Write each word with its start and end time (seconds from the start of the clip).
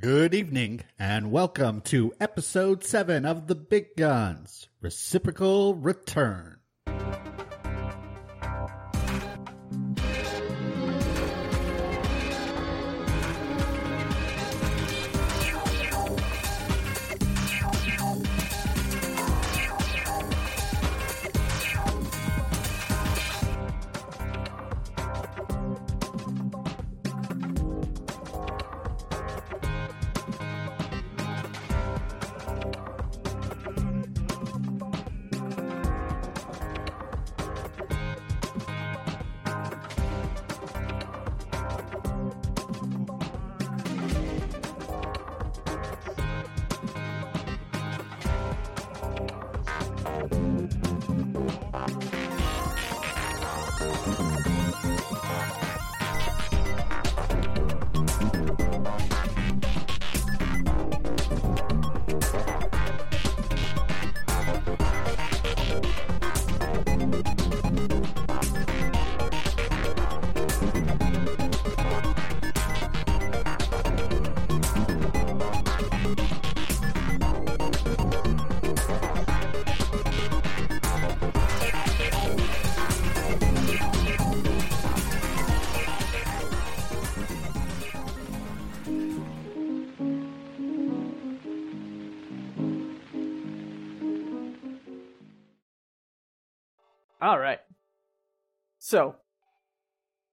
Good 0.00 0.32
evening, 0.32 0.80
and 0.98 1.30
welcome 1.30 1.82
to 1.82 2.14
episode 2.18 2.82
7 2.82 3.26
of 3.26 3.46
The 3.46 3.54
Big 3.54 3.94
Guns 3.94 4.68
Reciprocal 4.80 5.74
Return. 5.74 6.61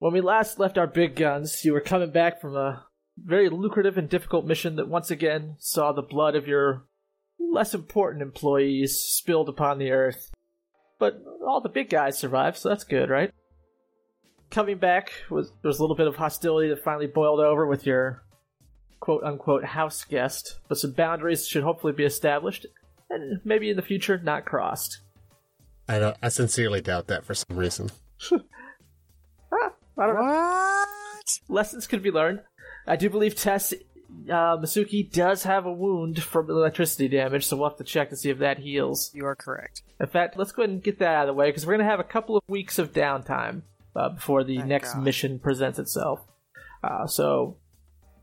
When 0.10 0.24
we 0.24 0.28
last 0.28 0.58
left 0.58 0.80
our 0.80 0.88
big 0.88 1.16
guns, 1.16 1.64
you 1.64 1.72
were 1.72 1.80
coming 1.80 2.10
back 2.10 2.42
from 2.42 2.56
a 2.56 2.84
very 3.16 3.48
lucrative 3.48 3.96
and 3.96 4.10
difficult 4.10 4.44
mission 4.44 4.76
that 4.78 4.88
once 4.88 5.12
again 5.12 5.54
saw 5.60 5.92
the 5.92 6.02
blood 6.02 6.36
of 6.36 6.48
your 6.48 6.88
less 7.40 7.76
important 7.76 8.24
employees 8.24 8.98
spilled 9.00 9.48
upon 9.48 9.78
the 9.78 9.92
earth. 9.92 10.32
But 10.98 11.22
all 11.46 11.62
the 11.62 11.70
big 11.70 11.92
guys 11.92 12.18
survived, 12.18 12.58
so 12.58 12.70
that's 12.70 12.86
good, 12.86 13.12
right? 13.12 13.32
Coming 14.50 14.80
back 14.80 15.12
was 15.30 15.52
there 15.62 15.70
was 15.70 15.78
a 15.78 15.84
little 15.84 15.96
bit 15.96 16.08
of 16.08 16.16
hostility 16.16 16.70
that 16.70 16.84
finally 16.84 17.06
boiled 17.06 17.40
over 17.40 17.68
with 17.68 17.86
your 17.86 18.24
quote 19.00 19.24
unquote 19.24 19.64
house 19.64 20.04
guest, 20.06 20.58
but 20.68 20.80
some 20.80 20.94
boundaries 20.94 21.48
should 21.48 21.62
hopefully 21.62 21.94
be 21.94 22.04
established, 22.04 22.66
and 23.12 23.42
maybe 23.46 23.70
in 23.70 23.76
the 23.76 23.84
future 23.84 24.18
not 24.18 24.46
crossed. 24.46 25.02
I 25.88 26.00
don't, 26.00 26.18
I 26.24 26.30
sincerely 26.30 26.82
doubt 26.82 27.06
that 27.10 27.26
for 27.26 27.36
some 27.36 27.56
reason. 27.56 27.92
Don't 30.08 30.16
know. 30.16 30.22
What? 30.22 30.88
lessons 31.48 31.88
could 31.88 32.04
be 32.04 32.12
learned. 32.12 32.42
I 32.88 32.96
do 32.96 33.10
believe 33.10 33.36
Tess 33.36 33.74
uh, 33.74 34.58
Masuki 34.58 35.12
does 35.12 35.44
have 35.44 35.66
a 35.66 35.72
wound 35.72 36.22
from 36.24 36.50
electricity 36.50 37.08
damage, 37.08 37.46
so 37.46 37.58
we'll 37.58 37.70
have 37.70 37.78
to 37.78 37.84
check 37.84 38.10
to 38.10 38.16
see 38.16 38.30
if 38.30 38.40
that 38.40 38.60
heals. 38.60 39.12
You 39.14 39.26
are 39.26 39.36
correct. 39.36 39.84
In 40.00 40.08
fact, 40.08 40.38
let's 40.38 40.52
go 40.52 40.64
ahead 40.64 40.72
and 40.72 40.84
get 40.84 41.00
that 41.00 41.16
out 41.16 41.22
of 41.24 41.28
the 41.28 41.34
way 41.34 41.50
because 41.50 41.66
we're 41.66 41.74
going 41.74 41.86
to 41.86 41.92
have 41.92 42.00
a 42.00 42.04
couple 42.06 42.36
of 42.36 42.44
weeks 42.48 42.80
of 42.80 42.94
downtime 42.94 43.62
uh, 43.96 44.10
before 44.10 44.44
the 44.44 44.58
Thank 44.58 44.70
next 44.70 44.94
God. 44.94 45.04
mission 45.04 45.40
presents 45.40 45.78
itself. 45.78 46.22
Uh, 46.84 47.06
so, 47.06 47.58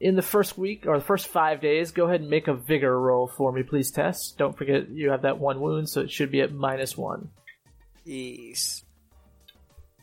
in 0.00 0.16
the 0.16 0.22
first 0.22 0.58
week 0.58 0.86
or 0.86 0.98
the 0.98 1.04
first 1.04 1.28
five 1.28 1.60
days, 1.60 1.92
go 1.92 2.06
ahead 2.06 2.20
and 2.20 2.30
make 2.30 2.48
a 2.48 2.54
vigor 2.54 2.98
roll 2.98 3.28
for 3.28 3.52
me, 3.52 3.62
please, 3.62 3.90
Tess. 3.90 4.32
Don't 4.32 4.56
forget 4.56 4.88
you 4.90 5.10
have 5.10 5.22
that 5.22 5.38
one 5.38 5.60
wound, 5.60 5.88
so 5.88 6.00
it 6.00 6.10
should 6.10 6.30
be 6.30 6.40
at 6.40 6.52
minus 6.52 6.96
one. 6.96 7.30
Yes. 8.04 8.82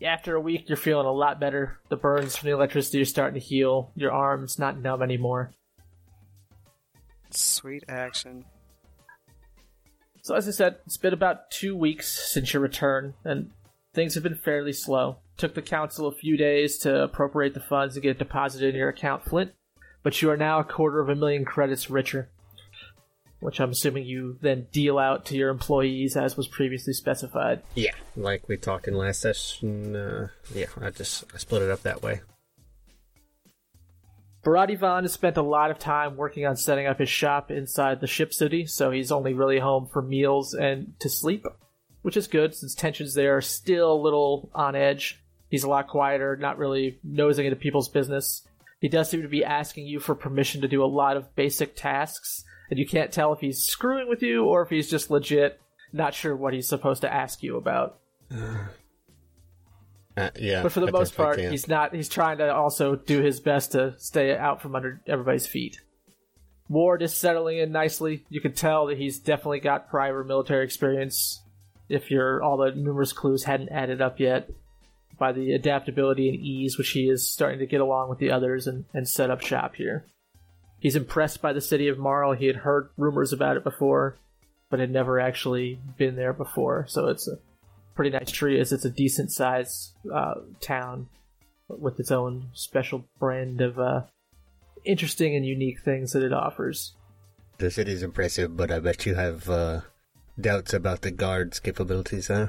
After 0.04 0.36
a 0.36 0.42
week, 0.42 0.68
you're 0.68 0.76
feeling 0.76 1.06
a 1.06 1.12
lot 1.12 1.40
better. 1.40 1.80
The 1.88 1.96
burns 1.96 2.36
from 2.36 2.48
the 2.48 2.56
electricity 2.56 3.02
are 3.02 3.06
starting 3.06 3.40
to 3.40 3.46
heal. 3.46 3.92
Your 3.96 4.12
arm's 4.12 4.60
not 4.60 4.78
numb 4.78 5.02
anymore. 5.02 5.52
Sweet 7.30 7.86
action. 7.88 8.44
So 10.22 10.36
as 10.36 10.48
I 10.48 10.52
said, 10.52 10.78
it's 10.86 10.98
been 10.98 11.14
about 11.14 11.52
two 11.52 11.76
weeks 11.76 12.32
since 12.32 12.54
your 12.54 12.62
return, 12.62 13.14
and 13.24 13.52
things 13.94 14.14
have 14.14 14.24
been 14.24 14.36
fairly 14.36 14.74
slow. 14.74 15.18
Took 15.38 15.54
the 15.54 15.62
council 15.62 16.08
a 16.08 16.14
few 16.14 16.38
days 16.38 16.78
to 16.80 17.04
appropriate 17.04 17.54
the 17.54 17.60
funds 17.60 17.96
and 17.96 18.04
get 18.04 18.12
it 18.12 18.20
deposited 18.20 18.70
in 18.70 18.76
your 18.76 18.90
account, 18.90 19.24
Flint, 19.26 19.52
but 20.02 20.22
you 20.22 20.30
are 20.30 20.38
now 20.38 20.60
a 20.60 20.64
quarter 20.64 21.00
of 21.00 21.10
a 21.10 21.16
million 21.16 21.44
credits 21.46 21.90
richer, 21.90 22.30
which 23.44 23.60
I'm 23.60 23.72
assuming 23.72 24.06
you 24.06 24.38
then 24.42 24.68
deal 24.72 24.98
out 24.98 25.26
to 25.26 25.36
your 25.36 25.50
employees 25.50 26.16
as 26.16 26.38
was 26.38 26.48
previously 26.48 26.94
specified. 26.94 27.62
Yeah, 27.76 27.94
like 28.16 28.48
we 28.48 28.58
talked 28.58 28.88
in 28.88 28.96
last 28.96 29.22
session. 29.22 29.96
Uh, 29.96 30.28
yeah, 30.54 30.68
I 30.82 30.90
just 30.90 31.26
I 31.34 31.38
split 31.38 31.62
it 31.62 31.70
up 31.70 31.84
that 31.84 32.02
way. 32.02 32.22
Barad 34.44 34.72
Ivan 34.72 35.06
has 35.06 35.14
spent 35.14 35.38
a 35.38 35.42
lot 35.42 35.72
of 35.72 35.80
time 35.80 36.18
working 36.18 36.46
on 36.46 36.58
setting 36.58 36.86
up 36.86 37.00
his 37.00 37.10
shop 37.10 37.50
inside 37.50 38.02
the 38.02 38.08
ship 38.08 38.34
city, 38.34 38.66
so 38.66 38.92
he's 38.92 39.12
only 39.12 39.34
really 39.34 39.60
home 39.60 39.88
for 39.88 40.02
meals 40.02 40.54
and 40.54 40.94
to 41.00 41.10
sleep, 41.10 41.46
which 42.02 42.18
is 42.18 42.28
good 42.28 42.54
since 42.54 42.76
tensions 42.76 43.14
there 43.14 43.38
are 43.38 43.42
still 43.42 43.94
a 43.94 44.02
little 44.02 44.50
on 44.54 44.76
edge. 44.76 45.24
He's 45.50 45.64
a 45.64 45.70
lot 45.70 45.88
quieter, 45.88 46.36
not 46.36 46.58
really 46.58 47.00
nosing 47.04 47.46
into 47.46 47.56
people's 47.56 47.88
business. 47.88 48.46
He 48.82 48.90
does 48.90 49.10
seem 49.10 49.22
to 49.22 49.30
be 49.30 49.46
asking 49.46 49.86
you 49.86 50.02
for 50.02 50.14
permission 50.14 50.62
to 50.62 50.68
do 50.68 50.84
a 50.84 50.88
lot 50.88 51.16
of 51.16 51.34
basic 51.36 51.78
tasks, 51.78 52.44
and 52.74 52.80
you 52.80 52.88
can't 52.88 53.12
tell 53.12 53.32
if 53.34 53.40
he's 53.40 53.64
screwing 53.64 54.10
with 54.10 54.24
you 54.24 54.46
or 54.46 54.64
if 54.64 54.70
he's 54.72 54.90
just 54.90 55.12
legit 55.12 55.62
not 55.92 56.16
sure 56.16 56.36
what 56.36 56.56
he's 56.56 56.68
supposed 56.68 57.02
to 57.02 57.14
ask 57.14 57.44
you 57.44 57.56
about. 57.56 58.00
Uh, 60.16 60.30
yeah, 60.40 60.62
But 60.62 60.72
for 60.72 60.80
the 60.80 60.90
I 60.90 60.92
most 60.92 61.18
part, 61.18 61.40
he's 61.40 61.68
not. 61.68 61.96
He's 61.96 62.08
trying 62.08 62.38
to 62.38 62.54
also 62.54 62.96
do 62.96 63.20
his 63.24 63.40
best 63.40 63.72
to 63.72 63.96
stay 63.98 64.38
out 64.38 64.62
from 64.62 64.76
under 64.76 65.02
everybody's 65.08 65.48
feet. 65.48 65.82
Ward 66.70 67.02
is 67.02 67.16
settling 67.16 67.58
in 67.58 67.72
nicely. 67.72 68.24
You 68.30 68.40
can 68.40 68.54
tell 68.54 68.86
that 68.86 69.00
he's 69.00 69.18
definitely 69.18 69.62
got 69.62 69.90
prior 69.90 70.24
military 70.24 70.66
experience. 70.66 71.42
If 71.90 72.12
your 72.12 72.44
all 72.44 72.58
the 72.58 72.76
numerous 72.76 73.12
clues 73.12 73.46
hadn't 73.46 73.70
added 73.70 74.04
up 74.04 74.20
yet, 74.20 74.52
by 75.18 75.32
the 75.32 75.54
adaptability 75.54 76.30
and 76.30 76.38
ease 76.38 76.78
which 76.78 76.92
he 76.92 77.10
is 77.10 77.28
starting 77.28 77.58
to 77.58 77.66
get 77.66 77.82
along 77.82 78.10
with 78.10 78.20
the 78.20 78.30
others 78.30 78.68
and, 78.68 78.86
and 78.94 79.10
set 79.10 79.32
up 79.32 79.42
shop 79.42 79.74
here. 79.74 80.06
He's 80.84 80.98
impressed 80.98 81.42
by 81.42 81.54
the 81.54 81.62
city 81.62 81.88
of 81.88 81.98
Marl. 81.98 82.34
He 82.34 82.48
had 82.48 82.58
heard 82.58 82.90
rumors 82.98 83.32
about 83.32 83.56
it 83.56 83.64
before, 83.64 84.18
but 84.70 84.82
had 84.82 84.92
never 84.92 85.18
actually 85.18 85.80
been 85.98 86.18
there 86.18 86.34
before. 86.34 86.86
So 86.90 87.08
it's 87.08 87.26
a 87.26 87.38
pretty 87.96 88.12
nice 88.12 88.30
tree 88.30 88.60
as 88.60 88.74
it's 88.74 88.84
a 88.84 88.90
decent 88.90 89.32
sized 89.32 89.94
uh, 90.14 90.34
town 90.60 91.08
with 91.70 92.02
its 92.02 92.12
own 92.12 92.50
special 92.52 93.06
brand 93.18 93.62
of 93.62 93.80
uh, 93.80 94.02
interesting 94.84 95.38
and 95.38 95.46
unique 95.46 95.80
things 95.80 96.12
that 96.12 96.22
it 96.22 96.34
offers. 96.34 96.92
the 97.60 97.72
city's 97.72 98.04
impressive, 98.04 98.58
but 98.58 98.70
I 98.70 98.80
bet 98.80 99.06
you 99.06 99.16
have 99.16 99.50
uh, 99.50 99.82
doubts 100.38 100.74
about 100.74 101.02
the 101.02 101.12
guards' 101.12 101.62
capabilities, 101.62 102.28
huh? 102.28 102.48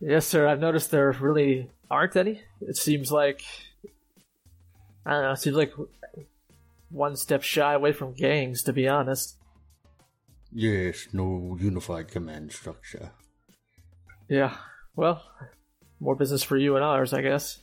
Yes, 0.00 0.26
sir. 0.26 0.48
I've 0.48 0.58
noticed 0.58 0.90
there 0.90 1.12
really 1.12 1.70
aren't 1.88 2.16
any. 2.16 2.42
It 2.60 2.76
seems 2.76 3.12
like 3.12 3.44
I 5.06 5.12
don't 5.12 5.22
know. 5.22 5.32
It 5.32 5.38
seems 5.38 5.56
like 5.56 5.72
one 6.90 7.16
step 7.16 7.42
shy 7.42 7.74
away 7.74 7.92
from 7.92 8.14
gangs, 8.14 8.62
to 8.64 8.72
be 8.72 8.88
honest. 8.88 9.36
Yes, 10.52 11.08
no 11.12 11.56
unified 11.60 12.08
command 12.08 12.52
structure. 12.52 13.10
Yeah. 14.28 14.56
Well, 14.96 15.22
more 16.00 16.16
business 16.16 16.42
for 16.42 16.56
you 16.56 16.76
and 16.76 16.84
ours, 16.84 17.12
I 17.12 17.22
guess. 17.22 17.60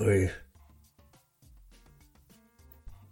Oy. 0.00 0.30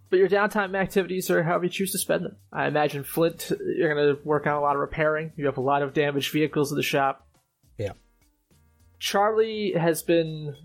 But 0.09 0.17
your 0.17 0.29
downtime 0.29 0.75
activities 0.75 1.29
are 1.29 1.43
however 1.43 1.65
you 1.65 1.69
choose 1.69 1.91
to 1.91 1.99
spend 1.99 2.25
them. 2.25 2.35
I 2.51 2.67
imagine 2.67 3.03
Flint, 3.03 3.51
you're 3.77 3.93
going 3.93 4.15
to 4.15 4.21
work 4.23 4.47
on 4.47 4.53
a 4.53 4.61
lot 4.61 4.75
of 4.75 4.79
repairing. 4.79 5.33
You 5.35 5.45
have 5.45 5.57
a 5.57 5.61
lot 5.61 5.83
of 5.83 5.93
damaged 5.93 6.31
vehicles 6.31 6.71
in 6.71 6.77
the 6.77 6.83
shop. 6.83 7.27
Yeah. 7.77 7.93
Charlie 8.97 9.73
has 9.77 10.01
been 10.01 10.55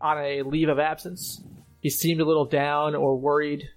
on 0.00 0.18
a 0.18 0.42
leave 0.42 0.68
of 0.68 0.78
absence. 0.78 1.42
He 1.80 1.90
seemed 1.90 2.20
a 2.20 2.24
little 2.24 2.44
down 2.44 2.94
or 2.94 3.16
worried 3.16 3.68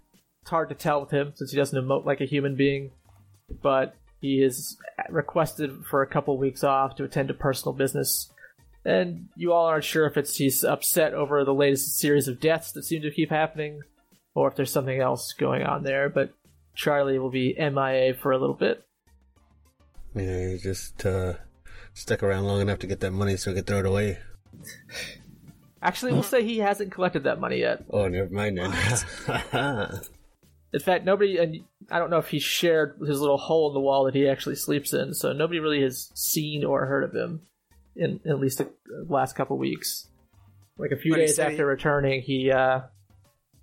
It's 0.44 0.50
hard 0.50 0.68
to 0.68 0.76
tell 0.76 1.00
with 1.00 1.10
him 1.10 1.32
since 1.36 1.52
he 1.52 1.58
doesn't 1.58 1.82
emote 1.82 2.04
like 2.04 2.20
a 2.20 2.26
human 2.26 2.58
being, 2.58 2.92
but 3.62 3.96
he 4.20 4.44
is 4.44 4.76
requested 5.08 5.86
for 5.90 6.02
a 6.02 6.08
couple 6.08 6.38
weeks 6.38 6.66
off 6.66 6.98
to 6.98 7.06
attend 7.06 7.30
to 7.30 7.34
personal 7.34 7.72
business. 7.72 8.30
And 8.84 9.30
you 9.38 9.54
all 9.54 9.68
aren't 9.68 9.86
sure 9.86 10.06
if 10.06 10.18
it's 10.18 10.36
he's 10.36 10.66
upset 10.66 11.14
over 11.14 11.46
the 11.46 11.54
latest 11.54 11.98
series 11.98 12.28
of 12.28 12.42
deaths 12.42 12.74
that 12.74 12.84
seem 12.84 13.04
to 13.04 13.12
keep 13.12 13.30
happening, 13.30 13.84
or 14.36 14.50
if 14.50 14.58
there's 14.58 14.70
something 14.70 15.00
else 15.00 15.32
going 15.32 15.64
on 15.64 15.84
there. 15.84 16.10
But 16.10 16.34
Charlie 16.76 17.20
will 17.20 17.32
be 17.32 17.56
MIA 17.58 18.14
for 18.14 18.34
a 18.34 18.38
little 18.38 18.54
bit. 18.54 18.84
Yeah, 20.14 20.50
he 20.50 20.58
just 20.58 21.06
uh, 21.06 21.36
stuck 21.94 22.22
around 22.22 22.44
long 22.44 22.60
enough 22.60 22.80
to 22.80 22.88
get 22.88 23.00
that 23.00 23.12
money 23.12 23.38
so 23.38 23.52
he 23.52 23.56
could 23.56 23.68
throw 23.68 23.80
it 23.80 23.86
away. 23.86 24.18
Actually, 25.82 26.12
we'll 26.12 26.22
say 26.22 26.44
he 26.44 26.58
hasn't 26.58 26.92
collected 26.92 27.24
that 27.24 27.40
money 27.40 27.60
yet. 27.60 27.86
Oh, 27.90 28.10
never 28.10 28.30
mind 28.30 28.58
then. 28.58 30.02
In 30.74 30.80
fact, 30.80 31.06
nobody, 31.06 31.38
and 31.38 31.60
I 31.92 32.00
don't 32.00 32.10
know 32.10 32.18
if 32.18 32.30
he 32.30 32.40
shared 32.40 32.98
his 33.06 33.22
little 33.22 33.38
hole 33.38 33.70
in 33.70 33.76
the 33.76 33.80
wall 33.80 34.06
that 34.06 34.16
he 34.16 34.28
actually 34.28 34.56
sleeps 34.56 34.92
in, 34.92 35.14
so 35.14 35.32
nobody 35.32 35.60
really 35.60 35.84
has 35.84 36.12
seen 36.16 36.66
or 36.66 36.86
heard 36.88 37.04
of 37.04 37.14
him 37.14 37.42
in, 37.96 38.20
in 38.26 38.32
at 38.32 38.40
least 38.40 38.58
the 38.58 38.70
last 39.08 39.36
couple 39.36 39.58
weeks. 39.58 40.08
Like 40.78 40.90
a 40.92 40.98
few 40.98 41.12
But 41.12 41.18
days 41.20 41.38
after 41.38 41.58
he- 41.58 41.64
returning, 41.64 42.22
he 42.24 42.52
uh, 42.52 42.82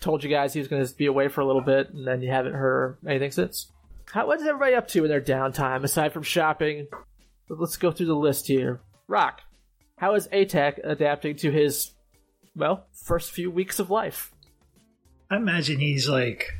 told 0.00 0.22
you 0.22 0.30
guys 0.30 0.52
he 0.52 0.60
was 0.60 0.68
going 0.68 0.86
to 0.86 0.94
be 0.94 1.06
away 1.06 1.26
for 1.26 1.40
a 1.40 1.44
little 1.46 1.62
bit, 1.62 1.90
and 1.92 2.06
then 2.06 2.22
you 2.22 2.30
haven't 2.30 2.54
heard 2.54 2.98
anything 3.04 3.32
since. 3.32 3.72
How, 4.12 4.28
what 4.28 4.40
is 4.40 4.46
everybody 4.46 4.74
up 4.74 4.86
to 4.88 5.04
in 5.04 5.10
their 5.10 5.20
downtime 5.20 5.82
aside 5.82 6.12
from 6.12 6.22
shopping? 6.22 6.86
Let's 7.48 7.76
go 7.76 7.90
through 7.90 8.06
the 8.06 8.14
list 8.14 8.46
here. 8.46 8.80
Rock, 9.08 9.40
how 9.96 10.14
is 10.14 10.28
ATAC 10.28 10.78
adapting 10.84 11.34
to 11.38 11.50
his, 11.50 11.90
well, 12.54 12.86
first 12.92 13.32
few 13.32 13.50
weeks 13.50 13.80
of 13.80 13.90
life? 13.90 14.30
I 15.28 15.36
imagine 15.36 15.80
he's 15.80 16.08
like, 16.08 16.54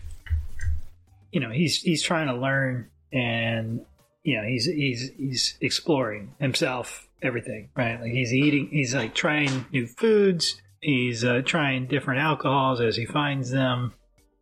you 1.33 1.41
know, 1.41 1.51
he's 1.51 1.81
he's 1.83 2.03
trying 2.03 2.29
to 2.29 2.35
learn 2.35 2.91
and 3.13 3.85
you 4.23 4.37
know 4.37 4.47
he's 4.47 4.67
he's 4.67 5.11
he's 5.17 5.59
exploring 5.61 6.35
himself, 6.41 7.09
everything, 7.23 7.71
right? 7.77 8.01
Like 8.01 8.13
he's 8.13 8.33
eating, 8.33 8.69
he's 8.71 8.95
like 8.95 9.15
trying 9.15 9.67
new 9.73 9.87
foods. 9.87 10.61
He's 10.81 11.25
uh, 11.25 11.43
trying 11.45 11.87
different 11.87 12.21
alcohols 12.21 12.81
as 12.81 12.97
he 12.97 13.05
finds 13.05 13.51
them. 13.51 13.93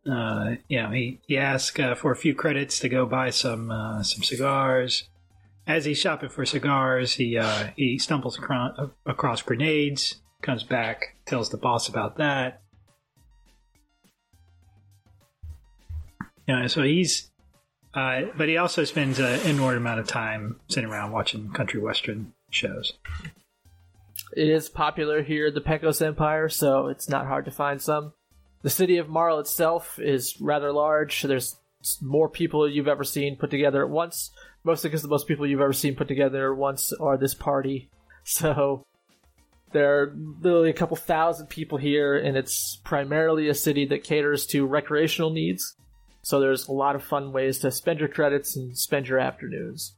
Uh, 0.09 0.55
you 0.67 0.81
know, 0.81 0.89
he 0.91 1.19
he 1.27 1.37
asks 1.37 1.77
uh, 1.79 1.95
for 1.95 2.11
a 2.11 2.15
few 2.15 2.33
credits 2.33 2.79
to 2.79 2.89
go 2.89 3.05
buy 3.05 3.29
some 3.29 3.69
uh, 3.71 4.03
some 4.03 4.23
cigars. 4.23 5.03
As 5.67 5.85
he's 5.85 5.99
shopping 5.99 6.29
for 6.29 6.45
cigars, 6.45 7.13
he 7.13 7.37
uh, 7.37 7.69
he 7.75 7.99
stumbles 7.99 8.37
across, 8.37 8.79
across 9.05 9.41
grenades. 9.41 10.15
Comes 10.41 10.63
back, 10.63 11.17
tells 11.25 11.49
the 11.49 11.57
boss 11.57 11.89
about 11.89 12.17
that. 12.17 12.61
You 16.49 16.55
know, 16.55 16.65
so 16.65 16.81
he's, 16.81 17.29
uh, 17.93 18.21
but 18.35 18.49
he 18.49 18.57
also 18.57 18.83
spends 18.83 19.19
an 19.19 19.39
inordinate 19.41 19.83
amount 19.83 19.99
of 19.99 20.07
time 20.07 20.59
sitting 20.67 20.89
around 20.89 21.11
watching 21.11 21.51
country 21.51 21.79
western 21.79 22.33
shows. 22.49 22.93
It 24.35 24.49
is 24.49 24.67
popular 24.67 25.21
here 25.21 25.49
in 25.49 25.53
the 25.53 25.61
Pecos 25.61 26.01
Empire, 26.01 26.49
so 26.49 26.87
it's 26.87 27.07
not 27.07 27.27
hard 27.27 27.45
to 27.45 27.51
find 27.51 27.79
some. 27.79 28.13
The 28.63 28.71
city 28.71 28.97
of 28.97 29.09
Marl 29.09 29.37
itself 29.37 29.99
is 29.99 30.41
rather 30.41 30.73
large. 30.73 31.21
There's 31.21 31.55
more 32.01 32.27
people 32.27 32.67
you've 32.67 32.87
ever 32.87 33.03
seen 33.03 33.35
put 33.35 33.51
together 33.51 33.83
at 33.83 33.91
once, 33.91 34.31
mostly 34.63 34.89
because 34.89 35.03
the 35.03 35.07
most 35.07 35.27
people 35.27 35.45
you've 35.45 35.61
ever 35.61 35.71
seen 35.71 35.95
put 35.95 36.07
together 36.07 36.51
at 36.51 36.57
once 36.57 36.91
are 36.93 37.15
this 37.15 37.35
party. 37.35 37.91
So 38.23 38.83
there 39.71 40.01
are 40.01 40.15
literally 40.41 40.69
a 40.71 40.73
couple 40.73 40.97
thousand 40.97 41.47
people 41.47 41.77
here, 41.77 42.17
and 42.17 42.35
it's 42.35 42.79
primarily 42.83 43.49
a 43.49 43.53
city 43.53 43.85
that 43.87 44.03
caters 44.03 44.45
to 44.47 44.65
recreational 44.65 45.29
needs. 45.29 45.75
So 46.29 46.39
there's 46.39 46.67
a 46.67 46.71
lot 46.71 46.95
of 46.95 47.03
fun 47.03 47.31
ways 47.31 47.57
to 47.61 47.71
spend 47.71 47.99
your 47.99 48.07
credits 48.07 48.55
and 48.55 48.77
spend 48.77 49.07
your 49.07 49.17
afternoons. 49.17 49.95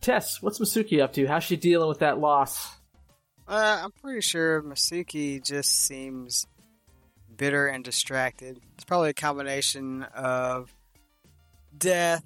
Tess, 0.00 0.40
what's 0.40 0.58
Masuki 0.58 1.02
up 1.02 1.12
to? 1.12 1.26
How's 1.26 1.44
she 1.44 1.56
dealing 1.56 1.90
with 1.90 1.98
that 1.98 2.20
loss? 2.20 2.74
Uh, 3.46 3.82
I'm 3.84 3.92
pretty 3.92 4.22
sure 4.22 4.62
Masuki 4.62 5.44
just 5.44 5.72
seems 5.72 6.46
bitter 7.36 7.66
and 7.66 7.84
distracted. 7.84 8.58
It's 8.76 8.84
probably 8.84 9.10
a 9.10 9.12
combination 9.12 10.04
of 10.04 10.74
death, 11.76 12.24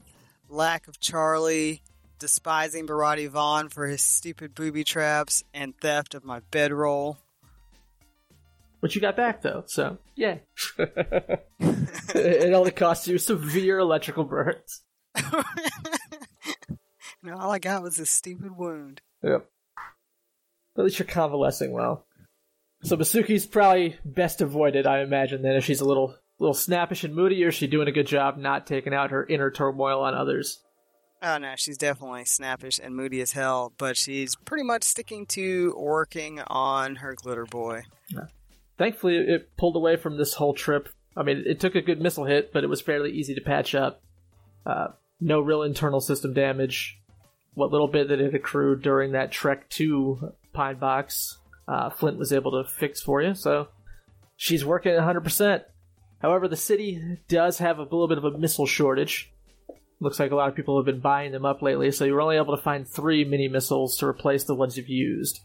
lack 0.48 0.86
of 0.86 1.00
Charlie, 1.00 1.82
despising 2.20 2.86
Barati 2.86 3.28
Vaughn 3.28 3.70
for 3.70 3.88
his 3.88 4.02
stupid 4.02 4.54
booby 4.54 4.84
traps, 4.84 5.42
and 5.52 5.76
theft 5.76 6.14
of 6.14 6.24
my 6.24 6.42
bedroll. 6.52 7.18
But 8.80 8.94
you 8.94 9.00
got 9.00 9.16
back 9.16 9.42
though, 9.42 9.64
so 9.66 9.98
yeah. 10.16 10.38
it 10.78 12.52
only 12.54 12.70
cost 12.70 13.06
you 13.06 13.18
severe 13.18 13.78
electrical 13.78 14.24
burns. 14.24 14.82
no, 17.22 17.36
all 17.36 17.50
I 17.50 17.58
got 17.58 17.82
was 17.82 17.96
this 17.96 18.10
stupid 18.10 18.56
wound. 18.56 19.02
Yep. 19.22 19.46
At 20.78 20.84
least 20.84 20.98
you're 20.98 21.06
convalescing 21.06 21.72
well. 21.72 22.06
So 22.82 22.96
Masuki's 22.96 23.46
probably 23.46 23.96
best 24.04 24.40
avoided, 24.40 24.86
I 24.86 25.00
imagine, 25.00 25.42
then 25.42 25.56
if 25.56 25.64
she's 25.64 25.82
a 25.82 25.84
little 25.84 26.16
little 26.38 26.54
snappish 26.54 27.04
and 27.04 27.14
moody, 27.14 27.44
or 27.44 27.48
is 27.48 27.54
she 27.54 27.66
doing 27.66 27.88
a 27.88 27.92
good 27.92 28.06
job 28.06 28.38
not 28.38 28.66
taking 28.66 28.94
out 28.94 29.10
her 29.10 29.26
inner 29.26 29.50
turmoil 29.50 30.00
on 30.00 30.14
others? 30.14 30.62
Oh 31.22 31.36
no, 31.36 31.52
she's 31.56 31.76
definitely 31.76 32.24
snappish 32.24 32.80
and 32.82 32.96
moody 32.96 33.20
as 33.20 33.32
hell, 33.32 33.74
but 33.76 33.98
she's 33.98 34.36
pretty 34.36 34.64
much 34.64 34.84
sticking 34.84 35.26
to 35.26 35.74
working 35.76 36.40
on 36.46 36.96
her 36.96 37.14
glitter 37.14 37.44
boy. 37.44 37.82
Thankfully, 38.80 39.16
it 39.16 39.54
pulled 39.58 39.76
away 39.76 39.96
from 39.96 40.16
this 40.16 40.32
whole 40.32 40.54
trip. 40.54 40.88
I 41.14 41.22
mean, 41.22 41.44
it 41.44 41.60
took 41.60 41.74
a 41.74 41.82
good 41.82 42.00
missile 42.00 42.24
hit, 42.24 42.50
but 42.50 42.64
it 42.64 42.68
was 42.68 42.80
fairly 42.80 43.10
easy 43.10 43.34
to 43.34 43.42
patch 43.42 43.74
up. 43.74 44.02
Uh, 44.64 44.86
no 45.20 45.42
real 45.42 45.62
internal 45.62 46.00
system 46.00 46.32
damage. 46.32 46.98
What 47.52 47.72
little 47.72 47.88
bit 47.88 48.08
that 48.08 48.20
had 48.20 48.34
accrued 48.34 48.80
during 48.80 49.12
that 49.12 49.32
trek 49.32 49.68
to 49.72 50.32
Pine 50.54 50.78
Box, 50.78 51.36
uh, 51.68 51.90
Flint 51.90 52.16
was 52.16 52.32
able 52.32 52.52
to 52.52 52.70
fix 52.70 53.02
for 53.02 53.20
you, 53.20 53.34
so 53.34 53.68
she's 54.36 54.64
working 54.64 54.92
at 54.92 55.02
100%. 55.02 55.62
However, 56.22 56.48
the 56.48 56.56
city 56.56 57.18
does 57.28 57.58
have 57.58 57.78
a 57.78 57.82
little 57.82 58.08
bit 58.08 58.16
of 58.16 58.24
a 58.24 58.38
missile 58.38 58.64
shortage. 58.64 59.30
Looks 60.00 60.18
like 60.18 60.30
a 60.30 60.36
lot 60.36 60.48
of 60.48 60.54
people 60.54 60.78
have 60.78 60.86
been 60.86 61.00
buying 61.00 61.32
them 61.32 61.44
up 61.44 61.60
lately, 61.60 61.90
so 61.90 62.06
you 62.06 62.14
were 62.14 62.22
only 62.22 62.38
able 62.38 62.56
to 62.56 62.62
find 62.62 62.88
three 62.88 63.26
mini 63.26 63.46
missiles 63.46 63.98
to 63.98 64.06
replace 64.06 64.44
the 64.44 64.54
ones 64.54 64.78
you've 64.78 64.88
used. 64.88 65.40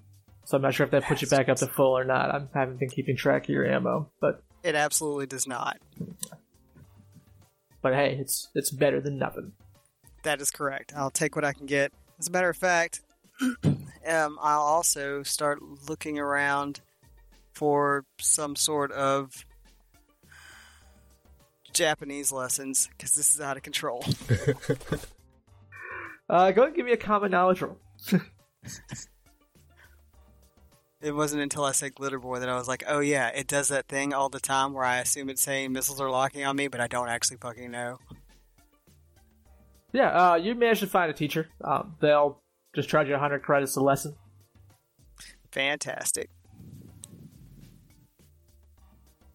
So 0.45 0.57
I'm 0.57 0.61
not 0.61 0.73
sure 0.75 0.85
if 0.85 0.91
that 0.91 1.03
puts 1.05 1.21
you 1.21 1.27
back 1.27 1.49
up 1.49 1.57
to 1.57 1.67
full 1.67 1.97
or 1.97 2.03
not. 2.03 2.29
I 2.29 2.41
haven't 2.57 2.79
been 2.79 2.89
keeping 2.89 3.15
track 3.17 3.43
of 3.43 3.49
your 3.49 3.65
ammo, 3.65 4.11
but 4.21 4.43
It 4.63 4.75
absolutely 4.75 5.25
does 5.25 5.47
not. 5.47 5.77
but 7.81 7.93
hey, 7.93 8.17
it's 8.19 8.49
it's 8.55 8.69
better 8.71 9.01
than 9.01 9.17
nothing. 9.17 9.53
That 10.23 10.41
is 10.41 10.51
correct. 10.51 10.93
I'll 10.95 11.11
take 11.11 11.35
what 11.35 11.45
I 11.45 11.53
can 11.53 11.65
get. 11.65 11.91
As 12.19 12.27
a 12.27 12.31
matter 12.31 12.49
of 12.49 12.57
fact, 12.57 13.01
um, 13.65 14.37
I'll 14.41 14.61
also 14.61 15.23
start 15.23 15.59
looking 15.89 16.17
around 16.19 16.79
for 17.53 18.05
some 18.19 18.55
sort 18.55 18.91
of 18.91 19.45
Japanese 21.73 22.31
lessons 22.31 22.87
because 22.91 23.13
this 23.15 23.33
is 23.35 23.41
out 23.41 23.57
of 23.57 23.63
control. 23.63 24.05
Uh, 26.27 26.49
go 26.51 26.63
ahead 26.63 26.69
and 26.69 26.75
give 26.75 26.85
me 26.87 26.91
a 26.91 26.97
common 26.97 27.29
knowledge 27.29 27.61
roll. 27.61 27.77
It 31.05 31.13
wasn't 31.13 31.43
until 31.43 31.63
I 31.63 31.71
said 31.71 31.93
Glitter 31.93 32.17
Boy 32.17 32.39
that 32.39 32.49
I 32.49 32.55
was 32.55 32.67
like, 32.67 32.83
oh 32.87 32.99
yeah, 32.99 33.27
it 33.27 33.45
does 33.45 33.67
that 33.67 33.87
thing 33.87 34.11
all 34.11 34.27
the 34.27 34.39
time 34.39 34.73
where 34.73 34.83
I 34.83 34.97
assume 34.97 35.29
it's 35.29 35.43
saying 35.43 35.71
missiles 35.71 36.01
are 36.01 36.09
locking 36.09 36.43
on 36.43 36.55
me, 36.55 36.67
but 36.67 36.81
I 36.81 36.87
don't 36.87 37.09
actually 37.09 37.37
fucking 37.37 37.69
know. 37.69 37.99
Yeah, 39.93 40.31
uh, 40.31 40.35
you 40.35 40.55
managed 40.55 40.79
to 40.79 40.87
find 40.87 41.11
a 41.11 41.13
teacher. 41.13 41.47
Um, 41.63 41.95
they'll 42.01 42.41
just 42.73 42.89
charge 42.89 43.05
you 43.05 43.13
100 43.13 43.43
credits 43.43 43.75
a 43.75 43.81
lesson. 43.81 44.15
Fantastic. 45.51 46.31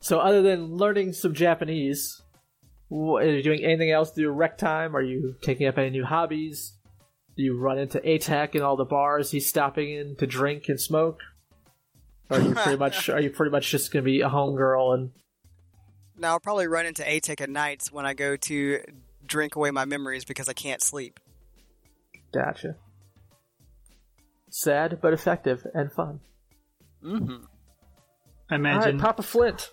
So, 0.00 0.18
other 0.18 0.42
than 0.42 0.76
learning 0.76 1.12
some 1.12 1.34
Japanese, 1.34 2.20
are 2.90 3.24
you 3.24 3.44
doing 3.44 3.62
anything 3.62 3.92
else 3.92 4.10
through 4.10 4.32
rec 4.32 4.58
time? 4.58 4.96
Are 4.96 5.02
you 5.02 5.36
taking 5.40 5.68
up 5.68 5.78
any 5.78 5.90
new 5.90 6.04
hobbies? 6.04 6.74
Do 7.36 7.44
you 7.44 7.56
run 7.56 7.78
into 7.78 8.00
ATAC 8.00 8.56
in 8.56 8.62
all 8.62 8.76
the 8.76 8.84
bars 8.84 9.30
he's 9.30 9.46
stopping 9.46 9.92
in 9.92 10.16
to 10.16 10.26
drink 10.26 10.64
and 10.66 10.80
smoke? 10.80 11.20
Or 12.30 12.38
are 12.38 12.40
you 12.40 12.54
pretty 12.54 12.76
much 12.78 13.08
are 13.08 13.20
you 13.20 13.30
pretty 13.30 13.50
much 13.50 13.70
just 13.70 13.92
gonna 13.92 14.04
be 14.04 14.20
a 14.20 14.28
homegirl 14.28 14.94
and 14.94 15.10
Now 16.16 16.32
I'll 16.32 16.40
probably 16.40 16.66
run 16.68 16.86
into 16.86 17.02
ATAC 17.02 17.40
at 17.40 17.50
nights 17.50 17.90
when 17.92 18.06
I 18.06 18.14
go 18.14 18.36
to 18.36 18.80
drink 19.26 19.56
away 19.56 19.70
my 19.70 19.84
memories 19.84 20.24
because 20.24 20.48
I 20.48 20.52
can't 20.52 20.82
sleep. 20.82 21.18
gotcha? 22.32 22.76
Sad 24.50 24.98
but 25.00 25.12
effective 25.12 25.64
and 25.74 25.92
fun. 25.92 26.20
Mm-hmm. 27.04 27.30
I 27.30 27.34
All 27.34 27.40
right, 28.50 28.56
imagine. 28.56 28.98
Papa 28.98 29.22
Flint. 29.22 29.70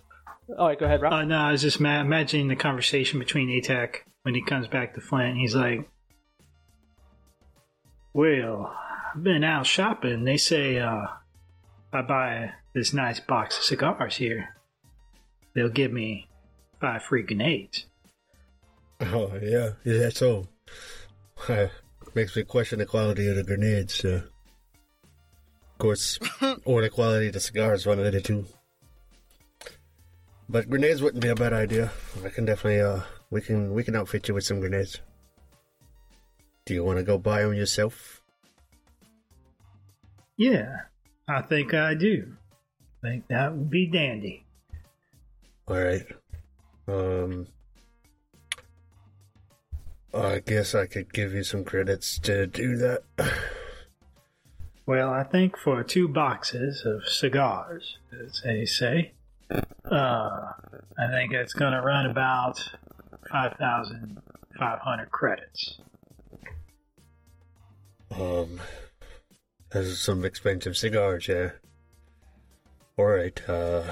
Oh, 0.58 0.68
wait, 0.68 0.80
go 0.80 0.86
ahead, 0.86 1.02
Rob. 1.02 1.14
Oh 1.14 1.24
no, 1.24 1.36
I 1.38 1.52
was 1.52 1.62
just 1.64 1.80
ma- 1.80 2.00
imagining 2.02 2.48
the 2.48 2.56
conversation 2.56 3.20
between 3.20 3.50
ATAC 3.50 3.96
when 4.24 4.36
he 4.36 4.44
comes 4.44 4.68
back 4.68 4.94
to 4.94 5.02
Flint. 5.02 5.36
He's 5.38 5.56
like, 5.56 5.90
"Well, 8.14 8.74
I've 9.14 9.24
been 9.24 9.44
out 9.44 9.66
shopping. 9.66 10.24
They 10.24 10.38
say 10.38 10.80
uh, 10.80 11.02
if 11.04 11.10
I 11.94 12.02
buy 12.02 12.52
this 12.74 12.94
nice 12.94 13.20
box 13.20 13.58
of 13.58 13.64
cigars 13.64 14.18
here, 14.18 14.56
they'll 15.54 15.70
give 15.70 15.92
me 15.92 16.28
five 16.80 17.04
free 17.04 17.24
grenades. 17.24 17.86
Oh 19.02 19.32
yeah, 19.42 19.72
yeah. 19.84 19.98
That's 20.00 20.22
all. 20.22 20.48
Makes 22.16 22.36
me 22.36 22.44
question 22.44 22.80
the 22.80 22.86
quality 22.86 23.28
of 23.28 23.36
the 23.36 23.44
grenades. 23.44 24.04
Uh, 24.04 24.24
of 25.72 25.78
course, 25.78 26.20
or 26.66 26.82
the 26.82 26.90
quality 26.90 27.28
of 27.28 27.34
the 27.34 27.40
cigars. 27.40 27.86
One 27.86 28.00
of 28.00 28.12
the 28.12 28.22
two. 28.22 28.46
But 30.50 30.70
grenades 30.70 31.02
wouldn't 31.02 31.22
be 31.22 31.30
a 31.30 31.36
bad 31.36 31.54
idea. 31.54 31.92
I 32.26 32.30
can 32.30 32.46
definitely. 32.46 32.82
Uh, 32.82 33.02
we 33.30 33.42
can 33.42 33.74
we 33.74 33.84
can 33.84 33.96
outfit 33.96 34.28
you 34.28 34.34
with 34.34 34.46
some 34.46 34.60
grenades. 34.60 35.02
Do 36.66 36.74
you 36.74 36.84
want 36.84 36.98
to 36.98 37.04
go 37.04 37.18
buy 37.18 37.44
them 37.44 37.54
yourself? 37.54 38.22
Yeah, 40.38 40.76
I 41.28 41.42
think 41.42 41.74
I 41.74 41.94
do. 41.94 42.34
I 43.04 43.10
think 43.10 43.28
that 43.28 43.54
would 43.54 43.70
be 43.70 43.86
dandy. 43.88 44.46
All 45.68 45.78
right. 45.78 46.06
Um. 46.88 47.48
I 50.14 50.40
guess 50.40 50.74
I 50.74 50.86
could 50.88 51.14
give 51.14 51.34
you 51.34 51.44
some 51.44 51.64
credits 51.64 52.18
to 52.20 52.48
do 52.48 52.78
that. 52.78 53.04
Well, 54.88 55.10
I 55.10 55.24
think 55.24 55.58
for 55.58 55.84
two 55.84 56.08
boxes 56.08 56.86
of 56.86 57.10
cigars, 57.10 57.98
as 58.24 58.42
they 58.46 58.64
say, 58.64 59.12
uh, 59.52 60.54
I 60.98 61.08
think 61.12 61.34
it's 61.34 61.52
going 61.52 61.74
to 61.74 61.82
run 61.82 62.06
about 62.06 62.58
5,500 63.30 65.12
credits. 65.12 65.80
Um, 68.18 68.62
those 69.72 69.92
are 69.92 69.96
some 69.96 70.26
expensive 70.26 70.78
cigars, 70.78 71.28
yeah. 71.28 71.52
Alright, 72.98 73.48
uh. 73.48 73.84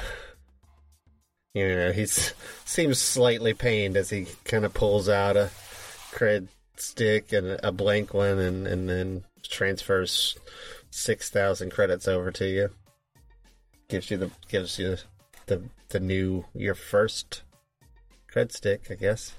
You 1.53 1.73
know, 1.75 1.91
he 1.93 2.05
seems 2.05 2.99
slightly 2.99 3.53
pained 3.53 3.95
as 3.95 4.09
he 4.09 4.27
kind 4.43 4.65
of 4.65 4.73
pulls 4.73 5.07
out 5.07 5.37
a 5.37 5.49
cred 6.11 6.47
stick 6.75 7.31
and 7.31 7.59
a 7.63 7.71
blank 7.71 8.13
one 8.13 8.39
and, 8.39 8.67
and 8.67 8.89
then 8.89 9.23
transfers 9.41 10.37
6,000 10.91 11.71
credits 11.71 12.07
over 12.09 12.31
to 12.31 12.45
you. 12.45 12.69
Gives 13.87 14.11
you 14.11 14.17
the, 14.17 14.31
gives 14.49 14.79
you 14.79 14.97
the, 15.45 15.63
the 15.89 15.99
new, 15.99 16.43
your 16.53 16.75
first 16.75 17.43
cred 18.33 18.51
stick, 18.51 18.87
I 18.89 18.95
guess. 18.95 19.33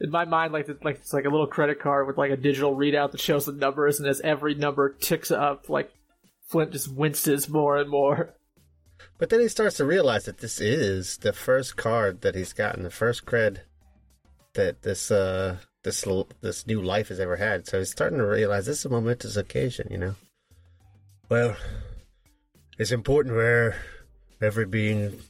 In 0.00 0.10
my 0.10 0.24
mind, 0.24 0.52
like 0.52 0.68
it's 0.68 0.84
like 0.84 0.96
it's 0.96 1.12
like 1.12 1.24
a 1.24 1.30
little 1.30 1.46
credit 1.46 1.80
card 1.80 2.06
with 2.06 2.18
like 2.18 2.30
a 2.30 2.36
digital 2.36 2.76
readout 2.76 3.10
that 3.12 3.20
shows 3.20 3.46
the 3.46 3.52
numbers, 3.52 3.98
and 3.98 4.08
as 4.08 4.20
every 4.20 4.54
number 4.54 4.90
ticks 4.90 5.30
up, 5.30 5.68
like 5.68 5.90
Flint 6.46 6.72
just 6.72 6.88
winces 6.92 7.48
more 7.48 7.76
and 7.76 7.90
more. 7.90 8.34
But 9.16 9.30
then 9.30 9.40
he 9.40 9.48
starts 9.48 9.76
to 9.76 9.84
realize 9.84 10.24
that 10.24 10.38
this 10.38 10.60
is 10.60 11.18
the 11.18 11.32
first 11.32 11.76
card 11.76 12.20
that 12.22 12.34
he's 12.34 12.52
gotten, 12.52 12.82
the 12.82 12.90
first 12.90 13.24
cred 13.24 13.58
that 14.54 14.82
this 14.82 15.10
uh 15.10 15.58
this 15.82 16.06
this 16.40 16.66
new 16.66 16.82
life 16.82 17.08
has 17.08 17.20
ever 17.20 17.36
had. 17.36 17.66
So 17.66 17.78
he's 17.78 17.90
starting 17.90 18.18
to 18.18 18.26
realize 18.26 18.66
this 18.66 18.80
is 18.80 18.84
a 18.84 18.90
momentous 18.90 19.36
occasion, 19.36 19.88
you 19.90 19.98
know. 19.98 20.14
Well, 21.28 21.56
it's 22.78 22.92
important 22.92 23.34
for 23.34 23.74
every 24.40 24.66
being 24.66 25.20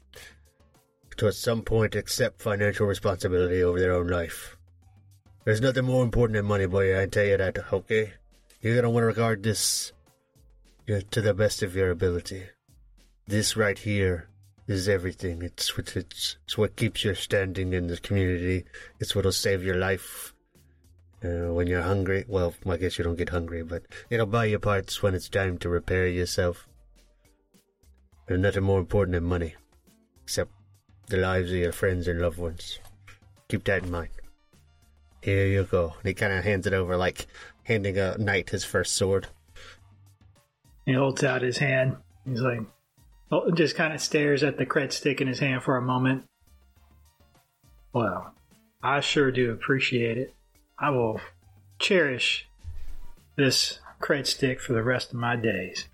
to 1.16 1.26
at 1.26 1.34
some 1.34 1.62
point 1.62 1.94
accept 1.94 2.42
financial 2.42 2.87
responsibility 2.87 3.62
over 3.62 3.80
their 3.80 3.92
own 3.92 4.08
life. 4.08 4.57
There's 5.49 5.62
nothing 5.62 5.87
more 5.87 6.05
important 6.05 6.37
than 6.37 6.45
money, 6.45 6.67
boy. 6.67 7.00
I 7.00 7.07
tell 7.07 7.25
you 7.25 7.38
that. 7.38 7.73
Okay, 7.73 8.12
you're 8.61 8.75
gonna 8.75 8.90
want 8.90 9.05
to 9.05 9.07
regard 9.07 9.43
this 9.43 9.95
to 10.87 11.23
the 11.23 11.33
best 11.33 11.62
of 11.62 11.75
your 11.75 11.90
ability. 11.90 12.43
This 13.26 13.57
right 13.57 13.78
here 13.78 14.28
is 14.67 14.90
everything. 14.90 15.40
It's 15.40 15.75
what 15.75 15.97
it's, 15.97 16.37
it's 16.45 16.59
what 16.59 16.76
keeps 16.76 17.02
you 17.02 17.14
standing 17.14 17.73
in 17.73 17.87
the 17.87 17.97
community. 17.97 18.67
It's 19.00 19.14
what'll 19.14 19.33
save 19.33 19.64
your 19.64 19.76
life. 19.76 20.35
Uh, 21.25 21.55
when 21.55 21.67
you're 21.67 21.81
hungry, 21.81 22.26
well, 22.28 22.52
I 22.69 22.76
guess 22.76 22.99
you 22.99 23.05
don't 23.05 23.17
get 23.17 23.31
hungry, 23.31 23.62
but 23.62 23.85
it'll 24.11 24.26
buy 24.26 24.45
you 24.45 24.59
parts 24.59 25.02
when 25.02 25.14
it's 25.14 25.31
time 25.31 25.57
to 25.61 25.71
repair 25.71 26.09
yourself. 26.09 26.69
There's 28.26 28.38
nothing 28.38 28.64
more 28.64 28.81
important 28.81 29.14
than 29.14 29.25
money, 29.25 29.55
except 30.25 30.50
the 31.07 31.17
lives 31.17 31.50
of 31.50 31.57
your 31.57 31.73
friends 31.73 32.07
and 32.07 32.21
loved 32.21 32.37
ones. 32.37 32.81
Keep 33.49 33.64
that 33.64 33.85
in 33.85 33.90
mind. 33.90 34.11
Here 35.20 35.46
you 35.46 35.64
go. 35.64 35.94
And 35.98 36.08
he 36.08 36.14
kind 36.14 36.32
of 36.32 36.44
hands 36.44 36.66
it 36.66 36.72
over 36.72 36.96
like 36.96 37.26
handing 37.64 37.98
a 37.98 38.16
knight 38.18 38.50
his 38.50 38.64
first 38.64 38.96
sword. 38.96 39.28
He 40.87 40.94
holds 40.94 41.22
out 41.22 41.42
his 41.42 41.58
hand. 41.58 41.96
He's 42.25 42.40
like, 42.40 42.60
oh, 43.30 43.50
just 43.50 43.76
kind 43.76 43.92
of 43.92 44.00
stares 44.00 44.42
at 44.42 44.58
the 44.58 44.66
cred 44.66 44.92
stick 44.92 45.20
in 45.20 45.28
his 45.28 45.40
hand 45.40 45.62
for 45.62 45.76
a 45.76 45.82
moment. 45.82 46.25
Well, 47.92 48.32
I 48.82 49.00
sure 49.00 49.30
do 49.30 49.50
appreciate 49.50 50.18
it. 50.18 50.34
I 50.78 50.90
will 50.90 51.20
cherish 51.78 52.48
this 53.37 53.80
cred 54.00 54.26
stick 54.26 54.60
for 54.60 54.72
the 54.72 54.82
rest 54.82 55.10
of 55.10 55.18
my 55.18 55.37
days. 55.37 55.88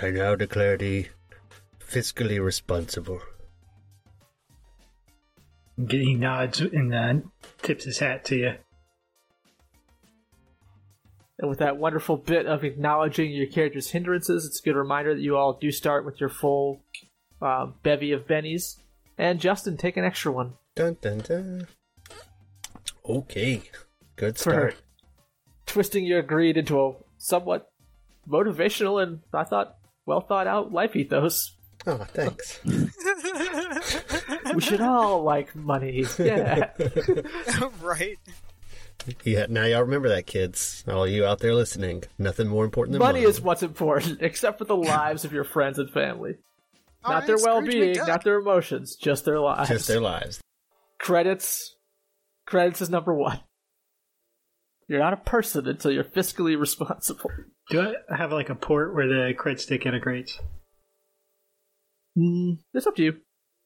I 0.00 0.10
now 0.10 0.36
declare 0.36 0.76
thee 0.76 1.08
fiscally 1.80 2.42
responsible. 2.42 3.20
He 5.76 6.14
nods 6.14 6.60
and 6.60 6.94
uh, 6.94 7.14
tips 7.62 7.84
his 7.84 7.98
hat 7.98 8.24
to 8.26 8.36
you. 8.36 8.54
And 11.38 11.50
with 11.50 11.58
that 11.58 11.76
wonderful 11.76 12.16
bit 12.16 12.46
of 12.46 12.64
acknowledging 12.64 13.30
your 13.30 13.46
character's 13.46 13.90
hindrances, 13.90 14.46
it's 14.46 14.60
a 14.60 14.62
good 14.62 14.76
reminder 14.76 15.14
that 15.14 15.20
you 15.20 15.36
all 15.36 15.52
do 15.52 15.70
start 15.70 16.06
with 16.06 16.18
your 16.18 16.30
full 16.30 16.80
uh, 17.42 17.66
bevy 17.82 18.12
of 18.12 18.26
bennies. 18.26 18.76
And 19.18 19.38
Justin, 19.38 19.76
take 19.76 19.98
an 19.98 20.04
extra 20.04 20.32
one. 20.32 20.54
Dun 20.74 20.96
dun 21.00 21.18
dun. 21.18 21.66
Okay, 23.06 23.62
good 24.16 24.36
for 24.36 24.50
start. 24.50 24.76
twisting 25.66 26.06
your 26.06 26.22
greed 26.22 26.56
into 26.56 26.80
a 26.80 26.92
somewhat 27.18 27.70
motivational 28.28 29.02
and 29.02 29.20
I 29.32 29.44
thought 29.44 29.76
well 30.06 30.20
thought 30.20 30.46
out 30.46 30.72
life 30.72 30.96
ethos. 30.96 31.54
Oh, 31.86 31.98
thanks. 31.98 32.60
We 34.56 34.62
should 34.62 34.80
all 34.80 35.22
like 35.22 35.54
money. 35.54 36.04
Yeah. 36.18 36.70
right. 37.82 38.18
yeah, 39.24 39.46
now 39.48 39.64
y'all 39.64 39.82
remember 39.82 40.08
that, 40.08 40.26
kids. 40.26 40.82
All 40.88 41.06
you 41.06 41.24
out 41.24 41.40
there 41.40 41.54
listening, 41.54 42.04
nothing 42.18 42.48
more 42.48 42.64
important 42.64 42.92
than 42.92 43.00
money 43.00 43.20
money. 43.20 43.30
is 43.30 43.40
what's 43.40 43.62
important, 43.62 44.18
except 44.22 44.58
for 44.58 44.64
the 44.64 44.76
lives 44.76 45.24
of 45.24 45.32
your 45.32 45.44
friends 45.44 45.78
and 45.78 45.90
family. 45.90 46.36
All 47.04 47.12
not 47.12 47.18
right, 47.18 47.26
their 47.26 47.36
well 47.36 47.62
being, 47.62 47.96
not 47.98 48.24
their 48.24 48.38
emotions, 48.38 48.96
just 48.96 49.24
their 49.24 49.38
lives. 49.38 49.68
just 49.68 49.88
their 49.88 50.00
lives. 50.00 50.40
Credits. 50.98 51.76
Credits 52.46 52.80
is 52.80 52.90
number 52.90 53.12
one. 53.12 53.40
You're 54.88 55.00
not 55.00 55.12
a 55.12 55.18
person 55.18 55.66
until 55.68 55.90
you're 55.90 56.04
fiscally 56.04 56.58
responsible. 56.58 57.30
Do 57.70 57.94
I 58.10 58.16
have 58.16 58.32
like 58.32 58.48
a 58.50 58.54
port 58.54 58.94
where 58.94 59.08
the 59.08 59.34
cred 59.36 59.58
stick 59.58 59.84
integrates? 59.84 60.38
Mm, 62.16 62.58
it's 62.72 62.86
up 62.86 62.94
to 62.96 63.02
you. 63.02 63.16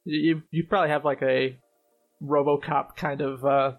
You 0.05 0.43
you, 0.51 0.65
probably 0.65 0.91
have 0.91 1.05
like 1.05 1.23
a 1.23 1.59
RoboCop 2.23 2.97
kind 2.97 3.21
of 3.21 3.45
uh, 3.45 3.73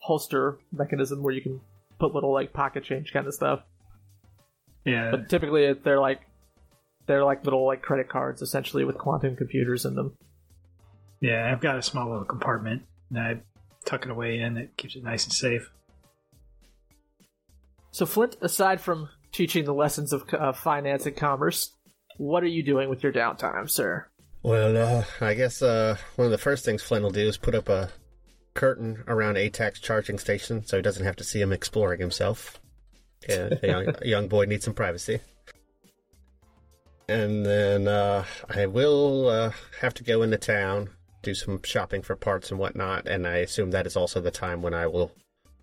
holster 0.00 0.58
mechanism 0.72 1.22
where 1.22 1.32
you 1.32 1.40
can 1.40 1.60
put 1.98 2.14
little 2.14 2.32
like 2.32 2.52
pocket 2.52 2.84
change 2.84 3.12
kind 3.12 3.26
of 3.26 3.34
stuff. 3.34 3.60
Yeah. 4.84 5.10
But 5.10 5.28
typically, 5.28 5.72
they're 5.72 6.00
like 6.00 6.22
they're 7.06 7.24
like 7.24 7.44
little 7.44 7.66
like 7.66 7.82
credit 7.82 8.08
cards 8.08 8.42
essentially 8.42 8.84
with 8.84 8.98
quantum 8.98 9.36
computers 9.36 9.84
in 9.84 9.94
them. 9.94 10.16
Yeah, 11.20 11.50
I've 11.50 11.60
got 11.60 11.78
a 11.78 11.82
small 11.82 12.08
little 12.08 12.24
compartment 12.24 12.82
and 13.10 13.18
I 13.18 13.40
tuck 13.84 14.04
it 14.04 14.10
away 14.10 14.38
in. 14.38 14.56
It 14.56 14.76
keeps 14.76 14.94
it 14.94 15.02
nice 15.02 15.24
and 15.24 15.32
safe. 15.32 15.70
So 17.90 18.06
Flint, 18.06 18.36
aside 18.40 18.80
from 18.80 19.08
teaching 19.32 19.64
the 19.64 19.74
lessons 19.74 20.12
of 20.12 20.22
uh, 20.32 20.52
finance 20.52 21.06
and 21.06 21.16
commerce, 21.16 21.74
what 22.18 22.42
are 22.42 22.48
you 22.48 22.62
doing 22.62 22.88
with 22.88 23.02
your 23.02 23.12
downtime, 23.12 23.68
sir? 23.68 24.06
Well, 24.42 24.76
uh, 24.76 25.04
I 25.20 25.34
guess 25.34 25.62
uh, 25.62 25.96
one 26.16 26.26
of 26.26 26.32
the 26.32 26.38
first 26.38 26.64
things 26.64 26.82
Flynn 26.82 27.02
will 27.02 27.10
do 27.10 27.26
is 27.26 27.36
put 27.36 27.54
up 27.54 27.68
a 27.68 27.90
curtain 28.54 29.04
around 29.06 29.36
ATAC's 29.36 29.80
charging 29.80 30.18
station 30.18 30.64
so 30.64 30.76
he 30.76 30.82
doesn't 30.82 31.04
have 31.04 31.16
to 31.16 31.24
see 31.24 31.40
him 31.40 31.52
exploring 31.52 32.00
himself. 32.00 32.60
Yeah, 33.28 33.50
a 33.62 33.66
young, 33.66 33.88
a 33.88 33.98
young 34.06 34.28
boy 34.28 34.44
needs 34.44 34.64
some 34.64 34.74
privacy. 34.74 35.20
And 37.08 37.44
then 37.44 37.88
uh, 37.88 38.24
I 38.50 38.66
will 38.66 39.28
uh, 39.28 39.52
have 39.80 39.94
to 39.94 40.04
go 40.04 40.22
into 40.22 40.36
town, 40.36 40.90
do 41.22 41.34
some 41.34 41.60
shopping 41.64 42.02
for 42.02 42.16
parts 42.16 42.50
and 42.50 42.60
whatnot, 42.60 43.08
and 43.08 43.26
I 43.26 43.38
assume 43.38 43.70
that 43.70 43.86
is 43.86 43.96
also 43.96 44.20
the 44.20 44.30
time 44.30 44.62
when 44.62 44.74
I 44.74 44.86
will 44.86 45.12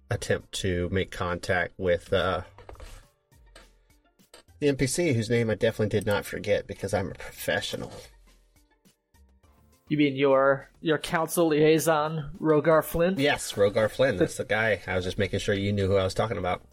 attempt 0.10 0.52
to 0.54 0.90
make 0.92 1.12
contact 1.12 1.74
with 1.78 2.12
uh, 2.12 2.42
the 4.60 4.68
NPC, 4.68 5.14
whose 5.14 5.30
name 5.30 5.50
I 5.50 5.56
definitely 5.56 5.98
did 5.98 6.08
not 6.08 6.26
forget 6.26 6.68
because 6.68 6.94
I'm 6.94 7.12
a 7.12 7.16
professional. 7.16 7.94
You 9.88 9.98
mean 9.98 10.16
your 10.16 10.70
your 10.82 10.98
council 10.98 11.48
liaison, 11.48 12.32
Rogar 12.40 12.84
Flynn? 12.84 13.16
Yes, 13.20 13.54
Rogar 13.54 13.90
Flynn. 13.90 14.18
That's 14.18 14.38
the 14.38 14.46
guy. 14.46 14.82
I 14.88 14.96
was 14.96 15.06
just 15.06 15.20
making 15.20 15.40
sure 15.40 15.54
you 15.54 15.72
knew 15.72 15.88
who 15.88 15.96
I 15.96 16.04
was 16.04 16.16
talking 16.16 16.38
about. 16.38 16.64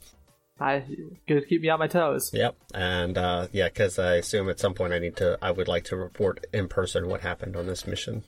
I 0.58 0.84
good 1.26 1.40
to 1.40 1.46
keep 1.46 1.60
me 1.60 1.68
on 1.68 1.78
my 1.78 1.88
toes. 1.88 2.30
Yep. 2.32 2.56
And 2.74 3.18
uh, 3.18 3.48
yeah, 3.52 3.68
because 3.68 3.98
I 3.98 4.14
assume 4.14 4.48
at 4.48 4.60
some 4.60 4.74
point 4.74 4.92
I 4.92 4.98
need 4.98 5.16
to, 5.16 5.38
I 5.42 5.50
would 5.50 5.68
like 5.68 5.84
to 5.84 5.96
report 5.96 6.46
in 6.54 6.68
person 6.68 7.08
what 7.08 7.20
happened 7.20 7.56
on 7.56 7.66
this 7.66 7.86
mission. 7.86 8.24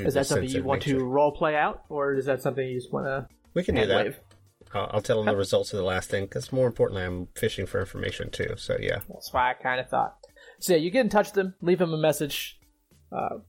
Is 0.00 0.14
that 0.14 0.26
something 0.26 0.48
you 0.48 0.64
want 0.64 0.86
nature. 0.86 0.98
to 0.98 1.04
role 1.04 1.32
play 1.32 1.54
out, 1.54 1.82
or 1.88 2.14
is 2.14 2.24
that 2.24 2.40
something 2.40 2.66
you 2.66 2.80
just 2.80 2.92
want 2.92 3.06
to 3.06 3.28
We 3.54 3.62
can 3.62 3.74
do 3.74 3.86
that. 3.86 4.04
wave? 4.04 4.20
I'll, 4.74 4.90
I'll 4.94 5.02
tell 5.02 5.18
them 5.18 5.26
the 5.26 5.36
results 5.36 5.72
of 5.72 5.76
the 5.76 5.84
last 5.84 6.08
thing 6.08 6.24
because 6.24 6.50
more 6.50 6.66
importantly, 6.66 7.04
I'm 7.04 7.28
fishing 7.36 7.66
for 7.66 7.78
information 7.78 8.30
too. 8.30 8.54
So 8.56 8.76
yeah, 8.80 9.00
That's 9.08 9.32
why 9.32 9.50
I 9.50 9.54
kind 9.54 9.80
of 9.80 9.88
thought. 9.88 10.16
So 10.60 10.72
yeah, 10.72 10.78
you 10.80 10.90
get 10.90 11.02
in 11.02 11.10
touch 11.10 11.26
with 11.26 11.34
them, 11.34 11.54
leave 11.60 11.78
them 11.78 11.92
a 11.92 11.98
message. 11.98 12.58
Uh, 13.14 13.40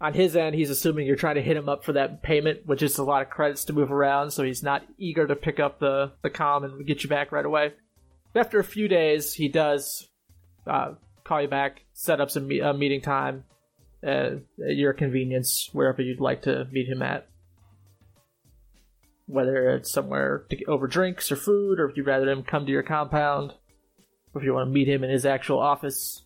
on 0.00 0.12
his 0.12 0.36
end, 0.36 0.54
he's 0.54 0.70
assuming 0.70 1.06
you're 1.06 1.16
trying 1.16 1.36
to 1.36 1.42
hit 1.42 1.56
him 1.56 1.68
up 1.68 1.84
for 1.84 1.94
that 1.94 2.22
payment, 2.22 2.66
which 2.66 2.82
is 2.82 2.98
a 2.98 3.04
lot 3.04 3.22
of 3.22 3.30
credits 3.30 3.64
to 3.64 3.72
move 3.72 3.90
around, 3.90 4.30
so 4.30 4.42
he's 4.42 4.62
not 4.62 4.82
eager 4.98 5.26
to 5.26 5.34
pick 5.34 5.58
up 5.58 5.80
the 5.80 6.12
the 6.22 6.30
com 6.30 6.64
and 6.64 6.86
get 6.86 7.02
you 7.02 7.08
back 7.08 7.32
right 7.32 7.46
away. 7.46 7.72
After 8.34 8.58
a 8.58 8.64
few 8.64 8.88
days, 8.88 9.32
he 9.32 9.48
does 9.48 10.08
uh, 10.66 10.94
call 11.24 11.40
you 11.40 11.48
back, 11.48 11.84
set 11.94 12.20
up 12.20 12.30
some 12.30 12.46
me- 12.46 12.60
a 12.60 12.74
meeting 12.74 13.00
time 13.00 13.44
uh, 14.06 14.36
at 14.62 14.76
your 14.76 14.92
convenience, 14.92 15.70
wherever 15.72 16.02
you'd 16.02 16.20
like 16.20 16.42
to 16.42 16.66
meet 16.70 16.88
him 16.88 17.00
at. 17.00 17.28
Whether 19.26 19.70
it's 19.70 19.90
somewhere 19.90 20.44
to 20.50 20.56
get 20.56 20.68
over 20.68 20.86
drinks 20.86 21.32
or 21.32 21.36
food, 21.36 21.80
or 21.80 21.88
if 21.88 21.96
you'd 21.96 22.06
rather 22.06 22.28
him 22.28 22.42
come 22.42 22.66
to 22.66 22.72
your 22.72 22.82
compound, 22.82 23.54
or 24.34 24.42
if 24.42 24.44
you 24.44 24.52
want 24.52 24.68
to 24.68 24.72
meet 24.72 24.88
him 24.88 25.02
in 25.02 25.10
his 25.10 25.24
actual 25.24 25.58
office. 25.58 26.22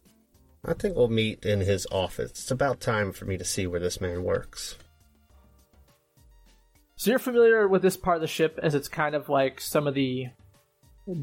I 0.65 0.75
think 0.75 0.97
we'll 0.97 1.09
meet 1.09 1.45
in 1.45 1.61
his 1.61 1.87
office. 1.91 2.31
It's 2.31 2.51
about 2.51 2.81
time 2.81 3.13
for 3.13 3.25
me 3.25 3.39
to 3.39 3.45
see 3.45 3.67
where 3.67 3.81
this 3.81 4.01
man 4.01 4.23
works. 4.23 4.77
So 6.97 7.11
you're 7.11 7.19
familiar 7.19 7.67
with 7.67 7.81
this 7.81 7.97
part 7.97 8.17
of 8.17 8.21
the 8.21 8.27
ship 8.27 8.59
as 8.63 8.75
it's 8.75 8.89
kind 8.89 9.15
of 9.15 9.31
like 9.31 9.61
some 9.61 9.87
of 9.87 9.95
the 9.95 10.29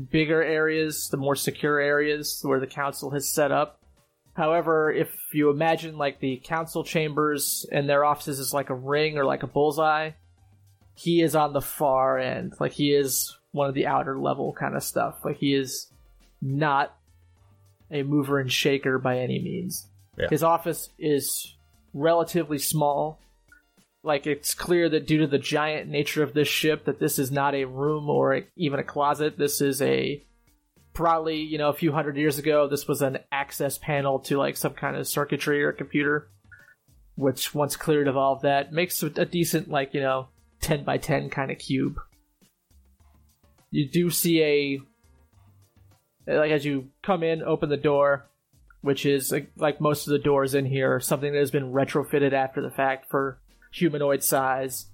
bigger 0.10 0.42
areas, 0.42 1.10
the 1.10 1.18
more 1.18 1.36
secure 1.36 1.80
areas 1.80 2.40
where 2.42 2.60
the 2.60 2.66
council 2.66 3.12
has 3.12 3.32
set 3.32 3.52
up. 3.52 3.80
However, 4.34 4.92
if 4.92 5.16
you 5.34 5.52
imagine 5.52 5.98
like 5.98 6.20
the 6.20 6.42
council 6.44 6.84
chambers 6.84 7.66
and 7.72 7.88
their 7.88 8.04
offices 8.04 8.40
is 8.40 8.54
like 8.54 8.72
a 8.72 8.76
ring 8.76 9.20
or 9.20 9.26
like 9.26 9.44
a 9.44 9.48
bullseye, 9.48 10.12
he 10.96 11.22
is 11.22 11.36
on 11.36 11.54
the 11.54 11.62
far 11.62 12.18
end. 12.18 12.54
Like 12.60 12.72
he 12.72 12.92
is 12.92 13.38
one 13.52 13.70
of 13.70 13.76
the 13.76 13.86
outer 13.86 14.18
level 14.18 14.54
kind 14.54 14.76
of 14.76 14.84
stuff. 14.84 15.20
Like 15.24 15.38
he 15.38 15.54
is 15.54 15.92
not 16.42 16.97
a 17.92 18.04
mover 18.04 18.40
and 18.40 18.52
shaker 18.52 18.98
by 19.00 19.20
any 19.20 19.40
means. 19.40 19.88
Yeah. 20.18 20.28
His 20.30 20.44
office 20.44 20.90
is 20.98 21.56
relatively 21.94 22.58
small. 22.58 23.20
Like 24.04 24.28
it's 24.28 24.54
clear 24.54 24.90
that 24.90 25.08
due 25.08 25.20
to 25.20 25.28
the 25.28 25.38
giant 25.38 25.90
nature 25.90 26.24
of 26.24 26.34
this 26.34 26.48
ship, 26.48 26.86
that 26.86 27.00
this 27.00 27.20
is 27.20 27.32
not 27.32 27.56
a 27.56 27.66
room 27.66 28.10
or 28.10 28.36
a, 28.36 28.44
even 28.56 28.80
a 28.80 28.84
closet. 28.84 29.38
This 29.38 29.62
is 29.62 29.82
a 29.82 30.24
probably 30.94 31.38
you 31.38 31.58
know 31.58 31.70
a 31.70 31.74
few 31.74 31.92
hundred 31.92 32.18
years 32.18 32.40
ago. 32.40 32.68
This 32.68 32.88
was 32.88 33.02
an 33.02 33.20
access 33.32 33.78
panel 33.78 34.20
to 34.20 34.38
like 34.38 34.58
some 34.58 34.74
kind 34.74 34.96
of 34.96 35.08
circuitry 35.08 35.64
or 35.64 35.72
computer, 35.72 36.30
which 37.16 37.54
once 37.54 37.76
cleared 37.76 38.08
of 38.08 38.18
all 38.18 38.34
of 38.34 38.42
that 38.42 38.72
makes 38.72 39.02
a 39.04 39.26
decent 39.26 39.70
like 39.70 39.94
you 39.94 40.02
know 40.02 40.30
ten 40.62 40.84
by 40.84 40.98
ten 40.98 41.30
kind 41.30 41.52
of 41.52 41.60
cube. 41.60 42.00
You 43.70 43.90
do 43.90 44.10
see 44.10 44.42
a 44.42 44.80
like 46.28 46.52
as 46.52 46.66
you 46.66 46.90
come 47.02 47.24
in, 47.24 47.42
open 47.42 47.70
the 47.70 47.78
door, 47.78 48.28
which 48.82 49.06
is 49.06 49.32
like, 49.32 49.52
like 49.58 49.82
most 49.82 50.08
of 50.08 50.12
the 50.12 50.20
doors 50.20 50.54
in 50.54 50.66
here, 50.66 51.00
something 51.00 51.32
that 51.32 51.40
has 51.40 51.52
been 51.52 51.72
retrofitted 51.72 52.34
after 52.34 52.62
the 52.62 52.70
fact 52.70 53.10
for 53.10 53.40
humanoid 53.72 54.24
size. 54.24 54.88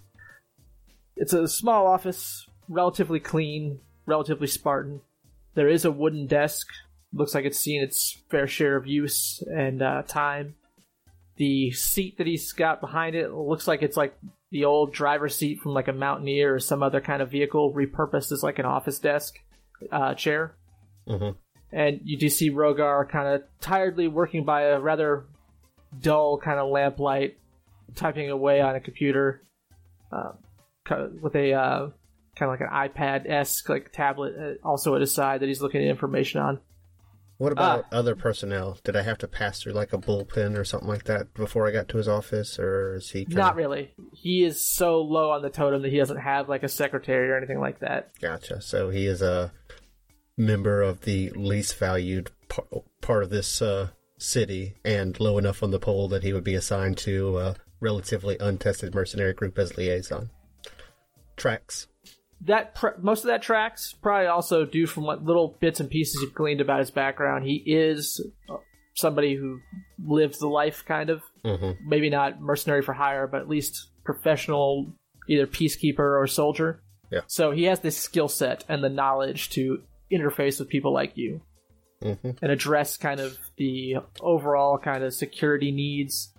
It's 1.15 1.33
a 1.33 1.47
small 1.47 1.87
office, 1.87 2.47
relatively 2.67 3.19
clean, 3.19 3.79
relatively 4.05 4.47
Spartan. 4.47 5.01
There 5.55 5.69
is 5.69 5.85
a 5.85 5.91
wooden 5.91 6.27
desk. 6.27 6.67
Looks 7.13 7.35
like 7.35 7.45
it's 7.45 7.59
seen 7.59 7.83
its 7.83 8.23
fair 8.29 8.47
share 8.47 8.75
of 8.75 8.87
use 8.87 9.43
and 9.55 9.81
uh, 9.81 10.01
time. 10.07 10.55
The 11.37 11.71
seat 11.71 12.17
that 12.17 12.27
he's 12.27 12.51
got 12.51 12.81
behind 12.81 13.15
it 13.15 13.31
looks 13.31 13.67
like 13.67 13.81
it's 13.81 13.97
like 13.97 14.17
the 14.51 14.65
old 14.65 14.93
driver's 14.93 15.35
seat 15.35 15.59
from 15.61 15.73
like 15.73 15.87
a 15.87 15.93
Mountaineer 15.93 16.55
or 16.55 16.59
some 16.59 16.83
other 16.83 17.01
kind 17.01 17.21
of 17.21 17.31
vehicle 17.31 17.73
repurposed 17.73 18.31
as 18.31 18.43
like 18.43 18.59
an 18.59 18.65
office 18.65 18.99
desk 18.99 19.35
uh, 19.91 20.13
chair 20.13 20.55
hmm 21.07 21.29
and 21.73 22.01
you 22.03 22.17
do 22.17 22.29
see 22.29 22.51
Rogar 22.51 23.09
kind 23.09 23.27
of 23.27 23.41
tiredly 23.59 24.07
working 24.07 24.45
by 24.45 24.61
a 24.65 24.79
rather 24.79 25.25
dull 25.99 26.37
kind 26.37 26.59
of 26.59 26.69
lamplight, 26.69 27.33
typing 27.95 28.29
away 28.29 28.61
on 28.61 28.75
a 28.75 28.79
computer 28.79 29.41
uh, 30.11 30.33
with 31.19 31.35
a 31.35 31.53
uh, 31.53 31.89
kind 32.35 32.51
of 32.51 32.59
like 32.59 32.61
an 32.61 32.69
iPad 32.71 33.27
esque 33.29 33.67
like 33.69 33.91
tablet 33.91 34.33
uh, 34.39 34.67
also 34.67 34.93
at 34.93 35.01
his 35.01 35.11
side 35.11 35.41
that 35.41 35.47
he's 35.47 35.61
looking 35.61 35.81
at 35.81 35.87
information 35.87 36.39
on. 36.41 36.59
What 37.39 37.51
about 37.51 37.85
Ah. 37.91 37.97
other 37.97 38.15
personnel? 38.15 38.77
Did 38.83 38.95
I 38.95 39.01
have 39.01 39.17
to 39.17 39.27
pass 39.27 39.59
through 39.61 39.73
like 39.73 39.91
a 39.91 39.97
bullpen 39.97 40.55
or 40.55 40.63
something 40.63 40.87
like 40.87 41.05
that 41.05 41.33
before 41.33 41.67
I 41.67 41.71
got 41.71 41.89
to 41.89 41.97
his 41.97 42.07
office, 42.07 42.59
or 42.59 42.95
is 42.95 43.09
he? 43.09 43.25
Kinda... 43.25 43.35
Not 43.41 43.55
really. 43.55 43.95
He 44.13 44.43
is 44.43 44.63
so 44.63 45.01
low 45.01 45.31
on 45.31 45.41
the 45.41 45.49
totem 45.49 45.81
that 45.81 45.91
he 45.91 45.97
doesn't 45.97 46.19
have 46.19 46.47
like 46.47 46.61
a 46.61 46.69
secretary 46.69 47.29
or 47.31 47.35
anything 47.35 47.59
like 47.59 47.79
that. 47.79 48.11
Gotcha. 48.21 48.61
So 48.61 48.91
he 48.91 49.07
is 49.07 49.23
a 49.23 49.51
member 50.37 50.81
of 50.81 51.01
the 51.01 51.29
least 51.31 51.77
valued 51.77 52.31
par- 52.49 52.65
part 53.01 53.23
of 53.23 53.29
this 53.29 53.61
uh, 53.61 53.89
city, 54.17 54.75
and 54.83 55.19
low 55.19 55.37
enough 55.37 55.61
on 55.63 55.71
the 55.71 55.79
pole 55.79 56.07
that 56.07 56.23
he 56.23 56.33
would 56.33 56.43
be 56.43 56.55
assigned 56.55 56.97
to 56.99 57.37
a 57.39 57.55
relatively 57.79 58.37
untested 58.39 58.95
mercenary 58.95 59.33
group 59.33 59.57
as 59.59 59.77
liaison. 59.77 60.29
Tracks. 61.35 61.87
that 62.41 62.75
pr- 62.75 62.89
most 63.01 63.23
of 63.23 63.27
that 63.27 63.41
tracks 63.41 63.93
probably 64.01 64.27
also 64.27 64.65
due 64.65 64.85
from 64.85 65.03
what 65.03 65.23
little 65.23 65.57
bits 65.59 65.79
and 65.79 65.89
pieces 65.89 66.21
you've 66.21 66.33
gleaned 66.33 66.61
about 66.61 66.79
his 66.79 66.91
background. 66.91 67.43
He 67.45 67.63
is 67.65 68.21
uh, 68.49 68.57
somebody 68.93 69.35
who 69.35 69.59
lived 70.05 70.39
the 70.39 70.47
life, 70.47 70.83
kind 70.85 71.09
of 71.09 71.21
hmm 71.43 71.71
maybe 71.85 72.09
not 72.09 72.39
mercenary 72.39 72.81
for 72.81 72.93
hire, 72.93 73.27
but 73.27 73.41
at 73.41 73.49
least 73.49 73.87
professional, 74.05 74.93
either 75.27 75.47
peacekeeper 75.47 75.99
or 76.21 76.27
soldier. 76.27 76.81
Yeah. 77.11 77.21
So 77.27 77.51
he 77.51 77.63
has 77.63 77.79
this 77.79 77.97
skill 77.97 78.27
set 78.27 78.63
and 78.69 78.83
the 78.83 78.89
knowledge 78.89 79.49
to 79.51 79.81
interface 80.13 80.59
with 80.59 80.69
people 80.69 80.93
like 80.93 81.17
you 81.17 81.41
hmm 82.01 82.31
and 82.41 82.51
address 82.51 82.97
kind 82.97 83.19
of 83.19 83.37
the 83.57 83.95
overall 84.19 84.77
kind 84.77 85.03
of 85.03 85.13
security 85.13 85.71
needs, 85.71 86.33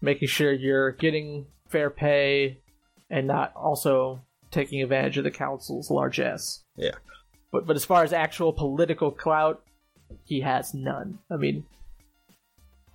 making 0.00 0.28
sure 0.28 0.52
you're 0.52 0.92
getting 0.92 1.46
fair 1.68 1.90
pay 1.90 2.58
and 3.08 3.26
not 3.26 3.52
also 3.56 4.20
taking 4.50 4.82
advantage 4.82 5.16
of 5.16 5.24
the 5.24 5.30
council's 5.30 5.90
largesse. 5.90 6.62
Yeah. 6.76 6.96
But 7.50 7.66
but 7.66 7.76
as 7.76 7.84
far 7.84 8.04
as 8.04 8.12
actual 8.12 8.52
political 8.52 9.10
clout, 9.10 9.62
he 10.24 10.40
has 10.40 10.74
none. 10.74 11.18
I 11.30 11.36
mean, 11.36 11.64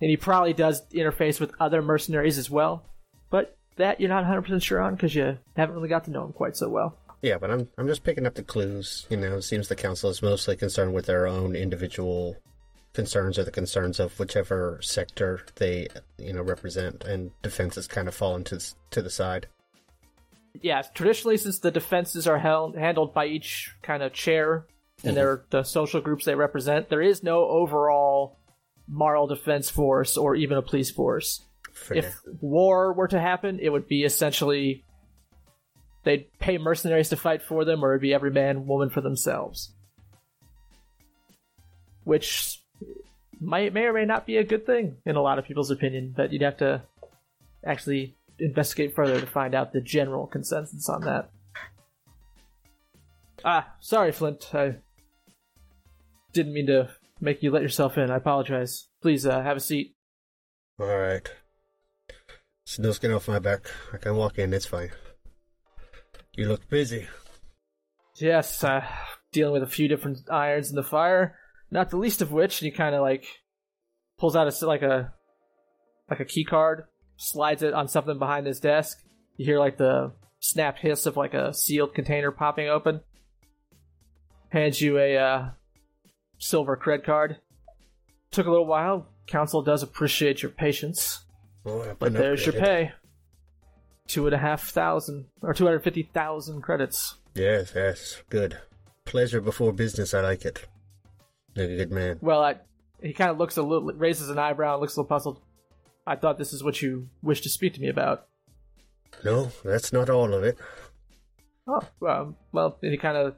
and 0.00 0.10
he 0.10 0.16
probably 0.16 0.52
does 0.52 0.82
interface 0.92 1.40
with 1.40 1.52
other 1.58 1.82
mercenaries 1.82 2.38
as 2.38 2.50
well, 2.50 2.84
but 3.30 3.56
that 3.76 4.00
you're 4.00 4.08
not 4.08 4.24
100% 4.24 4.62
sure 4.62 4.80
on 4.80 4.94
because 4.94 5.14
you 5.14 5.38
haven't 5.56 5.74
really 5.74 5.88
got 5.88 6.04
to 6.04 6.10
know 6.10 6.24
him 6.24 6.32
quite 6.32 6.56
so 6.56 6.68
well. 6.68 6.96
Yeah, 7.22 7.38
but 7.38 7.50
I'm 7.50 7.68
I'm 7.78 7.86
just 7.88 8.04
picking 8.04 8.26
up 8.26 8.34
the 8.34 8.42
clues. 8.42 9.06
You 9.10 9.16
know, 9.16 9.36
it 9.36 9.42
seems 9.42 9.68
the 9.68 9.76
council 9.76 10.10
is 10.10 10.22
mostly 10.22 10.56
concerned 10.56 10.94
with 10.94 11.06
their 11.06 11.26
own 11.26 11.56
individual 11.56 12.36
concerns 12.92 13.38
or 13.38 13.44
the 13.44 13.50
concerns 13.50 14.00
of 14.00 14.18
whichever 14.18 14.78
sector 14.82 15.40
they 15.56 15.88
you 16.18 16.32
know 16.32 16.42
represent, 16.42 17.04
and 17.04 17.30
defense 17.42 17.74
has 17.74 17.86
kind 17.86 18.08
of 18.08 18.14
fallen 18.14 18.44
to 18.44 18.60
to 18.90 19.02
the 19.02 19.10
side. 19.10 19.46
yeah, 20.62 20.82
traditionally, 20.82 21.36
since 21.36 21.58
the 21.58 21.70
defenses 21.70 22.26
are 22.26 22.38
held, 22.38 22.76
handled 22.76 23.14
by 23.14 23.26
each 23.26 23.74
kind 23.82 24.02
of 24.02 24.12
chair 24.12 24.66
and 25.02 25.10
mm-hmm. 25.10 25.14
they're 25.14 25.44
the 25.50 25.62
social 25.62 26.00
groups 26.00 26.24
they 26.24 26.34
represent, 26.34 26.88
there 26.88 27.02
is 27.02 27.22
no 27.22 27.40
overall 27.44 28.38
moral 28.88 29.26
defense 29.26 29.68
force 29.68 30.16
or 30.16 30.34
even 30.34 30.56
a 30.56 30.62
police 30.62 30.90
force. 30.90 31.42
Fair. 31.72 31.98
If 31.98 32.20
war 32.40 32.94
were 32.94 33.08
to 33.08 33.20
happen, 33.20 33.58
it 33.60 33.68
would 33.68 33.88
be 33.88 34.04
essentially 34.04 34.84
they'd 36.06 36.38
pay 36.38 36.56
mercenaries 36.56 37.08
to 37.08 37.16
fight 37.16 37.42
for 37.42 37.64
them, 37.64 37.84
or 37.84 37.92
it'd 37.92 38.00
be 38.00 38.14
every 38.14 38.30
man, 38.30 38.66
woman 38.66 38.88
for 38.88 39.00
themselves. 39.00 39.74
Which 42.04 42.62
might 43.40 43.74
may 43.74 43.86
or 43.86 43.92
may 43.92 44.04
not 44.04 44.24
be 44.24 44.36
a 44.36 44.44
good 44.44 44.64
thing 44.64 44.98
in 45.04 45.16
a 45.16 45.20
lot 45.20 45.38
of 45.38 45.44
people's 45.44 45.72
opinion, 45.72 46.14
but 46.16 46.32
you'd 46.32 46.42
have 46.42 46.58
to 46.58 46.82
actually 47.64 48.16
investigate 48.38 48.94
further 48.94 49.20
to 49.20 49.26
find 49.26 49.54
out 49.54 49.72
the 49.72 49.80
general 49.80 50.28
consensus 50.28 50.88
on 50.88 51.00
that. 51.02 51.28
Ah, 53.44 53.74
sorry, 53.80 54.12
Flint. 54.12 54.54
I 54.54 54.76
didn't 56.32 56.52
mean 56.52 56.68
to 56.68 56.88
make 57.20 57.42
you 57.42 57.50
let 57.50 57.62
yourself 57.62 57.98
in. 57.98 58.12
I 58.12 58.16
apologize. 58.16 58.86
Please 59.02 59.26
uh, 59.26 59.42
have 59.42 59.56
a 59.56 59.60
seat. 59.60 59.96
All 60.78 60.86
right. 60.86 61.28
No 62.78 62.92
skin 62.92 63.12
off 63.12 63.26
my 63.26 63.40
back. 63.40 63.70
I 63.92 63.96
can 63.96 64.14
walk 64.14 64.38
in. 64.38 64.54
It's 64.54 64.66
fine. 64.66 64.90
You 66.36 66.48
look 66.48 66.68
busy. 66.68 67.08
Yes, 68.16 68.62
uh, 68.62 68.84
dealing 69.32 69.54
with 69.54 69.62
a 69.62 69.72
few 69.72 69.88
different 69.88 70.30
irons 70.30 70.70
in 70.70 70.76
the 70.76 70.82
fire. 70.82 71.36
Not 71.70 71.90
the 71.90 71.96
least 71.96 72.22
of 72.22 72.30
which, 72.32 72.58
he 72.58 72.70
kind 72.70 72.94
of 72.94 73.02
like 73.02 73.24
pulls 74.18 74.36
out 74.36 74.46
a 74.46 74.66
like 74.66 74.82
a 74.82 75.12
like 76.10 76.20
a 76.20 76.24
key 76.24 76.44
card, 76.44 76.84
slides 77.16 77.62
it 77.62 77.74
on 77.74 77.88
something 77.88 78.18
behind 78.18 78.46
his 78.46 78.60
desk. 78.60 79.02
You 79.36 79.46
hear 79.46 79.58
like 79.58 79.78
the 79.78 80.12
snap 80.38 80.78
hiss 80.78 81.06
of 81.06 81.16
like 81.16 81.34
a 81.34 81.52
sealed 81.52 81.94
container 81.94 82.30
popping 82.30 82.68
open. 82.68 83.00
Hands 84.50 84.80
you 84.80 84.98
a 84.98 85.16
uh, 85.16 85.50
silver 86.38 86.76
credit 86.76 87.04
card. 87.04 87.38
Took 88.30 88.46
a 88.46 88.50
little 88.50 88.66
while. 88.66 89.08
Council 89.26 89.62
does 89.62 89.82
appreciate 89.82 90.42
your 90.42 90.52
patience. 90.52 91.24
Well, 91.64 91.96
But 91.98 92.12
there's 92.12 92.46
your 92.46 92.54
pay. 92.54 92.92
Two 94.06 94.26
and 94.26 94.34
a 94.34 94.38
half 94.38 94.68
thousand, 94.68 95.26
or 95.42 95.52
250,000 95.52 96.62
credits. 96.62 97.16
Yes, 97.34 97.72
yes, 97.74 98.22
good. 98.30 98.58
Pleasure 99.04 99.40
before 99.40 99.72
business. 99.72 100.14
I 100.14 100.20
like 100.20 100.44
it. 100.44 100.66
Like 101.56 101.70
a 101.70 101.76
good 101.76 101.90
man. 101.92 102.18
Well, 102.20 102.42
I, 102.42 102.56
he 103.02 103.12
kind 103.12 103.30
of 103.30 103.38
looks 103.38 103.56
a 103.56 103.62
little, 103.62 103.92
raises 103.92 104.30
an 104.30 104.38
eyebrow 104.38 104.74
and 104.74 104.80
looks 104.80 104.96
a 104.96 105.00
little 105.00 105.08
puzzled. 105.08 105.40
I 106.06 106.16
thought 106.16 106.38
this 106.38 106.52
is 106.52 106.62
what 106.62 106.80
you 106.80 107.08
wished 107.22 107.42
to 107.42 107.48
speak 107.50 107.74
to 107.74 107.80
me 107.80 107.88
about. 107.88 108.26
No, 109.24 109.50
that's 109.64 109.92
not 109.92 110.08
all 110.08 110.32
of 110.32 110.44
it. 110.44 110.56
Oh, 111.66 111.82
um, 112.06 112.36
well, 112.52 112.78
and 112.82 112.92
he 112.92 112.98
kind 112.98 113.16
of 113.16 113.34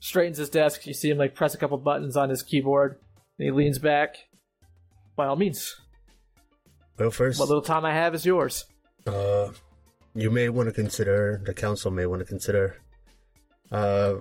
straightens 0.00 0.36
his 0.36 0.50
desk. 0.50 0.86
You 0.86 0.92
see 0.92 1.08
him 1.10 1.18
like 1.18 1.34
press 1.34 1.54
a 1.54 1.58
couple 1.58 1.78
buttons 1.78 2.16
on 2.16 2.28
his 2.28 2.42
keyboard, 2.42 2.98
and 3.38 3.46
he 3.46 3.50
leans 3.50 3.78
back. 3.78 4.16
By 5.16 5.26
all 5.26 5.36
means, 5.36 5.80
Well, 6.98 7.10
first, 7.10 7.38
what 7.38 7.48
little 7.48 7.62
time 7.62 7.84
I 7.84 7.94
have 7.94 8.14
is 8.14 8.26
yours. 8.26 8.64
Uh, 9.06 9.48
you 10.14 10.30
may 10.30 10.48
want 10.48 10.68
to 10.68 10.72
consider, 10.72 11.40
the 11.44 11.54
council 11.54 11.90
may 11.90 12.06
want 12.06 12.20
to 12.20 12.26
consider, 12.26 12.76
uh, 13.70 14.14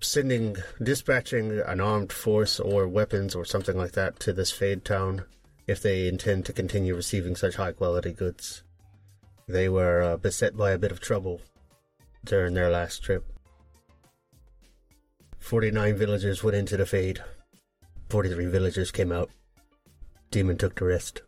sending, 0.00 0.56
dispatching 0.82 1.60
an 1.60 1.80
armed 1.80 2.12
force 2.12 2.58
or 2.58 2.88
weapons 2.88 3.34
or 3.34 3.44
something 3.44 3.76
like 3.76 3.92
that 3.92 4.18
to 4.20 4.32
this 4.32 4.50
Fade 4.50 4.84
town 4.84 5.24
if 5.66 5.82
they 5.82 6.08
intend 6.08 6.46
to 6.46 6.52
continue 6.52 6.94
receiving 6.94 7.36
such 7.36 7.56
high 7.56 7.72
quality 7.72 8.12
goods. 8.12 8.62
They 9.48 9.68
were 9.68 10.02
uh, 10.02 10.16
beset 10.16 10.56
by 10.56 10.72
a 10.72 10.78
bit 10.78 10.92
of 10.92 11.00
trouble 11.00 11.40
during 12.24 12.54
their 12.54 12.70
last 12.70 13.02
trip. 13.02 13.24
49 15.38 15.96
villagers 15.96 16.42
went 16.42 16.56
into 16.56 16.76
the 16.76 16.86
Fade. 16.86 17.20
43 18.08 18.46
villagers 18.46 18.90
came 18.90 19.12
out. 19.12 19.30
Demon 20.30 20.58
took 20.58 20.74
the 20.74 20.84
rest. 20.84 21.22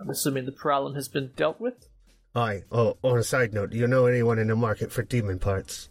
I'm 0.00 0.10
assuming 0.10 0.44
the 0.46 0.52
problem 0.52 0.94
has 0.94 1.08
been 1.08 1.30
dealt 1.36 1.60
with. 1.60 1.88
Aye. 2.34 2.64
Oh, 2.70 2.96
on 3.02 3.18
a 3.18 3.22
side 3.22 3.54
note, 3.54 3.70
do 3.70 3.78
you 3.78 3.86
know 3.86 4.06
anyone 4.06 4.38
in 4.38 4.48
the 4.48 4.56
market 4.56 4.92
for 4.92 5.02
demon 5.02 5.38
parts? 5.38 5.88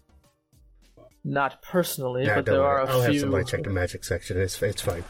Not 1.23 1.61
personally, 1.63 2.25
Nah, 2.25 2.35
but 2.35 2.45
there 2.45 2.59
worry. 2.59 2.65
are 2.67 2.81
a 2.81 2.89
I'll 2.89 3.01
few. 3.03 3.13
have 3.13 3.21
somebody 3.21 3.45
check 3.45 3.63
the 3.63 3.71
magic 3.71 4.03
section. 4.03 4.39
It's 4.39 4.61
it's 4.61 4.81
fine. 4.83 5.03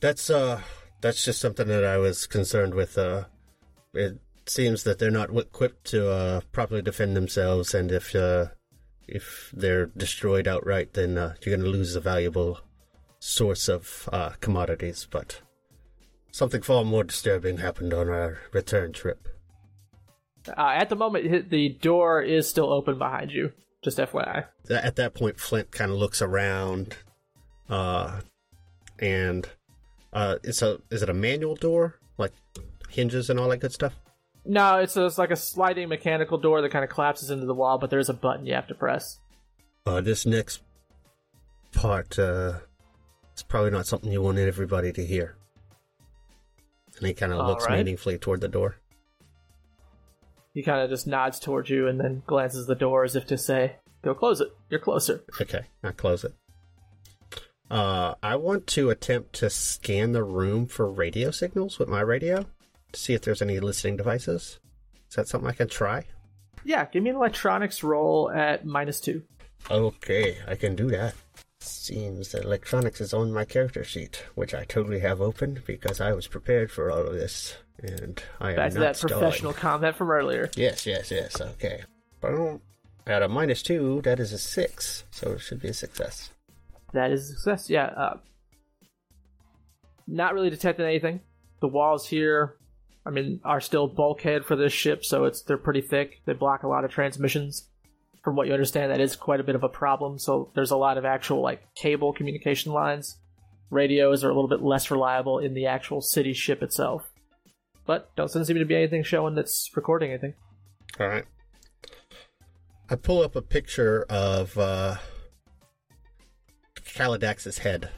That's 0.00 0.28
uh, 0.28 0.60
that's 1.00 1.24
just 1.24 1.40
something 1.40 1.68
that 1.68 1.84
I 1.84 1.98
was 1.98 2.26
concerned 2.26 2.74
with. 2.74 2.98
Uh, 2.98 3.24
it 3.94 4.18
seems 4.46 4.82
that 4.82 4.98
they're 4.98 5.10
not 5.10 5.30
equipped 5.36 5.84
to 5.92 6.10
uh 6.10 6.40
properly 6.50 6.82
defend 6.82 7.16
themselves, 7.16 7.74
and 7.74 7.92
if 7.92 8.12
uh, 8.16 8.46
if 9.06 9.52
they're 9.56 9.86
destroyed 9.86 10.48
outright, 10.48 10.94
then 10.94 11.16
uh, 11.16 11.34
you're 11.42 11.56
going 11.56 11.64
to 11.64 11.70
lose 11.78 11.94
a 11.94 12.00
valuable 12.00 12.58
source 13.20 13.68
of 13.68 14.08
uh 14.12 14.30
commodities. 14.40 15.06
But 15.08 15.40
something 16.36 16.60
far 16.60 16.84
more 16.84 17.02
disturbing 17.02 17.56
happened 17.56 17.94
on 17.94 18.10
our 18.10 18.38
return 18.52 18.92
trip. 18.92 19.26
Uh, 20.46 20.72
at 20.74 20.90
the 20.90 20.96
moment, 20.96 21.50
the 21.50 21.70
door 21.70 22.20
is 22.20 22.46
still 22.46 22.70
open 22.72 22.98
behind 22.98 23.32
you. 23.32 23.52
Just 23.82 23.98
FYI. 23.98 24.44
At 24.68 24.96
that 24.96 25.14
point, 25.14 25.40
Flint 25.40 25.70
kind 25.70 25.90
of 25.90 25.96
looks 25.96 26.20
around, 26.20 26.96
uh, 27.70 28.20
and 28.98 29.48
uh, 30.12 30.36
it's 30.42 30.60
a 30.60 30.80
is 30.90 31.02
it 31.02 31.08
a 31.08 31.14
manual 31.14 31.54
door 31.54 31.94
like 32.18 32.32
hinges 32.90 33.30
and 33.30 33.40
all 33.40 33.48
that 33.48 33.58
good 33.58 33.72
stuff? 33.72 33.94
No, 34.44 34.78
it's, 34.78 34.96
a, 34.96 35.06
it's 35.06 35.18
like 35.18 35.30
a 35.30 35.36
sliding 35.36 35.88
mechanical 35.88 36.38
door 36.38 36.62
that 36.62 36.70
kind 36.70 36.84
of 36.84 36.90
collapses 36.90 37.30
into 37.30 37.46
the 37.46 37.54
wall, 37.54 37.78
but 37.78 37.90
there's 37.90 38.08
a 38.08 38.14
button 38.14 38.46
you 38.46 38.54
have 38.54 38.68
to 38.68 38.74
press. 38.74 39.18
Uh, 39.84 40.00
this 40.00 40.24
next 40.24 40.62
part, 41.72 42.16
uh, 42.18 42.60
it's 43.32 43.42
probably 43.42 43.70
not 43.70 43.86
something 43.86 44.12
you 44.12 44.22
want 44.22 44.38
everybody 44.38 44.92
to 44.92 45.04
hear. 45.04 45.36
And 46.98 47.06
he 47.06 47.14
kind 47.14 47.32
of 47.32 47.46
looks 47.46 47.66
right. 47.66 47.78
meaningfully 47.78 48.18
toward 48.18 48.40
the 48.40 48.48
door. 48.48 48.76
He 50.54 50.62
kind 50.62 50.80
of 50.80 50.88
just 50.88 51.06
nods 51.06 51.38
towards 51.38 51.68
you 51.68 51.86
and 51.86 52.00
then 52.00 52.22
glances 52.26 52.66
the 52.66 52.74
door 52.74 53.04
as 53.04 53.14
if 53.14 53.26
to 53.26 53.36
say, 53.36 53.76
"Go 54.02 54.14
close 54.14 54.40
it. 54.40 54.48
You're 54.70 54.80
closer." 54.80 55.22
Okay, 55.40 55.66
I 55.82 55.92
close 55.92 56.24
it. 56.24 56.34
Uh, 57.70 58.14
I 58.22 58.36
want 58.36 58.66
to 58.68 58.90
attempt 58.90 59.34
to 59.34 59.50
scan 59.50 60.12
the 60.12 60.24
room 60.24 60.66
for 60.66 60.90
radio 60.90 61.30
signals 61.30 61.78
with 61.78 61.88
my 61.88 62.00
radio 62.00 62.46
to 62.92 63.00
see 63.00 63.12
if 63.12 63.22
there's 63.22 63.42
any 63.42 63.58
listening 63.60 63.96
devices. 63.96 64.58
Is 65.10 65.16
that 65.16 65.28
something 65.28 65.50
I 65.50 65.52
can 65.52 65.68
try? 65.68 66.04
Yeah, 66.64 66.86
give 66.86 67.02
me 67.02 67.10
an 67.10 67.16
electronics 67.16 67.82
roll 67.82 68.30
at 68.30 68.64
minus 68.64 69.00
two. 69.00 69.22
Okay, 69.70 70.38
I 70.46 70.54
can 70.54 70.74
do 70.76 70.88
that. 70.88 71.14
Seems 71.66 72.32
that 72.32 72.44
electronics 72.44 73.00
is 73.00 73.12
on 73.14 73.32
my 73.32 73.44
character 73.44 73.84
sheet, 73.84 74.24
which 74.34 74.54
I 74.54 74.64
totally 74.64 75.00
have 75.00 75.20
open 75.20 75.62
because 75.66 76.00
I 76.00 76.12
was 76.12 76.26
prepared 76.26 76.70
for 76.70 76.90
all 76.90 77.06
of 77.06 77.12
this, 77.12 77.56
and 77.82 78.22
I 78.40 78.50
am 78.50 78.56
Back 78.56 78.72
to 78.72 78.78
not 78.78 78.80
that 78.84 78.96
stalling. 78.96 79.18
professional 79.18 79.52
combat 79.52 79.96
from 79.96 80.10
earlier. 80.10 80.50
Yes, 80.56 80.86
yes, 80.86 81.10
yes. 81.10 81.40
Okay. 81.40 81.82
Boom. 82.20 82.60
At 83.06 83.22
a 83.22 83.28
minus 83.28 83.62
two, 83.62 84.00
that 84.02 84.18
is 84.18 84.32
a 84.32 84.38
six, 84.38 85.04
so 85.10 85.32
it 85.32 85.40
should 85.40 85.60
be 85.60 85.68
a 85.68 85.74
success. 85.74 86.30
That 86.92 87.10
is 87.12 87.30
a 87.30 87.34
success. 87.34 87.70
Yeah. 87.70 87.86
Uh, 87.86 88.16
not 90.06 90.34
really 90.34 90.50
detecting 90.50 90.86
anything. 90.86 91.20
The 91.60 91.68
walls 91.68 92.06
here, 92.06 92.56
I 93.04 93.10
mean, 93.10 93.40
are 93.44 93.60
still 93.60 93.86
bulkhead 93.88 94.44
for 94.44 94.56
this 94.56 94.72
ship, 94.72 95.04
so 95.04 95.24
it's 95.24 95.42
they're 95.42 95.56
pretty 95.56 95.80
thick. 95.82 96.20
They 96.26 96.32
block 96.32 96.62
a 96.62 96.68
lot 96.68 96.84
of 96.84 96.90
transmissions. 96.90 97.68
From 98.26 98.34
what 98.34 98.48
you 98.48 98.54
understand, 98.54 98.90
that 98.90 99.00
is 99.00 99.14
quite 99.14 99.38
a 99.38 99.44
bit 99.44 99.54
of 99.54 99.62
a 99.62 99.68
problem. 99.68 100.18
So 100.18 100.50
there's 100.56 100.72
a 100.72 100.76
lot 100.76 100.98
of 100.98 101.04
actual 101.04 101.42
like 101.42 101.62
cable 101.76 102.12
communication 102.12 102.72
lines. 102.72 103.20
Radios 103.70 104.24
are 104.24 104.30
a 104.30 104.34
little 104.34 104.48
bit 104.48 104.62
less 104.62 104.90
reliable 104.90 105.38
in 105.38 105.54
the 105.54 105.66
actual 105.66 106.00
city 106.00 106.32
ship 106.32 106.60
itself. 106.60 107.08
But 107.86 108.10
don't 108.16 108.26
seem 108.28 108.44
to 108.44 108.64
be 108.64 108.74
anything 108.74 109.04
showing 109.04 109.36
that's 109.36 109.70
recording 109.76 110.10
anything. 110.10 110.34
All 110.98 111.06
right. 111.06 111.24
I 112.90 112.96
pull 112.96 113.22
up 113.22 113.36
a 113.36 113.42
picture 113.42 114.04
of 114.10 114.58
uh, 114.58 114.96
Kalidax's 116.74 117.58
head. 117.58 117.90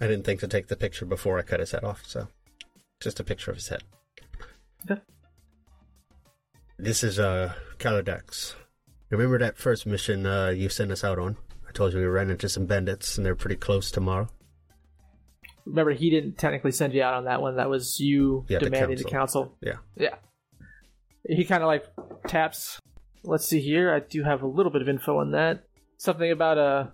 I 0.00 0.06
didn't 0.06 0.24
think 0.24 0.38
to 0.38 0.46
take 0.46 0.68
the 0.68 0.76
picture 0.76 1.04
before 1.04 1.36
I 1.36 1.42
cut 1.42 1.58
his 1.58 1.72
head 1.72 1.82
off, 1.82 2.04
so 2.06 2.28
just 3.00 3.18
a 3.18 3.24
picture 3.24 3.50
of 3.50 3.56
his 3.56 3.66
head. 3.66 3.82
Okay. 4.88 5.00
This 6.78 7.02
is 7.02 7.18
uh, 7.18 7.54
Kalidax. 7.78 8.54
Remember 9.10 9.38
that 9.38 9.56
first 9.56 9.86
mission 9.86 10.26
uh, 10.26 10.48
you 10.48 10.68
sent 10.68 10.90
us 10.92 11.02
out 11.04 11.18
on? 11.18 11.36
I 11.68 11.72
told 11.72 11.92
you 11.92 11.98
we 12.00 12.04
ran 12.06 12.30
into 12.30 12.48
some 12.48 12.66
bandits 12.66 13.16
and 13.16 13.24
they're 13.24 13.34
pretty 13.34 13.56
close 13.56 13.90
tomorrow. 13.90 14.28
Remember, 15.66 15.92
he 15.92 16.10
didn't 16.10 16.38
technically 16.38 16.72
send 16.72 16.94
you 16.94 17.02
out 17.02 17.14
on 17.14 17.24
that 17.24 17.42
one. 17.42 17.56
That 17.56 17.68
was 17.68 18.00
you 18.00 18.44
Yeah, 18.48 18.58
demanding 18.58 18.96
the 18.96 19.04
council. 19.04 19.44
council. 19.44 19.58
Yeah. 19.62 19.76
Yeah. 19.96 20.14
He 21.26 21.44
kind 21.44 21.62
of 21.62 21.66
like 21.66 21.84
taps. 22.26 22.80
Let's 23.24 23.44
see 23.46 23.60
here. 23.60 23.92
I 23.92 24.00
do 24.00 24.22
have 24.24 24.42
a 24.42 24.46
little 24.46 24.72
bit 24.72 24.80
of 24.80 24.88
info 24.88 25.18
on 25.18 25.32
that. 25.32 25.64
Something 25.98 26.30
about 26.30 26.56
a 26.58 26.92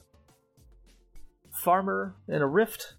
farmer 1.53 2.16
and 2.29 2.42
a 2.42 2.46
rift. 2.46 2.94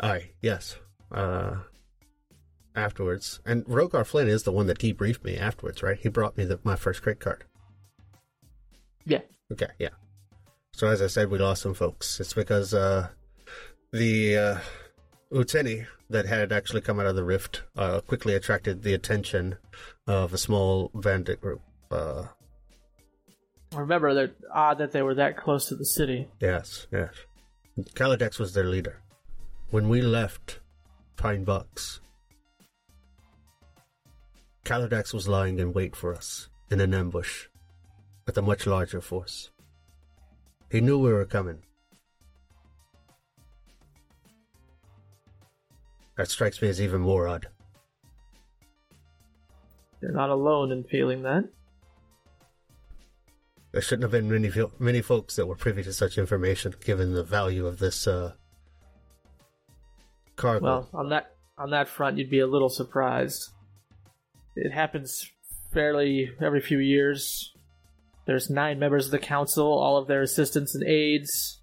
Aye, 0.00 0.30
yes. 0.42 0.76
Uh, 1.10 1.56
afterwards. 2.76 3.40
And 3.44 3.64
Rogar 3.66 4.06
Flynn 4.06 4.28
is 4.28 4.42
the 4.44 4.52
one 4.52 4.66
that 4.66 4.78
debriefed 4.78 5.24
me 5.24 5.36
afterwards, 5.36 5.82
right? 5.82 5.98
He 5.98 6.08
brought 6.08 6.36
me 6.36 6.44
the, 6.44 6.60
my 6.62 6.76
first 6.76 7.02
credit 7.02 7.20
card. 7.20 7.44
Yeah. 9.06 9.20
Okay, 9.52 9.68
yeah. 9.78 9.90
So 10.72 10.88
as 10.88 11.02
I 11.02 11.06
said, 11.06 11.30
we 11.30 11.38
lost 11.38 11.62
some 11.62 11.74
folks. 11.74 12.18
It's 12.20 12.32
because 12.34 12.74
uh, 12.74 13.08
the 13.92 14.36
uh, 14.36 14.58
Uteni 15.32 15.86
that 16.10 16.26
had 16.26 16.52
actually 16.52 16.80
come 16.80 16.98
out 17.00 17.06
of 17.06 17.16
the 17.16 17.24
rift 17.24 17.62
uh, 17.76 18.00
quickly 18.00 18.34
attracted 18.34 18.82
the 18.82 18.94
attention 18.94 19.56
of 20.06 20.32
a 20.32 20.38
small 20.38 20.90
bandit 20.94 21.40
group. 21.40 21.60
Uh, 21.90 22.24
Remember, 23.74 24.14
they're 24.14 24.32
odd 24.52 24.78
that 24.78 24.92
they 24.92 25.02
were 25.02 25.14
that 25.16 25.36
close 25.36 25.66
to 25.68 25.74
the 25.74 25.84
city. 25.84 26.28
yes, 26.40 26.86
yes. 26.92 27.10
Kalidax 27.94 28.38
was 28.38 28.54
their 28.54 28.64
leader. 28.64 29.00
When 29.70 29.88
we 29.88 30.00
left 30.00 30.60
Pine 31.16 31.42
Box, 31.42 32.00
Kalidax 34.64 35.12
was 35.12 35.26
lying 35.28 35.58
in 35.58 35.72
wait 35.72 35.96
for 35.96 36.14
us 36.14 36.48
in 36.70 36.80
an 36.80 36.94
ambush 36.94 37.46
with 38.26 38.38
a 38.38 38.42
much 38.42 38.66
larger 38.66 39.00
force. 39.00 39.50
He 40.70 40.80
knew 40.80 40.98
we 40.98 41.12
were 41.12 41.24
coming. 41.24 41.62
That 46.16 46.28
strikes 46.28 46.62
me 46.62 46.68
as 46.68 46.80
even 46.80 47.00
more 47.00 47.26
odd. 47.26 47.48
You're 50.00 50.12
not 50.12 50.30
alone 50.30 50.70
in 50.70 50.84
feeling 50.84 51.22
that. 51.22 51.44
There 53.72 53.82
shouldn't 53.82 54.02
have 54.02 54.12
been 54.12 54.30
many 54.30 54.52
many 54.78 55.02
folks 55.02 55.34
that 55.34 55.46
were 55.46 55.56
privy 55.56 55.82
to 55.82 55.92
such 55.92 56.18
information, 56.18 56.74
given 56.84 57.14
the 57.14 57.24
value 57.24 57.66
of 57.66 57.78
this 57.78 58.06
uh, 58.06 58.34
cargo. 60.36 60.64
Well, 60.64 60.88
on 60.94 61.08
that 61.08 61.34
on 61.58 61.70
that 61.70 61.88
front, 61.88 62.18
you'd 62.18 62.30
be 62.30 62.40
a 62.40 62.46
little 62.46 62.68
surprised. 62.68 63.50
It 64.54 64.70
happens 64.70 65.28
fairly 65.72 66.30
every 66.40 66.60
few 66.60 66.78
years. 66.78 67.53
There's 68.26 68.50
nine 68.50 68.78
members 68.78 69.06
of 69.06 69.10
the 69.10 69.18
council, 69.18 69.66
all 69.66 69.96
of 69.96 70.06
their 70.06 70.22
assistants 70.22 70.74
and 70.74 70.84
aides, 70.84 71.60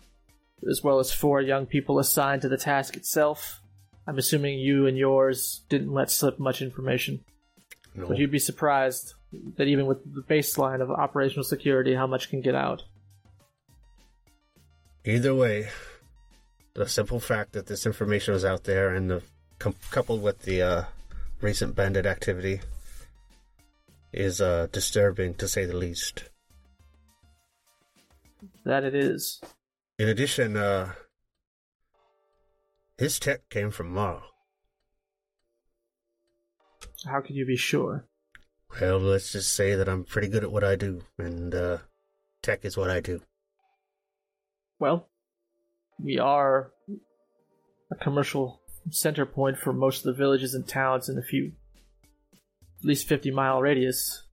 as 0.69 0.83
well 0.83 0.99
as 0.99 1.11
four 1.11 1.41
young 1.41 1.65
people 1.65 1.99
assigned 1.99 2.43
to 2.43 2.49
the 2.49 2.57
task 2.57 2.95
itself. 2.95 3.61
I'm 4.07 4.17
assuming 4.17 4.59
you 4.59 4.87
and 4.87 4.97
yours 4.97 5.63
didn't 5.69 5.91
let 5.91 6.11
slip 6.11 6.39
much 6.39 6.61
information. 6.61 7.23
No. 7.95 8.07
But 8.07 8.17
you'd 8.17 8.31
be 8.31 8.39
surprised 8.39 9.13
that 9.57 9.67
even 9.67 9.85
with 9.85 9.99
the 10.13 10.21
baseline 10.21 10.81
of 10.81 10.91
operational 10.91 11.43
security, 11.43 11.93
how 11.93 12.07
much 12.07 12.29
can 12.29 12.41
get 12.41 12.55
out. 12.55 12.83
Either 15.03 15.33
way, 15.33 15.69
the 16.73 16.87
simple 16.87 17.19
fact 17.19 17.53
that 17.53 17.67
this 17.67 17.85
information 17.85 18.33
was 18.33 18.45
out 18.45 18.65
there 18.65 18.93
and 18.93 19.09
the, 19.09 19.23
com- 19.59 19.75
coupled 19.89 20.21
with 20.21 20.43
the 20.43 20.61
uh, 20.61 20.83
recent 21.41 21.75
bandit 21.75 22.05
activity 22.05 22.61
is 24.13 24.41
uh, 24.41 24.67
disturbing 24.71 25.33
to 25.35 25.47
say 25.47 25.65
the 25.65 25.75
least. 25.75 26.25
That 28.65 28.83
it 28.83 28.95
is. 28.95 29.41
In 29.97 30.07
addition, 30.07 30.55
uh, 30.55 30.93
his 32.97 33.19
tech 33.19 33.49
came 33.49 33.71
from 33.71 33.91
Mars. 33.91 34.23
How 37.05 37.21
can 37.21 37.35
you 37.35 37.45
be 37.45 37.57
sure? 37.57 38.05
Well, 38.79 38.99
let's 38.99 39.31
just 39.31 39.53
say 39.53 39.75
that 39.75 39.89
I'm 39.89 40.03
pretty 40.03 40.27
good 40.27 40.43
at 40.43 40.51
what 40.51 40.63
I 40.63 40.75
do, 40.75 41.01
and 41.17 41.53
uh, 41.53 41.77
tech 42.41 42.63
is 42.63 42.77
what 42.77 42.89
I 42.89 42.99
do. 42.99 43.21
Well, 44.79 45.09
we 45.99 46.17
are 46.19 46.71
a 47.91 47.95
commercial 47.95 48.61
center 48.89 49.25
point 49.25 49.57
for 49.57 49.73
most 49.73 49.99
of 49.99 50.03
the 50.03 50.17
villages 50.17 50.53
and 50.53 50.67
towns 50.67 51.09
in 51.09 51.17
a 51.17 51.21
few, 51.21 51.51
at 52.33 52.85
least 52.85 53.07
50 53.07 53.31
mile 53.31 53.61
radius. 53.61 54.23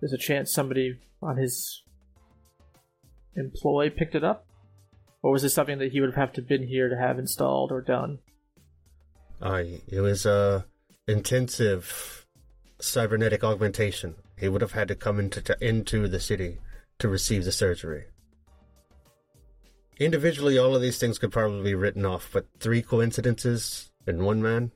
There's 0.00 0.12
a 0.12 0.18
chance 0.18 0.52
somebody 0.52 0.98
on 1.22 1.36
his 1.36 1.82
employ 3.36 3.90
picked 3.90 4.14
it 4.14 4.24
up? 4.24 4.46
Or 5.22 5.32
was 5.32 5.44
it 5.44 5.50
something 5.50 5.78
that 5.78 5.92
he 5.92 6.00
would 6.00 6.14
have 6.14 6.32
to 6.32 6.42
been 6.42 6.66
here 6.66 6.88
to 6.88 6.96
have 6.96 7.18
installed 7.18 7.72
or 7.72 7.82
done? 7.82 8.20
I 9.42 9.80
it 9.88 10.00
was 10.00 10.26
a 10.26 10.66
intensive 11.06 12.26
cybernetic 12.80 13.44
augmentation. 13.44 14.14
He 14.38 14.48
would 14.48 14.62
have 14.62 14.72
had 14.72 14.88
to 14.88 14.94
come 14.94 15.18
into 15.20 15.42
to, 15.42 15.56
into 15.60 16.08
the 16.08 16.20
city 16.20 16.58
to 16.98 17.08
receive 17.08 17.44
the 17.44 17.52
surgery. 17.52 18.04
Individually, 19.98 20.56
all 20.56 20.74
of 20.74 20.80
these 20.80 20.98
things 20.98 21.18
could 21.18 21.32
probably 21.32 21.62
be 21.62 21.74
written 21.74 22.06
off, 22.06 22.30
but 22.32 22.46
three 22.58 22.80
coincidences 22.80 23.90
in 24.06 24.24
one 24.24 24.40
man? 24.40 24.72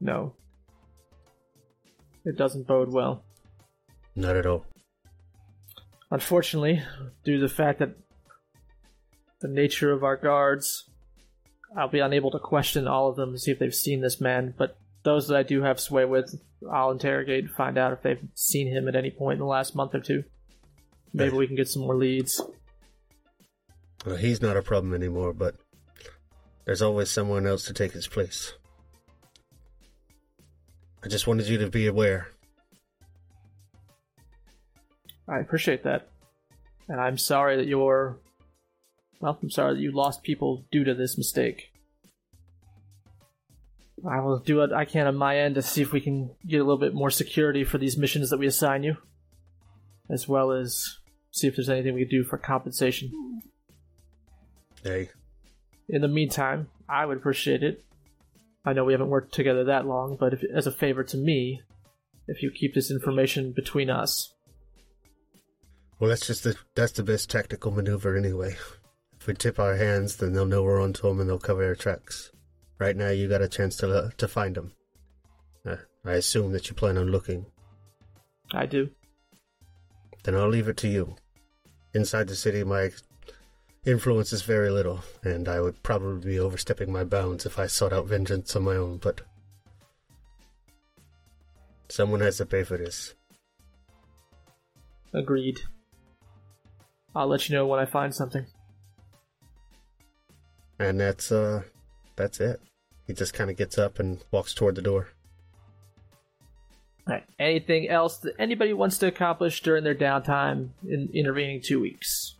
No. 0.00 0.34
It 2.24 2.38
doesn't 2.38 2.66
bode 2.66 2.90
well. 2.90 3.25
Not 4.16 4.36
at 4.36 4.46
all. 4.46 4.64
Unfortunately, 6.10 6.82
due 7.24 7.34
to 7.36 7.40
the 7.40 7.52
fact 7.52 7.78
that 7.80 7.96
the 9.40 9.48
nature 9.48 9.92
of 9.92 10.02
our 10.02 10.16
guards, 10.16 10.88
I'll 11.76 11.88
be 11.88 11.98
unable 12.00 12.30
to 12.30 12.38
question 12.38 12.88
all 12.88 13.08
of 13.10 13.16
them 13.16 13.32
to 13.32 13.38
see 13.38 13.50
if 13.50 13.58
they've 13.58 13.74
seen 13.74 14.00
this 14.00 14.20
man, 14.20 14.54
but 14.56 14.78
those 15.02 15.28
that 15.28 15.36
I 15.36 15.42
do 15.42 15.62
have 15.62 15.78
sway 15.78 16.04
with, 16.04 16.40
I'll 16.72 16.90
interrogate 16.90 17.44
and 17.44 17.52
find 17.52 17.76
out 17.76 17.92
if 17.92 18.02
they've 18.02 18.24
seen 18.34 18.68
him 18.68 18.88
at 18.88 18.96
any 18.96 19.10
point 19.10 19.34
in 19.34 19.40
the 19.40 19.46
last 19.46 19.74
month 19.76 19.94
or 19.94 20.00
two. 20.00 20.24
Maybe 21.12 21.30
Right. 21.30 21.38
we 21.38 21.46
can 21.46 21.56
get 21.56 21.68
some 21.68 21.82
more 21.82 21.94
leads. 21.96 22.40
Well, 24.04 24.16
he's 24.16 24.40
not 24.40 24.56
a 24.56 24.62
problem 24.62 24.94
anymore, 24.94 25.32
but 25.32 25.56
there's 26.64 26.82
always 26.82 27.10
someone 27.10 27.46
else 27.46 27.64
to 27.66 27.72
take 27.72 27.92
his 27.92 28.06
place. 28.08 28.54
I 31.04 31.08
just 31.08 31.26
wanted 31.26 31.48
you 31.48 31.58
to 31.58 31.68
be 31.70 31.86
aware. 31.86 32.28
I 35.28 35.38
appreciate 35.38 35.84
that. 35.84 36.08
And 36.88 37.00
I'm 37.00 37.18
sorry 37.18 37.56
that 37.56 37.66
you're. 37.66 38.18
Well, 39.20 39.38
I'm 39.42 39.50
sorry 39.50 39.74
that 39.74 39.80
you 39.80 39.92
lost 39.92 40.22
people 40.22 40.64
due 40.70 40.84
to 40.84 40.94
this 40.94 41.16
mistake. 41.16 41.72
I 44.08 44.20
will 44.20 44.38
do 44.38 44.58
what 44.58 44.72
I 44.72 44.84
can 44.84 45.06
on 45.06 45.16
my 45.16 45.38
end 45.38 45.54
to 45.54 45.62
see 45.62 45.80
if 45.80 45.90
we 45.90 46.00
can 46.00 46.30
get 46.46 46.60
a 46.60 46.64
little 46.64 46.78
bit 46.78 46.94
more 46.94 47.10
security 47.10 47.64
for 47.64 47.78
these 47.78 47.96
missions 47.96 48.30
that 48.30 48.38
we 48.38 48.46
assign 48.46 48.82
you, 48.82 48.98
as 50.10 50.28
well 50.28 50.52
as 50.52 50.98
see 51.30 51.46
if 51.46 51.56
there's 51.56 51.70
anything 51.70 51.94
we 51.94 52.02
can 52.02 52.10
do 52.10 52.24
for 52.24 52.36
compensation. 52.36 53.40
Hey, 54.82 55.08
In 55.88 56.02
the 56.02 56.08
meantime, 56.08 56.68
I 56.88 57.06
would 57.06 57.16
appreciate 57.16 57.62
it. 57.62 57.84
I 58.64 58.72
know 58.74 58.84
we 58.84 58.92
haven't 58.92 59.08
worked 59.08 59.34
together 59.34 59.64
that 59.64 59.86
long, 59.86 60.16
but 60.18 60.34
if, 60.34 60.44
as 60.44 60.66
a 60.66 60.72
favor 60.72 61.02
to 61.04 61.16
me, 61.16 61.62
if 62.28 62.42
you 62.42 62.50
keep 62.50 62.74
this 62.74 62.90
information 62.90 63.52
between 63.52 63.88
us. 63.88 64.34
Well, 65.98 66.10
that's 66.10 66.26
just 66.26 66.44
the 66.44 66.56
that's 66.74 66.92
the 66.92 67.02
best 67.02 67.30
tactical 67.30 67.70
maneuver 67.70 68.16
anyway. 68.16 68.56
If 69.18 69.26
we 69.26 69.34
tip 69.34 69.58
our 69.58 69.76
hands, 69.76 70.16
then 70.16 70.32
they'll 70.32 70.44
know 70.44 70.62
we're 70.62 70.82
onto 70.82 71.08
them 71.08 71.20
and 71.20 71.28
they'll 71.28 71.38
cover 71.38 71.64
our 71.64 71.74
tracks. 71.74 72.30
Right 72.78 72.96
now, 72.96 73.08
you 73.08 73.28
got 73.28 73.42
a 73.42 73.48
chance 73.48 73.76
to 73.78 73.90
uh, 73.90 74.10
to 74.18 74.28
find 74.28 74.54
them. 74.54 74.72
Uh, 75.64 75.76
I 76.04 76.12
assume 76.12 76.52
that 76.52 76.68
you 76.68 76.74
plan 76.74 76.98
on 76.98 77.10
looking. 77.10 77.46
I 78.52 78.66
do. 78.66 78.90
Then 80.22 80.34
I'll 80.34 80.48
leave 80.48 80.68
it 80.68 80.76
to 80.78 80.88
you. 80.88 81.16
Inside 81.94 82.28
the 82.28 82.36
city, 82.36 82.62
my 82.62 82.90
influence 83.86 84.32
is 84.32 84.42
very 84.42 84.70
little, 84.70 85.00
and 85.24 85.48
I 85.48 85.60
would 85.60 85.82
probably 85.82 86.32
be 86.32 86.38
overstepping 86.38 86.92
my 86.92 87.04
bounds 87.04 87.46
if 87.46 87.58
I 87.58 87.66
sought 87.68 87.92
out 87.92 88.06
vengeance 88.06 88.54
on 88.54 88.64
my 88.64 88.76
own, 88.76 88.98
but. 88.98 89.22
Someone 91.88 92.20
has 92.20 92.36
to 92.38 92.46
pay 92.46 92.64
for 92.64 92.76
this. 92.76 93.14
Agreed. 95.14 95.60
I'll 97.16 97.26
let 97.26 97.48
you 97.48 97.56
know 97.56 97.66
when 97.66 97.80
I 97.80 97.86
find 97.86 98.14
something. 98.14 98.46
And 100.78 101.00
that's, 101.00 101.32
uh, 101.32 101.62
that's 102.14 102.40
it. 102.40 102.60
He 103.06 103.14
just 103.14 103.32
kind 103.32 103.50
of 103.50 103.56
gets 103.56 103.78
up 103.78 103.98
and 103.98 104.22
walks 104.30 104.52
toward 104.52 104.74
the 104.74 104.82
door. 104.82 105.08
Alright. 107.08 107.24
Anything 107.38 107.88
else 107.88 108.18
that 108.18 108.34
anybody 108.38 108.72
wants 108.72 108.98
to 108.98 109.06
accomplish 109.06 109.62
during 109.62 109.84
their 109.84 109.94
downtime 109.94 110.70
in 110.86 111.08
intervening 111.14 111.62
two 111.62 111.80
weeks? 111.80 112.36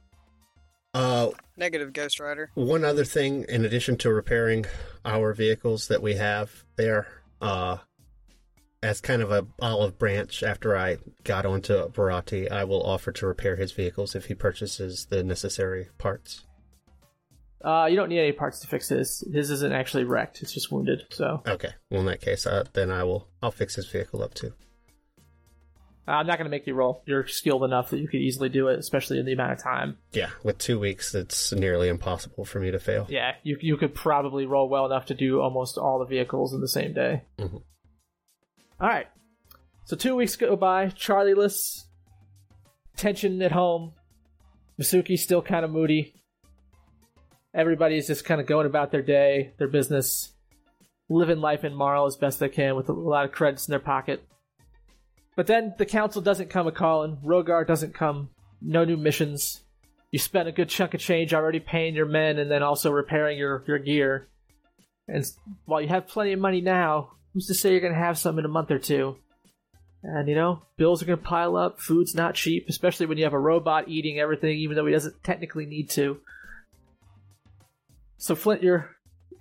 Uh, 0.92 1.30
Negative 1.56 1.92
Ghost 1.92 2.20
Rider. 2.20 2.50
one 2.54 2.84
other 2.84 3.04
thing, 3.04 3.44
in 3.48 3.64
addition 3.64 3.96
to 3.98 4.12
repairing 4.12 4.66
our 5.04 5.32
vehicles 5.32 5.88
that 5.88 6.02
we 6.02 6.14
have 6.14 6.64
there, 6.76 7.06
uh, 7.40 7.78
as 8.86 9.00
kind 9.00 9.20
of 9.20 9.32
a 9.32 9.44
olive 9.60 9.98
branch 9.98 10.42
after 10.42 10.76
I 10.76 10.98
got 11.24 11.44
onto 11.44 11.88
Barati, 11.90 12.50
I 12.50 12.64
will 12.64 12.82
offer 12.82 13.10
to 13.12 13.26
repair 13.26 13.56
his 13.56 13.72
vehicles 13.72 14.14
if 14.14 14.26
he 14.26 14.34
purchases 14.34 15.06
the 15.06 15.24
necessary 15.24 15.88
parts. 15.98 16.44
Uh, 17.64 17.86
you 17.90 17.96
don't 17.96 18.08
need 18.08 18.20
any 18.20 18.32
parts 18.32 18.60
to 18.60 18.68
fix 18.68 18.88
his. 18.90 19.26
His 19.32 19.50
isn't 19.50 19.72
actually 19.72 20.04
wrecked; 20.04 20.40
it's 20.40 20.52
just 20.52 20.70
wounded. 20.70 21.02
So 21.10 21.42
Okay, 21.46 21.70
well 21.90 22.00
in 22.00 22.06
that 22.06 22.20
case, 22.20 22.46
uh, 22.46 22.64
then 22.74 22.92
I 22.92 23.02
will. 23.02 23.28
I'll 23.42 23.50
fix 23.50 23.74
his 23.74 23.86
vehicle 23.86 24.22
up 24.22 24.34
too. 24.34 24.52
I'm 26.08 26.28
not 26.28 26.38
going 26.38 26.44
to 26.44 26.50
make 26.50 26.68
you 26.68 26.74
roll. 26.74 27.02
You're 27.04 27.26
skilled 27.26 27.64
enough 27.64 27.90
that 27.90 27.98
you 27.98 28.06
could 28.06 28.20
easily 28.20 28.48
do 28.48 28.68
it, 28.68 28.78
especially 28.78 29.18
in 29.18 29.26
the 29.26 29.32
amount 29.32 29.54
of 29.54 29.58
time. 29.60 29.96
Yeah, 30.12 30.30
with 30.44 30.58
two 30.58 30.78
weeks, 30.78 31.12
it's 31.16 31.52
nearly 31.52 31.88
impossible 31.88 32.44
for 32.44 32.60
me 32.60 32.70
to 32.70 32.78
fail. 32.78 33.06
Yeah, 33.08 33.32
you 33.42 33.58
you 33.60 33.76
could 33.76 33.94
probably 33.94 34.46
roll 34.46 34.68
well 34.68 34.86
enough 34.86 35.06
to 35.06 35.14
do 35.14 35.40
almost 35.40 35.76
all 35.76 35.98
the 35.98 36.04
vehicles 36.04 36.54
in 36.54 36.60
the 36.60 36.68
same 36.68 36.92
day. 36.92 37.22
Mhm. 37.38 37.62
All 38.80 38.88
right. 38.88 39.06
So 39.84 39.96
two 39.96 40.16
weeks 40.16 40.36
go 40.36 40.56
by. 40.56 40.86
Charlieless. 40.88 41.84
Tension 42.96 43.40
at 43.42 43.52
home. 43.52 43.92
Masuki's 44.80 45.22
still 45.22 45.42
kind 45.42 45.64
of 45.64 45.70
moody. 45.70 46.14
Everybody's 47.54 48.06
just 48.06 48.24
kind 48.24 48.40
of 48.40 48.46
going 48.46 48.66
about 48.66 48.90
their 48.90 49.02
day, 49.02 49.54
their 49.58 49.68
business, 49.68 50.32
living 51.08 51.40
life 51.40 51.64
in 51.64 51.74
Marl 51.74 52.04
as 52.06 52.16
best 52.16 52.38
they 52.38 52.50
can 52.50 52.76
with 52.76 52.90
a 52.90 52.92
lot 52.92 53.24
of 53.24 53.32
credits 53.32 53.66
in 53.66 53.72
their 53.72 53.80
pocket. 53.80 54.22
But 55.36 55.46
then 55.46 55.74
the 55.78 55.86
council 55.86 56.20
doesn't 56.20 56.50
come 56.50 56.66
a 56.66 56.72
calling. 56.72 57.18
Rogar 57.24 57.66
doesn't 57.66 57.94
come. 57.94 58.30
No 58.60 58.84
new 58.84 58.96
missions. 58.96 59.62
You 60.10 60.18
spent 60.18 60.48
a 60.48 60.52
good 60.52 60.68
chunk 60.68 60.94
of 60.94 61.00
change 61.00 61.32
already 61.32 61.60
paying 61.60 61.94
your 61.94 62.06
men 62.06 62.38
and 62.38 62.50
then 62.50 62.62
also 62.62 62.90
repairing 62.90 63.38
your, 63.38 63.64
your 63.66 63.78
gear. 63.78 64.28
And 65.08 65.24
while 65.64 65.80
you 65.80 65.88
have 65.88 66.08
plenty 66.08 66.32
of 66.32 66.40
money 66.40 66.60
now, 66.60 67.12
who's 67.36 67.46
to 67.48 67.54
say 67.54 67.72
you're 67.72 67.80
going 67.82 67.92
to 67.92 67.98
have 67.98 68.16
some 68.16 68.38
in 68.38 68.46
a 68.46 68.48
month 68.48 68.70
or 68.70 68.78
two? 68.78 69.16
And 70.02 70.26
you 70.26 70.34
know, 70.34 70.62
bills 70.78 71.02
are 71.02 71.04
going 71.06 71.18
to 71.18 71.24
pile 71.24 71.54
up. 71.54 71.80
Food's 71.80 72.14
not 72.14 72.34
cheap, 72.34 72.64
especially 72.70 73.04
when 73.04 73.18
you 73.18 73.24
have 73.24 73.34
a 73.34 73.38
robot 73.38 73.88
eating 73.88 74.18
everything, 74.18 74.56
even 74.58 74.74
though 74.74 74.86
he 74.86 74.92
doesn't 74.92 75.22
technically 75.22 75.66
need 75.66 75.90
to. 75.90 76.18
So 78.16 78.34
Flint, 78.34 78.62
you're 78.62 78.88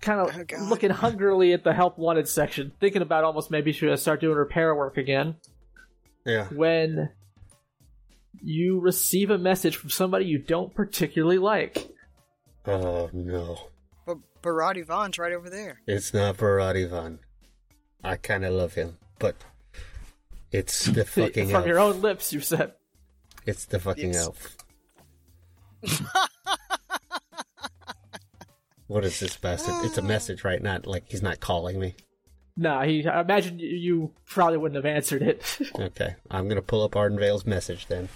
kind 0.02 0.20
Oh, 0.20 0.26
of 0.42 0.48
God. 0.48 0.62
looking 0.70 0.90
hungrily 0.90 1.54
at 1.54 1.64
the 1.64 1.74
help 1.74 1.98
wanted 1.98 2.28
section, 2.28 2.74
thinking 2.82 3.02
about 3.02 3.24
almost 3.24 3.50
maybe 3.50 3.72
should 3.72 3.90
I 3.92 3.96
start 3.96 4.20
doing 4.20 4.36
repair 4.36 4.76
work 4.76 4.98
again. 4.98 5.36
Yeah. 6.26 6.48
When 6.48 7.12
you 8.44 8.82
receive 8.82 9.30
a 9.30 9.38
message 9.38 9.78
from 9.78 9.90
somebody 9.90 10.26
you 10.26 10.40
don't 10.40 10.76
particularly 10.76 11.38
like. 11.38 11.90
Oh 12.66 13.10
no, 13.14 13.70
But 14.06 14.18
Barati 14.42 14.86
Vaughn's 14.86 15.18
right 15.20 15.32
over 15.32 15.50
there. 15.50 15.80
it's 15.88 16.14
not 16.14 16.38
Barad 16.38 16.84
Ivan. 16.84 17.20
I 18.06 18.18
kind 18.18 18.46
of 18.46 18.54
love 18.54 18.74
him, 18.76 18.98
but 19.20 19.36
it's 20.52 20.86
the 20.86 21.04
fucking 21.06 21.48
from 21.48 21.56
elf. 21.58 21.66
your 21.68 21.80
own 21.80 22.02
lips, 22.02 22.32
you 22.32 22.40
said. 22.40 22.74
It's 23.46 23.66
the 23.66 23.80
fucking 23.80 24.14
Yes. 24.14 24.26
elf. 24.28 24.58
What 28.88 29.04
is 29.04 29.20
this 29.20 29.36
bastard? 29.38 29.74
It's 29.84 29.98
a 29.98 30.02
message, 30.14 30.44
right? 30.44 30.62
Not 30.62 30.86
like 30.86 31.06
he's 31.10 31.24
not 31.24 31.40
calling 31.40 31.80
me. 31.80 31.96
Nah, 32.56 32.84
he. 32.84 33.06
I 33.08 33.22
imagine 33.22 33.58
you- 33.60 33.68
you 33.68 34.12
probably 34.28 34.58
wouldn't 34.58 34.76
have 34.78 34.86
answered 34.86 35.22
it. 35.24 35.58
Okay, 35.80 36.16
I'm 36.30 36.48
gonna 36.48 36.62
pull 36.62 36.84
up 36.84 36.96
Ardenvale's 36.96 37.46
message 37.46 37.88
then. 37.88 38.10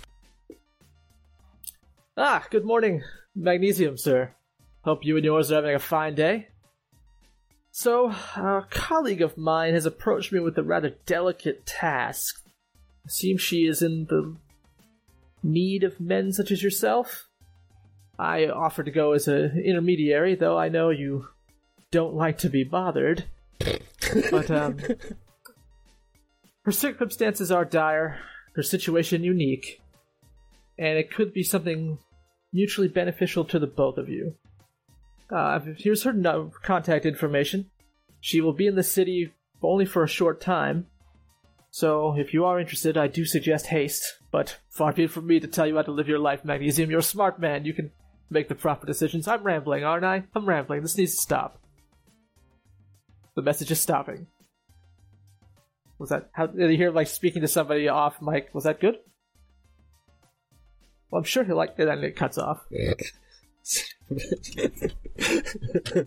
ah, 2.16 2.46
good 2.52 2.66
morning, 2.66 3.02
Magnesium, 3.36 3.98
sir. 3.98 4.34
Hope 4.84 5.04
you 5.04 5.16
and 5.18 5.26
yours 5.26 5.52
are 5.52 5.56
having 5.56 5.76
a 5.76 5.80
fine 5.80 6.16
day. 6.16 6.48
So, 7.72 8.10
a 8.10 8.66
colleague 8.70 9.22
of 9.22 9.38
mine 9.38 9.74
has 9.74 9.86
approached 9.86 10.32
me 10.32 10.40
with 10.40 10.58
a 10.58 10.64
rather 10.64 10.96
delicate 11.06 11.66
task. 11.66 12.44
It 13.06 13.12
seems 13.12 13.42
she 13.42 13.66
is 13.66 13.82
in 13.82 14.06
the 14.10 14.36
need 15.44 15.84
of 15.84 16.00
men 16.00 16.32
such 16.32 16.52
as 16.52 16.64
yourself. 16.64 17.30
I 18.18 18.48
offer 18.48 18.84
to 18.84 18.92
go 18.92 19.14
as 19.14 19.28
an 19.28 19.62
intermediary, 19.64 20.36
though 20.36 20.58
I 20.58 20.70
know 20.70 20.90
you 20.90 21.28
don't 21.92 22.16
like 22.16 22.40
to 22.40 22.50
be 22.50 22.64
bothered. 22.64 23.26
But, 24.32 24.52
um, 24.52 24.80
her 26.64 26.72
circumstances 26.72 27.52
are 27.52 27.66
dire, 27.66 28.20
her 28.56 28.64
situation 28.64 29.24
unique, 29.24 29.80
and 30.78 30.98
it 30.98 31.14
could 31.14 31.34
be 31.34 31.44
something 31.44 32.00
mutually 32.52 32.88
beneficial 32.88 33.46
to 33.46 33.60
the 33.60 33.68
both 33.68 33.98
of 33.98 34.10
you. 34.10 34.36
Uh, 35.32 35.60
here's 35.78 36.04
her 36.04 36.14
no- 36.14 36.52
contact 36.64 37.06
information. 37.06 37.70
She 38.20 38.42
will 38.42 38.54
be 38.54 38.68
in 38.68 38.76
the 38.76 38.84
city 38.84 39.34
only 39.62 39.86
for 39.86 40.04
a 40.04 40.08
short 40.08 40.42
time, 40.42 40.88
so 41.72 42.16
if 42.18 42.34
you 42.34 42.46
are 42.46 42.60
interested, 42.60 42.98
I 42.98 43.08
do 43.08 43.26
suggest 43.26 43.68
haste. 43.68 44.18
But 44.32 44.58
far 44.70 44.94
be 44.94 45.04
it 45.04 45.12
from 45.12 45.28
me 45.28 45.40
to 45.40 45.48
tell 45.48 45.68
you 45.68 45.76
how 45.76 45.84
to 45.84 45.92
live 45.92 46.08
your 46.08 46.20
life, 46.20 46.44
Magnesium. 46.44 46.90
You're 46.90 47.00
a 47.00 47.04
smart 47.04 47.40
man. 47.40 47.66
You 47.66 47.74
can 47.74 47.92
make 48.30 48.48
the 48.48 48.56
proper 48.56 48.86
decisions. 48.86 49.28
I'm 49.28 49.44
rambling, 49.44 49.84
aren't 49.84 50.06
I? 50.06 50.24
I'm 50.36 50.46
rambling. 50.46 50.82
This 50.82 50.98
needs 50.98 51.16
to 51.16 51.22
stop. 51.22 51.62
The 53.36 53.42
message 53.42 53.72
is 53.72 53.80
stopping. 53.80 54.28
Was 56.00 56.10
that 56.10 56.30
how 56.34 56.48
did 56.48 56.72
you 56.72 56.78
hear 56.78 56.92
like 56.92 57.08
speaking 57.08 57.42
to 57.42 57.48
somebody 57.48 57.88
off 57.88 58.22
mic? 58.22 58.50
Was 58.54 58.64
that 58.64 58.80
good? 58.80 58.96
Well, 61.12 61.20
I'm 61.20 61.26
sure 61.26 61.44
he 61.44 61.54
like 61.54 61.78
and 61.78 62.04
it 62.04 62.16
cuts 62.16 62.38
off. 62.38 62.66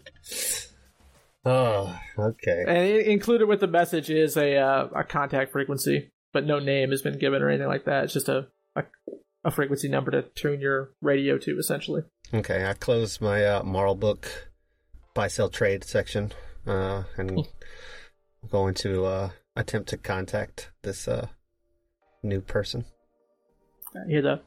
oh, 1.44 1.98
okay. 2.18 2.64
And 2.66 3.06
included 3.06 3.46
with 3.46 3.60
the 3.60 3.68
message 3.68 4.10
is 4.10 4.36
a 4.36 4.56
uh, 4.56 4.88
a 4.94 5.04
contact 5.04 5.52
frequency, 5.52 6.10
but 6.32 6.44
no 6.46 6.58
name 6.58 6.90
has 6.90 7.02
been 7.02 7.18
given 7.18 7.42
or 7.42 7.48
anything 7.48 7.68
like 7.68 7.84
that. 7.84 8.04
It's 8.04 8.12
just 8.12 8.28
a 8.28 8.48
a, 8.74 8.84
a 9.44 9.50
frequency 9.50 9.88
number 9.88 10.10
to 10.10 10.22
tune 10.22 10.60
your 10.60 10.92
radio 11.00 11.38
to, 11.38 11.58
essentially. 11.58 12.02
Okay, 12.34 12.66
I 12.66 12.74
closed 12.74 13.20
my 13.20 13.44
uh, 13.44 13.62
moral 13.62 13.94
book 13.94 14.50
buy 15.14 15.28
sell 15.28 15.48
trade 15.48 15.84
section, 15.84 16.32
uh, 16.66 17.04
and 17.16 17.30
I'm 17.30 18.48
going 18.50 18.74
to 18.74 19.04
uh, 19.04 19.30
attempt 19.56 19.88
to 19.90 19.96
contact 19.96 20.70
this 20.82 21.06
uh, 21.06 21.28
new 22.22 22.40
person. 22.40 22.84
You 23.94 24.02
hear 24.08 24.22
the 24.22 24.40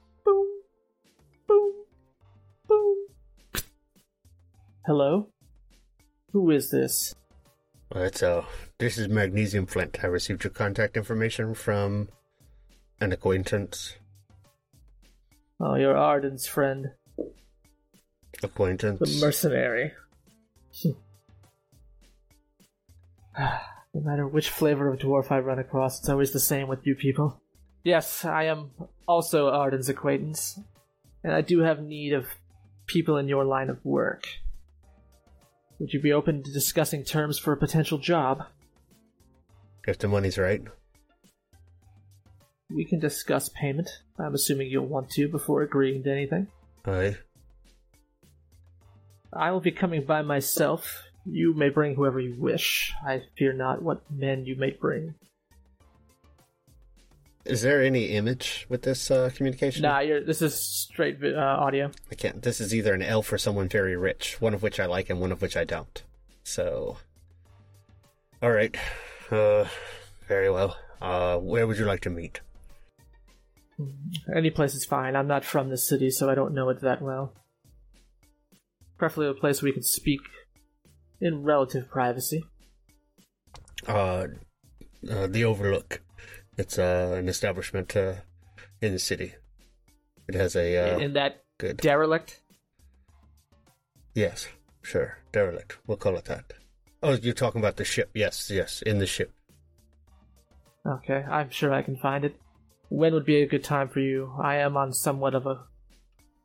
Hello, 4.86 5.30
who 6.32 6.52
is 6.52 6.70
this? 6.70 7.16
It's 7.96 8.22
uh, 8.22 8.46
this 8.78 9.00
is 9.00 9.08
Magnesium 9.08 9.66
Flint. 9.66 9.98
I 10.04 10.08
received 10.08 10.44
your 10.44 10.52
contact 10.52 10.96
information 10.96 11.56
from 11.56 12.10
an 13.02 13.12
acquaintance. 13.12 13.96
Oh, 15.60 15.74
you're 15.74 15.98
Arden's 15.98 16.46
friend, 16.46 16.92
Acquaintance. 18.44 19.00
the 19.00 19.26
mercenary. 19.26 19.94
no 23.40 24.02
matter 24.02 24.28
which 24.28 24.52
flavor 24.52 24.94
of 24.94 25.00
dwarf 25.00 25.32
I 25.32 25.40
run 25.40 25.58
across, 25.58 25.98
it's 25.98 26.10
always 26.10 26.32
the 26.32 26.40
same 26.40 26.68
with 26.68 26.86
you 26.86 26.94
people. 26.94 27.42
Yes, 27.84 28.24
I 28.24 28.44
am 28.44 28.70
also 29.08 29.50
Arden's 29.50 29.90
acquaintance, 29.90 30.60
and 31.24 31.34
I 31.34 31.42
do 31.42 31.62
have 31.62 31.82
need 31.82 32.14
of 32.14 32.28
people 32.86 33.18
in 33.18 33.28
your 33.28 33.46
line 33.46 33.72
of 33.72 33.84
work. 33.84 34.28
Would 35.80 35.94
you 35.94 36.02
be 36.02 36.14
open 36.14 36.44
to 36.44 36.52
discussing 36.52 37.04
terms 37.04 37.38
for 37.38 37.52
a 37.52 37.58
potential 37.58 37.98
job? 37.98 38.46
if 39.88 40.00
the 40.00 40.08
money's 40.08 40.38
right. 40.38 40.62
We 42.70 42.86
can 42.86 43.00
discuss 43.00 43.50
payment. 43.50 43.90
I'm 44.18 44.34
assuming 44.34 44.70
you'll 44.70 44.88
want 44.88 45.10
to 45.12 45.28
before 45.28 45.62
agreeing 45.62 46.04
to 46.04 46.12
anything. 46.12 46.48
Aye. 46.86 47.18
I 49.32 49.52
will 49.52 49.60
be 49.60 49.72
coming 49.72 50.06
by 50.06 50.22
myself. 50.22 51.04
You 51.26 51.54
may 51.54 51.70
bring 51.70 51.96
whoever 51.96 52.20
you 52.20 52.36
wish. 52.40 52.94
I 53.06 53.22
fear 53.38 53.54
not 53.54 53.82
what 53.82 54.02
men 54.10 54.46
you 54.46 54.56
may 54.56 54.72
bring. 54.72 55.16
Is 57.46 57.62
there 57.62 57.84
any 57.84 58.06
image 58.06 58.66
with 58.70 58.82
this 58.82 59.12
uh, 59.12 59.30
communication? 59.36 59.84
Nah, 59.84 60.00
you're, 60.00 60.24
this 60.24 60.42
is 60.42 60.60
straight 60.60 61.20
uh, 61.24 61.38
audio. 61.38 61.92
I 62.12 62.16
can't. 62.16 62.42
This 62.42 62.60
is 62.60 62.74
either 62.74 62.94
an 62.94 63.04
elf 63.04 63.32
or 63.32 63.38
someone 63.38 63.70
very 63.70 63.96
rich, 63.96 64.42
one 64.42 64.56
of 64.56 64.64
which 64.64 64.80
I 64.80 64.88
like 64.88 65.12
and 65.12 65.22
one 65.22 65.32
of 65.32 65.44
which 65.44 65.56
I 65.56 65.64
don't. 65.64 66.04
So, 66.44 66.98
all 68.42 68.52
right, 68.52 68.76
uh, 69.30 69.66
very 70.28 70.50
well. 70.50 70.76
Uh, 71.00 71.38
where 71.38 71.68
would 71.68 71.78
you 71.78 71.86
like 71.86 72.02
to 72.02 72.10
meet? 72.10 72.42
Any 74.36 74.50
place 74.50 74.74
is 74.74 74.86
fine. 74.86 75.16
I'm 75.16 75.28
not 75.28 75.46
from 75.46 75.70
this 75.70 75.88
city, 75.88 76.10
so 76.10 76.30
I 76.30 76.36
don't 76.36 76.54
know 76.54 76.70
it 76.70 76.82
that 76.82 77.02
well. 77.02 77.34
Preferably 78.98 79.30
a 79.30 79.34
place 79.40 79.62
where 79.62 79.70
we 79.70 79.74
can 79.74 79.84
speak 79.84 80.22
in 81.22 81.44
relative 81.44 81.90
privacy. 81.90 82.44
Uh, 83.88 84.28
uh 85.08 85.28
the 85.28 85.44
Overlook. 85.44 86.02
It's 86.58 86.80
uh, 86.80 87.16
an 87.18 87.28
establishment 87.28 87.96
uh, 87.96 88.16
in 88.82 88.94
the 88.94 89.00
city. 89.00 89.34
It 90.28 90.36
has 90.36 90.56
a 90.56 90.96
uh, 90.96 91.00
in 91.00 91.14
that 91.14 91.44
good. 91.58 91.78
derelict. 91.78 92.42
yes, 94.14 94.48
sure, 94.82 95.18
derelict. 95.32 95.78
We'll 95.86 95.98
call 95.98 96.16
it 96.16 96.26
that. 96.26 96.54
Oh, 97.04 97.14
you're 97.14 97.34
talking 97.34 97.62
about 97.62 97.76
the 97.76 97.86
ship? 97.86 98.10
Yes, 98.14 98.50
yes, 98.50 98.82
in 98.82 99.00
the 99.00 99.06
ship. 99.06 99.32
Okay, 100.88 101.24
I'm 101.30 101.50
sure 101.50 101.74
I 101.74 101.82
can 101.82 101.98
find 101.98 102.26
it. 102.26 102.36
When 102.90 103.14
would 103.14 103.26
be 103.26 103.42
a 103.42 103.48
good 103.48 103.64
time 103.64 103.90
for 103.90 104.00
you? 104.00 104.32
I 104.42 104.56
am 104.56 104.78
on 104.78 104.94
somewhat 104.94 105.36
of 105.36 105.46
a 105.46 105.64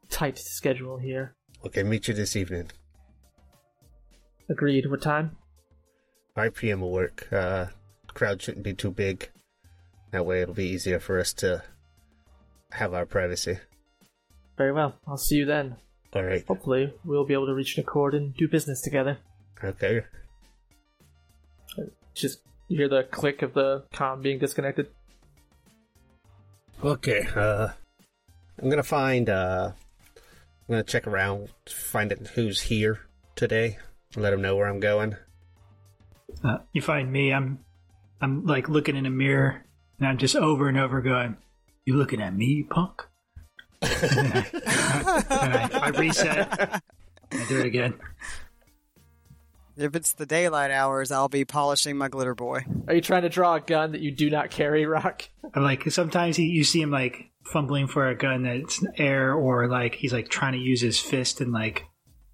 tight 0.08 0.38
schedule 0.38 0.98
here. 0.98 1.34
Okay, 1.64 1.82
meet 1.82 2.08
you 2.08 2.14
this 2.14 2.36
evening. 2.36 2.70
Agreed. 4.48 4.90
What 4.90 5.02
time? 5.02 5.36
5 6.34 6.54
p.m. 6.54 6.80
will 6.80 6.90
work. 6.90 7.30
Uh, 7.32 7.66
crowd 8.14 8.42
shouldn't 8.42 8.64
be 8.64 8.74
too 8.74 8.90
big. 8.90 9.30
That 10.10 10.26
way 10.26 10.42
it'll 10.42 10.54
be 10.54 10.68
easier 10.68 10.98
for 10.98 11.18
us 11.20 11.32
to 11.34 11.62
have 12.72 12.94
our 12.94 13.06
privacy. 13.06 13.58
Very 14.56 14.72
well. 14.72 14.94
I'll 15.06 15.16
see 15.16 15.36
you 15.36 15.46
then. 15.46 15.76
All 16.14 16.24
right. 16.24 16.44
Hopefully, 16.46 16.92
we'll 17.04 17.24
be 17.24 17.34
able 17.34 17.46
to 17.46 17.54
reach 17.54 17.76
an 17.76 17.82
accord 17.82 18.14
and 18.14 18.34
do 18.34 18.48
business 18.48 18.80
together. 18.80 19.18
Okay. 19.62 20.02
Just 22.14 22.40
you 22.68 22.76
hear 22.78 22.88
the 22.88 23.04
click 23.04 23.42
of 23.42 23.54
the 23.54 23.84
comm 23.94 24.22
being 24.22 24.38
disconnected. 24.38 24.88
Okay. 26.82 27.26
Uh, 27.34 27.68
I'm 28.60 28.68
gonna 28.68 28.82
find. 28.82 29.28
Uh, 29.30 29.72
I'm 30.70 30.74
gonna 30.74 30.84
check 30.84 31.08
around, 31.08 31.48
find 31.68 32.12
it 32.12 32.28
who's 32.34 32.60
here 32.60 33.00
today. 33.34 33.78
Let 34.14 34.30
them 34.30 34.40
know 34.40 34.54
where 34.54 34.68
I'm 34.68 34.78
going. 34.78 35.16
Uh, 36.44 36.58
you 36.72 36.80
find 36.80 37.10
me, 37.10 37.32
I'm, 37.32 37.58
I'm 38.20 38.46
like 38.46 38.68
looking 38.68 38.94
in 38.94 39.04
a 39.04 39.10
mirror, 39.10 39.64
and 40.00 40.08
I'm 40.08 40.18
just 40.18 40.34
over 40.34 40.68
and 40.68 40.78
over 40.78 41.00
going, 41.00 41.36
"You 41.84 41.94
looking 41.96 42.20
at 42.20 42.34
me, 42.34 42.64
punk?" 42.68 43.02
and 43.82 44.46
I, 44.66 45.70
I 45.72 45.88
reset. 45.90 46.82
I 47.32 47.44
do 47.48 47.60
it 47.60 47.66
again. 47.66 47.94
If 49.76 49.94
it's 49.94 50.12
the 50.12 50.26
daylight 50.26 50.70
hours, 50.70 51.10
I'll 51.10 51.28
be 51.28 51.44
polishing 51.44 51.96
my 51.96 52.08
glitter 52.08 52.34
boy. 52.34 52.64
Are 52.88 52.94
you 52.94 53.00
trying 53.00 53.22
to 53.22 53.28
draw 53.28 53.54
a 53.54 53.60
gun 53.60 53.92
that 53.92 54.00
you 54.00 54.10
do 54.10 54.28
not 54.28 54.50
carry, 54.50 54.84
Rock? 54.84 55.28
I'm 55.54 55.62
like 55.62 55.90
sometimes 55.90 56.36
he, 56.36 56.44
you 56.46 56.64
see 56.64 56.82
him 56.82 56.90
like 56.90 57.30
fumbling 57.44 57.86
for 57.86 58.08
a 58.08 58.14
gun 58.14 58.42
that's 58.42 58.84
air, 58.96 59.32
or 59.32 59.68
like 59.68 59.94
he's 59.94 60.12
like 60.12 60.28
trying 60.28 60.52
to 60.52 60.58
use 60.58 60.80
his 60.80 60.98
fist 60.98 61.40
and 61.40 61.52
like 61.52 61.86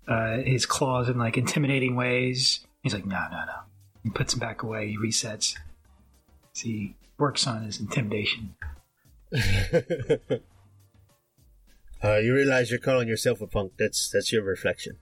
uh, 0.09 0.39
his 0.39 0.67
claws 0.67 1.09
in 1.09 1.19
like 1.19 1.37
intimidating 1.37 1.95
ways. 1.95 2.67
He's 2.83 2.95
like, 2.95 3.07
no, 3.07 3.21
no, 3.31 3.45
no. 3.45 3.61
He 4.03 4.11
puts 4.11 4.35
him 4.35 4.41
back 4.41 4.63
away. 4.63 4.89
He 4.89 4.99
resets. 4.99 5.57
So 6.53 6.69
he 6.69 6.97
works 7.19 7.47
on 7.47 7.65
his 7.65 7.81
intimidation. 7.81 8.55
Uh, 12.05 12.19
you 12.19 12.35
realize 12.35 12.71
you're 12.71 12.79
calling 12.79 13.09
yourself 13.09 13.41
a 13.41 13.47
punk. 13.47 13.73
That's 13.79 14.11
that's 14.11 14.33
your 14.33 14.43
reflection. 14.43 14.99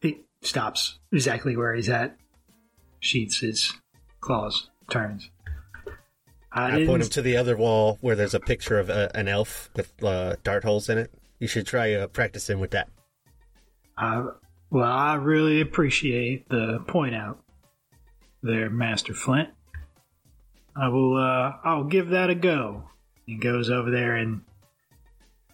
He 0.00 0.22
stops 0.40 0.98
exactly 1.12 1.56
where 1.56 1.74
he's 1.74 1.88
at, 1.90 2.16
sheaths 3.00 3.40
his 3.40 3.72
claws, 4.20 4.70
turns. 4.90 5.30
I, 6.52 6.80
I 6.80 6.86
point 6.86 7.02
him 7.02 7.08
to 7.10 7.22
the 7.22 7.36
other 7.36 7.56
wall 7.56 7.98
where 8.00 8.16
there's 8.16 8.34
a 8.34 8.40
picture 8.40 8.78
of 8.78 8.88
a, 8.88 9.14
an 9.14 9.28
elf 9.28 9.70
with 9.76 9.92
uh, 10.02 10.36
dart 10.42 10.64
holes 10.64 10.88
in 10.88 10.98
it. 10.98 11.12
You 11.38 11.46
should 11.46 11.66
try 11.66 11.94
uh, 11.94 12.06
practicing 12.08 12.58
with 12.58 12.72
that. 12.72 12.88
uh, 13.98 14.28
Well, 14.70 14.90
I 14.90 15.14
really 15.14 15.60
appreciate 15.60 16.48
the 16.48 16.82
point 16.88 17.14
out 17.14 17.44
there, 18.42 18.68
Master 18.68 19.14
Flint. 19.14 19.50
I 20.76 20.88
will. 20.88 21.16
Uh, 21.16 21.52
I'll 21.64 21.84
give 21.84 22.08
that 22.10 22.30
a 22.30 22.34
go. 22.34 22.84
He 23.26 23.36
goes 23.36 23.70
over 23.70 23.90
there 23.90 24.16
and 24.16 24.42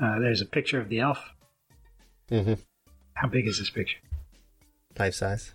uh, 0.00 0.18
there's 0.18 0.40
a 0.40 0.46
picture 0.46 0.80
of 0.80 0.88
the 0.88 1.00
elf. 1.00 1.18
Mm-hmm. 2.30 2.54
How 3.14 3.28
big 3.28 3.46
is 3.46 3.58
this 3.58 3.70
picture? 3.70 3.98
Life 4.98 5.14
size. 5.14 5.52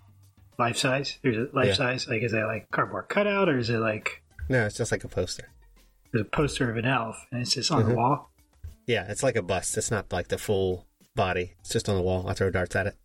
Life 0.60 0.78
size? 0.78 1.18
There's 1.24 1.38
a 1.38 1.56
life 1.56 1.68
Yeah. 1.70 1.74
size. 1.74 2.08
Like, 2.08 2.22
is 2.24 2.32
that 2.34 2.46
like 2.46 2.70
cardboard 2.72 3.08
cutout, 3.10 3.50
or 3.50 3.58
is 3.58 3.70
it 3.70 3.78
like 3.80 4.22
No, 4.50 4.66
it's 4.66 4.78
just 4.78 4.92
like 4.92 5.04
a 5.04 5.08
poster. 5.08 5.48
there's 6.12 6.26
a 6.26 6.30
poster 6.30 6.70
of 6.70 6.78
an 6.78 6.86
elf 6.86 7.26
and 7.32 7.42
it's 7.42 7.54
just 7.54 7.72
on 7.72 7.86
the 7.88 7.94
Mhm. 7.94 7.98
wall? 7.98 8.32
Yeah, 8.88 9.10
it's 9.10 9.24
like 9.24 9.36
a 9.36 9.42
bust. 9.42 9.78
It's 9.78 9.92
not 9.92 10.12
like 10.12 10.28
the 10.28 10.38
full 10.38 10.86
body. 11.16 11.54
It's 11.62 11.70
just 11.72 11.88
on 11.88 11.96
the 11.96 12.02
wall. 12.02 12.28
I 12.28 12.34
throw 12.34 12.50
darts 12.50 12.76
at 12.76 12.88
it. 12.88 12.96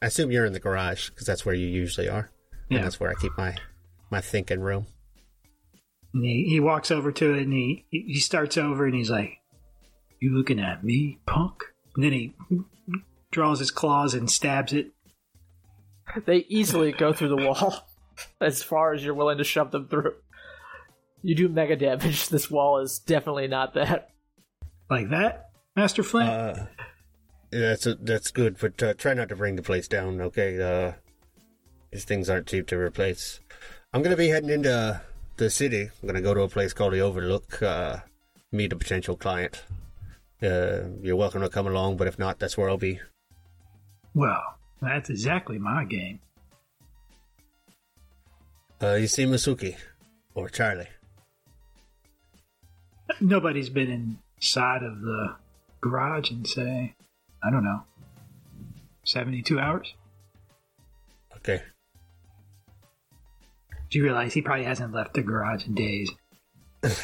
I 0.00 0.06
assume 0.06 0.30
you're 0.30 0.46
in 0.46 0.52
the 0.52 0.60
garage 0.60 1.10
because 1.10 1.26
that's 1.26 1.44
where 1.46 1.54
you 1.54 1.66
usually 1.66 2.08
are. 2.08 2.30
And 2.70 2.82
that's 2.82 2.98
where 2.98 3.10
I 3.10 3.14
keep 3.20 3.36
my 3.36 3.56
my 4.10 4.20
thinking 4.20 4.60
room. 4.60 4.86
And 6.14 6.24
he, 6.24 6.46
he 6.48 6.60
walks 6.60 6.90
over 6.90 7.10
to 7.12 7.34
it 7.34 7.42
and 7.44 7.52
he 7.52 7.86
he 7.90 8.18
starts 8.18 8.56
over 8.56 8.84
and 8.84 8.94
he's 8.94 9.10
like, 9.10 9.38
"You 10.20 10.36
looking 10.36 10.60
at 10.60 10.84
me, 10.84 11.18
punk?" 11.26 11.62
And 11.94 12.04
then 12.04 12.12
he 12.12 12.34
draws 13.30 13.58
his 13.58 13.70
claws 13.70 14.14
and 14.14 14.30
stabs 14.30 14.72
it. 14.72 14.92
They 16.26 16.44
easily 16.48 16.92
go 16.92 17.14
through 17.14 17.30
the 17.30 17.46
wall 17.46 17.88
as 18.40 18.62
far 18.62 18.92
as 18.92 19.02
you're 19.02 19.14
willing 19.14 19.38
to 19.38 19.44
shove 19.44 19.70
them 19.70 19.88
through. 19.88 20.14
You 21.22 21.34
do 21.34 21.48
mega 21.48 21.76
damage. 21.76 22.28
This 22.28 22.50
wall 22.50 22.80
is 22.80 22.98
definitely 22.98 23.48
not 23.48 23.74
that. 23.74 24.10
Like 24.90 25.08
that, 25.08 25.50
Master 25.74 26.02
Flint? 26.02 26.28
Uh, 26.28 26.54
yeah, 27.50 27.60
that's 27.60 27.88
that's 28.00 28.30
good, 28.30 28.58
but 28.60 28.82
uh, 28.82 28.94
try 28.94 29.14
not 29.14 29.30
to 29.30 29.36
bring 29.36 29.56
the 29.56 29.62
place 29.62 29.88
down, 29.88 30.20
okay? 30.20 30.60
Uh, 30.60 30.92
these 31.90 32.04
things 32.04 32.28
aren't 32.28 32.46
cheap 32.46 32.66
to 32.66 32.76
replace. 32.76 33.40
I'm 33.94 34.02
gonna 34.02 34.16
be 34.16 34.28
heading 34.28 34.50
into 34.50 35.00
the 35.42 35.50
city. 35.50 35.82
I'm 35.82 36.06
gonna 36.06 36.20
go 36.20 36.34
to 36.34 36.42
a 36.42 36.48
place 36.48 36.72
called 36.72 36.92
the 36.92 37.00
Overlook. 37.00 37.62
Uh, 37.62 37.98
meet 38.52 38.72
a 38.72 38.76
potential 38.76 39.16
client. 39.16 39.62
Uh, 40.42 40.82
you're 41.00 41.16
welcome 41.16 41.42
to 41.42 41.48
come 41.48 41.66
along, 41.66 41.96
but 41.96 42.06
if 42.06 42.18
not, 42.18 42.38
that's 42.38 42.56
where 42.56 42.68
I'll 42.68 42.76
be. 42.76 43.00
well, 44.14 44.42
that's 44.80 45.10
exactly 45.10 45.58
my 45.58 45.84
game. 45.84 46.20
Uh, 48.82 48.94
you 48.94 49.06
see 49.06 49.24
Masuki 49.24 49.76
or 50.34 50.48
Charlie? 50.48 50.88
Nobody's 53.20 53.68
been 53.70 54.18
inside 54.36 54.82
of 54.82 55.00
the 55.02 55.36
garage 55.80 56.30
in 56.30 56.44
say, 56.44 56.94
I 57.44 57.50
don't 57.50 57.64
know, 57.64 57.82
seventy-two 59.04 59.60
hours. 59.60 59.94
Okay. 61.36 61.62
Do 63.92 63.98
you 63.98 64.04
realize 64.04 64.32
he 64.32 64.40
probably 64.40 64.64
hasn't 64.64 64.94
left 64.94 65.12
the 65.12 65.20
garage 65.20 65.66
in 65.66 65.74
days? 65.74 66.10
He's 66.82 66.94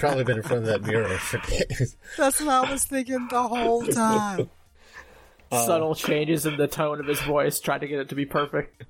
probably 0.00 0.24
been 0.24 0.38
in 0.38 0.42
front 0.42 0.64
of 0.64 0.66
that 0.66 0.82
mirror 0.82 1.16
for 1.18 1.38
days. 1.48 1.96
That's 2.16 2.40
what 2.40 2.48
I 2.48 2.68
was 2.72 2.84
thinking 2.84 3.28
the 3.30 3.44
whole 3.44 3.86
time. 3.86 4.50
Uh, 5.52 5.64
Subtle 5.64 5.94
changes 5.94 6.46
in 6.46 6.56
the 6.56 6.66
tone 6.66 6.98
of 6.98 7.06
his 7.06 7.20
voice, 7.20 7.60
trying 7.60 7.78
to 7.80 7.86
get 7.86 8.00
it 8.00 8.08
to 8.08 8.16
be 8.16 8.26
perfect. 8.26 8.82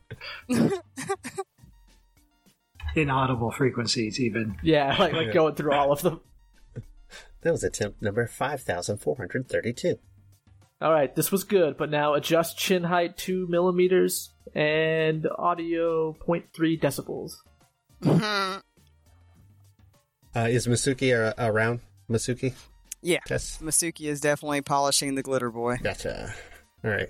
Inaudible 2.96 3.50
frequencies, 3.52 4.18
even. 4.18 4.56
Yeah, 4.62 4.96
like 4.98 5.12
like 5.12 5.34
going 5.34 5.56
through 5.56 5.72
all 5.72 5.92
of 5.92 6.00
them. 6.00 6.22
That 7.42 7.52
was 7.52 7.62
attempt 7.62 8.00
number 8.00 8.26
5,432. 8.26 9.98
All 10.80 10.92
right, 10.92 11.14
this 11.14 11.30
was 11.30 11.44
good, 11.44 11.76
but 11.76 11.90
now 11.90 12.14
adjust 12.14 12.56
chin 12.56 12.84
height 12.84 13.16
two 13.18 13.46
millimeters 13.48 14.30
and 14.54 15.26
audio 15.38 16.12
0.3 16.26 16.80
decibels. 16.80 17.32
Uh, 20.34 20.46
is 20.48 20.66
Masuki 20.66 21.12
ar- 21.16 21.34
around? 21.38 21.80
Masuki? 22.10 22.54
yeah, 23.02 23.20
Yes. 23.28 23.58
Masuki 23.62 24.06
is 24.08 24.20
definitely 24.20 24.60
polishing 24.62 25.14
the 25.14 25.22
glitter 25.22 25.50
boy. 25.50 25.76
Gotcha. 25.82 26.34
All 26.84 26.90
right. 26.90 27.08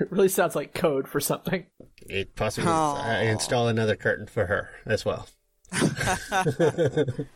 It 0.00 0.10
really 0.10 0.28
sounds 0.28 0.56
like 0.56 0.72
code 0.74 1.06
for 1.06 1.20
something. 1.20 1.66
It 2.08 2.34
possibly 2.34 2.70
Aw. 2.70 3.02
I 3.18 3.22
install 3.24 3.68
another 3.68 3.96
curtain 3.96 4.26
for 4.26 4.46
her 4.46 4.70
as 4.86 5.04
well. 5.04 5.28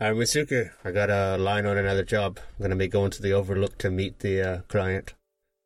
Uh, 0.00 0.06
Masuki, 0.06 0.70
I 0.84 0.90
got 0.90 1.08
a 1.08 1.36
line 1.38 1.66
on 1.66 1.78
another 1.78 2.02
job. 2.02 2.40
I'm 2.50 2.58
going 2.58 2.70
to 2.70 2.76
be 2.76 2.88
going 2.88 3.12
to 3.12 3.22
the 3.22 3.32
Overlook 3.32 3.78
to 3.78 3.90
meet 3.90 4.18
the 4.18 4.42
uh, 4.42 4.58
client 4.62 5.14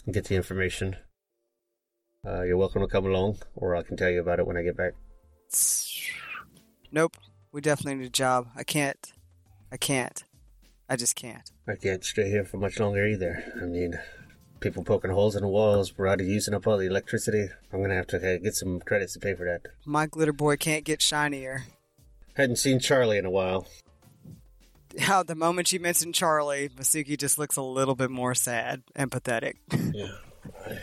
and 0.04 0.12
get 0.14 0.26
the 0.26 0.36
information. 0.36 0.96
Uh, 2.26 2.42
you're 2.42 2.56
welcome 2.56 2.82
to 2.82 2.88
come 2.88 3.06
along, 3.06 3.38
or 3.54 3.76
I 3.76 3.82
can 3.82 3.96
tell 3.96 4.10
you 4.10 4.20
about 4.20 4.38
it 4.38 4.46
when 4.46 4.56
I 4.56 4.62
get 4.62 4.76
back. 4.76 4.92
Nope, 6.90 7.16
we 7.52 7.60
definitely 7.60 7.96
need 7.96 8.06
a 8.06 8.10
job. 8.10 8.48
I 8.56 8.64
can't. 8.64 9.12
I 9.70 9.76
can't. 9.76 10.24
I 10.88 10.96
just 10.96 11.16
can't. 11.16 11.50
I 11.66 11.76
can't 11.76 12.04
stay 12.04 12.28
here 12.28 12.44
for 12.44 12.56
much 12.56 12.80
longer 12.80 13.06
either. 13.06 13.44
I 13.60 13.66
mean, 13.66 13.98
people 14.60 14.82
poking 14.82 15.10
holes 15.10 15.36
in 15.36 15.42
the 15.42 15.48
walls, 15.48 15.96
we're 15.96 16.06
out 16.08 16.20
of 16.20 16.26
using 16.26 16.54
up 16.54 16.66
all 16.66 16.78
the 16.78 16.86
electricity. 16.86 17.48
I'm 17.72 17.78
going 17.78 17.90
to 17.90 17.96
have 17.96 18.06
to 18.08 18.16
uh, 18.16 18.38
get 18.38 18.54
some 18.54 18.80
credits 18.80 19.12
to 19.12 19.20
pay 19.20 19.34
for 19.34 19.44
that. 19.44 19.70
My 19.84 20.06
glitter 20.06 20.32
boy 20.32 20.56
can't 20.56 20.84
get 20.84 21.00
shinier. 21.02 21.64
Hadn't 22.34 22.56
seen 22.56 22.80
Charlie 22.80 23.18
in 23.18 23.26
a 23.26 23.30
while. 23.30 23.66
How 24.98 25.22
the 25.22 25.34
moment 25.34 25.72
you 25.72 25.80
mentioned 25.80 26.14
Charlie, 26.14 26.70
Masuki 26.70 27.16
just 27.18 27.38
looks 27.38 27.56
a 27.56 27.62
little 27.62 27.94
bit 27.94 28.10
more 28.10 28.34
sad 28.34 28.82
and 28.96 29.10
pathetic. 29.10 29.56
Yeah. 29.94 30.12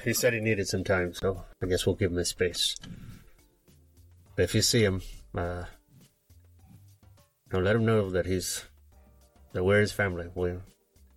He 0.04 0.14
said 0.14 0.34
he 0.34 0.40
needed 0.40 0.68
some 0.68 0.84
time, 0.84 1.14
so 1.14 1.44
I 1.62 1.66
guess 1.66 1.86
we'll 1.86 1.96
give 1.96 2.12
him 2.12 2.18
his 2.18 2.30
space. 2.30 2.76
But 4.36 4.44
if 4.44 4.56
you 4.56 4.62
see 4.62 4.84
him, 4.84 5.02
uh, 5.36 5.64
you 7.52 7.54
know, 7.54 7.60
let 7.60 7.76
him 7.76 7.86
know 7.86 8.10
that 8.10 8.26
he's 8.26 8.66
that 9.54 9.64
we're 9.64 9.80
his 9.80 9.92
family. 9.92 10.28
We, 10.36 10.50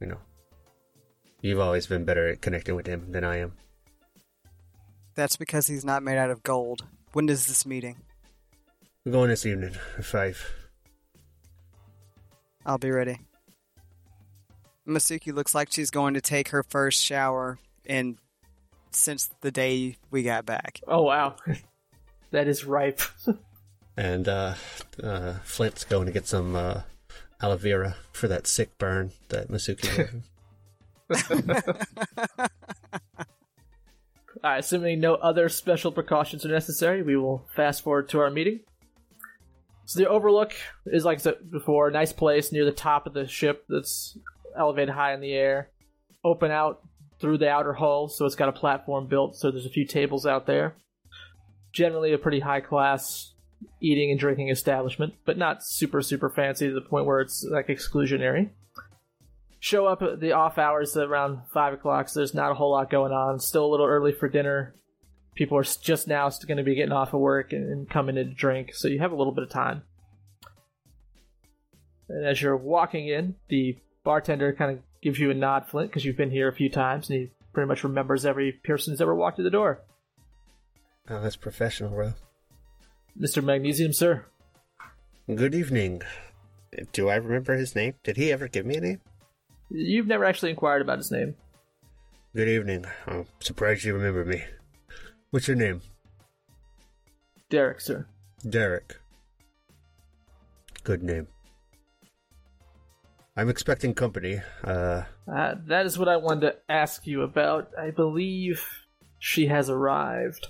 you 0.00 0.06
know, 0.06 0.18
you've 1.40 1.60
always 1.60 1.86
been 1.86 2.04
better 2.04 2.28
at 2.28 2.40
connecting 2.40 2.76
with 2.76 2.86
him 2.86 3.10
than 3.10 3.24
I 3.24 3.38
am. 3.38 3.52
That's 5.14 5.36
because 5.36 5.66
he's 5.66 5.84
not 5.84 6.02
made 6.02 6.16
out 6.16 6.30
of 6.30 6.42
gold. 6.44 6.84
When 7.12 7.28
is 7.28 7.46
this 7.48 7.66
meeting? 7.66 7.96
We're 9.04 9.12
going 9.12 9.30
this 9.30 9.46
evening 9.46 9.74
at 9.96 10.04
five. 10.04 10.54
I'll 12.64 12.78
be 12.78 12.90
ready. 12.90 13.18
Masuki 14.86 15.34
looks 15.34 15.54
like 15.54 15.72
she's 15.72 15.90
going 15.90 16.14
to 16.14 16.20
take 16.20 16.48
her 16.48 16.62
first 16.62 17.02
shower 17.02 17.58
in 17.84 18.18
since 18.90 19.30
the 19.40 19.50
day 19.50 19.96
we 20.10 20.22
got 20.22 20.46
back. 20.46 20.80
Oh 20.86 21.02
wow, 21.02 21.36
that 22.30 22.48
is 22.48 22.64
ripe. 22.64 23.00
And 23.96 24.28
uh, 24.28 24.54
uh, 25.02 25.34
Flint's 25.42 25.84
going 25.84 26.06
to 26.06 26.12
get 26.12 26.26
some 26.26 26.54
uh, 26.54 26.82
aloe 27.42 27.56
vera 27.56 27.96
for 28.12 28.28
that 28.28 28.46
sick 28.46 28.78
burn 28.78 29.10
that 29.28 29.48
Masuki 29.48 29.88
had. 29.88 30.22
All 34.44 34.50
right, 34.50 34.58
assuming 34.58 35.00
no 35.00 35.14
other 35.14 35.48
special 35.48 35.90
precautions 35.90 36.44
are 36.44 36.50
necessary, 36.50 37.02
we 37.02 37.16
will 37.16 37.48
fast 37.56 37.82
forward 37.82 38.08
to 38.10 38.20
our 38.20 38.30
meeting. 38.30 38.60
So 39.86 40.00
the 40.00 40.08
Overlook 40.08 40.54
is, 40.86 41.04
like 41.04 41.18
I 41.18 41.22
said 41.22 41.50
before, 41.50 41.88
a 41.88 41.92
nice 41.92 42.12
place 42.12 42.52
near 42.52 42.66
the 42.66 42.72
top 42.72 43.06
of 43.06 43.14
the 43.14 43.26
ship 43.26 43.64
that's 43.68 44.18
elevated 44.56 44.94
high 44.94 45.14
in 45.14 45.20
the 45.20 45.32
air. 45.32 45.70
Open 46.22 46.50
out 46.50 46.82
through 47.20 47.38
the 47.38 47.48
outer 47.48 47.74
hull, 47.74 48.08
so 48.08 48.26
it's 48.26 48.34
got 48.34 48.48
a 48.48 48.52
platform 48.52 49.06
built, 49.06 49.36
so 49.36 49.50
there's 49.50 49.66
a 49.66 49.70
few 49.70 49.86
tables 49.86 50.26
out 50.26 50.46
there. 50.46 50.76
Generally 51.72 52.12
a 52.12 52.18
pretty 52.18 52.40
high 52.40 52.60
class 52.60 53.32
eating 53.80 54.10
and 54.10 54.20
drinking 54.20 54.50
establishment, 54.50 55.14
but 55.24 55.36
not 55.36 55.64
super, 55.64 56.00
super 56.00 56.30
fancy 56.30 56.68
to 56.68 56.74
the 56.74 56.80
point 56.80 57.06
where 57.06 57.20
it's 57.20 57.44
like 57.50 57.66
exclusionary 57.66 58.50
show 59.60 59.86
up 59.86 60.02
at 60.02 60.20
the 60.20 60.32
off 60.32 60.58
hours 60.58 60.96
around 60.96 61.40
five 61.52 61.74
o'clock. 61.74 62.08
So 62.08 62.20
there's 62.20 62.34
not 62.34 62.50
a 62.50 62.54
whole 62.54 62.72
lot 62.72 62.90
going 62.90 63.12
on. 63.12 63.38
Still 63.40 63.66
a 63.66 63.70
little 63.70 63.86
early 63.86 64.12
for 64.12 64.28
dinner. 64.28 64.74
People 65.34 65.58
are 65.58 65.64
just 65.64 66.08
now 66.08 66.28
going 66.46 66.58
to 66.58 66.64
be 66.64 66.74
getting 66.74 66.92
off 66.92 67.14
of 67.14 67.20
work 67.20 67.52
and, 67.52 67.70
and 67.70 67.88
coming 67.88 68.16
in 68.16 68.28
to 68.28 68.34
drink, 68.34 68.74
so 68.74 68.88
you 68.88 68.98
have 68.98 69.12
a 69.12 69.16
little 69.16 69.32
bit 69.32 69.44
of 69.44 69.50
time. 69.50 69.82
And 72.08 72.26
as 72.26 72.42
you're 72.42 72.56
walking 72.56 73.06
in, 73.06 73.36
the 73.48 73.78
bartender 74.02 74.52
kind 74.52 74.72
of 74.72 74.82
gives 75.02 75.18
you 75.18 75.30
a 75.30 75.34
nod, 75.34 75.66
Flint, 75.66 75.90
because 75.90 76.04
you've 76.04 76.16
been 76.16 76.30
here 76.30 76.48
a 76.48 76.54
few 76.54 76.68
times, 76.70 77.08
and 77.08 77.18
he 77.18 77.30
pretty 77.52 77.68
much 77.68 77.84
remembers 77.84 78.24
every 78.26 78.52
person 78.52 78.92
who's 78.92 79.00
ever 79.00 79.14
walked 79.14 79.36
through 79.36 79.44
the 79.44 79.50
door. 79.50 79.80
oh, 81.10 81.20
that's 81.20 81.36
professional, 81.36 81.90
bro. 81.90 82.14
Mr. 83.18 83.42
Magnesium, 83.42 83.92
sir. 83.92 84.24
Good 85.32 85.54
evening. 85.54 86.02
Do 86.92 87.08
I 87.08 87.16
remember 87.16 87.54
his 87.56 87.74
name? 87.74 87.94
Did 88.04 88.16
he 88.16 88.30
ever 88.30 88.48
give 88.48 88.64
me 88.66 88.76
a 88.76 88.80
name? 88.80 89.00
You've 89.70 90.06
never 90.06 90.24
actually 90.24 90.50
inquired 90.50 90.82
about 90.82 90.98
his 90.98 91.10
name. 91.10 91.34
Good 92.34 92.48
evening. 92.48 92.84
I'm 93.06 93.26
surprised 93.40 93.84
you 93.84 93.94
remember 93.94 94.24
me. 94.24 94.44
What's 95.30 95.48
your 95.48 95.56
name? 95.56 95.80
Derek, 97.50 97.80
sir. 97.80 98.06
Derek. 98.48 98.96
Good 100.84 101.02
name. 101.02 101.28
I'm 103.38 103.48
expecting 103.48 103.94
company. 103.94 104.40
Uh, 104.64 105.04
Uh, 105.32 105.54
that 105.68 105.86
is 105.86 105.96
what 105.96 106.08
I 106.08 106.16
wanted 106.16 106.40
to 106.40 106.56
ask 106.68 107.06
you 107.06 107.22
about. 107.22 107.70
I 107.78 107.90
believe 107.90 108.66
she 109.20 109.46
has 109.46 109.70
arrived. 109.70 110.48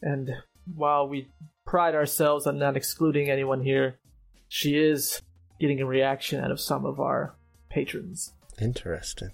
And 0.00 0.30
while 0.72 1.08
we 1.08 1.28
pride 1.66 1.96
ourselves 1.96 2.46
on 2.46 2.56
not 2.56 2.76
excluding 2.76 3.28
anyone 3.28 3.62
here, 3.62 3.98
she 4.46 4.76
is 4.78 5.20
getting 5.58 5.80
a 5.80 5.86
reaction 5.86 6.42
out 6.42 6.52
of 6.52 6.60
some 6.60 6.86
of 6.86 7.00
our 7.00 7.34
patrons. 7.68 8.32
Interesting. 8.60 9.30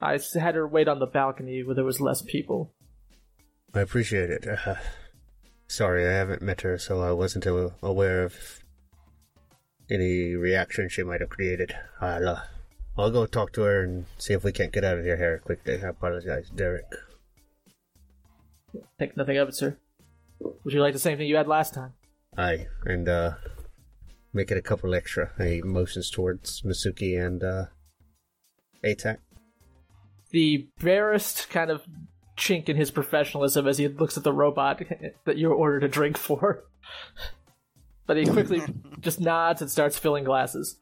I 0.00 0.20
had 0.34 0.54
her 0.54 0.68
wait 0.68 0.86
on 0.86 1.00
the 1.00 1.06
balcony 1.06 1.64
where 1.64 1.74
there 1.74 1.84
was 1.84 2.00
less 2.00 2.22
people. 2.22 2.72
I 3.74 3.80
appreciate 3.80 4.30
it. 4.30 4.46
Uh, 4.46 4.76
sorry, 5.66 6.06
I 6.06 6.12
haven't 6.12 6.40
met 6.40 6.60
her, 6.60 6.78
so 6.78 7.02
I 7.02 7.10
wasn't 7.10 7.46
aware 7.46 8.22
of 8.22 8.63
any 9.90 10.34
reaction 10.34 10.88
she 10.88 11.02
might 11.02 11.20
have 11.20 11.30
created. 11.30 11.74
I'll, 12.00 12.28
uh, 12.28 12.40
I'll 12.96 13.10
go 13.10 13.26
talk 13.26 13.52
to 13.54 13.62
her 13.62 13.82
and 13.82 14.06
see 14.18 14.34
if 14.34 14.44
we 14.44 14.52
can't 14.52 14.72
get 14.72 14.84
out 14.84 14.98
of 14.98 15.04
your 15.04 15.16
hair 15.16 15.38
quickly. 15.38 15.82
I 15.82 15.88
apologize, 15.88 16.50
Derek. 16.50 16.86
Think 18.98 19.16
nothing 19.16 19.36
of 19.38 19.48
it, 19.48 19.54
sir. 19.54 19.76
Would 20.40 20.74
you 20.74 20.80
like 20.80 20.92
the 20.92 20.98
same 20.98 21.18
thing 21.18 21.28
you 21.28 21.36
had 21.36 21.48
last 21.48 21.74
time? 21.74 21.92
Aye, 22.36 22.66
and 22.84 23.08
uh, 23.08 23.34
make 24.32 24.50
it 24.50 24.58
a 24.58 24.62
couple 24.62 24.94
extra. 24.94 25.30
He 25.38 25.62
motions 25.62 26.10
towards 26.10 26.62
Masuki 26.62 27.20
and 27.24 27.42
uh, 27.42 27.66
ATAC. 28.84 29.18
The 30.30 30.68
barest 30.80 31.48
kind 31.50 31.70
of 31.70 31.82
chink 32.36 32.68
in 32.68 32.76
his 32.76 32.90
professionalism 32.90 33.68
as 33.68 33.78
he 33.78 33.86
looks 33.88 34.16
at 34.16 34.24
the 34.24 34.32
robot 34.32 34.82
that 35.24 35.38
you 35.38 35.52
ordered 35.52 35.84
a 35.84 35.88
drink 35.88 36.18
for. 36.18 36.64
But 38.06 38.16
he 38.16 38.26
quickly 38.32 38.62
just 39.00 39.20
nods 39.20 39.60
and 39.60 39.70
starts 39.70 39.98
filling 39.98 40.24
glasses. 40.24 40.76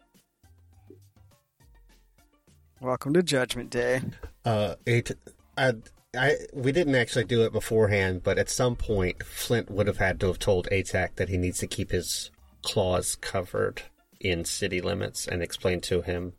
Welcome 2.80 3.14
to 3.14 3.22
Judgment 3.22 3.70
Day. 3.70 4.00
Uh, 4.44 4.74
eight. 4.86 5.12
I, 5.56 5.74
I, 6.16 6.34
we 6.52 6.72
didn't 6.72 6.96
actually 6.96 7.24
do 7.24 7.42
it 7.42 7.52
beforehand, 7.52 8.22
but 8.24 8.38
at 8.38 8.50
some 8.50 8.74
point, 8.74 9.22
Flint 9.22 9.70
would 9.70 9.86
have 9.86 9.98
had 9.98 10.18
to 10.20 10.26
have 10.26 10.40
told 10.40 10.68
ATAC 10.72 11.14
that 11.16 11.28
he 11.28 11.36
needs 11.36 11.58
to 11.60 11.66
keep 11.66 11.92
his 11.92 12.30
claws 12.62 13.14
covered 13.16 13.82
in 14.20 14.44
city 14.44 14.80
limits 14.80 15.28
and 15.28 15.42
explain 15.42 15.80
to 15.82 16.02
him, 16.02 16.32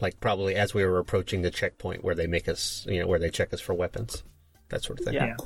like 0.00 0.20
probably 0.20 0.54
as 0.54 0.74
we 0.74 0.84
were 0.84 0.98
approaching 0.98 1.42
the 1.42 1.50
checkpoint 1.50 2.04
where 2.04 2.14
they 2.14 2.26
make 2.26 2.48
us, 2.48 2.84
you 2.88 3.00
know, 3.00 3.06
where 3.06 3.18
they 3.18 3.30
check 3.30 3.54
us 3.54 3.60
for 3.60 3.74
weapons, 3.74 4.22
that 4.68 4.82
sort 4.82 4.98
of 4.98 5.06
thing. 5.06 5.14
Yeah. 5.14 5.36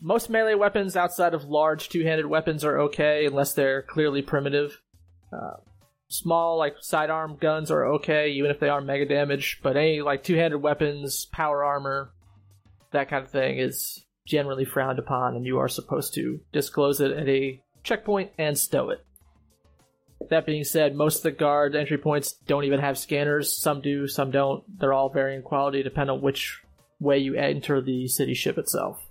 Most 0.00 0.28
melee 0.28 0.54
weapons 0.54 0.96
outside 0.96 1.32
of 1.32 1.44
large 1.44 1.88
two-handed 1.88 2.26
weapons 2.26 2.64
are 2.64 2.80
okay 2.80 3.26
unless 3.26 3.54
they're 3.54 3.82
clearly 3.82 4.22
primitive. 4.22 4.80
Uh, 5.32 5.56
small 6.08 6.58
like 6.58 6.76
sidearm 6.80 7.36
guns 7.40 7.70
are 7.70 7.86
okay 7.94 8.30
even 8.30 8.50
if 8.50 8.60
they 8.60 8.68
are 8.68 8.80
mega 8.80 9.06
damage, 9.06 9.60
but 9.62 9.76
any 9.76 10.02
like 10.02 10.22
two-handed 10.22 10.58
weapons, 10.58 11.26
power 11.32 11.64
armor, 11.64 12.12
that 12.92 13.08
kind 13.08 13.24
of 13.24 13.30
thing 13.30 13.58
is 13.58 14.04
generally 14.26 14.64
frowned 14.64 14.98
upon, 14.98 15.34
and 15.34 15.46
you 15.46 15.58
are 15.58 15.68
supposed 15.68 16.14
to 16.14 16.40
disclose 16.52 17.00
it 17.00 17.12
at 17.12 17.28
a 17.28 17.62
checkpoint 17.82 18.32
and 18.38 18.58
stow 18.58 18.90
it. 18.90 19.04
That 20.28 20.46
being 20.46 20.64
said, 20.64 20.94
most 20.94 21.18
of 21.18 21.22
the 21.22 21.30
guard 21.30 21.76
entry 21.76 21.98
points 21.98 22.32
don't 22.32 22.64
even 22.64 22.80
have 22.80 22.98
scanners. 22.98 23.56
Some 23.56 23.80
do, 23.80 24.08
some 24.08 24.30
don't. 24.30 24.64
They're 24.78 24.92
all 24.92 25.08
varying 25.08 25.42
quality 25.42 25.82
depending 25.82 26.16
on 26.16 26.22
which 26.22 26.60
way 26.98 27.18
you 27.18 27.34
enter 27.34 27.80
the 27.80 28.08
city 28.08 28.34
ship 28.34 28.58
itself. 28.58 29.05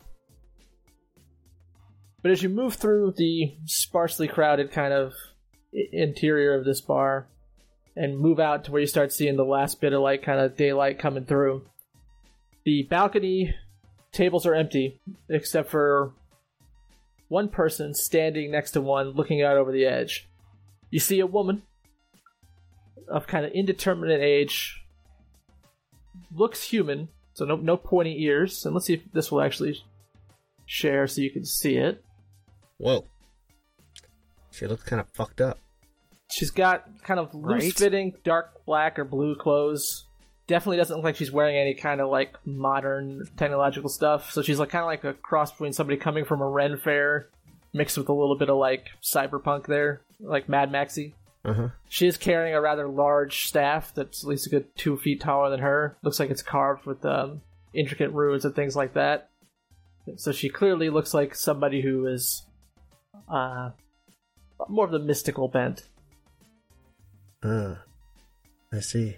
But 2.26 2.32
as 2.32 2.42
you 2.42 2.50
move 2.50 2.74
through 2.74 3.14
the 3.18 3.54
sparsely 3.66 4.28
crowded 4.28 4.72
kind 4.72 4.92
of 4.92 5.14
interior 5.72 6.56
of 6.56 6.66
this 6.66 6.82
bar 6.82 7.28
and 7.96 8.18
move 8.18 8.40
out 8.40 8.64
to 8.64 8.72
where 8.72 8.82
you 8.82 8.88
start 8.88 9.14
seeing 9.14 9.36
the 9.36 9.46
last 9.46 9.80
bit 9.80 9.94
of 9.94 10.02
like 10.02 10.24
kind 10.24 10.40
of 10.40 10.58
daylight 10.58 10.98
coming 10.98 11.26
through, 11.26 11.68
the 12.64 12.82
balcony 12.90 13.54
tables 14.12 14.48
are 14.48 14.56
empty 14.56 15.00
except 15.30 15.70
for 15.70 16.14
one 17.28 17.48
person 17.48 17.94
standing 17.94 18.50
next 18.50 18.72
to 18.72 18.82
one 18.82 19.12
looking 19.12 19.44
out 19.44 19.58
over 19.58 19.72
the 19.72 19.86
edge. 19.86 20.28
You 20.90 21.00
see 21.00 21.20
a 21.20 21.28
woman 21.28 21.62
of 23.08 23.28
kind 23.28 23.46
of 23.46 23.52
indeterminate 23.52 24.22
age, 24.22 24.84
looks 26.34 26.64
human, 26.64 27.10
so 27.36 27.46
no 27.46 27.56
no 27.56 27.78
pointy 27.78 28.24
ears. 28.24 28.66
And 28.66 28.74
let's 28.74 28.88
see 28.88 28.96
if 28.96 29.12
this 29.14 29.32
will 29.32 29.42
actually 29.42 29.84
share 30.66 31.06
so 31.06 31.22
you 31.22 31.30
can 31.30 31.46
see 31.46 31.76
it. 31.76 32.02
Whoa. 32.78 33.06
She 34.52 34.68
looks 34.68 34.84
kind 34.84 35.00
of 35.00 35.08
fucked 35.14 35.42
up. 35.42 35.60
She's 36.32 36.52
got 36.52 36.86
kind 37.04 37.20
of 37.20 37.34
loose 37.34 37.74
fitting 37.74 38.14
dark 38.24 38.66
black 38.66 38.98
or 38.98 39.06
blue 39.06 39.36
clothes. 39.36 40.06
Definitely 40.48 40.78
doesn't 40.78 40.96
look 40.96 41.04
like 41.04 41.16
she's 41.16 41.32
wearing 41.32 41.56
any 41.56 41.74
kind 41.74 42.02
of 42.02 42.10
like 42.10 42.36
modern 42.46 43.28
technological 43.38 43.90
stuff. 43.90 44.32
So 44.32 44.42
she's 44.42 44.60
like 44.60 44.70
kind 44.70 44.84
of 44.84 44.88
like 44.88 45.04
a 45.04 45.14
cross 45.14 45.52
between 45.52 45.74
somebody 45.74 45.98
coming 45.98 46.26
from 46.26 46.42
a 46.42 46.48
Ren 46.48 46.78
fair 46.78 47.30
mixed 47.76 47.98
with 47.98 48.10
a 48.10 48.14
little 48.14 48.38
bit 48.38 48.50
of 48.50 48.58
like 48.58 48.88
cyberpunk 49.04 49.68
there, 49.68 50.02
like 50.20 50.50
Mad 50.50 50.72
Maxy. 50.72 51.14
Uh 51.44 51.54
huh. 51.54 51.70
She 51.90 52.08
is 52.08 52.18
carrying 52.18 52.56
a 52.56 52.62
rather 52.62 52.88
large 52.88 53.46
staff 53.48 53.94
that's 53.94 54.24
at 54.24 54.30
least 54.30 54.48
a 54.48 54.50
good 54.50 54.76
two 54.76 54.98
feet 54.98 55.22
taller 55.22 55.50
than 55.50 55.60
her. 55.60 55.98
Looks 56.02 56.20
like 56.20 56.32
it's 56.32 56.42
carved 56.42 56.86
with 56.86 57.06
um, 57.06 57.42
intricate 57.74 58.12
runes 58.12 58.46
and 58.46 58.56
things 58.56 58.76
like 58.76 58.94
that. 58.94 59.30
So 60.16 60.32
she 60.32 60.50
clearly 60.50 60.90
looks 60.90 61.14
like 61.14 61.36
somebody 61.36 61.82
who 61.82 62.08
is 62.08 62.44
uh, 63.28 63.72
more 64.70 64.86
of 64.86 64.92
the 64.92 65.00
mystical 65.00 65.48
bent. 65.48 65.84
Ah, 67.44 67.82
I 68.74 68.80
see. 68.80 69.18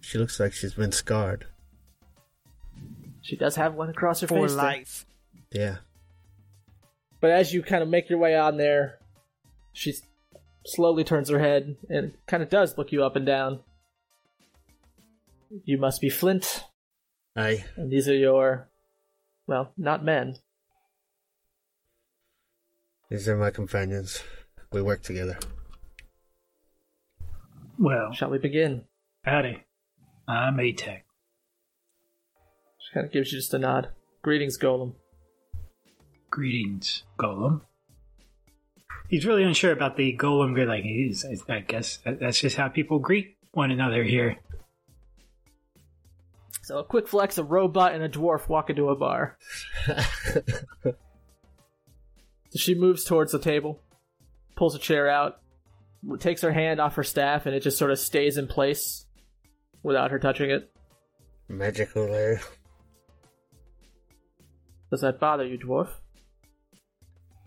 She 0.00 0.18
looks 0.18 0.40
like 0.40 0.52
she's 0.52 0.74
been 0.74 0.92
scarred. 0.92 1.46
She 3.20 3.36
does 3.36 3.56
have 3.56 3.74
one 3.74 3.90
across 3.90 4.20
her 4.20 4.26
For 4.26 4.40
face. 4.46 4.54
there. 4.54 4.64
life. 4.64 5.06
Yeah. 5.52 5.76
But 7.20 7.30
as 7.30 7.52
you 7.52 7.62
kind 7.62 7.82
of 7.82 7.88
make 7.88 8.08
your 8.08 8.18
way 8.18 8.36
on 8.36 8.56
there, 8.56 8.98
she 9.72 9.94
slowly 10.64 11.04
turns 11.04 11.28
her 11.28 11.38
head 11.38 11.76
and 11.90 12.12
kind 12.26 12.42
of 12.42 12.48
does 12.48 12.78
look 12.78 12.92
you 12.92 13.04
up 13.04 13.16
and 13.16 13.26
down. 13.26 13.60
You 15.64 15.78
must 15.78 16.00
be 16.00 16.10
Flint, 16.10 16.64
I. 17.34 17.64
and 17.76 17.90
these 17.90 18.06
are 18.08 18.14
your, 18.14 18.68
well, 19.46 19.72
not 19.78 20.04
men. 20.04 20.36
These 23.10 23.28
are 23.28 23.36
my 23.36 23.50
companions. 23.50 24.22
We 24.72 24.82
work 24.82 25.02
together. 25.02 25.38
Well, 27.78 28.12
Shall 28.12 28.30
we 28.30 28.38
begin? 28.38 28.84
howdy. 29.24 29.64
I'm 30.26 30.56
ATAC. 30.56 31.02
She 32.80 32.94
kind 32.94 33.06
of 33.06 33.12
gives 33.12 33.32
you 33.32 33.38
just 33.38 33.54
a 33.54 33.58
nod. 33.58 33.88
Greetings, 34.22 34.58
Golem. 34.58 34.94
Greetings, 36.30 37.04
Golem. 37.18 37.62
He's 39.08 39.24
really 39.24 39.44
unsure 39.44 39.72
about 39.72 39.96
the 39.96 40.16
Golem. 40.18 40.54
grid, 40.54 40.68
Like 40.68 40.82
he's, 40.84 41.24
I- 41.24 41.54
I 41.54 41.60
guess 41.60 41.98
that's 42.04 42.40
just 42.40 42.56
how 42.56 42.68
people 42.68 42.98
greet 42.98 43.36
one 43.52 43.70
another 43.70 44.02
here. 44.04 44.36
So 46.62 46.78
a 46.78 46.84
quick 46.84 47.08
flex, 47.08 47.38
a 47.38 47.44
robot 47.44 47.94
and 47.94 48.02
a 48.02 48.08
dwarf 48.10 48.48
walk 48.48 48.68
into 48.68 48.90
a 48.90 48.96
bar. 48.96 49.38
She 52.54 52.74
moves 52.74 53.04
towards 53.04 53.32
the 53.32 53.38
table, 53.38 53.80
pulls 54.56 54.74
a 54.74 54.78
chair 54.78 55.08
out, 55.08 55.40
takes 56.18 56.42
her 56.42 56.52
hand 56.52 56.80
off 56.80 56.94
her 56.94 57.04
staff, 57.04 57.46
and 57.46 57.54
it 57.54 57.62
just 57.62 57.78
sort 57.78 57.90
of 57.90 57.98
stays 57.98 58.36
in 58.36 58.46
place 58.46 59.06
without 59.82 60.10
her 60.10 60.18
touching 60.18 60.50
it. 60.50 60.70
Magical 61.48 62.06
lair. 62.06 62.40
Does 64.90 65.02
that 65.02 65.20
bother 65.20 65.46
you, 65.46 65.58
dwarf? 65.58 65.88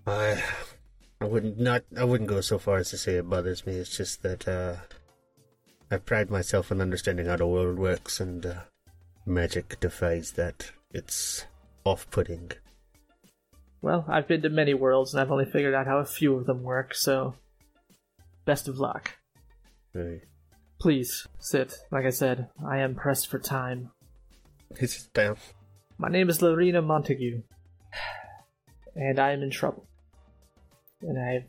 I. 0.05 0.43
I 1.19 1.25
wouldn't 1.25 1.59
not. 1.59 1.83
I 1.95 2.03
wouldn't 2.03 2.29
go 2.29 2.41
so 2.41 2.57
far 2.57 2.77
as 2.77 2.89
to 2.89 2.97
say 2.97 3.17
it 3.17 3.29
bothers 3.29 3.65
me. 3.65 3.73
It's 3.73 3.95
just 3.95 4.23
that 4.23 4.47
uh, 4.47 4.77
I 5.91 5.97
pride 5.97 6.31
myself 6.31 6.71
in 6.71 6.81
understanding 6.81 7.27
how 7.27 7.35
the 7.35 7.45
world 7.45 7.77
works, 7.77 8.19
and 8.19 8.43
uh, 8.43 8.55
magic 9.25 9.79
defies 9.79 10.31
that. 10.31 10.71
It's 10.93 11.45
off-putting. 11.83 12.53
Well, 13.81 14.05
I've 14.07 14.27
been 14.27 14.43
to 14.43 14.49
many 14.49 14.75
worlds, 14.75 15.13
and 15.13 15.21
I've 15.21 15.31
only 15.31 15.45
figured 15.45 15.73
out 15.73 15.87
how 15.87 15.97
a 15.97 16.05
few 16.05 16.35
of 16.35 16.45
them 16.45 16.61
work, 16.61 16.93
so. 16.93 17.35
Best 18.45 18.67
of 18.67 18.77
luck. 18.77 19.17
Right. 19.93 20.21
Please, 20.79 21.27
sit. 21.39 21.73
Like 21.91 22.05
I 22.05 22.11
said, 22.11 22.49
I 22.65 22.77
am 22.79 22.95
pressed 22.95 23.27
for 23.27 23.39
time. 23.39 23.91
He 24.79 24.87
sits 24.87 25.07
down. 25.07 25.37
My 25.97 26.09
name 26.09 26.29
is 26.29 26.41
Lorena 26.41 26.81
Montague, 26.81 27.41
and 28.95 29.19
I 29.19 29.31
am 29.31 29.43
in 29.43 29.51
trouble. 29.51 29.87
And 31.01 31.19
I, 31.19 31.45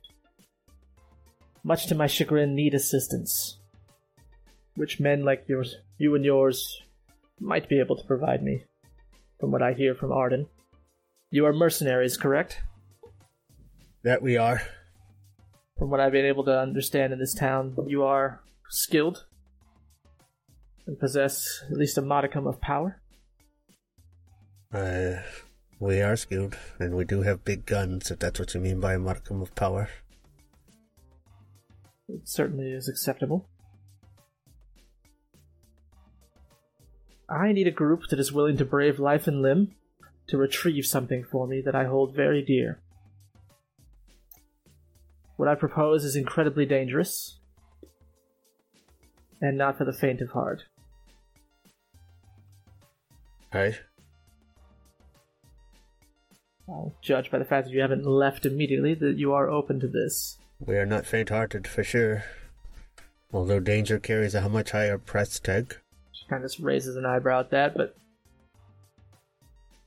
much 1.63 1.87
to 1.87 1.95
my 1.95 2.07
chagrin, 2.07 2.55
need 2.55 2.75
assistance, 2.75 3.59
which 4.75 5.01
men 5.01 5.23
like 5.23 5.45
yours, 5.49 5.77
you 5.99 6.15
and 6.15 6.25
yours, 6.25 6.83
might 7.39 7.69
be 7.69 7.79
able 7.79 7.97
to 7.97 8.07
provide 8.07 8.43
me, 8.43 8.65
from 9.39 9.51
what 9.51 9.63
I 9.63 9.75
hear 9.75 9.95
from 9.95 10.13
Arden. 10.13 10.47
You 11.35 11.47
are 11.47 11.53
mercenaries, 11.55 12.19
correct? 12.19 12.61
That 14.05 14.21
we 14.21 14.37
are. 14.37 14.61
From 15.79 15.89
what 15.89 15.99
I've 15.99 16.13
been 16.13 16.27
able 16.27 16.45
to 16.45 16.61
understand 16.61 17.15
in 17.15 17.19
this 17.19 17.33
town, 17.33 17.75
you 17.87 18.03
are 18.03 18.43
skilled. 18.69 19.25
and 20.87 20.99
possess 20.99 21.65
at 21.71 21.79
least 21.79 21.97
a 21.97 22.03
modicum 22.03 22.47
of 22.47 22.61
power. 22.61 23.01
Uh, 24.75 25.23
we 25.81 26.03
are 26.03 26.17
skilled, 26.17 26.59
and 26.79 26.95
we 26.97 27.07
do 27.07 27.23
have 27.23 27.47
big 27.47 27.65
guns, 27.65 28.11
if 28.11 28.19
that's 28.19 28.39
what 28.39 28.53
you 28.53 28.61
mean 28.61 28.79
by 28.79 28.93
a 28.93 28.99
modicum 28.99 29.41
of 29.41 29.55
power. 29.55 29.89
It 32.11 32.29
certainly 32.29 32.73
is 32.73 32.89
acceptable. 32.89 33.49
I 37.27 37.53
need 37.53 37.69
a 37.69 37.71
group 37.71 38.09
that 38.11 38.19
is 38.19 38.33
willing 38.35 38.59
to 38.59 38.67
brave 38.67 38.99
life 38.99 39.27
and 39.27 39.41
limb 39.41 39.75
to 40.33 40.39
retrieve 40.39 40.87
something 40.87 41.23
for 41.23 41.47
me 41.47 41.61
that 41.61 41.75
I 41.75 41.85
hold 41.85 42.17
very 42.17 42.43
dear. 42.43 42.81
What 45.37 45.47
I 45.47 45.55
propose 45.55 46.05
is 46.05 46.17
incredibly 46.17 46.65
dangerous, 46.65 47.39
and 49.43 49.59
not 49.59 49.77
for 49.77 49.85
the 49.85 49.93
faint 49.93 50.23
of 50.23 50.31
heart. 50.31 50.65
Aye. 53.53 53.77
I'll 56.67 56.95
judge 57.03 57.31
by 57.31 57.39
the 57.39 57.45
fact 57.45 57.67
that 57.67 57.75
you 57.75 57.83
haven't 57.83 58.07
left 58.07 58.47
immediately 58.47 58.95
that 58.95 59.19
you 59.19 59.35
are 59.35 59.51
open 59.51 59.81
to 59.81 59.89
this. 59.89 60.39
We 60.65 60.77
are 60.77 60.87
not 60.87 61.05
faint-hearted, 61.05 61.67
for 61.67 61.85
sure. 61.85 62.25
Although 63.35 63.61
danger 63.61 63.99
carries 63.99 64.35
a 64.35 64.49
much 64.49 64.71
higher 64.71 64.97
price 64.97 65.39
tag. 65.39 65.77
She 66.13 66.27
kind 66.31 66.43
of 66.43 66.55
raises 66.59 66.97
an 66.97 67.05
eyebrow 67.05 67.41
at 67.41 67.51
that, 67.51 67.77
but. 67.77 67.95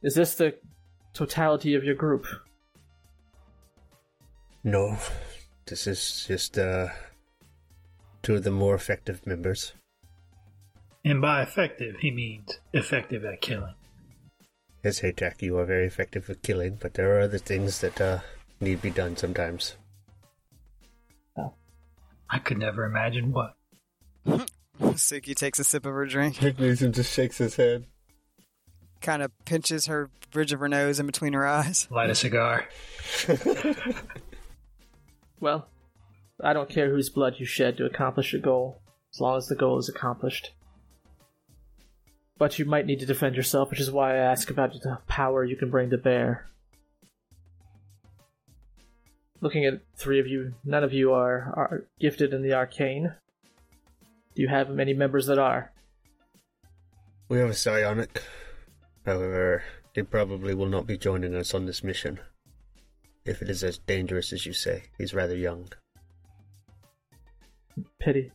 Is 0.05 0.13
this 0.13 0.35
the 0.35 0.53
totality 1.15 1.73
of 1.73 1.83
your 1.83 1.95
group? 1.95 2.27
No, 4.63 4.99
this 5.65 5.87
is 5.87 6.25
just, 6.27 6.59
uh, 6.59 6.89
two 8.21 8.35
of 8.35 8.43
the 8.43 8.51
more 8.51 8.75
effective 8.75 9.25
members. 9.25 9.73
And 11.03 11.21
by 11.21 11.41
effective, 11.41 11.95
he 12.01 12.11
means 12.11 12.59
effective 12.71 13.25
at 13.25 13.41
killing. 13.41 13.73
Yes, 14.83 15.01
ATAC, 15.01 15.41
you 15.41 15.57
are 15.57 15.65
very 15.65 15.87
effective 15.87 16.29
at 16.29 16.43
killing, 16.43 16.77
but 16.79 16.93
there 16.93 17.17
are 17.17 17.21
other 17.21 17.39
things 17.39 17.81
that, 17.81 17.99
uh, 17.99 18.19
need 18.61 18.83
be 18.83 18.91
done 18.91 19.17
sometimes. 19.17 19.75
I 22.29 22.37
could 22.37 22.59
never 22.59 22.85
imagine 22.85 23.31
what. 23.31 23.55
Suki 24.79 25.35
takes 25.35 25.57
a 25.57 25.63
sip 25.63 25.87
of 25.87 25.93
her 25.93 26.05
drink, 26.05 26.43
Magnesium 26.43 26.91
just 26.91 27.11
shakes 27.11 27.39
his 27.39 27.55
head. 27.55 27.87
Kind 29.01 29.21
of 29.21 29.31
pinches 29.45 29.87
her 29.87 30.09
bridge 30.31 30.53
of 30.53 30.59
her 30.59 30.69
nose 30.69 30.99
in 30.99 31.05
between 31.05 31.33
her 31.33 31.45
eyes. 31.45 31.87
Light 31.91 32.09
a 32.09 32.15
cigar. 32.15 32.67
Well, 35.39 35.67
I 36.41 36.53
don't 36.53 36.69
care 36.69 36.89
whose 36.89 37.09
blood 37.09 37.35
you 37.37 37.45
shed 37.45 37.77
to 37.77 37.85
accomplish 37.85 38.33
your 38.33 38.41
goal, 38.41 38.81
as 39.13 39.19
long 39.19 39.37
as 39.37 39.47
the 39.47 39.55
goal 39.55 39.77
is 39.77 39.89
accomplished. 39.89 40.53
But 42.37 42.57
you 42.59 42.65
might 42.65 42.85
need 42.85 42.99
to 42.99 43.05
defend 43.05 43.35
yourself, 43.35 43.69
which 43.69 43.79
is 43.79 43.91
why 43.91 44.15
I 44.15 44.17
ask 44.17 44.49
about 44.49 44.73
the 44.73 44.97
power 45.07 45.43
you 45.43 45.55
can 45.55 45.69
bring 45.69 45.89
to 45.91 45.97
bear. 45.97 46.49
Looking 49.41 49.65
at 49.65 49.81
three 49.95 50.19
of 50.19 50.27
you, 50.27 50.55
none 50.63 50.83
of 50.83 50.93
you 50.93 51.13
are, 51.13 51.53
are 51.55 51.85
gifted 51.99 52.33
in 52.33 52.41
the 52.41 52.53
arcane. 52.53 53.13
Do 54.35 54.41
you 54.41 54.47
have 54.47 54.69
many 54.69 54.93
members 54.93 55.27
that 55.27 55.37
are? 55.37 55.71
We 57.29 57.37
have 57.37 57.49
a 57.49 57.53
psionic. 57.53 58.23
However, 59.05 59.63
he 59.93 60.01
probably 60.01 60.55
will 60.55 60.65
not 60.67 60.87
be 60.87 60.97
joining 60.97 61.35
us 61.35 61.53
on 61.53 61.65
this 61.65 61.83
mission. 61.83 62.19
If 63.23 63.41
it 63.41 63.49
is 63.49 63.63
as 63.63 63.77
dangerous 63.77 64.33
as 64.33 64.45
you 64.45 64.53
say, 64.53 64.83
he's 64.97 65.13
rather 65.13 65.35
young. 65.35 65.69
Pity. 67.99 68.31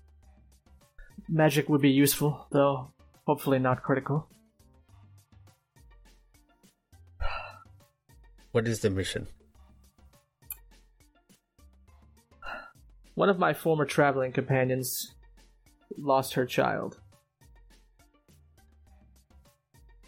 Magic 1.29 1.69
would 1.69 1.81
be 1.81 1.91
useful, 1.91 2.47
though 2.51 2.93
hopefully 3.27 3.59
not 3.59 3.83
critical. 3.83 4.29
What 8.53 8.67
is 8.67 8.81
the 8.81 8.91
mission? 8.91 9.29
One 13.15 13.29
of 13.29 13.39
my 13.39 13.55
former 13.55 13.85
traveling 13.85 14.33
companions 14.33 15.15
lost 15.97 16.35
her 16.35 16.47
child. 16.47 16.99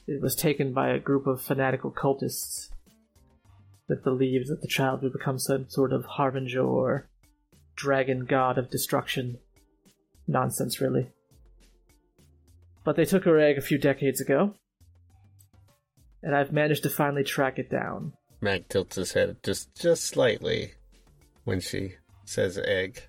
It 0.07 0.21
was 0.21 0.35
taken 0.35 0.73
by 0.73 0.91
a 0.91 0.99
group 0.99 1.27
of 1.27 1.41
fanatical 1.41 1.91
cultists 1.93 2.71
that 3.89 4.05
believed 4.05 4.49
that 4.49 4.61
the 4.61 4.69
child 4.69 5.03
would 5.03 5.13
become 5.13 5.39
some 5.39 5.69
sort 5.69 5.93
of 5.93 6.05
harbinger 6.05 6.63
or 6.63 7.09
dragon 7.77 8.25
god 8.25 8.59
of 8.59 8.71
destruction. 8.71 9.39
Nonsense, 10.27 10.81
really. 10.81 11.11
But 12.85 12.97
they 12.97 13.05
took 13.05 13.25
her 13.25 13.39
egg 13.39 13.59
a 13.59 13.63
few 13.63 13.79
decades 13.79 14.21
ago, 14.21 14.55
and 16.23 16.35
I've 16.35 16.53
managed 16.53 16.83
to 16.85 16.91
finally 16.91 17.25
track 17.25 17.59
it 17.59 17.71
down. 17.71 18.13
Mag 18.41 18.69
tilts 18.69 18.97
his 18.97 19.13
head 19.13 19.37
just 19.45 19.81
just 19.81 20.05
slightly 20.05 20.73
when 21.45 21.61
she 21.61 21.95
says 22.25 22.59
egg. 22.59 23.03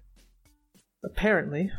apparently 1.03 1.71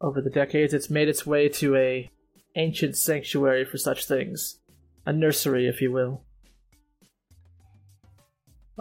over 0.00 0.20
the 0.20 0.30
decades 0.30 0.74
it's 0.74 0.90
made 0.90 1.08
its 1.08 1.26
way 1.26 1.48
to 1.48 1.76
a 1.76 2.10
ancient 2.56 2.96
sanctuary 2.96 3.64
for 3.64 3.78
such 3.78 4.06
things. 4.06 4.58
A 5.06 5.12
nursery 5.12 5.66
if 5.66 5.80
you 5.80 5.92
will. 5.92 6.22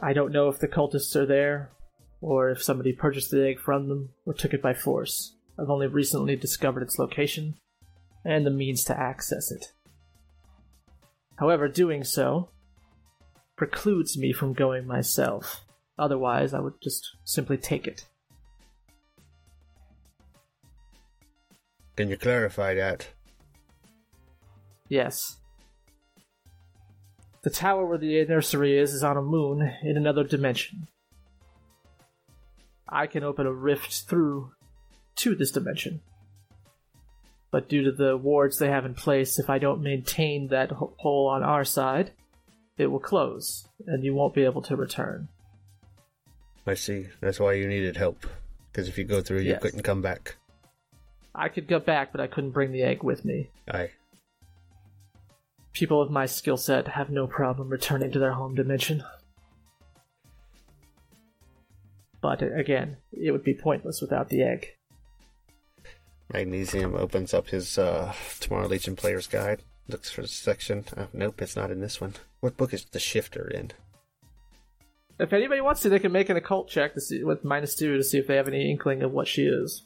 I 0.02 0.14
don't 0.14 0.32
know 0.32 0.50
if 0.50 0.60
the 0.60 0.68
cultists 0.68 1.16
are 1.16 1.26
there 1.26 1.72
or 2.22 2.50
if 2.50 2.62
somebody 2.62 2.94
purchased 2.94 3.32
the 3.32 3.46
egg 3.48 3.60
from 3.60 3.88
them 3.88 4.10
or 4.26 4.34
took 4.34 4.54
it 4.54 4.62
by 4.62 4.74
force. 4.74 5.36
I've 5.60 5.70
only 5.70 5.88
recently 5.88 6.36
discovered 6.36 6.84
its 6.84 7.00
location 7.00 7.56
and 8.26 8.46
the 8.46 8.52
means 8.52 8.84
to 8.86 9.00
access 9.00 9.52
it. 9.52 9.74
However 11.38 11.68
doing 11.68 12.04
so 12.04 12.50
precludes 13.56 14.18
me 14.18 14.34
from 14.34 14.54
going 14.54 14.86
myself. 14.86 15.62
Otherwise 15.98 16.54
i 16.54 16.60
would 16.60 16.80
just 16.82 17.16
simply 17.24 17.58
take 17.58 17.88
it. 17.88 18.06
Can 21.96 22.10
you 22.10 22.18
clarify 22.18 22.76
that? 22.76 23.08
Yes. 24.90 25.38
The 27.44 27.50
tower 27.50 27.86
where 27.86 27.98
the 27.98 28.26
nursery 28.26 28.78
is 28.78 28.94
is 28.94 29.04
on 29.04 29.18
a 29.18 29.22
moon 29.22 29.62
in 29.84 29.96
another 29.98 30.24
dimension. 30.24 30.88
I 32.90 33.08
can 33.08 33.24
open 33.24 33.46
a 33.46 33.54
rift 33.54 34.04
through 34.08 34.52
to 35.18 35.36
this 35.36 35.52
dimension. 35.52 36.02
But 37.52 37.70
due 37.70 37.84
to 37.84 37.92
the 37.92 38.18
wards 38.18 38.58
they 38.58 38.70
have 38.70 38.86
in 38.86 38.94
place, 38.94 39.40
if 39.40 39.50
I 39.50 39.60
don't 39.60 39.82
maintain 39.82 40.48
that 40.50 40.72
hole 40.72 41.28
on 41.28 41.44
our 41.44 41.64
side, 41.64 42.12
it 42.78 42.88
will 42.88 43.00
close, 43.00 43.68
and 43.88 44.04
you 44.04 44.14
won't 44.14 44.36
be 44.36 44.44
able 44.44 44.62
to 44.64 44.76
return. 44.76 45.30
I 46.66 46.74
see. 46.74 47.08
That's 47.22 47.40
why 47.40 47.54
you 47.54 47.68
needed 47.68 47.96
help. 47.98 48.26
Because 48.72 48.88
if 48.90 48.98
you 48.98 49.06
go 49.06 49.22
through, 49.22 49.40
you 49.40 49.52
Yes. 49.52 49.62
couldn't 49.62 49.84
come 49.84 50.02
back. 50.02 50.36
I 51.34 51.50
could 51.50 51.68
go 51.68 51.80
back, 51.80 52.12
but 52.12 52.20
I 52.20 52.28
couldn't 52.28 52.52
bring 52.52 52.72
the 52.72 52.84
egg 52.84 53.04
with 53.04 53.24
me. 53.24 53.50
Aye. 53.72 53.92
People 55.78 56.02
of 56.02 56.10
my 56.10 56.26
skill 56.26 56.58
set 56.58 56.88
have 56.88 57.12
no 57.12 57.28
problem 57.28 57.70
returning 57.70 58.12
to 58.12 58.18
their 58.18 58.32
home 58.32 58.56
dimension. 58.56 59.04
But 62.20 62.42
uh, 62.42 62.52
again, 62.56 62.98
it 63.14 63.32
would 63.32 63.44
be 63.44 63.54
pointless 63.54 64.02
without 64.02 64.30
the 64.30 64.42
egg. 64.42 64.70
Magnesium 66.34 66.96
opens 66.96 67.32
up 67.32 67.50
his 67.50 67.78
uh, 67.78 68.12
Tomorrow 68.40 68.70
Legion 68.70 68.96
Player's 68.96 69.28
Guide. 69.28 69.62
Looks 69.88 70.10
for 70.10 70.24
the 70.24 70.28
section. 70.28 70.84
Oh, 70.98 71.10
nope, 71.14 71.44
it's 71.44 71.56
not 71.56 71.70
in 71.70 71.80
this 71.80 72.02
one. 72.02 72.16
What 72.40 72.58
book 72.58 72.74
is 72.74 72.86
the 72.86 73.00
Shifter 73.00 73.48
in? 73.48 73.70
If 75.20 75.32
anybody 75.32 75.62
wants 75.62 75.82
to, 75.82 75.90
they 75.90 76.00
can 76.00 76.12
make 76.12 76.30
an 76.30 76.38
occult 76.38 76.70
check 76.70 76.96
to 76.96 77.02
see 77.02 77.24
with 77.24 77.46
minus 77.46 77.76
two 77.76 77.98
to 77.98 78.04
see 78.04 78.18
if 78.18 78.26
they 78.26 78.38
have 78.38 78.48
any 78.48 78.72
inkling 78.72 79.04
of 79.04 79.12
what 79.12 79.28
she 79.28 79.44
is. 79.44 79.84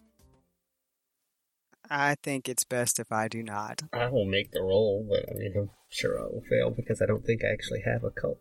I 1.94 2.16
think 2.24 2.48
it's 2.48 2.64
best 2.64 3.00
if 3.00 3.12
I 3.12 3.28
do 3.28 3.44
not. 3.44 3.82
I 3.92 4.08
will 4.08 4.24
make 4.26 4.52
the 4.52 4.62
roll, 4.62 5.06
but 5.10 5.26
I 5.30 5.34
mean, 5.38 5.54
I'm 5.58 5.70
sure 5.90 6.18
I 6.18 6.24
will 6.24 6.42
fail 6.50 6.70
because 6.72 7.02
I 7.02 7.06
don't 7.06 7.26
think 7.26 7.44
I 7.44 7.50
actually 7.52 7.82
have 7.82 8.06
a 8.06 8.10
cult. 8.12 8.40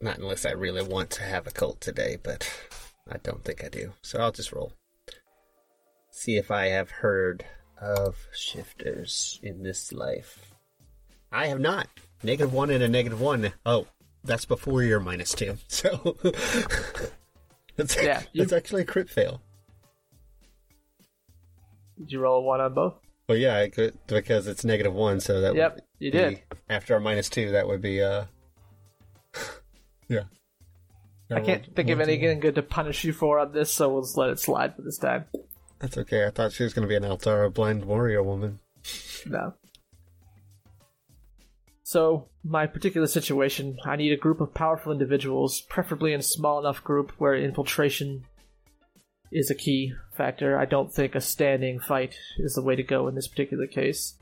Not 0.00 0.18
unless 0.18 0.46
I 0.46 0.52
really 0.52 0.82
want 0.82 1.10
to 1.10 1.22
have 1.24 1.46
a 1.46 1.50
cult 1.50 1.80
today, 1.80 2.16
but 2.22 2.48
I 3.10 3.18
don't 3.18 3.44
think 3.44 3.64
I 3.64 3.68
do. 3.68 3.92
So 4.00 4.20
I'll 4.20 4.30
just 4.32 4.52
roll. 4.52 4.72
See 6.12 6.36
if 6.36 6.50
I 6.52 6.66
have 6.66 6.90
heard 6.90 7.44
of 7.80 8.16
shifters 8.32 9.40
in 9.42 9.62
this 9.64 9.92
life. 9.92 10.54
I 11.32 11.48
have 11.48 11.60
not. 11.60 11.88
Negative 12.22 12.52
one 12.52 12.70
and 12.70 12.82
a 12.82 12.88
negative 12.88 13.20
one. 13.20 13.52
Oh, 13.66 13.88
that's 14.22 14.44
before 14.44 14.82
your 14.84 15.00
minus 15.00 15.32
two. 15.32 15.56
So 15.68 16.16
that's, 17.76 17.96
Yeah, 18.00 18.22
you- 18.32 18.42
that's 18.44 18.52
actually 18.52 18.82
a 18.82 18.86
crit 18.86 19.10
fail. 19.10 19.42
Did 22.00 22.12
you 22.12 22.20
roll 22.20 22.38
a 22.38 22.42
one 22.42 22.60
on 22.60 22.72
both? 22.72 22.94
Well, 23.28 23.36
yeah, 23.36 23.58
I 23.58 23.68
could 23.68 23.96
because 24.06 24.46
it's 24.46 24.64
negative 24.64 24.94
one, 24.94 25.20
so 25.20 25.40
that 25.42 25.54
Yep, 25.54 25.74
would 25.74 25.84
you 25.98 26.10
did. 26.10 26.42
After 26.68 26.94
our 26.94 27.00
minus 27.00 27.28
two, 27.28 27.52
that 27.52 27.68
would 27.68 27.82
be 27.82 28.02
uh, 28.02 28.24
yeah. 30.08 30.24
I 31.30 31.40
can't 31.40 31.64
think 31.76 31.90
of 31.90 32.00
anything 32.00 32.40
good 32.40 32.56
to 32.56 32.62
punish 32.62 33.04
you 33.04 33.12
for 33.12 33.38
on 33.38 33.52
this, 33.52 33.70
so 33.70 33.88
we'll 33.88 34.02
just 34.02 34.16
let 34.16 34.30
it 34.30 34.40
slide 34.40 34.74
for 34.74 34.82
this 34.82 34.98
time. 34.98 35.26
That's 35.78 35.96
okay. 35.98 36.26
I 36.26 36.30
thought 36.30 36.52
she 36.52 36.64
was 36.64 36.74
going 36.74 36.82
to 36.82 36.88
be 36.88 36.96
an 36.96 37.04
Altara 37.04 37.52
blind 37.52 37.84
warrior 37.84 38.22
woman. 38.22 38.58
No. 39.26 39.54
So, 41.84 42.28
my 42.42 42.66
particular 42.66 43.06
situation, 43.06 43.76
I 43.84 43.96
need 43.96 44.12
a 44.12 44.16
group 44.16 44.40
of 44.40 44.54
powerful 44.54 44.92
individuals, 44.92 45.60
preferably 45.60 46.12
in 46.12 46.20
a 46.20 46.24
small 46.24 46.58
enough 46.58 46.82
group 46.82 47.12
where 47.18 47.34
infiltration 47.34 48.24
is 49.32 49.50
a 49.50 49.54
key 49.54 49.94
factor. 50.16 50.58
I 50.58 50.64
don't 50.64 50.92
think 50.92 51.14
a 51.14 51.20
standing 51.20 51.78
fight 51.80 52.16
is 52.38 52.54
the 52.54 52.62
way 52.62 52.76
to 52.76 52.82
go 52.82 53.08
in 53.08 53.14
this 53.14 53.28
particular 53.28 53.66
case. 53.66 54.14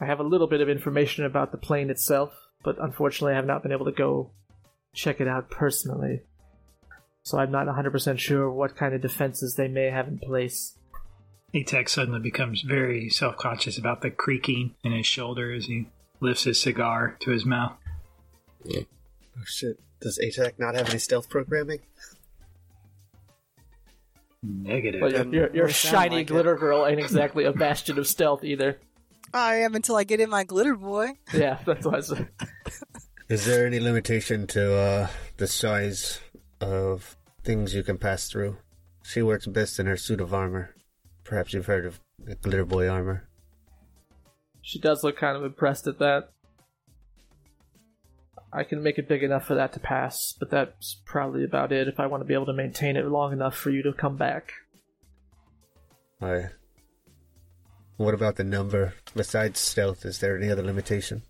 I 0.00 0.06
have 0.06 0.20
a 0.20 0.24
little 0.24 0.46
bit 0.46 0.60
of 0.60 0.68
information 0.68 1.24
about 1.24 1.52
the 1.52 1.58
plane 1.58 1.90
itself, 1.90 2.32
but 2.64 2.76
unfortunately 2.80 3.34
I 3.34 3.36
have 3.36 3.46
not 3.46 3.62
been 3.62 3.72
able 3.72 3.84
to 3.84 3.92
go 3.92 4.30
check 4.94 5.20
it 5.20 5.28
out 5.28 5.50
personally. 5.50 6.22
So 7.22 7.38
I'm 7.38 7.50
not 7.50 7.66
100% 7.66 8.18
sure 8.18 8.50
what 8.50 8.76
kind 8.76 8.94
of 8.94 9.02
defenses 9.02 9.54
they 9.54 9.68
may 9.68 9.90
have 9.90 10.08
in 10.08 10.18
place. 10.18 10.76
ATAC 11.54 11.88
suddenly 11.88 12.20
becomes 12.20 12.62
very 12.62 13.08
self 13.10 13.36
conscious 13.36 13.76
about 13.76 14.02
the 14.02 14.10
creaking 14.10 14.74
in 14.84 14.92
his 14.92 15.06
shoulder 15.06 15.52
as 15.52 15.66
he 15.66 15.88
lifts 16.20 16.44
his 16.44 16.60
cigar 16.60 17.16
to 17.20 17.30
his 17.30 17.44
mouth. 17.44 17.72
Oh 18.66 19.44
shit. 19.44 19.80
Does 20.00 20.18
ATAC 20.18 20.58
not 20.58 20.74
have 20.76 20.88
any 20.88 20.98
stealth 20.98 21.28
programming? 21.28 21.80
Negative. 24.42 25.00
Well, 25.00 25.10
your, 25.10 25.18
Doesn't 25.18 25.32
your, 25.32 25.42
your 25.54 25.64
really 25.64 25.72
shiny 25.72 26.16
like 26.16 26.22
it. 26.22 26.32
glitter 26.32 26.56
girl 26.56 26.86
ain't 26.86 26.98
exactly 26.98 27.44
a 27.44 27.52
bastion 27.52 27.98
of 27.98 28.06
stealth 28.06 28.42
either. 28.44 28.78
I 29.34 29.56
am 29.56 29.74
until 29.74 29.96
I 29.96 30.04
get 30.04 30.18
in 30.20 30.30
my 30.30 30.44
glitter 30.44 30.74
boy. 30.74 31.10
Yeah, 31.32 31.58
that's 31.64 31.84
what 31.84 31.94
I 31.96 32.00
said. 32.00 32.28
Is 33.28 33.44
there 33.44 33.66
any 33.66 33.78
limitation 33.78 34.46
to 34.48 34.74
uh, 34.76 35.08
the 35.36 35.46
size 35.46 36.20
of 36.60 37.16
things 37.44 37.74
you 37.74 37.82
can 37.82 37.96
pass 37.98 38.28
through? 38.28 38.56
She 39.04 39.22
works 39.22 39.46
best 39.46 39.78
in 39.78 39.86
her 39.86 39.96
suit 39.96 40.20
of 40.20 40.34
armor. 40.34 40.74
Perhaps 41.22 41.52
you've 41.52 41.66
heard 41.66 41.86
of 41.86 42.00
the 42.18 42.34
Glitter 42.34 42.64
Boy 42.64 42.88
armor. 42.88 43.28
She 44.62 44.78
does 44.80 45.04
look 45.04 45.16
kind 45.16 45.36
of 45.36 45.44
impressed 45.44 45.86
at 45.86 45.98
that. 46.00 46.30
I 48.52 48.64
can 48.64 48.82
make 48.82 48.98
it 48.98 49.08
big 49.08 49.22
enough 49.22 49.46
for 49.46 49.54
that 49.54 49.72
to 49.74 49.80
pass, 49.80 50.34
but 50.38 50.50
that's 50.50 51.00
probably 51.04 51.44
about 51.44 51.70
it 51.70 51.86
if 51.86 52.00
I 52.00 52.06
want 52.06 52.22
to 52.22 52.26
be 52.26 52.34
able 52.34 52.46
to 52.46 52.52
maintain 52.52 52.96
it 52.96 53.06
long 53.06 53.32
enough 53.32 53.56
for 53.56 53.70
you 53.70 53.82
to 53.84 53.92
come 53.92 54.16
back. 54.16 54.52
Aye. 56.20 56.48
What 57.96 58.14
about 58.14 58.36
the 58.36 58.44
number? 58.44 58.94
Besides 59.14 59.60
stealth, 59.60 60.04
is 60.04 60.18
there 60.18 60.36
any 60.36 60.50
other 60.50 60.62
limitation? 60.62 61.22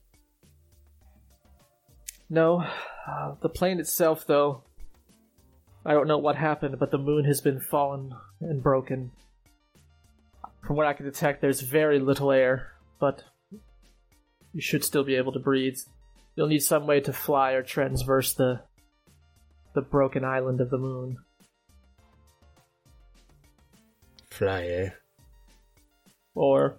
No, 2.30 2.64
uh, 3.08 3.34
the 3.42 3.48
plane 3.48 3.80
itself, 3.80 4.24
though, 4.26 4.62
I 5.84 5.92
don't 5.92 6.06
know 6.06 6.18
what 6.18 6.36
happened, 6.36 6.78
but 6.78 6.90
the 6.90 6.98
moon 6.98 7.24
has 7.24 7.40
been 7.40 7.60
fallen 7.60 8.14
and 8.40 8.62
broken. 8.62 9.10
From 10.62 10.76
what 10.76 10.86
I 10.86 10.92
can 10.92 11.06
detect, 11.06 11.40
there's 11.40 11.60
very 11.60 11.98
little 11.98 12.30
air, 12.30 12.72
but 13.00 13.24
you 14.52 14.60
should 14.60 14.84
still 14.84 15.04
be 15.04 15.16
able 15.16 15.32
to 15.32 15.38
breathe. 15.38 15.78
You'll 16.36 16.48
need 16.48 16.62
some 16.62 16.86
way 16.86 17.00
to 17.00 17.12
fly 17.12 17.52
or 17.52 17.62
transverse 17.62 18.34
the 18.34 18.62
the 19.74 19.82
broken 19.82 20.24
island 20.24 20.60
of 20.60 20.70
the 20.70 20.78
moon. 20.78 21.16
Fly, 24.30 24.64
eh? 24.64 24.90
or 26.34 26.78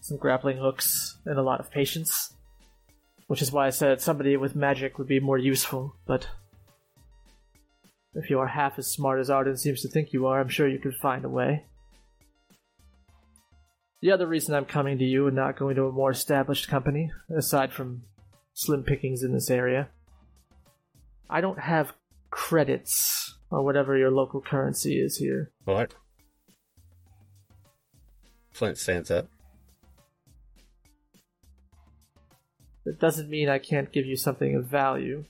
some 0.00 0.18
grappling 0.18 0.58
hooks 0.58 1.18
and 1.24 1.38
a 1.38 1.42
lot 1.42 1.60
of 1.60 1.70
patience. 1.70 2.32
Which 3.26 3.42
is 3.42 3.50
why 3.50 3.66
I 3.66 3.70
said 3.70 4.00
somebody 4.00 4.36
with 4.36 4.54
magic 4.54 4.98
would 4.98 5.08
be 5.08 5.18
more 5.18 5.38
useful, 5.38 5.96
but 6.06 6.28
if 8.14 8.30
you 8.30 8.38
are 8.38 8.46
half 8.46 8.78
as 8.78 8.86
smart 8.86 9.18
as 9.18 9.30
Arden 9.30 9.56
seems 9.56 9.82
to 9.82 9.88
think 9.88 10.12
you 10.12 10.26
are, 10.26 10.40
I'm 10.40 10.48
sure 10.48 10.68
you 10.68 10.78
could 10.78 10.94
find 10.94 11.24
a 11.24 11.28
way. 11.28 11.64
The 14.00 14.12
other 14.12 14.28
reason 14.28 14.54
I'm 14.54 14.64
coming 14.64 14.98
to 14.98 15.04
you 15.04 15.26
and 15.26 15.34
not 15.34 15.58
going 15.58 15.74
to 15.74 15.86
a 15.86 15.92
more 15.92 16.12
established 16.12 16.68
company, 16.68 17.10
aside 17.36 17.72
from 17.72 18.02
slim 18.56 18.82
pickings 18.82 19.22
in 19.22 19.32
this 19.32 19.50
area, 19.50 19.88
I 21.28 21.40
don't 21.40 21.60
have 21.60 21.92
credits 22.30 23.38
or 23.50 23.62
whatever 23.62 23.96
your 23.96 24.10
local 24.10 24.40
currency 24.40 24.98
is 24.98 25.18
here. 25.18 25.52
What? 25.64 25.94
Flint 28.52 28.78
stands 28.78 29.10
up. 29.10 29.28
That 32.86 32.98
doesn't 32.98 33.28
mean 33.28 33.48
I 33.48 33.58
can't 33.58 33.92
give 33.92 34.06
you 34.06 34.16
something 34.16 34.54
of 34.56 34.64
value. 34.64 35.24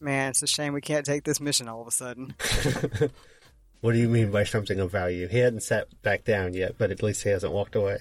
Man, 0.00 0.30
it's 0.30 0.42
a 0.42 0.46
shame 0.48 0.72
we 0.72 0.80
can't 0.80 1.06
take 1.06 1.22
this 1.22 1.40
mission 1.40 1.68
all 1.68 1.82
of 1.82 1.86
a 1.86 1.92
sudden. 1.92 2.34
what 3.80 3.92
do 3.92 3.98
you 3.98 4.08
mean 4.08 4.32
by 4.32 4.42
something 4.42 4.80
of 4.80 4.90
value? 4.90 5.28
He 5.28 5.38
hadn't 5.38 5.62
sat 5.62 6.02
back 6.02 6.24
down 6.24 6.54
yet, 6.54 6.76
but 6.76 6.90
at 6.90 7.02
least 7.02 7.22
he 7.22 7.28
hasn't 7.28 7.52
walked 7.52 7.76
away. 7.76 7.98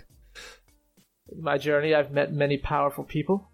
In 1.32 1.44
my 1.44 1.60
journey, 1.60 1.94
I've 1.94 2.12
met 2.12 2.34
many 2.34 2.58
powerful 2.58 3.04
people, 3.04 3.51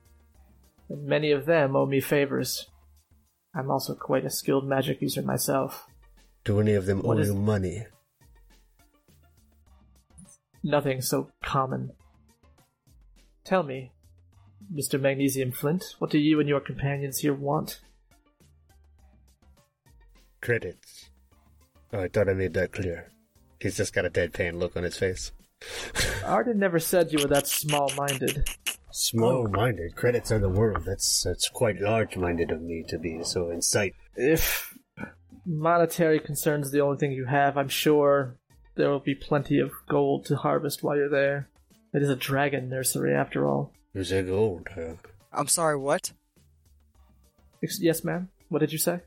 and 0.90 1.06
many 1.06 1.32
of 1.32 1.46
them 1.46 1.76
owe 1.76 1.86
me 1.86 2.00
favors. 2.00 2.70
I'm 3.56 3.72
also 3.72 3.96
quite 3.96 4.26
a 4.26 4.30
skilled 4.30 4.68
magic 4.68 5.02
user 5.02 5.22
myself. 5.22 5.88
Do 6.44 6.60
any 6.60 6.74
of 6.74 6.86
them 6.86 7.02
What 7.02 7.18
owe 7.18 7.22
is- 7.22 7.28
you 7.30 7.36
money? 7.36 7.86
Nothing 10.64 11.02
so 11.02 11.30
common. 11.44 11.92
Tell 13.44 13.64
me, 13.64 13.92
Mr. 14.74 15.00
Magnesium 15.00 15.52
Flint, 15.52 15.96
what 16.00 16.10
do 16.12 16.18
you 16.18 16.40
and 16.40 16.50
your 16.50 16.60
companions 16.60 17.20
here 17.20 17.34
want? 17.34 17.80
Credits. 20.42 21.10
Oh, 21.94 22.02
I 22.02 22.08
thought 22.10 22.28
I 22.30 22.34
made 22.34 22.54
that 22.56 22.74
clear. 22.74 23.12
He's 23.60 23.78
just 23.78 23.94
got 23.94 24.06
a 24.06 24.10
deadpan 24.10 24.56
look 24.60 24.76
on 24.76 24.84
his 24.84 24.98
face. 24.98 25.32
Arden 26.26 26.60
never 26.60 26.80
said 26.80 27.12
you 27.12 27.20
were 27.22 27.30
that 27.30 27.48
small 27.48 27.92
minded. 27.96 28.48
Small-minded. 28.92 29.92
Oh, 29.96 30.00
credits 30.00 30.32
are 30.32 30.40
the 30.40 30.50
world. 30.50 30.84
That's 30.86 31.24
that's 31.24 31.50
quite 31.50 31.80
large-minded 31.82 32.52
of 32.52 32.62
me 32.62 32.84
to 32.88 32.98
be 32.98 33.22
so 33.24 33.52
insight. 33.52 33.94
If 34.16 34.78
monetary 35.46 36.20
concerns 36.20 36.72
the 36.72 36.82
only 36.82 36.98
thing 36.98 37.12
you 37.12 37.26
have, 37.26 37.58
I'm 37.58 37.70
sure 37.70 38.36
there 38.76 38.90
will 38.90 39.00
be 39.00 39.16
plenty 39.16 39.60
of 39.60 39.72
gold 39.90 40.26
to 40.26 40.36
harvest 40.38 40.84
while 40.84 40.96
you're 40.98 41.10
there. 41.10 41.50
It 41.94 42.02
is 42.02 42.10
a 42.10 42.16
dragon 42.16 42.70
nursery, 42.70 43.14
after 43.14 43.48
all. 43.48 43.72
Is 43.94 44.12
it 44.12 44.28
gold? 44.28 44.68
Huh? 44.74 44.94
I'm 45.34 45.48
sorry, 45.48 45.78
what? 45.78 46.12
Ex- 47.64 47.82
yes, 47.82 48.04
ma'am? 48.04 48.30
What 48.50 48.60
did 48.60 48.72
you 48.72 48.78
say? 48.78 49.02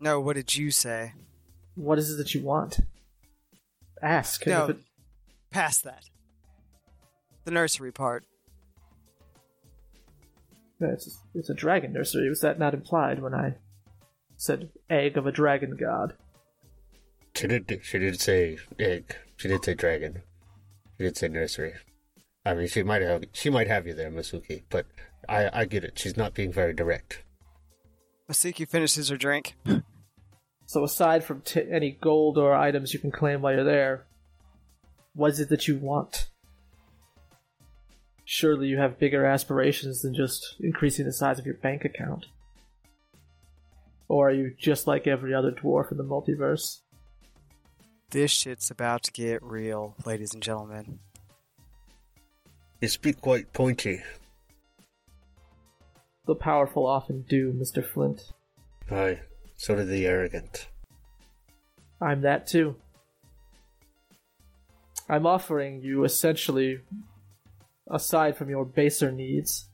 No, 0.00 0.20
what 0.20 0.34
did 0.36 0.56
you 0.56 0.70
say? 0.70 1.12
What 1.74 1.98
is 1.98 2.12
it 2.12 2.16
that 2.18 2.34
you 2.34 2.42
want? 2.42 2.80
Ask. 4.02 4.46
No. 4.46 4.64
if 4.64 4.70
it- 4.70 4.82
Past 5.50 5.84
that. 5.84 6.04
The 7.44 7.50
nursery 7.50 7.92
part. 7.92 8.24
It's, 10.92 11.18
it's 11.34 11.50
a 11.50 11.54
dragon 11.54 11.92
nursery. 11.92 12.28
Was 12.28 12.40
that 12.40 12.58
not 12.58 12.74
implied 12.74 13.22
when 13.22 13.34
I 13.34 13.56
said 14.36 14.70
egg 14.90 15.16
of 15.16 15.26
a 15.26 15.32
dragon 15.32 15.76
god? 15.78 16.14
She 17.34 17.46
did. 17.46 17.80
She 17.82 17.98
did 17.98 18.20
say 18.20 18.58
egg. 18.78 19.16
She 19.36 19.48
did 19.48 19.64
say 19.64 19.74
dragon. 19.74 20.22
She 20.98 21.04
did 21.04 21.16
say 21.16 21.28
nursery. 21.28 21.74
I 22.46 22.54
mean, 22.54 22.68
she 22.68 22.82
might 22.82 23.02
have. 23.02 23.24
She 23.32 23.50
might 23.50 23.68
have 23.68 23.86
you 23.86 23.94
there, 23.94 24.10
Masuki. 24.10 24.62
But 24.70 24.86
I, 25.28 25.50
I 25.52 25.64
get 25.64 25.84
it. 25.84 25.98
She's 25.98 26.16
not 26.16 26.34
being 26.34 26.52
very 26.52 26.74
direct. 26.74 27.22
Masuki 28.30 28.68
finishes 28.68 29.08
her 29.08 29.16
drink. 29.16 29.54
So 30.66 30.82
aside 30.82 31.24
from 31.24 31.42
t- 31.42 31.62
any 31.70 31.92
gold 32.00 32.38
or 32.38 32.54
items 32.54 32.94
you 32.94 33.00
can 33.00 33.10
claim 33.10 33.42
while 33.42 33.54
you're 33.54 33.64
there, 33.64 34.06
what 35.14 35.32
is 35.32 35.40
it 35.40 35.48
that 35.50 35.68
you 35.68 35.76
want? 35.76 36.30
Surely 38.24 38.68
you 38.68 38.78
have 38.78 38.98
bigger 38.98 39.24
aspirations 39.24 40.02
than 40.02 40.14
just 40.14 40.56
increasing 40.60 41.04
the 41.04 41.12
size 41.12 41.38
of 41.38 41.46
your 41.46 41.56
bank 41.56 41.84
account. 41.84 42.26
Or 44.08 44.28
are 44.28 44.32
you 44.32 44.54
just 44.58 44.86
like 44.86 45.06
every 45.06 45.34
other 45.34 45.50
dwarf 45.50 45.90
in 45.90 45.98
the 45.98 46.04
multiverse? 46.04 46.80
This 48.10 48.30
shit's 48.30 48.70
about 48.70 49.02
to 49.04 49.12
get 49.12 49.42
real, 49.42 49.94
ladies 50.04 50.34
and 50.34 50.42
gentlemen. 50.42 51.00
You 52.80 52.88
speak 52.88 53.20
quite 53.20 53.52
pointy. 53.52 54.02
The 56.26 56.34
powerful 56.34 56.86
often 56.86 57.22
do, 57.28 57.52
Mr. 57.52 57.84
Flint. 57.84 58.32
Aye. 58.90 59.20
So 59.56 59.74
did 59.74 59.88
the 59.88 60.06
arrogant. 60.06 60.68
I'm 62.00 62.22
that 62.22 62.46
too. 62.46 62.76
I'm 65.08 65.26
offering 65.26 65.80
you 65.80 66.04
essentially, 66.04 66.80
aside 67.90 68.36
from 68.36 68.48
your 68.50 68.64
baser 68.64 69.12
needs, 69.12 69.68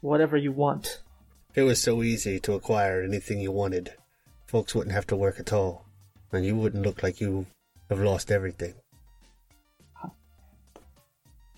whatever 0.00 0.36
you 0.36 0.52
want. 0.52 1.02
If 1.50 1.58
it 1.58 1.62
was 1.62 1.80
so 1.80 2.02
easy 2.02 2.40
to 2.40 2.54
acquire 2.54 3.02
anything 3.02 3.40
you 3.40 3.52
wanted, 3.52 3.92
folks 4.46 4.74
wouldn't 4.74 4.94
have 4.94 5.06
to 5.08 5.16
work 5.16 5.38
at 5.38 5.52
all, 5.52 5.84
and 6.32 6.44
you 6.44 6.56
wouldn't 6.56 6.84
look 6.84 7.02
like 7.02 7.20
you 7.20 7.46
have 7.90 8.00
lost 8.00 8.30
everything. 8.30 8.74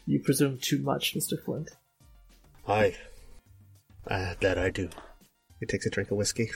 You 0.07 0.21
presume 0.21 0.59
too 0.59 0.81
much, 0.83 1.15
Mr. 1.15 1.43
Flint. 1.43 1.71
Aye. 2.69 2.95
Ah, 4.11 4.35
that 4.41 4.59
I 4.59 4.69
do. 4.69 4.91
He 5.61 5.67
takes 5.67 5.87
a 5.87 5.91
drink 5.91 6.11
of 6.11 6.19
whiskey. 6.19 6.51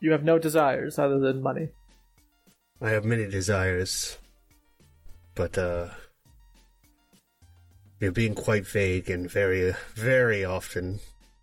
You 0.00 0.12
have 0.12 0.24
no 0.24 0.38
desires 0.38 0.98
other 0.98 1.18
than 1.18 1.42
money. 1.42 1.68
I 2.80 2.90
have 2.90 3.04
many 3.04 3.26
desires. 3.26 4.16
but 5.34 5.58
uh, 5.58 5.88
you're 8.00 8.12
being 8.12 8.34
quite 8.34 8.66
vague 8.66 9.10
and 9.10 9.30
very, 9.30 9.74
very 9.94 10.44
often 10.44 11.00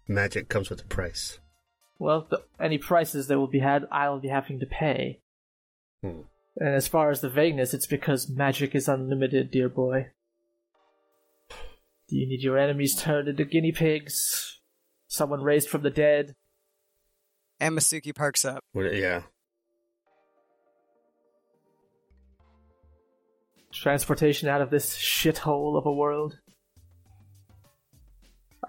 magic 0.07 0.49
comes 0.49 0.69
with 0.69 0.81
a 0.81 0.85
price. 0.85 1.39
Well, 1.99 2.27
the, 2.29 2.43
any 2.59 2.77
prices 2.77 3.27
that 3.27 3.37
will 3.37 3.47
be 3.47 3.59
had, 3.59 3.85
I'll 3.91 4.19
be 4.19 4.29
having 4.29 4.59
to 4.59 4.65
pay. 4.65 5.19
Hmm. 6.01 6.21
And 6.57 6.75
as 6.75 6.87
far 6.87 7.11
as 7.11 7.21
the 7.21 7.29
vagueness, 7.29 7.73
it's 7.73 7.87
because 7.87 8.29
magic 8.29 8.75
is 8.75 8.87
unlimited, 8.87 9.51
dear 9.51 9.69
boy. 9.69 10.07
Do 12.09 12.17
you 12.17 12.27
need 12.27 12.43
your 12.43 12.57
enemies 12.57 12.99
turned 12.99 13.29
into 13.29 13.45
guinea 13.45 13.71
pigs? 13.71 14.59
Someone 15.07 15.41
raised 15.41 15.69
from 15.69 15.83
the 15.83 15.89
dead? 15.89 16.35
And 17.59 17.77
Masuki 17.77 18.13
perks 18.13 18.43
up. 18.43 18.63
Would 18.73 18.97
yeah. 18.97 19.23
Transportation 23.73 24.47
out 24.47 24.61
of 24.61 24.69
this 24.69 24.95
shithole 24.97 25.77
of 25.77 25.85
a 25.85 25.93
world? 25.93 26.37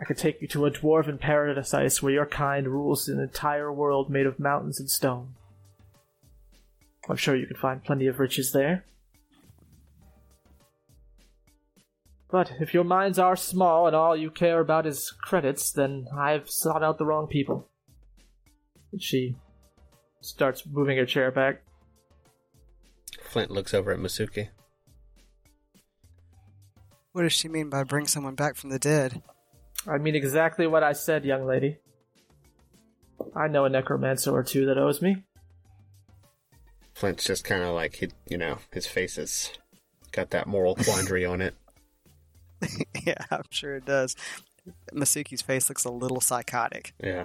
I 0.01 0.05
could 0.05 0.17
take 0.17 0.41
you 0.41 0.49
to 0.49 0.67
a 0.67 0.71
dwarven 0.71 1.21
paradise 1.21 2.03
where 2.03 2.13
your 2.13 2.27
kind 2.27 2.67
rules 2.67 3.09
an 3.09 3.21
entire 3.21 3.73
world 3.73 4.11
made 4.11 4.27
of 4.27 4.41
mountains 4.41 4.81
and 4.81 4.91
stone. 4.91 5.35
I'm 7.09 7.17
sure 7.17 7.37
you 7.37 7.47
could 7.47 7.59
find 7.59 7.85
plenty 7.85 8.07
of 8.07 8.19
riches 8.19 8.53
there. 8.53 8.85
But 12.31 12.53
if 12.61 12.73
your 12.73 12.85
minds 12.85 13.19
are 13.19 13.37
small 13.37 13.87
and 13.87 13.95
all 13.95 14.17
you 14.17 14.31
care 14.31 14.61
about 14.61 14.87
is 14.87 15.11
credits, 15.11 15.71
then 15.71 16.07
I've 16.17 16.49
sought 16.49 16.83
out 16.83 16.97
the 16.97 17.05
wrong 17.05 17.27
people. 17.27 17.69
And 18.91 19.03
she 19.03 19.37
starts 20.23 20.65
moving 20.67 20.97
her 20.97 21.05
chair 21.05 21.31
back. 21.31 21.63
Flint 23.23 23.51
looks 23.51 23.75
over 23.75 23.93
at 23.93 23.99
Masuki. 23.99 24.49
What 27.13 27.23
does 27.23 27.33
she 27.33 27.49
mean 27.49 27.69
by 27.69 27.85
bring 27.85 28.07
someone 28.07 28.35
back 28.35 28.57
from 28.57 28.71
the 28.71 28.79
dead? 28.79 29.23
I 29.87 29.99
mean 29.99 30.15
exactly 30.15 30.67
what 30.67 30.83
I 30.83 30.93
said, 30.93 31.25
young 31.25 31.47
lady. 31.47 31.79
I 33.35 33.49
know 33.49 33.65
a 33.65 33.69
necromancer 33.69 34.31
or 34.31 34.43
two 34.43 34.67
that 34.67 34.79
owes 34.79 35.03
me. 35.03 35.25
Flint's 36.95 37.25
just 37.25 37.45
kind 37.45 37.63
of 37.63 37.75
like 37.75 37.97
he, 37.97 38.11
you 38.29 38.39
know, 38.39 38.59
his 38.73 38.87
face 38.87 39.17
has 39.17 39.51
got 40.13 40.31
that 40.31 40.47
moral 40.47 40.75
quandary 40.75 41.25
on 41.25 41.41
it. 41.41 41.55
yeah, 43.05 43.25
I'm 43.31 43.43
sure 43.51 43.77
it 43.77 43.85
does. 43.85 44.17
Masuki's 44.93 45.43
face 45.43 45.69
looks 45.69 45.85
a 45.85 45.91
little 45.91 46.21
psychotic. 46.21 46.95
Yeah. 47.03 47.25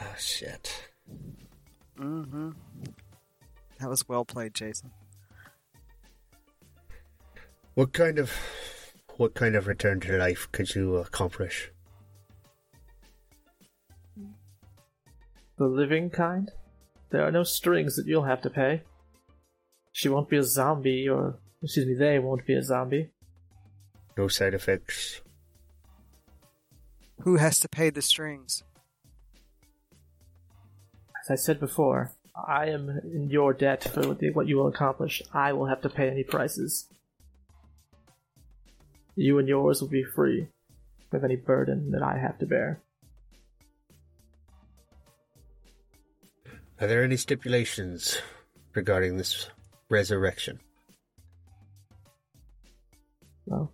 Oh 0.00 0.14
shit. 0.18 0.88
Mm-hmm. 1.98 2.50
That 3.78 3.90
was 3.90 4.08
well 4.08 4.24
played, 4.24 4.54
Jason. 4.54 4.92
What 7.80 7.94
kind 7.94 8.18
of 8.18 8.30
what 9.16 9.32
kind 9.32 9.56
of 9.56 9.66
return 9.66 10.00
to 10.00 10.18
life 10.18 10.46
could 10.52 10.74
you 10.74 10.96
accomplish? 10.96 11.72
The 15.56 15.64
living 15.64 16.10
kind? 16.10 16.50
There 17.08 17.26
are 17.26 17.30
no 17.30 17.42
strings 17.42 17.96
that 17.96 18.06
you'll 18.06 18.24
have 18.24 18.42
to 18.42 18.50
pay. 18.50 18.82
She 19.92 20.10
won't 20.10 20.28
be 20.28 20.36
a 20.36 20.42
zombie, 20.42 21.08
or, 21.08 21.38
excuse 21.62 21.86
me, 21.86 21.94
they 21.94 22.18
won't 22.18 22.44
be 22.44 22.52
a 22.52 22.62
zombie. 22.62 23.12
No 24.14 24.28
side 24.28 24.52
effects. 24.52 25.22
Who 27.22 27.36
has 27.36 27.58
to 27.60 27.68
pay 27.70 27.88
the 27.88 28.02
strings? 28.02 28.62
As 31.24 31.30
I 31.30 31.34
said 31.36 31.58
before, 31.58 32.12
I 32.46 32.66
am 32.66 32.90
in 33.04 33.30
your 33.30 33.54
debt 33.54 33.84
for 33.84 34.02
what 34.34 34.48
you 34.48 34.58
will 34.58 34.68
accomplish. 34.68 35.22
I 35.32 35.54
will 35.54 35.64
have 35.64 35.80
to 35.80 35.88
pay 35.88 36.10
any 36.10 36.24
prices. 36.24 36.86
You 39.16 39.38
and 39.38 39.48
yours 39.48 39.80
will 39.80 39.88
be 39.88 40.04
free 40.04 40.48
of 41.12 41.24
any 41.24 41.36
burden 41.36 41.90
that 41.90 42.02
I 42.02 42.18
have 42.18 42.38
to 42.38 42.46
bear. 42.46 42.80
Are 46.80 46.86
there 46.86 47.04
any 47.04 47.16
stipulations 47.16 48.18
regarding 48.74 49.16
this 49.16 49.50
resurrection? 49.90 50.60
Well, 53.44 53.72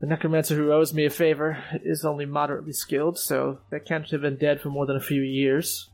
the 0.00 0.06
necromancer 0.06 0.54
who 0.54 0.72
owes 0.72 0.92
me 0.92 1.06
a 1.06 1.10
favor 1.10 1.62
is 1.82 2.04
only 2.04 2.26
moderately 2.26 2.72
skilled, 2.72 3.18
so 3.18 3.60
that 3.70 3.86
can't 3.86 4.10
have 4.10 4.20
been 4.20 4.36
dead 4.36 4.60
for 4.60 4.68
more 4.68 4.84
than 4.84 4.96
a 4.96 5.00
few 5.00 5.22
years. 5.22 5.88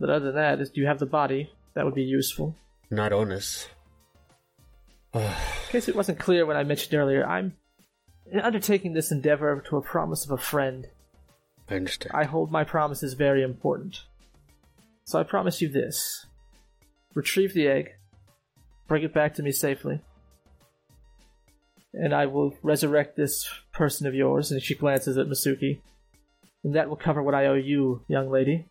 But 0.00 0.10
other 0.10 0.26
than 0.26 0.34
that, 0.34 0.60
if 0.60 0.76
you 0.76 0.86
have 0.86 0.98
the 0.98 1.06
body, 1.06 1.50
that 1.74 1.84
would 1.84 1.94
be 1.94 2.02
useful. 2.02 2.56
Not 2.90 3.12
on 3.12 3.30
us. 3.30 3.68
In 5.66 5.72
case 5.72 5.88
it 5.88 5.96
wasn't 5.96 6.18
clear 6.18 6.46
when 6.46 6.56
I 6.56 6.64
mentioned 6.64 6.94
earlier, 6.94 7.26
I'm 7.26 7.56
undertaking 8.42 8.92
this 8.92 9.10
endeavor 9.10 9.62
to 9.68 9.76
a 9.76 9.82
promise 9.82 10.24
of 10.24 10.30
a 10.30 10.42
friend. 10.42 10.86
I 11.68 11.74
understand. 11.76 12.12
I 12.14 12.24
hold 12.24 12.50
my 12.50 12.64
promises 12.64 13.14
very 13.14 13.42
important. 13.42 14.02
So 15.04 15.18
I 15.18 15.22
promise 15.22 15.60
you 15.60 15.68
this 15.68 16.26
retrieve 17.14 17.54
the 17.54 17.66
egg, 17.66 17.92
bring 18.88 19.02
it 19.02 19.14
back 19.14 19.34
to 19.34 19.42
me 19.42 19.52
safely, 19.52 20.00
and 21.94 22.14
I 22.14 22.26
will 22.26 22.54
resurrect 22.62 23.16
this 23.16 23.48
person 23.72 24.06
of 24.06 24.14
yours. 24.14 24.52
And 24.52 24.62
she 24.62 24.74
glances 24.74 25.16
at 25.16 25.26
Masuki. 25.26 25.80
And 26.62 26.74
that 26.74 26.88
will 26.88 26.96
cover 26.96 27.22
what 27.22 27.34
I 27.34 27.46
owe 27.46 27.54
you, 27.54 28.02
young 28.08 28.30
lady. 28.30 28.66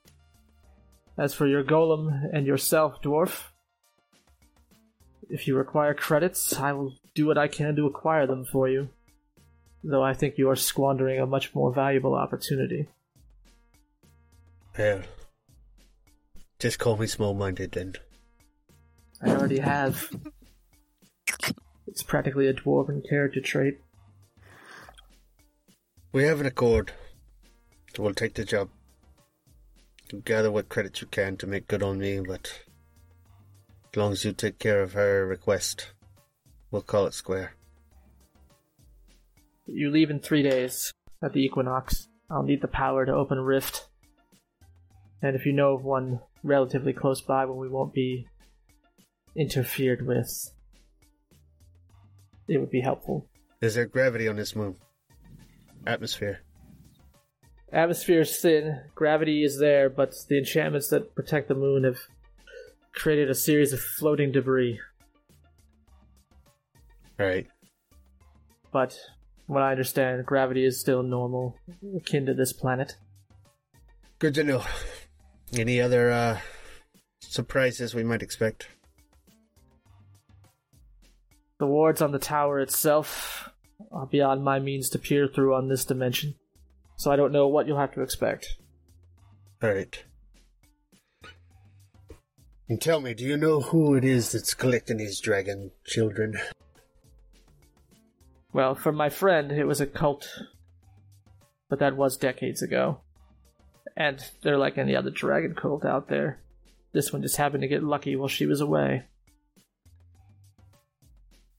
As 1.18 1.34
for 1.34 1.48
your 1.48 1.64
golem 1.64 2.30
and 2.34 2.46
yourself, 2.46 3.02
dwarf, 3.02 3.46
if 5.30 5.48
you 5.48 5.56
require 5.56 5.94
credits, 5.94 6.54
I 6.54 6.74
will 6.74 6.94
do 7.14 7.26
what 7.28 7.38
I 7.38 7.48
can 7.48 7.76
to 7.76 7.86
acquire 7.86 8.28
them 8.28 8.46
for 8.46 8.68
you. 8.68 8.90
Though 9.84 10.04
I 10.04 10.14
think 10.14 10.38
you 10.38 10.50
are 10.50 10.56
squandering 10.56 11.20
a 11.20 11.26
much 11.26 11.54
more 11.54 11.74
valuable 11.74 12.16
opportunity. 12.16 12.88
Well, 14.78 15.04
just 16.60 16.80
call 16.80 16.98
me 16.98 17.08
small-minded 17.08 17.72
then. 17.72 17.94
I 19.22 19.30
already 19.30 19.60
have. 19.60 20.10
It's 21.88 22.04
practically 22.04 22.48
a 22.48 22.54
dwarven 22.54 23.08
character 23.08 23.42
trait. 23.42 23.80
We 26.12 26.24
have 26.24 26.40
an 26.40 26.46
accord. 26.46 26.92
We'll 27.98 28.14
take 28.14 28.34
the 28.34 28.44
job. 28.44 28.70
Gather 30.24 30.52
what 30.52 30.70
credits 30.70 31.02
you 31.02 31.08
can 31.08 31.38
to 31.38 31.48
make 31.48 31.68
good 31.68 31.84
on 31.84 32.00
me, 32.00 32.20
but 32.20 32.65
as 33.96 33.98
long 33.98 34.12
as 34.12 34.26
you 34.26 34.34
take 34.34 34.60
care 34.60 34.82
of 34.82 34.92
her 34.92 35.26
request, 35.26 35.94
we'll 36.70 36.82
call 36.82 37.06
it 37.06 37.14
square. 37.14 37.54
You 39.68 39.90
leave 39.90 40.10
in 40.10 40.20
three 40.20 40.44
days 40.44 40.92
at 41.24 41.32
the 41.32 41.40
equinox. 41.40 42.10
I'll 42.30 42.44
need 42.44 42.62
the 42.62 42.68
power 42.68 43.06
to 43.06 43.14
open 43.14 43.38
a 43.38 43.44
rift. 43.44 43.88
And 45.22 45.34
if 45.34 45.46
you 45.46 45.54
know 45.54 45.76
of 45.76 45.86
one 45.86 46.20
relatively 46.44 46.92
close 46.92 47.22
by 47.22 47.46
where 47.46 47.56
we 47.56 47.70
won't 47.70 47.94
be 47.94 48.28
interfered 49.34 50.06
with, 50.06 50.52
it 52.50 52.58
would 52.58 52.72
be 52.72 52.82
helpful. 52.82 53.30
Is 53.62 53.76
there 53.76 53.86
gravity 53.86 54.28
on 54.28 54.36
this 54.36 54.58
moon? 54.58 54.76
Atmosphere. 55.88 56.42
Atmosphere 57.72 58.22
is 58.22 58.38
thin, 58.42 58.82
gravity 58.94 59.46
is 59.46 59.58
there, 59.58 59.90
but 59.90 60.14
the 60.28 60.38
enchantments 60.38 60.90
that 60.90 61.16
protect 61.16 61.48
the 61.48 61.56
moon 61.56 61.86
have 61.86 62.00
created 62.96 63.30
a 63.30 63.36
series 63.36 63.74
of 63.74 63.80
floating 63.80 64.32
debris. 64.32 64.80
Alright. 67.20 67.48
But 68.72 68.98
what 69.48 69.64
I 69.64 69.72
understand, 69.72 70.26
gravity 70.26 70.66
is 70.66 70.80
still 70.80 71.04
normal, 71.04 71.56
akin 71.96 72.26
to 72.26 72.34
this 72.34 72.54
planet. 72.54 72.96
Good 74.20 74.34
to 74.36 74.44
know. 74.44 74.64
Any 75.54 75.80
other 75.80 76.12
uh 76.12 76.40
surprises 77.20 77.94
we 77.94 78.04
might 78.04 78.22
expect? 78.22 78.70
The 81.60 81.68
wards 81.68 82.02
on 82.02 82.12
the 82.12 82.20
tower 82.20 82.60
itself 82.60 83.50
are 83.92 84.06
beyond 84.06 84.44
my 84.44 84.60
means 84.60 84.90
to 84.90 85.00
peer 85.00 85.28
through 85.28 85.56
on 85.56 85.68
this 85.70 85.86
dimension, 85.86 86.36
so 86.98 87.12
I 87.12 87.16
don't 87.16 87.32
know 87.32 87.48
what 87.48 87.68
you'll 87.68 87.80
have 87.80 87.94
to 87.94 88.02
expect. 88.02 88.58
Alright. 89.64 90.04
And 92.68 92.82
tell 92.82 93.00
me, 93.00 93.14
do 93.14 93.24
you 93.24 93.38
know 93.38 93.62
who 93.62 93.96
it 93.96 94.04
is 94.04 94.32
that's 94.32 94.56
collecting 94.56 94.98
these 94.98 95.20
dragon 95.20 95.72
children? 95.86 96.40
Well, 98.54 98.74
for 98.74 98.92
my 98.92 99.10
friend, 99.10 99.52
it 99.52 99.66
was 99.66 99.82
a 99.82 99.86
cult, 99.86 100.28
but 101.70 101.80
that 101.80 101.96
was 101.96 102.18
decades 102.18 102.62
ago. 102.62 103.02
And 103.96 104.20
they're 104.42 104.58
like 104.58 104.78
any 104.78 104.96
other 104.96 105.12
dragon 105.12 105.54
cult 105.54 105.86
out 105.86 106.08
there. 106.10 106.40
This 106.92 107.14
one 107.14 107.22
just 107.22 107.38
happened 107.38 107.62
to 107.62 107.68
get 107.68 107.84
lucky 107.84 108.16
while 108.16 108.30
she 108.30 108.46
was 108.46 108.62
away. 108.62 109.04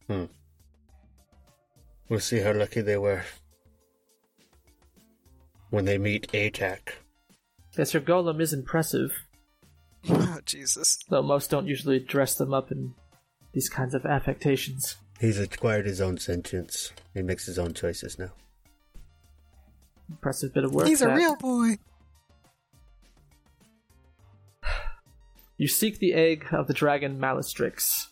Hmm. 0.08 0.24
We'll 2.08 2.20
see 2.20 2.40
how 2.40 2.52
lucky 2.52 2.80
they 2.80 2.96
were. 2.96 3.22
When 5.70 5.84
they 5.84 5.98
meet 5.98 6.32
ATAC. 6.32 6.78
Yes, 7.76 7.92
her 7.92 8.00
golem 8.00 8.40
is 8.40 8.52
impressive, 8.52 9.25
Oh, 10.36 10.38
Jesus. 10.44 10.98
though 11.08 11.22
most 11.22 11.50
don't 11.50 11.66
usually 11.66 11.98
dress 11.98 12.34
them 12.36 12.52
up 12.54 12.70
in 12.70 12.94
these 13.52 13.68
kinds 13.68 13.94
of 13.94 14.04
affectations. 14.04 14.96
He's 15.18 15.38
acquired 15.38 15.86
his 15.86 16.00
own 16.00 16.18
sentience. 16.18 16.92
He 17.14 17.22
makes 17.22 17.46
his 17.46 17.58
own 17.58 17.72
choices 17.74 18.18
now. 18.18 18.30
Impressive 20.08 20.52
bit 20.52 20.64
of 20.64 20.72
work. 20.74 20.86
He's 20.86 21.02
a 21.02 21.06
that. 21.06 21.16
real 21.16 21.36
boy. 21.36 21.76
You 25.56 25.68
seek 25.68 25.98
the 25.98 26.12
egg 26.12 26.46
of 26.52 26.66
the 26.66 26.74
dragon 26.74 27.18
Malistrix. 27.18 28.08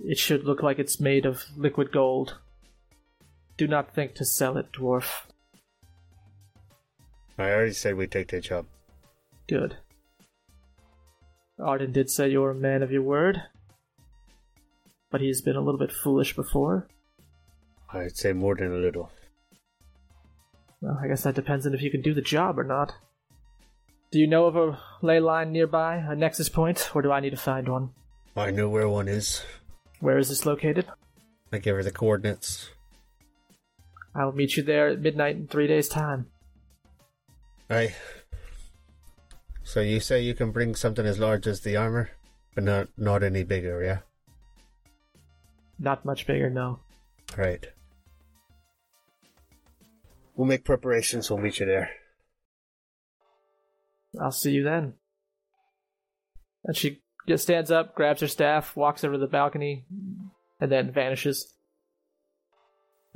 It 0.00 0.18
should 0.18 0.44
look 0.44 0.62
like 0.62 0.78
it's 0.78 0.98
made 0.98 1.26
of 1.26 1.44
liquid 1.56 1.92
gold. 1.92 2.38
Do 3.56 3.68
not 3.68 3.94
think 3.94 4.14
to 4.14 4.24
sell 4.24 4.56
it, 4.56 4.72
dwarf. 4.72 5.26
I 7.38 7.50
already 7.50 7.72
said 7.72 7.96
we 7.96 8.06
take 8.06 8.28
that 8.28 8.44
job. 8.44 8.66
Good. 9.46 9.76
Arden 11.62 11.92
did 11.92 12.10
say 12.10 12.28
you're 12.28 12.50
a 12.50 12.54
man 12.54 12.82
of 12.82 12.90
your 12.90 13.02
word. 13.02 13.42
But 15.10 15.20
he's 15.20 15.42
been 15.42 15.56
a 15.56 15.60
little 15.60 15.78
bit 15.78 15.92
foolish 15.92 16.34
before. 16.34 16.88
I'd 17.92 18.16
say 18.16 18.32
more 18.32 18.56
than 18.56 18.72
a 18.72 18.78
little. 18.78 19.10
Well, 20.80 20.98
I 21.02 21.06
guess 21.06 21.22
that 21.22 21.34
depends 21.34 21.66
on 21.66 21.74
if 21.74 21.82
you 21.82 21.90
can 21.90 22.02
do 22.02 22.12
the 22.12 22.20
job 22.20 22.58
or 22.58 22.64
not. 22.64 22.94
Do 24.10 24.18
you 24.18 24.26
know 24.26 24.46
of 24.46 24.56
a 24.56 24.78
ley 25.02 25.20
line 25.20 25.52
nearby, 25.52 25.96
a 25.96 26.14
nexus 26.14 26.48
point, 26.48 26.90
or 26.94 27.02
do 27.02 27.10
I 27.10 27.20
need 27.20 27.30
to 27.30 27.36
find 27.36 27.68
one? 27.68 27.90
I 28.36 28.50
know 28.50 28.68
where 28.68 28.88
one 28.88 29.08
is. 29.08 29.42
Where 30.00 30.18
is 30.18 30.28
this 30.28 30.44
located? 30.44 30.86
I 31.52 31.58
give 31.58 31.76
her 31.76 31.82
the 31.82 31.90
coordinates. 31.90 32.70
I 34.14 34.24
will 34.24 34.32
meet 34.32 34.56
you 34.56 34.62
there 34.62 34.88
at 34.88 35.00
midnight 35.00 35.36
in 35.36 35.46
three 35.46 35.66
days' 35.66 35.88
time. 35.88 36.26
Right. 37.68 37.94
So 39.64 39.80
you 39.80 39.98
say 39.98 40.22
you 40.22 40.34
can 40.34 40.52
bring 40.52 40.74
something 40.74 41.04
as 41.04 41.18
large 41.18 41.46
as 41.46 41.62
the 41.62 41.76
armor, 41.76 42.10
but 42.54 42.64
not 42.64 42.88
not 42.96 43.22
any 43.22 43.42
bigger, 43.42 43.82
yeah? 43.82 43.98
Not 45.78 46.04
much 46.04 46.26
bigger, 46.26 46.50
no. 46.50 46.80
Right. 47.36 47.66
We'll 50.36 50.46
make 50.46 50.64
preparations. 50.64 51.30
We'll 51.30 51.40
meet 51.40 51.58
you 51.58 51.66
there. 51.66 51.90
I'll 54.20 54.30
see 54.30 54.52
you 54.52 54.62
then. 54.62 54.94
And 56.64 56.76
she 56.76 57.02
just 57.26 57.44
stands 57.44 57.70
up, 57.70 57.94
grabs 57.94 58.20
her 58.20 58.28
staff, 58.28 58.76
walks 58.76 59.02
over 59.02 59.14
to 59.14 59.18
the 59.18 59.26
balcony, 59.26 59.86
and 60.60 60.70
then 60.70 60.92
vanishes. 60.92 61.54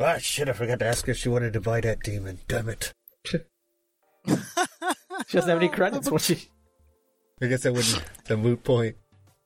Ah, 0.01 0.19
shit! 0.19 0.49
I 0.49 0.53
forgot 0.53 0.79
to 0.79 0.87
ask 0.87 1.07
her 1.07 1.13
if 1.13 1.19
she 1.19 1.29
wanted 1.29 1.53
to 1.53 1.61
buy 1.61 1.81
that 1.83 2.01
demon. 2.01 2.39
Damn 2.49 2.69
it! 2.69 2.93
She 5.29 5.37
doesn't 5.37 5.51
have 5.51 5.59
any 5.59 5.69
ah, 5.69 5.75
credits. 5.75 6.11
What 6.11 6.23
she? 6.23 6.49
I 7.43 7.47
guess 7.47 7.63
that 7.63 7.73
wouldn't 7.75 8.03
the 8.25 8.37
moot 8.39 8.65
point. 8.65 8.97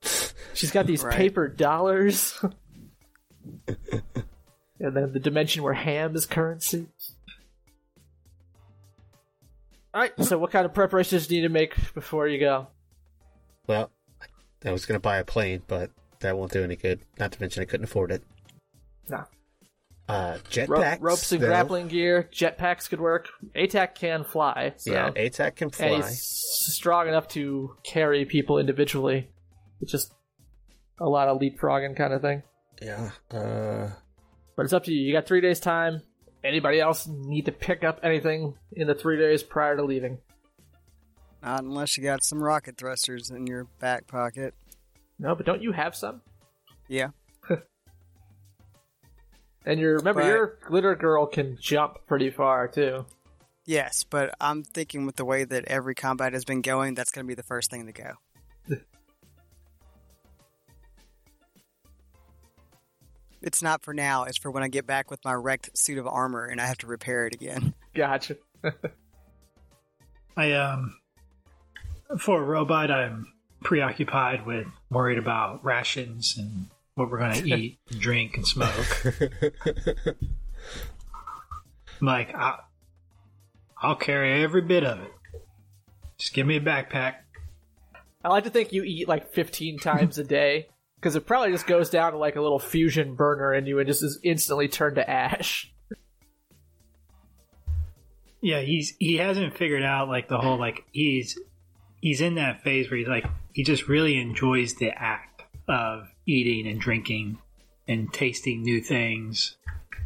She's 0.54 0.70
got 0.70 0.86
these 0.86 1.02
Right. 1.02 1.14
paper 1.14 1.48
dollars. 1.48 2.38
and 3.68 4.96
then 4.96 5.12
the 5.12 5.18
dimension 5.18 5.64
where 5.64 5.74
ham 5.74 6.14
is 6.14 6.24
currency. 6.24 6.86
Alright, 9.92 10.12
so 10.24 10.38
what 10.38 10.52
kind 10.52 10.64
of 10.64 10.72
preparations 10.72 11.26
do 11.26 11.34
you 11.34 11.42
need 11.42 11.48
to 11.48 11.52
make 11.52 11.74
before 11.94 12.28
you 12.28 12.38
go? 12.38 12.68
Well, 13.66 13.90
I 14.64 14.70
was 14.70 14.86
gonna 14.86 15.00
buy 15.00 15.18
a 15.18 15.24
plane, 15.24 15.62
but 15.66 15.90
that 16.20 16.38
won't 16.38 16.52
do 16.52 16.62
any 16.62 16.76
good. 16.76 17.00
Not 17.18 17.32
to 17.32 17.40
mention 17.40 17.60
I 17.60 17.66
couldn't 17.66 17.84
afford 17.84 18.12
it. 18.12 18.22
No. 19.08 19.24
Uh, 20.12 20.38
Ro- 20.68 20.94
ropes 21.00 21.32
and 21.32 21.40
though. 21.40 21.46
grappling 21.46 21.88
gear, 21.88 22.28
jetpacks 22.32 22.88
could 22.88 23.00
work. 23.00 23.28
ATAC 23.56 23.94
can 23.94 24.24
fly, 24.24 24.72
so. 24.76 24.92
Yeah, 24.92 25.10
ATAC 25.10 25.56
can 25.56 25.70
fly. 25.70 25.86
and 25.86 25.96
he's 26.04 26.22
strong 26.74 27.08
enough 27.08 27.28
to 27.28 27.76
carry 27.84 28.24
people 28.24 28.58
individually. 28.58 29.30
It's 29.80 29.90
just 29.92 30.12
a 31.00 31.06
lot 31.08 31.28
of 31.28 31.40
leapfrogging 31.40 31.96
kind 31.96 32.12
of 32.12 32.20
thing. 32.22 32.42
Yeah. 32.80 33.10
Uh, 33.30 33.90
But 34.56 34.64
it's 34.64 34.72
up 34.72 34.84
to 34.84 34.92
you. 34.92 35.00
You 35.06 35.12
got 35.12 35.26
three 35.26 35.40
days' 35.40 35.60
time. 35.60 36.02
Anybody 36.44 36.80
else 36.80 37.06
need 37.08 37.46
to 37.46 37.52
pick 37.52 37.84
up 37.84 38.00
anything 38.02 38.54
in 38.72 38.86
the 38.88 38.94
three 38.94 39.16
days 39.18 39.42
prior 39.42 39.76
to 39.76 39.82
leaving? 39.84 40.18
Not 41.42 41.62
unless 41.62 41.96
you 41.96 42.02
got 42.04 42.22
some 42.22 42.42
rocket 42.42 42.76
thrusters 42.76 43.30
in 43.30 43.46
your 43.46 43.64
back 43.80 44.06
pocket. 44.06 44.54
No, 45.18 45.34
but 45.34 45.46
don't 45.46 45.62
you 45.62 45.72
have 45.72 45.94
some? 45.94 46.20
Yeah. 46.88 47.08
And 49.64 49.78
your 49.78 49.96
remember 49.96 50.22
But- 50.22 50.26
your 50.28 50.58
glitter 50.66 50.94
girl 50.94 51.26
can 51.26 51.56
jump 51.60 51.98
pretty 52.06 52.30
far 52.30 52.68
too. 52.68 53.06
Yes, 53.64 54.02
but 54.02 54.34
I'm 54.40 54.64
thinking 54.64 55.06
with 55.06 55.14
the 55.16 55.24
way 55.24 55.44
that 55.44 55.64
every 55.66 55.94
combat 55.94 56.32
has 56.32 56.44
been 56.44 56.62
going, 56.62 56.94
that's 56.94 57.12
going 57.12 57.24
to 57.24 57.28
be 57.28 57.34
the 57.36 57.44
first 57.44 57.70
thing 57.70 57.86
to 57.86 57.92
go. 57.92 58.14
it's 63.42 63.62
not 63.62 63.84
for 63.84 63.94
now. 63.94 64.24
It's 64.24 64.38
for 64.38 64.50
when 64.50 64.62
I 64.64 64.68
get 64.68 64.86
back 64.86 65.10
with 65.10 65.24
my 65.24 65.34
wrecked 65.34 65.76
suit 65.78 65.98
of 65.98 66.06
armor 66.08 66.44
and 66.44 66.60
I 66.60 66.66
have 66.66 66.78
to 66.78 66.86
repair 66.88 67.26
it 67.26 67.34
again. 67.34 67.74
Gotcha. 67.94 68.36
I 70.36 70.52
um 70.52 70.96
for 72.18 72.40
a 72.40 72.44
robot 72.44 72.90
I'm 72.90 73.28
preoccupied 73.62 74.44
with 74.46 74.66
worried 74.90 75.18
about 75.18 75.64
rations 75.64 76.36
and 76.38 76.66
what 76.94 77.10
we're 77.10 77.18
gonna 77.18 77.42
eat, 77.44 77.78
drink, 77.88 78.36
and 78.36 78.46
smoke. 78.46 79.04
I'm 82.00 82.06
like 82.06 82.34
I, 82.34 82.58
I'll 83.80 83.96
carry 83.96 84.42
every 84.42 84.62
bit 84.62 84.84
of 84.84 85.00
it. 85.00 85.12
Just 86.18 86.34
give 86.34 86.46
me 86.46 86.56
a 86.56 86.60
backpack. 86.60 87.14
I 88.24 88.28
like 88.28 88.44
to 88.44 88.50
think 88.50 88.72
you 88.72 88.84
eat 88.84 89.08
like 89.08 89.32
15 89.32 89.78
times 89.78 90.18
a 90.18 90.24
day 90.24 90.68
because 90.96 91.16
it 91.16 91.26
probably 91.26 91.50
just 91.50 91.66
goes 91.66 91.90
down 91.90 92.12
to 92.12 92.18
like 92.18 92.36
a 92.36 92.40
little 92.40 92.60
fusion 92.60 93.16
burner 93.16 93.52
in 93.52 93.66
you 93.66 93.80
and 93.80 93.88
just 93.88 94.04
is 94.04 94.20
instantly 94.22 94.68
turned 94.68 94.94
to 94.96 95.10
ash. 95.10 95.72
Yeah, 98.40 98.60
he's 98.60 98.94
he 98.98 99.16
hasn't 99.16 99.56
figured 99.56 99.82
out 99.82 100.08
like 100.08 100.28
the 100.28 100.38
whole 100.38 100.58
like 100.58 100.84
he's 100.92 101.38
he's 102.00 102.20
in 102.20 102.36
that 102.36 102.62
phase 102.62 102.90
where 102.90 102.98
he's 102.98 103.08
like 103.08 103.24
he 103.52 103.64
just 103.64 103.88
really 103.88 104.18
enjoys 104.18 104.74
the 104.74 104.90
act 104.90 105.42
of 105.68 106.11
eating 106.26 106.70
and 106.70 106.80
drinking 106.80 107.38
and 107.88 108.12
tasting 108.12 108.62
new 108.62 108.80
things, 108.80 109.56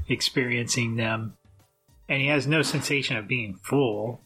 experiencing 0.09 0.97
them. 0.97 1.37
And 2.09 2.21
he 2.21 2.29
has 2.29 2.47
no 2.47 2.63
sensation 2.63 3.17
of 3.17 3.29
being 3.29 3.55
full 3.63 4.21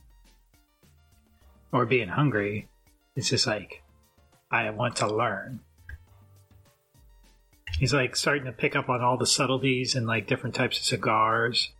or 1.72 1.86
being 1.86 2.08
hungry. 2.08 2.68
It's 3.16 3.30
just 3.30 3.46
like 3.46 3.82
I 4.50 4.70
want 4.70 4.96
to 4.96 5.06
learn. 5.06 5.60
He's 7.78 7.94
like 7.94 8.16
starting 8.16 8.44
to 8.44 8.52
pick 8.52 8.76
up 8.76 8.88
on 8.88 9.00
all 9.00 9.16
the 9.16 9.26
subtleties 9.26 9.94
and 9.94 10.06
like 10.06 10.26
different 10.26 10.54
types 10.54 10.78
of 10.78 10.84
cigars. 10.84 11.70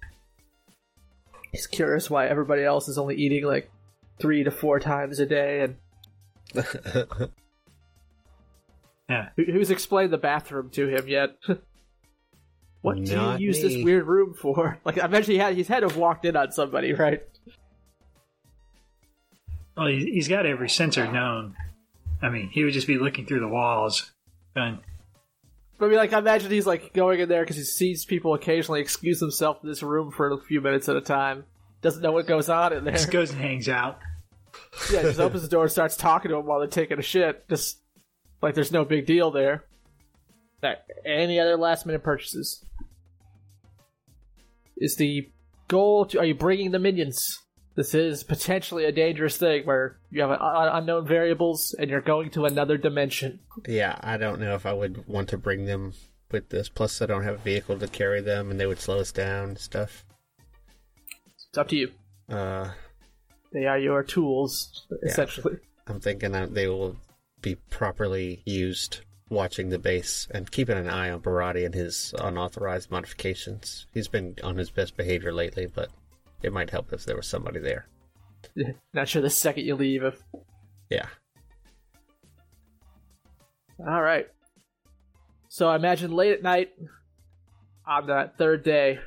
He's 1.53 1.67
curious 1.67 2.09
why 2.09 2.27
everybody 2.27 2.63
else 2.63 2.89
is 2.89 2.97
only 2.97 3.17
eating 3.17 3.45
like 3.45 3.71
three 4.19 4.45
to 4.45 4.51
four 4.51 4.79
times 4.79 5.19
a 5.19 5.27
day 5.27 5.61
and 5.61 5.77
Yeah. 9.11 9.29
Who- 9.37 9.45
Who's 9.53 9.71
explained 9.71 10.13
the 10.13 10.19
bathroom 10.19 10.71
to 10.71 10.89
him 10.89 11.07
yet? 11.09 11.37
what 12.81 13.03
do 13.05 13.15
Not 13.17 13.41
you 13.41 13.49
use 13.49 13.63
me. 13.63 13.69
this 13.77 13.85
weird 13.85 14.07
room 14.07 14.33
for? 14.35 14.79
Like, 14.85 14.99
I 15.03 15.07
bet 15.09 15.27
he 15.27 15.37
had 15.39 15.55
he's 15.55 15.69
had 15.69 15.81
to 15.81 15.89
have 15.89 15.97
walked 15.99 16.25
in 16.25 16.37
on 16.37 16.53
somebody, 16.53 16.93
right? 16.95 17.23
Well, 19.77 19.87
he's, 19.89 20.05
he's 20.05 20.29
got 20.29 20.47
every 20.47 20.69
sensor 20.69 21.11
known. 21.11 21.57
I 22.23 22.29
mean, 22.29 22.51
he 22.53 22.65
would 22.65 22.73
just 22.73 22.87
be 22.87 22.99
looking 22.99 23.27
through 23.27 23.41
the 23.41 23.49
walls. 23.49 24.11
And 24.55 24.79
But 25.79 25.87
I 25.87 25.89
mean, 25.89 25.99
like, 25.99 26.13
I 26.13 26.19
imagine 26.19 26.51
he's 26.51 26.67
like 26.67 26.93
going 26.93 27.21
in 27.21 27.29
there 27.29 27.43
because 27.43 27.57
he 27.57 27.63
sees 27.65 28.05
people 28.05 28.35
occasionally 28.35 28.81
excuse 28.81 29.21
themselves 29.21 29.61
in 29.63 29.69
this 29.69 29.83
room 29.83 30.11
for 30.11 30.31
a 30.31 30.39
few 30.39 30.61
minutes 30.61 30.89
at 30.89 30.97
a 30.97 31.01
time. 31.01 31.45
Doesn't 31.83 32.03
know 32.03 32.13
what 32.13 32.27
goes 32.27 32.49
on 32.51 32.73
in 32.75 32.85
there. 32.85 32.93
just 32.93 33.11
goes 33.11 33.31
and 33.31 33.41
hangs 33.41 33.69
out. 33.69 33.99
yeah, 34.93 35.03
just 35.03 35.19
opens 35.21 35.43
the 35.43 35.49
door 35.49 35.63
and 35.63 35.73
starts 35.73 35.97
talking 35.97 36.31
to 36.31 36.37
him 36.37 36.45
while 36.47 36.59
they're 36.59 36.69
taking 36.69 36.99
a 36.99 37.03
shit. 37.03 37.49
Just 37.49 37.79
like 38.43 38.55
there's 38.55 38.73
no 38.73 38.85
big 38.85 39.07
deal 39.07 39.31
there. 39.31 39.65
That 40.61 40.85
Any 41.07 41.41
other 41.41 41.57
last 41.57 41.87
minute 41.87 42.03
purchases? 42.03 42.65
Is 44.77 44.97
the 44.97 45.29
goal 45.69 46.07
to? 46.07 46.19
Are 46.19 46.25
you 46.25 46.35
bringing 46.35 46.71
the 46.71 46.79
minions? 46.79 47.39
This 47.77 47.95
is 47.95 48.25
potentially 48.25 48.85
a 48.85 48.93
dangerous 48.93 49.37
thing 49.37 49.65
where 49.65 49.99
you 50.11 50.21
have 50.23 50.31
un- 50.31 50.39
unknown 50.73 51.07
variables 51.07 51.75
and 51.79 51.89
you're 51.89 52.01
going 52.01 52.31
to 52.31 52.45
another 52.45 52.77
dimension. 52.77 53.41
yeah, 53.67 53.97
I 54.03 54.17
don't 54.17 54.41
know 54.41 54.55
if 54.55 54.67
I 54.67 54.73
would 54.73 55.07
want 55.07 55.29
to 55.31 55.39
bring 55.39 55.67
them 55.67 55.93
with 56.31 56.49
this. 56.49 56.69
Plus, 56.69 57.01
I 57.01 57.07
don't 57.07 57.23
have 57.23 57.37
a 57.37 57.39
vehicle 57.39 57.79
to 57.79 57.89
carry 57.89 58.21
them, 58.21 58.51
and 58.51 58.59
they 58.59 58.67
would 58.67 58.81
slow 58.81 58.99
us 58.99 59.13
down 59.13 59.51
and 59.51 59.59
stuff. 59.59 60.05
It's 61.49 61.59
up 61.59 61.69
to 61.69 61.77
you. 61.77 61.91
Uh, 62.29 62.71
They 63.53 63.67
are 63.67 63.79
your 63.79 64.03
tools, 64.03 64.87
essentially. 65.03 65.57
I'm 65.87 66.01
thinking 66.01 66.33
that 66.33 66.55
they 66.55 66.69
will 66.69 66.97
be 67.43 67.55
properly 67.55 68.43
used 68.45 69.01
watching 69.29 69.69
the 69.69 69.79
base 69.79 70.27
and 70.33 70.51
keeping 70.51 70.77
an 70.77 70.89
eye 70.89 71.11
on 71.11 71.21
Barati 71.21 71.65
and 71.65 71.75
his 71.75 72.13
unauthorized 72.19 72.91
modifications. 72.91 73.87
He's 73.95 74.09
been 74.09 74.37
on 74.43 74.57
his 74.57 74.71
best 74.71 74.97
behavior 74.97 75.33
lately, 75.33 75.67
but 75.67 75.91
it 76.43 76.53
might 76.53 76.71
help 76.71 76.93
if 76.93 77.05
there 77.05 77.17
was 77.17 77.29
somebody 77.29 77.61
there. 77.61 77.87
Not 78.95 79.09
sure 79.09 79.23
the 79.23 79.31
second 79.31 79.65
you 79.65 79.77
leave 79.77 80.03
if 80.03 80.23
Yeah. 80.89 81.07
All 83.79 84.03
right. 84.03 84.29
So 85.49 85.69
I 85.69 85.77
imagine 85.77 86.13
late 86.13 86.33
at 86.33 86.43
night 86.43 86.71
on 87.87 88.07
that 88.09 88.37
third 88.39 88.63
day, 88.63 88.99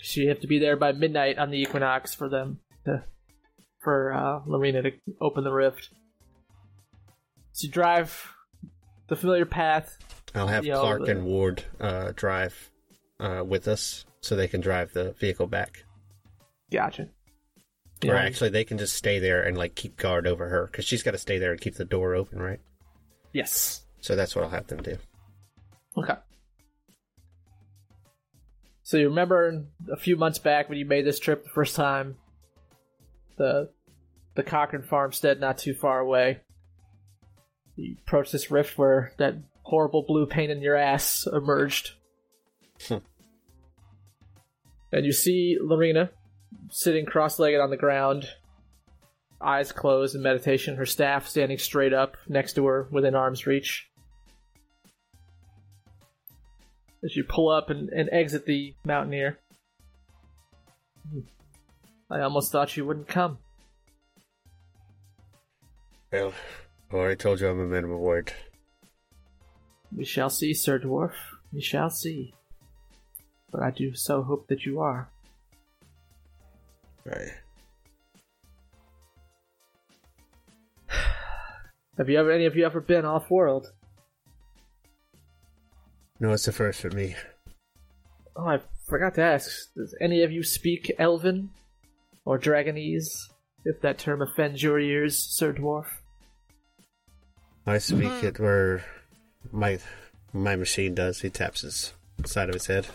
so 0.00 0.20
you 0.20 0.28
have 0.28 0.40
to 0.40 0.46
be 0.46 0.58
there 0.58 0.76
by 0.76 0.92
midnight 0.92 1.38
on 1.38 1.50
the 1.50 1.60
equinox 1.60 2.14
for 2.14 2.28
them 2.28 2.60
to 2.84 3.04
for 3.80 4.12
uh, 4.12 4.40
Lorena 4.46 4.82
to 4.82 4.92
open 5.20 5.44
the 5.44 5.52
rift. 5.52 5.90
So 7.60 7.66
you 7.66 7.72
drive 7.72 8.32
the 9.08 9.16
familiar 9.16 9.44
path. 9.44 9.98
I'll 10.34 10.46
have 10.46 10.64
You 10.64 10.72
know, 10.72 10.80
Clark 10.80 11.04
the- 11.04 11.10
and 11.10 11.24
Ward 11.26 11.62
uh, 11.78 12.12
drive 12.16 12.70
uh, 13.18 13.44
with 13.46 13.68
us 13.68 14.06
so 14.22 14.34
they 14.34 14.48
can 14.48 14.62
drive 14.62 14.94
the 14.94 15.12
vehicle 15.12 15.46
back. 15.46 15.84
Gotcha. 16.72 17.08
Or 18.02 18.16
actually, 18.16 18.48
they 18.48 18.64
can 18.64 18.78
just 18.78 18.94
stay 18.94 19.18
there 19.18 19.42
and 19.42 19.58
like 19.58 19.74
keep 19.74 19.98
guard 19.98 20.26
over 20.26 20.48
her 20.48 20.68
because 20.68 20.86
she's 20.86 21.02
got 21.02 21.10
to 21.10 21.18
stay 21.18 21.38
there 21.38 21.50
and 21.50 21.60
keep 21.60 21.74
the 21.74 21.84
door 21.84 22.14
open, 22.14 22.40
right? 22.40 22.60
Yes. 23.34 23.82
So 24.00 24.16
that's 24.16 24.34
what 24.34 24.42
I'll 24.44 24.50
have 24.50 24.68
them 24.68 24.82
do. 24.82 24.96
Okay. 25.98 26.14
So 28.84 28.96
you 28.96 29.10
remember 29.10 29.66
a 29.92 29.98
few 29.98 30.16
months 30.16 30.38
back 30.38 30.70
when 30.70 30.78
you 30.78 30.86
made 30.86 31.04
this 31.04 31.18
trip 31.18 31.44
the 31.44 31.50
first 31.50 31.76
time, 31.76 32.16
the 33.36 33.68
the 34.34 34.42
Cochrane 34.42 34.82
farmstead 34.82 35.40
not 35.40 35.58
too 35.58 35.74
far 35.74 35.98
away. 35.98 36.40
You 37.80 37.96
approached 38.06 38.32
this 38.32 38.50
rift 38.50 38.76
where 38.78 39.12
that 39.18 39.34
horrible 39.62 40.02
blue 40.02 40.26
pain 40.26 40.50
in 40.50 40.60
your 40.60 40.76
ass 40.76 41.26
emerged. 41.30 41.92
Hmm. 42.88 42.96
and 44.90 45.04
you 45.04 45.12
see 45.12 45.58
Lorena 45.60 46.10
sitting 46.70 47.04
cross-legged 47.04 47.60
on 47.60 47.68
the 47.68 47.76
ground, 47.76 48.26
eyes 49.38 49.70
closed 49.70 50.14
in 50.14 50.22
meditation, 50.22 50.76
her 50.76 50.86
staff 50.86 51.28
standing 51.28 51.58
straight 51.58 51.92
up 51.92 52.16
next 52.26 52.54
to 52.54 52.64
her 52.66 52.88
within 52.90 53.14
arm's 53.14 53.46
reach. 53.46 53.90
as 57.04 57.16
you 57.16 57.24
pull 57.24 57.48
up 57.48 57.70
and, 57.70 57.88
and 57.90 58.08
exit 58.12 58.46
the 58.46 58.74
Mountaineer. 58.84 59.38
I 62.10 62.20
almost 62.20 62.52
thought 62.52 62.76
you 62.76 62.84
wouldn't 62.84 63.08
come. 63.08 63.38
Well, 66.12 66.32
Oh, 66.92 66.98
I 66.98 67.00
already 67.00 67.16
told 67.16 67.40
you 67.40 67.48
I'm 67.48 67.60
a 67.60 67.66
man 67.66 67.84
of 67.84 67.90
my 67.90 67.96
word. 67.96 68.32
We 69.96 70.04
shall 70.04 70.28
see, 70.28 70.52
Sir 70.54 70.80
Dwarf. 70.80 71.12
We 71.52 71.60
shall 71.60 71.88
see. 71.88 72.34
But 73.52 73.62
I 73.62 73.70
do 73.70 73.94
so 73.94 74.22
hope 74.22 74.48
that 74.48 74.64
you 74.64 74.80
are. 74.80 75.08
Right. 77.04 77.30
Have 81.96 82.08
you 82.08 82.18
ever 82.18 82.32
any 82.32 82.46
of 82.46 82.56
you 82.56 82.64
ever 82.66 82.80
been 82.80 83.04
off 83.04 83.30
world? 83.30 83.72
No, 86.18 86.32
it's 86.32 86.46
the 86.46 86.52
first 86.52 86.80
for 86.80 86.90
me. 86.90 87.14
Oh, 88.36 88.46
I 88.46 88.60
forgot 88.88 89.14
to 89.14 89.22
ask. 89.22 89.72
Does 89.74 89.94
any 90.00 90.22
of 90.22 90.32
you 90.32 90.42
speak 90.42 90.90
Elven 90.98 91.50
or 92.24 92.38
Dragonese? 92.38 93.16
If 93.64 93.80
that 93.82 93.98
term 93.98 94.22
offends 94.22 94.62
your 94.62 94.80
ears, 94.80 95.16
Sir 95.16 95.52
Dwarf. 95.52 95.86
I 97.66 97.78
speak 97.78 98.24
it 98.24 98.38
where 98.38 98.84
my 99.52 99.78
my 100.32 100.56
machine 100.56 100.94
does. 100.94 101.20
He 101.20 101.30
taps 101.30 101.60
his 101.62 101.92
side 102.24 102.48
of 102.48 102.54
his 102.54 102.66
head. 102.66 102.86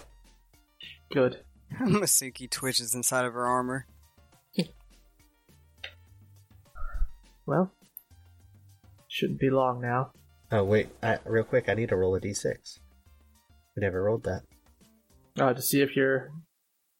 Good. 1.11 1.39
Masuki 1.79 2.49
twitches 2.49 2.93
inside 2.93 3.25
of 3.25 3.33
her 3.33 3.45
armor. 3.45 3.87
Well, 7.47 7.71
shouldn't 9.07 9.39
be 9.39 9.51
long 9.51 9.79
now. 9.79 10.13
Oh 10.51 10.63
wait, 10.63 10.89
I, 11.03 11.19
real 11.25 11.43
quick, 11.43 11.69
I 11.69 11.75
need 11.75 11.89
to 11.89 11.95
roll 11.95 12.15
a 12.15 12.19
d6. 12.19 12.79
We 13.75 13.81
never 13.81 14.01
rolled 14.01 14.23
that. 14.23 14.41
Uh, 15.39 15.53
to 15.53 15.61
see 15.61 15.81
if 15.81 15.95
your 15.95 16.31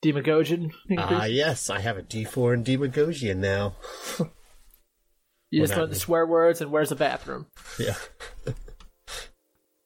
Demongogian 0.03 0.71
increased. 0.87 1.11
Ah, 1.11 1.25
yes, 1.25 1.69
I 1.71 1.79
have 1.79 1.97
a 1.97 2.03
d4 2.03 2.53
and 2.53 2.65
Demongogian 2.65 3.37
now. 3.37 3.75
you 5.51 5.61
just 5.61 5.73
well, 5.73 5.81
learned 5.81 5.93
the 5.93 5.99
swear 5.99 6.25
words 6.25 6.61
and 6.61 6.71
where's 6.71 6.89
the 6.89 6.95
bathroom. 6.95 7.47
Yeah. 7.79 7.95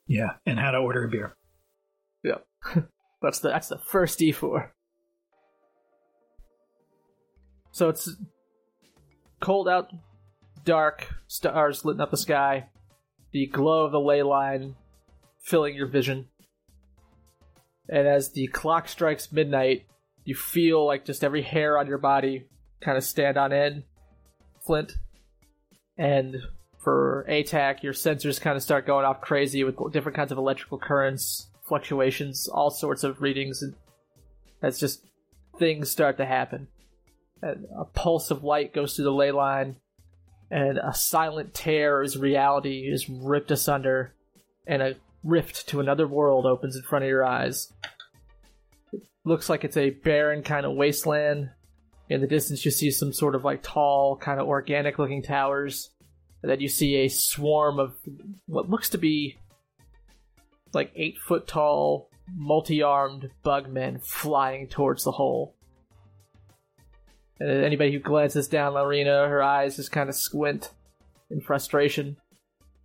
Yeah, 0.10 0.32
and 0.48 0.60
how 0.60 0.72
to 0.72 0.80
order 0.80 1.04
a 1.04 1.08
beer. 1.08 1.36
Yep. 2.24 2.44
that's 3.22 3.40
the 3.40 3.50
that's 3.50 3.68
the 3.70 3.78
first 3.78 4.20
D4. 4.20 4.72
So 7.72 7.90
it's 7.90 8.10
cold 9.40 9.70
out, 9.70 9.92
dark, 10.66 11.14
stars 11.28 11.86
lit 11.86 12.02
up 12.02 12.10
the 12.10 12.18
sky, 12.18 12.70
the 13.32 13.46
glow 13.46 13.86
of 13.86 13.92
the 13.92 14.00
ley 14.00 14.24
line 14.24 14.76
filling 15.40 15.76
your 15.76 15.88
vision. 15.88 16.28
And 17.88 18.08
as 18.08 18.32
the 18.32 18.48
clock 18.48 18.90
strikes 18.90 19.32
midnight, 19.32 19.86
you 20.26 20.34
feel 20.34 20.86
like 20.86 21.06
just 21.06 21.24
every 21.24 21.44
hair 21.44 21.78
on 21.78 21.86
your 21.86 21.98
body 22.00 22.46
kind 22.82 22.98
of 22.98 23.04
stand 23.04 23.38
on 23.38 23.54
end, 23.54 23.84
Flint. 24.66 24.94
And 26.00 26.38
for 26.80 27.26
ATAC, 27.30 27.84
your 27.84 27.92
sensors 27.92 28.40
kind 28.40 28.56
of 28.56 28.64
start 28.64 28.88
going 28.88 29.06
off 29.06 29.20
crazy 29.20 29.66
with 29.66 29.76
different 29.92 30.16
kinds 30.16 30.32
of 30.32 30.38
electrical 30.38 30.80
currents, 30.80 31.52
fluctuations, 31.68 32.48
all 32.48 32.72
sorts 32.72 33.04
of 33.04 33.22
readings, 33.22 33.62
and 33.62 33.76
as 34.62 34.80
just 34.80 35.06
things 35.60 35.92
start 35.92 36.16
to 36.18 36.26
happen. 36.26 36.70
And 37.42 37.66
a 37.78 37.84
pulse 37.84 38.32
of 38.32 38.46
light 38.46 38.74
goes 38.74 38.96
through 38.96 39.06
the 39.06 39.12
ley 39.12 39.32
line, 39.32 39.76
and 40.50 40.78
a 40.78 40.94
silent 40.94 41.54
tear 41.54 42.02
as 42.02 42.18
reality 42.18 42.90
is 42.90 43.10
ripped 43.10 43.52
asunder, 43.52 44.14
and 44.66 44.82
a 44.82 44.96
rift 45.22 45.68
to 45.68 45.82
another 45.82 46.08
world 46.08 46.46
opens 46.46 46.78
in 46.78 46.84
front 46.84 47.04
of 47.04 47.10
your 47.10 47.26
eyes. 47.26 47.74
It 48.94 49.02
looks 49.26 49.50
like 49.50 49.66
it's 49.66 49.78
a 49.78 49.90
barren 49.90 50.44
kind 50.44 50.66
of 50.66 50.76
wasteland. 50.76 51.50
In 52.10 52.22
the 52.22 52.28
distance, 52.28 52.66
you 52.66 52.72
see 52.72 52.90
some 52.90 53.14
sort 53.14 53.36
of 53.36 53.44
like 53.46 53.62
tall, 53.62 54.18
kind 54.18 54.40
of 54.40 54.48
organic 54.48 54.98
looking 54.98 55.22
towers. 55.22 55.92
And 56.42 56.52
then 56.52 56.60
you 56.60 56.68
see 56.68 56.96
a 56.98 57.08
swarm 57.08 57.80
of 57.80 57.96
what 58.48 58.70
looks 58.70 58.90
to 58.90 58.98
be 58.98 59.38
like 60.74 60.92
eight 60.96 61.18
foot 61.20 61.48
tall, 61.48 62.10
multi 62.36 62.82
armed 62.82 63.30
bugmen 63.44 64.00
flying 64.00 64.68
towards 64.68 65.04
the 65.04 65.12
hole. 65.12 65.56
And 67.40 67.50
anybody 67.50 67.92
who 67.92 68.00
glances 68.00 68.48
down 68.48 68.74
Lorena, 68.74 69.28
her 69.28 69.42
eyes 69.42 69.78
just 69.78 69.92
kind 69.92 70.10
of 70.10 70.16
squint 70.16 70.72
in 71.30 71.42
frustration. 71.42 72.18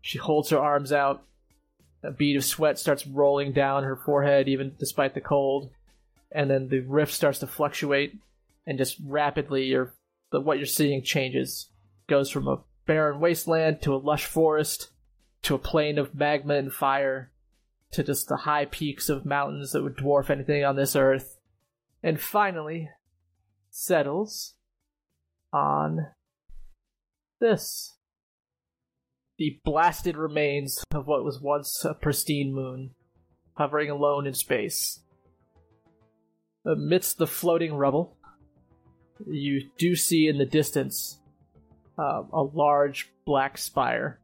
She 0.01 0.18
holds 0.18 0.51
her 0.51 0.59
arms 0.59 0.92
out. 0.92 1.24
A 2.02 2.10
bead 2.10 2.36
of 2.36 2.44
sweat 2.44 2.78
starts 2.78 3.06
rolling 3.06 3.52
down 3.52 3.84
her 3.84 3.96
forehead, 3.96 4.48
even 4.48 4.74
despite 4.78 5.14
the 5.14 5.20
cold. 5.20 5.70
And 6.30 6.51
then 6.51 6.68
the 6.68 6.80
rift 6.80 7.12
starts 7.12 7.38
to 7.38 7.46
fluctuate, 7.46 8.14
and 8.66 8.78
just 8.78 8.97
rapidly, 9.05 9.65
your 9.65 9.95
the, 10.31 10.41
what 10.41 10.59
you're 10.59 10.66
seeing 10.66 11.03
changes. 11.03 11.70
Goes 12.07 12.31
from 12.31 12.49
a 12.49 12.62
barren 12.86 13.20
wasteland 13.20 13.81
to 13.82 13.95
a 13.95 13.97
lush 13.97 14.27
forest 14.27 14.91
to 15.43 15.55
a 15.55 15.59
plain 15.59 15.99
of 15.99 16.15
magma 16.15 16.55
and 16.55 16.73
fire 16.73 17.31
to 17.93 18.03
just 18.03 18.28
the 18.28 18.39
high 18.39 18.65
peaks 18.65 19.09
of 19.09 19.24
mountains 19.24 19.73
that 19.73 19.82
would 19.82 19.97
dwarf 19.97 20.28
anything 20.28 20.65
on 20.65 20.77
this 20.77 20.97
earth. 20.97 21.39
And 22.03 22.20
finally, 22.20 22.91
settles 23.70 24.55
on 25.53 26.09
this 27.41 27.95
the 29.36 29.61
blasted 29.65 30.16
remains 30.16 30.85
of 30.93 31.07
what 31.07 31.24
was 31.24 31.41
once 31.41 31.85
a 31.85 31.95
pristine 31.95 32.55
moon, 32.55 32.91
hovering 33.55 33.91
alone 33.91 34.27
in 34.27 34.35
space. 34.35 35.01
Amidst 36.65 37.19
the 37.19 37.27
floating 37.27 37.74
rubble, 37.74 38.16
you 39.27 39.69
do 39.78 39.97
see 39.97 40.28
in 40.28 40.39
the 40.39 40.45
distance 40.45 41.19
uh, 41.99 42.23
a 42.32 42.43
large 42.43 43.12
black 43.24 43.59
spire 43.59 44.19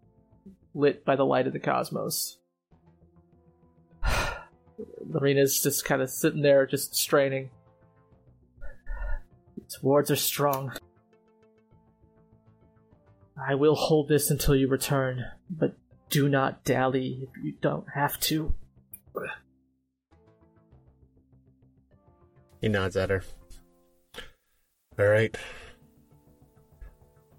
lit 0.75 1.05
by 1.05 1.17
the 1.17 1.25
light 1.25 1.47
of 1.47 1.53
the 1.53 1.59
cosmos. 1.59 2.39
Lorena's 5.07 5.63
just 5.63 5.85
kind 5.85 6.03
of 6.03 6.11
sitting 6.11 6.43
there, 6.43 6.67
just 6.67 6.95
straining. 6.95 7.51
Its 9.57 9.83
wards 9.83 10.11
are 10.11 10.17
strong. 10.17 10.73
I 13.37 13.55
will 13.55 13.75
hold 13.75 14.09
this 14.09 14.31
until 14.31 14.55
you 14.55 14.69
return, 14.69 15.25
but 15.49 15.75
do 16.11 16.29
not 16.29 16.65
dally 16.65 17.21
if 17.23 17.45
you 17.45 17.55
don't 17.61 17.87
have 17.95 18.19
to. 18.21 18.55
He 22.61 22.69
nods 22.69 22.97
at 22.97 23.11
her. 23.11 23.23
All 24.99 25.07
right. 25.07 25.37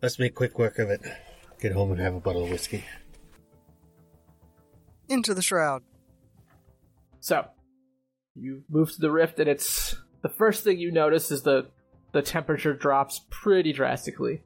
Let's 0.02 0.18
make 0.18 0.36
quick 0.36 0.58
work 0.58 0.80
of 0.80 0.90
it. 0.90 1.02
Get 1.60 1.74
home 1.74 1.92
and 1.92 2.00
have 2.00 2.16
a 2.16 2.20
bottle 2.20 2.44
of 2.44 2.50
whiskey. 2.50 2.84
Into 5.10 5.34
the 5.34 5.42
shroud. 5.42 5.84
So, 7.20 7.46
you 8.36 8.64
move 8.70 8.92
to 8.94 9.00
the 9.00 9.12
rift, 9.12 9.40
and 9.40 9.48
it's 9.48 9.96
the 10.24 10.30
first 10.30 10.64
thing 10.64 10.80
you 10.80 10.92
notice 10.92 11.32
is 11.32 11.44
the 11.44 11.68
the 12.14 12.22
temperature 12.22 12.74
drops 12.74 13.22
pretty 13.30 13.74
drastically. 13.74 14.42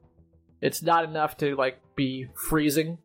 It's 0.60 0.82
not 0.82 1.04
enough 1.04 1.36
to 1.38 1.56
like 1.56 1.78
be 1.96 2.26
freezing, 2.34 2.98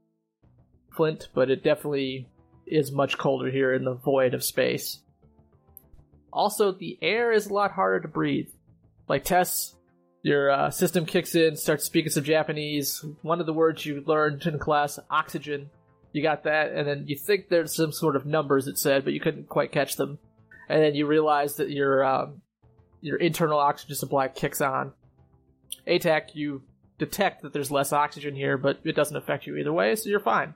Flint, 0.95 1.30
but 1.34 1.49
it 1.49 1.64
definitely 1.64 2.28
is 2.68 2.91
much 2.91 3.18
colder 3.18 3.49
here 3.49 3.73
in 3.73 3.84
the 3.84 3.94
void 3.94 4.34
of 4.34 4.44
space. 4.44 4.99
Also, 6.34 6.72
the 6.72 6.98
air 7.02 7.32
is 7.32 7.48
a 7.48 7.53
lot 7.53 7.72
harder 7.72 8.02
to 8.02 8.07
breathe. 8.07 8.49
Like 9.07 9.23
Tess, 9.23 9.76
your 10.23 10.52
uh, 10.52 10.69
system 10.69 11.06
kicks 11.06 11.35
in, 11.35 11.56
starts 11.56 11.85
speaking 11.85 12.11
some 12.11 12.23
Japanese. 12.23 13.03
One 13.22 13.39
of 13.39 13.45
the 13.45 13.53
words 13.53 13.85
you 13.85 14.03
learned 14.06 14.45
in 14.45 14.60
class, 14.60 14.99
oxygen. 15.10 15.69
You 16.14 16.22
got 16.22 16.43
that, 16.43 16.73
and 16.73 16.88
then 16.88 17.06
you 17.07 17.15
think 17.15 17.48
there's 17.48 17.73
some 17.73 17.91
sort 17.91 18.15
of 18.15 18.26
numbers 18.26 18.68
it 18.68 18.77
said, 18.77 19.06
but 19.06 19.14
you 19.14 19.19
couldn't 19.19 19.48
quite 19.48 19.72
catch 19.72 19.95
them. 19.95 20.19
And 20.68 20.84
then 20.84 20.93
you 20.93 21.07
realize 21.07 21.56
that 21.56 21.69
your 21.69 22.03
um, 22.03 22.41
your 23.02 23.18
internal 23.18 23.57
oxygen 23.57 23.95
supply 23.95 24.27
kicks 24.27 24.61
on. 24.61 24.93
ATAC, 25.88 26.35
you 26.35 26.64
detect 26.98 27.41
that 27.41 27.53
there's 27.53 27.72
less 27.72 27.93
oxygen 27.93 28.35
here, 28.35 28.57
but 28.57 28.80
it 28.84 28.95
doesn't 28.95 29.18
affect 29.18 29.48
you 29.48 29.56
either 29.57 29.73
way, 29.73 29.95
so 29.95 30.10
you're 30.10 30.19
fine. 30.19 30.53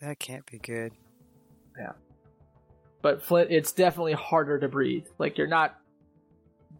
That 0.00 0.18
can't 0.18 0.46
be 0.46 0.58
good. 0.58 0.92
Yeah. 1.78 1.92
But 3.02 3.22
Flint, 3.22 3.50
it's 3.50 3.72
definitely 3.72 4.12
harder 4.12 4.58
to 4.60 4.68
breathe. 4.68 5.06
Like 5.18 5.38
you're 5.38 5.46
not 5.46 5.76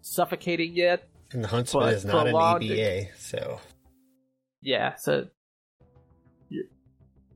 suffocating 0.01 0.75
yet. 0.75 1.09
And 1.33 1.45
the 1.45 1.49
Huntsman 1.49 1.85
But 1.85 1.95
is 1.95 2.05
not 2.05 2.27
an 2.27 2.35
EBA, 2.35 3.09
so 3.16 3.61
Yeah, 4.62 4.97
so 4.97 5.27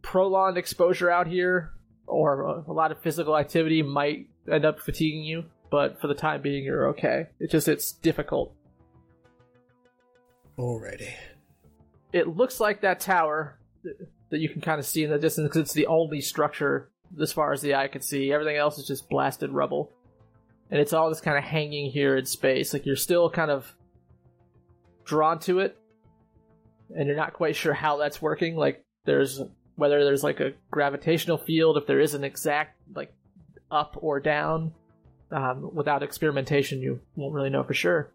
prolonged 0.03 0.59
exposure 0.59 1.11
out 1.11 1.27
here 1.27 1.73
or 2.07 2.43
a, 2.43 2.71
a 2.71 2.73
lot 2.73 2.93
of 2.93 3.01
physical 3.01 3.37
activity 3.37 3.83
might 3.83 4.29
end 4.51 4.65
up 4.65 4.81
fatiguing 4.81 5.23
you, 5.23 5.45
but 5.71 6.01
for 6.01 6.09
the 6.09 6.15
time 6.15 6.43
being, 6.43 6.65
you're 6.65 6.89
okay. 6.89 7.27
It's 7.41 7.53
just 7.53 7.69
it's 7.69 7.93
difficult. 7.93 8.55
Alrighty. 10.59 11.13
It 12.13 12.29
looks 12.29 12.61
like 12.61 12.83
that 12.83 13.01
tower 13.01 13.59
that 14.31 14.41
you 14.41 14.49
can 14.49 14.61
kind 14.61 14.79
of 14.79 14.85
see 14.85 15.03
in 15.03 15.11
the 15.11 15.19
distance 15.19 15.49
because 15.49 15.63
it's 15.63 15.73
the 15.73 15.87
only 15.87 16.21
structure 16.21 16.91
as 17.21 17.33
far 17.33 17.53
as 17.53 17.63
the 17.63 17.75
eye 17.75 17.89
can 17.89 18.03
see. 18.03 18.33
Everything 18.33 18.57
else 18.57 18.79
is 18.79 18.87
just 18.87 19.09
blasted 19.09 19.51
rubble. 19.51 19.93
And 20.73 20.81
it's 20.81 20.95
all 20.95 21.11
just 21.11 21.23
kind 21.23 21.37
of 21.37 21.45
hanging 21.45 21.91
here 21.91 22.17
in 22.17 22.25
space. 22.25 22.73
Like 22.73 22.87
you're 22.87 22.97
still 22.97 23.29
kind 23.29 23.51
of 23.51 23.71
drawn 25.05 25.39
to 25.41 25.59
it, 25.59 25.77
and 26.97 27.07
you're 27.07 27.17
not 27.17 27.35
quite 27.35 27.55
sure 27.55 27.75
how 27.75 27.99
that's 27.99 28.23
working. 28.23 28.57
Like 28.57 28.83
there's 29.05 29.43
whether 29.77 30.03
there's 30.03 30.25
like 30.25 30.41
a 30.41 30.55
gravitational 30.71 31.37
field, 31.37 31.77
if 31.77 31.87
there 31.87 32.01
is 32.01 32.15
an 32.15 32.25
exact 32.25 32.81
like 32.97 33.13
up 33.71 33.99
or 34.01 34.19
down. 34.19 34.73
Um, 35.31 35.75
without 35.75 36.03
experimentation, 36.03 36.81
you 36.81 37.01
won't 37.17 37.35
really 37.35 37.51
know 37.51 37.65
for 37.65 37.75
sure. 37.75 38.13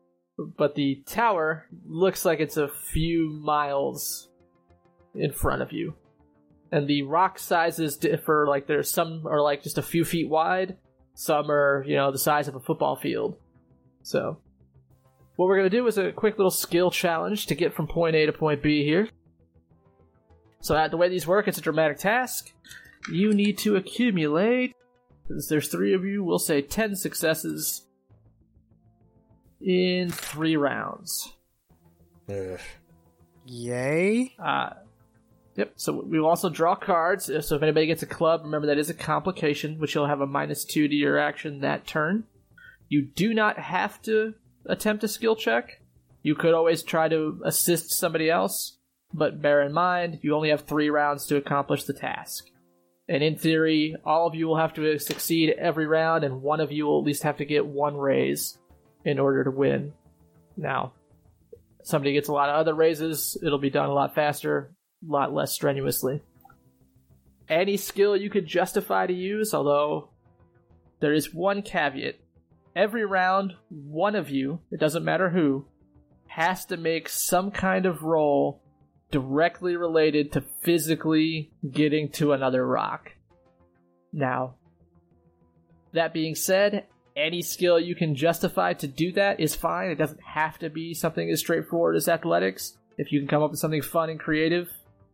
But 0.58 0.74
the 0.74 1.04
tower 1.06 1.66
looks 1.86 2.26
like 2.26 2.40
it's 2.40 2.58
a 2.58 2.68
few 2.68 3.30
miles 3.44 4.30
in 5.14 5.32
front 5.32 5.62
of 5.62 5.72
you. 5.72 5.94
And 6.72 6.88
the 6.88 7.04
rock 7.04 7.38
sizes 7.38 7.98
differ, 7.98 8.46
like 8.48 8.66
there's 8.66 8.90
some 8.90 9.28
are 9.28 9.42
like 9.42 9.64
just 9.64 9.78
a 9.78 9.84
few 9.84 10.04
feet 10.04 10.28
wide, 10.30 10.78
some 11.18 11.50
are, 11.50 11.84
you 11.88 11.96
know, 11.96 12.12
the 12.12 12.20
size 12.20 12.48
of 12.48 12.54
a 12.54 12.60
football 12.60 12.96
field. 12.96 13.38
So, 14.04 14.38
what 15.36 15.48
we're 15.48 15.58
going 15.58 15.70
to 15.70 15.76
do 15.76 15.88
is 15.88 15.98
a 15.98 16.12
quick 16.12 16.38
little 16.38 16.52
skill 16.52 16.92
challenge 16.92 17.48
to 17.48 17.56
get 17.56 17.74
from 17.74 17.88
point 17.88 18.16
A 18.16 18.28
to 18.28 18.32
point 18.32 18.62
B 18.62 18.84
here. 18.84 19.10
So, 20.60 20.88
the 20.88 20.96
way 20.96 21.10
these 21.10 21.26
work, 21.26 21.48
it's 21.48 21.58
a 21.58 21.62
dramatic 21.62 21.98
task. 21.98 22.54
You 23.12 23.34
need 23.34 23.58
to 23.60 23.78
accumulate, 23.78 24.76
since 25.28 25.48
there's 25.48 25.70
three 25.70 25.96
of 25.96 26.06
you, 26.06 26.24
we'll 26.24 26.38
say 26.38 26.62
10 26.62 26.96
successes 26.96 27.88
in 29.60 30.12
three 30.12 30.56
rounds. 30.56 31.34
Ugh. 32.30 32.60
Yay! 33.48 34.36
Uh, 34.38 34.70
yep. 35.58 35.74
So 35.76 36.02
we 36.06 36.20
will 36.20 36.30
also 36.30 36.50
draw 36.50 36.76
cards. 36.76 37.30
Uh, 37.30 37.42
so 37.42 37.56
if 37.56 37.64
anybody 37.64 37.88
gets 37.88 38.04
a 38.04 38.08
club, 38.08 38.42
remember 38.44 38.68
that 38.68 38.78
is 38.78 38.90
a 38.90 38.94
complication, 38.94 39.80
which 39.80 39.94
you'll 39.94 40.08
have 40.08 40.22
a 40.22 40.28
minus 40.28 40.64
two 40.64 40.88
to 40.88 40.96
your 40.96 41.18
action 41.18 41.60
that 41.60 41.86
turn. 41.86 42.24
You 42.88 43.02
do 43.02 43.34
not 43.34 43.60
have 43.60 44.02
to 44.04 44.36
attempt 44.66 45.04
a 45.04 45.10
skill 45.10 45.36
check. 45.36 45.82
You 46.24 46.36
could 46.36 46.54
always 46.54 46.84
try 46.84 47.10
to 47.10 47.42
assist 47.44 47.92
somebody 47.92 48.30
else, 48.30 48.78
but 49.14 49.42
bear 49.42 49.62
in 49.62 49.74
mind 49.74 50.20
you 50.22 50.36
only 50.36 50.50
have 50.50 50.62
three 50.62 50.90
rounds 50.90 51.26
to 51.28 51.36
accomplish 51.36 51.84
the 51.84 51.94
task. 51.94 52.46
And 53.10 53.24
in 53.24 53.38
theory, 53.38 53.96
all 54.04 54.28
of 54.28 54.36
you 54.36 54.48
will 54.48 54.58
have 54.58 54.74
to 54.74 55.00
succeed 55.00 55.56
every 55.58 55.88
round, 55.88 56.24
and 56.24 56.42
one 56.42 56.60
of 56.60 56.72
you 56.72 56.86
will 56.86 57.00
at 57.00 57.06
least 57.06 57.24
have 57.24 57.38
to 57.38 57.46
get 57.46 57.66
one 57.66 57.96
raise 57.96 58.58
in 59.06 59.20
order 59.20 59.46
to 59.46 59.52
win. 59.52 59.94
Now, 60.58 60.92
somebody 61.84 62.14
gets 62.14 62.28
a 62.28 62.34
lot 62.34 62.50
of 62.50 62.56
other 62.56 62.74
raises, 62.74 63.38
it'll 63.42 63.60
be 63.60 63.70
done 63.70 63.90
a 63.90 63.94
lot 63.94 64.14
faster, 64.14 64.76
lot 65.08 65.34
less 65.34 65.54
strenuously. 65.54 66.22
Any 67.50 67.78
skill 67.78 68.18
you 68.18 68.30
could 68.30 68.46
justify 68.46 69.08
to 69.08 69.14
use, 69.14 69.54
although 69.54 70.10
there 71.00 71.14
is 71.14 71.34
one 71.34 71.62
caveat. 71.62 72.16
Every 72.76 73.06
round, 73.06 73.54
one 73.70 74.16
of 74.16 74.30
you, 74.30 74.60
it 74.72 74.80
doesn't 74.80 75.06
matter 75.06 75.30
who, 75.30 75.66
has 76.28 76.66
to 76.66 76.78
make 76.78 77.10
some 77.10 77.52
kind 77.52 77.86
of 77.86 78.04
roll 78.04 78.62
directly 79.10 79.76
related 79.76 80.34
to 80.34 80.44
physically 80.62 81.52
getting 81.72 82.10
to 82.10 82.34
another 82.34 82.66
rock. 82.66 83.14
Now, 84.12 84.56
that 85.94 86.14
being 86.14 86.36
said, 86.36 86.86
any 87.16 87.42
skill 87.42 87.80
you 87.80 87.96
can 87.96 88.16
justify 88.16 88.74
to 88.74 88.88
do 88.88 89.12
that 89.14 89.40
is 89.40 89.56
fine. 89.56 89.90
It 89.90 89.96
doesn't 89.98 90.22
have 90.22 90.60
to 90.60 90.70
be 90.70 90.94
something 90.94 91.30
as 91.32 91.40
straightforward 91.40 91.96
as 91.96 92.08
athletics. 92.08 92.78
If 92.98 93.12
you 93.12 93.20
can 93.20 93.28
come 93.28 93.42
up 93.42 93.52
with 93.52 93.60
something 93.60 93.82
fun 93.82 94.10
and 94.10 94.20
creative 94.20 94.70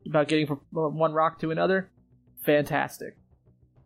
about 0.07 0.27
getting 0.27 0.47
from 0.47 0.61
one 0.71 1.13
rock 1.13 1.39
to 1.39 1.51
another, 1.51 1.89
fantastic. 2.45 3.17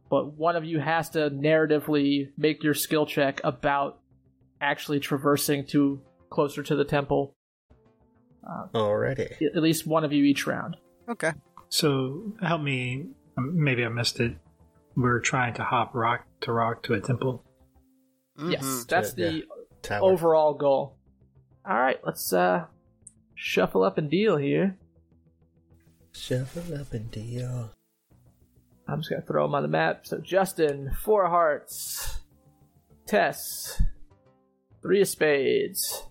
But 0.10 0.34
one 0.38 0.56
of 0.56 0.64
you 0.64 0.80
has 0.80 1.10
to 1.12 1.30
narratively 1.30 2.30
make 2.38 2.64
your 2.64 2.74
skill 2.74 3.06
check 3.06 3.42
about 3.44 4.00
actually 4.62 5.00
traversing 5.00 5.66
to 5.68 6.02
closer 6.30 6.64
to 6.64 6.76
the 6.76 6.86
temple. 6.86 7.36
Already. 8.74 9.28
At 9.56 9.62
least 9.62 9.86
one 9.86 10.04
of 10.06 10.14
you 10.14 10.24
each 10.24 10.48
round. 10.48 10.78
Okay. 11.10 11.32
So 11.70 12.34
help 12.42 12.62
me. 12.62 13.08
Maybe 13.38 13.84
I 13.86 13.90
missed 13.90 14.20
it. 14.20 14.36
We're 14.96 15.20
trying 15.20 15.54
to 15.56 15.64
hop 15.64 15.94
rock 15.94 16.26
to 16.42 16.52
rock 16.54 16.84
to 16.84 16.94
a 16.94 17.02
temple. 17.02 17.44
Yes, 18.48 18.64
Mhm. 18.64 18.88
that's 18.88 19.18
Yeah. 19.18 19.30
the 19.30 19.44
Tower. 19.82 20.04
overall 20.12 20.54
goal. 20.54 20.96
All 21.68 21.78
right, 21.78 22.00
let's 22.06 22.32
uh 22.32 22.66
shuffle 23.36 23.84
up 23.84 23.98
and 23.98 24.10
deal 24.10 24.38
here. 24.38 24.78
Shuffle 26.14 26.76
up 26.76 26.94
and 26.94 27.10
deal. 27.12 27.72
I'm 28.88 29.00
just 29.00 29.10
gonna 29.10 29.22
throw 29.22 29.44
them 29.44 29.56
on 29.56 29.64
the 29.64 29.70
map. 29.70 30.06
So 30.08 30.20
Justin, 30.20 30.92
four 31.04 31.28
hearts. 31.28 32.20
Tess, 33.06 33.82
three 34.82 35.02
of 35.02 35.08
spades. 35.08 36.04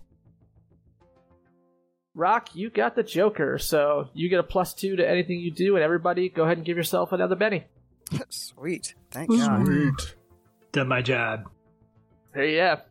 Rock, 2.15 2.55
you 2.55 2.71
got 2.71 2.95
the 2.95 3.03
Joker, 3.03 3.59
so 3.59 4.09
you 4.15 4.27
get 4.29 4.39
a 4.39 4.43
plus 4.43 4.73
two 4.73 4.95
to 4.95 5.07
anything 5.07 5.39
you 5.39 5.51
do, 5.51 5.75
and 5.75 5.83
everybody, 5.83 6.29
go 6.29 6.43
ahead 6.43 6.57
and 6.57 6.65
give 6.65 6.75
yourself 6.75 7.11
another 7.11 7.35
Benny. 7.35 7.65
Sweet. 8.29 8.95
Thank 9.11 9.29
God. 9.29 9.65
Sweet. 9.67 10.15
Done 10.71 10.87
my 10.87 11.03
job. 11.03 11.43
There 12.33 12.45
you 12.45 12.59
have. 12.59 12.83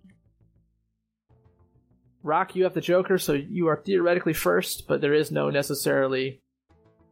Rock, 2.23 2.55
you 2.55 2.65
have 2.65 2.75
the 2.75 2.81
Joker, 2.81 3.19
so 3.19 3.33
you 3.33 3.67
are 3.69 3.77
theoretically 3.77 4.33
first, 4.33 4.87
but 4.87 5.01
there 5.01 5.15
is 5.15 5.33
no 5.33 5.51
necessarily 5.51 6.41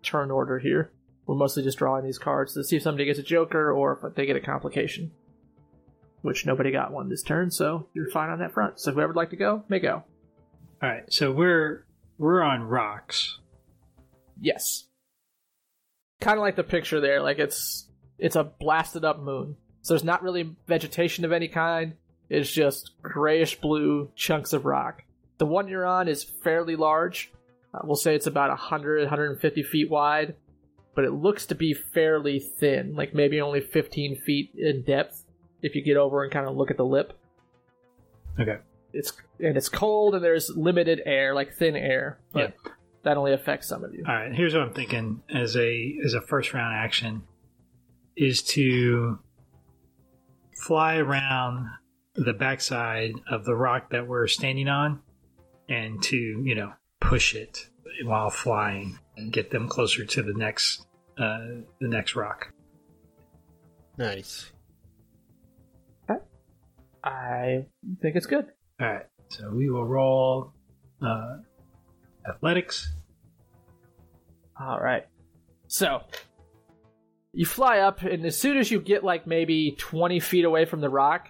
turn 0.05 0.31
order 0.31 0.59
here. 0.59 0.93
We're 1.26 1.36
mostly 1.36 1.62
just 1.62 1.78
drawing 1.78 2.05
these 2.05 2.18
cards 2.18 2.55
to 2.55 2.64
see 2.64 2.76
if 2.76 2.82
somebody 2.82 3.06
gets 3.06 3.18
a 3.18 3.22
Joker 3.22 3.72
or 3.72 3.98
if 4.02 4.14
they 4.14 4.26
get 4.26 4.36
a 4.36 4.40
complication. 4.40 5.12
Which 6.22 6.47
nobody 6.47 6.70
got 6.70 6.93
one 6.93 7.09
this 7.09 7.22
turn, 7.22 7.51
so 7.51 7.89
you're 7.94 8.10
fine 8.10 8.31
on 8.31 8.39
that 8.39 8.52
front. 8.52 8.81
So 8.81 8.93
whoever'd 8.93 9.16
like 9.16 9.31
to 9.31 9.36
go, 9.36 9.64
may 9.68 9.78
go. 9.78 10.05
All 10.82 10.89
right. 10.89 11.10
So 11.12 11.32
we're 11.32 11.86
we're 12.18 12.43
on 12.43 12.62
rocks. 12.62 13.39
Yes. 14.40 14.85
Kind 16.20 16.39
of 16.39 16.43
like 16.43 16.56
the 16.56 16.64
picture 16.64 17.01
there, 17.01 17.20
like 17.20 17.39
it's 17.39 17.90
it's 18.18 18.36
a 18.36 18.44
blasted 18.44 19.05
up 19.05 19.20
moon. 19.20 19.56
So 19.82 19.93
there's 19.93 20.05
not 20.05 20.22
really 20.22 20.56
vegetation 20.66 21.24
of 21.26 21.32
any 21.32 21.48
kind. 21.48 21.94
It's 22.31 22.51
just 22.51 22.93
grayish 23.02 23.60
blue 23.60 24.10
chunks 24.16 24.55
of 24.55 24.64
rock. 24.64 25.02
The 25.39 25.47
one 25.47 25.68
you're 25.68 25.85
on 25.85 26.09
is 26.09 26.24
fairly 26.24 26.74
large. 26.76 27.32
Uh, 27.74 27.78
we'll 27.84 27.96
say 27.96 28.14
it's 28.14 28.26
about 28.26 28.51
100, 28.51 29.01
150 29.01 29.62
feet 29.64 29.90
wide, 29.90 30.34
but 30.94 31.05
it 31.05 31.10
looks 31.12 31.46
to 31.46 31.55
be 31.55 31.74
fairly 31.74 32.38
thin, 32.38 32.94
like 32.94 33.14
maybe 33.14 33.40
only 33.40 33.60
15 33.60 34.16
feet 34.16 34.51
in 34.56 34.82
depth 34.82 35.24
if 35.62 35.74
you 35.74 35.82
get 35.82 35.96
over 35.96 36.22
and 36.22 36.32
kind 36.32 36.46
of 36.46 36.55
look 36.56 36.70
at 36.70 36.76
the 36.76 36.84
lip. 36.84 37.18
Okay. 38.38 38.59
It's 38.92 39.12
and 39.40 39.56
it's 39.56 39.68
cold 39.68 40.14
and 40.14 40.22
there's 40.22 40.51
limited 40.51 41.01
air, 41.05 41.34
like 41.34 41.55
thin 41.55 41.74
air, 41.74 42.18
but 42.32 42.55
Yeah. 42.64 42.70
that 43.02 43.16
only 43.16 43.32
affects 43.32 43.66
some 43.66 43.82
of 43.82 43.92
you. 43.92 44.05
All 44.06 44.14
right. 44.14 44.32
Here's 44.32 44.55
what 44.55 44.62
I'm 44.62 44.72
thinking 44.72 45.22
as 45.34 45.56
a 45.56 45.96
as 46.05 46.14
a 46.14 46.20
first 46.20 46.55
round 46.55 46.74
action 46.76 47.22
is 48.16 48.42
to 48.42 49.18
fly 50.56 50.96
around 50.98 51.68
the 52.14 52.32
backside 52.32 53.12
of 53.28 53.44
the 53.44 53.55
rock 53.56 53.90
that 53.90 54.06
we're 54.06 54.28
standing 54.28 54.68
on 54.68 55.01
and 55.68 56.01
to 56.05 56.16
you 56.16 56.55
know 56.55 56.72
push 57.09 57.35
it 57.35 57.68
while 58.05 58.31
flying 58.31 58.98
and 59.16 59.32
get 59.32 59.51
them 59.51 59.68
closer 59.68 60.05
to 60.05 60.22
the 60.22 60.35
next 60.35 60.86
uh, 61.18 61.62
the 61.81 61.89
next 61.89 62.16
rock. 62.16 62.52
Nice. 63.97 64.51
I 67.05 67.66
think 68.01 68.16
it's 68.16 68.26
good. 68.26 68.47
All 68.81 68.86
right, 68.86 69.06
so 69.28 69.51
we 69.51 69.68
will 69.68 69.85
roll 69.85 70.52
uh, 71.02 71.36
athletics. 72.26 72.90
All 74.59 74.81
right. 74.81 75.06
So 75.66 76.01
you 77.32 77.44
fly 77.44 77.81
up, 77.81 78.02
and 78.02 78.24
as 78.24 78.39
soon 78.39 78.56
as 78.56 78.70
you 78.70 78.81
get 78.81 79.05
like 79.05 79.26
maybe 79.26 79.76
20 79.78 80.18
feet 80.20 80.44
away 80.47 80.64
from 80.64 80.81
the 80.81 80.89
rock, 80.89 81.28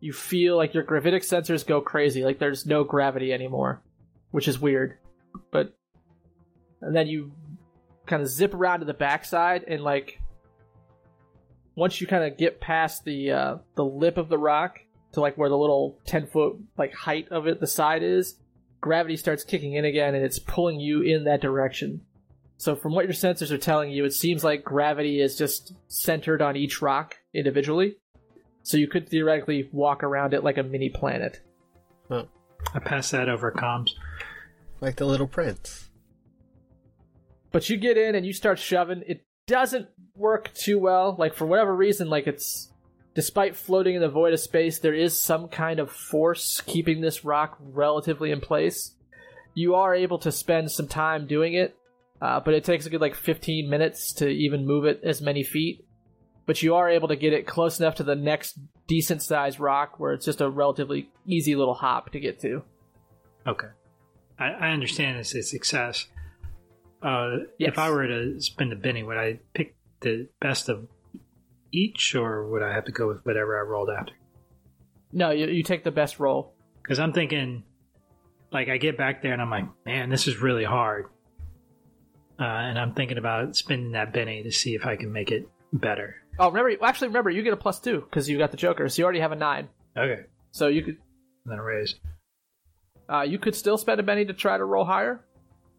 you 0.00 0.12
feel 0.14 0.56
like 0.56 0.72
your 0.72 0.84
gravitic 0.84 1.22
sensors 1.22 1.66
go 1.66 1.82
crazy. 1.82 2.24
Like 2.24 2.38
there's 2.38 2.64
no 2.64 2.82
gravity 2.82 3.32
anymore, 3.32 3.82
which 4.30 4.48
is 4.48 4.58
weird. 4.58 4.96
But 5.50 5.74
and 6.80 6.94
then 6.94 7.06
you 7.06 7.32
kind 8.06 8.22
of 8.22 8.28
zip 8.28 8.54
around 8.54 8.80
to 8.80 8.86
the 8.86 8.94
backside, 8.94 9.64
and 9.66 9.82
like 9.82 10.20
once 11.74 12.00
you 12.00 12.06
kind 12.06 12.24
of 12.24 12.38
get 12.38 12.60
past 12.60 13.04
the 13.04 13.30
uh, 13.30 13.56
the 13.76 13.84
lip 13.84 14.16
of 14.16 14.28
the 14.28 14.38
rock 14.38 14.80
to 15.12 15.20
like 15.20 15.36
where 15.36 15.48
the 15.48 15.58
little 15.58 15.98
10 16.06 16.28
foot 16.28 16.56
like 16.78 16.94
height 16.94 17.28
of 17.30 17.46
it 17.46 17.60
the 17.60 17.66
side 17.66 18.02
is, 18.02 18.36
gravity 18.80 19.16
starts 19.16 19.44
kicking 19.44 19.74
in 19.74 19.84
again, 19.84 20.14
and 20.14 20.24
it's 20.24 20.38
pulling 20.38 20.80
you 20.80 21.02
in 21.02 21.24
that 21.24 21.40
direction. 21.40 22.00
So 22.56 22.76
from 22.76 22.92
what 22.92 23.06
your 23.06 23.14
sensors 23.14 23.50
are 23.50 23.58
telling 23.58 23.90
you, 23.90 24.04
it 24.04 24.12
seems 24.12 24.44
like 24.44 24.62
gravity 24.62 25.20
is 25.20 25.36
just 25.36 25.72
centered 25.88 26.42
on 26.42 26.56
each 26.56 26.82
rock 26.82 27.16
individually. 27.32 27.96
So 28.62 28.76
you 28.76 28.86
could 28.86 29.08
theoretically 29.08 29.70
walk 29.72 30.02
around 30.02 30.34
it 30.34 30.44
like 30.44 30.58
a 30.58 30.62
mini 30.62 30.90
planet. 30.90 31.40
I 32.74 32.78
pass 32.78 33.10
that 33.12 33.30
over 33.30 33.50
comms. 33.50 33.92
Like 34.80 34.96
the 34.96 35.04
little 35.04 35.26
prince. 35.26 35.90
But 37.52 37.68
you 37.68 37.76
get 37.76 37.98
in 37.98 38.14
and 38.14 38.24
you 38.24 38.32
start 38.32 38.58
shoving. 38.58 39.02
It 39.06 39.24
doesn't 39.46 39.88
work 40.14 40.52
too 40.54 40.78
well. 40.78 41.16
Like 41.18 41.34
for 41.34 41.46
whatever 41.46 41.74
reason, 41.74 42.08
like 42.08 42.26
it's 42.26 42.72
despite 43.14 43.56
floating 43.56 43.96
in 43.96 44.00
the 44.00 44.08
void 44.08 44.32
of 44.32 44.40
space, 44.40 44.78
there 44.78 44.94
is 44.94 45.18
some 45.18 45.48
kind 45.48 45.80
of 45.80 45.90
force 45.90 46.60
keeping 46.64 47.00
this 47.00 47.24
rock 47.24 47.58
relatively 47.60 48.30
in 48.30 48.40
place. 48.40 48.94
You 49.54 49.74
are 49.74 49.94
able 49.94 50.18
to 50.20 50.30
spend 50.30 50.70
some 50.70 50.86
time 50.86 51.26
doing 51.26 51.54
it, 51.54 51.76
uh, 52.22 52.40
but 52.40 52.54
it 52.54 52.64
takes 52.64 52.86
a 52.86 52.90
good 52.90 53.00
like 53.00 53.14
15 53.14 53.68
minutes 53.68 54.12
to 54.14 54.28
even 54.28 54.66
move 54.66 54.84
it 54.84 55.00
as 55.02 55.20
many 55.20 55.42
feet. 55.42 55.84
But 56.46 56.62
you 56.62 56.74
are 56.76 56.88
able 56.88 57.08
to 57.08 57.16
get 57.16 57.32
it 57.32 57.46
close 57.46 57.78
enough 57.78 57.96
to 57.96 58.04
the 58.04 58.16
next 58.16 58.58
decent 58.86 59.22
sized 59.22 59.60
rock 59.60 59.98
where 59.98 60.12
it's 60.12 60.24
just 60.24 60.40
a 60.40 60.48
relatively 60.48 61.10
easy 61.26 61.54
little 61.54 61.74
hop 61.74 62.10
to 62.12 62.20
get 62.20 62.40
to. 62.40 62.62
Okay, 63.46 63.68
I, 64.40 64.48
I 64.48 64.70
understand 64.70 65.18
it's 65.18 65.34
a 65.34 65.42
success. 65.42 66.06
Uh, 67.02 67.38
Yes. 67.58 67.72
If 67.72 67.78
I 67.78 67.90
were 67.90 68.06
to 68.06 68.40
spend 68.40 68.72
a 68.72 68.76
Benny, 68.76 69.02
would 69.02 69.16
I 69.16 69.40
pick 69.54 69.76
the 70.00 70.28
best 70.40 70.68
of 70.68 70.88
each, 71.72 72.14
or 72.14 72.48
would 72.48 72.62
I 72.62 72.72
have 72.72 72.86
to 72.86 72.92
go 72.92 73.06
with 73.06 73.24
whatever 73.24 73.58
I 73.58 73.62
rolled 73.62 73.90
after? 73.90 74.14
No, 75.12 75.30
you, 75.30 75.46
you 75.46 75.62
take 75.62 75.84
the 75.84 75.90
best 75.90 76.18
roll. 76.18 76.54
Because 76.82 76.98
I'm 76.98 77.12
thinking, 77.12 77.62
like, 78.50 78.68
I 78.68 78.78
get 78.78 78.96
back 78.96 79.22
there 79.22 79.32
and 79.32 79.42
I'm 79.42 79.50
like, 79.50 79.66
man, 79.84 80.08
this 80.08 80.26
is 80.26 80.38
really 80.38 80.64
hard. 80.64 81.06
Uh, 82.38 82.44
and 82.44 82.78
I'm 82.78 82.94
thinking 82.94 83.18
about 83.18 83.54
spending 83.56 83.92
that 83.92 84.12
Benny 84.12 84.42
to 84.42 84.50
see 84.50 84.74
if 84.74 84.86
I 84.86 84.96
can 84.96 85.12
make 85.12 85.30
it 85.30 85.46
better. 85.72 86.16
Oh, 86.38 86.48
remember? 86.50 86.84
Actually, 86.84 87.08
remember 87.08 87.28
you 87.30 87.42
get 87.42 87.52
a 87.52 87.56
plus 87.56 87.80
two 87.80 88.00
because 88.00 88.28
you 88.28 88.38
got 88.38 88.50
the 88.50 88.56
Joker, 88.56 88.88
so 88.88 89.00
you 89.00 89.04
already 89.04 89.20
have 89.20 89.32
a 89.32 89.36
nine. 89.36 89.68
Okay. 89.96 90.22
So 90.52 90.68
you 90.68 90.82
could 90.82 90.96
And 91.44 91.52
then 91.52 91.58
a 91.58 91.62
raise. 91.62 91.94
Uh, 93.12 93.22
you 93.22 93.38
could 93.38 93.54
still 93.54 93.76
spend 93.78 93.98
a 94.00 94.02
Benny 94.02 94.24
to 94.26 94.32
try 94.32 94.56
to 94.56 94.64
roll 94.64 94.84
higher, 94.84 95.24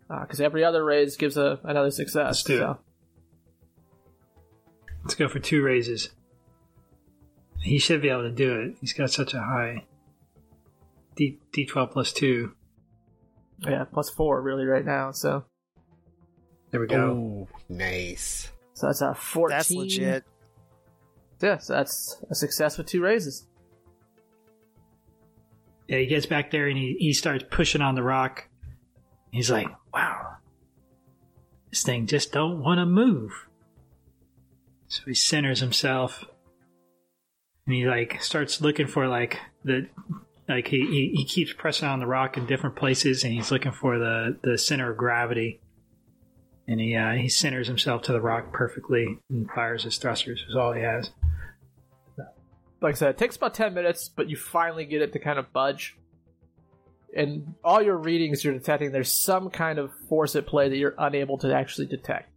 because 0.10 0.42
every 0.42 0.64
other 0.64 0.84
raise 0.84 1.16
gives 1.16 1.38
a 1.38 1.60
another 1.64 1.92
success. 1.92 2.26
Let's 2.26 2.44
do 2.44 2.64
it. 2.72 2.78
Let's 5.04 5.16
go 5.16 5.28
for 5.28 5.40
two 5.40 5.64
raises. 5.64 6.10
He 7.62 7.78
should 7.80 8.02
be 8.02 8.10
able 8.10 8.24
to 8.24 8.32
do 8.32 8.60
it. 8.60 8.76
He's 8.82 8.94
got 8.94 9.12
such 9.12 9.34
a 9.34 9.40
high 9.40 9.86
D 11.16 11.40
D12 11.54 11.92
plus 11.92 12.12
two. 12.14 12.54
Yeah, 13.60 13.86
plus 13.92 14.10
four 14.10 14.42
really 14.42 14.66
right 14.66 14.86
now. 14.86 15.12
So 15.12 15.46
There 16.72 16.80
we 16.80 16.88
go. 16.88 17.12
Ooh, 17.12 17.48
nice. 17.70 18.50
so 18.74 18.88
that's 18.88 19.02
a 19.02 19.14
fourteen. 19.14 19.58
That's 19.58 19.72
legit. 19.72 20.24
Yeah, 21.42 21.58
so 21.58 21.74
that's 21.74 22.22
a 22.30 22.36
success 22.36 22.78
with 22.78 22.88
two 22.88 23.02
raises. 23.02 23.48
Yeah, 25.92 25.98
he 25.98 26.06
gets 26.06 26.26
back 26.26 26.52
there 26.52 26.68
and 26.68 26.78
he, 26.78 26.96
he 26.98 27.12
starts 27.12 27.44
pushing 27.52 27.82
on 27.82 27.96
the 27.96 28.02
rock. 28.02 28.48
He's 29.30 29.52
like, 29.52 29.68
wow, 29.94 30.38
this 31.70 31.84
thing 31.84 32.08
just 32.08 32.32
don't 32.32 32.64
want 32.64 32.78
to 32.78 32.86
move. 32.86 33.50
So 34.88 35.04
he 35.06 35.14
centers 35.14 35.60
himself 35.60 36.24
and 37.66 37.76
he 37.76 37.86
like 37.86 38.24
starts 38.24 38.62
looking 38.62 38.88
for 38.88 39.10
like 39.10 39.38
the 39.66 39.90
like 40.48 40.70
he, 40.70 40.80
he, 40.80 41.12
he 41.14 41.26
keeps 41.26 41.52
pressing 41.52 41.90
on 41.90 42.00
the 42.00 42.08
rock 42.08 42.38
in 42.38 42.46
different 42.46 42.78
places 42.78 43.26
and 43.26 43.34
he's 43.34 43.52
looking 43.52 43.74
for 43.74 44.00
the, 44.00 44.38
the 44.44 44.58
center 44.58 44.92
of 44.92 44.98
gravity. 44.98 45.60
And 46.70 46.80
he 46.80 46.96
uh, 46.96 47.16
he 47.16 47.28
centers 47.28 47.68
himself 47.68 48.04
to 48.04 48.14
the 48.14 48.22
rock 48.22 48.54
perfectly 48.54 49.20
and 49.30 49.50
fires 49.54 49.84
his 49.84 49.98
thrusters 49.98 50.42
is 50.48 50.56
all 50.56 50.72
he 50.72 50.84
has. 50.84 51.10
Like 52.82 52.96
I 52.96 52.98
said, 52.98 53.10
it 53.12 53.18
takes 53.18 53.36
about 53.36 53.54
ten 53.54 53.74
minutes, 53.74 54.10
but 54.10 54.30
you 54.30 54.36
finally 54.36 54.86
get 54.86 55.02
it 55.02 55.14
to 55.14 55.20
kind 55.20 55.40
of 55.40 55.54
budge. 55.54 55.98
And 57.16 57.56
all 57.64 57.82
your 57.82 57.98
readings 57.98 58.44
you're 58.44 58.54
detecting 58.54 58.92
there's 58.92 59.12
some 59.12 59.50
kind 59.50 59.80
of 59.80 59.92
force 60.08 60.36
at 60.36 60.48
play 60.48 60.70
that 60.70 60.78
you're 60.78 60.96
unable 60.98 61.38
to 61.40 61.54
actually 61.54 61.88
detect. 61.88 62.30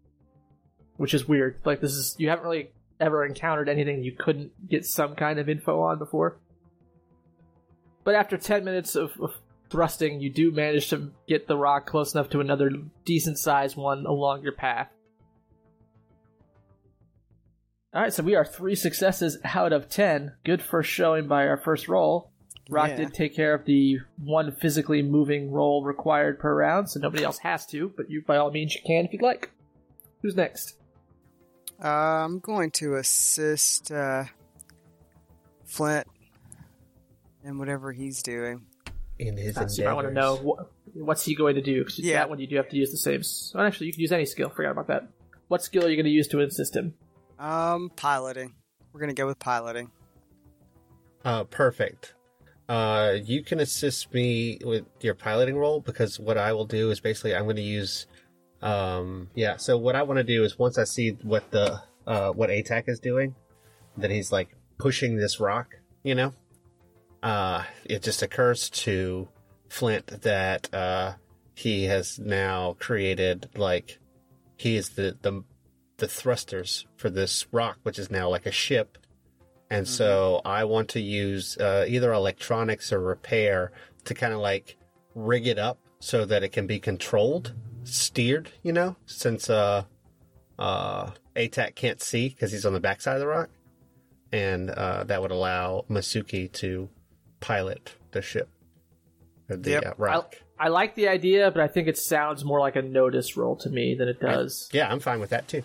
Which 0.97 1.15
is 1.15 1.27
weird. 1.27 1.61
Like 1.65 1.81
this 1.81 1.93
is 1.93 2.17
you 2.19 2.29
haven't 2.29 2.45
really 2.45 2.71
ever 3.01 3.25
encountered 3.25 3.69
anything 3.69 4.03
you 4.03 4.13
couldn't 4.13 4.53
get 4.69 4.85
some 4.85 5.15
kind 5.15 5.39
of 5.39 5.49
info 5.49 5.81
on 5.81 5.99
before. 5.99 6.39
But 8.05 8.15
after 8.15 8.37
10 8.37 8.65
minutes 8.65 8.95
of, 8.97 9.13
of 9.21 9.35
thrusting, 9.71 10.21
you 10.21 10.31
do 10.31 10.51
manage 10.51 10.91
to 10.91 11.11
get 11.27 11.49
the 11.49 11.57
rock 11.57 11.87
close 11.87 12.15
enough 12.15 12.29
to 12.31 12.41
another 12.41 12.71
decent 13.05 13.39
sized 13.39 13.77
one 13.77 14.07
along 14.07 14.43
your 14.43 14.53
path. 14.53 14.89
Alright, 17.95 18.13
so 18.13 18.23
we 18.23 18.35
are 18.35 18.45
three 18.45 18.75
successes 18.75 19.39
out 19.45 19.73
of 19.73 19.89
10. 19.89 20.33
Good 20.45 20.61
first 20.63 20.91
showing 20.91 21.29
by 21.29 21.47
our 21.47 21.57
first 21.57 21.89
roll. 21.89 22.31
Rock 22.69 22.89
Yeah. 22.91 22.97
did 22.97 23.15
take 23.15 23.37
care 23.37 23.55
of 23.55 23.67
the 23.67 24.01
one 24.17 24.51
physically 24.53 25.03
moving 25.03 25.53
roll 25.53 25.85
required 25.85 26.39
per 26.39 26.55
round, 26.55 26.91
so 26.91 26.99
nobody 26.99 27.23
else 27.23 27.39
has 27.39 27.67
to, 27.67 27.93
but 27.97 28.11
you 28.11 28.23
by 28.27 28.37
all 28.37 28.51
means 28.51 28.75
you 28.75 28.81
can 28.85 29.05
if 29.05 29.13
you'd 29.13 29.23
like. 29.23 29.51
Who's 30.23 30.35
next? 30.35 30.77
Uh, 31.83 31.89
I'm 31.89 32.39
going 32.41 32.71
to 32.73 32.95
assist 32.97 33.93
uh, 33.93 34.25
Flint 35.67 36.07
in 37.45 37.59
whatever 37.59 37.93
he's 37.93 38.23
doing. 38.23 38.63
In 39.19 39.37
his 39.37 39.57
Uh, 39.57 39.69
so 39.69 39.85
I 39.87 39.93
want 39.93 40.09
to 40.09 40.15
know 40.15 40.37
what, 40.37 40.71
what's 40.95 41.25
he 41.25 41.35
going 41.37 41.55
to 41.57 41.63
do. 41.63 41.81
Because 41.85 41.99
Yeah. 42.01 42.15
that 42.17 42.31
one 42.31 42.41
you 42.41 42.47
do 42.47 42.57
have 42.57 42.71
to 42.71 42.77
use 42.77 42.91
the 42.91 42.97
same. 42.97 43.21
s- 43.21 43.53
Oh, 43.55 43.61
actually, 43.61 43.87
you 43.89 43.93
can 43.93 44.01
use 44.01 44.11
any 44.13 44.25
skill. 44.27 44.49
Forgot 44.49 44.71
about 44.73 44.87
that. 44.89 45.07
What 45.49 45.63
skill 45.63 45.85
are 45.85 45.89
you 45.91 45.97
going 45.97 46.07
to 46.07 46.11
use 46.11 46.27
to 46.29 46.41
assist 46.41 46.75
him? 46.75 46.95
Um, 47.45 47.91
piloting. 47.95 48.55
We're 48.93 49.01
gonna 49.01 49.13
go 49.13 49.27
with 49.27 49.39
piloting. 49.39 49.91
Uh, 51.25 51.45
perfect. 51.45 52.15
Uh, 52.69 53.17
you 53.23 53.43
can 53.43 53.61
assist 53.61 54.15
me 54.15 54.59
with 54.65 54.85
your 55.01 55.15
piloting 55.15 55.57
roll 55.57 55.81
because 55.81 56.19
what 56.19 56.39
I 56.39 56.55
will 56.55 56.65
do 56.65 56.91
is 56.91 57.01
basically 57.01 57.35
I'm 57.35 57.45
going 57.45 57.57
to 57.57 57.63
use, 57.63 58.07
um, 58.63 59.29
yeah. 59.35 59.57
So 59.57 59.77
what 59.77 59.97
I 59.97 60.03
want 60.05 60.17
to 60.17 60.25
do 60.25 60.45
is 60.45 60.59
once 60.59 60.79
I 60.79 60.85
see 60.85 61.11
what 61.23 61.51
the 61.51 61.83
uh 62.07 62.31
what 62.31 62.49
ATAC 62.49 62.89
is 62.89 63.01
doing, 63.01 63.35
that 63.99 64.11
he's 64.11 64.33
like 64.33 64.57
pushing 64.79 65.17
this 65.19 65.41
rock, 65.41 65.77
you 66.03 66.15
know, 66.15 66.33
uh, 67.23 67.65
it 67.85 68.03
just 68.03 68.23
occurs 68.23 68.71
to 68.71 69.29
Flint 69.69 70.07
that 70.23 70.73
uh 70.73 71.15
he 71.55 71.85
has 71.85 72.19
now 72.19 72.77
created 72.79 73.51
like 73.55 73.99
he 74.57 74.77
is 74.77 74.91
the 74.91 75.19
the 75.21 75.45
the 75.99 76.09
thrusters 76.09 76.87
for 76.97 77.11
this 77.11 77.47
rock, 77.53 77.79
which 77.83 77.99
is 77.99 78.11
now 78.11 78.29
like 78.29 78.47
a 78.47 78.51
ship. 78.51 78.99
And 79.71 79.89
so 79.89 80.41
I 80.45 80.65
want 80.65 80.91
to 80.91 81.01
use 81.01 81.57
uh, 81.59 81.85
either 81.89 82.13
electronics 82.13 82.93
or 82.93 83.01
repair 83.01 83.73
to 84.05 84.15
kind 84.15 84.33
of 84.33 84.41
like 84.41 84.77
rig 85.15 85.47
it 85.47 85.59
up 85.59 85.79
so 86.01 86.25
that 86.27 86.43
it 86.43 86.51
can 86.51 86.67
be 86.67 86.79
controlled, 86.79 87.55
steered, 87.85 88.51
you 88.63 88.73
know, 88.73 88.97
since 89.07 89.49
uh, 89.51 89.85
uh, 90.59 91.11
ATAC 91.35 91.75
can't 91.75 92.01
see 92.03 92.29
because 92.29 92.53
he's 92.53 92.67
on 92.67 92.73
the 92.73 92.81
backside 92.81 93.15
of 93.15 93.21
the 93.21 93.27
rock. 93.27 93.49
And 94.33 94.71
uh, 94.71 95.05
that 95.05 95.23
would 95.23 95.31
allow 95.31 95.85
Masuki 95.89 96.51
to 96.55 96.89
pilot 97.41 97.95
the 98.11 98.21
ship, 98.23 98.49
or 99.49 99.57
the 99.57 99.71
Yep. 99.71 99.85
uh, 99.87 99.93
rock. 99.97 100.37
I 100.59 100.69
like 100.69 100.95
the 100.95 101.09
idea, 101.09 101.51
but 101.51 101.61
I 101.63 101.69
think 101.69 101.89
it 101.89 101.99
sounds 101.99 102.45
more 102.45 102.61
like 102.61 102.77
a 102.77 102.83
notice 102.83 103.37
roll 103.37 103.57
to 103.57 103.71
me 103.71 103.95
than 103.99 104.09
it 104.09 104.21
does. 104.21 104.69
Yeah, 104.73 104.89
I'm 104.91 105.01
fine 105.01 105.21
with 105.21 105.31
that 105.31 105.49
too. 105.49 105.63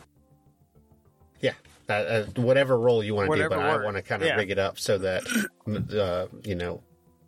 Yeah, 1.42 1.54
uh, 1.90 1.94
uh, 1.94 2.26
whatever 2.36 2.78
roll 2.78 3.04
you 3.04 3.16
want 3.16 3.30
to 3.32 3.36
do, 3.36 3.44
Whatever 3.44 3.62
but 3.62 3.82
I 3.82 3.84
want 3.84 3.96
to 3.98 4.02
kind 4.04 4.22
of 4.22 4.28
Yeah. 4.28 4.36
rig 4.36 4.52
it 4.52 4.60
up 4.60 4.78
so 4.80 4.98
that, 4.98 5.24
uh, 5.68 6.28
you 6.44 6.56
know, 6.56 6.82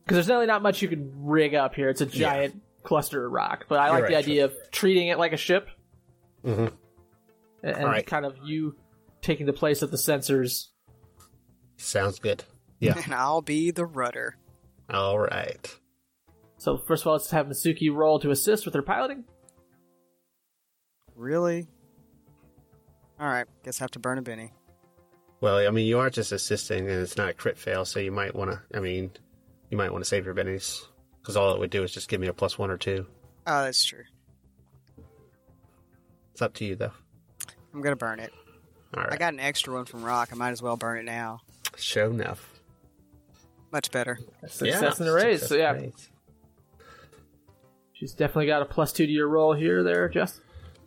Because 0.03 0.15
there's 0.17 0.27
really 0.29 0.47
not 0.47 0.61
much 0.61 0.81
you 0.81 0.87
can 0.89 1.11
rig 1.15 1.53
up 1.55 1.75
here. 1.75 1.89
It's 1.89 2.01
a 2.01 2.05
giant 2.05 2.61
cluster 2.83 3.25
of 3.25 3.31
rock. 3.31 3.65
But 3.69 3.79
I 3.79 3.85
You're 3.87 3.93
like 3.95 4.07
the 4.09 4.13
right, 4.15 4.23
idea 4.23 4.45
of 4.45 4.53
treating 4.71 5.07
it 5.07 5.17
like 5.17 5.31
a 5.33 5.37
ship 5.37 5.69
Mhm. 6.43 6.71
and, 7.63 7.75
and 7.75 7.75
Alright. 7.85 8.05
kind 8.07 8.25
of 8.25 8.35
you 8.43 8.75
taking 9.21 9.45
the 9.45 9.53
place 9.53 9.81
of 9.81 9.91
the 9.91 9.97
sensors 9.97 10.67
Sounds 11.77 12.19
good. 12.19 12.43
Yeah. 12.79 12.95
And 13.03 13.13
I'll 13.13 13.41
be 13.41 13.71
the 13.71 13.85
rudder. 13.85 14.35
All 14.91 15.17
right. 15.19 15.77
So 16.57 16.77
first 16.77 17.03
of 17.03 17.07
all, 17.07 17.13
let's 17.13 17.31
have 17.31 17.47
Masuki 17.47 17.91
roll 17.93 18.19
to 18.19 18.29
assist 18.31 18.65
with 18.65 18.75
her 18.75 18.81
piloting. 18.83 19.23
Really? 21.15 21.67
Alright, 23.21 23.45
guess 23.63 23.79
I 23.79 23.83
have 23.83 23.91
to 23.91 23.99
burn 23.99 24.17
a 24.17 24.23
Benny. 24.23 24.51
Well, 25.41 25.57
I 25.57 25.69
mean, 25.69 25.85
you 25.85 25.99
are 25.99 26.09
just 26.09 26.31
assisting, 26.31 26.89
and 26.89 27.01
it's 27.01 27.17
not 27.17 27.29
a 27.29 27.33
crit 27.33 27.57
fail, 27.57 27.85
so 27.85 27.99
you 27.99 28.11
might 28.11 28.35
want 28.35 28.51
to. 28.51 28.61
I 28.75 28.79
mean, 28.79 29.11
you 29.69 29.77
might 29.77 29.91
want 29.91 30.03
to 30.03 30.07
save 30.07 30.25
your 30.25 30.33
bennies 30.33 30.83
because 31.21 31.37
all 31.37 31.53
it 31.53 31.59
would 31.59 31.69
do 31.69 31.83
is 31.83 31.91
just 31.91 32.09
give 32.09 32.19
me 32.19 32.27
a 32.27 32.33
plus 32.33 32.57
one 32.57 32.71
or 32.71 32.77
two. 32.77 33.05
Oh, 33.47 33.63
that's 33.63 33.83
true. 33.83 34.03
It's 36.31 36.41
up 36.41 36.53
to 36.55 36.65
you, 36.65 36.75
though. 36.75 36.91
I'm 37.73 37.81
gonna 37.81 37.95
burn 37.95 38.19
it. 38.19 38.31
All 38.95 39.03
right. 39.03 39.13
I 39.13 39.17
got 39.17 39.33
an 39.33 39.39
extra 39.39 39.73
one 39.73 39.85
from 39.85 40.03
Rock. 40.03 40.29
I 40.31 40.35
might 40.35 40.51
as 40.51 40.61
well 40.61 40.77
burn 40.77 40.99
it 40.99 41.05
now. 41.05 41.41
Show 41.77 42.09
enough. 42.11 42.59
Much 43.71 43.91
better. 43.91 44.19
Success 44.47 44.99
in 44.99 45.05
the 45.05 45.13
raise. 45.13 45.47
So 45.47 45.55
yeah, 45.55 45.71
raise. 45.71 46.09
she's 47.93 48.13
definitely 48.13 48.47
got 48.47 48.61
a 48.61 48.65
plus 48.65 48.91
two 48.91 49.05
to 49.05 49.11
your 49.11 49.27
roll 49.27 49.53
here, 49.53 49.83
there, 49.83 50.09
Jess. 50.09 50.41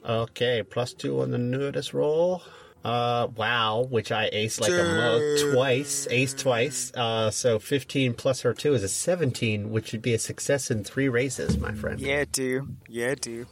Okay, 0.05 0.63
plus 0.63 0.93
two 0.93 1.21
on 1.23 1.31
the 1.31 1.39
notice 1.39 1.95
roll. 1.95 2.43
Uh, 2.85 3.29
wow, 3.35 3.87
which 3.89 4.13
I 4.13 4.29
aced 4.29 4.61
like 4.61 4.71
a 4.71 4.85
mug 4.85 5.55
twice, 5.55 6.07
ace 6.11 6.35
twice. 6.35 6.93
Uh, 6.95 7.31
so 7.31 7.59
15 7.59 8.13
plus 8.13 8.43
her 8.43 8.53
two 8.53 8.75
is 8.75 8.83
a 8.83 8.89
17, 8.89 9.71
which 9.71 9.93
would 9.93 10.03
be 10.03 10.13
a 10.13 10.19
success 10.19 10.71
in 10.71 10.85
three 10.85 11.09
raises, 11.09 11.57
my 11.57 11.73
friend. 11.73 11.99
Yeah, 11.99 12.27
do. 12.31 12.69
Yeah, 12.87 13.15
do. 13.15 13.47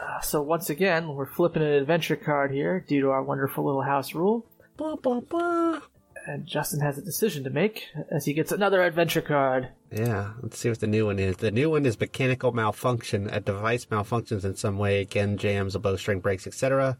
Uh, 0.00 0.20
so 0.20 0.40
once 0.40 0.70
again, 0.70 1.08
we're 1.08 1.26
flipping 1.26 1.62
an 1.62 1.72
adventure 1.72 2.14
card 2.14 2.52
here 2.52 2.84
due 2.86 3.00
to 3.00 3.10
our 3.10 3.22
wonderful 3.22 3.64
little 3.64 3.82
house 3.82 4.14
rule. 4.14 4.46
Blah, 4.76 4.94
blah, 4.94 5.20
blah. 5.20 5.80
And 6.28 6.44
Justin 6.46 6.80
has 6.80 6.98
a 6.98 7.02
decision 7.02 7.42
to 7.44 7.50
make 7.50 7.86
as 8.10 8.26
he 8.26 8.34
gets 8.34 8.52
another 8.52 8.82
adventure 8.82 9.22
card. 9.22 9.70
Yeah, 9.90 10.32
let's 10.42 10.58
see 10.58 10.68
what 10.68 10.78
the 10.78 10.86
new 10.86 11.06
one 11.06 11.18
is. 11.18 11.38
The 11.38 11.50
new 11.50 11.70
one 11.70 11.86
is 11.86 11.98
mechanical 11.98 12.52
malfunction. 12.52 13.30
A 13.30 13.40
device 13.40 13.86
malfunctions 13.86 14.44
in 14.44 14.54
some 14.54 14.76
way, 14.76 15.00
again, 15.00 15.38
jams, 15.38 15.74
a 15.74 15.78
bowstring 15.78 16.20
breaks, 16.20 16.46
etc. 16.46 16.98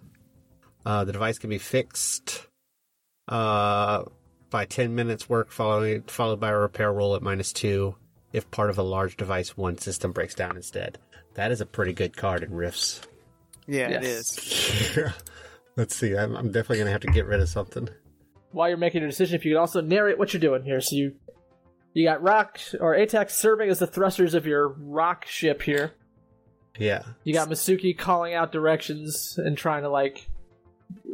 Uh, 0.87 1.05
the 1.05 1.13
device 1.13 1.39
can 1.39 1.51
be 1.51 1.59
fixed 1.59 2.47
uh, 3.29 4.05
by 4.49 4.65
10 4.65 4.95
minutes 4.95 5.29
work, 5.29 5.51
following, 5.51 6.05
followed 6.05 6.41
by 6.41 6.49
a 6.49 6.57
repair 6.57 6.91
roll 6.91 7.15
at 7.15 7.21
minus 7.21 7.53
2 7.53 7.95
if 8.33 8.51
part 8.51 8.71
of 8.71 8.79
a 8.79 8.83
large 8.83 9.19
device 9.19 9.59
one 9.59 9.77
system 9.77 10.13
breaks 10.13 10.35
down 10.35 10.57
instead. 10.57 10.97
That 11.35 11.53
is 11.53 11.61
a 11.61 11.67
pretty 11.67 11.93
good 11.93 12.17
card 12.17 12.43
in 12.43 12.55
Rifts. 12.55 13.03
Yeah, 13.67 13.89
it 13.89 14.03
Yes. 14.05 14.39
is. 14.39 15.13
Let's 15.77 15.95
see, 15.95 16.17
I'm, 16.17 16.35
I'm 16.35 16.47
definitely 16.47 16.79
going 16.79 16.87
to 16.87 16.93
have 16.93 17.03
to 17.03 17.09
get 17.09 17.27
rid 17.27 17.41
of 17.41 17.51
something. 17.51 17.91
While 18.51 18.69
you're 18.69 18.79
making 18.79 19.03
a 19.03 19.07
decision, 19.07 19.37
if 19.37 19.45
you 19.45 19.53
could 19.55 19.61
also 19.61 19.81
narrate 19.81 20.19
what 20.19 20.33
you're 20.33 20.41
doing 20.41 20.63
here. 20.63 20.81
So 20.81 20.97
you 20.97 21.15
you 21.93 22.05
got 22.05 22.23
Rock 22.23 22.61
or 22.81 22.95
Atax 22.95 23.31
serving 23.31 23.71
as 23.71 23.79
the 23.79 23.87
thrusters 23.87 24.35
of 24.35 24.47
your 24.47 24.69
rock 24.69 25.27
ship 25.27 25.63
here. 25.63 25.93
Yeah. 26.79 27.03
You 27.25 27.35
got 27.35 27.49
Masuki 27.49 27.97
calling 27.97 28.35
out 28.35 28.53
directions 28.53 29.35
and 29.37 29.57
trying 29.57 29.83
to 29.83 29.91
like 29.91 30.29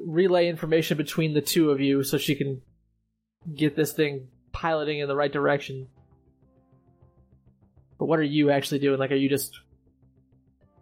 relay 0.06 0.48
information 0.48 0.96
between 0.96 1.34
the 1.34 1.40
two 1.40 1.70
of 1.70 1.80
you 1.80 2.02
so 2.02 2.18
she 2.18 2.34
can 2.34 2.60
get 3.54 3.76
this 3.76 3.92
thing 3.92 4.28
piloting 4.52 4.98
in 4.98 5.08
the 5.08 5.16
right 5.16 5.32
direction. 5.32 5.88
But 7.98 8.06
what 8.06 8.18
are 8.18 8.24
you 8.24 8.50
actually 8.50 8.80
doing? 8.80 8.98
Like, 8.98 9.12
are 9.12 9.16
you 9.16 9.28
just 9.28 9.60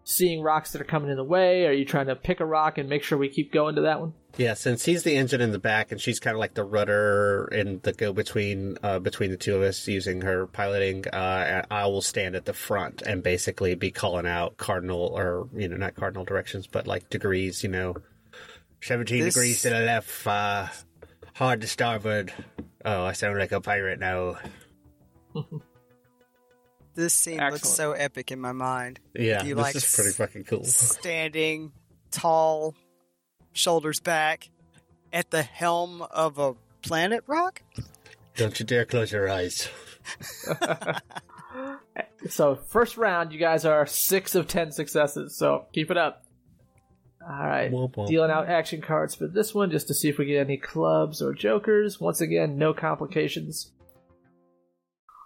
seeing 0.05 0.43
rocks 0.43 0.73
that 0.73 0.81
are 0.81 0.85
coming 0.87 1.11
in 1.11 1.17
the 1.17 1.25
way? 1.25 1.67
Are 1.67 1.73
you 1.73 1.85
trying 1.85 2.07
to 2.07 2.17
pick 2.17 2.41
a 2.41 2.47
rock 2.47 2.79
and 2.79 2.89
make 2.89 3.03
sure 3.03 3.19
we 3.19 3.29
keep 3.29 3.53
going 3.53 3.77
to 3.77 3.83
that 3.83 4.01
one? 4.01 4.15
Yeah, 4.39 4.55
since 4.55 4.85
he's 4.85 5.03
the 5.03 5.15
engine 5.17 5.41
in 5.43 5.53
the 5.53 5.59
back 5.59 5.93
and 5.93 6.01
she's 6.01 6.19
kind 6.19 6.35
of 6.35 6.41
like 6.41 6.55
the 6.55 6.65
rudder 6.65 7.45
and 7.47 7.83
the 7.83 7.93
go 7.93 8.13
between 8.15 8.79
uh, 8.83 8.99
between 8.99 9.31
the 9.31 9.37
two 9.37 9.57
of 9.57 9.63
us 9.63 9.87
using 9.87 10.23
her 10.23 10.47
piloting, 10.47 11.07
uh, 11.09 11.65
I 11.71 11.87
will 11.87 12.01
stand 12.01 12.35
at 12.35 12.47
the 12.47 12.55
front 12.55 13.03
and 13.03 13.23
basically 13.23 13.75
be 13.75 13.91
calling 13.91 14.27
out 14.27 14.57
cardinal 14.57 15.13
or 15.15 15.49
you 15.55 15.69
know 15.69 15.77
not 15.77 15.95
cardinal 15.97 16.25
directions 16.25 16.67
but 16.67 16.87
like 16.87 17.11
degrees, 17.11 17.63
you 17.63 17.69
know, 17.69 17.95
seventeen 18.81 19.23
This- 19.25 19.35
degrees 19.35 19.63
to 19.63 19.71
the 19.71 19.81
left, 19.81 20.27
uh, 20.27 20.69
hard 21.35 21.61
to 21.61 21.67
starboard. 21.67 22.33
Oh, 22.85 23.05
I 23.05 23.13
sound 23.13 23.39
like 23.39 23.53
a 23.53 23.61
pirate 23.61 24.01
now. 24.01 24.37
This 26.95 27.15
scene 27.15 27.39
looks 27.39 27.71
so 27.71 27.93
epic 27.93 28.33
in 28.33 28.39
my 28.39 28.53
mind. 28.53 29.01
Yeah, 29.15 29.43
You 29.45 29.55
this 29.55 29.63
like 29.63 29.77
is 29.77 29.95
pretty 29.95 30.11
fucking 30.11 30.45
cool. 30.45 30.65
Standing 30.65 31.73
tall, 32.11 32.75
shoulders 33.53 34.01
back, 34.01 34.51
at 35.13 35.31
the 35.31 35.43
helm 35.43 36.03
of 36.11 36.39
a 36.39 36.55
planet 36.83 37.25
rock? 37.27 37.63
Don't 38.37 38.59
you 38.59 38.67
dare 38.67 38.85
close 38.85 39.13
your 39.13 39.29
eyes. 39.29 39.69
So, 42.29 42.55
first 42.55 42.97
round, 42.97 43.33
you 43.33 43.39
guys 43.39 43.65
are 43.65 43.87
six 43.87 44.35
of 44.35 44.47
ten 44.47 44.71
successes, 44.71 45.37
so 45.37 45.67
keep 45.73 45.91
it 45.91 45.97
up. 45.97 46.25
Alright. 47.23 47.71
Womp 47.73 47.95
womp. 47.95 48.09
Dealing 48.09 48.31
out 48.31 48.49
action 48.49 48.81
cards 48.81 49.15
for 49.15 49.27
this 49.27 49.55
one 49.55 49.71
just 49.71 49.89
to 49.89 49.95
see 49.95 50.09
if 50.09 50.19
we 50.19 50.27
get 50.27 50.41
any 50.41 50.57
clubs 50.57 51.23
or 51.23 51.35
jokers. 51.35 52.01
Once 52.01 52.21
again, 52.21 52.59
no 52.59 52.75
complications. 52.75 53.73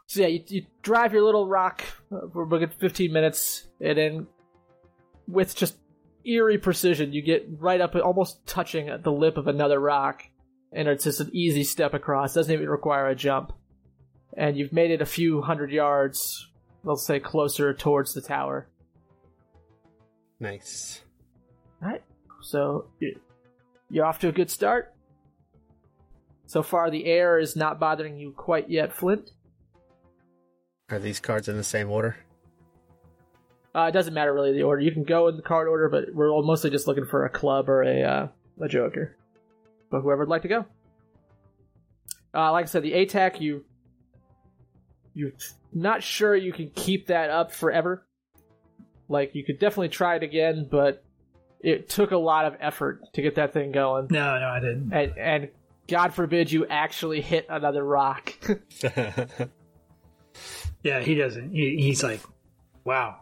So 0.06 0.20
yeah, 0.20 0.28
you, 0.28 0.42
you 0.48 0.66
drive 0.82 1.12
your 1.12 1.22
little 1.22 1.46
rock 1.46 1.82
uh, 2.12 2.28
for 2.32 2.42
a 2.42 2.46
good 2.46 2.74
15 2.74 3.12
minutes, 3.12 3.66
and 3.80 3.98
then 3.98 4.26
with 5.26 5.54
just 5.54 5.76
eerie 6.26 6.58
precision, 6.58 7.12
you 7.12 7.22
get 7.22 7.46
right 7.58 7.80
up, 7.80 7.94
almost 7.94 8.46
touching 8.46 8.90
the 9.02 9.12
lip 9.12 9.36
of 9.36 9.46
another 9.46 9.78
rock, 9.78 10.22
and 10.72 10.88
it's 10.88 11.04
just 11.04 11.20
an 11.20 11.30
easy 11.32 11.64
step 11.64 11.94
across. 11.94 12.34
Doesn't 12.34 12.52
even 12.52 12.68
require 12.68 13.08
a 13.08 13.14
jump, 13.14 13.52
and 14.36 14.56
you've 14.56 14.72
made 14.72 14.90
it 14.90 15.00
a 15.00 15.06
few 15.06 15.42
hundred 15.42 15.70
yards, 15.70 16.48
let's 16.84 17.06
say 17.06 17.20
closer 17.20 17.72
towards 17.72 18.14
the 18.14 18.20
tower. 18.20 18.68
Nice. 20.40 21.02
Alright, 21.82 22.02
so 22.42 22.88
you're 23.90 24.04
off 24.04 24.18
to 24.20 24.28
a 24.28 24.32
good 24.32 24.50
start. 24.50 24.92
So 26.46 26.62
far, 26.62 26.90
the 26.90 27.06
air 27.06 27.38
is 27.38 27.56
not 27.56 27.80
bothering 27.80 28.18
you 28.18 28.32
quite 28.32 28.70
yet, 28.70 28.92
Flint. 28.92 29.30
Are 30.90 30.98
these 30.98 31.18
cards 31.18 31.48
in 31.48 31.56
the 31.56 31.64
same 31.64 31.90
order? 31.90 32.16
Uh, 33.76 33.88
it 33.88 33.92
doesn't 33.92 34.14
matter 34.14 34.32
really 34.32 34.52
the 34.52 34.62
order. 34.62 34.80
You 34.80 34.92
can 34.92 35.04
go 35.04 35.28
in 35.28 35.36
the 35.36 35.42
card 35.42 35.68
order, 35.68 35.88
but 35.88 36.14
we're 36.14 36.30
all 36.30 36.42
mostly 36.42 36.70
just 36.70 36.86
looking 36.86 37.04
for 37.04 37.26
a 37.26 37.28
club 37.28 37.68
or 37.68 37.82
a 37.82 38.02
uh, 38.02 38.28
a 38.60 38.68
joker. 38.68 39.16
But 39.90 40.00
whoever 40.00 40.20
would 40.20 40.28
like 40.28 40.42
to 40.42 40.48
go. 40.48 40.64
Uh, 42.34 42.52
like 42.52 42.64
I 42.64 42.66
said, 42.66 42.82
the 42.82 42.92
ATAC 42.92 43.40
you 43.40 43.64
you're 45.14 45.32
not 45.72 46.02
sure 46.02 46.34
you 46.34 46.52
can 46.52 46.70
keep 46.70 47.08
that 47.08 47.30
up 47.30 47.52
forever. 47.52 48.06
Like 49.08 49.34
you 49.34 49.44
could 49.44 49.58
definitely 49.58 49.90
try 49.90 50.16
it 50.16 50.22
again, 50.22 50.66
but 50.70 51.04
it 51.60 51.88
took 51.88 52.12
a 52.12 52.18
lot 52.18 52.46
of 52.46 52.56
effort 52.60 53.02
to 53.14 53.22
get 53.22 53.34
that 53.34 53.52
thing 53.52 53.72
going. 53.72 54.08
No, 54.10 54.38
no, 54.38 54.48
I 54.48 54.60
didn't. 54.60 54.92
And 54.92 55.18
and 55.18 55.48
God 55.86 56.14
forbid 56.14 56.50
you 56.50 56.66
actually 56.66 57.20
hit 57.20 57.46
another 57.48 57.84
rock. 57.84 58.32
Yeah, 60.82 61.00
he 61.00 61.14
doesn't. 61.16 61.52
He, 61.52 61.78
he's 61.80 62.02
like, 62.02 62.20
wow, 62.84 63.16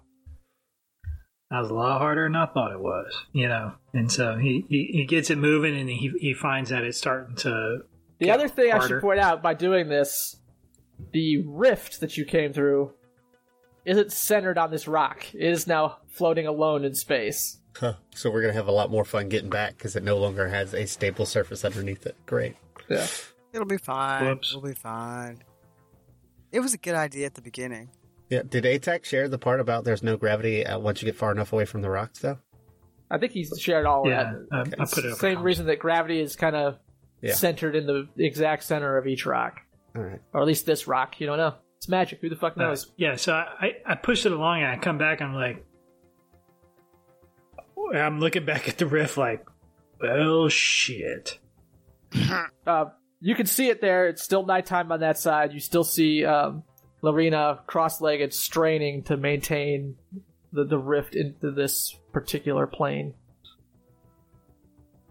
that 1.55 1.61
was 1.61 1.71
a 1.71 1.75
lot 1.75 1.99
harder 2.01 2.25
than 2.25 2.35
I 2.35 2.47
thought 2.47 2.73
it 2.73 2.81
was, 2.81 3.15
you 3.33 3.49
know. 3.49 3.73
And 3.93 4.11
so 4.11 4.37
he, 4.37 4.65
he, 4.69 4.91
he 4.93 5.05
gets 5.05 5.31
it 5.31 5.39
moving, 5.39 5.77
and 5.77 5.89
he 5.89 6.13
he 6.19 6.35
finds 6.35 6.71
that 6.71 6.83
it's 6.83 6.99
starting 6.99 7.37
to. 7.37 7.85
The 8.19 8.27
get 8.27 8.35
other 8.35 8.49
thing 8.49 8.73
I 8.73 8.85
should 8.85 9.01
point 9.01 9.21
out 9.21 9.41
by 9.41 9.55
doing 9.55 9.89
this, 9.89 10.37
the 11.13 11.39
rift 11.47 12.01
that 12.01 12.17
you 12.17 12.25
came 12.25 12.53
through 12.53 12.93
isn't 13.85 14.13
centered 14.13 14.59
on 14.59 14.73
this 14.73 14.89
rock. 14.89 15.33
It 15.33 15.49
is 15.49 15.67
now 15.69 15.99
floating 16.09 16.47
alone 16.47 16.85
in 16.85 16.95
space. 16.95 17.61
Huh. 17.77 17.95
So 18.15 18.31
we're 18.31 18.41
gonna 18.41 18.55
have 18.55 18.69
a 18.69 18.73
lot 18.73 18.91
more 18.91 19.05
fun 19.05 19.29
getting 19.29 19.51
back 19.51 19.77
because 19.77 19.95
it 19.95 20.03
no 20.03 20.19
longer 20.19 20.49
has 20.49 20.75
a 20.75 20.87
stable 20.87 21.27
surface 21.27 21.65
underneath 21.65 22.05
it. 22.05 22.17
Great. 22.27 22.57
Yeah. 22.89 23.07
It'll 23.53 23.67
be 23.67 23.79
fine. 23.79 24.25
Whoops. 24.25 24.51
It'll 24.51 24.63
be 24.63 24.75
fine. 24.75 25.43
It 26.51 26.59
was 26.59 26.75
a 26.75 26.79
good 26.79 26.95
idea 26.97 27.27
at 27.27 27.35
the 27.35 27.43
beginning. 27.43 27.91
Yeah. 28.35 28.43
Did 28.49 28.65
ATAC 28.65 29.05
share 29.05 29.29
the 29.29 29.39
part 29.39 29.61
about 29.61 29.85
there's 29.85 30.03
no 30.03 30.17
gravity 30.17 30.67
uh, 30.67 30.79
once 30.79 31.01
you 31.03 31.07
get 31.07 31.17
far 31.17 31.33
enough 31.33 31.53
away 31.53 31.65
from 31.65 31.83
the 31.83 31.91
rocks, 31.91 32.19
though? 32.21 32.39
I 33.11 33.19
think 33.19 33.33
he's 33.33 33.53
shared 33.59 33.87
all 33.87 34.09
Yeah, 34.09 34.33
of 34.35 34.49
that. 34.51 34.79
I, 34.79 34.83
I 34.83 34.87
put 34.87 35.05
it 35.05 35.13
up. 35.13 35.19
Same 35.19 35.43
reason 35.43 35.67
that 35.67 35.79
gravity 35.79 36.21
is 36.21 36.37
kind 36.37 36.57
of 36.57 36.79
Yeah. 37.23 37.35
centered 37.35 37.77
in 37.77 37.87
the 37.87 38.09
exact 38.19 38.65
center 38.65 38.97
of 38.99 39.07
each 39.07 39.25
rock. 39.27 39.61
All 39.97 40.03
right. 40.03 40.21
Or 40.33 40.41
at 40.41 40.47
least 40.47 40.67
this 40.67 40.87
rock. 40.89 41.21
You 41.21 41.27
don't 41.27 41.39
know. 41.39 41.55
It's 41.77 41.89
magic. 41.89 42.21
Who 42.23 42.29
the 42.29 42.37
fuck 42.37 42.57
Uh, 42.57 42.63
knows? 42.63 42.91
yeah, 42.97 43.17
so 43.17 43.33
I, 43.35 43.73
I 43.87 43.95
pushed 43.95 44.27
it 44.27 44.33
along, 44.33 44.63
and 44.63 44.73
I 44.73 44.79
come 44.79 44.97
back, 44.99 45.21
and 45.21 45.31
I'm 45.31 45.37
like, 45.37 45.65
I'm 47.95 48.19
looking 48.21 48.45
back 48.45 48.69
at 48.69 48.79
the 48.79 48.87
riff, 48.87 49.17
like, 49.17 49.47
well, 50.01 50.49
shit. 50.49 51.39
Uh, 52.67 52.87
you 53.21 53.35
can 53.35 53.45
see 53.47 53.69
it 53.69 53.81
there. 53.83 54.09
It's 54.09 54.23
still 54.23 54.45
nighttime 54.47 54.91
on 54.91 55.01
that 55.01 55.19
side. 55.19 55.53
You 55.53 55.61
still 55.61 55.85
see 55.85 56.25
um, 56.25 56.63
Lorena 57.05 57.61
cross-legged, 57.67 58.33
straining 58.33 59.03
to 59.03 59.19
maintain 59.19 59.97
the, 60.55 60.65
the 60.65 60.79
rift 60.79 61.15
into 61.15 61.51
this 61.51 61.95
particular 62.15 62.67
plane. 62.67 63.13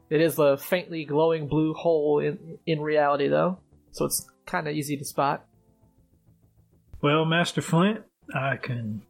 It 0.10 0.20
is 0.20 0.40
a 0.40 0.58
faintly 0.58 1.06
glowing 1.06 1.48
blue 1.48 1.76
hole 1.76 2.18
in 2.18 2.58
in 2.66 2.82
reality, 2.82 3.28
though, 3.28 3.60
so 3.92 4.06
it's 4.06 4.28
kind 4.48 4.68
of 4.68 4.76
easy 4.76 4.98
to 4.98 5.06
spot. 5.06 5.46
Well, 7.00 7.26
Master 7.26 7.62
Flint, 7.62 8.02
I 8.34 8.58
can 8.58 9.04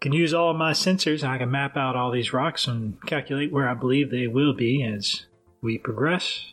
can 0.00 0.12
use 0.12 0.34
all 0.34 0.52
my 0.52 0.72
sensors 0.72 1.22
and 1.22 1.32
I 1.32 1.38
can 1.38 1.50
map 1.50 1.74
out 1.78 1.96
all 1.96 2.10
these 2.10 2.34
rocks 2.34 2.66
and 2.66 3.00
calculate 3.06 3.50
where 3.50 3.68
I 3.68 3.74
believe 3.74 4.10
they 4.10 4.26
will 4.26 4.52
be 4.52 4.84
as 4.84 5.24
we 5.62 5.78
progress, 5.78 6.52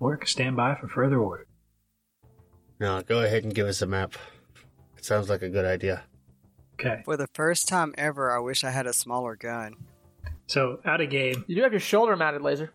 or 0.00 0.14
I 0.14 0.18
can 0.18 0.26
stand 0.26 0.56
by 0.56 0.74
for 0.74 0.88
further 0.88 1.18
order. 1.18 1.46
No, 2.80 3.02
go 3.02 3.20
ahead 3.22 3.44
and 3.44 3.54
give 3.54 3.66
us 3.66 3.82
a 3.82 3.86
map. 3.86 4.14
It 4.96 5.04
sounds 5.04 5.28
like 5.28 5.42
a 5.42 5.48
good 5.48 5.64
idea. 5.64 6.02
Okay. 6.74 7.02
For 7.04 7.16
the 7.16 7.28
first 7.34 7.68
time 7.68 7.94
ever, 7.96 8.32
I 8.32 8.38
wish 8.40 8.64
I 8.64 8.70
had 8.70 8.86
a 8.86 8.92
smaller 8.92 9.36
gun. 9.36 9.74
So 10.46 10.80
out 10.84 11.00
of 11.00 11.08
game, 11.10 11.44
You 11.46 11.56
do 11.56 11.62
have 11.62 11.72
your 11.72 11.80
shoulder 11.80 12.16
mounted 12.16 12.42
laser. 12.42 12.72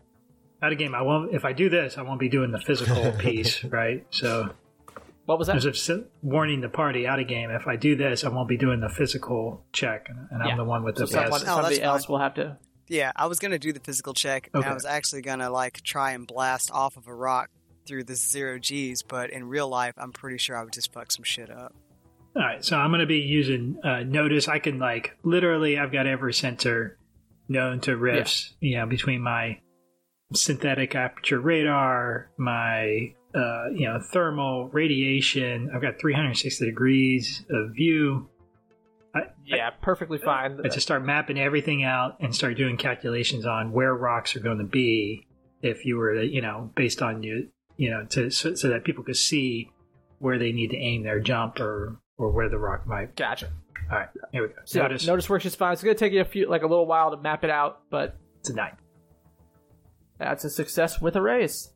out 0.62 0.72
of 0.72 0.78
game. 0.78 0.94
I 0.94 1.02
won't. 1.02 1.34
If 1.34 1.44
I 1.44 1.52
do 1.52 1.68
this, 1.68 1.98
I 1.98 2.02
won't 2.02 2.18
be 2.20 2.28
doing 2.28 2.50
the 2.50 2.60
physical 2.60 3.12
piece, 3.18 3.62
right? 3.64 4.06
So 4.10 4.54
What 5.26 5.38
was 5.38 5.48
that? 5.48 5.56
as 5.64 5.88
of 5.88 6.04
warning 6.22 6.60
the 6.62 6.68
party 6.68 7.06
out 7.06 7.20
of 7.20 7.28
game. 7.28 7.50
If 7.50 7.66
I 7.66 7.76
do 7.76 7.94
this, 7.94 8.24
I 8.24 8.28
won't 8.30 8.48
be 8.48 8.56
doing 8.56 8.80
the 8.80 8.88
physical 8.88 9.64
check, 9.72 10.06
and, 10.08 10.18
and 10.30 10.42
Yeah. 10.44 10.52
I'm 10.52 10.56
the 10.56 10.64
one 10.64 10.82
with 10.82 10.96
So 10.96 11.02
the 11.04 11.06
someone, 11.08 11.30
best. 11.30 11.42
Oh, 11.42 11.46
that's 11.46 11.54
somebody 11.56 11.76
fine. 11.76 11.84
else 11.84 12.08
will 12.08 12.18
have 12.18 12.34
to. 12.34 12.56
Yeah, 12.88 13.12
I 13.14 13.26
was 13.26 13.38
gonna 13.38 13.58
do 13.58 13.72
the 13.72 13.78
physical 13.80 14.14
check, 14.14 14.50
and 14.52 14.62
Okay. 14.64 14.70
I 14.70 14.74
was 14.74 14.84
actually 14.84 15.22
gonna 15.22 15.50
like 15.50 15.82
try 15.82 16.12
and 16.12 16.26
blast 16.26 16.70
off 16.72 16.96
of 16.96 17.06
a 17.06 17.14
rock 17.14 17.50
through 17.90 18.04
the 18.04 18.14
zero 18.14 18.56
G's, 18.56 19.02
but 19.02 19.30
in 19.30 19.48
real 19.48 19.68
life, 19.68 19.94
I'm 19.96 20.12
pretty 20.12 20.38
sure 20.38 20.56
I 20.56 20.62
would 20.62 20.72
just 20.72 20.92
fuck 20.92 21.10
some 21.10 21.24
shit 21.24 21.50
up. 21.50 21.74
All 22.36 22.42
right, 22.42 22.64
so 22.64 22.76
I'm 22.76 22.90
going 22.90 23.00
to 23.00 23.06
be 23.06 23.18
using 23.18 23.80
uh, 23.82 24.04
Notice. 24.04 24.46
I 24.46 24.60
can 24.60 24.78
like 24.78 25.18
literally, 25.24 25.76
I've 25.76 25.90
got 25.90 26.06
every 26.06 26.32
sensor 26.32 26.96
known 27.48 27.80
to 27.80 27.96
rifts. 27.96 28.54
You 28.60 28.78
know, 28.78 28.86
between 28.86 29.20
my 29.20 29.58
synthetic 30.32 30.94
aperture 30.94 31.40
radar, 31.40 32.30
my 32.36 33.12
uh, 33.34 33.70
you 33.74 33.88
know 33.88 33.98
thermal 34.12 34.68
radiation. 34.68 35.72
I've 35.74 35.82
got 35.82 35.98
360 35.98 36.64
degrees 36.64 37.44
of 37.50 37.72
view. 37.74 38.28
I, 39.12 39.22
Yeah, 39.44 39.70
perfectly 39.82 40.18
fine. 40.18 40.60
I 40.64 40.68
just 40.68 40.86
start 40.86 41.04
mapping 41.04 41.40
everything 41.40 41.82
out 41.82 42.18
and 42.20 42.32
start 42.32 42.56
doing 42.56 42.76
calculations 42.76 43.46
on 43.46 43.72
where 43.72 43.92
rocks 43.92 44.36
are 44.36 44.40
going 44.40 44.58
to 44.58 44.64
be 44.64 45.26
if 45.62 45.84
you 45.84 45.96
were 45.96 46.14
to, 46.14 46.24
you 46.24 46.40
know, 46.40 46.70
based 46.76 47.02
on 47.02 47.24
you, 47.24 47.48
you 47.80 47.90
know, 47.90 48.04
to 48.04 48.30
so, 48.30 48.54
so 48.54 48.68
that 48.68 48.84
people 48.84 49.02
could 49.02 49.16
see 49.16 49.70
where 50.18 50.38
they 50.38 50.52
need 50.52 50.68
to 50.68 50.76
aim 50.76 51.02
their 51.02 51.18
jump 51.18 51.58
or 51.58 51.98
or 52.18 52.30
where 52.30 52.50
the 52.50 52.58
rock 52.58 52.86
might. 52.86 53.16
Gotcha. 53.16 53.48
All 53.90 53.98
right, 53.98 54.08
here 54.32 54.42
we 54.42 54.48
go. 54.48 54.54
So 54.66 54.82
Notice 54.82 55.06
notice 55.06 55.30
works 55.30 55.44
just 55.44 55.56
fine. 55.56 55.72
It's 55.72 55.82
gonna 55.82 55.94
take 55.94 56.12
you 56.12 56.20
a 56.20 56.26
few, 56.26 56.46
like 56.46 56.62
a 56.62 56.66
little 56.66 56.84
while 56.84 57.10
to 57.10 57.16
map 57.16 57.42
it 57.42 57.48
out, 57.48 57.80
but 57.88 58.18
it's 58.40 58.50
a 58.50 58.54
nine. 58.54 58.76
that's 60.18 60.44
a 60.44 60.50
success 60.50 61.00
with 61.00 61.16
a 61.16 61.22
raise. 61.22 61.70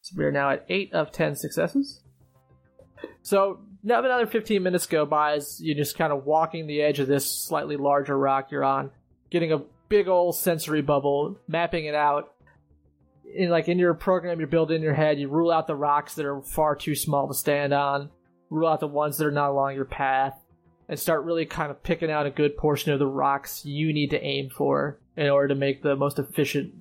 So 0.00 0.14
we're 0.16 0.32
now 0.32 0.50
at 0.50 0.66
eight 0.68 0.92
of 0.92 1.12
ten 1.12 1.36
successes. 1.36 2.02
So 3.22 3.60
now 3.84 4.00
another 4.00 4.26
fifteen 4.26 4.64
minutes 4.64 4.86
go 4.86 5.06
by 5.06 5.34
as 5.34 5.60
you're 5.62 5.76
just 5.76 5.96
kind 5.96 6.12
of 6.12 6.24
walking 6.24 6.66
the 6.66 6.82
edge 6.82 6.98
of 6.98 7.06
this 7.06 7.30
slightly 7.30 7.76
larger 7.76 8.18
rock 8.18 8.50
you're 8.50 8.64
on, 8.64 8.90
getting 9.30 9.52
a 9.52 9.62
big 9.88 10.08
old 10.08 10.34
sensory 10.34 10.82
bubble, 10.82 11.38
mapping 11.46 11.84
it 11.84 11.94
out. 11.94 12.34
In 13.34 13.48
like 13.50 13.68
in 13.68 13.78
your 13.78 13.94
program 13.94 14.40
you 14.40 14.46
build 14.46 14.70
in 14.72 14.82
your 14.82 14.94
head, 14.94 15.18
you 15.20 15.28
rule 15.28 15.50
out 15.50 15.66
the 15.66 15.76
rocks 15.76 16.14
that 16.14 16.26
are 16.26 16.40
far 16.42 16.74
too 16.74 16.94
small 16.94 17.28
to 17.28 17.34
stand 17.34 17.72
on, 17.72 18.10
rule 18.50 18.68
out 18.68 18.80
the 18.80 18.86
ones 18.88 19.18
that 19.18 19.26
are 19.26 19.30
not 19.30 19.50
along 19.50 19.74
your 19.76 19.84
path, 19.84 20.34
and 20.88 20.98
start 20.98 21.24
really 21.24 21.46
kind 21.46 21.70
of 21.70 21.82
picking 21.82 22.10
out 22.10 22.26
a 22.26 22.30
good 22.30 22.56
portion 22.56 22.92
of 22.92 22.98
the 22.98 23.06
rocks 23.06 23.64
you 23.64 23.92
need 23.92 24.10
to 24.10 24.20
aim 24.22 24.50
for 24.50 24.98
in 25.16 25.28
order 25.28 25.48
to 25.48 25.54
make 25.54 25.82
the 25.82 25.94
most 25.94 26.18
efficient 26.18 26.74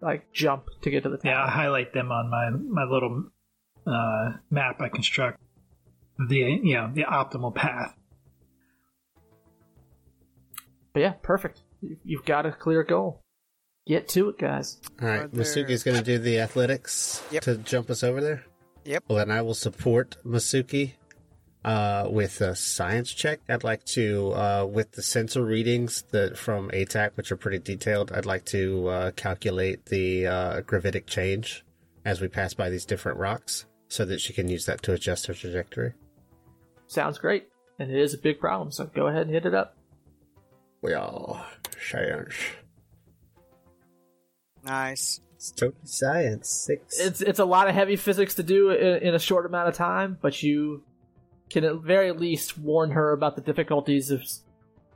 like 0.00 0.30
jump 0.32 0.66
to 0.82 0.90
get 0.90 1.02
to 1.02 1.08
the 1.08 1.16
top. 1.16 1.24
Yeah, 1.24 1.42
I 1.44 1.48
highlight 1.50 1.92
them 1.92 2.12
on 2.12 2.30
my 2.30 2.50
my 2.50 2.84
little 2.84 3.24
uh, 3.86 4.32
map 4.50 4.80
I 4.80 4.88
construct. 4.88 5.40
The 6.28 6.36
you 6.62 6.74
know 6.74 6.90
the 6.94 7.02
optimal 7.02 7.54
path. 7.54 7.94
But 10.92 11.00
yeah, 11.00 11.14
perfect. 11.22 11.62
You- 11.82 11.96
You've 12.04 12.24
got 12.24 12.46
a 12.46 12.52
clear 12.52 12.82
goal. 12.84 13.22
Get 13.86 14.08
to 14.10 14.28
it, 14.30 14.38
guys. 14.38 14.80
All 15.00 15.08
right, 15.08 15.20
Are 15.22 15.28
there- 15.28 15.44
Masuki's 15.44 15.82
going 15.84 15.96
to 15.96 16.02
do 16.04 16.18
the 16.18 16.40
athletics 16.40 17.22
Yep. 17.30 17.42
to 17.44 17.56
jump 17.58 17.88
us 17.90 18.02
over 18.02 18.20
there. 18.20 18.44
Yep. 18.84 19.04
Well, 19.08 19.18
then 19.18 19.30
I 19.30 19.42
will 19.42 19.54
support 19.54 20.16
Masuki 20.24 20.92
uh, 21.64 22.06
with 22.10 22.40
a 22.40 22.54
science 22.54 23.12
check. 23.12 23.40
I'd 23.48 23.64
like 23.64 23.84
to, 23.86 24.32
uh, 24.34 24.66
with 24.70 24.92
the 24.92 25.02
sensor 25.02 25.42
readings 25.44 26.02
that 26.12 26.36
from 26.38 26.70
ATAC, 26.70 27.12
which 27.16 27.30
are 27.32 27.36
pretty 27.36 27.58
detailed, 27.58 28.12
I'd 28.12 28.26
like 28.26 28.44
to 28.46 28.86
uh, 28.88 29.10
calculate 29.12 29.86
the 29.86 30.26
uh, 30.26 30.60
gravitic 30.62 31.06
change 31.06 31.64
as 32.04 32.20
we 32.20 32.28
pass 32.28 32.54
by 32.54 32.70
these 32.70 32.84
different 32.84 33.18
rocks, 33.18 33.66
so 33.88 34.04
that 34.04 34.20
she 34.20 34.32
can 34.32 34.48
use 34.48 34.64
that 34.66 34.80
to 34.82 34.92
adjust 34.92 35.26
her 35.26 35.34
trajectory. 35.34 35.92
Sounds 36.86 37.18
great. 37.18 37.48
And 37.80 37.90
it 37.90 37.98
is 38.00 38.14
a 38.14 38.18
big 38.18 38.38
problem, 38.38 38.70
so 38.70 38.86
go 38.86 39.08
ahead 39.08 39.22
and 39.22 39.30
hit 39.30 39.44
it 39.44 39.54
up. 39.54 39.76
Well, 40.82 41.44
science. 41.80 42.34
Nice. 44.66 45.20
It's 45.36 45.50
totally 45.52 45.80
science. 45.84 46.48
Six. 46.48 46.98
It's 46.98 47.20
it's 47.20 47.38
a 47.38 47.44
lot 47.44 47.68
of 47.68 47.74
heavy 47.74 47.96
physics 47.96 48.34
to 48.34 48.42
do 48.42 48.70
in, 48.70 49.02
in 49.08 49.14
a 49.14 49.18
short 49.18 49.46
amount 49.46 49.68
of 49.68 49.74
time, 49.74 50.18
but 50.20 50.42
you 50.42 50.82
can 51.50 51.64
at 51.64 51.76
very 51.76 52.12
least 52.12 52.58
warn 52.58 52.90
her 52.90 53.12
about 53.12 53.36
the 53.36 53.42
difficulties 53.42 54.10
if, 54.10 54.22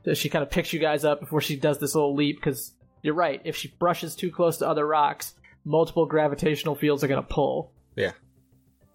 if 0.03 0.17
she 0.17 0.29
kind 0.29 0.43
of 0.43 0.49
picks 0.49 0.73
you 0.73 0.79
guys 0.79 1.05
up 1.05 1.21
before 1.21 1.41
she 1.41 1.55
does 1.55 1.79
this 1.79 1.95
little 1.95 2.15
leap. 2.15 2.37
Because 2.37 2.73
you're 3.01 3.13
right, 3.13 3.41
if 3.45 3.55
she 3.55 3.69
brushes 3.79 4.15
too 4.15 4.31
close 4.31 4.57
to 4.57 4.67
other 4.67 4.85
rocks, 4.85 5.33
multiple 5.63 6.05
gravitational 6.05 6.75
fields 6.75 7.03
are 7.03 7.07
going 7.07 7.21
to 7.21 7.27
pull. 7.27 7.71
yeah. 7.95 8.11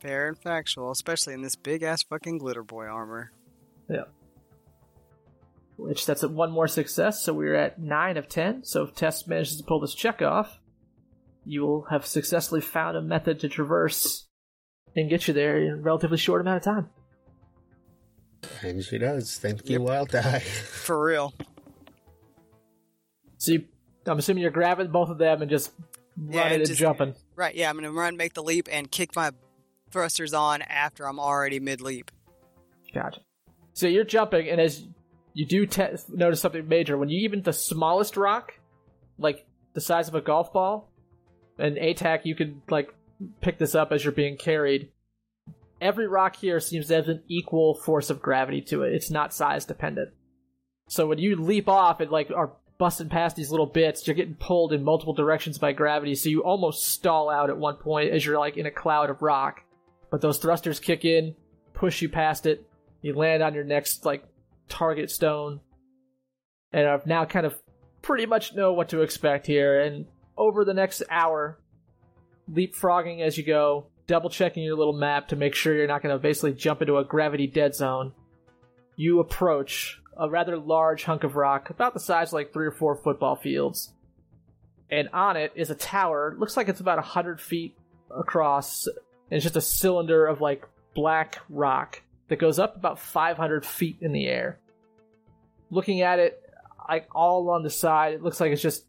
Fair 0.00 0.28
and 0.28 0.38
factual, 0.38 0.90
especially 0.90 1.32
in 1.32 1.40
this 1.40 1.56
big 1.56 1.82
ass 1.82 2.02
fucking 2.02 2.38
glitter 2.38 2.62
boy 2.62 2.84
armor. 2.84 3.32
Yeah. 3.88 4.04
Which 5.78 6.04
that's 6.04 6.22
one 6.22 6.52
more 6.52 6.68
success, 6.68 7.22
so 7.22 7.32
we're 7.32 7.54
at 7.54 7.80
nine 7.80 8.16
of 8.16 8.28
ten. 8.28 8.62
So 8.62 8.82
if 8.82 8.94
Tess 8.94 9.26
manages 9.26 9.56
to 9.56 9.64
pull 9.64 9.80
this 9.80 9.94
check 9.94 10.20
off, 10.20 10.60
you 11.47 11.62
will 11.62 11.82
have 11.90 12.05
successfully 12.05 12.60
found 12.60 12.97
a 12.97 13.02
method 13.02 13.40
to 13.40 13.48
traverse 13.48 14.27
and 14.97 15.09
get 15.09 15.28
you 15.28 15.35
there 15.35 15.59
in 15.59 15.70
a 15.73 15.77
relatively 15.77 16.16
short 16.18 16.40
amount 16.40 16.59
of 16.59 16.62
time. 16.64 16.89
And 18.62 18.82
she 18.82 18.98
does. 18.98 19.36
Thank 19.39 19.68
you, 19.68 19.81
Wild 19.82 20.10
Die. 20.10 20.39
For 20.40 21.02
real. 21.05 21.32
So 23.39 23.52
you, 23.52 23.64
I'm 24.06 24.18
assuming 24.18 24.43
you're 24.43 24.51
grabbing 24.51 24.89
both 24.90 25.09
of 25.10 25.18
them 25.18 25.43
and 25.43 25.51
just 25.51 25.73
Yeah, 26.31 26.40
running 26.43 26.59
and 26.60 26.66
just- 26.66 26.78
jumping. 26.81 27.14
Right, 27.35 27.55
yeah, 27.55 27.68
I'm 27.68 27.77
gonna 27.77 27.93
run, 27.93 28.16
make 28.16 28.35
the 28.35 28.43
leap, 28.43 28.68
and 28.70 28.90
kick 28.90 29.14
my 29.14 29.31
thrusters 29.90 30.32
on 30.32 30.62
after 30.62 31.06
I'm 31.06 31.20
already 31.20 31.60
mid 31.60 31.81
leap. 31.81 32.10
Gotcha. 32.94 33.20
So 33.74 33.86
you're 33.86 34.05
jumping, 34.05 34.48
and 34.48 34.59
as 34.60 34.86
you 35.35 35.44
do 35.44 35.66
te- 35.66 35.85
notice 36.09 36.40
something 36.40 36.66
major, 36.66 36.97
when 36.97 37.10
you 37.10 37.20
even 37.20 37.43
the 37.43 37.52
smallest 37.52 38.16
rock, 38.16 38.55
like 39.18 39.47
the 39.74 39.82
size 39.82 40.09
of 40.09 40.14
a 40.14 40.23
golf 40.23 40.51
ball, 40.52 40.90
and 41.58 41.76
ATAC, 41.76 42.24
you 42.24 42.34
can 42.34 42.62
like 42.68 42.92
pick 43.40 43.58
this 43.58 43.74
up 43.74 43.92
as 43.92 44.04
you're 44.04 44.12
being 44.12 44.36
carried. 44.36 44.90
Every 45.80 46.06
rock 46.06 46.36
here 46.36 46.60
seems 46.60 46.88
to 46.88 46.94
have 46.94 47.08
an 47.08 47.22
equal 47.28 47.74
force 47.74 48.10
of 48.10 48.22
gravity 48.22 48.62
to 48.62 48.82
it. 48.82 48.94
It's 48.94 49.10
not 49.10 49.34
size 49.34 49.64
dependent. 49.64 50.10
So 50.88 51.06
when 51.06 51.18
you 51.18 51.36
leap 51.36 51.68
off 51.68 52.00
and 52.00 52.10
like 52.10 52.30
are 52.34 52.52
busting 52.78 53.08
past 53.08 53.36
these 53.36 53.50
little 53.50 53.66
bits, 53.66 54.06
you're 54.06 54.16
getting 54.16 54.34
pulled 54.34 54.72
in 54.72 54.84
multiple 54.84 55.14
directions 55.14 55.58
by 55.58 55.72
gravity. 55.72 56.14
So 56.14 56.28
you 56.28 56.42
almost 56.42 56.86
stall 56.86 57.28
out 57.28 57.50
at 57.50 57.58
one 57.58 57.76
point 57.76 58.10
as 58.10 58.24
you're 58.24 58.38
like 58.38 58.56
in 58.56 58.66
a 58.66 58.70
cloud 58.70 59.10
of 59.10 59.22
rock. 59.22 59.62
But 60.10 60.20
those 60.20 60.38
thrusters 60.38 60.80
kick 60.80 61.04
in, 61.04 61.34
push 61.74 62.00
you 62.00 62.08
past 62.08 62.46
it. 62.46 62.66
You 63.02 63.14
land 63.14 63.42
on 63.42 63.54
your 63.54 63.64
next 63.64 64.04
like 64.04 64.24
target 64.68 65.10
stone, 65.10 65.60
and 66.72 66.88
I've 66.88 67.06
now 67.06 67.24
kind 67.24 67.46
of 67.46 67.54
pretty 68.02 68.26
much 68.26 68.54
know 68.54 68.72
what 68.72 68.88
to 68.90 69.02
expect 69.02 69.46
here. 69.46 69.80
And 69.80 70.06
over 70.36 70.64
the 70.64 70.74
next 70.74 71.02
hour, 71.10 71.58
leapfrogging 72.50 73.20
as 73.20 73.36
you 73.36 73.44
go, 73.44 73.86
double 74.06 74.30
checking 74.30 74.62
your 74.62 74.76
little 74.76 74.92
map 74.92 75.28
to 75.28 75.36
make 75.36 75.54
sure 75.54 75.76
you're 75.76 75.86
not 75.86 76.02
going 76.02 76.14
to 76.14 76.18
basically 76.18 76.52
jump 76.52 76.82
into 76.82 76.98
a 76.98 77.04
gravity 77.04 77.46
dead 77.46 77.74
zone. 77.74 78.12
You 78.96 79.20
approach 79.20 80.00
a 80.16 80.28
rather 80.30 80.56
large 80.56 81.04
hunk 81.04 81.24
of 81.24 81.36
rock, 81.36 81.70
about 81.70 81.94
the 81.94 82.00
size 82.00 82.28
of 82.28 82.34
like 82.34 82.52
three 82.52 82.66
or 82.66 82.72
four 82.72 82.96
football 82.96 83.36
fields. 83.36 83.92
And 84.90 85.08
on 85.12 85.36
it 85.36 85.52
is 85.54 85.70
a 85.70 85.74
tower. 85.74 86.34
Looks 86.38 86.56
like 86.56 86.68
it's 86.68 86.80
about 86.80 86.98
a 86.98 87.02
hundred 87.02 87.40
feet 87.40 87.76
across, 88.10 88.86
and 88.86 88.96
it's 89.30 89.42
just 89.42 89.56
a 89.56 89.60
cylinder 89.60 90.26
of 90.26 90.40
like 90.40 90.66
black 90.94 91.38
rock 91.48 92.02
that 92.28 92.38
goes 92.38 92.58
up 92.58 92.76
about 92.76 92.98
500 92.98 93.66
feet 93.66 93.98
in 94.00 94.12
the 94.12 94.26
air. 94.26 94.58
Looking 95.70 96.00
at 96.00 96.18
it, 96.18 96.42
like 96.88 97.08
all 97.14 97.50
on 97.50 97.62
the 97.62 97.70
side, 97.70 98.14
it 98.14 98.22
looks 98.22 98.40
like 98.40 98.52
it's 98.52 98.62
just 98.62 98.84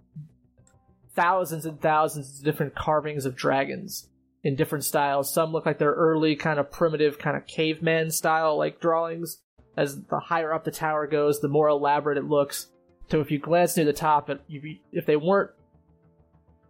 thousands 1.17 1.65
and 1.65 1.81
thousands 1.81 2.37
of 2.37 2.45
different 2.45 2.75
carvings 2.75 3.25
of 3.25 3.35
dragons 3.35 4.07
in 4.43 4.55
different 4.55 4.85
styles. 4.85 5.33
Some 5.33 5.51
look 5.51 5.65
like 5.65 5.79
they're 5.79 5.91
early, 5.91 6.35
kind 6.35 6.59
of 6.59 6.71
primitive, 6.71 7.17
kind 7.17 7.35
of 7.35 7.47
caveman 7.47 8.11
style 8.11 8.57
like 8.57 8.79
drawings. 8.79 9.39
As 9.75 10.01
the 10.05 10.19
higher 10.19 10.53
up 10.53 10.63
the 10.63 10.71
tower 10.71 11.07
goes, 11.07 11.39
the 11.39 11.49
more 11.49 11.67
elaborate 11.67 12.17
it 12.17 12.25
looks. 12.25 12.67
So 13.09 13.19
if 13.19 13.31
you 13.31 13.39
glance 13.39 13.75
near 13.75 13.85
the 13.85 13.93
top, 13.93 14.29
if 14.49 15.05
they 15.05 15.15
weren't 15.15 15.51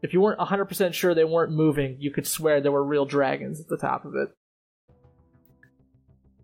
if 0.02 0.14
you 0.14 0.22
weren't 0.22 0.40
100% 0.40 0.94
sure 0.94 1.14
they 1.14 1.24
weren't 1.24 1.52
moving, 1.52 1.98
you 2.00 2.12
could 2.12 2.28
swear 2.28 2.62
there 2.62 2.72
were 2.72 2.84
real 2.84 3.06
dragons 3.06 3.60
at 3.60 3.68
the 3.68 3.78
top 3.78 4.06
of 4.06 4.16
it. 4.16 4.30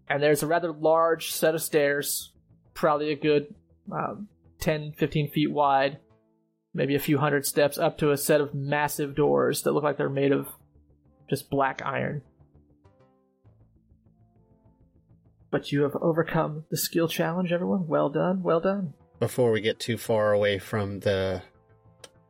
And 0.10 0.22
there's 0.22 0.44
a 0.44 0.48
rather 0.48 0.72
large 0.72 1.32
set 1.32 1.56
of 1.56 1.62
stairs, 1.62 2.32
probably 2.74 3.12
a 3.12 3.16
good 3.16 3.54
um, 3.92 4.28
10, 4.60 4.94
15 4.98 5.30
feet 5.30 5.52
wide, 5.52 6.00
maybe 6.74 6.96
a 6.96 7.00
few 7.00 7.18
hundred 7.18 7.46
steps 7.46 7.78
up 7.78 7.98
to 8.00 8.12
a 8.12 8.18
set 8.18 8.42
of 8.42 8.54
massive 8.54 9.16
doors 9.16 9.62
that 9.62 9.72
look 9.74 9.84
like 9.84 9.98
they're 9.98 10.10
made 10.10 10.32
of 10.32 10.48
just 11.30 11.50
black 11.50 11.82
iron. 11.84 12.22
But 15.52 15.72
you 15.72 15.84
have 15.84 15.96
overcome 15.96 16.66
the 16.70 16.78
skill 16.78 17.08
challenge, 17.08 17.52
everyone. 17.52 17.88
Well 17.88 18.10
done, 18.10 18.42
well 18.42 18.60
done. 18.60 18.94
Before 19.20 19.52
we 19.52 19.62
get 19.62 19.80
too 19.80 19.98
far 19.98 20.34
away 20.34 20.58
from 20.58 21.00
the 21.00 21.44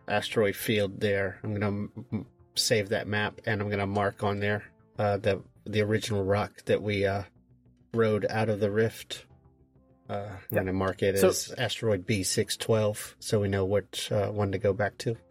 asteroid 0.07 0.55
field 0.55 0.99
there, 0.99 1.39
I'm 1.43 1.57
going 1.57 1.89
to 2.11 2.25
save 2.55 2.89
that 2.89 3.07
map 3.07 3.39
and 3.45 3.61
I'm 3.61 3.69
going 3.69 3.79
to 3.79 3.87
mark 3.87 4.23
on 4.23 4.39
there 4.39 4.63
uh, 4.97 5.17
the 5.17 5.41
the 5.65 5.81
original 5.81 6.23
rock 6.23 6.65
that 6.65 6.81
we 6.81 7.05
uh, 7.05 7.23
rode 7.93 8.25
out 8.29 8.49
of 8.49 8.59
the 8.59 8.71
rift. 8.71 9.25
Uh, 10.09 10.13
I'm 10.13 10.21
Yeah. 10.51 10.55
going 10.55 10.67
to 10.67 10.73
mark 10.73 11.01
it 11.01 11.17
So- 11.19 11.29
as 11.29 11.53
asteroid 11.57 12.05
B612 12.05 13.15
so 13.19 13.39
we 13.39 13.47
know 13.47 13.65
which 13.65 14.11
uh, 14.11 14.29
one 14.29 14.51
to 14.51 14.57
go 14.57 14.73
back 14.73 14.97
to. 14.99 15.15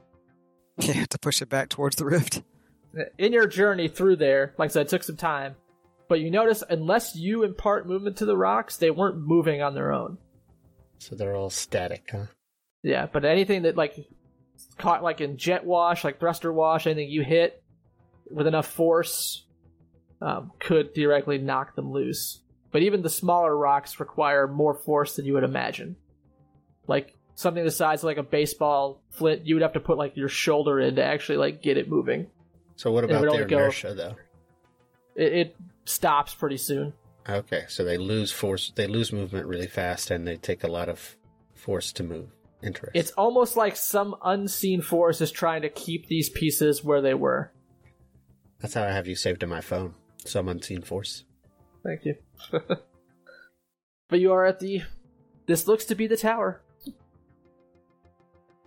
Yeah, 0.79 1.05
to 1.11 1.19
push 1.19 1.43
it 1.43 1.51
back 1.51 1.69
towards 1.69 1.97
the 1.97 2.07
rift. 2.07 2.43
in 3.19 3.33
your 3.33 3.47
journey 3.47 3.89
through 3.89 4.17
there, 4.17 4.55
like 4.59 4.71
I 4.71 4.73
said, 4.73 4.87
it 4.87 4.89
took 4.89 5.03
some 5.03 5.17
time, 5.19 5.55
but 6.09 6.21
you 6.21 6.31
notice 6.31 6.65
unless 6.69 7.15
you 7.15 7.43
impart 7.45 7.87
movement 7.87 8.17
to 8.19 8.25
the 8.25 8.37
rocks, 8.37 8.79
they 8.79 8.91
weren't 8.91 9.19
moving 9.19 9.61
on 9.63 9.75
their 9.75 9.93
own. 9.93 10.17
So 10.99 11.15
they're 11.15 11.37
all 11.37 11.51
static, 11.51 12.09
huh? 12.11 12.27
Yeah, 12.83 13.07
but 13.13 13.25
anything 13.27 13.63
that 13.63 13.77
like 13.77 13.95
caught 14.79 15.03
like 15.03 15.21
in 15.21 15.37
jet 15.37 15.65
wash, 15.65 16.05
like 16.05 16.19
thruster 16.19 16.53
wash, 16.53 16.87
anything 16.87 17.11
you 17.11 17.23
hit 17.23 17.63
with 18.31 18.47
enough 18.47 18.67
force 18.67 19.47
um, 20.23 20.53
could 20.59 20.95
theoretically 20.95 21.39
knock 21.39 21.75
them 21.77 21.93
loose. 21.93 22.42
But 22.73 22.83
even 22.83 23.03
the 23.03 23.11
smaller 23.11 23.57
rocks 23.57 24.01
require 24.01 24.49
more 24.49 24.75
force 24.75 25.17
than 25.17 25.27
you 25.27 25.35
would 25.35 25.45
imagine. 25.45 25.97
Like 26.87 27.15
something 27.35 27.63
the 27.63 27.71
size 27.71 28.01
of 28.01 28.05
like 28.05 28.17
a 28.17 28.23
baseball 28.23 29.03
flint, 29.11 29.47
you 29.47 29.55
would 29.55 29.63
have 29.63 29.75
to 29.75 29.81
put 29.81 29.99
like 29.99 30.17
your 30.17 30.29
shoulder 30.29 30.81
in 30.81 30.97
to 30.97 31.05
actually 31.05 31.39
like 31.39 31.63
get 31.63 31.77
it 31.77 31.89
moving. 31.89 32.27
So 32.77 32.91
what 32.91 33.05
about 33.05 33.21
their 33.21 33.45
go- 33.45 33.59
inertia, 33.59 33.95
though? 33.95 34.17
It, 35.15 35.33
it 35.33 35.57
stops 35.85 36.35
pretty 36.35 36.57
soon. 36.57 36.95
Okay, 37.29 37.65
so 37.69 37.85
they 37.85 37.99
lose 37.99 38.33
force, 38.33 38.73
they 38.75 38.89
lose 38.89 39.13
movement 39.13 39.47
really 39.47 39.69
fast, 39.69 40.11
and 40.11 40.27
they 40.27 40.37
take 40.37 40.65
a 40.65 40.69
lot 40.69 40.89
of 40.89 41.17
force 41.55 41.93
to 41.93 42.03
move. 42.03 42.29
Interesting. 42.63 42.99
It's 42.99 43.11
almost 43.13 43.57
like 43.57 43.77
some 43.77 44.17
unseen 44.25 44.83
force 44.83 45.21
is 45.21 45.31
trying 45.31 45.63
to 45.63 45.69
keep 45.69 46.07
these 46.07 46.29
pieces 46.29 46.83
where 46.83 47.01
they 47.01 47.15
were. 47.15 47.53
That's 48.61 48.75
how 48.75 48.85
I 48.85 48.93
have 48.93 49.07
you 49.07 49.17
saved 49.17 49.43
in 49.43 49.49
my 49.49 49.61
phone. 49.61 49.95
Some 50.25 50.49
unseen 50.49 50.83
force. 50.83 51.25
Thank 51.85 52.05
you. 52.05 52.15
but 54.09 54.21
you 54.21 54.33
are 54.33 54.45
at 54.45 54.61
the. 54.61 54.83
This 55.47 55.67
looks 55.67 55.85
to 55.87 55.95
be 55.95 56.07
the 56.07 56.17
tower. 56.17 56.63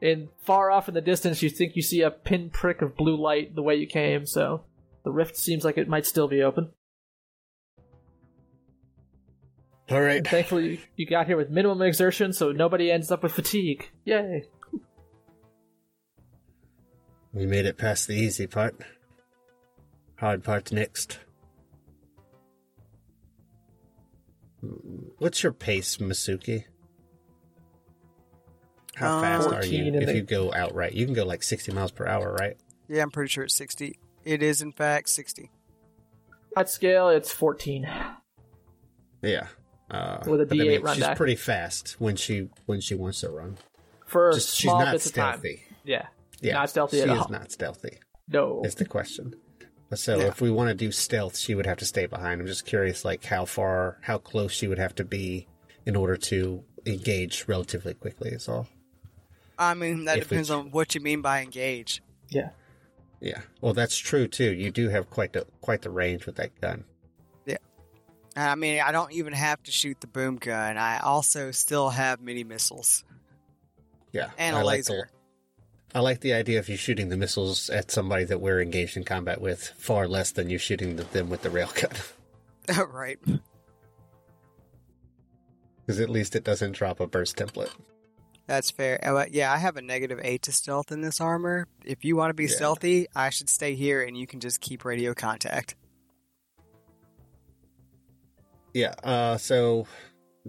And 0.02 0.28
far 0.40 0.70
off 0.70 0.88
in 0.88 0.94
the 0.94 1.02
distance, 1.02 1.42
you 1.42 1.50
think 1.50 1.76
you 1.76 1.82
see 1.82 2.02
a 2.02 2.12
pinprick 2.12 2.82
of 2.82 2.96
blue 2.96 3.16
light 3.16 3.56
the 3.56 3.64
way 3.64 3.76
you 3.76 3.88
came, 3.88 4.26
so 4.26 4.66
the 5.04 5.12
rift 5.12 5.38
seems 5.38 5.64
like 5.64 5.78
it 5.78 5.88
might 5.88 6.06
still 6.06 6.28
be 6.28 6.44
open. 6.44 6.70
All 9.90 10.02
right. 10.02 10.18
And 10.18 10.28
thankfully, 10.28 10.82
you 10.96 11.06
got 11.06 11.28
here 11.28 11.38
with 11.38 11.50
minimum 11.50 11.82
exertion, 11.82 12.34
so 12.34 12.52
nobody 12.52 12.92
ends 12.92 13.12
up 13.12 13.24
with 13.24 13.34
fatigue. 13.34 13.90
Yay! 14.04 14.46
We 17.34 17.46
made 17.46 17.66
it 17.66 17.78
past 17.78 18.08
the 18.08 18.16
easy 18.16 18.48
part. 18.48 18.76
Hard 20.18 20.44
part 20.44 20.72
next. 20.72 21.20
What's 25.18 25.44
your 25.44 25.52
pace, 25.54 25.98
Masuki? 25.98 26.66
How 28.96 29.18
Um, 29.18 29.22
fast 29.22 29.50
are 29.50 29.66
you 29.66 29.94
if 29.94 30.06
they- 30.06 30.16
you 30.16 30.22
go 30.24 30.54
outright? 30.54 30.94
You 30.94 31.06
can 31.06 31.14
go 31.14 31.26
like 31.26 31.44
60 31.44 31.72
miles 31.74 31.92
per 31.92 32.06
hour, 32.08 32.34
right? 32.34 32.58
Yeah, 32.88 33.02
I'm 33.02 33.12
pretty 33.12 33.30
sure 33.30 33.44
it's 33.44 33.56
60. 33.56 34.00
It 34.24 34.42
is, 34.42 34.62
in 34.62 34.72
fact, 34.72 35.10
60. 35.10 35.52
At 36.56 36.70
scale, 36.70 37.10
it's 37.10 37.32
14. 37.32 37.88
Yeah. 39.22 39.48
Uh, 39.92 40.20
With 40.26 40.42
a 40.42 40.46
but 40.46 40.56
I 40.58 40.62
D8 40.62 40.68
mean, 40.68 40.82
run 40.82 40.96
she's 40.96 41.04
die. 41.04 41.16
pretty 41.16 41.36
fast 41.36 41.96
when 42.00 42.16
she 42.16 42.50
when 42.66 42.80
she 42.82 42.96
wants 42.96 43.20
to 43.22 43.30
run. 43.30 43.58
For 44.06 44.32
Just, 44.34 44.56
she's 44.56 44.70
small 44.70 44.80
not 44.80 44.94
bits 44.94 45.06
of 45.08 45.14
time. 45.14 45.34
stealthy. 45.40 45.64
Yeah. 45.84 46.08
Yeah, 46.42 46.54
Not 46.54 46.70
stealthy 46.70 46.98
she 46.98 47.04
at 47.04 47.10
is 47.18 47.30
not 47.30 47.52
stealthy. 47.52 48.00
No. 48.28 48.62
Is 48.64 48.76
the 48.76 48.86
question. 48.86 49.36
So 49.96 50.18
Yeah. 50.20 50.26
if 50.28 50.42
we 50.42 50.50
want 50.52 50.70
to 50.70 50.76
do 50.76 50.92
stealth, 50.92 51.38
she 51.38 51.56
would 51.56 51.66
have 51.66 51.78
to 51.80 51.86
stay 51.86 52.06
behind. 52.06 52.42
I'm 52.42 52.48
just 52.48 52.66
curious, 52.66 53.04
like 53.06 53.24
how 53.26 53.46
far, 53.46 53.98
how 54.02 54.18
close 54.18 54.52
she 54.52 54.68
would 54.68 54.78
have 54.80 54.96
to 54.96 55.04
be 55.06 55.48
in 55.86 55.96
order 55.96 56.18
to 56.18 56.64
engage 56.86 57.46
relatively 57.48 57.94
quickly. 57.94 58.32
Is 58.32 58.48
all. 58.48 58.68
I 59.58 59.74
mean, 59.74 60.06
that 60.06 60.18
If 60.20 60.30
depends 60.30 60.50
ch- 60.50 60.52
on 60.52 60.72
what 60.72 60.96
you 60.96 61.02
mean 61.02 61.22
by 61.22 61.42
engage. 61.42 62.02
Yeah. 62.30 62.50
Yeah. 63.22 63.42
Well, 63.62 63.74
that's 63.74 63.98
true 63.98 64.28
too. 64.28 64.52
You 64.54 64.70
do 64.72 64.90
have 64.90 65.10
quite 65.10 65.34
the 65.34 65.46
quite 65.62 65.82
the 65.82 65.90
range 65.90 66.26
with 66.26 66.36
that 66.36 66.60
gun. 66.60 66.84
Yeah. 67.46 67.58
I 68.36 68.56
mean, 68.56 68.82
I 68.82 68.92
don't 68.92 69.14
even 69.14 69.34
have 69.34 69.64
to 69.64 69.72
shoot 69.72 70.02
the 70.02 70.08
boom 70.08 70.36
gun. 70.36 70.78
I 70.78 71.00
also 71.00 71.52
still 71.52 71.90
have 71.90 72.20
mini 72.22 72.44
missiles 72.44 73.04
Yeah. 74.12 74.30
and 74.38 74.56
I 74.58 74.60
a 74.62 74.66
like 74.66 74.78
laser. 74.80 75.10
The, 75.12 75.15
I 75.96 76.00
like 76.02 76.20
the 76.20 76.34
idea 76.34 76.60
of 76.60 76.68
you 76.68 76.76
shooting 76.76 77.08
the 77.08 77.16
missiles 77.16 77.70
at 77.70 77.90
somebody 77.90 78.26
that 78.26 78.42
we're 78.42 78.62
engaged 78.62 78.98
in 78.98 79.06
combat 79.06 79.40
with 79.40 79.72
far 79.78 80.10
less 80.10 80.32
than 80.32 80.50
you 80.50 80.58
shooting 80.58 80.98
them 80.98 81.30
with 81.30 81.42
the 81.42 81.50
railgun. 81.50 81.98
right. 82.94 83.18
Because 85.86 86.02
at 86.02 86.10
least 86.10 86.36
it 86.36 86.44
doesn't 86.44 86.74
drop 86.74 87.00
a 87.00 87.08
burst 87.08 87.38
template. 87.38 87.72
That's 88.46 88.72
fair. 88.72 89.00
Uh, 89.02 89.26
yeah, 89.32 89.54
I 89.54 89.58
have 89.58 89.78
a 89.78 89.82
negative 89.82 90.20
8 90.22 90.42
to 90.44 90.52
stealth 90.52 90.92
in 90.92 91.00
this 91.00 91.22
armor. 91.22 91.66
If 91.86 92.04
you 92.04 92.18
want 92.18 92.30
to 92.30 92.34
be 92.34 92.44
Yeah. 92.44 92.56
stealthy, 92.56 93.08
I 93.16 93.30
should 93.30 93.50
stay 93.50 93.76
here 93.76 94.04
and 94.04 94.18
you 94.18 94.28
can 94.28 94.42
just 94.42 94.60
keep 94.60 94.84
radio 94.84 95.14
contact. 95.14 95.76
Yeah. 98.74 98.96
Uh. 99.02 99.38
So 99.38 99.88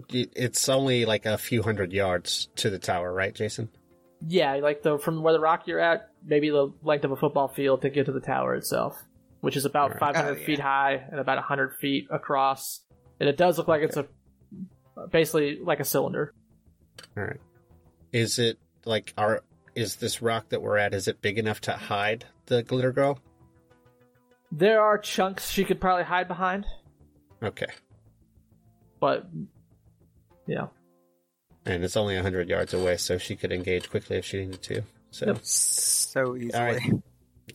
it's 0.09 0.67
only 0.67 1.05
like 1.05 1.25
a 1.25 1.37
few 1.37 1.63
hundred 1.63 1.93
yards 1.93 2.49
to 2.57 2.69
the 2.69 2.77
tower, 2.79 3.13
right, 3.13 3.33
Jason? 3.33 3.69
Yeah, 4.25 4.55
like 4.55 4.81
the 4.83 4.97
from 4.97 5.21
where 5.21 5.33
the 5.33 5.39
rock 5.39 5.67
you're 5.67 5.79
at, 5.79 6.09
maybe 6.25 6.49
the 6.49 6.71
length 6.81 7.05
of 7.05 7.11
a 7.11 7.15
football 7.15 7.47
field 7.47 7.81
to 7.83 7.89
get 7.89 8.05
to 8.07 8.11
the 8.11 8.19
tower 8.19 8.55
itself, 8.55 8.95
which 9.41 9.55
is 9.55 9.65
about 9.65 9.91
Right. 9.91 9.99
500 9.99 10.29
Oh, 10.29 10.39
yeah. 10.39 10.45
feet 10.45 10.59
high 10.59 10.93
and 11.11 11.19
about 11.19 11.37
100 11.37 11.75
feet 11.75 12.07
across. 12.09 12.81
And 13.19 13.29
it 13.29 13.37
does 13.37 13.57
look 13.57 13.67
like 13.67 13.81
it's 13.83 13.97
a 13.97 14.05
basically 15.11 15.59
like 15.63 15.79
a 15.79 15.85
cylinder. 15.85 16.33
All 17.15 17.23
right. 17.23 17.39
Is 18.11 18.39
it 18.39 18.57
like 18.85 19.13
our? 19.17 19.43
Is 19.75 19.97
this 19.97 20.21
rock 20.23 20.49
that 20.49 20.61
we're 20.63 20.77
at? 20.77 20.95
Is 20.95 21.07
it 21.07 21.21
big 21.21 21.37
enough 21.37 21.61
to 21.61 21.73
hide 21.73 22.25
the 22.47 22.63
glitter 22.63 22.91
girl? 22.91 23.19
There 24.51 24.81
are 24.81 24.97
chunks 24.97 25.51
she 25.51 25.63
could 25.63 25.79
probably 25.79 26.05
hide 26.05 26.27
behind, 26.27 26.65
Okay. 27.43 27.67
but 28.99 29.27
yeah, 30.47 30.67
And 31.67 31.83
it's 31.83 31.97
only 31.97 32.17
hundred 32.17 32.47
yards 32.47 32.73
away, 32.73 32.95
so 32.95 33.17
she 33.17 33.35
could 33.35 33.51
engage 33.51 33.89
quickly 33.89 34.17
if 34.17 34.25
she 34.25 34.45
needed 34.45 34.61
to. 34.63 34.81
So 35.11 35.27
Yep. 35.27 35.39
So 35.43 36.35
easily. 36.37 36.53
All 36.53 36.65
right. 36.65 36.81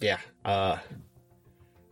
yeah. 0.00 0.18
Uh. 0.44 0.76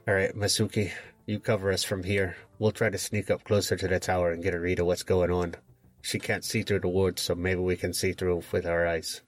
All 0.07 0.15
right, 0.15 0.35
Masuki, 0.35 0.91
you 1.27 1.39
cover 1.39 1.73
us 1.73 1.83
from 1.85 2.03
here. 2.03 2.37
We'll 2.59 2.73
try 2.73 2.91
to 2.91 2.99
sneak 2.99 3.31
up 3.31 3.45
closer 3.45 3.77
to 3.77 3.89
the 3.89 4.01
tower 4.01 4.33
and 4.33 4.43
get 4.43 4.55
a 4.55 4.61
read 4.61 4.81
of 4.81 4.87
what's 4.87 5.03
going 5.03 5.31
on. 5.31 5.55
She 6.03 6.19
can't 6.19 6.45
see 6.45 6.63
through 6.63 6.81
the 6.81 6.89
woods, 6.89 7.23
so 7.23 7.35
maybe 7.35 7.61
we 7.61 7.77
can 7.77 7.93
see 7.95 8.13
through 8.13 8.43
with 8.53 8.67
our 8.67 8.87
eyes. 8.87 9.23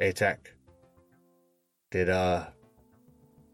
ATAC. 0.00 0.38
Did 1.90 2.10
uh 2.10 2.46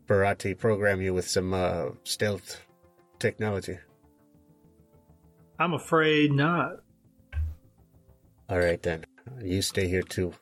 Barati 0.09 0.59
program 0.59 1.01
you 1.01 1.15
with 1.15 1.29
some 1.29 1.53
uh 1.53 1.91
stealth 2.05 2.61
technology? 3.19 3.79
I'm 5.61 5.75
afraid 5.75 6.33
not. 6.33 6.77
All 8.49 8.59
right 8.59 8.83
then. 8.83 9.05
You 9.43 9.61
stay 9.61 9.87
here 9.89 10.03
too. 10.03 10.33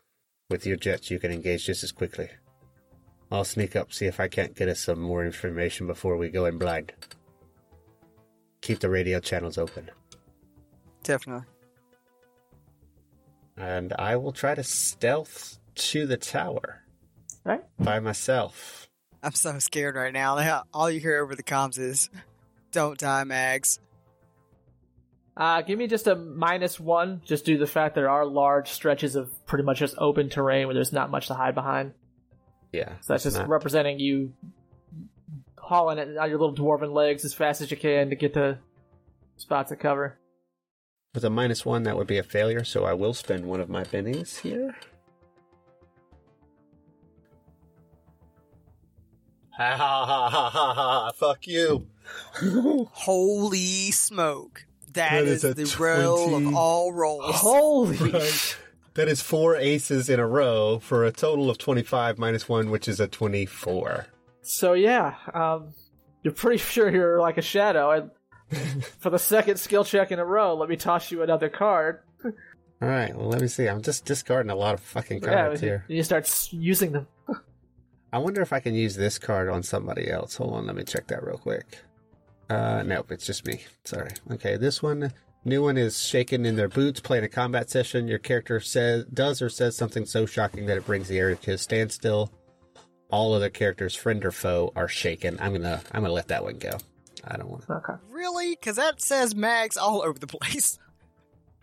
With 0.49 0.65
your 0.65 0.77
jets, 0.77 1.11
you 1.11 1.19
can 1.19 1.33
engage 1.33 1.67
just 1.67 1.83
as 1.83 1.91
quickly. 1.91 2.29
I'll 3.31 3.45
sneak 3.45 3.75
up, 3.75 3.93
see 3.93 4.07
if 4.07 4.21
I 4.21 4.29
can't 4.29 4.55
get 4.55 4.69
us 4.69 4.81
some 4.81 5.01
more 5.01 5.27
information 5.27 5.89
before 5.89 6.17
we 6.17 6.29
go 6.31 6.47
in 6.47 6.57
blind. 6.57 6.93
Keep 8.63 8.79
the 8.79 8.89
radio 8.89 9.19
channels 9.19 9.59
open. 9.59 9.91
Definitely. 11.03 11.45
And 13.57 13.93
I 13.99 14.17
will 14.17 14.33
try 14.33 14.55
to 14.55 14.63
stealth 14.63 15.59
to 15.75 16.07
the 16.07 16.17
tower 16.17 16.85
right. 17.45 17.65
by 17.79 17.99
myself. 17.99 18.89
I'm 19.23 19.33
so 19.33 19.59
scared 19.59 19.97
right 19.97 20.13
now. 20.13 20.63
All 20.73 20.89
you 20.89 21.01
hear 21.01 21.23
over 21.23 21.35
the 21.35 21.43
comms 21.43 21.79
is, 21.79 22.09
don't 22.71 22.99
die, 22.99 23.25
Mags. 23.25 23.81
Uh, 25.39 25.63
give 25.63 25.79
me 25.79 25.87
just 25.87 26.09
a 26.09 26.17
minus 26.17 26.81
one, 26.81 27.23
just 27.25 27.45
due 27.45 27.55
to 27.55 27.61
the 27.61 27.71
fact 27.71 27.95
there 27.95 28.11
are 28.11 28.27
large 28.27 28.71
stretches 28.71 29.15
of 29.15 29.31
pretty 29.47 29.63
much 29.63 29.79
just 29.79 29.95
open 29.97 30.29
terrain 30.29 30.67
where 30.67 30.75
there's 30.75 30.93
not 30.93 31.11
much 31.13 31.29
to 31.29 31.35
hide 31.35 31.55
behind. 31.55 31.95
Yeah. 32.73 32.95
So 33.03 33.13
that's 33.13 33.23
just 33.23 33.37
not- 33.37 33.49
representing 33.49 34.01
you 34.01 34.33
hauling 35.57 35.99
it 35.99 36.17
on 36.17 36.29
your 36.29 36.41
little 36.41 36.57
dwarven 36.57 36.93
legs 36.93 37.25
as 37.25 37.35
fast 37.35 37.61
as 37.61 37.71
you 37.71 37.77
can 37.77 38.11
to 38.11 38.17
get 38.17 38.35
to 38.35 38.59
spots 39.37 39.71
of 39.71 39.79
cover. 39.79 40.19
With 41.15 41.25
a 41.25 41.31
minus 41.31 41.65
one, 41.65 41.85
that 41.85 41.97
would 41.97 42.07
be 42.09 42.19
a 42.19 42.23
failure, 42.25 42.65
so 42.65 42.85
I 42.85 42.95
will 42.95 43.15
spend 43.15 43.47
one 43.47 43.61
of 43.61 43.69
my 43.69 43.85
bennies 43.85 44.41
here. 44.41 44.75
Ha 49.57 49.77
ha 49.77 50.07
ha 50.07 50.31
ha 50.31 50.51
ha 50.51 50.75
ha! 50.75 51.13
Fuck 51.17 51.47
you! 51.47 51.87
Holy 52.93 53.91
smoke. 53.91 54.65
That 54.95 55.11
that 55.13 55.25
is 55.25 55.45
is, 55.45 55.51
a 55.51 55.55
the 55.55 55.77
roll 55.79 56.29
20. 56.31 56.47
of 56.49 56.55
all 56.55 56.93
rolls. 56.93 57.35
Holy! 57.37 57.97
That 58.95 59.07
is 59.09 59.21
four 59.21 59.55
aces 59.57 60.09
in 60.09 60.19
a 60.19 60.27
row 60.27 60.79
for 60.81 61.05
a 61.05 61.13
total 61.13 61.51
of 61.51 61.59
25 61.59 62.19
minus 62.19 62.49
one, 62.49 62.71
which 62.71 62.89
is 62.89 62.99
a 62.99 63.07
24. 63.07 64.07
So 64.43 64.73
yeah, 64.73 65.15
um, 65.33 65.73
you're 66.23 66.35
pretty 66.35 66.59
sure 66.59 66.91
you're 66.91 67.21
like 67.21 67.39
a 67.39 67.43
shadow. 67.43 68.11
And 68.51 68.83
for 68.99 69.11
the 69.11 69.19
second 69.19 69.59
skill 69.59 69.85
check 69.85 70.11
in 70.11 70.19
a 70.19 70.25
row, 70.25 70.55
let 70.57 70.69
me 70.69 70.77
toss 70.77 71.13
you 71.13 71.23
another 71.23 71.49
card. 71.49 72.01
All 72.25 72.89
right, 72.89 73.15
well, 73.17 73.29
let 73.29 73.41
me 73.41 73.49
see. 73.49 73.67
I'm 73.69 73.83
just 73.83 74.05
discarding 74.05 74.51
a 74.51 74.57
lot 74.57 74.75
of 74.75 74.81
fucking 74.81 75.23
Yeah, 75.23 75.29
cards 75.47 75.61
here. 75.61 75.85
you 75.89 76.03
start 76.03 76.49
using 76.53 76.93
them. 76.93 77.07
I 78.13 78.19
wonder 78.19 78.41
if 78.41 78.53
I 78.53 78.61
can 78.61 78.75
use 78.75 78.97
this 78.97 79.19
card 79.19 79.49
on 79.49 79.63
somebody 79.63 80.11
else. 80.11 80.37
Hold 80.37 80.55
on, 80.55 80.67
let 80.67 80.75
me 80.77 80.85
check 80.85 81.09
that 81.09 81.23
real 81.25 81.39
quick. 81.39 81.79
Uh, 82.49 82.83
nope, 82.85 83.11
it's 83.13 83.27
just 83.27 83.47
me. 83.47 83.61
Sorry. 83.85 84.11
Okay, 84.33 84.57
this 84.57 84.83
one, 84.83 85.13
new 85.45 85.63
one 85.63 85.77
is 85.77 86.01
shaken 86.03 86.47
in 86.47 86.57
their 86.57 86.69
boots, 86.69 87.01
playing 87.01 87.25
a 87.25 87.29
combat 87.29 87.69
session. 87.71 88.09
Your 88.09 88.19
character 88.19 88.59
says, 88.61 89.05
does 89.07 89.43
or 89.43 89.49
says 89.51 89.77
something 89.77 90.07
so 90.07 90.25
shocking 90.27 90.67
that 90.67 90.77
it 90.79 90.87
brings 90.87 91.09
the 91.09 91.19
area 91.19 91.37
to 91.37 91.53
a 91.53 91.59
standstill. 91.59 92.33
All 93.11 93.33
other 93.35 93.49
characters, 93.51 93.95
friend 93.95 94.25
or 94.25 94.31
foe, 94.31 94.73
are 94.77 94.89
shaken. 94.89 95.39
I'm 95.41 95.53
gonna, 95.53 95.81
I'm 95.93 96.03
gonna 96.03 96.13
let 96.13 96.29
that 96.29 96.45
one 96.45 96.59
go. 96.59 96.73
I 97.27 97.37
don't 97.37 97.49
want. 97.51 97.65
Okay. 97.69 97.95
Really? 98.11 98.51
Because 98.51 98.77
that 98.77 99.01
says 99.01 99.35
mags 99.35 99.77
all 99.77 100.03
over 100.03 100.19
the 100.19 100.27
place. 100.27 100.79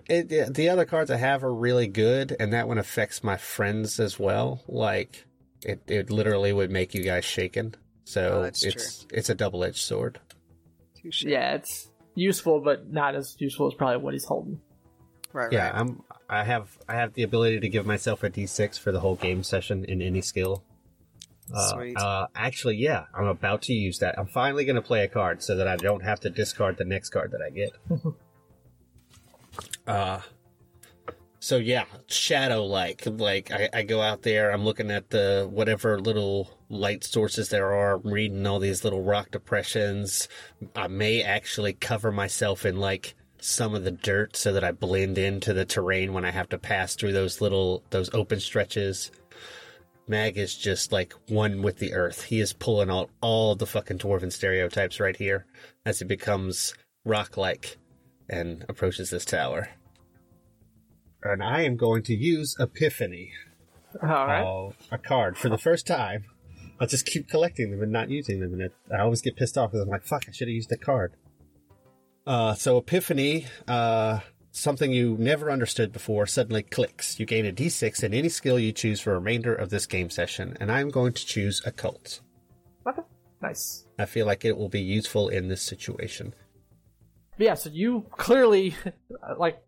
It, 0.08 0.32
it- 0.32 0.54
the 0.54 0.70
other 0.70 0.86
cards 0.86 1.10
I 1.10 1.18
have 1.18 1.44
are 1.44 1.52
really 1.52 1.88
good, 1.88 2.36
and 2.40 2.54
that 2.54 2.68
one 2.68 2.78
affects 2.78 3.24
my 3.24 3.38
friends 3.38 4.00
as 4.00 4.20
well. 4.20 4.62
Like, 4.68 5.26
it, 5.64 5.82
it 5.88 6.12
literally 6.12 6.54
would 6.54 6.70
make 6.70 6.94
you 6.94 7.02
guys 7.04 7.26
shaken. 7.26 7.74
So 8.04 8.34
Oh, 8.38 8.42
that's 8.44 8.64
it's 8.64 9.08
it's 9.12 9.30
a 9.32 9.34
double 9.34 9.64
edged 9.64 9.82
sword. 9.82 10.20
Touche. 11.06 11.24
Yeah, 11.24 11.56
it's 11.56 11.90
useful, 12.16 12.62
but 12.62 12.92
not 12.92 13.16
as 13.16 13.36
useful 13.40 13.68
as 13.68 13.74
probably 13.74 13.98
what 13.98 14.14
he's 14.14 14.26
holding. 14.26 14.60
Right, 15.34 15.52
Yeah, 15.52 15.66
right. 15.68 15.76
I'm. 15.76 16.04
I 16.28 16.44
have. 16.44 16.78
I 16.90 16.96
have 16.96 17.14
the 17.14 17.24
ability 17.24 17.60
to 17.60 17.70
give 17.70 17.86
myself 17.86 18.24
a 18.24 18.30
D6 18.30 18.80
for 18.80 18.92
the 18.92 19.00
whole 19.00 19.16
game 19.16 19.44
session 19.44 19.86
in 19.86 20.02
any 20.02 20.22
skill. 20.22 20.64
Uh, 21.54 21.74
Sweet. 21.74 21.98
Uh, 21.98 22.28
actually, 22.36 22.78
yeah, 22.78 23.06
I'm 23.14 23.28
about 23.28 23.62
to 23.64 23.74
use 23.74 24.00
that. 24.00 24.18
I'm 24.18 24.26
finally 24.26 24.66
going 24.66 24.78
to 24.78 24.82
play 24.82 25.04
a 25.04 25.08
card 25.08 25.44
so 25.44 25.56
that 25.58 25.68
I 25.68 25.76
don't 25.76 26.04
have 26.04 26.20
to 26.22 26.32
discard 26.32 26.78
the 26.78 26.86
next 26.86 27.10
card 27.10 27.32
that 27.32 27.42
I 27.42 27.52
get. 27.52 27.70
uh, 29.88 30.22
so 31.40 31.58
yeah, 31.58 31.86
shadow 32.08 32.64
like. 32.66 33.04
Like 33.06 33.52
I, 33.52 33.70
I 33.72 33.84
go 33.84 34.02
out 34.02 34.24
there. 34.24 34.52
I'm 34.52 34.64
looking 34.64 34.90
at 34.90 35.12
the 35.12 35.48
whatever 35.52 36.00
little 36.00 36.55
light 36.70 37.04
sources 37.04 37.50
there 37.50 37.74
are. 37.74 37.96
I'm 37.96 38.12
reading 38.12 38.46
all 38.48 38.60
these 38.60 38.84
little 38.84 39.02
rock 39.02 39.32
depressions. 39.32 40.28
I 40.76 40.88
may 40.88 41.22
actually 41.22 41.74
cover 41.74 42.12
myself 42.12 42.66
in 42.66 42.78
like 42.78 43.16
some 43.40 43.76
of 43.76 43.84
the 43.84 43.92
dirt 43.92 44.36
so 44.36 44.54
that 44.54 44.64
I 44.64 44.72
blend 44.72 45.18
into 45.18 45.54
the 45.54 45.66
terrain 45.66 46.14
when 46.14 46.26
I 46.26 46.32
have 46.32 46.50
to 46.50 46.58
pass 46.58 46.96
through 46.96 47.14
those 47.14 47.42
little 47.42 47.84
those 47.92 48.14
open 48.14 48.40
stretches. 48.40 49.12
Mag 50.08 50.38
is 50.38 50.56
just 50.56 50.92
like 50.92 51.14
one 51.30 51.62
with 51.62 51.78
the 51.78 51.94
earth. 51.94 52.24
He 52.24 52.40
is 52.40 52.54
pulling 52.54 52.90
out 52.92 53.10
all 53.22 53.56
the 53.56 53.66
fucking 53.66 53.98
dwarven 53.98 54.32
stereotypes 54.32 55.00
right 55.00 55.16
here 55.16 55.46
as 55.86 56.00
he 56.00 56.06
becomes 56.06 56.76
rock 57.06 57.38
like 57.38 57.78
and 58.30 58.66
approaches 58.70 59.10
this 59.10 59.26
tower. 59.26 59.70
And 61.24 61.44
I 61.44 61.64
am 61.64 61.76
going 61.76 62.04
to 62.04 62.16
use 62.16 62.56
Epiphany. 62.60 63.32
All 64.02 64.10
right. 64.10 64.44
Oh, 64.44 64.74
a 64.92 64.98
card 64.98 65.38
for 65.38 65.50
the 65.50 65.58
first 65.58 65.88
time. 65.88 66.26
I'll 66.80 66.88
just 66.88 67.06
keep 67.06 67.30
collecting 67.30 67.72
them 67.72 67.82
and 67.82 67.92
not 67.92 68.10
using 68.10 68.40
them, 68.40 68.54
and 68.54 68.62
it, 68.64 68.74
I 68.94 69.02
always 69.02 69.22
get 69.22 69.36
pissed 69.36 69.58
off 69.58 69.72
because 69.72 69.84
I'm 69.84 69.90
like, 69.90 70.04
"Fuck! 70.04 70.26
I 70.28 70.32
should 70.32 70.48
have 70.48 70.56
used 70.56 70.70
the 70.70 70.78
card." 70.78 71.16
Uh, 72.28 72.54
so 72.56 72.78
Epiphany, 72.78 73.46
uh, 73.68 74.20
something 74.52 74.92
you 74.92 75.16
never 75.20 75.52
understood 75.52 75.92
before, 75.92 76.26
suddenly 76.26 76.64
clicks. 76.64 77.20
You 77.20 77.26
gain 77.26 77.46
a 77.46 77.52
D6 77.52 78.04
in 78.04 78.14
any 78.14 78.30
skill 78.30 78.58
you 78.58 78.72
choose 78.72 79.00
for 79.00 79.12
the 79.12 79.16
remainder 79.18 79.54
of 79.54 79.70
this 79.70 79.86
game 79.86 80.10
session, 80.10 80.58
and 80.60 80.72
I'm 80.72 80.90
going 80.90 81.14
to 81.14 81.26
choose 81.26 81.62
Occult. 81.66 82.22
Okay. 82.88 83.04
Nice. 83.42 83.86
I 84.00 84.06
feel 84.06 84.26
like 84.26 84.44
it 84.44 84.58
will 84.58 84.70
be 84.70 84.82
useful 84.82 85.30
in 85.30 85.48
this 85.48 85.62
situation. 85.62 86.34
But 87.38 87.46
yeah, 87.46 87.54
so 87.54 87.70
you 87.70 88.06
clearly 88.12 88.76
like. 89.38 89.62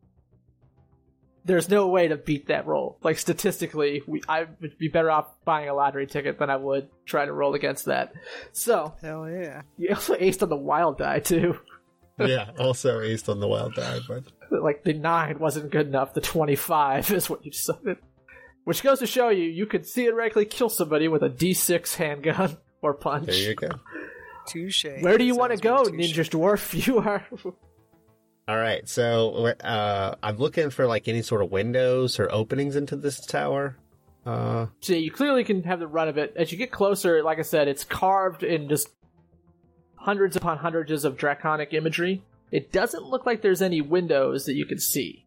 There's 1.47 1.69
no 1.69 1.87
way 1.87 2.09
to 2.09 2.17
beat 2.17 2.47
that 2.47 2.67
roll. 2.67 2.97
Like 3.01 3.17
statistically, 3.17 4.03
we, 4.05 4.21
I 4.27 4.45
would 4.61 4.77
be 4.77 4.89
better 4.89 5.09
off 5.09 5.27
buying 5.45 5.69
a 5.69 5.73
lottery 5.73 6.05
ticket 6.05 6.37
than 6.37 6.49
I 6.49 6.57
would 6.57 6.89
try 7.05 7.25
to 7.25 7.31
roll 7.31 7.55
against 7.55 7.85
that. 7.85 8.13
So 8.51 8.93
Hell 9.01 9.29
yeah. 9.29 9.61
you 9.77 9.89
also 9.95 10.15
aced 10.17 10.43
on 10.43 10.49
the 10.49 10.57
wild 10.57 10.97
die 10.97 11.19
too. 11.19 11.57
yeah, 12.19 12.51
also 12.59 12.99
aced 12.99 13.29
on 13.29 13.39
the 13.39 13.47
wild 13.47 13.75
die, 13.75 13.99
but 14.07 14.23
like 14.61 14.83
the 14.83 14.93
nine 14.93 15.39
wasn't 15.39 15.71
good 15.71 15.87
enough. 15.87 16.13
The 16.13 16.21
twenty-five 16.21 17.09
is 17.17 17.29
what 17.29 17.45
you 17.45 17.51
decided. 17.51 17.97
Which 18.65 18.83
goes 18.83 18.99
to 18.99 19.07
show 19.07 19.29
you, 19.29 19.45
you 19.45 19.65
could 19.65 19.85
theoretically 19.85 20.43
kill 20.45 20.67
somebody 20.67 21.07
with 21.07 21.23
a 21.23 21.29
D6 21.29 21.95
handgun 21.95 22.57
or 22.81 22.93
punch. 22.93 23.27
there 23.27 23.35
you 23.35 23.55
go. 23.55 23.69
Touche. 24.45 24.85
Where 24.99 25.17
do 25.17 25.23
you 25.23 25.35
want 25.37 25.53
to 25.53 25.57
go, 25.57 25.85
good. 25.85 25.93
Ninja 25.93 26.27
Dwarf? 26.29 26.85
You 26.85 26.97
are. 26.99 27.25
All 28.47 28.57
right, 28.57 28.87
so 28.87 29.47
uh, 29.61 30.15
I'm 30.23 30.37
looking 30.37 30.69
for 30.69 30.87
like 30.87 31.09
any 31.09 31.21
sort 31.21 31.41
of 31.41 31.51
windows 31.51 32.17
or 32.17 32.31
openings 32.31 32.77
into 32.77 32.95
this 32.95 33.19
tower. 33.25 33.75
Uh, 34.25 34.67
So 34.79 34.93
you 34.93 35.11
clearly 35.11 35.43
can 35.43 35.63
have 35.63 35.79
the 35.79 35.87
run 35.87 36.07
of 36.07 36.17
it. 36.17 36.33
As 36.37 36.51
you 36.51 36.57
get 36.57 36.71
closer, 36.71 37.21
like 37.23 37.39
I 37.39 37.41
said, 37.41 37.67
it's 37.67 37.83
carved 37.83 38.43
in 38.43 38.69
just 38.69 38.89
hundreds 39.95 40.37
upon 40.37 40.59
hundreds 40.59 41.03
of 41.03 41.17
draconic 41.17 41.73
imagery. 41.73 42.23
It 42.51 42.71
doesn't 42.71 43.03
look 43.03 43.25
like 43.25 43.41
there's 43.41 43.61
any 43.61 43.81
windows 43.81 44.45
that 44.45 44.55
you 44.55 44.65
can 44.65 44.79
see. 44.79 45.25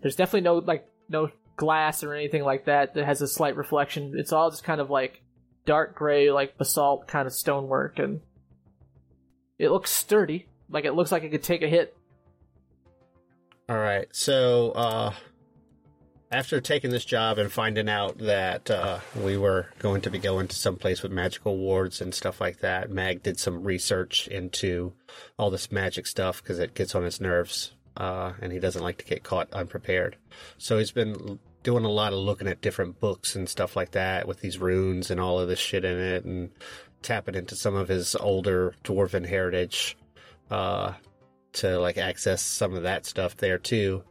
There's 0.00 0.14
definitely 0.14 0.42
no 0.42 0.58
like 0.58 0.88
no 1.08 1.30
glass 1.56 2.04
or 2.04 2.14
anything 2.14 2.44
like 2.44 2.66
that 2.66 2.94
that 2.94 3.04
has 3.04 3.20
a 3.20 3.26
slight 3.26 3.56
reflection. 3.56 4.14
It's 4.16 4.32
all 4.32 4.50
just 4.50 4.62
kind 4.62 4.80
of 4.80 4.90
like 4.90 5.22
dark 5.66 5.96
gray, 5.96 6.30
like 6.30 6.56
basalt 6.56 7.08
kind 7.08 7.26
of 7.26 7.32
stonework, 7.32 7.98
and 7.98 8.20
it 9.58 9.70
looks 9.70 9.90
sturdy. 9.90 10.46
Like 10.70 10.84
it 10.84 10.92
looks 10.92 11.12
like 11.12 11.22
it 11.24 11.30
could 11.30 11.42
take 11.42 11.62
a 11.62 11.68
hit. 11.68 11.96
All 13.68 13.78
right. 13.78 14.08
So, 14.12 14.72
uh, 14.72 15.12
after 16.32 16.60
taking 16.60 16.90
this 16.90 17.04
job 17.04 17.38
and 17.38 17.50
finding 17.50 17.88
out 17.88 18.18
that 18.18 18.70
uh, 18.70 19.00
we 19.16 19.36
were 19.36 19.66
going 19.80 20.00
to 20.02 20.10
be 20.10 20.18
going 20.18 20.46
to 20.48 20.56
some 20.56 20.76
place 20.76 21.02
with 21.02 21.10
magical 21.10 21.56
wards 21.56 22.00
and 22.00 22.14
stuff 22.14 22.40
like 22.40 22.60
that, 22.60 22.90
Mag 22.90 23.22
did 23.22 23.38
some 23.38 23.64
research 23.64 24.28
into 24.28 24.92
all 25.38 25.50
this 25.50 25.72
magic 25.72 26.06
stuff 26.06 26.42
because 26.42 26.60
it 26.60 26.74
gets 26.74 26.94
on 26.94 27.02
his 27.02 27.20
nerves, 27.20 27.72
uh, 27.96 28.32
and 28.40 28.52
he 28.52 28.60
doesn't 28.60 28.82
like 28.82 28.98
to 28.98 29.04
get 29.04 29.24
caught 29.24 29.52
unprepared. 29.52 30.16
So 30.56 30.78
he's 30.78 30.92
been 30.92 31.40
doing 31.64 31.84
a 31.84 31.90
lot 31.90 32.12
of 32.12 32.20
looking 32.20 32.48
at 32.48 32.60
different 32.60 33.00
books 33.00 33.34
and 33.34 33.48
stuff 33.48 33.74
like 33.74 33.90
that 33.92 34.28
with 34.28 34.40
these 34.40 34.58
runes 34.58 35.10
and 35.10 35.20
all 35.20 35.40
of 35.40 35.48
this 35.48 35.58
shit 35.58 35.84
in 35.84 35.98
it, 35.98 36.24
and 36.24 36.50
tapping 37.02 37.34
into 37.34 37.56
some 37.56 37.74
of 37.74 37.88
his 37.88 38.14
older 38.14 38.74
dwarven 38.84 39.26
heritage. 39.26 39.96
Uh, 40.50 40.94
to 41.52 41.78
like 41.78 41.98
access 41.98 42.42
some 42.42 42.74
of 42.74 42.84
that 42.84 43.06
stuff 43.06 43.36
there 43.36 43.58
too. 43.58 44.02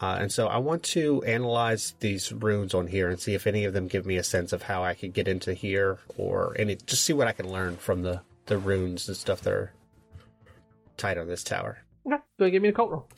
Uh, 0.00 0.18
and 0.20 0.32
so 0.32 0.46
I 0.46 0.58
want 0.58 0.82
to 0.84 1.22
analyze 1.24 1.94
these 2.00 2.32
runes 2.32 2.74
on 2.74 2.86
here 2.86 3.10
and 3.10 3.20
see 3.20 3.34
if 3.34 3.46
any 3.46 3.64
of 3.64 3.74
them 3.74 3.86
give 3.86 4.06
me 4.06 4.16
a 4.16 4.24
sense 4.24 4.52
of 4.52 4.62
how 4.62 4.82
I 4.82 4.94
could 4.94 5.12
get 5.12 5.28
into 5.28 5.52
here 5.52 5.98
or 6.16 6.56
any, 6.58 6.76
just 6.76 7.04
see 7.04 7.12
what 7.12 7.28
I 7.28 7.32
can 7.32 7.50
learn 7.50 7.76
from 7.76 8.02
the, 8.02 8.22
the 8.46 8.58
runes 8.58 9.08
and 9.08 9.16
stuff 9.16 9.42
that 9.42 9.52
are 9.52 9.72
tied 10.96 11.18
on 11.18 11.28
this 11.28 11.44
tower. 11.44 11.78
Okay, 12.06 12.16
go 12.38 12.44
ahead, 12.44 12.52
give 12.52 12.62
me 12.62 12.70
Occult 12.70 12.90
roll. 12.90 13.08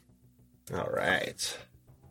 All 0.74 0.90
right. 0.93 1.59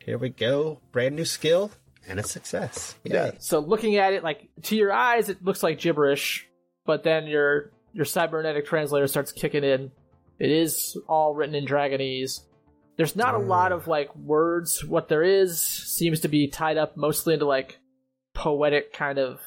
Here 0.03 0.17
we 0.17 0.29
go. 0.29 0.79
Brand 0.91 1.15
new 1.15 1.25
skill 1.25 1.71
and 2.07 2.19
a 2.19 2.23
success. 2.23 2.95
Yeah. 3.03 3.31
So 3.39 3.59
looking 3.59 3.97
at 3.97 4.13
it, 4.13 4.23
like 4.23 4.49
to 4.63 4.75
your 4.75 4.93
eyes, 4.93 5.29
it 5.29 5.43
looks 5.43 5.63
like 5.63 5.79
gibberish, 5.79 6.47
but 6.85 7.03
then 7.03 7.27
your 7.27 7.71
your 7.93 8.05
cybernetic 8.05 8.65
translator 8.65 9.07
starts 9.07 9.31
kicking 9.31 9.63
in. 9.63 9.91
It 10.41 10.49
is 10.49 10.97
all 11.07 11.35
written 11.35 11.53
in 11.53 11.68
Dragonese. 11.68 12.41
There's 12.97 13.15
not 13.15 13.35
a 13.35 13.38
lot 13.38 13.72
of 13.72 13.88
like 13.88 14.15
words. 14.15 14.84
What 14.84 15.07
there 15.07 15.22
is 15.22 15.61
seems 15.61 16.22
to 16.22 16.30
be 16.30 16.47
tied 16.47 16.77
up 16.77 16.97
mostly 16.97 17.35
into 17.35 17.45
like 17.45 17.77
poetic 18.34 18.91
kind 18.91 19.19
of 19.19 19.39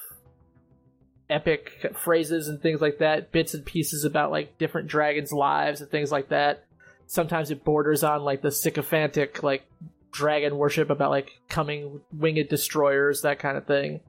epic 1.28 1.96
phrases 1.96 2.46
and 2.46 2.62
things 2.62 2.80
like 2.80 2.98
that, 2.98 3.32
bits 3.32 3.54
and 3.54 3.64
pieces 3.64 4.04
about 4.04 4.30
like 4.30 4.56
different 4.56 4.86
dragons' 4.86 5.32
lives 5.32 5.80
and 5.80 5.90
things 5.90 6.12
like 6.12 6.28
that. 6.28 6.64
sometimes 7.06 7.50
it 7.50 7.64
borders 7.64 8.04
on 8.04 8.22
like 8.22 8.40
the 8.42 8.52
sycophantic 8.52 9.42
like 9.42 9.64
dragon 10.12 10.56
worship 10.56 10.90
about 10.90 11.10
like 11.10 11.32
coming 11.48 12.00
winged 12.12 12.48
destroyers, 12.48 13.22
that 13.22 13.40
kind 13.40 13.56
of 13.56 13.66
thing. 13.66 14.00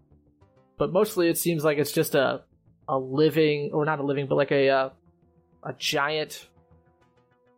But 0.77 0.93
mostly 0.93 1.29
it 1.29 1.37
seems 1.39 1.63
like 1.63 1.79
it's 1.79 1.91
just 1.91 2.13
a 2.13 2.43
a 2.87 2.99
living 2.99 3.71
or 3.73 3.85
not 3.85 3.99
a 3.99 4.03
living, 4.03 4.27
but 4.27 4.35
like 4.35 4.51
a 4.51 4.69
uh, 4.69 4.89
a 5.63 5.73
giant 5.73 6.47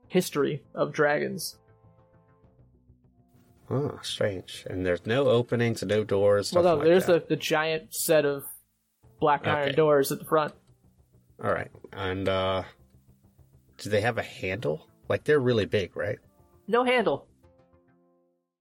history 0.07 0.63
of 0.73 0.91
dragons. 0.93 1.57
Oh, 3.69 3.99
strange. 4.01 4.65
And 4.69 4.85
there's 4.85 5.05
no 5.05 5.27
openings, 5.27 5.81
and 5.81 5.89
no 5.89 6.03
doors. 6.03 6.53
Well, 6.53 6.63
no, 6.63 6.75
like 6.75 6.85
there's 6.85 7.05
that. 7.07 7.27
the, 7.27 7.35
the 7.35 7.41
giant 7.41 7.93
set 7.93 8.25
of 8.25 8.45
black 9.19 9.45
iron 9.47 9.67
Okay. 9.69 9.75
doors 9.75 10.11
at 10.11 10.19
the 10.19 10.25
front. 10.25 10.53
All 11.43 11.51
right. 11.51 11.69
And 11.93 12.27
uh 12.29 12.63
do 13.77 13.89
they 13.89 14.01
have 14.01 14.17
a 14.17 14.23
handle? 14.23 14.87
Like 15.09 15.23
they're 15.23 15.39
really 15.39 15.65
big, 15.65 15.95
right? 15.97 16.17
No 16.67 16.83
handle, 16.83 17.27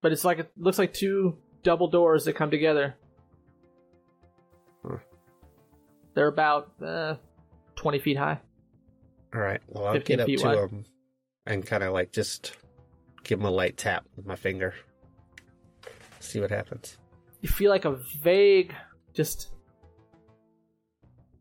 but 0.02 0.12
it's 0.12 0.24
like 0.24 0.38
it 0.40 0.50
looks 0.56 0.78
like 0.78 0.92
two 0.92 1.38
double 1.62 1.88
doors 1.88 2.24
that 2.24 2.34
come 2.36 2.50
together. 2.50 2.94
Huh. 4.86 4.98
They're 6.14 6.28
about 6.28 6.70
uh, 6.84 7.14
twenty 7.76 7.98
feet 7.98 8.16
high. 8.16 8.40
All 9.34 9.40
right. 9.40 9.60
Well, 9.68 9.86
I'll 9.86 9.92
15 9.94 10.16
get 10.16 10.20
up 10.22 10.28
to 10.28 10.44
wide. 10.46 10.56
them 10.70 10.84
and 11.46 11.66
kind 11.66 11.82
of 11.82 11.92
like 11.92 12.12
just 12.12 12.56
give 13.24 13.38
him 13.38 13.46
a 13.46 13.50
light 13.50 13.76
tap 13.76 14.04
with 14.16 14.26
my 14.26 14.36
finger. 14.36 14.74
See 16.20 16.40
what 16.40 16.50
happens. 16.50 16.96
You 17.40 17.48
feel 17.48 17.70
like 17.70 17.84
a 17.84 17.98
vague, 18.20 18.74
just. 19.14 19.50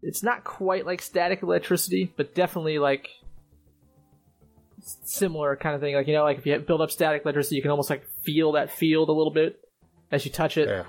It's 0.04 0.22
not 0.22 0.44
quite 0.44 0.86
like 0.86 1.02
static 1.02 1.42
electricity, 1.42 2.14
but 2.16 2.36
definitely 2.36 2.78
like 2.78 3.10
similar 5.04 5.56
kind 5.56 5.74
of 5.74 5.82
thing. 5.82 5.96
Like 5.96 6.08
you 6.08 6.14
know, 6.14 6.24
like 6.24 6.38
if 6.38 6.46
you 6.46 6.58
build 6.60 6.82
up 6.82 6.92
static 6.92 7.24
electricity, 7.24 7.56
you 7.56 7.62
can 7.62 7.72
almost 7.72 7.90
like 7.90 8.06
feel 8.24 8.52
that 8.52 8.72
field 8.72 9.10
a 9.10 9.14
little 9.14 9.34
bit 9.34 9.60
as 10.12 10.26
you 10.26 10.32
touch 10.32 10.58
it. 10.58 10.70
Yeah. 10.70 10.84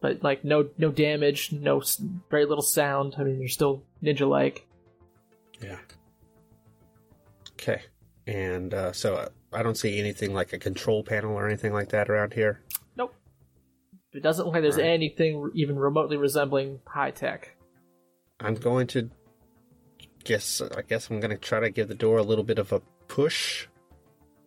but 0.00 0.22
like 0.22 0.44
no 0.44 0.68
no 0.76 0.90
damage, 0.90 1.52
no 1.52 1.82
very 2.30 2.46
little 2.46 2.62
sound. 2.62 3.14
I 3.16 3.22
mean, 3.22 3.38
you're 3.38 3.48
still 3.48 3.84
ninja 4.02 4.28
like. 4.28 4.66
Yeah. 5.62 5.78
Okay. 7.66 7.82
And 8.26 8.74
uh, 8.74 8.92
so 8.92 9.16
uh, 9.16 9.28
I 9.52 9.62
don't 9.62 9.76
see 9.76 9.98
anything 9.98 10.34
like 10.34 10.52
a 10.52 10.58
control 10.58 11.02
panel 11.02 11.32
or 11.32 11.46
anything 11.46 11.72
like 11.72 11.90
that 11.90 12.10
around 12.10 12.34
here. 12.34 12.62
Nope. 12.96 13.14
It 14.12 14.22
doesn't 14.22 14.44
look 14.44 14.54
like 14.54 14.62
there's 14.62 14.78
anything 14.78 15.50
even 15.54 15.76
remotely 15.76 16.16
resembling 16.16 16.80
high 16.86 17.10
tech. 17.10 17.56
I'm 18.40 18.54
going 18.54 18.86
to 18.88 19.10
guess. 20.24 20.60
I 20.60 20.82
guess 20.82 21.10
I'm 21.10 21.20
going 21.20 21.30
to 21.30 21.38
try 21.38 21.60
to 21.60 21.70
give 21.70 21.88
the 21.88 21.94
door 21.94 22.18
a 22.18 22.22
little 22.22 22.44
bit 22.44 22.58
of 22.58 22.72
a 22.72 22.80
push 23.08 23.66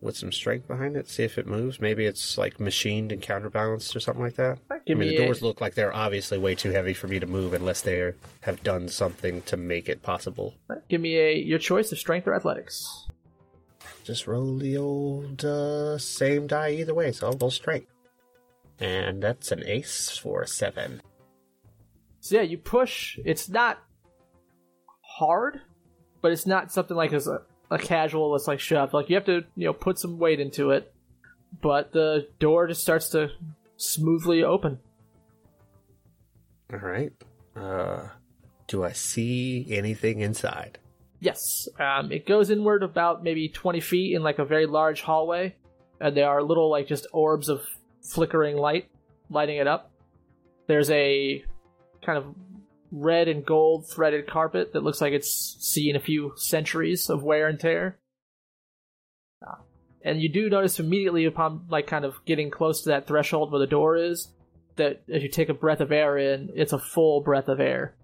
with 0.01 0.15
some 0.15 0.31
strength 0.31 0.67
behind 0.67 0.95
it. 0.95 1.09
See 1.09 1.23
if 1.23 1.37
it 1.37 1.47
moves. 1.47 1.79
Maybe 1.79 2.05
it's 2.05 2.37
like 2.37 2.59
machined 2.59 3.11
and 3.11 3.21
counterbalanced 3.21 3.95
or 3.95 3.99
something 3.99 4.23
like 4.23 4.35
that. 4.35 4.59
Give 4.85 4.97
I 4.97 4.99
mean, 4.99 5.09
me 5.09 5.17
the 5.17 5.25
doors 5.25 5.41
look 5.41 5.61
like 5.61 5.75
they're 5.75 5.95
obviously 5.95 6.37
way 6.37 6.55
too 6.55 6.71
heavy 6.71 6.93
for 6.93 7.07
me 7.07 7.19
to 7.19 7.25
move 7.25 7.53
unless 7.53 7.81
they 7.81 8.13
have 8.41 8.63
done 8.63 8.87
something 8.87 9.41
to 9.43 9.57
make 9.57 9.89
it 9.89 10.03
possible. 10.03 10.53
Give 10.89 11.01
me 11.01 11.17
a 11.17 11.35
your 11.35 11.59
choice 11.59 11.91
of 11.91 11.97
strength 11.97 12.27
or 12.27 12.35
athletics. 12.35 13.07
Just 14.03 14.27
roll 14.27 14.57
the 14.57 14.77
old 14.77 15.43
uh, 15.43 15.97
same 15.97 16.47
die 16.47 16.71
either 16.71 16.93
way, 16.93 17.11
so 17.11 17.27
I'll 17.27 17.37
roll 17.37 17.51
strength. 17.51 17.91
And 18.79 19.21
that's 19.21 19.51
an 19.51 19.63
ace 19.65 20.17
for 20.17 20.43
a 20.43 20.47
seven. 20.47 21.01
So 22.19 22.35
yeah, 22.35 22.43
you 22.43 22.57
push. 22.57 23.17
It's 23.25 23.49
not 23.49 23.79
hard, 25.01 25.61
but 26.21 26.31
it's 26.31 26.45
not 26.45 26.71
something 26.71 26.95
like 26.95 27.11
as 27.11 27.27
a, 27.27 27.41
a 27.69 27.77
casual. 27.77 28.35
It's 28.35 28.47
like 28.47 28.59
shove. 28.59 28.93
Like 28.93 29.09
you 29.09 29.15
have 29.15 29.25
to 29.25 29.43
you 29.55 29.65
know 29.65 29.73
put 29.73 29.99
some 29.99 30.17
weight 30.19 30.39
into 30.39 30.71
it. 30.71 30.93
But 31.61 31.93
the 31.93 32.27
door 32.39 32.67
just 32.67 32.81
starts 32.81 33.09
to 33.09 33.29
smoothly 33.77 34.43
open. 34.43 34.79
All 36.71 36.79
right. 36.79 37.13
Uh, 37.55 38.09
do 38.67 38.83
I 38.83 38.91
see 38.91 39.65
anything 39.69 40.19
inside? 40.19 40.77
Yes, 41.19 41.67
um, 41.79 42.11
it 42.11 42.27
goes 42.27 42.51
inward 42.51 42.83
about 42.83 43.23
maybe 43.23 43.49
20 43.49 43.79
feet 43.79 44.15
in 44.15 44.21
like 44.21 44.37
a 44.37 44.45
very 44.45 44.67
large 44.67 45.01
hallway, 45.01 45.55
and 45.99 46.15
there 46.15 46.29
are 46.29 46.43
little 46.43 46.69
like 46.69 46.87
just 46.87 47.07
orbs 47.11 47.49
of 47.49 47.65
flickering 48.03 48.55
light 48.57 48.89
lighting 49.29 49.57
it 49.57 49.67
up. 49.67 49.91
There's 50.67 50.89
a 50.89 51.43
kind 52.05 52.17
of 52.17 52.25
red 53.01 53.27
and 53.27 53.45
gold 53.45 53.89
threaded 53.89 54.27
carpet 54.27 54.73
that 54.73 54.83
looks 54.83 55.01
like 55.01 55.13
it's 55.13 55.57
seen 55.59 55.95
a 55.95 55.99
few 55.99 56.33
centuries 56.37 57.09
of 57.09 57.23
wear 57.23 57.47
and 57.47 57.59
tear. 57.59 57.97
Uh, 59.45 59.55
and 60.03 60.21
you 60.21 60.29
do 60.29 60.49
notice 60.49 60.79
immediately 60.79 61.25
upon 61.25 61.65
like 61.69 61.87
kind 61.87 62.05
of 62.05 62.23
getting 62.25 62.49
close 62.49 62.81
to 62.81 62.89
that 62.89 63.07
threshold 63.07 63.51
where 63.51 63.59
the 63.59 63.67
door 63.67 63.95
is 63.95 64.29
that 64.75 65.01
if 65.07 65.23
you 65.23 65.29
take 65.29 65.49
a 65.49 65.53
breath 65.53 65.81
of 65.81 65.91
air 65.91 66.17
in, 66.17 66.51
it's 66.55 66.73
a 66.73 66.79
full 66.79 67.21
breath 67.21 67.47
of 67.47 67.59
air 67.59 67.95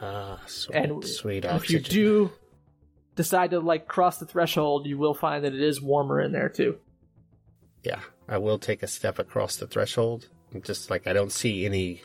Ah, 0.00 0.40
sweet, 0.46 0.76
and 0.76 1.04
sweet 1.04 1.44
and 1.44 1.56
if 1.56 1.70
you 1.70 1.78
do 1.78 2.30
decide 3.16 3.50
to 3.50 3.60
like 3.60 3.86
cross 3.86 4.18
the 4.18 4.26
threshold, 4.26 4.86
you 4.86 4.98
will 4.98 5.14
find 5.14 5.44
that 5.44 5.54
it 5.54 5.62
is 5.62 5.80
warmer 5.80 6.20
in 6.20 6.32
there 6.32 6.48
too. 6.48 6.78
Yeah, 7.82 8.00
I 8.28 8.38
will 8.38 8.58
take 8.58 8.82
a 8.82 8.86
step 8.86 9.18
across 9.18 9.56
the 9.56 9.66
threshold. 9.66 10.28
Just 10.62 10.90
like 10.90 11.06
I 11.06 11.12
don't 11.12 11.32
see 11.32 11.66
any 11.66 12.02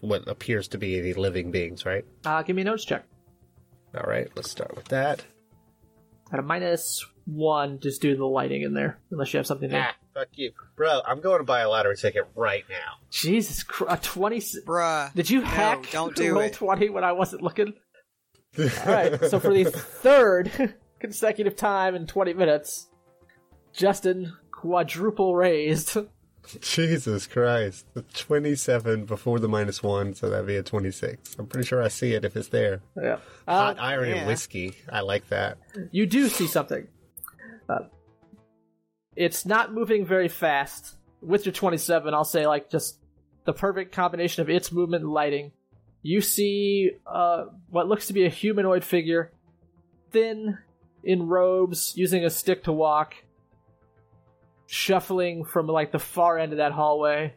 what 0.00 0.28
appears 0.28 0.68
to 0.68 0.78
be 0.78 0.98
any 0.98 1.12
living 1.14 1.50
beings, 1.50 1.86
right? 1.86 2.04
Uh, 2.24 2.42
give 2.42 2.56
me 2.56 2.62
a 2.62 2.64
notice 2.66 2.84
check. 2.84 3.04
All 3.96 4.04
right, 4.08 4.28
let's 4.34 4.50
start 4.50 4.74
with 4.76 4.86
that. 4.88 5.24
At 6.32 6.38
a 6.40 6.42
minus 6.42 7.06
one, 7.26 7.78
just 7.80 8.02
due 8.02 8.10
to 8.12 8.16
the 8.16 8.24
lighting 8.26 8.62
in 8.62 8.74
there, 8.74 8.98
unless 9.10 9.32
you 9.32 9.38
have 9.38 9.46
something 9.46 9.70
to. 9.70 9.78
Ah, 9.78 9.94
fuck 10.14 10.28
you, 10.32 10.52
bro. 10.76 11.00
I'm 11.06 11.20
going 11.20 11.38
to 11.38 11.44
buy 11.44 11.60
a 11.60 11.68
lottery 11.68 11.96
ticket 11.96 12.26
right 12.34 12.64
now. 12.68 12.98
Jesus 13.10 13.62
Christ, 13.62 14.00
a 14.00 14.02
twenty. 14.08 14.40
Bruh. 14.40 15.14
Did 15.14 15.30
you 15.30 15.40
No, 15.40 15.46
hack 15.46 15.90
don't 15.92 16.16
do 16.16 16.32
roll 16.32 16.42
it. 16.42 16.54
twenty 16.54 16.88
when 16.90 17.04
I 17.04 17.12
wasn't 17.12 17.42
looking? 17.42 17.74
All 18.58 18.64
right, 18.86 19.24
so 19.24 19.38
for 19.40 19.52
the 19.54 19.64
third 19.64 20.74
consecutive 21.00 21.56
time 21.56 21.94
in 21.94 22.06
twenty 22.06 22.32
minutes, 22.34 22.88
Justin 23.72 24.32
quadruple 24.50 25.36
raised. 25.36 25.96
Jesus 26.60 27.26
Christ. 27.26 27.86
The 27.94 28.02
27 28.02 29.04
before 29.06 29.38
the 29.38 29.48
minus 29.48 29.82
one, 29.82 30.14
so 30.14 30.28
that'd 30.30 30.46
be 30.46 30.56
a 30.56 30.62
26. 30.62 31.36
I'm 31.38 31.46
pretty 31.46 31.66
sure 31.66 31.82
I 31.82 31.88
see 31.88 32.12
it 32.14 32.24
if 32.24 32.36
it's 32.36 32.48
there. 32.48 32.80
Yeah. 33.00 33.18
Hot 33.48 33.78
Uh, 33.78 33.82
iron 33.82 34.08
yeah. 34.10 34.14
and 34.16 34.26
whiskey. 34.26 34.74
I 34.90 35.00
like 35.00 35.28
that. 35.28 35.58
you 35.90 36.06
do 36.06 36.28
see 36.28 36.46
something. 36.46 36.86
Uh, 37.68 37.84
it's 39.16 39.46
not 39.46 39.72
moving 39.72 40.04
very 40.06 40.28
fast. 40.28 40.96
With 41.22 41.46
your 41.46 41.52
27, 41.54 42.12
I'll 42.12 42.24
say 42.24 42.46
like 42.46 42.68
just 42.68 42.98
the 43.46 43.52
perfect 43.54 43.92
combination 43.92 44.42
of 44.42 44.50
its 44.50 44.70
movement 44.70 45.04
and 45.04 45.12
lighting. 45.12 45.52
You 46.02 46.20
see 46.20 46.90
uh, 47.06 47.46
what 47.70 47.88
looks 47.88 48.08
to 48.08 48.12
be 48.12 48.26
a 48.26 48.28
humanoid 48.28 48.84
figure, 48.84 49.32
thin, 50.10 50.58
in 51.02 51.22
robes, 51.28 51.94
using 51.96 52.24
a 52.24 52.30
stick 52.30 52.64
to 52.64 52.72
walk, 52.72 53.14
shuffling 54.66 55.44
from 55.44 55.66
like 55.66 55.92
the 55.92 55.98
far 55.98 56.38
end 56.38 56.52
of 56.52 56.58
that 56.58 56.72
hallway 56.72 57.34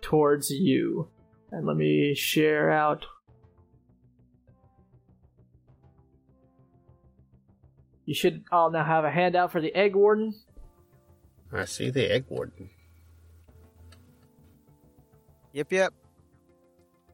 towards 0.00 0.50
you. 0.50 1.08
And 1.52 1.66
let 1.66 1.76
me 1.76 2.14
share 2.14 2.70
out 2.70 3.06
You 8.10 8.14
should 8.14 8.42
all 8.50 8.72
now 8.72 8.82
have 8.82 9.04
a 9.04 9.10
handout 9.10 9.52
for 9.52 9.60
the 9.60 9.72
Egg 9.72 9.94
Warden. 9.94 10.34
I 11.52 11.64
see 11.64 11.90
the 11.90 12.12
egg 12.12 12.24
warden. 12.28 12.68
Yep, 15.52 15.72
yep. 15.72 15.94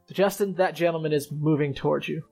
So 0.08 0.14
Justin, 0.14 0.54
that 0.54 0.74
gentleman 0.74 1.12
is 1.12 1.30
moving 1.30 1.74
towards 1.74 2.08
you. 2.08 2.24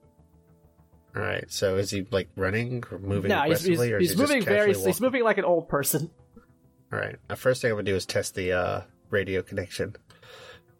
All 1.15 1.21
right, 1.21 1.45
so 1.47 1.77
is 1.77 1.91
he 1.91 2.07
like 2.09 2.29
running 2.35 2.83
or 2.91 2.97
moving 2.97 3.29
no, 3.29 3.43
he's, 3.43 3.63
he's, 3.63 3.79
or 3.79 3.83
is 3.83 3.89
he's 3.99 4.09
he 4.09 4.15
just 4.15 4.17
moving 4.17 4.43
very. 4.43 4.69
casually 4.69 4.87
He's 4.87 4.99
moving 4.99 5.23
like 5.23 5.37
an 5.37 5.45
old 5.45 5.69
person. 5.69 6.09
All 6.93 6.99
right, 6.99 7.17
the 7.27 7.35
first 7.35 7.61
thing 7.61 7.71
I'm 7.71 7.77
gonna 7.77 7.85
do 7.85 7.95
is 7.95 8.05
test 8.05 8.35
the 8.35 8.53
uh, 8.53 8.81
radio 9.09 9.41
connection. 9.41 9.95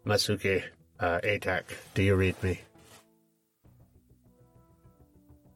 Masuki, 0.06 0.62
uh, 1.00 1.20
ATAC, 1.24 1.64
do 1.94 2.02
you 2.02 2.14
read 2.14 2.40
me? 2.42 2.60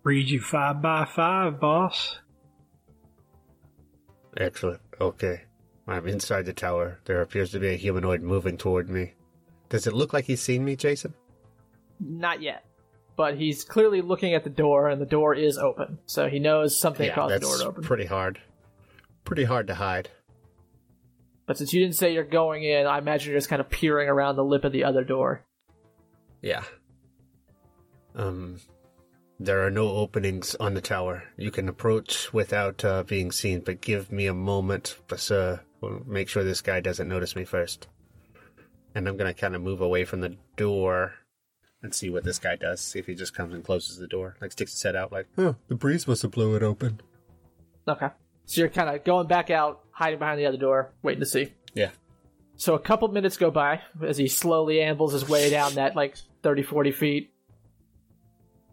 Read 0.03 0.29
you 0.29 0.41
five 0.41 0.83
by 0.83 1.05
five, 1.05 1.61
boss. 1.61 2.19
Excellent. 4.37 4.81
Okay. 5.01 5.43
I'm 5.87 6.07
inside 6.07 6.47
the 6.47 6.53
tower. 6.53 7.01
There 7.05 7.21
appears 7.21 7.51
to 7.51 7.59
be 7.59 7.69
a 7.69 7.77
humanoid 7.77 8.23
moving 8.23 8.57
toward 8.57 8.89
me. 8.89 9.15
Does 9.69 9.87
it 9.87 9.93
look 9.93 10.13
like 10.13 10.25
he's 10.25 10.41
seen 10.41 10.65
me, 10.65 10.77
Jason? 10.77 11.15
Not 11.99 12.41
yet, 12.41 12.65
but 13.17 13.37
he's 13.37 13.65
clearly 13.65 14.01
looking 14.01 14.35
at 14.35 14.45
the 14.45 14.51
door, 14.51 14.89
and 14.89 15.01
the 15.01 15.07
door 15.07 15.35
is 15.35 15.59
open, 15.59 15.99
so 16.07 16.29
he 16.29 16.39
knows 16.39 16.79
something 16.79 17.07
yeah, 17.07 17.15
caused 17.15 17.35
the 17.35 17.39
that's 17.41 17.49
door 17.51 17.59
to 17.59 17.69
open. 17.71 17.83
pretty 17.83 18.07
hard. 18.07 18.41
Pretty 19.25 19.45
hard 19.45 19.67
to 19.67 19.75
hide. 19.75 20.11
But 21.51 21.59
since 21.59 21.73
you 21.73 21.81
didn't 21.81 21.97
say 21.97 22.15
you're 22.15 22.23
going 22.23 22.63
in, 22.63 22.87
I 22.87 22.99
imagine 22.99 23.33
you're 23.33 23.39
just 23.41 23.49
kind 23.49 23.59
of 23.59 23.69
peering 23.69 24.09
around 24.09 24.37
the 24.37 24.45
lip 24.45 24.63
of 24.63 24.71
the 24.71 24.85
other 24.85 25.03
door. 25.03 25.45
Yeah. 26.43 26.63
Um. 28.15 28.61
There 29.41 29.67
are 29.67 29.71
no 29.73 29.89
openings 29.89 30.55
on 30.55 30.75
the 30.75 30.81
tower. 30.81 31.25
You 31.37 31.51
can 31.51 31.69
approach 31.69 32.33
without 32.33 32.85
uh, 32.85 33.03
being 33.03 33.33
seen, 33.33 33.63
but 33.63 33.81
give 33.81 34.13
me 34.13 34.29
a 34.29 34.33
moment, 34.33 34.97
but 35.09 35.29
uh, 35.29 35.57
we'll 35.81 36.05
make 36.07 36.29
sure 36.29 36.45
this 36.45 36.61
guy 36.61 36.79
doesn't 36.79 37.09
notice 37.09 37.35
me 37.35 37.45
first. 37.45 37.89
And 38.95 39.09
I'm 39.09 39.17
gonna 39.17 39.35
kind 39.35 39.57
of 39.57 39.61
move 39.61 39.81
away 39.81 40.05
from 40.05 40.21
the 40.21 40.37
door 40.57 41.15
and 41.83 41.93
see 41.93 42.11
what 42.11 42.23
this 42.23 42.39
guy 42.39 42.55
does. 42.55 42.81
See 42.81 43.01
if 43.01 43.09
he 43.09 43.17
just 43.17 43.35
comes 43.35 43.55
and 43.55 43.65
closes 43.65 43.99
the 43.99 44.07
door, 44.07 44.37
like 44.41 44.53
sticks 44.53 44.71
his 44.71 44.83
head 44.85 44.95
out, 44.95 45.11
like, 45.11 45.27
"Oh, 45.37 45.57
the 45.67 45.75
breeze 45.75 46.07
must 46.07 46.23
have 46.23 46.31
blew 46.31 46.55
it 46.55 46.63
open." 46.63 47.01
Okay. 47.89 48.11
So 48.51 48.61
you're 48.61 48.71
kind 48.71 48.89
of 48.89 49.05
going 49.05 49.27
back 49.27 49.51
out, 49.51 49.81
hiding 50.01 50.19
behind 50.19 50.41
the 50.41 50.47
other 50.47 50.57
door, 50.57 50.93
waiting 51.03 51.21
to 51.21 51.27
see. 51.27 51.53
Yeah. 51.75 51.91
So 52.57 52.75
a 52.75 52.79
couple 52.79 53.07
minutes 53.09 53.37
go 53.37 53.51
by 53.51 53.83
as 54.03 54.17
he 54.17 54.29
slowly 54.29 54.81
ambles 54.81 55.13
his 55.13 55.29
way 55.29 55.51
down 55.51 55.75
that 55.75 55.95
like 55.95 56.17
30, 56.43 56.63
40 56.63 56.91
feet. 56.91 57.35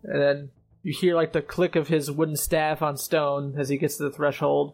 And 0.03 0.21
then 0.21 0.49
you 0.83 0.93
hear 0.97 1.15
like 1.15 1.33
the 1.33 1.41
click 1.41 1.75
of 1.75 1.89
his 1.89 2.09
wooden 2.09 2.37
staff 2.37 2.81
on 2.81 2.95
stone 2.95 3.55
as 3.57 3.67
he 3.67 3.77
gets 3.77 3.97
to 3.97 4.03
the 4.03 4.11
threshold. 4.11 4.73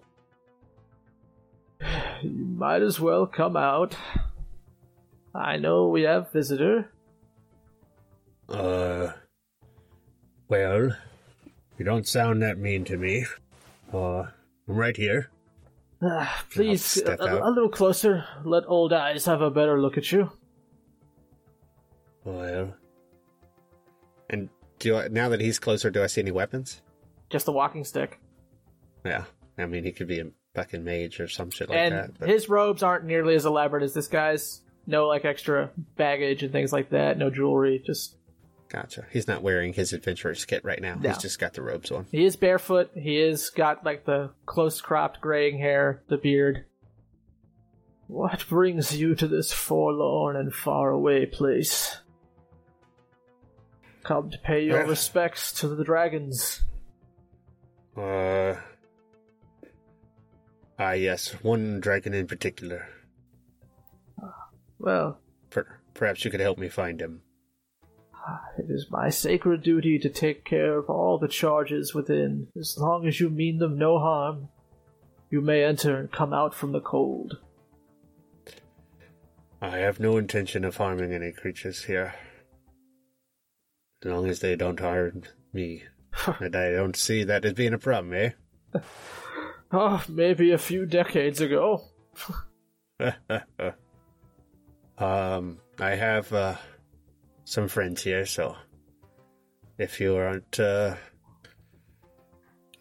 You 2.21 2.29
might 2.29 2.81
as 2.81 3.01
well 3.01 3.25
come 3.25 3.57
out. 3.57 3.97
I 5.35 5.57
know 5.57 5.89
we 5.89 6.03
have 6.03 6.31
visitor. 6.31 6.89
Uh, 8.47 9.09
well, 10.47 10.95
you 11.77 11.83
don't 11.83 12.07
sound 12.07 12.41
that 12.41 12.57
mean 12.57 12.85
to 12.85 12.95
me. 12.95 13.25
Uh, 13.93 14.21
I'm 14.21 14.31
right 14.67 14.95
here. 14.95 15.29
Ah, 16.05 16.45
please, 16.51 16.97
a, 16.97 17.15
a 17.15 17.49
little 17.49 17.69
closer. 17.69 18.25
Let 18.43 18.63
old 18.67 18.91
eyes 18.91 19.25
have 19.25 19.41
a 19.41 19.49
better 19.49 19.79
look 19.79 19.97
at 19.97 20.11
you. 20.11 20.31
Well, 22.25 22.73
and 24.29 24.49
do 24.79 24.97
I, 24.97 25.07
now 25.07 25.29
that 25.29 25.39
he's 25.39 25.59
closer, 25.59 25.89
do 25.89 26.03
I 26.03 26.07
see 26.07 26.21
any 26.21 26.31
weapons? 26.31 26.81
Just 27.29 27.47
a 27.47 27.51
walking 27.51 27.83
stick. 27.85 28.19
Yeah, 29.05 29.25
I 29.57 29.65
mean 29.65 29.83
he 29.83 29.91
could 29.91 30.07
be 30.07 30.19
a 30.19 30.25
fucking 30.55 30.83
mage 30.83 31.19
or 31.19 31.27
some 31.27 31.49
shit 31.49 31.69
like 31.69 31.77
and 31.77 31.93
that. 31.93 32.19
But 32.19 32.29
his 32.29 32.49
robes 32.49 32.83
aren't 32.83 33.05
nearly 33.05 33.35
as 33.35 33.45
elaborate 33.45 33.83
as 33.83 33.93
this 33.93 34.07
guy's. 34.07 34.61
No 34.85 35.07
like 35.07 35.23
extra 35.23 35.69
baggage 35.95 36.43
and 36.43 36.51
things 36.51 36.73
like 36.73 36.89
that. 36.89 37.17
No 37.17 37.29
jewelry. 37.29 37.81
Just 37.85 38.17
gotcha. 38.73 39.05
He's 39.11 39.27
not 39.27 39.41
wearing 39.43 39.71
his 39.73 39.93
adventurer's 39.93 40.43
kit 40.45 40.65
right 40.65 40.81
now. 40.81 40.95
No. 40.95 41.09
He's 41.09 41.19
just 41.19 41.39
got 41.39 41.53
the 41.53 41.61
robes 41.61 41.91
on. 41.91 42.07
he 42.11 42.25
is 42.25 42.35
barefoot. 42.35 42.89
He 42.95 43.17
is 43.17 43.49
got 43.51 43.85
like 43.85 44.03
the 44.05 44.31
close 44.45 44.81
cropped 44.81 45.21
graying 45.21 45.59
hair, 45.59 46.01
the 46.09 46.17
beard. 46.17 46.65
What 48.07 48.45
brings 48.49 48.95
you 48.95 49.15
to 49.15 49.27
this 49.27 49.53
forlorn 49.53 50.35
and 50.35 50.53
far 50.53 50.89
away 50.89 51.25
place? 51.25 51.97
Come 54.03 54.29
to 54.31 54.37
pay 54.39 54.65
your 54.65 54.83
Uh. 54.83 54.87
respects 54.87 55.53
to 55.61 55.67
the 55.69 55.83
dragons. 55.83 56.63
Uh, 57.95 58.55
ah, 60.79 60.91
yes, 60.93 61.31
one 61.43 61.79
dragon 61.79 62.13
in 62.13 62.27
particular. 62.27 62.87
Well, 64.79 65.19
Per- 65.51 65.79
perhaps 65.93 66.25
you 66.25 66.31
could 66.31 66.39
help 66.41 66.57
me 66.57 66.67
find 66.67 66.99
him. 66.99 67.21
It 68.57 68.65
is 68.69 68.87
my 68.89 69.09
sacred 69.09 69.63
duty 69.63 69.99
to 69.99 70.09
take 70.09 70.45
care 70.45 70.77
of 70.77 70.89
all 70.89 71.17
the 71.17 71.27
charges 71.27 71.93
within. 71.93 72.47
As 72.57 72.77
long 72.77 73.05
as 73.07 73.19
you 73.19 73.29
mean 73.29 73.57
them 73.57 73.77
no 73.77 73.99
harm, 73.99 74.49
you 75.29 75.41
may 75.41 75.63
enter 75.63 75.97
and 75.97 76.11
come 76.11 76.33
out 76.33 76.53
from 76.53 76.71
the 76.71 76.79
cold. 76.79 77.39
I 79.61 79.77
have 79.77 79.99
no 79.99 80.17
intention 80.17 80.63
of 80.65 80.77
harming 80.77 81.13
any 81.13 81.31
creatures 81.31 81.85
here. 81.85 82.13
As 84.03 84.11
long 84.11 84.29
as 84.29 84.39
they 84.41 84.55
don't 84.55 84.79
harm 84.79 85.23
me. 85.51 85.83
and 86.39 86.55
I 86.55 86.71
don't 86.71 86.95
see 86.95 87.23
that 87.23 87.45
as 87.45 87.53
being 87.53 87.73
a 87.73 87.79
problem, 87.79 88.13
eh? 88.13 88.29
Oh, 89.71 90.03
maybe 90.09 90.51
a 90.51 90.57
few 90.57 90.85
decades 90.85 91.41
ago. 91.41 91.85
um, 94.97 95.59
I 95.79 95.95
have 95.95 96.31
uh, 96.31 96.55
some 97.45 97.67
friends 97.67 98.03
here, 98.03 98.25
so 98.25 98.55
if 99.77 99.99
you 99.99 100.15
aren't, 100.15 100.59
uh, 100.59 100.95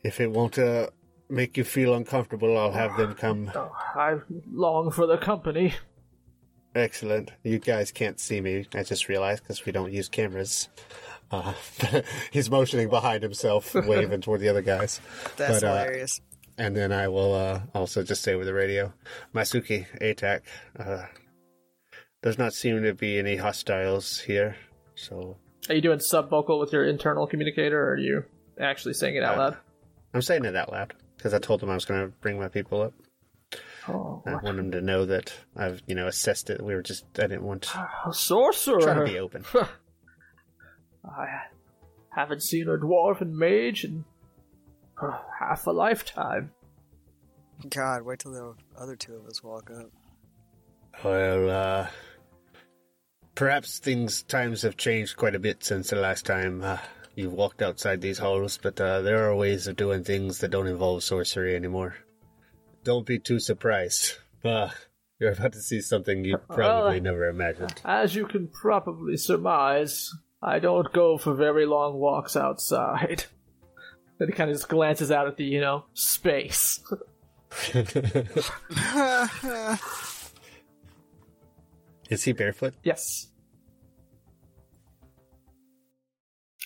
if 0.02 0.20
it 0.20 0.30
won't 0.30 0.58
uh, 0.58 0.88
make 1.28 1.56
you 1.56 1.64
feel 1.64 1.94
uncomfortable, 1.94 2.56
I'll 2.58 2.72
have 2.72 2.96
them 2.96 3.14
come. 3.14 3.50
Oh, 3.54 3.72
I 3.94 4.16
long 4.50 4.90
for 4.90 5.06
the 5.06 5.18
company. 5.18 5.74
Excellent. 6.74 7.32
You 7.42 7.58
guys 7.58 7.92
can't 7.92 8.18
see 8.18 8.40
me. 8.40 8.66
I 8.74 8.82
just 8.82 9.08
realized 9.08 9.42
because 9.42 9.66
we 9.66 9.72
don't 9.72 9.92
use 9.92 10.08
cameras. 10.08 10.68
Uh, 11.30 11.52
he's 12.30 12.50
motioning 12.50 12.88
behind 12.88 13.22
himself, 13.22 13.74
waving 13.86 14.20
toward 14.22 14.40
the 14.40 14.48
other 14.48 14.62
guys. 14.62 15.00
That's 15.36 15.60
But, 15.60 15.64
uh, 15.64 15.78
hilarious. 15.84 16.20
And 16.58 16.76
then 16.76 16.92
I 16.92 17.08
will 17.08 17.34
uh, 17.34 17.60
also 17.74 18.02
just 18.02 18.22
say 18.22 18.36
with 18.36 18.46
the 18.46 18.54
radio, 18.54 18.92
Masuki, 19.34 19.86
ATAC, 20.00 20.40
uh, 20.78 21.04
does 22.22 22.38
not 22.38 22.54
seem 22.54 22.82
to 22.82 22.94
be 22.94 23.18
any 23.18 23.36
hostiles 23.36 24.20
here. 24.20 24.56
So 24.94 25.36
Are 25.68 25.74
you 25.74 25.80
doing 25.80 26.00
sub 26.00 26.30
vocal 26.30 26.58
with 26.58 26.72
your 26.72 26.84
internal 26.84 27.26
communicator, 27.26 27.80
or 27.82 27.92
are 27.92 27.98
you 27.98 28.24
actually 28.60 28.94
saying 28.94 29.16
it 29.16 29.22
out 29.24 29.34
Uh, 29.36 29.38
loud? 29.38 29.56
I'm 30.14 30.22
saying 30.22 30.44
it 30.44 30.56
out 30.56 30.72
loud 30.72 30.94
because 31.16 31.34
I 31.34 31.38
told 31.38 31.60
them 31.60 31.70
I 31.70 31.74
was 31.74 31.84
going 31.84 32.00
to 32.00 32.08
bring 32.20 32.38
my 32.38 32.48
people 32.48 32.82
up. 32.82 32.92
Oh, 33.88 34.22
I 34.26 34.36
want 34.36 34.56
them 34.56 34.70
to 34.72 34.80
know 34.80 35.04
that 35.06 35.32
I've, 35.56 35.82
you 35.86 35.94
know, 35.94 36.06
assessed 36.06 36.48
it. 36.50 36.62
We 36.62 36.74
were 36.74 36.82
just, 36.82 37.04
I 37.18 37.22
didn't 37.22 37.42
want 37.42 37.62
to 37.62 37.78
a 38.06 38.12
sorcerer. 38.14 38.80
Trying 38.80 39.04
to 39.06 39.12
be 39.12 39.18
open. 39.18 39.44
I 41.04 41.26
haven't 42.10 42.42
seen 42.42 42.68
a 42.68 42.76
dwarf 42.76 43.20
and 43.20 43.36
mage 43.36 43.84
in 43.84 44.04
uh, 45.02 45.18
half 45.38 45.66
a 45.66 45.70
lifetime. 45.72 46.52
God, 47.68 48.02
wait 48.02 48.20
till 48.20 48.32
the 48.32 48.54
other 48.80 48.96
two 48.96 49.14
of 49.16 49.26
us 49.26 49.42
walk 49.42 49.70
up. 49.70 49.90
Well, 51.04 51.50
uh, 51.50 51.86
perhaps 53.34 53.78
things, 53.78 54.22
times 54.22 54.62
have 54.62 54.76
changed 54.76 55.16
quite 55.16 55.34
a 55.34 55.40
bit 55.40 55.64
since 55.64 55.90
the 55.90 55.96
last 55.96 56.26
time 56.26 56.62
uh, 56.62 56.78
you 57.14 57.30
walked 57.30 57.62
outside 57.62 58.00
these 58.00 58.18
halls, 58.18 58.58
but 58.62 58.80
uh, 58.80 59.02
there 59.02 59.28
are 59.28 59.36
ways 59.36 59.66
of 59.66 59.76
doing 59.76 60.04
things 60.04 60.38
that 60.38 60.50
don't 60.50 60.66
involve 60.66 61.02
sorcery 61.02 61.54
anymore. 61.54 61.96
Don't 62.84 63.06
be 63.06 63.18
too 63.18 63.38
surprised. 63.38 64.14
Uh, 64.44 64.70
you're 65.20 65.30
about 65.30 65.52
to 65.52 65.60
see 65.60 65.80
something 65.80 66.24
you 66.24 66.36
probably 66.48 66.94
Well, 66.94 67.00
never 67.00 67.28
imagined. 67.28 67.80
As 67.84 68.12
you 68.12 68.26
can 68.26 68.48
probably 68.48 69.16
surmise, 69.16 70.12
I 70.42 70.58
don't 70.58 70.92
go 70.92 71.16
for 71.16 71.32
very 71.32 71.64
long 71.64 71.94
walks 71.94 72.36
outside. 72.36 73.26
Then 74.18 74.28
he 74.28 74.34
kind 74.34 74.50
of 74.50 74.56
just 74.56 74.68
glances 74.68 75.12
out 75.12 75.28
at 75.28 75.36
the, 75.36 75.44
you 75.44 75.60
know, 75.60 75.84
space. 75.94 76.80
Is 82.12 82.24
he 82.24 82.32
barefoot? 82.32 82.74
yes. 82.82 83.28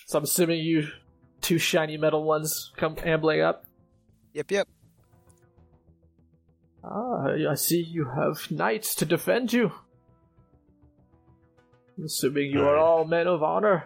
So 0.07 0.17
I'm 0.17 0.23
assuming 0.25 0.59
you 0.61 0.87
two 1.41 1.57
shiny 1.57 1.97
metal 1.97 2.23
ones 2.23 2.71
come 2.77 2.95
ambling 3.03 3.41
up. 3.41 3.65
Yep, 4.33 4.51
yep. 4.51 4.67
Ah, 6.83 7.27
I 7.49 7.55
see 7.55 7.81
you 7.81 8.05
have 8.15 8.49
knights 8.51 8.95
to 8.95 9.05
defend 9.05 9.51
you. 9.53 9.71
I'm 11.97 12.05
assuming 12.05 12.51
you 12.51 12.61
are 12.61 12.77
Aye. 12.77 12.81
all 12.81 13.05
men 13.05 13.27
of 13.27 13.41
honor. 13.43 13.85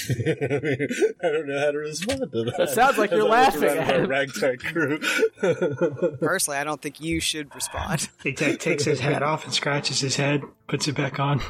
I 1.24 1.30
don't 1.32 1.48
know 1.48 1.60
how 1.60 1.72
to 1.72 1.78
respond 1.78 2.20
to 2.20 2.44
that. 2.44 2.56
It 2.60 2.70
sounds 2.70 2.98
like 2.98 3.12
As 3.12 3.18
you're 3.18 3.28
I 3.28 3.32
laughing 3.32 3.64
around 3.64 3.78
at 3.80 3.88
my 3.88 3.94
him. 3.96 4.10
ragtag 4.10 4.60
crew. 4.60 5.00
Personally, 6.20 6.58
I 6.60 6.64
don't 6.64 6.82
think 6.82 7.02
you 7.02 7.20
should 7.20 7.54
respond. 7.56 8.10
He 8.24 8.34
takes 8.34 8.86
his 8.86 9.00
hat 9.00 9.24
off 9.24 9.44
and 9.46 9.54
scratches 9.54 10.00
his 10.02 10.16
head, 10.16 10.42
puts 10.68 10.88
it 10.88 10.96
back 10.96 11.20
on. 11.20 11.42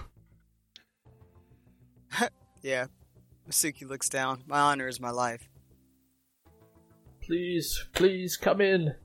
yeah. 2.62 2.88
Masuki 3.50 3.88
looks 3.88 4.10
down. 4.10 4.44
My 4.48 4.60
honor 4.60 4.88
is 4.88 5.00
my 5.00 5.12
life. 5.12 5.48
Please, 7.22 7.86
please 7.94 8.38
come 8.38 8.62
in. 8.62 8.96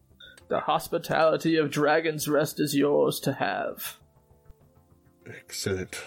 The 0.49 0.61
hospitality 0.61 1.57
of 1.57 1.71
Dragon's 1.71 2.27
Rest 2.29 2.59
is 2.59 2.75
yours 2.75 3.21
to 3.21 3.35
have. 3.35 3.99
Excellent. 5.27 6.03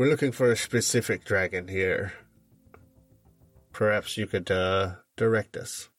We're 0.00 0.08
looking 0.08 0.32
for 0.32 0.50
a 0.50 0.56
specific 0.56 1.26
dragon 1.26 1.68
here. 1.68 2.14
Perhaps 3.70 4.16
you 4.16 4.26
could 4.26 4.50
uh, 4.50 4.94
direct 5.14 5.58
us. 5.58 5.90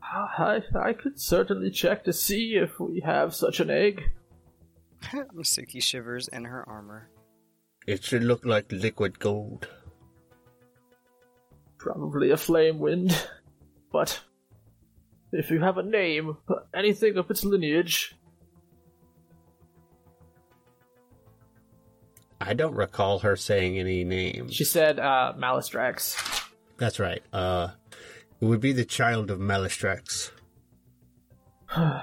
I, 0.00 0.60
I 0.80 0.92
could 0.92 1.20
certainly 1.20 1.72
check 1.72 2.04
to 2.04 2.12
see 2.12 2.54
if 2.54 2.78
we 2.78 3.00
have 3.00 3.34
such 3.34 3.58
an 3.58 3.68
egg. 3.68 4.12
Masuki 5.34 5.82
shivers 5.82 6.28
in 6.28 6.44
her 6.44 6.62
armor. 6.68 7.10
It 7.84 8.04
should 8.04 8.22
look 8.22 8.44
like 8.44 8.70
liquid 8.70 9.18
gold. 9.18 9.68
Probably 11.78 12.30
a 12.30 12.36
flame 12.36 12.78
wind. 12.78 13.10
But 13.90 14.20
if 15.32 15.50
you 15.50 15.58
have 15.58 15.78
a 15.78 15.82
name, 15.82 16.36
anything 16.72 17.18
of 17.18 17.28
its 17.28 17.42
lineage, 17.42 18.14
I 22.40 22.54
don't 22.54 22.74
recall 22.74 23.18
her 23.20 23.36
saying 23.36 23.78
any 23.78 24.04
names. 24.04 24.54
She 24.54 24.64
said 24.64 24.98
uh, 24.98 25.34
Malistrax. 25.36 26.46
That's 26.78 26.98
right. 26.98 27.22
Uh, 27.32 27.68
it 28.40 28.46
would 28.46 28.60
be 28.60 28.72
the 28.72 28.84
child 28.84 29.30
of 29.30 29.38
Malistrax. 29.38 30.30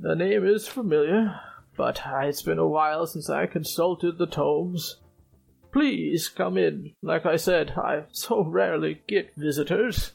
The 0.00 0.16
name 0.16 0.44
is 0.44 0.66
familiar, 0.66 1.38
but 1.76 2.00
it's 2.04 2.42
been 2.42 2.58
a 2.58 2.66
while 2.66 3.06
since 3.06 3.30
I 3.30 3.46
consulted 3.46 4.18
the 4.18 4.26
tomes. 4.26 4.96
Please 5.70 6.28
come 6.28 6.58
in. 6.58 6.94
Like 7.02 7.24
I 7.24 7.36
said, 7.36 7.74
I 7.76 8.06
so 8.10 8.44
rarely 8.44 9.02
get 9.06 9.32
visitors. 9.36 10.14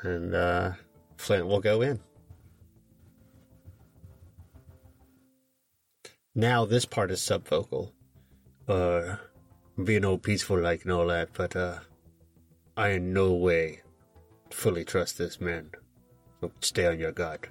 And 0.00 0.34
uh, 0.34 0.72
Flint 1.16 1.46
will 1.46 1.60
go 1.60 1.80
in. 1.80 2.00
Now 6.34 6.64
this 6.64 6.84
part 6.84 7.10
is 7.10 7.20
subvocal. 7.20 7.92
Uh, 8.66 9.16
being 9.82 10.04
all 10.04 10.18
peaceful 10.18 10.58
like 10.58 10.84
and 10.84 10.92
all 10.92 11.06
that, 11.08 11.30
but 11.34 11.54
uh, 11.56 11.78
I 12.76 12.90
in 12.90 13.12
no 13.12 13.32
way 13.34 13.82
fully 14.50 14.84
trust 14.84 15.18
this 15.18 15.40
man. 15.40 15.70
So 16.40 16.50
stay 16.60 16.86
on 16.86 16.98
your 16.98 17.12
guard. 17.12 17.48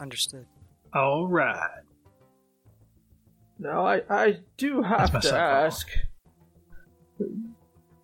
Understood. 0.00 0.46
All 0.92 1.26
right. 1.26 1.82
Now, 3.58 3.86
I, 3.86 4.02
I 4.10 4.38
do 4.56 4.82
have 4.82 5.12
That's 5.12 5.28
to 5.28 5.36
ask 5.36 5.88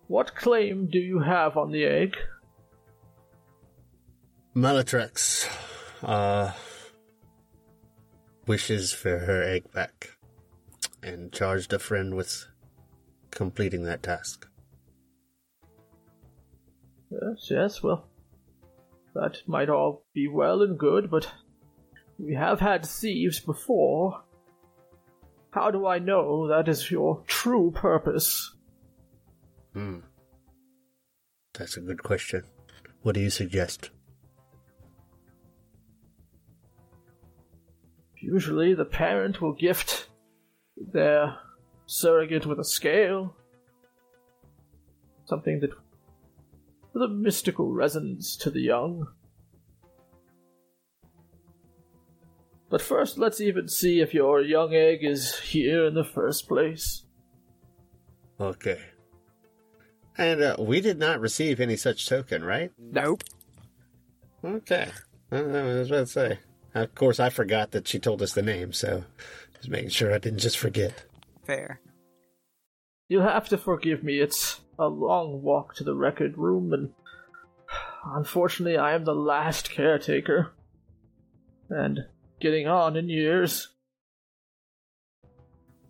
what 0.07 0.35
claim 0.35 0.87
do 0.87 0.99
you 0.99 1.19
have 1.19 1.57
on 1.57 1.71
the 1.71 1.85
egg? 1.85 2.17
Malatrax, 4.55 5.49
uh, 6.03 6.51
wishes 8.47 8.93
for 8.93 9.19
her 9.19 9.43
egg 9.43 9.71
back 9.71 10.17
and 11.03 11.31
charged 11.31 11.73
a 11.73 11.79
friend 11.79 12.15
with 12.15 12.45
completing 13.31 13.83
that 13.83 14.03
task. 14.03 14.47
Yes, 17.09 17.47
yes, 17.49 17.83
well, 17.83 18.07
that 19.13 19.37
might 19.47 19.69
all 19.69 20.05
be 20.13 20.27
well 20.27 20.61
and 20.61 20.77
good, 20.77 21.11
but 21.11 21.29
we 22.17 22.35
have 22.35 22.59
had 22.59 22.85
thieves 22.85 23.39
before. 23.39 24.23
How 25.51 25.71
do 25.71 25.85
I 25.85 25.99
know 25.99 26.47
that 26.47 26.69
is 26.69 26.89
your 26.89 27.23
true 27.27 27.71
purpose? 27.71 28.55
Hmm. 29.73 29.99
That's 31.53 31.75
a 31.75 31.81
good 31.81 32.01
question. 32.03 32.43
What 33.01 33.15
do 33.15 33.21
you 33.21 33.29
suggest? 33.29 33.89
Usually 38.21 38.75
the 38.75 38.85
parent 38.85 39.41
will 39.41 39.53
gift 39.53 40.07
their 40.77 41.37
surrogate 41.87 42.45
with 42.45 42.59
a 42.59 42.63
scale. 42.63 43.35
Something 45.25 45.59
that 45.61 45.71
with 46.93 47.03
a 47.03 47.07
mystical 47.07 47.71
resonance 47.71 48.35
to 48.37 48.51
the 48.51 48.61
young. 48.61 49.07
But 52.69 52.81
first, 52.81 53.17
let's 53.17 53.41
even 53.41 53.67
see 53.67 53.99
if 53.99 54.13
your 54.13 54.41
young 54.41 54.73
egg 54.73 54.99
is 55.01 55.39
here 55.39 55.85
in 55.85 55.93
the 55.93 56.05
first 56.05 56.47
place. 56.47 57.03
Okay. 58.39 58.79
And 60.17 60.41
uh, 60.41 60.55
we 60.59 60.79
did 60.79 60.97
not 60.97 61.19
receive 61.19 61.59
any 61.59 61.75
such 61.75 62.07
token, 62.07 62.43
right? 62.43 62.71
Nope. 62.77 63.23
Okay. 64.43 64.89
Uh, 65.31 65.35
I 65.35 65.63
was 65.63 65.89
about 65.89 65.99
to 65.99 66.05
say. 66.05 66.39
Of 66.73 66.95
course, 66.95 67.19
I 67.19 67.29
forgot 67.29 67.71
that 67.71 67.87
she 67.87 67.99
told 67.99 68.21
us 68.21 68.33
the 68.33 68.41
name, 68.41 68.71
so 68.71 69.03
just 69.55 69.69
making 69.69 69.89
sure 69.89 70.13
I 70.13 70.19
didn't 70.19 70.39
just 70.39 70.57
forget. 70.57 71.03
Fair. 71.45 71.81
You'll 73.09 73.23
have 73.23 73.49
to 73.49 73.57
forgive 73.57 74.03
me, 74.03 74.19
it's 74.19 74.61
a 74.79 74.87
long 74.87 75.41
walk 75.41 75.75
to 75.75 75.83
the 75.83 75.95
record 75.95 76.37
room, 76.37 76.71
and 76.71 76.93
unfortunately, 78.05 78.77
I 78.77 78.93
am 78.93 79.03
the 79.03 79.15
last 79.15 79.69
caretaker. 79.69 80.53
And 81.69 81.99
getting 82.41 82.67
on 82.67 82.97
in 82.97 83.07
years. 83.07 83.69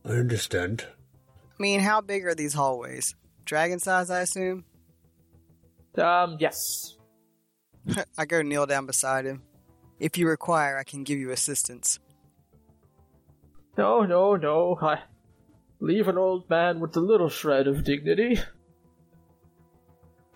I 0.06 0.10
understand. 0.10 0.86
I 1.28 1.62
mean, 1.62 1.80
how 1.80 2.02
big 2.02 2.26
are 2.26 2.36
these 2.36 2.54
hallways? 2.54 3.16
Dragon 3.46 3.80
size, 3.80 4.10
I 4.10 4.22
assume? 4.22 4.66
Um, 5.98 6.38
yes. 6.40 6.98
I 8.18 8.26
go 8.26 8.42
kneel 8.42 8.66
down 8.66 8.86
beside 8.86 9.26
him. 9.26 9.44
If 10.02 10.18
you 10.18 10.28
require, 10.28 10.80
I 10.80 10.84
can 10.84 11.04
give 11.04 11.20
you 11.20 11.30
assistance. 11.30 12.00
No, 13.78 14.02
no, 14.02 14.36
no, 14.36 14.76
I 14.82 15.02
leave 15.80 16.08
an 16.08 16.18
old 16.18 16.50
man 16.50 16.80
with 16.80 16.98
a 16.98 17.00
little 17.00 17.30
shred 17.30 17.68
of 17.68 17.84
dignity. 17.84 18.40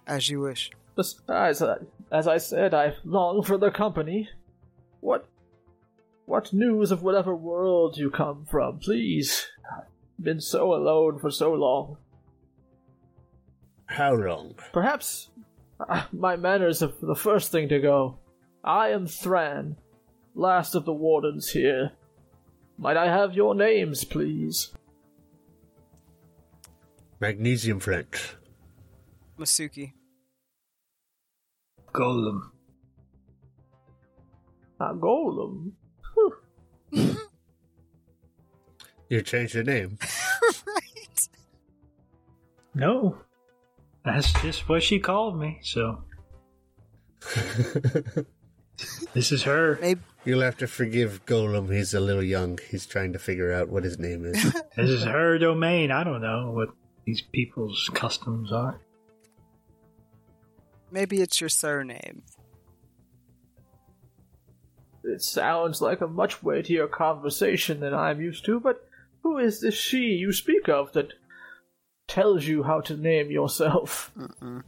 As 0.05 0.29
you 0.29 0.41
wish. 0.41 0.69
Besides, 0.95 1.63
as 2.11 2.27
I 2.27 2.37
said, 2.37 2.75
I 2.75 2.93
long 3.03 3.41
for 3.41 3.57
the 3.57 3.71
company. 3.71 4.29
What, 4.99 5.27
what 6.27 6.53
news 6.53 6.91
of 6.91 7.01
whatever 7.01 7.35
world 7.35 7.97
you 7.97 8.11
come 8.11 8.45
from, 8.45 8.77
please? 8.77 9.47
I've 9.75 10.23
been 10.23 10.41
so 10.41 10.75
alone 10.75 11.17
for 11.17 11.31
so 11.31 11.53
long. 11.53 11.97
How 13.87 14.13
long? 14.13 14.53
Perhaps 14.71 15.31
uh, 15.79 16.03
my 16.11 16.35
manners 16.35 16.83
are 16.83 16.93
the 17.01 17.15
first 17.15 17.51
thing 17.51 17.67
to 17.69 17.79
go. 17.79 18.19
I 18.65 18.89
am 18.89 19.05
Thran, 19.05 19.77
last 20.33 20.73
of 20.73 20.85
the 20.85 20.93
wardens 20.93 21.51
here. 21.51 21.91
Might 22.77 22.97
I 22.97 23.05
have 23.05 23.35
your 23.35 23.53
names, 23.53 24.03
please? 24.03 24.73
Magnesium 27.21 27.79
Flint. 27.79 28.35
Masuki. 29.39 29.93
Golem. 31.93 32.41
A 34.79 34.93
golem. 34.93 35.71
You 39.09 39.21
changed 39.21 39.53
your 39.53 39.63
name. 39.63 39.99
right. 40.67 41.29
No. 42.73 43.17
That's 44.03 44.33
just 44.41 44.67
what 44.67 44.83
she 44.83 44.99
called 44.99 45.39
me, 45.39 45.59
so. 45.61 46.03
this 49.13 49.31
is 49.31 49.43
her. 49.43 49.77
Maybe 49.81 50.01
You'll 50.25 50.41
have 50.41 50.57
to 50.57 50.67
forgive 50.67 51.23
Golem. 51.27 51.71
He's 51.71 51.93
a 51.93 51.99
little 51.99 52.23
young. 52.23 52.57
He's 52.71 52.87
trying 52.87 53.13
to 53.13 53.19
figure 53.19 53.53
out 53.53 53.69
what 53.69 53.83
his 53.83 53.99
name 53.99 54.25
is. 54.25 54.43
This 54.75 54.89
is 54.89 55.03
her 55.03 55.37
domain. 55.37 55.91
I 55.91 56.03
don't 56.03 56.21
know 56.21 56.51
what 56.51 56.69
these 57.05 57.21
people's 57.21 57.89
customs 57.93 58.51
are. 58.51 58.79
maybe 60.91 61.21
it's 61.21 61.39
your 61.39 61.49
surname. 61.49 62.23
It 65.03 65.21
sounds 65.21 65.81
like 65.81 66.01
a 66.01 66.07
much 66.07 66.41
weightier 66.41 66.87
conversation 66.87 67.79
than 67.79 67.93
I'm 67.93 68.19
used 68.19 68.43
to, 68.45 68.59
but 68.59 68.83
who 69.21 69.37
is 69.37 69.61
this 69.61 69.75
she 69.75 69.99
you 70.15 70.33
speak 70.33 70.67
of 70.67 70.93
that 70.93 71.13
tells 72.07 72.45
you 72.45 72.63
how 72.63 72.81
to 72.81 72.97
name 72.97 73.29
yourself? 73.29 74.11
Mm-mm. 74.17 74.63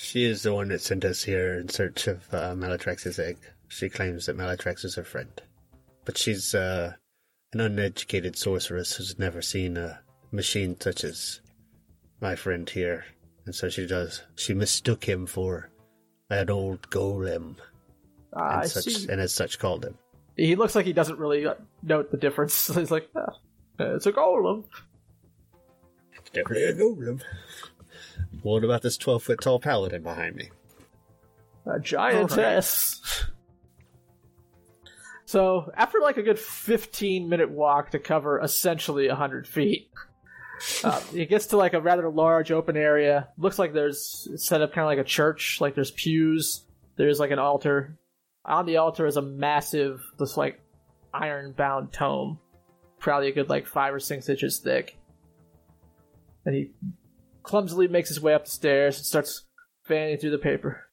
She 0.00 0.24
is 0.24 0.42
the 0.42 0.54
one 0.54 0.68
that 0.68 0.80
sent 0.80 1.04
us 1.04 1.22
here 1.22 1.58
in 1.58 1.68
search 1.68 2.06
of 2.06 2.26
uh, 2.32 2.54
Malatrax's 2.54 3.18
egg. 3.18 3.36
She 3.68 3.90
claims 3.90 4.26
that 4.26 4.36
Malatrax 4.36 4.84
is 4.84 4.94
her 4.94 5.04
friend. 5.04 5.30
But 6.06 6.16
she's 6.16 6.54
uh, 6.54 6.94
an 7.52 7.60
uneducated 7.60 8.34
sorceress 8.36 8.94
who's 8.96 9.18
never 9.18 9.42
seen 9.42 9.76
a 9.76 10.00
machine 10.32 10.80
such 10.80 11.04
as 11.04 11.42
my 12.20 12.34
friend 12.34 12.68
here. 12.68 13.04
And 13.44 13.54
so 13.54 13.68
she 13.68 13.86
does. 13.86 14.22
She 14.36 14.54
mistook 14.54 15.04
him 15.04 15.26
for 15.26 15.70
an 16.30 16.48
old 16.48 16.88
golem. 16.88 17.56
I 18.32 18.62
and, 18.62 18.70
such, 18.70 18.84
see. 18.84 19.08
and 19.10 19.20
as 19.20 19.34
such 19.34 19.58
called 19.58 19.84
him. 19.84 19.98
He 20.34 20.56
looks 20.56 20.74
like 20.74 20.86
he 20.86 20.94
doesn't 20.94 21.18
really 21.18 21.46
uh, 21.46 21.54
note 21.82 22.10
the 22.10 22.16
difference. 22.16 22.68
He's 22.74 22.90
like, 22.90 23.10
ah, 23.14 23.36
it's 23.78 24.06
a 24.06 24.12
golem. 24.12 24.64
It's 26.14 26.30
definitely 26.30 26.64
a 26.64 26.74
golem. 26.74 27.20
What 28.42 28.64
about 28.64 28.82
this 28.82 28.96
12 28.96 29.22
foot 29.22 29.40
tall 29.40 29.60
paladin 29.60 30.02
behind 30.02 30.36
me? 30.36 30.50
A 31.66 31.78
giantess. 31.78 33.00
So, 35.26 35.70
after 35.76 35.98
like 36.00 36.16
a 36.16 36.22
good 36.22 36.38
15 36.38 37.28
minute 37.28 37.50
walk 37.50 37.90
to 37.90 37.98
cover 37.98 38.40
essentially 38.40 39.06
100 39.06 39.46
feet, 39.46 39.88
uh, 40.82 41.00
it 41.14 41.28
gets 41.28 41.46
to 41.46 41.56
like 41.56 41.74
a 41.74 41.80
rather 41.80 42.10
large 42.10 42.50
open 42.50 42.76
area. 42.76 43.28
Looks 43.38 43.58
like 43.58 43.72
there's 43.72 44.28
set 44.36 44.60
up 44.60 44.72
kind 44.72 44.84
of 44.84 44.88
like 44.88 44.98
a 44.98 45.08
church. 45.08 45.60
Like 45.60 45.74
there's 45.74 45.92
pews. 45.92 46.64
There's 46.96 47.20
like 47.20 47.30
an 47.30 47.38
altar. 47.38 47.96
On 48.44 48.66
the 48.66 48.78
altar 48.78 49.06
is 49.06 49.16
a 49.16 49.22
massive, 49.22 50.02
this 50.18 50.36
like 50.36 50.60
iron 51.14 51.52
bound 51.52 51.92
tome. 51.92 52.38
Probably 52.98 53.28
a 53.28 53.32
good 53.32 53.48
like 53.48 53.66
five 53.66 53.94
or 53.94 54.00
six 54.00 54.28
inches 54.28 54.58
thick. 54.58 54.98
And 56.44 56.54
he 56.54 56.70
clumsily 57.50 57.88
makes 57.88 58.08
his 58.08 58.20
way 58.20 58.32
up 58.32 58.44
the 58.44 58.50
stairs 58.50 58.96
and 58.96 59.04
starts 59.04 59.42
fanning 59.82 60.16
through 60.16 60.30
the 60.30 60.38
paper. 60.38 60.84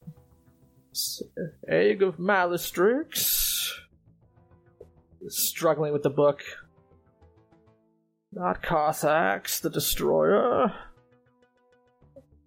Egg 1.68 2.02
of 2.02 2.16
Malistrix. 2.16 3.70
struggling 5.28 5.92
with 5.92 6.02
the 6.02 6.10
book. 6.10 6.42
Not 8.32 8.60
Carthax, 8.60 9.60
the 9.60 9.70
destroyer. 9.70 10.74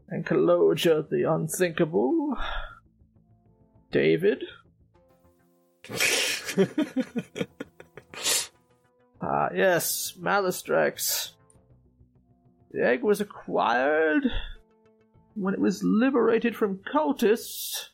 And 0.09 0.25
Kaloja, 0.25 1.09
the 1.09 1.31
unthinkable. 1.31 2.35
David. 3.91 4.43
Ah, 9.23 9.49
yes, 9.53 10.13
Malistrax. 10.19 11.33
The 12.73 12.85
egg 12.85 13.03
was 13.03 13.19
acquired 13.19 14.31
when 15.35 15.53
it 15.53 15.59
was 15.59 15.83
liberated 15.83 16.55
from 16.55 16.79
cultists 16.79 17.89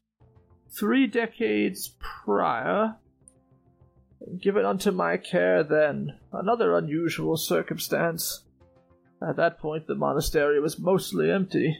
three 0.70 1.08
decades 1.08 1.96
prior. 2.00 2.96
Given 4.40 4.66
unto 4.66 4.92
my 4.92 5.18
care 5.18 5.64
then, 5.64 6.18
another 6.32 6.76
unusual 6.76 7.38
circumstance. 7.38 8.44
At 9.28 9.38
that 9.38 9.60
point, 9.60 9.88
the 9.88 9.96
monastery 9.96 10.60
was 10.60 10.78
mostly 10.78 11.32
empty. 11.32 11.78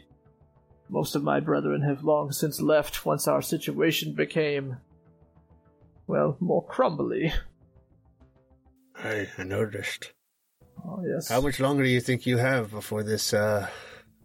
Most 0.90 1.16
of 1.16 1.24
my 1.24 1.40
brethren 1.40 1.82
have 1.82 2.04
long 2.04 2.32
since 2.32 2.62
left 2.62 3.06
once 3.06 3.28
our 3.28 3.42
situation 3.42 4.14
became, 4.14 4.78
well, 6.08 6.38
more 6.40 6.66
crumbly. 6.66 7.34
I, 8.96 9.28
noticed. 9.38 10.14
Oh, 10.86 11.04
yes. 11.06 11.30
How 11.30 11.42
much 11.42 11.60
longer 11.60 11.84
do 11.84 11.90
you 11.90 12.02
think 12.02 12.26
you 12.26 12.38
have 12.38 12.72
before 12.72 13.04
this 13.04 13.34
uh, 13.34 13.68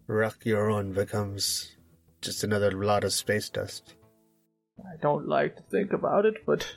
rock 0.07 0.37
you're 0.43 0.71
on 0.71 0.93
becomes 0.93 1.75
just 2.21 2.43
another 2.43 2.71
lot 2.71 3.03
of 3.03 3.13
space 3.13 3.49
dust? 3.49 3.95
I 4.79 4.97
don't 5.01 5.27
like 5.27 5.55
to 5.57 5.63
think 5.63 5.93
about 5.93 6.25
it, 6.25 6.45
but 6.45 6.75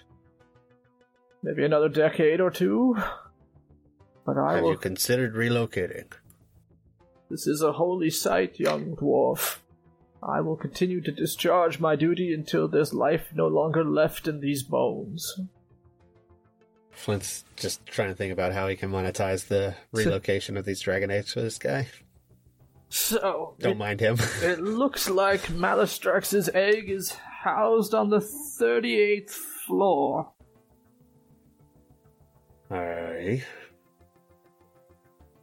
maybe 1.42 1.64
another 1.64 1.88
decade 1.88 2.40
or 2.40 2.50
two. 2.50 2.96
But 4.24 4.38
I 4.38 4.54
Have 4.54 4.64
will. 4.64 4.72
you 4.72 4.76
considered 4.78 5.34
relocating? 5.34 6.12
This 7.30 7.46
is 7.46 7.62
a 7.62 7.72
holy 7.72 8.10
site, 8.10 8.58
young 8.58 8.96
dwarf. 8.96 9.58
I 10.22 10.40
will 10.40 10.56
continue 10.56 11.00
to 11.02 11.12
discharge 11.12 11.78
my 11.78 11.94
duty 11.94 12.32
until 12.34 12.66
there's 12.68 12.92
life 12.92 13.28
no 13.34 13.46
longer 13.46 13.84
left 13.84 14.26
in 14.26 14.40
these 14.40 14.62
bones. 14.62 15.40
Flint's 16.96 17.44
just 17.56 17.84
trying 17.86 18.08
to 18.08 18.14
think 18.14 18.32
about 18.32 18.52
how 18.52 18.66
he 18.66 18.74
can 18.74 18.90
monetize 18.90 19.46
the 19.46 19.74
relocation 19.92 20.56
of 20.56 20.64
these 20.64 20.80
dragon 20.80 21.10
eggs 21.10 21.32
for 21.32 21.42
this 21.42 21.58
guy. 21.58 21.86
So, 22.88 23.54
Don't 23.60 23.72
it, 23.72 23.78
mind 23.78 24.00
him. 24.00 24.16
it 24.42 24.60
looks 24.60 25.08
like 25.08 25.42
Malistrax's 25.42 26.48
egg 26.54 26.88
is 26.88 27.10
housed 27.10 27.94
on 27.94 28.08
the 28.08 28.18
38th 28.18 29.30
floor. 29.30 30.32
Alright. 32.70 33.44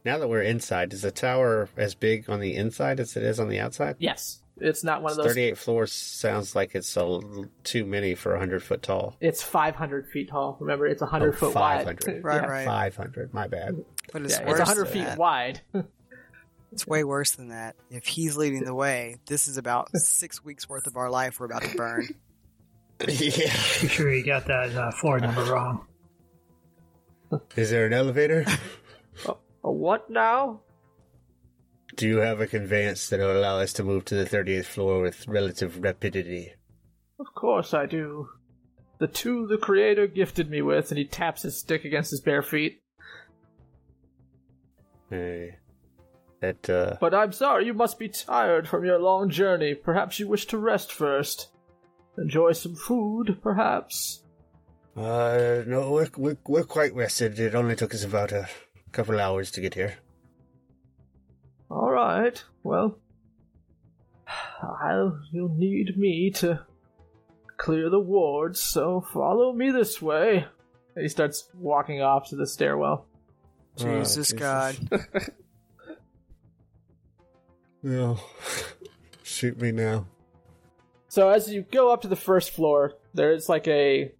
Now 0.04 0.18
that 0.18 0.28
we're 0.28 0.42
inside, 0.42 0.92
is 0.92 1.02
the 1.02 1.10
tower 1.10 1.68
as 1.76 1.94
big 1.94 2.28
on 2.28 2.40
the 2.40 2.56
inside 2.56 3.00
as 3.00 3.16
it 3.16 3.22
is 3.22 3.40
on 3.40 3.48
the 3.48 3.60
outside? 3.60 3.96
Yes, 3.98 4.42
it's 4.58 4.84
not 4.84 5.02
one 5.02 5.12
of 5.12 5.16
those. 5.18 5.26
38 5.26 5.58
floors 5.58 5.92
sounds 5.92 6.54
like 6.54 6.74
it's 6.74 6.94
a 6.96 7.04
little 7.04 7.46
too 7.64 7.84
many 7.84 8.14
for 8.14 8.32
100 8.32 8.62
foot 8.62 8.82
tall. 8.82 9.16
It's 9.20 9.42
500 9.42 10.08
feet 10.08 10.30
tall. 10.30 10.56
Remember, 10.60 10.86
it's 10.86 11.00
100 11.02 11.28
Oh, 11.34 11.36
foot 11.36 11.52
500. 11.54 12.06
wide. 12.06 12.20
Right, 12.24 12.42
Yeah. 12.42 12.48
right. 12.48 12.64
500, 12.66 13.34
my 13.34 13.48
bad. 13.48 13.84
But 14.12 14.22
it's 14.22 14.38
Yeah, 14.38 14.48
worse 14.48 14.60
it's 14.60 14.68
100 14.68 14.84
feet 14.86 15.04
that. 15.04 15.18
wide. 15.18 15.60
It's 16.72 16.88
way 16.88 17.04
worse 17.04 17.30
than 17.36 17.50
that. 17.50 17.76
If 17.88 18.04
he's 18.04 18.36
leading 18.36 18.64
the 18.64 18.74
way, 18.74 19.18
this 19.26 19.46
is 19.46 19.58
about 19.58 19.96
six 19.96 20.42
weeks 20.44 20.68
worth 20.68 20.88
of 20.88 20.96
our 20.96 21.08
life 21.08 21.38
we're 21.38 21.46
about 21.46 21.62
to 21.62 21.76
burn. 21.76 22.08
yeah. 23.08 23.44
I'm 23.52 23.88
sure 23.88 24.12
you 24.12 24.24
got 24.24 24.46
that 24.46 24.74
uh, 24.74 24.90
floor 24.90 25.20
number 25.20 25.44
wrong. 25.44 25.86
Is 27.54 27.70
there 27.70 27.86
an 27.86 27.92
elevator? 27.92 28.44
A 29.62 29.70
what 29.70 30.10
now? 30.10 30.62
Do 31.96 32.08
you 32.08 32.16
have 32.18 32.40
a 32.40 32.46
conveyance 32.46 33.08
that 33.08 33.20
will 33.20 33.36
allow 33.38 33.58
us 33.58 33.72
to 33.74 33.84
move 33.84 34.04
to 34.06 34.14
the 34.16 34.24
38th 34.24 34.64
floor 34.66 35.00
with 35.02 35.28
relative 35.28 35.82
rapidity? 35.82 36.52
Of 37.20 37.26
course 37.34 37.72
I 37.72 37.86
do. 37.86 38.28
The 38.98 39.06
two 39.06 39.46
the 39.46 39.58
creator 39.58 40.06
gifted 40.06 40.50
me 40.50 40.62
with, 40.62 40.90
and 40.90 40.98
he 40.98 41.04
taps 41.04 41.42
his 41.42 41.58
stick 41.58 41.84
against 41.84 42.10
his 42.10 42.20
bare 42.20 42.42
feet. 42.42 42.80
Hey. 45.10 45.56
That, 46.40 46.68
uh, 46.68 46.96
But 47.00 47.14
I'm 47.14 47.32
sorry, 47.32 47.66
you 47.66 47.74
must 47.74 47.98
be 47.98 48.08
tired 48.08 48.68
from 48.68 48.84
your 48.84 48.98
long 48.98 49.30
journey. 49.30 49.74
Perhaps 49.74 50.18
you 50.18 50.28
wish 50.28 50.46
to 50.46 50.58
rest 50.58 50.92
first. 50.92 51.48
Enjoy 52.18 52.52
some 52.52 52.74
food, 52.76 53.38
perhaps. 53.42 54.22
uh, 54.96 55.62
no, 55.66 55.90
we're, 55.92 56.08
we're, 56.16 56.36
we're 56.46 56.64
quite 56.64 56.94
rested. 56.94 57.38
It 57.38 57.54
only 57.54 57.76
took 57.76 57.94
us 57.94 58.04
about 58.04 58.30
a 58.32 58.48
couple 58.92 59.18
hours 59.20 59.50
to 59.52 59.60
get 59.60 59.74
here. 59.74 59.94
Alright, 61.74 62.44
well. 62.62 62.98
I'll 64.62 65.20
you'll 65.32 65.54
need 65.54 65.98
me 65.98 66.30
to 66.36 66.60
clear 67.56 67.90
the 67.90 67.98
wards, 68.00 68.60
so 68.60 69.00
follow 69.12 69.52
me 69.52 69.72
this 69.72 70.00
way. 70.00 70.46
And 70.94 71.02
he 71.02 71.08
starts 71.08 71.48
walking 71.58 72.00
off 72.00 72.28
to 72.28 72.36
the 72.36 72.46
stairwell. 72.46 73.06
Jesus 73.76 74.28
Jesus. 74.28 74.32
God. 74.32 74.76
No. 77.84 78.18
Shoot 79.22 79.60
me 79.60 79.70
now. 79.70 80.06
So 81.08 81.28
as 81.28 81.52
you 81.52 81.66
go 81.70 81.92
up 81.92 82.00
to 82.02 82.08
the 82.08 82.16
first 82.16 82.52
floor, 82.52 82.94
there's 83.12 83.46
like 83.46 83.68
a 83.68 84.10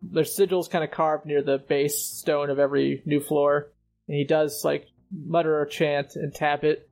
there's 0.00 0.36
sigils 0.36 0.70
kind 0.70 0.84
of 0.84 0.92
carved 0.92 1.26
near 1.26 1.42
the 1.42 1.58
base 1.58 1.98
stone 1.98 2.50
of 2.50 2.60
every 2.60 3.02
new 3.04 3.18
floor, 3.18 3.72
and 4.06 4.16
he 4.16 4.22
does 4.22 4.62
like 4.64 4.86
mutter 5.12 5.60
a 5.62 5.68
chant 5.68 6.16
and 6.16 6.34
tap 6.34 6.64
it. 6.64 6.88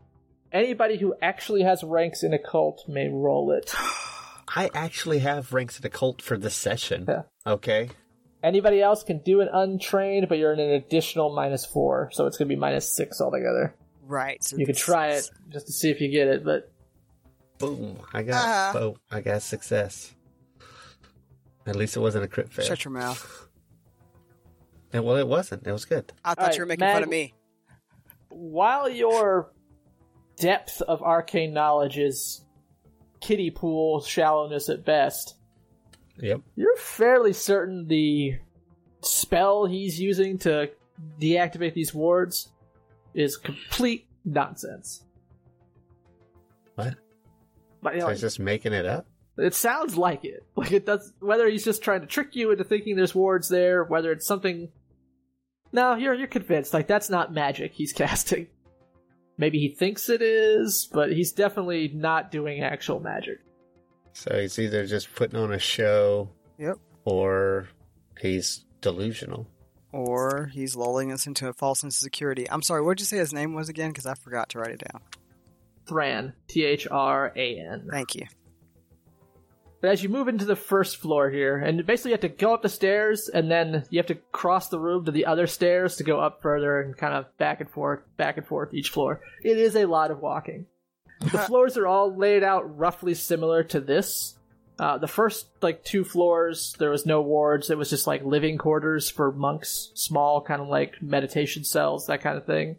Anybody 0.52 0.98
who 0.98 1.14
actually 1.22 1.62
has 1.62 1.82
ranks 1.82 2.22
in 2.22 2.32
Occult 2.34 2.84
may 2.88 3.08
roll 3.08 3.52
it. 3.52 3.72
I 4.54 4.68
actually 4.74 5.20
have 5.20 5.52
ranks 5.52 5.78
in 5.78 5.86
Occult 5.86 6.20
for 6.22 6.36
this 6.36 6.56
session. 6.56 7.04
Yeah. 7.08 7.22
Okay. 7.46 7.90
Anybody 8.42 8.80
else 8.82 9.04
can 9.04 9.18
do 9.18 9.40
an 9.42 9.48
untrained, 9.52 10.28
but 10.28 10.38
you're 10.38 10.52
in 10.52 10.58
an 10.60 10.70
additional 10.70 11.34
minus 11.34 11.64
four, 11.66 12.10
so 12.12 12.26
it's 12.26 12.36
gonna 12.38 12.48
be 12.48 12.56
minus 12.56 12.88
six 12.92 13.20
altogether. 13.20 13.74
Right. 14.02 14.42
So 14.42 14.56
You 14.56 14.66
can 14.66 14.74
this 14.74 14.82
try 14.82 15.08
it 15.10 15.30
just 15.50 15.66
to 15.66 15.72
see 15.72 15.90
if 15.90 16.00
you 16.00 16.08
get 16.10 16.26
it, 16.26 16.44
but 16.44 16.72
Boom. 17.58 17.98
I 18.14 18.22
got 18.22 18.42
Ah. 18.44 18.78
oh, 18.78 18.96
I 19.10 19.20
got 19.20 19.42
success. 19.42 20.12
At 21.66 21.76
least 21.76 21.96
it 21.96 22.00
wasn't 22.00 22.24
a 22.24 22.28
crit 22.28 22.50
fail. 22.52 22.64
Shut 22.64 22.84
your 22.84 22.92
mouth. 22.92 23.46
And, 24.92 25.04
well, 25.04 25.16
it 25.16 25.28
wasn't. 25.28 25.66
It 25.66 25.72
was 25.72 25.84
good. 25.84 26.10
I 26.24 26.30
thought 26.30 26.38
Alright, 26.38 26.56
you 26.56 26.62
were 26.62 26.66
making 26.66 26.80
Mag- 26.86 26.94
fun 26.94 27.02
of 27.04 27.08
me. 27.08 27.34
While 28.30 28.88
your 28.88 29.52
depth 30.36 30.80
of 30.82 31.02
arcane 31.02 31.52
knowledge 31.52 31.98
is 31.98 32.44
kiddie 33.20 33.50
pool 33.50 34.00
shallowness 34.00 34.68
at 34.68 34.84
best, 34.84 35.36
Yep. 36.18 36.40
you're 36.56 36.76
fairly 36.76 37.32
certain 37.32 37.86
the 37.86 38.36
spell 39.02 39.66
he's 39.66 40.00
using 40.00 40.38
to 40.38 40.70
deactivate 41.20 41.74
these 41.74 41.94
wards 41.94 42.50
is 43.14 43.36
complete 43.36 44.06
nonsense. 44.24 45.04
What? 46.74 46.94
But, 47.82 47.94
you 47.94 48.00
So 48.02 48.08
he's 48.08 48.20
just 48.20 48.38
making 48.40 48.72
it 48.72 48.86
up? 48.86 49.06
it 49.38 49.54
sounds 49.54 49.96
like 49.96 50.24
it. 50.24 50.44
Like 50.56 50.72
it 50.72 50.84
does. 50.84 51.12
Whether 51.20 51.48
he's 51.48 51.64
just 51.64 51.82
trying 51.82 52.02
to 52.02 52.06
trick 52.06 52.36
you 52.36 52.50
into 52.50 52.64
thinking 52.64 52.96
there's 52.96 53.14
wards 53.14 53.48
there, 53.48 53.84
whether 53.84 54.12
it's 54.12 54.26
something. 54.26 54.68
No, 55.72 55.94
you're 55.94 56.14
you're 56.14 56.26
convinced. 56.26 56.74
Like 56.74 56.86
that's 56.86 57.10
not 57.10 57.32
magic 57.32 57.72
he's 57.72 57.92
casting. 57.94 58.48
Maybe 59.38 59.58
he 59.58 59.68
thinks 59.70 60.08
it 60.10 60.20
is, 60.20 60.88
but 60.92 61.10
he's 61.12 61.32
definitely 61.32 61.90
not 61.94 62.30
doing 62.30 62.62
actual 62.62 63.00
magic. 63.00 63.38
So 64.12 64.38
he's 64.38 64.58
either 64.58 64.86
just 64.86 65.14
putting 65.14 65.38
on 65.40 65.52
a 65.52 65.58
show 65.58 66.30
Yep. 66.58 66.76
or 67.04 67.68
he's 68.20 68.64
delusional. 68.82 69.46
Or 69.92 70.50
he's 70.52 70.76
lulling 70.76 71.10
us 71.10 71.26
into 71.26 71.48
a 71.48 71.52
false 71.52 71.80
sense 71.80 71.96
of 71.96 72.02
security. 72.02 72.48
I'm 72.50 72.62
sorry, 72.62 72.82
what 72.82 72.96
did 72.98 73.02
you 73.02 73.06
say 73.06 73.16
his 73.16 73.32
name 73.32 73.54
was 73.54 73.68
again? 73.68 73.90
Because 73.90 74.06
I 74.06 74.14
forgot 74.14 74.48
to 74.50 74.58
write 74.58 74.72
it 74.72 74.82
down. 74.92 75.00
Thran, 75.86 76.34
T 76.46 76.64
H 76.64 76.86
R 76.90 77.32
A 77.34 77.58
N. 77.58 77.88
Thank 77.90 78.14
you. 78.14 78.26
But 79.80 79.90
as 79.90 80.02
you 80.02 80.08
move 80.10 80.28
into 80.28 80.44
the 80.44 80.56
first 80.56 80.98
floor 80.98 81.30
here, 81.30 81.56
and 81.56 81.86
basically 81.86 82.10
you 82.10 82.14
have 82.14 82.20
to 82.20 82.28
go 82.28 82.52
up 82.52 82.62
the 82.62 82.68
stairs, 82.68 83.28
and 83.28 83.50
then 83.50 83.84
you 83.88 83.98
have 83.98 84.06
to 84.06 84.16
cross 84.32 84.68
the 84.68 84.78
room 84.78 85.06
to 85.06 85.10
the 85.10 85.26
other 85.26 85.46
stairs 85.46 85.96
to 85.96 86.04
go 86.04 86.20
up 86.20 86.42
further, 86.42 86.80
and 86.80 86.96
kind 86.96 87.14
of 87.14 87.36
back 87.38 87.60
and 87.60 87.70
forth, 87.70 88.00
back 88.16 88.36
and 88.36 88.46
forth 88.46 88.74
each 88.74 88.90
floor. 88.90 89.20
It 89.42 89.56
is 89.56 89.76
a 89.76 89.86
lot 89.86 90.10
of 90.10 90.20
walking. 90.20 90.66
The 91.20 91.38
floors 91.38 91.76
are 91.76 91.86
all 91.86 92.14
laid 92.14 92.42
out 92.42 92.78
roughly 92.78 93.14
similar 93.14 93.62
to 93.64 93.80
this. 93.80 94.36
Uh, 94.78 94.96
the 94.96 95.06
first 95.06 95.46
like 95.60 95.84
two 95.84 96.04
floors, 96.04 96.74
there 96.78 96.90
was 96.90 97.04
no 97.04 97.20
wards. 97.20 97.68
It 97.68 97.76
was 97.76 97.90
just 97.90 98.06
like 98.06 98.24
living 98.24 98.56
quarters 98.56 99.10
for 99.10 99.30
monks, 99.30 99.92
small 99.94 100.40
kind 100.40 100.62
of 100.62 100.68
like 100.68 101.02
meditation 101.02 101.64
cells, 101.64 102.06
that 102.06 102.22
kind 102.22 102.38
of 102.38 102.46
thing. 102.46 102.76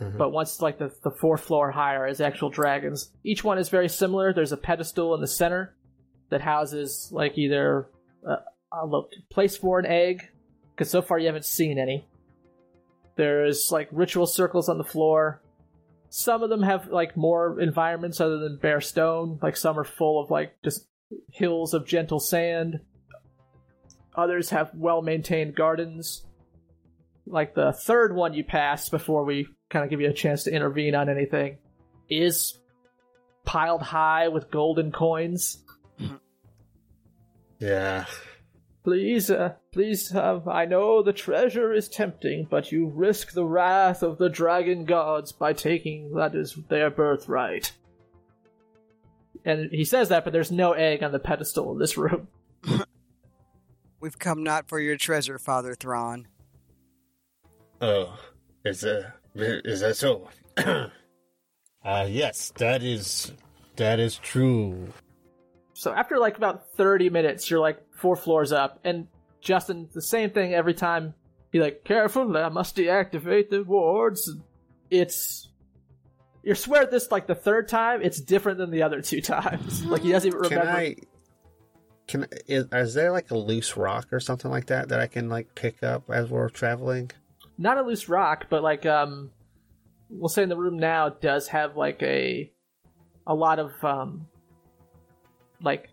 Mhm. 0.00 0.18
But 0.18 0.30
once 0.30 0.60
like 0.60 0.78
the, 0.78 0.92
the 1.02 1.12
fourth 1.12 1.42
floor 1.42 1.70
higher 1.70 2.06
is 2.06 2.20
actual 2.20 2.50
dragons. 2.50 3.12
Each 3.22 3.44
one 3.44 3.58
is 3.58 3.68
very 3.68 3.88
similar. 3.88 4.32
There's 4.32 4.52
a 4.52 4.56
pedestal 4.56 5.14
in 5.14 5.20
the 5.20 5.28
center 5.28 5.76
that 6.30 6.40
houses 6.40 7.08
like 7.12 7.38
either 7.38 7.88
a, 8.26 8.38
uh, 8.72 8.84
look, 8.84 9.12
place 9.30 9.56
for 9.56 9.78
an 9.78 9.86
egg, 9.86 10.28
because 10.74 10.90
so 10.90 11.02
far 11.02 11.18
you 11.18 11.26
haven't 11.26 11.44
seen 11.44 11.78
any. 11.78 12.06
There's 13.16 13.72
like 13.72 13.88
ritual 13.90 14.26
circles 14.26 14.68
on 14.68 14.78
the 14.78 14.84
floor. 14.84 15.42
Some 16.10 16.42
of 16.42 16.50
them 16.50 16.62
have 16.62 16.88
like 16.88 17.16
more 17.16 17.60
environments 17.60 18.20
other 18.20 18.38
than 18.38 18.58
bare 18.58 18.80
stone. 18.80 19.38
Like 19.42 19.56
some 19.56 19.78
are 19.78 19.84
full 19.84 20.22
of 20.22 20.30
like 20.30 20.54
just 20.62 20.86
hills 21.32 21.74
of 21.74 21.86
gentle 21.86 22.20
sand. 22.20 22.80
Others 24.14 24.50
have 24.50 24.70
well 24.74 25.02
maintained 25.02 25.54
gardens. 25.54 26.24
Like 27.26 27.54
the 27.54 27.72
third 27.72 28.14
one 28.14 28.34
you 28.34 28.44
pass 28.44 28.88
before 28.88 29.24
we 29.24 29.48
kind 29.68 29.84
of 29.84 29.90
give 29.90 30.00
you 30.00 30.08
a 30.08 30.14
chance 30.14 30.44
to 30.44 30.52
intervene 30.52 30.94
on 30.94 31.08
anything 31.08 31.58
is 32.08 32.58
piled 33.44 33.82
high 33.82 34.28
with 34.28 34.50
golden 34.50 34.92
coins. 34.92 35.62
Yeah. 37.58 38.06
Please, 38.84 39.30
uh, 39.30 39.54
please, 39.72 40.14
uh, 40.14 40.40
I 40.46 40.64
know 40.64 41.02
the 41.02 41.12
treasure 41.12 41.74
is 41.74 41.88
tempting, 41.88 42.46
but 42.48 42.72
you 42.72 42.86
risk 42.86 43.32
the 43.32 43.44
wrath 43.44 44.02
of 44.02 44.18
the 44.18 44.30
dragon 44.30 44.84
gods 44.84 45.32
by 45.32 45.52
taking 45.52 46.14
that 46.14 46.34
is 46.34 46.56
their 46.68 46.88
birthright. 46.88 47.72
And 49.44 49.70
he 49.72 49.84
says 49.84 50.08
that, 50.08 50.24
but 50.24 50.32
there's 50.32 50.50
no 50.50 50.72
egg 50.72 51.02
on 51.02 51.12
the 51.12 51.18
pedestal 51.18 51.72
in 51.72 51.78
this 51.78 51.96
room. 51.96 52.28
We've 54.00 54.18
come 54.18 54.42
not 54.42 54.68
for 54.68 54.78
your 54.78 54.96
treasure, 54.96 55.38
Father 55.38 55.74
Thrawn. 55.74 56.28
Oh, 57.80 58.18
is 58.64 58.84
uh, 58.84 59.10
is 59.34 59.80
that 59.80 59.96
so? 59.96 60.28
uh 60.56 60.88
yes, 62.08 62.52
that 62.56 62.82
is 62.82 63.32
that 63.76 64.00
is 64.00 64.16
true. 64.18 64.92
So 65.78 65.92
after 65.92 66.18
like 66.18 66.36
about 66.36 66.72
30 66.76 67.08
minutes, 67.08 67.48
you're 67.48 67.60
like 67.60 67.78
four 67.94 68.16
floors 68.16 68.50
up, 68.50 68.80
and 68.82 69.06
Justin, 69.40 69.88
the 69.94 70.02
same 70.02 70.30
thing 70.30 70.52
every 70.52 70.74
time. 70.74 71.14
He 71.52 71.60
like, 71.60 71.84
careful, 71.84 72.36
I 72.36 72.48
must 72.48 72.74
deactivate 72.74 73.48
the 73.48 73.62
wards. 73.62 74.28
It's 74.90 75.48
you 76.42 76.56
swear 76.56 76.84
this 76.84 77.12
like 77.12 77.28
the 77.28 77.36
third 77.36 77.68
time, 77.68 78.02
it's 78.02 78.20
different 78.20 78.58
than 78.58 78.72
the 78.72 78.82
other 78.82 79.00
two 79.00 79.20
times. 79.22 79.84
like 79.84 80.02
he 80.02 80.10
doesn't 80.10 80.26
even 80.26 80.40
remember. 80.40 80.66
Can. 80.66 80.76
I? 80.76 80.96
Can 82.08 82.26
is, 82.48 82.64
is 82.72 82.94
there 82.94 83.12
like 83.12 83.30
a 83.30 83.36
loose 83.36 83.76
rock 83.76 84.08
or 84.10 84.18
something 84.18 84.50
like 84.50 84.66
that 84.66 84.88
that 84.88 84.98
I 84.98 85.06
can 85.06 85.28
like 85.28 85.54
pick 85.54 85.84
up 85.84 86.10
as 86.10 86.28
we're 86.28 86.48
traveling? 86.48 87.12
Not 87.56 87.78
a 87.78 87.82
loose 87.82 88.08
rock, 88.08 88.46
but 88.50 88.64
like 88.64 88.84
um, 88.84 89.30
we'll 90.10 90.28
say 90.28 90.42
in 90.42 90.48
the 90.48 90.56
room 90.56 90.76
now 90.76 91.08
does 91.08 91.46
have 91.48 91.76
like 91.76 92.02
a 92.02 92.50
a 93.28 93.34
lot 93.34 93.60
of 93.60 93.72
um, 93.84 94.26
like 95.62 95.90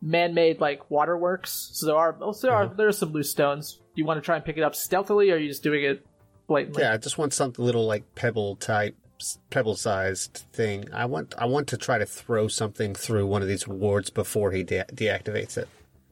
man-made 0.00 0.60
like 0.60 0.90
waterworks. 0.90 1.70
So 1.74 1.86
there 1.86 1.96
are 1.96 2.16
there 2.42 2.52
are 2.52 2.64
Uh-huh. 2.64 2.74
there 2.76 2.88
are 2.88 2.92
some 2.92 3.12
loose 3.12 3.30
stones. 3.30 3.76
Do 3.78 3.82
you 4.00 4.04
want 4.04 4.18
to 4.18 4.22
try 4.24 4.36
and 4.36 4.44
pick 4.44 4.56
it 4.56 4.62
up 4.62 4.74
stealthily, 4.74 5.30
or 5.30 5.34
are 5.34 5.38
you 5.38 5.48
just 5.48 5.62
doing 5.62 5.84
it 5.84 6.06
blatantly? 6.46 6.82
Yeah, 6.82 6.92
I 6.92 6.96
just 6.98 7.18
want 7.18 7.32
something 7.32 7.64
little 7.64 7.86
like 7.86 8.14
pebble 8.14 8.56
type, 8.56 8.96
pebble 9.50 9.74
sized 9.74 10.44
thing. 10.52 10.84
I 10.92 11.06
want 11.06 11.34
I 11.36 11.46
want 11.46 11.66
to 11.68 11.76
try 11.76 11.98
to 11.98 12.06
throw 12.06 12.46
something 12.48 12.94
through 12.94 13.26
one 13.26 13.42
of 13.42 13.48
these 13.48 13.66
wards 13.66 14.10
before 14.10 14.52
he 14.52 14.62
de- 14.62 14.84
deactivates 14.92 15.58
it. 15.58 15.68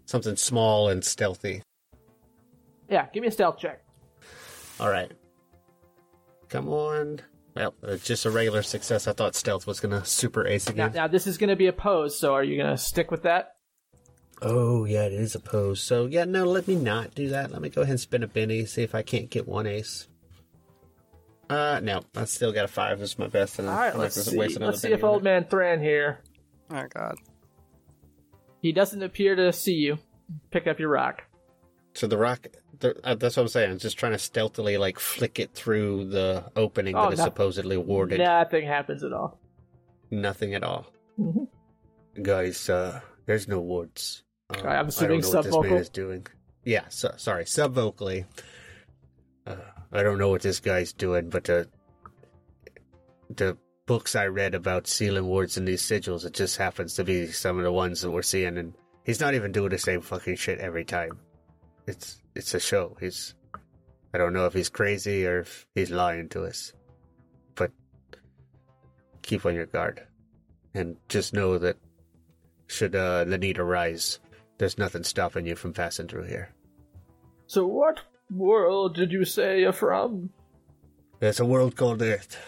Something 0.07 0.37
small 0.37 0.89
and 0.89 1.05
stealthy. 1.05 1.63
Yeah, 2.89 3.07
give 3.13 3.23
me 3.23 3.29
a 3.29 3.33
stealth 3.33 3.59
check. 3.59 3.83
All 4.79 4.91
right. 4.91 5.11
Come 6.49 6.69
on. 6.69 7.21
Well, 7.57 7.75
uh, 7.83 7.97
just 7.97 8.27
a 8.27 8.31
regular 8.31 8.63
success. 8.63 9.09
I 9.09 9.13
thought 9.13 9.35
stealth 9.35 9.67
was 9.67 9.81
gonna 9.81 10.05
super 10.05 10.47
ace 10.47 10.69
again. 10.69 10.93
now 10.95 11.07
this 11.09 11.27
is 11.27 11.39
going 11.39 11.49
to 11.49 11.57
be 11.57 11.67
opposed, 11.67 12.19
so 12.19 12.35
are 12.35 12.45
you 12.45 12.57
going 12.63 12.71
to 12.71 12.77
stick 12.77 13.11
with 13.11 13.23
that? 13.23 13.55
Oh 14.43 14.85
yeah, 14.85 15.05
it 15.05 15.15
is 15.15 15.35
opposed. 15.35 15.83
So 15.83 16.05
yeah, 16.05 16.25
no, 16.25 16.45
let 16.45 16.69
me 16.69 16.75
not 16.75 17.15
do 17.15 17.29
that. 17.31 17.51
Let 17.51 17.63
me 17.63 17.71
go 17.71 17.81
ahead 17.81 17.93
and 17.93 18.01
spin 18.01 18.23
a 18.23 18.27
Benny, 18.27 18.67
see 18.67 18.83
if 18.83 18.95
I 18.95 19.01
can't 19.01 19.31
get 19.31 19.49
one 19.49 19.67
ace. 19.67 20.09
Uh, 21.49 21.81
no, 21.83 22.03
I 22.15 22.25
still 22.27 22.53
got 22.53 22.67
a 22.67 22.69
five. 22.69 22.99
This 22.99 23.13
is 23.13 23.19
my 23.19 23.29
best. 23.29 23.59
And 23.59 23.69
All 23.69 23.75
right, 23.75 23.87
I'm 23.87 23.95
not 23.95 24.03
let's 24.03 24.23
see. 24.23 24.37
waste 24.37 24.57
another 24.57 24.73
Let's 24.73 24.83
see 24.83 24.93
if 24.93 25.05
old 25.05 25.23
man 25.23 25.45
Thran 25.45 25.81
here. 25.81 26.21
Oh 26.71 26.85
God. 26.93 27.17
He 28.61 28.73
doesn't 28.73 29.03
appear 29.03 29.35
to 29.37 29.53
see 29.53 29.75
you. 29.75 29.99
Pick 30.51 30.67
up 30.67 30.79
your 30.79 30.91
rock. 30.91 31.23
So 31.97 32.07
the 32.07 32.19
rock, 32.19 32.47
the, 32.81 32.95
uh, 33.05 33.15
that's 33.15 33.37
what 33.37 33.45
I'm 33.45 33.49
saying. 33.49 33.71
I'm 33.71 33.79
just 33.79 33.99
trying 33.99 34.13
to 34.13 34.19
stealthily 34.19 34.77
like 34.77 34.99
flick 34.99 35.39
it 35.39 35.55
through 35.55 36.11
the 36.11 36.45
opening 36.55 36.95
Oh, 36.95 37.05
that 37.05 37.15
is 37.15 37.19
no- 37.21 37.25
supposedly 37.25 37.77
warded. 37.79 38.19
Nothing 38.21 38.67
happens 38.67 39.03
at 39.03 39.13
all. 39.15 39.41
Nothing 40.11 40.55
at 40.55 40.63
all. 40.63 40.87
Mhm. 41.19 41.49
Guys, 42.23 42.69
uh, 42.69 43.01
there's 43.25 43.49
no 43.49 43.61
wards. 43.61 44.23
Right, 44.51 44.77
I'm 44.77 44.89
assuming 44.89 45.19
I 45.19 45.21
don't 45.23 45.31
know 45.33 45.37
what 45.39 45.45
this 45.65 45.71
man 45.71 45.81
is 45.81 45.89
doing. 45.89 46.27
Yeah, 46.65 46.85
so, 46.89 47.13
sorry, 47.17 47.45
subvocally. 47.45 48.27
Uh, 49.47 49.57
I 49.91 50.03
don't 50.03 50.19
know 50.19 50.29
what 50.29 50.43
this 50.43 50.61
guy's 50.61 50.93
doing, 50.93 51.31
but 51.31 51.49
uh, 51.49 51.65
the 53.35 53.57
books 53.87 54.15
I 54.15 54.27
read 54.27 54.55
about 54.55 54.87
sealing 54.87 55.27
wards 55.27 55.57
in 55.57 55.65
these 55.65 55.83
sigils, 55.83 56.25
it 56.25 56.35
just 56.35 56.57
happens 56.59 56.95
to 56.95 57.05
be 57.05 57.27
some 57.29 57.57
of 57.59 57.65
the 57.65 57.73
ones 57.73 58.03
that 58.03 58.11
we're 58.11 58.23
seeing, 58.23 58.59
and 58.59 58.75
he's 59.05 59.21
not 59.21 59.35
even 59.35 59.53
doing 59.53 59.71
the 59.71 59.79
same 59.79 60.01
fucking 60.01 60.37
shit 60.37 60.59
every 60.59 60.85
time. 60.85 61.19
It's 61.87 62.23
it's 62.35 62.55
a 62.55 62.61
show. 62.61 62.97
He's 63.01 63.35
I 64.13 64.19
don't 64.19 64.33
know 64.33 64.47
if 64.47 64.55
he's 64.55 64.69
crazy 64.69 65.27
or 65.27 65.41
if 65.41 65.67
he's 65.75 65.91
lying 65.91 66.29
to 66.31 66.45
us, 66.45 66.73
but 67.55 67.71
keep 69.23 69.45
on 69.47 69.55
your 69.55 69.67
guard, 69.67 70.07
and 70.75 70.97
just 71.09 71.35
know 71.35 71.59
that 71.59 71.77
should 72.67 72.95
uh, 72.95 73.25
the 73.25 73.39
need 73.39 73.59
arise, 73.59 74.19
there's 74.59 74.79
nothing 74.79 75.05
stopping 75.05 75.47
you 75.47 75.55
from 75.55 75.73
passing 75.73 76.09
through 76.09 76.25
here. 76.25 76.51
So, 77.47 77.67
what 77.67 78.01
world 78.31 78.95
did 78.95 79.13
you 79.13 79.25
say 79.25 79.61
you're 79.61 79.73
from? 79.73 80.31
There's 81.21 81.41
a 81.41 81.45
world 81.45 81.77
called 81.77 82.03
Earth. 82.03 82.39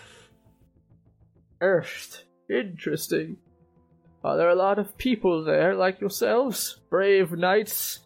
Earth. 1.60 2.22
Interesting. 2.50 3.36
Are 4.24 4.36
there 4.36 4.48
a 4.48 4.54
lot 4.54 4.78
of 4.78 4.98
people 4.98 5.44
there 5.44 5.74
like 5.74 6.00
yourselves? 6.00 6.80
Brave 6.90 7.32
knights, 7.32 8.00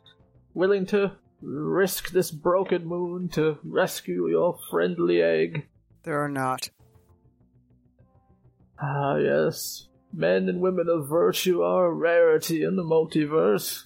willing 0.55 0.87
to 0.87 1.13
risk 1.43 2.11
this 2.11 2.31
broken 2.31 2.87
moon 2.87 3.29
to 3.31 3.59
rescue 3.65 4.29
your 4.29 4.59
friendly 4.71 5.21
egg? 5.21 5.67
There 6.05 6.23
are 6.23 6.29
not. 6.29 6.71
Ah, 8.81 9.17
yes. 9.17 9.89
Men 10.13 10.49
and 10.49 10.61
women 10.61 10.89
of 10.89 11.09
virtue 11.09 11.63
are 11.63 11.87
a 11.87 11.93
rarity 11.93 12.63
in 12.63 12.77
the 12.77 12.83
multiverse. 12.83 13.85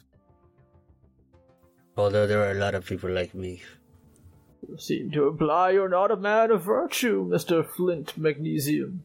Although 1.97 2.27
there 2.27 2.43
are 2.43 2.51
a 2.51 2.61
lot 2.61 2.75
of 2.75 2.85
people 2.85 3.11
like 3.11 3.35
me. 3.35 3.63
You 4.69 4.79
seem 4.79 5.11
to 5.13 5.29
imply 5.29 5.71
you're 5.71 5.89
not 5.89 6.11
a 6.11 6.17
man 6.17 6.51
of 6.51 6.63
virtue, 6.63 7.27
Mr. 7.29 7.65
Flint 7.65 8.19
Magnesium. 8.19 9.05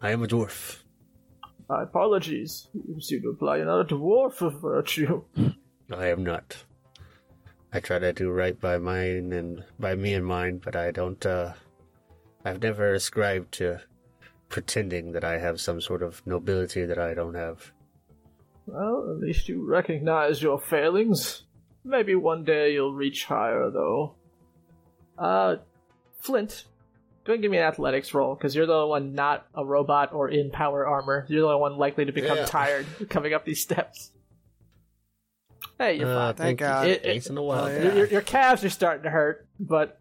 I 0.00 0.10
am 0.10 0.22
a 0.22 0.26
dwarf. 0.26 0.82
My 1.68 1.84
apologies. 1.84 2.68
You 2.74 3.00
seem 3.00 3.22
to 3.22 3.30
imply 3.30 3.58
you're 3.58 3.66
not 3.66 3.92
a 3.92 3.94
dwarf 3.94 4.40
of 4.40 4.60
virtue. 4.60 5.22
I 5.94 6.08
am 6.08 6.24
not. 6.24 6.64
I 7.72 7.80
try 7.80 7.98
to 7.98 8.12
do 8.12 8.30
right 8.30 8.58
by 8.60 8.78
mine 8.78 9.32
and 9.32 9.64
by 9.78 9.94
me 9.94 10.14
and 10.14 10.26
mine, 10.26 10.60
but 10.62 10.76
I 10.76 10.90
don't, 10.90 11.24
uh. 11.24 11.54
I've 12.44 12.60
never 12.60 12.92
ascribed 12.92 13.52
to 13.54 13.80
pretending 14.48 15.12
that 15.12 15.22
I 15.24 15.38
have 15.38 15.60
some 15.60 15.80
sort 15.80 16.02
of 16.02 16.20
nobility 16.26 16.84
that 16.84 16.98
I 16.98 17.14
don't 17.14 17.34
have. 17.34 17.72
Well, 18.66 19.12
at 19.12 19.20
least 19.20 19.48
you 19.48 19.64
recognize 19.64 20.42
your 20.42 20.58
failings. 20.58 21.44
Maybe 21.84 22.14
one 22.16 22.42
day 22.44 22.72
you'll 22.72 22.94
reach 22.94 23.24
higher, 23.26 23.70
though. 23.70 24.16
Uh, 25.16 25.56
Flint, 26.18 26.64
go 27.24 27.32
and 27.34 27.42
give 27.42 27.50
me 27.52 27.58
an 27.58 27.64
athletics 27.64 28.12
roll, 28.12 28.34
because 28.34 28.56
you're 28.56 28.66
the 28.66 28.74
only 28.74 28.90
one 28.90 29.14
not 29.14 29.46
a 29.54 29.64
robot 29.64 30.12
or 30.12 30.28
in 30.28 30.50
power 30.50 30.84
armor. 30.86 31.26
You're 31.28 31.42
the 31.42 31.46
only 31.46 31.60
one 31.60 31.76
likely 31.78 32.04
to 32.06 32.12
become 32.12 32.38
Yeah. 32.38 32.46
tired 32.46 32.86
coming 33.08 33.34
up 33.34 33.44
these 33.44 33.62
steps. 33.62 34.10
Hey, 35.82 35.98
you're 35.98 36.08
Uh, 36.08 36.28
fine. 36.28 36.34
Thank 36.36 36.60
you. 36.60 36.66
God. 36.66 36.86
It- 36.86 37.04
Ace 37.06 37.26
in 37.28 37.34
the 37.34 37.42
wild. 37.42 37.68
Oh, 37.68 37.72
yeah. 37.72 37.82
Your, 37.82 37.94
your, 37.96 38.06
your 38.06 38.20
calves 38.20 38.62
are 38.64 38.70
starting 38.70 39.02
to 39.02 39.10
hurt, 39.10 39.46
but. 39.58 39.98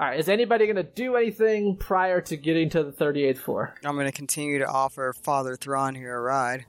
Alright, 0.00 0.20
is 0.20 0.28
anybody 0.28 0.66
going 0.66 0.76
to 0.76 0.82
do 0.84 1.16
anything 1.16 1.76
prior 1.76 2.20
to 2.20 2.36
getting 2.36 2.70
to 2.70 2.84
the 2.84 2.92
38th 2.92 3.38
floor? 3.38 3.74
I'm 3.84 3.94
going 3.96 4.06
to 4.06 4.12
continue 4.12 4.60
to 4.60 4.66
offer 4.66 5.12
Father 5.24 5.56
Thrawn 5.56 5.96
here 5.96 6.16
a 6.16 6.20
ride. 6.20 6.66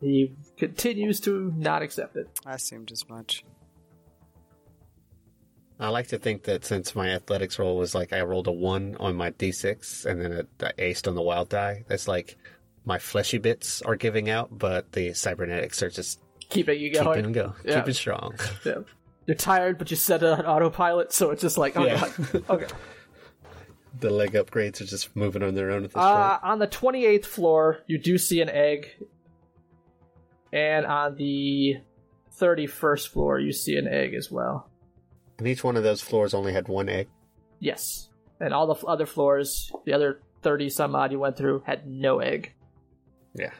He 0.00 0.34
continues 0.56 1.20
to 1.20 1.52
not 1.56 1.82
accept 1.82 2.16
it. 2.16 2.28
I 2.44 2.54
assumed 2.54 2.90
as 2.90 3.08
much. 3.08 3.44
I 5.80 5.88
like 5.90 6.08
to 6.08 6.18
think 6.18 6.44
that 6.44 6.64
since 6.64 6.96
my 6.96 7.10
athletics 7.10 7.58
roll 7.60 7.76
was 7.76 7.94
like 7.94 8.12
I 8.12 8.22
rolled 8.22 8.48
a 8.48 8.52
one 8.52 8.96
on 8.98 9.14
my 9.14 9.30
d6 9.30 10.04
and 10.06 10.20
then 10.20 10.32
a, 10.32 10.66
I 10.66 10.72
aced 10.78 11.06
on 11.06 11.14
the 11.14 11.22
wild 11.22 11.48
die, 11.50 11.84
that's 11.86 12.08
like 12.08 12.36
my 12.84 12.98
fleshy 12.98 13.38
bits 13.38 13.82
are 13.82 13.94
giving 13.94 14.28
out, 14.28 14.58
but 14.58 14.90
the 14.92 15.12
cybernetics 15.14 15.80
are 15.82 15.90
just 15.90 16.20
Keeping 16.48 16.80
you 16.80 16.90
keeping 16.90 17.04
going. 17.04 17.24
and 17.26 17.34
go, 17.34 17.54
Yeah. 17.64 17.80
keeping 17.80 17.94
strong. 17.94 18.34
Yeah. 18.64 18.78
You're 19.26 19.36
tired, 19.36 19.76
but 19.78 19.90
you 19.90 19.96
set 19.96 20.22
it 20.22 20.30
on 20.30 20.46
autopilot, 20.46 21.12
so 21.12 21.30
it's 21.30 21.42
just 21.42 21.58
like, 21.58 21.76
oh 21.76 21.84
Yeah. 21.84 22.00
god. 22.32 22.44
Okay. 22.48 22.66
the 24.00 24.10
leg 24.10 24.32
upgrades 24.32 24.80
are 24.80 24.86
just 24.86 25.14
moving 25.14 25.42
on 25.42 25.54
their 25.54 25.70
own 25.70 25.84
at 25.84 25.90
this 25.90 25.96
Uh, 25.96 26.38
on 26.42 26.58
the 26.58 26.66
28th 26.66 27.26
floor, 27.26 27.80
you 27.86 27.98
do 27.98 28.16
see 28.16 28.40
an 28.40 28.48
egg. 28.48 28.88
And 30.52 30.86
on 30.86 31.16
the 31.16 31.76
31st 32.40 33.08
floor, 33.08 33.38
you 33.38 33.52
see 33.52 33.76
an 33.76 33.86
egg 33.86 34.14
as 34.14 34.30
well. 34.30 34.70
And 35.38 35.46
each 35.46 35.62
one 35.62 35.76
of 35.76 35.82
those 35.82 36.00
floors 36.00 36.32
only 36.32 36.52
had 36.54 36.68
one 36.68 36.88
egg. 36.88 37.08
Yes. 37.60 38.08
And 38.40 38.54
all 38.54 38.66
the 38.66 38.74
f- 38.74 38.84
other 38.86 39.04
floors, 39.06 39.70
the 39.84 39.92
other 39.92 40.20
30 40.42 40.70
some 40.70 40.94
odd 40.94 41.12
you 41.12 41.18
went 41.18 41.36
through, 41.36 41.62
had 41.66 41.86
no 41.86 42.20
egg. 42.20 42.54
Yeah. 43.34 43.50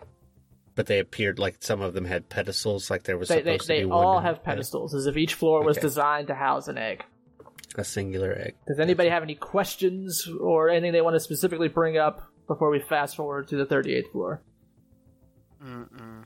But 0.78 0.86
they 0.86 1.00
appeared 1.00 1.40
like 1.40 1.56
some 1.59 1.80
of 1.80 1.92
them 1.92 2.05
had 2.05 2.28
pedestals, 2.28 2.88
like 2.88 3.02
there 3.02 3.18
was 3.18 3.28
They, 3.28 3.42
they, 3.42 3.55
supposed 3.55 3.68
they 3.68 3.80
to 3.80 3.86
be 3.86 3.90
all 3.92 4.14
one 4.14 4.22
have 4.22 4.44
pedestals, 4.44 4.94
as 4.94 5.06
if 5.06 5.16
each 5.16 5.34
floor 5.34 5.64
was 5.64 5.76
Okay. 5.76 5.84
designed 5.88 6.28
to 6.28 6.34
house 6.36 6.68
an 6.68 6.78
egg. 6.78 7.05
a 7.74 7.82
singular 7.82 8.32
egg. 8.32 8.55
Does 8.68 8.78
anybody 8.78 9.09
have 9.09 9.24
any 9.24 9.34
questions 9.34 10.28
or 10.40 10.68
anything 10.68 10.92
they 10.92 11.00
want 11.00 11.14
to 11.16 11.20
specifically 11.20 11.66
bring 11.66 11.98
up 11.98 12.22
before 12.46 12.70
we 12.70 12.78
fast 12.78 13.16
forward 13.16 13.48
to 13.48 13.56
the 13.56 13.66
38th 13.66 14.12
floor? 14.12 14.40
Mm-mm. 15.60 16.24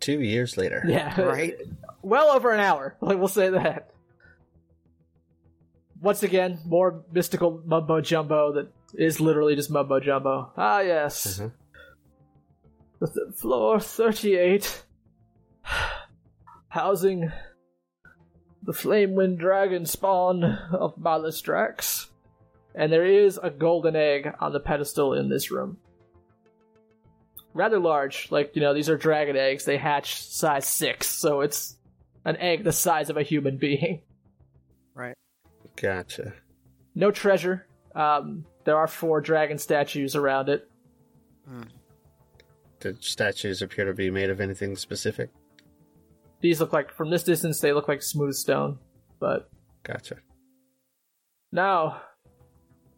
Two 0.00 0.20
years 0.20 0.58
later. 0.58 0.84
Yeah. 0.86 1.18
Right. 1.20 1.54
well 2.02 2.28
over 2.36 2.52
an 2.52 2.60
hour. 2.60 2.96
Like 3.00 3.16
we'll 3.18 3.28
say 3.28 3.48
that. 3.48 3.90
Once 6.02 6.22
again, 6.22 6.58
more 6.66 7.02
mystical 7.10 7.62
mumbo 7.64 8.02
jumbo 8.02 8.52
that 8.52 8.68
is 8.94 9.20
literally 9.20 9.56
just 9.56 9.70
mumbo 9.70 10.00
jumbo. 10.00 10.52
Ah, 10.56 10.80
yes. 10.80 11.38
Mhm. 11.40 11.52
The 13.00 13.06
th- 13.08 13.34
floor 13.36 13.80
38. 13.80 14.84
Housing 16.68 17.30
the 18.62 18.72
Flamewind 18.72 19.38
Dragon 19.38 19.86
spawn 19.86 20.42
of 20.44 20.96
Malistrax. 20.96 22.06
And 22.74 22.92
there 22.92 23.06
is 23.06 23.38
a 23.42 23.48
golden 23.50 23.96
egg 23.96 24.28
on 24.40 24.52
the 24.52 24.60
pedestal 24.60 25.14
in 25.14 25.28
this 25.28 25.50
room. 25.50 25.78
Rather 27.54 27.78
large. 27.78 28.30
Like, 28.30 28.54
you 28.54 28.60
know, 28.60 28.74
these 28.74 28.90
are 28.90 28.98
dragon 28.98 29.36
eggs. 29.36 29.64
They 29.64 29.78
hatch 29.78 30.20
size 30.22 30.66
6, 30.66 31.06
so 31.06 31.40
it's 31.40 31.76
an 32.24 32.36
egg 32.36 32.64
the 32.64 32.72
size 32.72 33.08
of 33.08 33.16
a 33.16 33.22
human 33.22 33.56
being. 33.56 34.02
Right. 34.94 35.14
Gotcha. 35.76 36.34
No 36.94 37.10
treasure. 37.10 37.66
Um, 37.96 38.44
there 38.64 38.76
are 38.76 38.86
four 38.86 39.20
dragon 39.20 39.58
statues 39.58 40.14
around 40.14 40.48
it. 40.50 40.68
The 42.80 42.96
statues 43.00 43.62
appear 43.62 43.86
to 43.86 43.94
be 43.94 44.10
made 44.10 44.28
of 44.28 44.40
anything 44.40 44.76
specific. 44.76 45.30
These 46.40 46.60
look 46.60 46.72
like, 46.72 46.92
from 46.92 47.10
this 47.10 47.22
distance, 47.22 47.58
they 47.60 47.72
look 47.72 47.88
like 47.88 48.02
smooth 48.02 48.34
stone. 48.34 48.78
But 49.18 49.48
Gotcha. 49.82 50.16
now, 51.50 52.02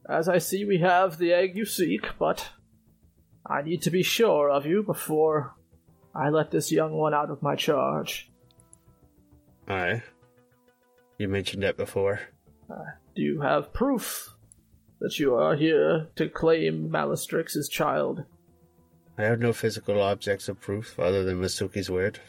as 0.08 0.28
I 0.28 0.38
see, 0.38 0.64
we 0.64 0.78
have 0.78 1.18
the 1.18 1.32
egg 1.32 1.56
you 1.56 1.64
seek, 1.64 2.18
but 2.18 2.50
I 3.46 3.62
need 3.62 3.82
to 3.82 3.90
be 3.90 4.02
sure 4.02 4.50
of 4.50 4.66
you 4.66 4.82
before 4.82 5.54
I 6.12 6.30
let 6.30 6.50
this 6.50 6.72
young 6.72 6.92
one 6.92 7.14
out 7.14 7.30
of 7.30 7.42
my 7.42 7.54
charge. 7.54 8.30
Aye. 9.68 10.02
You 11.18 11.28
mentioned 11.28 11.62
that 11.62 11.76
before. 11.76 12.20
Do 13.14 13.22
you 13.22 13.40
have 13.42 13.72
proof 13.72 14.34
that 15.00 15.18
you 15.18 15.34
are 15.34 15.56
here 15.56 16.08
to 16.16 16.28
claim 16.28 16.90
Malistrax's 16.90 17.68
child? 17.68 18.24
I 19.16 19.22
have 19.22 19.40
no 19.40 19.52
physical 19.52 20.00
objects 20.00 20.48
of 20.48 20.60
proof 20.60 20.98
other 20.98 21.24
than 21.24 21.40
Masuki's 21.40 21.90
word. 21.90 22.20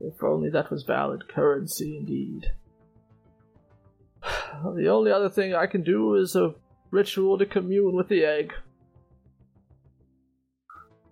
If 0.00 0.22
only 0.22 0.50
that 0.50 0.70
was 0.70 0.82
valid 0.82 1.28
currency 1.28 1.96
indeed. 1.96 2.52
The 4.74 4.88
only 4.88 5.12
other 5.12 5.28
thing 5.28 5.54
I 5.54 5.66
can 5.66 5.82
do 5.82 6.14
is 6.14 6.34
a 6.34 6.54
ritual 6.90 7.36
to 7.38 7.46
commune 7.46 7.94
with 7.94 8.08
the 8.08 8.24
egg. 8.24 8.54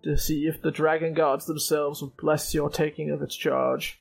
To 0.05 0.17
see 0.17 0.47
if 0.47 0.63
the 0.63 0.71
dragon 0.71 1.13
gods 1.15 1.45
themselves 1.47 2.01
will 2.01 2.15
bless 2.19 2.55
your 2.55 2.71
taking 2.71 3.11
of 3.11 3.21
its 3.23 3.37
charge. 3.37 4.01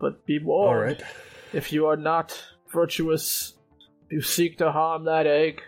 But 0.00 0.26
be 0.26 0.40
warned, 0.40 1.02
Alright. 1.02 1.02
if 1.52 1.72
you 1.72 1.86
are 1.86 1.96
not 1.96 2.42
virtuous, 2.72 3.54
if 4.06 4.12
you 4.12 4.22
seek 4.22 4.58
to 4.58 4.72
harm 4.72 5.04
that 5.04 5.26
egg, 5.26 5.62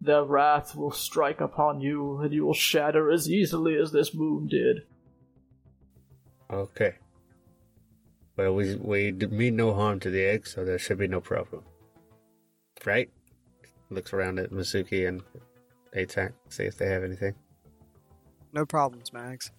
their 0.00 0.24
wrath 0.24 0.74
will 0.74 0.90
strike 0.90 1.40
upon 1.40 1.80
you, 1.80 2.20
and 2.20 2.32
you 2.32 2.44
will 2.44 2.54
shatter 2.54 3.10
as 3.10 3.30
easily 3.30 3.76
as 3.76 3.92
this 3.92 4.14
moon 4.14 4.46
did. 4.48 4.82
Okay. 6.50 6.94
Well, 8.36 8.54
we 8.54 8.76
we 8.76 9.12
mean 9.12 9.56
no 9.56 9.72
harm 9.72 10.00
to 10.00 10.10
the 10.10 10.24
egg, 10.24 10.46
so 10.46 10.64
there 10.64 10.78
should 10.78 10.98
be 10.98 11.08
no 11.08 11.20
problem. 11.20 11.64
Right? 12.84 13.10
Looks 13.88 14.12
around 14.12 14.38
at 14.38 14.50
Masuki 14.50 15.08
and 15.08 15.22
ATAC, 15.94 16.32
see 16.50 16.64
if 16.64 16.76
they 16.76 16.86
have 16.86 17.02
anything. 17.02 17.34
No 18.52 18.66
problems, 18.66 19.12
Max. 19.12 19.50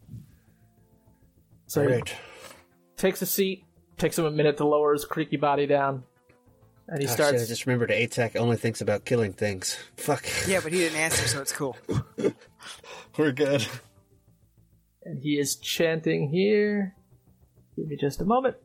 So 1.66 1.82
Alright. 1.82 2.16
takes 2.96 3.22
a 3.22 3.26
seat, 3.26 3.66
takes 3.98 4.18
him 4.18 4.26
a 4.26 4.32
minute 4.32 4.58
to 4.58 4.66
lower 4.66 4.94
his 4.94 5.06
creaky 5.06 5.38
body 5.38 5.66
down, 5.66 6.04
and 6.88 7.02
he 7.02 7.08
Oh, 7.08 7.12
starts. 7.12 7.34
shit, 7.34 7.42
I 7.42 7.46
just 7.46 7.66
remembered 7.66 7.90
ATAC 7.90 8.36
only 8.36 8.58
thinks 8.58 8.82
about 8.82 9.06
killing 9.06 9.34
things. 9.34 9.78
Fuck. 9.98 10.26
Yeah, 10.48 10.60
but 10.62 10.72
he 10.72 10.80
didn't 10.80 10.98
answer, 11.00 11.28
so 11.28 11.42
it's 11.42 11.52
cool. 11.52 11.78
We're 13.18 13.32
good. 13.32 13.66
And 15.04 15.22
he 15.22 15.40
is 15.40 15.56
chanting 15.56 16.30
here. 16.30 16.96
Give 17.76 17.88
me 17.88 17.96
just 17.98 18.22
a 18.22 18.26
moment. 18.26 18.56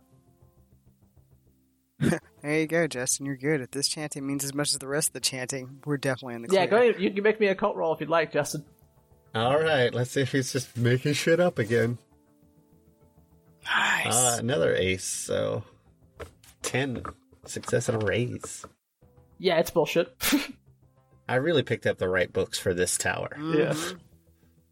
There 2.43 2.59
you 2.59 2.67
go, 2.67 2.89
Justin. 2.89 3.27
You're 3.27 3.37
good. 3.37 3.61
If 3.61 3.71
this 3.71 3.87
chanting 3.87 4.27
means 4.27 4.43
as 4.43 4.53
much 4.53 4.71
as 4.73 4.79
the 4.79 4.89
rest 4.89 5.11
of 5.11 5.13
the 5.13 5.21
chanting, 5.21 5.79
we're 5.87 5.97
definitely 5.97 6.35
in 6.35 6.43
the 6.43 6.49
Yeah, 6.53 6.67
go 6.67 6.77
ahead. 6.77 7.01
You 7.01 7.09
can 7.13 7.23
make 7.23 7.39
me 7.39 7.47
occult 7.47 7.77
roll 7.77 7.95
if 7.95 8.01
you'd 8.01 8.09
like, 8.11 8.33
Justin. 8.33 8.65
Alright, 9.33 9.95
let's 9.95 10.11
see 10.11 10.23
if 10.23 10.33
he's 10.33 10.53
just 10.53 10.77
making 10.77 11.13
shit 11.13 11.39
up 11.39 11.61
again. 11.61 11.99
Nice. 13.65 14.13
Uh, 14.13 14.37
another 14.41 14.75
ace, 14.75 15.05
so 15.05 15.63
10 16.63 17.05
success 17.47 17.89
and 17.89 18.03
a 18.03 18.07
raise. 18.07 18.65
Yeah, 19.39 19.59
it's 19.59 19.71
bullshit. 19.71 20.15
I 21.29 21.37
really 21.37 21.63
picked 21.63 21.87
up 21.87 21.99
the 21.99 22.09
right 22.09 22.33
books 22.33 22.59
for 22.59 22.75
this 22.75 22.97
tower. 22.99 23.31
Mm-hmm. 23.39 23.59
yeah. 23.59 23.75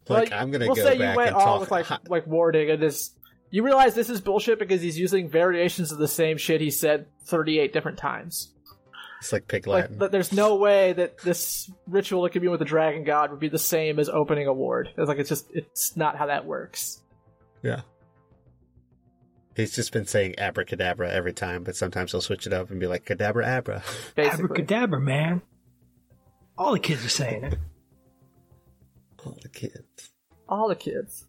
Like, 0.07 0.29
Well, 0.31 0.39
I'm 0.39 0.51
gonna 0.51 0.65
we'll 0.67 0.75
go 0.75 0.83
say 0.83 0.97
back 0.97 1.11
you 1.11 1.17
went 1.17 1.27
and 1.29 1.37
all 1.37 1.45
talk. 1.45 1.59
with 1.61 1.71
like 1.71 2.09
like 2.09 2.27
warding 2.27 2.69
and 2.69 2.81
this. 2.81 3.11
You 3.49 3.63
realize 3.63 3.93
this 3.95 4.09
is 4.09 4.21
bullshit 4.21 4.59
because 4.59 4.81
he's 4.81 4.97
using 4.97 5.29
variations 5.29 5.91
of 5.91 5.97
the 5.97 6.07
same 6.07 6.37
shit 6.37 6.61
he 6.61 6.71
said 6.71 7.05
38 7.25 7.73
different 7.73 7.97
times. 7.97 8.53
it's 9.19 9.33
like 9.33 9.45
pig 9.47 9.67
Like, 9.67 9.83
Latin. 9.83 9.99
th- 9.99 10.11
there's 10.11 10.31
no 10.31 10.55
way 10.55 10.93
that 10.93 11.17
this 11.19 11.69
ritual 11.85 12.23
that 12.23 12.29
could 12.31 12.41
be 12.41 12.47
with 12.47 12.59
the 12.59 12.65
dragon 12.65 13.03
god 13.03 13.29
would 13.31 13.41
be 13.41 13.49
the 13.49 13.59
same 13.59 13.99
as 13.99 14.07
opening 14.09 14.47
a 14.47 14.53
ward. 14.53 14.89
It's 14.97 15.07
like 15.07 15.17
it's 15.19 15.29
just 15.29 15.47
it's 15.53 15.95
not 15.97 16.15
how 16.17 16.27
that 16.27 16.45
works. 16.45 17.01
yeah. 17.61 17.81
He's 19.61 19.75
just 19.75 19.91
been 19.93 20.05
saying 20.07 20.35
abracadabra 20.39 21.11
every 21.11 21.33
time, 21.33 21.63
but 21.63 21.75
sometimes 21.75 22.11
he'll 22.11 22.21
switch 22.21 22.47
it 22.47 22.53
up 22.53 22.71
and 22.71 22.79
be 22.79 22.87
like 22.87 23.05
cadabra 23.05 23.45
abra. 23.45 23.83
Basically, 24.15 24.43
Abracadabra, 24.45 24.99
man. 24.99 25.41
All 26.57 26.71
the 26.73 26.79
kids 26.79 27.05
are 27.05 27.09
saying 27.09 27.43
it. 27.43 27.57
All 29.25 29.37
the 29.41 29.49
kids. 29.49 30.09
all 30.49 30.67
the 30.67 30.75
kids. 30.75 31.27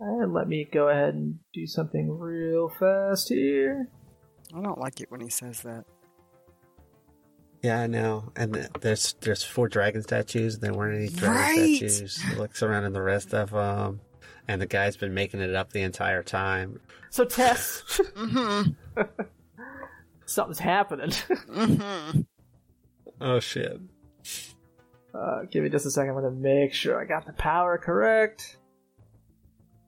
And 0.00 0.32
let 0.32 0.48
me 0.48 0.66
go 0.72 0.88
ahead 0.88 1.14
and 1.14 1.38
do 1.52 1.66
something 1.66 2.18
real 2.18 2.68
fast 2.70 3.28
here. 3.28 3.88
I 4.56 4.62
don't 4.62 4.78
like 4.78 5.00
it 5.00 5.10
when 5.10 5.20
he 5.20 5.28
says 5.28 5.60
that. 5.62 5.84
Yeah, 7.62 7.80
I 7.80 7.86
know. 7.88 8.32
And 8.36 8.68
there's 8.80 9.14
there's 9.20 9.42
four 9.42 9.68
dragon 9.68 10.02
statues, 10.02 10.54
and 10.54 10.62
there 10.62 10.72
weren't 10.72 10.96
any 10.96 11.08
dragon 11.08 11.36
Right. 11.36 11.76
statues. 11.76 12.22
He 12.22 12.36
looks 12.36 12.62
around 12.62 12.84
in 12.84 12.92
the 12.92 13.02
rest 13.02 13.34
of 13.34 13.50
them, 13.50 14.00
and 14.48 14.60
the 14.60 14.66
guy's 14.66 14.96
been 14.96 15.14
making 15.14 15.40
it 15.40 15.54
up 15.54 15.72
the 15.72 15.82
entire 15.82 16.22
time. 16.22 16.80
So 17.10 17.24
Tess, 17.24 17.82
Mm-hmm. 18.16 19.02
something's 20.26 20.58
happening. 20.58 21.10
Mm-hmm. 21.10 22.20
Oh 23.20 23.40
shit! 23.40 23.80
uh, 25.14 25.42
give 25.50 25.64
me 25.64 25.70
just 25.70 25.86
a 25.86 25.90
second. 25.90 26.10
I'm 26.10 26.16
gonna 26.16 26.30
make 26.30 26.72
sure 26.72 27.00
I 27.00 27.04
got 27.04 27.26
the 27.26 27.32
power 27.32 27.78
correct. 27.78 28.56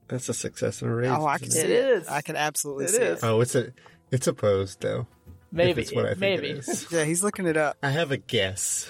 That's 0.07 0.27
a 0.27 0.33
success 0.33 0.81
and 0.81 0.91
a 0.91 0.93
raise. 0.93 1.09
Oh, 1.09 1.25
I 1.25 1.37
can 1.37 1.47
isn't 1.47 1.61
see 1.61 1.67
It 1.67 1.69
it. 1.71 1.89
is. 2.01 2.07
I 2.09 2.21
can 2.21 2.35
absolutely 2.35 2.85
It 2.85 2.89
see 2.89 3.01
is. 3.01 3.23
it. 3.23 3.25
Oh, 3.25 3.39
it's 3.41 3.55
a 3.55 3.71
it's 4.11 4.27
opposed 4.27 4.81
though. 4.81 5.07
Maybe, 5.53 5.71
If 5.71 5.77
it's 5.79 5.93
what 5.93 6.05
I 6.05 6.09
think 6.09 6.19
maybe. 6.19 6.49
it 6.49 6.57
is. 6.67 6.87
Yeah, 6.91 7.03
he's 7.05 7.23
looking 7.23 7.45
it 7.45 7.55
up. 7.57 7.77
I 7.83 7.89
have 7.91 8.11
a 8.11 8.17
guess. 8.17 8.89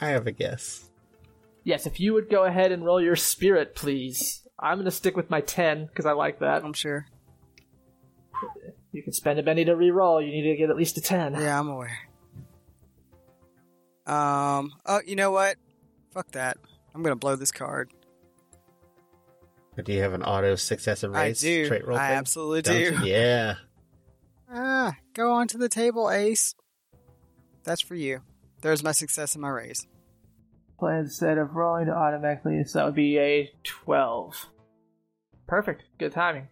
I 0.00 0.08
have 0.08 0.26
a 0.26 0.32
guess. 0.32 0.90
yes, 1.64 1.86
if 1.86 2.00
you 2.00 2.12
would 2.14 2.28
go 2.28 2.44
ahead 2.44 2.72
and 2.72 2.84
roll 2.84 3.00
your 3.00 3.16
spirit, 3.16 3.74
please. 3.74 4.41
I'm 4.62 4.78
gonna 4.78 4.90
stick 4.90 5.16
with 5.16 5.28
my 5.28 5.40
ten 5.40 5.86
because 5.86 6.06
I 6.06 6.12
like 6.12 6.38
that. 6.38 6.64
I'm 6.64 6.72
sure. 6.72 7.06
You 8.92 9.02
can 9.02 9.12
spend 9.12 9.38
a 9.38 9.42
Benny 9.42 9.64
to 9.64 9.74
re-roll. 9.74 10.20
You 10.22 10.30
need 10.30 10.50
to 10.50 10.56
get 10.56 10.70
at 10.70 10.76
least 10.76 10.96
a 10.96 11.00
ten. 11.00 11.34
Yeah, 11.34 11.58
I'm 11.58 11.68
aware. 11.68 11.98
Um. 14.06 14.72
Oh, 14.86 15.00
you 15.06 15.16
know 15.16 15.30
what? 15.30 15.56
Fuck 16.12 16.30
that. 16.32 16.58
I'm 16.94 17.02
gonna 17.02 17.16
blow 17.16 17.36
this 17.36 17.52
card. 17.52 17.90
But 19.74 19.86
do 19.86 19.92
you 19.92 20.02
have 20.02 20.12
an 20.12 20.22
auto 20.22 20.54
success 20.56 21.02
and 21.02 21.16
I 21.16 21.28
raise 21.28 21.40
do. 21.40 21.66
trait 21.66 21.86
roll? 21.86 21.96
I 21.96 22.08
thing? 22.08 22.16
absolutely 22.18 22.62
Don't 22.62 22.74
do. 22.74 23.06
you? 23.06 23.12
Yeah. 23.12 23.54
Ah, 24.52 24.96
go 25.14 25.32
on 25.32 25.48
to 25.48 25.58
the 25.58 25.68
table, 25.68 26.10
Ace. 26.10 26.54
That's 27.64 27.80
for 27.80 27.94
you. 27.94 28.20
There's 28.60 28.82
my 28.82 28.92
success 28.92 29.34
in 29.34 29.40
my 29.40 29.48
raise. 29.48 29.86
Play 30.78 30.98
instead 30.98 31.38
of 31.38 31.54
rolling 31.54 31.86
to 31.86 31.92
automatically, 31.92 32.62
so 32.64 32.78
that 32.78 32.84
would 32.84 32.94
be 32.94 33.18
a 33.18 33.50
12. 33.62 34.48
Perfect. 35.52 35.82
Good 35.98 36.12
timing. 36.12 36.48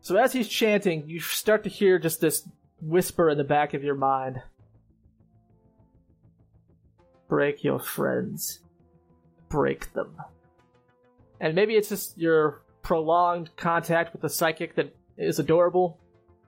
So 0.00 0.16
as 0.16 0.32
he's 0.32 0.48
chanting, 0.48 1.08
you 1.08 1.20
start 1.20 1.62
to 1.62 1.70
hear 1.70 2.00
just 2.00 2.20
this 2.20 2.48
whisper 2.82 3.30
in 3.30 3.38
the 3.38 3.44
back 3.44 3.74
of 3.74 3.84
your 3.84 3.94
mind. 3.94 4.42
Break 7.28 7.62
your 7.62 7.78
friends. 7.78 8.58
Break 9.48 9.92
them. 9.92 10.16
And 11.40 11.54
maybe 11.54 11.74
it's 11.74 11.90
just 11.90 12.18
your 12.18 12.62
prolonged 12.82 13.50
contact 13.56 14.12
with 14.12 14.22
the 14.22 14.28
psychic 14.28 14.74
that 14.74 14.92
is 15.16 15.38
adorable, 15.38 16.00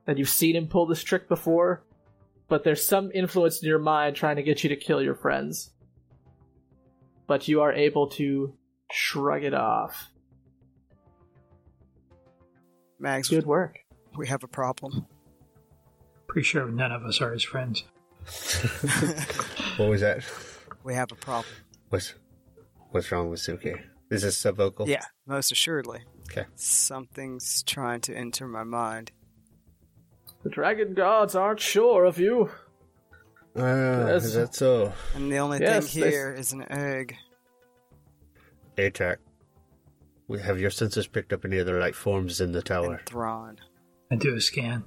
that 0.07 0.19
you've 0.19 0.29
seen 0.29 0.57
him 0.57 0.67
pull 0.67 0.87
this 0.87 1.05
trick 1.05 1.29
before, 1.29 1.85
but 2.49 2.65
there's 2.65 2.85
some 2.85 3.13
influence 3.15 3.63
in 3.63 3.69
your 3.69 3.79
mind 3.79 4.17
trying 4.17 4.35
to 4.35 4.43
get 4.43 4.65
you 4.65 4.71
to 4.71 4.77
kill 4.77 5.01
your 5.01 5.15
friends. 5.15 5.71
But 7.29 7.47
you 7.47 7.61
are 7.61 7.73
able 7.73 8.09
to 8.09 8.55
shrug 8.91 9.45
it 9.45 9.55
off. 9.55 10.11
Mags, 13.01 13.29
Good 13.29 13.47
work. 13.47 13.79
we 14.17 14.29
have 14.29 14.45
a 14.45 14.49
problem. 14.49 15.07
Pretty 16.27 16.45
sure 16.45 16.67
none 16.69 16.93
of 16.93 17.03
us 17.05 17.21
are 17.21 17.33
his 17.33 17.43
friends. 17.43 17.83
What 19.79 19.89
was 19.89 20.03
that? 20.03 20.25
We 20.85 20.95
have 20.95 21.11
a 21.11 21.15
problem. 21.17 21.53
What's 21.89 22.15
what's 22.91 23.11
wrong 23.11 23.31
with 23.31 23.41
Suki? 23.41 23.81
Is 24.11 24.23
this 24.23 24.37
sub 24.39 24.57
vocal? 24.57 24.89
Yeah, 24.89 25.05
most 25.27 25.51
assuredly. 25.51 26.01
Okay. 26.31 26.47
Something's 26.57 27.63
trying 27.63 28.01
to 28.03 28.15
enter 28.15 28.47
my 28.47 28.65
mind. 28.65 29.11
The 30.43 30.51
dragon 30.51 30.95
gods 30.95 31.35
aren't 31.35 31.61
sure 31.61 32.05
of 32.05 32.19
you. 32.19 32.51
Ah, 33.57 34.07
Yes. 34.09 34.25
is 34.27 34.35
that 34.35 34.55
so? 34.55 34.93
And 35.15 35.31
the 35.33 35.39
only 35.39 35.61
Yes, 35.61 35.93
thing 35.93 36.03
they- 36.03 36.11
here 36.11 36.33
is 36.33 36.53
an 36.53 36.71
egg. 36.71 37.17
ATAC. 38.77 39.17
We 40.31 40.41
have 40.43 40.61
your 40.61 40.71
sensors 40.71 41.11
picked 41.11 41.33
up 41.33 41.45
any 41.45 41.59
other 41.59 41.81
life 41.81 41.97
forms 41.97 42.41
in 42.41 42.53
the 42.53 42.63
tower? 42.63 42.95
And 42.95 43.07
Thrawn. 43.07 43.57
I 44.13 44.15
do 44.15 44.37
a 44.37 44.41
scan. 44.41 44.85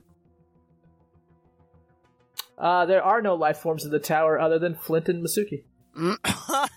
Uh, 2.57 2.86
there 2.86 3.03
are 3.03 3.22
no 3.22 3.36
life 3.36 3.57
forms 3.57 3.84
in 3.84 3.91
the 3.91 3.99
tower 3.99 4.40
other 4.40 4.57
than 4.57 4.74
Flint 4.74 5.10
and 5.10 5.22
Masuki. 5.22 5.64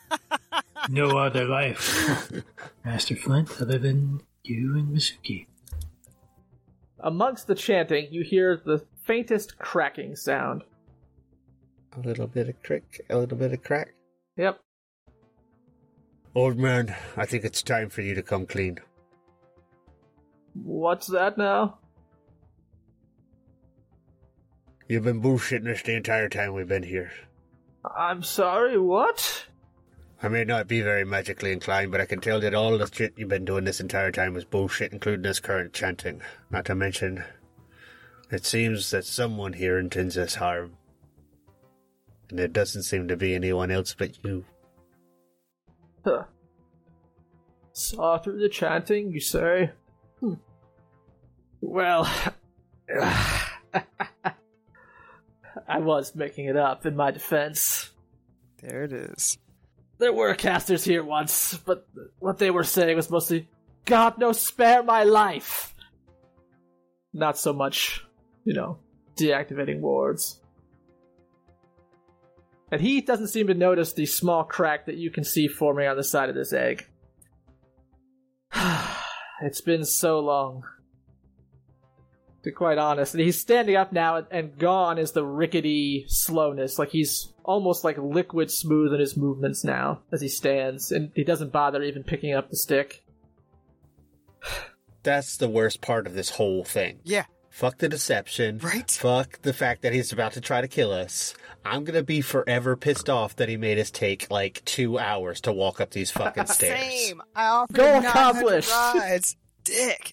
No 0.89 1.19
other 1.19 1.45
life. 1.45 2.31
Master 2.85 3.17
Flint, 3.17 3.61
other 3.61 3.77
than 3.77 4.21
you 4.45 4.77
and 4.77 4.97
Masuki. 4.97 5.47
Amongst 7.01 7.49
the 7.49 7.57
chanting, 7.57 8.07
you 8.13 8.23
hear 8.23 8.63
the 8.65 8.85
faintest 9.05 9.59
cracking 9.59 10.15
sound. 10.15 10.63
A 11.97 12.07
little 12.07 12.29
bit 12.29 12.49
of 12.49 12.63
crick, 12.63 13.05
a 13.11 13.19
little 13.19 13.37
bit 13.37 13.53
of 13.53 13.65
crack. 13.65 13.95
Yep. 14.37 14.61
Old 16.37 16.59
man, 16.59 16.95
I 17.17 17.25
think 17.25 17.45
it's 17.45 17.63
time 17.63 17.89
for 17.89 18.03
you 18.03 18.15
to 18.15 18.23
come 18.23 18.45
clean. 18.45 18.79
What's 20.53 21.07
that 21.07 21.39
now? 21.39 21.79
You've 24.87 25.05
been 25.05 25.23
bullshitting 25.23 25.73
us 25.73 25.81
the 25.81 25.97
entire 25.97 26.29
time 26.29 26.53
we've 26.53 26.69
been 26.69 26.83
here. 26.83 27.11
I'm 27.97 28.23
sorry, 28.23 28.79
what? 28.79 29.47
I 30.23 30.29
may 30.29 30.45
not 30.45 30.69
be 30.69 30.83
very 30.83 31.07
magically 31.07 31.53
inclined, 31.53 31.91
but 31.91 32.03
I 32.03 32.05
can 32.05 32.21
tell 32.21 32.39
that 32.41 32.53
all 32.53 32.77
the 32.77 32.87
shit 32.93 33.15
you've 33.17 33.31
been 33.31 33.47
doing 33.47 33.65
this 33.65 33.81
entire 33.81 34.13
time 34.13 34.35
was 34.35 34.45
bullshit, 34.45 34.93
including 34.93 35.23
this 35.23 35.41
current 35.41 35.73
chanting. 35.73 36.21
Not 36.51 36.67
to 36.67 36.75
mention, 36.75 37.25
it 38.31 38.45
seems 38.45 38.91
that 38.91 39.07
someone 39.07 39.55
here 39.55 39.79
intends 39.79 40.19
us 40.19 40.35
harm. 40.35 40.77
And 42.29 42.39
it 42.39 42.53
doesn't 42.53 42.83
seem 42.83 43.09
to 43.09 43.17
be 43.17 43.35
anyone 43.35 43.71
else 43.71 43.95
but 43.95 44.23
you. 44.23 44.45
Huh. 46.07 46.23
Saw 47.73 48.19
through 48.19 48.39
the 48.39 48.49
chanting, 48.49 49.11
you 49.11 49.19
say? 49.19 49.73
Hmm. 50.21 50.35
Well, 51.61 52.09
I 55.69 55.79
was 55.79 56.15
making 56.15 56.47
it 56.47 56.57
up 56.57 56.87
in 56.87 56.95
my 56.95 57.11
defense. 57.11 57.91
There 58.63 58.85
it 58.85 58.93
is. 58.93 59.37
There 59.99 60.13
were 60.13 60.33
casters 60.35 60.85
here 60.85 61.03
once, 61.03 61.59
but 61.59 61.89
what 62.21 62.39
they 62.39 62.53
were 62.53 62.63
saying 62.63 62.95
was 62.95 63.11
mostly, 63.11 63.49
God, 63.85 64.17
no, 64.19 64.31
spare 64.31 64.85
my 64.85 65.03
life! 65.03 65.75
Not 67.13 67.37
so 67.37 67.53
much, 67.53 68.07
you 68.45 68.55
know, 68.55 68.79
deactivating 69.17 69.81
wards. 69.81 70.41
And 72.73 72.81
he 72.81 73.01
doesn't 73.01 73.29
seem 73.29 73.47
to 73.47 73.55
notice 73.55 73.93
the 73.93 74.07
small 74.07 74.43
crack 74.45 74.87
that 74.87 74.97
you 74.97 75.11
can 75.11 75.25
see 75.25 75.47
forming 75.47 75.87
on 75.87 75.97
the 75.97 76.03
side 76.05 76.29
of 76.29 76.35
this 76.35 76.53
egg. 76.53 76.87
it's 79.43 79.61
been 79.61 79.85
so 79.85 80.19
long. 80.21 80.63
To 82.43 82.51
be 82.51 82.53
quite 82.53 82.79
honest. 82.79 83.15
And 83.15 83.23
he's 83.23 83.41
standing 83.41 83.77
up 83.77 83.93
now, 83.93 84.17
and- 84.17 84.27
and 84.31 84.59
gone 84.59 84.99
is 84.99 85.13
the 85.13 85.25
rickety 85.25 86.07
slowness. 86.09 86.79
Like 86.79 86.91
he's 86.91 87.33
almost 87.45 87.85
like 87.85 87.99
liquid 87.99 88.51
smooth 88.51 88.93
in 88.93 88.99
his 89.01 89.17
movements 89.17 89.63
now 89.63 90.03
as 90.13 90.21
he 90.21 90.29
stands, 90.29 90.91
and 90.91 91.13
he 91.15 91.23
doesn't 91.23 91.53
bother 91.53 91.83
even 91.83 92.03
picking 92.03 92.35
up 92.35 92.51
the 92.51 92.57
stick. 92.57 93.05
That's 95.05 95.37
the 95.37 95.49
worst 95.49 95.81
part 95.81 96.09
of 96.09 96.15
this 96.15 96.31
whole 96.31 96.65
thing. 96.65 96.99
Yeah, 97.05 97.27
Fuck 97.57 97.79
the 97.79 97.89
deception. 97.89 98.59
Right. 98.59 98.91
Fuck 98.91 99.41
the 99.41 99.55
fact 99.55 99.81
that 99.81 99.95
he's 99.95 100.13
about 100.13 100.33
to 100.35 100.43
try 100.43 100.61
to 100.61 100.69
kill 100.69 100.93
us. 100.93 101.35
I'm 101.65 101.85
gonna 101.85 102.03
be 102.03 102.21
forever 102.21 102.77
pissed 102.77 103.09
off 103.09 103.35
that 103.37 103.49
he 103.49 103.57
made 103.57 103.79
us 103.79 103.91
take 103.91 104.31
like 104.31 104.63
two 104.67 104.99
hours 104.99 105.41
to 105.41 105.55
walk 105.55 105.81
up 105.81 105.91
these 105.91 106.11
fucking 106.11 106.45
stairs. 106.49 106.79
same. 106.79 107.23
I 107.35 107.47
offered 107.47 107.75
Goal 107.75 107.87
him 107.95 108.03
900 108.03 108.09
accomplished. 108.11 108.71
rides. 108.71 109.37
Dick. 109.65 110.13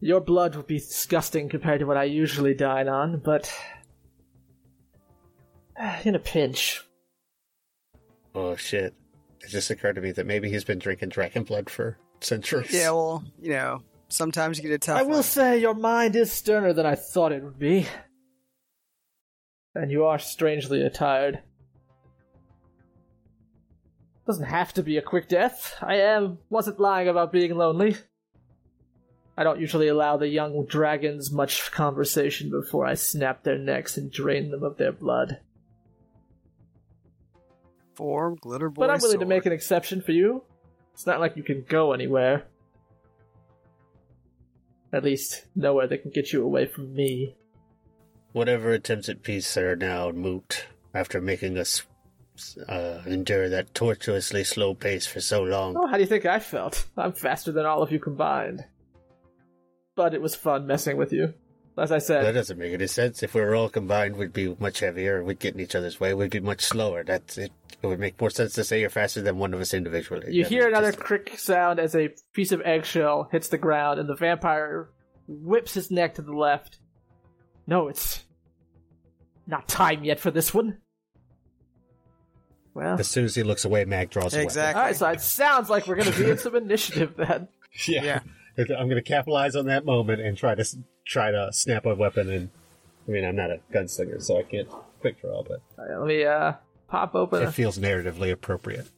Your 0.00 0.20
blood 0.20 0.56
would 0.56 0.66
be 0.66 0.78
disgusting 0.80 1.48
compared 1.48 1.78
to 1.78 1.86
what 1.86 1.96
I 1.96 2.02
usually 2.02 2.54
dine 2.54 2.88
on, 2.88 3.20
but. 3.20 3.54
Uh, 5.80 5.96
in 6.04 6.16
a 6.16 6.18
pinch. 6.18 6.82
Oh 8.34 8.56
shit. 8.56 8.94
It 9.42 9.48
just 9.48 9.70
occurred 9.70 9.94
to 9.94 10.00
me 10.00 10.10
that 10.10 10.26
maybe 10.26 10.50
he's 10.50 10.64
been 10.64 10.80
drinking 10.80 11.10
dragon 11.10 11.44
blood 11.44 11.70
for 11.70 11.98
centuries. 12.20 12.72
Yeah, 12.72 12.90
well, 12.90 13.22
you 13.40 13.50
know, 13.50 13.82
sometimes 14.12 14.58
you 14.58 14.62
get 14.62 14.74
a 14.74 14.78
tough 14.78 14.98
I 14.98 15.02
will 15.02 15.14
one. 15.14 15.22
say 15.22 15.58
your 15.58 15.74
mind 15.74 16.16
is 16.16 16.30
sterner 16.30 16.72
than 16.72 16.86
I 16.86 16.94
thought 16.94 17.32
it 17.32 17.42
would 17.42 17.58
be. 17.58 17.86
And 19.74 19.90
you 19.90 20.04
are 20.04 20.18
strangely 20.18 20.82
attired. 20.82 21.42
Doesn't 24.26 24.44
have 24.44 24.72
to 24.74 24.82
be 24.82 24.98
a 24.98 25.02
quick 25.02 25.28
death. 25.28 25.74
I 25.80 25.96
am 25.96 26.38
wasn't 26.50 26.78
lying 26.78 27.08
about 27.08 27.32
being 27.32 27.56
lonely. 27.56 27.96
I 29.36 29.44
don't 29.44 29.60
usually 29.60 29.88
allow 29.88 30.18
the 30.18 30.28
young 30.28 30.66
dragons 30.66 31.32
much 31.32 31.72
conversation 31.72 32.50
before 32.50 32.84
I 32.86 32.94
snap 32.94 33.42
their 33.42 33.58
necks 33.58 33.96
and 33.96 34.12
drain 34.12 34.50
them 34.50 34.62
of 34.62 34.76
their 34.76 34.92
blood. 34.92 35.40
Form 37.94 38.36
glitter 38.40 38.68
boy. 38.68 38.80
But 38.80 38.90
I'm 38.90 39.00
willing 39.00 39.20
to 39.20 39.26
make 39.26 39.46
an 39.46 39.52
exception 39.52 40.02
for 40.02 40.12
you. 40.12 40.44
It's 40.92 41.06
not 41.06 41.18
like 41.18 41.36
you 41.36 41.42
can 41.42 41.64
go 41.66 41.92
anywhere. 41.92 42.44
At 44.92 45.04
least 45.04 45.46
nowhere 45.56 45.86
that 45.86 46.02
can 46.02 46.10
get 46.10 46.32
you 46.32 46.44
away 46.44 46.66
from 46.66 46.94
me. 46.94 47.34
Whatever 48.32 48.72
attempts 48.72 49.08
at 49.08 49.22
peace 49.22 49.56
are 49.56 49.76
now 49.76 50.10
moot 50.10 50.66
after 50.94 51.20
making 51.20 51.56
us 51.58 51.82
uh, 52.68 53.02
endure 53.06 53.48
that 53.48 53.74
tortuously 53.74 54.44
slow 54.44 54.74
pace 54.74 55.06
for 55.06 55.20
so 55.20 55.42
long. 55.42 55.76
Oh, 55.76 55.86
how 55.86 55.94
do 55.94 56.00
you 56.00 56.06
think 56.06 56.26
I 56.26 56.38
felt? 56.38 56.86
I'm 56.96 57.12
faster 57.12 57.52
than 57.52 57.66
all 57.66 57.82
of 57.82 57.92
you 57.92 57.98
combined. 57.98 58.64
But 59.94 60.14
it 60.14 60.22
was 60.22 60.34
fun 60.34 60.66
messing 60.66 60.96
with 60.96 61.12
you. 61.12 61.34
As 61.78 61.90
I 61.90 61.98
said. 61.98 62.24
That 62.26 62.32
doesn't 62.32 62.58
make 62.58 62.74
any 62.74 62.86
sense. 62.86 63.22
If 63.22 63.34
we 63.34 63.40
were 63.40 63.54
all 63.54 63.70
combined, 63.70 64.16
we'd 64.16 64.32
be 64.34 64.54
much 64.60 64.80
heavier. 64.80 65.24
We'd 65.24 65.38
get 65.38 65.54
in 65.54 65.60
each 65.60 65.74
other's 65.74 65.98
way. 65.98 66.12
We'd 66.12 66.30
be 66.30 66.40
much 66.40 66.62
slower. 66.62 67.02
That's 67.02 67.38
it. 67.38 67.50
It 67.82 67.86
would 67.86 67.98
make 67.98 68.20
more 68.20 68.28
sense 68.30 68.52
to 68.54 68.64
say 68.64 68.80
you're 68.80 68.90
faster 68.90 69.22
than 69.22 69.38
one 69.38 69.54
of 69.54 69.60
us 69.60 69.72
individually. 69.72 70.34
you 70.34 70.44
than 70.44 70.52
hear 70.52 70.68
another 70.68 70.92
just- 70.92 71.02
crick 71.02 71.32
sound 71.38 71.80
as 71.80 71.94
a 71.96 72.10
piece 72.34 72.52
of 72.52 72.60
eggshell 72.62 73.28
hits 73.32 73.48
the 73.48 73.56
ground, 73.58 73.98
and 73.98 74.08
the 74.08 74.14
vampire 74.14 74.90
whips 75.26 75.72
his 75.74 75.90
neck 75.90 76.14
to 76.16 76.22
the 76.22 76.32
left. 76.32 76.78
No, 77.66 77.88
it's 77.88 78.22
not 79.46 79.66
time 79.66 80.04
yet 80.04 80.20
for 80.20 80.30
this 80.30 80.52
one. 80.52 80.78
Well, 82.74 82.98
As 82.98 83.08
soon 83.08 83.24
as 83.26 83.34
he 83.34 83.42
looks 83.42 83.64
away, 83.64 83.84
Mag 83.84 84.10
draws 84.10 84.34
a 84.34 84.40
Exactly. 84.42 84.78
alright, 84.80 84.96
so 84.96 85.06
it 85.08 85.20
sounds 85.20 85.68
like 85.68 85.86
we're 85.86 85.96
gonna 85.96 86.10
be 86.16 86.30
in 86.30 86.38
some 86.38 86.56
initiative 86.56 87.14
then. 87.16 87.26
weapon. 87.28 87.48
Yeah. 87.88 88.20
I'm 88.58 88.66
going 88.66 88.90
to 88.96 89.02
capitalize 89.02 89.56
on 89.56 89.64
that 89.66 89.86
moment 89.86 90.20
and 90.20 90.36
try 90.36 90.54
to 90.54 90.60
s- 90.60 90.76
try 91.04 91.30
to 91.30 91.50
snap 91.52 91.86
a 91.86 91.94
weapon. 91.94 92.30
And 92.30 92.50
I 93.06 93.10
mean, 93.10 93.24
I'm 93.24 93.36
not 93.36 93.50
a 93.50 93.60
gunslinger, 93.72 94.22
so 94.22 94.38
I 94.38 94.42
can't 94.42 94.68
quick 95.00 95.20
draw, 95.20 95.42
but 95.42 95.60
Alright, 95.78 95.98
let 95.98 96.06
me 96.06 96.24
uh 96.24 96.52
pop 96.88 97.14
open. 97.14 97.42
it 97.42 97.48
A- 97.48 97.52
feels 97.52 97.78
narratively 97.78 98.30
appropriate. 98.30 98.88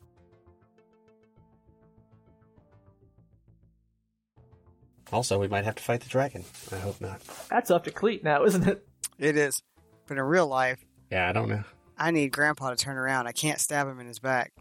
Also, 5.13 5.39
we 5.39 5.49
might 5.49 5.65
have 5.65 5.77
to 5.77 5.83
fight 5.83 6.01
the 6.01 6.09
dragon. 6.09 6.45
I 6.73 6.77
hope 6.77 7.01
not. 7.01 7.21
That's 7.49 7.71
up 7.71 7.85
to 7.85 7.91
Cleet 7.91 8.25
now, 8.25 8.45
isn't 8.45 8.67
it? 8.67 8.87
It 9.19 9.37
is. 9.37 9.63
But 10.07 10.17
in 10.19 10.25
real 10.25 10.47
life, 10.47 10.85
Yeah, 11.11 11.29
I 11.29 11.33
don't 11.33 11.49
know. 11.49 11.63
I 11.97 12.11
need 12.11 12.33
Grandpa 12.33 12.71
to 12.71 12.77
turn 12.77 12.97
around. 12.97 13.27
I 13.29 13.33
can't 13.33 13.61
stab 13.61 13.87
him 13.87 14.01
in 14.01 14.07
his 14.09 14.19
back. 14.19 14.53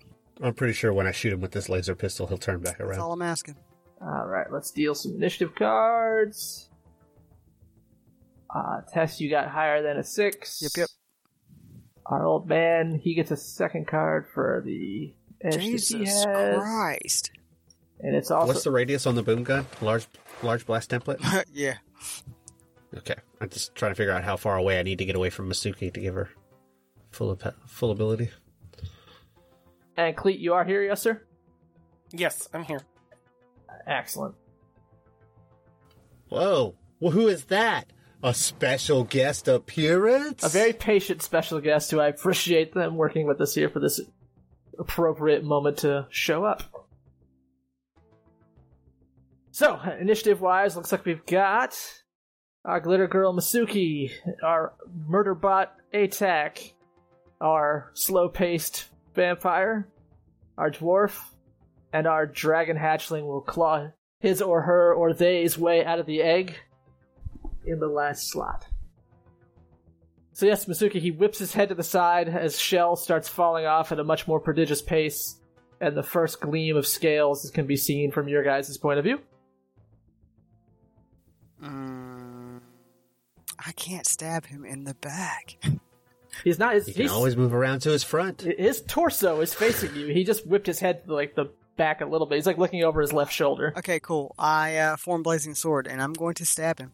I'm 0.41 0.53
pretty 0.53 0.73
sure 0.73 0.93
when 0.93 1.07
I 1.07 1.11
shoot 1.11 1.33
him 1.33 1.41
with 1.41 1.51
this 1.51 1.69
laser 1.69 1.95
pistol, 1.95 2.27
he'll 2.27 2.37
turn 2.37 2.59
back 2.59 2.77
That's 2.77 2.89
around. 2.89 2.99
all 2.99 3.13
I'm 3.13 3.21
asking. 3.21 3.55
All 4.01 4.27
right, 4.27 4.51
let's 4.51 4.69
deal 4.71 4.93
some 4.93 5.13
initiative 5.15 5.55
cards. 5.55 6.69
Uh, 8.53 8.81
Tess, 8.93 9.19
you 9.19 9.29
got 9.29 9.49
higher 9.49 9.81
than 9.81 9.97
a 9.97 10.03
six. 10.03 10.61
Yep, 10.61 10.71
yep. 10.77 10.89
Our 12.05 12.25
old 12.25 12.47
man, 12.47 12.99
he 13.01 13.15
gets 13.15 13.31
a 13.31 13.37
second 13.37 13.87
card 13.87 14.27
for 14.33 14.61
the 14.65 15.13
edge 15.41 15.53
that 15.53 15.61
he 15.61 15.71
Jesus 15.71 16.23
has, 16.25 16.57
Christ. 16.57 17.31
and 18.01 18.15
it's 18.15 18.29
also 18.29 18.47
What's 18.47 18.63
the 18.63 18.71
radius 18.71 19.07
on 19.07 19.15
the 19.15 19.23
boom 19.23 19.43
gun? 19.43 19.65
Large, 19.81 20.07
large 20.43 20.65
blast 20.65 20.91
template. 20.91 21.45
yeah. 21.53 21.75
Okay, 22.95 23.15
I'm 23.41 23.49
just 23.49 23.73
trying 23.73 23.91
to 23.91 23.95
figure 23.95 24.11
out 24.13 24.23
how 24.23 24.35
far 24.37 24.57
away 24.57 24.77
I 24.79 24.83
need 24.83 24.99
to 24.99 25.05
get 25.05 25.15
away 25.15 25.29
from 25.31 25.49
Masuki 25.49 25.91
to 25.93 25.99
give 25.99 26.13
her 26.13 26.29
full 27.11 27.31
of 27.31 27.41
full 27.65 27.89
ability. 27.89 28.29
and 29.97 30.15
Cleet. 30.15 30.39
You 30.39 30.53
are 30.53 30.63
here, 30.65 30.83
yes, 30.83 31.01
sir. 31.01 31.21
Yes, 32.11 32.49
I'm 32.53 32.63
here. 32.63 32.81
Excellent. 33.87 34.35
Whoa! 36.29 36.75
Well, 36.99 37.11
who 37.11 37.27
is 37.27 37.45
that? 37.45 37.91
A 38.25 38.33
special 38.33 39.03
guest 39.03 39.49
appearance? 39.49 40.45
A 40.45 40.49
very 40.49 40.71
patient 40.71 41.21
special 41.21 41.59
guest 41.59 41.91
who 41.91 41.99
I 41.99 42.07
appreciate 42.07 42.73
them 42.73 42.95
working 42.95 43.27
with 43.27 43.41
us 43.41 43.53
here 43.53 43.69
for 43.69 43.81
this 43.81 43.99
appropriate 44.79 45.43
moment 45.43 45.79
to 45.79 46.07
show 46.09 46.45
up. 46.45 46.87
So, 49.51 49.77
initiative 49.99 50.39
wise, 50.39 50.77
looks 50.77 50.93
like 50.93 51.03
we've 51.03 51.25
got 51.25 51.77
our 52.63 52.79
Glitter 52.79 53.07
Girl 53.07 53.33
Masuki, 53.35 54.11
our 54.41 54.71
Murder 55.05 55.35
Bot 55.35 55.75
ATAC, 55.93 56.71
our 57.41 57.91
slow 57.93 58.29
paced 58.29 58.89
vampire, 59.13 59.89
our 60.57 60.71
dwarf, 60.71 61.19
and 61.91 62.07
our 62.07 62.25
dragon 62.25 62.77
hatchling 62.77 63.27
will 63.27 63.41
claw 63.41 63.89
his 64.21 64.41
or 64.41 64.61
her 64.61 64.93
or 64.93 65.13
they's 65.13 65.57
way 65.57 65.83
out 65.83 65.99
of 65.99 66.05
the 66.05 66.21
egg 66.21 66.55
in 67.65 67.79
the 67.79 67.87
last 67.87 68.29
slot. 68.29 68.67
So 70.33 70.45
yes, 70.45 70.65
Masuki 70.65 70.99
he 70.99 71.11
whips 71.11 71.37
his 71.39 71.53
head 71.53 71.69
to 71.69 71.75
the 71.75 71.83
side 71.83 72.27
as 72.27 72.59
Shell 72.59 72.95
starts 72.95 73.29
falling 73.29 73.65
off 73.65 73.91
at 73.91 73.99
a 73.99 74.03
much 74.03 74.27
more 74.27 74.39
prodigious 74.39 74.81
pace, 74.81 75.39
and 75.79 75.95
the 75.95 76.03
first 76.03 76.41
gleam 76.41 76.75
of 76.75 76.87
scales 76.87 77.49
can 77.53 77.67
be 77.67 77.75
seen 77.77 78.11
from 78.11 78.27
your 78.27 78.43
guys' 78.43 78.75
point 78.77 78.97
of 78.99 79.05
view. 79.05 79.19
Mm, 81.63 82.59
I 83.65 83.71
can't 83.73 84.05
stab 84.05 84.45
him 84.47 84.65
in 84.65 84.83
the 84.83 84.95
back. 84.95 85.57
He's 86.43 86.57
not. 86.57 86.73
His, 86.73 86.87
You 86.87 86.93
can 86.95 87.01
he's, 87.03 87.11
always 87.11 87.37
move 87.37 87.53
around 87.53 87.81
to 87.81 87.91
his 87.91 88.03
front. 88.03 88.41
his 88.41 88.81
torso 88.81 89.39
is 89.41 89.53
facing 89.53 89.95
you. 89.95 90.07
He 90.07 90.23
just 90.23 90.47
whipped 90.47 90.65
his 90.65 90.79
head 90.79 91.05
to 91.05 91.13
like 91.13 91.35
the 91.35 91.51
back 91.77 92.01
a 92.01 92.05
little 92.05 92.25
bit. 92.25 92.35
He's 92.37 92.47
like 92.47 92.57
looking 92.57 92.83
over 92.83 93.01
his 93.01 93.13
left 93.13 93.31
shoulder. 93.31 93.71
Okay, 93.77 93.99
cool. 93.99 94.33
I 94.39 94.77
uh, 94.77 94.97
form 94.97 95.21
Blazing 95.21 95.53
Sword, 95.53 95.85
and 95.87 96.01
I'm 96.01 96.13
going 96.13 96.33
to 96.35 96.45
stab 96.45 96.79
him. 96.79 96.91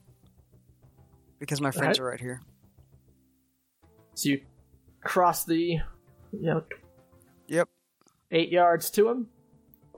Because 1.39 1.61
my 1.61 1.71
friends 1.71 1.99
Alright. 1.99 2.07
are 2.07 2.11
right 2.11 2.19
here. 2.19 2.41
So 4.15 4.29
you 4.29 4.41
cross 5.03 5.45
the, 5.45 5.57
you 5.57 5.81
know, 6.33 6.63
Yep. 7.47 7.69
eight 8.31 8.49
yards 8.49 8.89
to 8.91 9.07
him. 9.09 9.27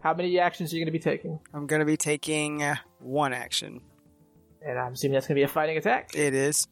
How 0.03 0.13
many 0.13 0.39
actions 0.39 0.71
are 0.71 0.75
you 0.77 0.81
going 0.85 0.93
to 0.93 0.97
be 0.97 1.03
taking? 1.03 1.39
I'm 1.53 1.67
going 1.67 1.79
to 1.79 1.85
be 1.85 1.97
taking 1.97 2.63
uh, 2.63 2.75
one 2.99 3.33
action. 3.33 3.81
And 4.65 4.77
I'm 4.79 4.93
assuming 4.93 5.13
that's 5.13 5.27
going 5.27 5.35
to 5.35 5.39
be 5.39 5.43
a 5.43 5.47
fighting 5.47 5.77
attack. 5.77 6.11
It 6.15 6.33
is. 6.33 6.67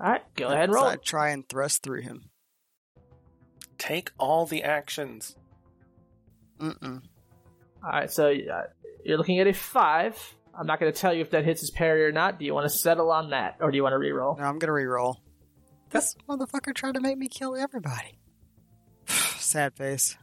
All 0.00 0.10
right, 0.10 0.22
go 0.34 0.48
ahead 0.48 0.64
and 0.64 0.72
So 0.72 0.80
roll. 0.80 0.88
I 0.88 0.96
try 0.96 1.30
and 1.30 1.48
thrust 1.48 1.82
through 1.82 2.02
him. 2.02 2.30
Take 3.78 4.10
all 4.18 4.46
the 4.46 4.62
actions. 4.62 5.36
Mm-mm. 6.58 7.02
All 7.84 7.90
right, 7.90 8.10
so 8.10 8.28
uh, 8.30 8.62
you're 9.04 9.18
looking 9.18 9.38
at 9.40 9.46
a 9.46 9.52
five. 9.52 10.16
I'm 10.54 10.66
not 10.66 10.80
going 10.80 10.92
to 10.92 10.98
tell 10.98 11.14
you 11.14 11.22
if 11.22 11.30
that 11.30 11.44
hits 11.44 11.60
his 11.60 11.70
parry 11.70 12.04
or 12.04 12.12
not. 12.12 12.38
Do 12.38 12.44
you 12.44 12.54
want 12.54 12.64
to 12.64 12.76
settle 12.76 13.10
on 13.10 13.30
that, 13.30 13.56
or 13.60 13.70
do 13.70 13.76
you 13.76 13.82
want 13.82 13.94
to 13.94 13.98
reroll? 13.98 14.38
No, 14.38 14.44
I'm 14.44 14.58
going 14.58 14.68
to 14.68 14.88
reroll. 14.88 15.16
This 15.90 16.14
motherfucker 16.28 16.74
tried 16.74 16.94
to 16.94 17.00
make 17.00 17.18
me 17.18 17.28
kill 17.28 17.56
everybody. 17.56 18.18
Sad 19.06 19.74
face. 19.74 20.16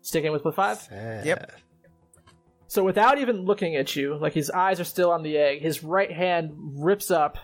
Sticking 0.00 0.32
with 0.32 0.42
the 0.42 0.52
five. 0.52 0.86
Yep. 0.90 1.52
So 2.68 2.82
without 2.84 3.18
even 3.18 3.44
looking 3.44 3.76
at 3.76 3.94
you, 3.94 4.16
like 4.16 4.32
his 4.32 4.50
eyes 4.50 4.80
are 4.80 4.84
still 4.84 5.10
on 5.10 5.22
the 5.22 5.36
egg, 5.36 5.60
his 5.60 5.84
right 5.84 6.10
hand 6.10 6.52
rips 6.56 7.10
up, 7.10 7.36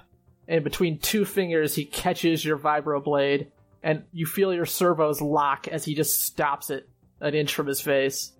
and 0.48 0.64
between 0.64 0.98
two 0.98 1.24
fingers 1.24 1.74
he 1.74 1.84
catches 1.84 2.44
your 2.44 2.56
vibro 2.56 3.02
blade, 3.02 3.52
and 3.82 4.05
you 4.12 4.24
feel 4.24 4.55
your 4.55 4.66
servos 4.66 5.20
lock 5.20 5.68
as 5.68 5.84
he 5.84 5.94
just 5.94 6.24
stops 6.24 6.70
it 6.70 6.88
an 7.20 7.34
inch 7.34 7.55
from 7.55 7.66
his 7.66 7.80
face. 7.80 8.32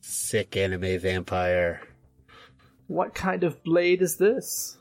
Sick 0.00 0.56
anime 0.56 0.98
vampire. 0.98 1.80
What 2.86 3.14
kind 3.14 3.44
of 3.44 3.62
blade 3.64 4.02
is 4.02 4.16
this? 4.16 4.78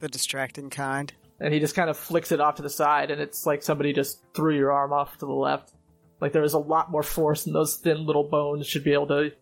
The 0.00 0.08
distracting 0.08 0.70
kind. 0.70 1.12
and 1.40 1.52
he 1.54 1.60
just 1.60 1.74
kind 1.74 1.88
of 1.90 1.96
flicks 1.96 2.32
it 2.32 2.40
off 2.40 2.56
to 2.56 2.62
the 2.62 2.70
side, 2.70 3.10
and 3.10 3.20
it's 3.20 3.46
like 3.46 3.62
somebody 3.62 3.92
just 3.92 4.20
threw 4.34 4.56
your 4.56 4.72
arm 4.72 4.92
off 4.92 5.18
to 5.18 5.26
the 5.26 5.32
left. 5.32 5.72
Like 6.20 6.32
there 6.32 6.44
is 6.44 6.54
a 6.54 6.58
lot 6.58 6.90
more 6.90 7.02
force, 7.02 7.46
and 7.46 7.54
those 7.54 7.76
thin 7.76 8.04
little 8.06 8.24
bones 8.28 8.66
should 8.66 8.84
be 8.84 8.92
able 8.92 9.08
to 9.08 9.32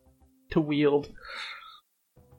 to 0.50 0.60
wield. 0.60 1.08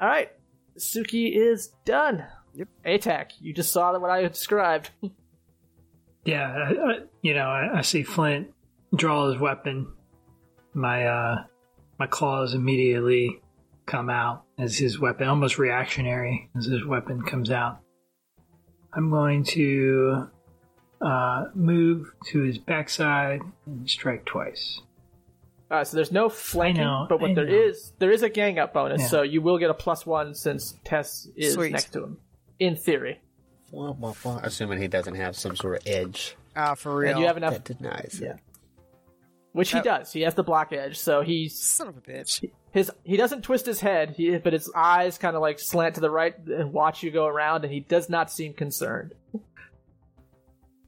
All 0.02 0.08
right, 0.08 0.32
Suki 0.78 1.36
is 1.36 1.70
done. 1.86 2.26
Yep. 2.56 2.68
ATAC. 2.86 3.32
You 3.40 3.54
just 3.54 3.72
saw 3.72 3.98
what 3.98 4.10
I 4.12 4.28
described. 4.28 4.92
Yeah, 6.26 6.48
I, 6.48 6.70
I, 6.72 7.00
you 7.22 7.34
know, 7.34 7.48
I, 7.48 7.80
I 7.80 7.82
see 7.82 8.04
Flint 8.04 8.54
draw 8.96 9.30
his 9.30 9.38
weapon. 9.42 9.92
My 10.74 11.06
uh, 11.06 11.44
my 12.00 12.08
claws 12.08 12.54
immediately 12.54 13.42
come 13.86 14.10
out 14.10 14.44
as 14.58 14.78
his 14.78 15.00
weapon, 15.00 15.28
almost 15.28 15.58
reactionary 15.58 16.50
as 16.58 16.66
his 16.66 16.86
weapon 16.86 17.22
comes 17.24 17.52
out. 17.52 17.80
I'm 18.94 19.10
going 19.10 19.44
to 19.46 20.28
uh, 21.02 21.46
move 21.56 22.12
to 22.28 22.42
his 22.44 22.58
backside 22.58 23.42
and 23.66 23.90
strike 23.90 24.26
twice. 24.26 24.82
Uh, 25.72 25.84
so 25.84 25.96
there's 25.98 26.12
no 26.12 26.30
flanking, 26.30 26.84
know, 26.84 27.08
but 27.10 27.20
what 27.20 27.32
I 27.32 27.34
there 27.34 27.46
know. 27.48 27.52
is, 27.54 27.94
there 27.98 28.12
is 28.12 28.22
a 28.22 28.30
gang 28.30 28.60
up 28.60 28.74
bonus. 28.74 29.02
Yeah. 29.02 29.08
So 29.08 29.22
you 29.24 29.42
will 29.42 29.58
get 29.58 29.72
a 29.72 29.74
plus 29.74 30.06
one 30.06 30.36
since 30.36 30.78
Tess 30.86 31.28
is 31.36 31.54
Sweet. 31.56 31.72
next 31.72 31.92
to 31.94 32.04
him. 32.04 32.18
In 32.60 32.76
theory, 32.76 33.20
Wah, 33.72 33.92
wah, 33.92 34.14
wah. 34.24 34.40
Assuming 34.44 34.80
he 34.80 34.88
doesn't 34.88 35.16
have 35.16 35.36
some 35.36 35.56
sort 35.56 35.78
of 35.78 35.88
edge 35.88 36.36
Ah, 36.56 36.76
for 36.76 36.96
real. 36.96 37.12
and 37.14 37.20
you 37.20 37.26
have 37.26 37.38
enough, 37.38 37.54
that 37.56 37.64
denies 37.80 38.20
it. 38.22 38.38
Yeah. 39.54 39.60
which 39.60 39.72
he 39.72 39.78
Uh, 39.80 39.84
does. 39.84 40.12
He 40.14 40.22
has 40.22 40.34
the 40.36 40.44
block 40.44 40.74
edge, 40.74 40.98
so 40.98 41.22
he's 41.22 41.60
Son 41.62 41.88
of 41.88 41.98
a 41.98 42.02
bitch. 42.02 42.44
his 42.72 42.92
he 43.04 43.18
doesn't 43.18 43.44
twist 43.44 43.66
his 43.66 43.80
head, 43.82 44.12
he, 44.18 44.38
but 44.38 44.54
his 44.54 44.72
eyes 44.76 45.18
kind 45.18 45.36
of 45.36 45.42
like 45.42 45.60
slant 45.60 45.96
to 45.96 46.02
the 46.02 46.10
right 46.10 46.36
and 46.48 46.74
watch 46.74 47.04
you 47.04 47.12
go 47.12 47.26
around, 47.28 47.64
and 47.64 47.74
he 47.74 47.80
does 47.80 48.10
not 48.10 48.32
seem 48.32 48.54
concerned. 48.54 49.14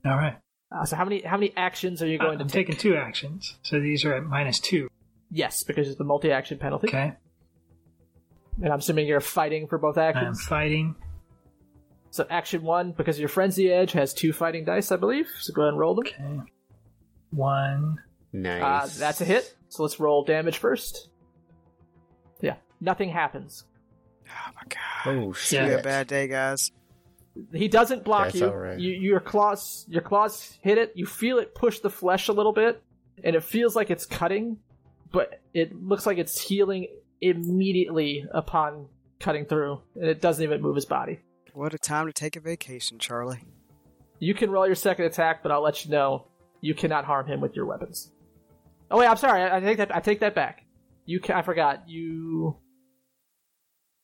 All 0.06 0.16
right. 0.16 0.38
Uh, 0.72 0.84
so 0.86 0.96
how 0.96 1.04
many 1.06 1.22
how 1.22 1.38
many 1.38 1.54
actions 1.56 2.02
are 2.02 2.08
you 2.08 2.18
going 2.18 2.40
I'm 2.42 2.48
to 2.48 2.54
take? 2.54 2.68
taking 2.68 2.80
two 2.80 2.96
actions, 2.96 3.58
so 3.62 3.80
these 3.80 4.04
are 4.06 4.16
at 4.16 4.24
minus 4.24 4.60
two. 4.60 4.90
Yes, 5.32 5.64
because 5.64 5.88
it's 5.88 5.98
the 5.98 6.04
multi-action 6.04 6.58
penalty, 6.60 6.88
Okay. 6.90 7.14
and 8.62 8.72
I'm 8.74 8.80
assuming 8.80 9.08
you're 9.08 9.20
fighting 9.22 9.68
for 9.68 9.78
both 9.78 9.98
actions. 9.98 10.24
I'm 10.24 10.30
actions. 10.32 10.48
fighting. 10.48 10.96
So 12.12 12.26
action 12.30 12.62
one, 12.64 12.92
because 12.94 13.20
your 13.20 13.28
frenzy 13.30 13.72
edge 13.72 13.92
has 13.94 14.14
two 14.14 14.32
fighting 14.34 14.64
dice, 14.66 14.92
I 14.92 14.96
believe. 14.96 15.28
So 15.40 15.54
go 15.54 15.64
ahead 15.64 15.70
and 15.74 15.80
roll 15.80 15.96
them. 15.96 16.06
Okay. 16.08 16.40
One. 17.32 17.98
Uh, 18.44 18.88
that's 18.98 19.22
a 19.22 19.26
hit. 19.26 19.56
So 19.70 19.84
let's 19.84 20.00
roll 20.00 20.24
damage 20.24 20.58
first. 20.58 21.10
Yeah, 22.42 22.56
nothing 22.82 23.10
happens. 23.10 23.66
Oh 24.28 24.52
my 24.56 24.62
god. 24.70 25.18
Oh 25.18 25.34
shit! 25.34 25.62
had 25.62 25.80
a 25.80 25.84
bad 25.84 26.08
day, 26.08 26.28
guys. 26.28 26.72
He 27.54 27.68
doesn't 27.68 28.04
block 28.04 28.28
That's 28.28 28.40
you. 28.40 28.48
all 28.48 28.56
right. 28.56 28.80
you. 28.80 28.94
Your 28.94 29.20
claws, 29.20 29.86
your 29.90 30.02
claws 30.02 30.58
hit 30.62 30.78
it. 30.78 30.94
You 30.96 31.06
feel 31.06 31.38
it 31.40 31.54
push 31.54 31.80
the 31.80 31.90
flesh 31.90 32.30
a 32.30 32.34
little 32.34 32.54
bit, 32.54 32.82
and 33.24 33.36
it 33.36 33.44
feels 33.44 33.76
like 33.76 33.92
it's 33.92 34.06
cutting, 34.06 34.58
but 35.12 35.42
it 35.54 35.76
looks 35.76 36.06
like 36.06 36.18
it's 36.18 36.40
healing 36.40 36.88
immediately 37.22 38.26
upon 38.34 38.88
cutting 39.20 39.46
through, 39.46 39.82
and 39.96 40.06
it 40.06 40.22
doesn't 40.22 40.44
even 40.44 40.62
move 40.62 40.76
his 40.76 40.86
body. 40.86 41.20
What 41.54 41.74
a 41.74 41.78
time 41.78 42.08
to 42.08 42.14
take 42.14 42.36
a 42.36 42.40
vacation, 42.40 43.00
Charlie. 43.00 43.44
You 44.20 44.34
can 44.34 44.50
roll 44.50 44.66
your 44.66 44.76
second 44.76 45.06
attack, 45.06 45.44
but 45.44 45.52
I'll 45.52 45.62
let 45.64 45.86
you 45.86 45.92
know 45.92 46.28
you 46.62 46.74
cannot 46.74 47.06
harm 47.06 47.28
him 47.28 47.42
with 47.42 47.56
your 47.56 47.66
weapons. 47.66 48.12
Oh 48.92 49.00
wait, 49.00 49.08
I'm 49.08 49.18
sorry. 49.18 49.42
I, 49.42 49.58
I 49.58 49.60
take 49.60 49.78
that. 49.78 49.96
I 49.96 50.00
take 50.00 50.20
that 50.20 50.36
back. 50.36 50.66
You 51.06 51.20
can. 51.20 51.36
I 51.36 51.42
forgot. 51.42 51.88
You 51.88 52.58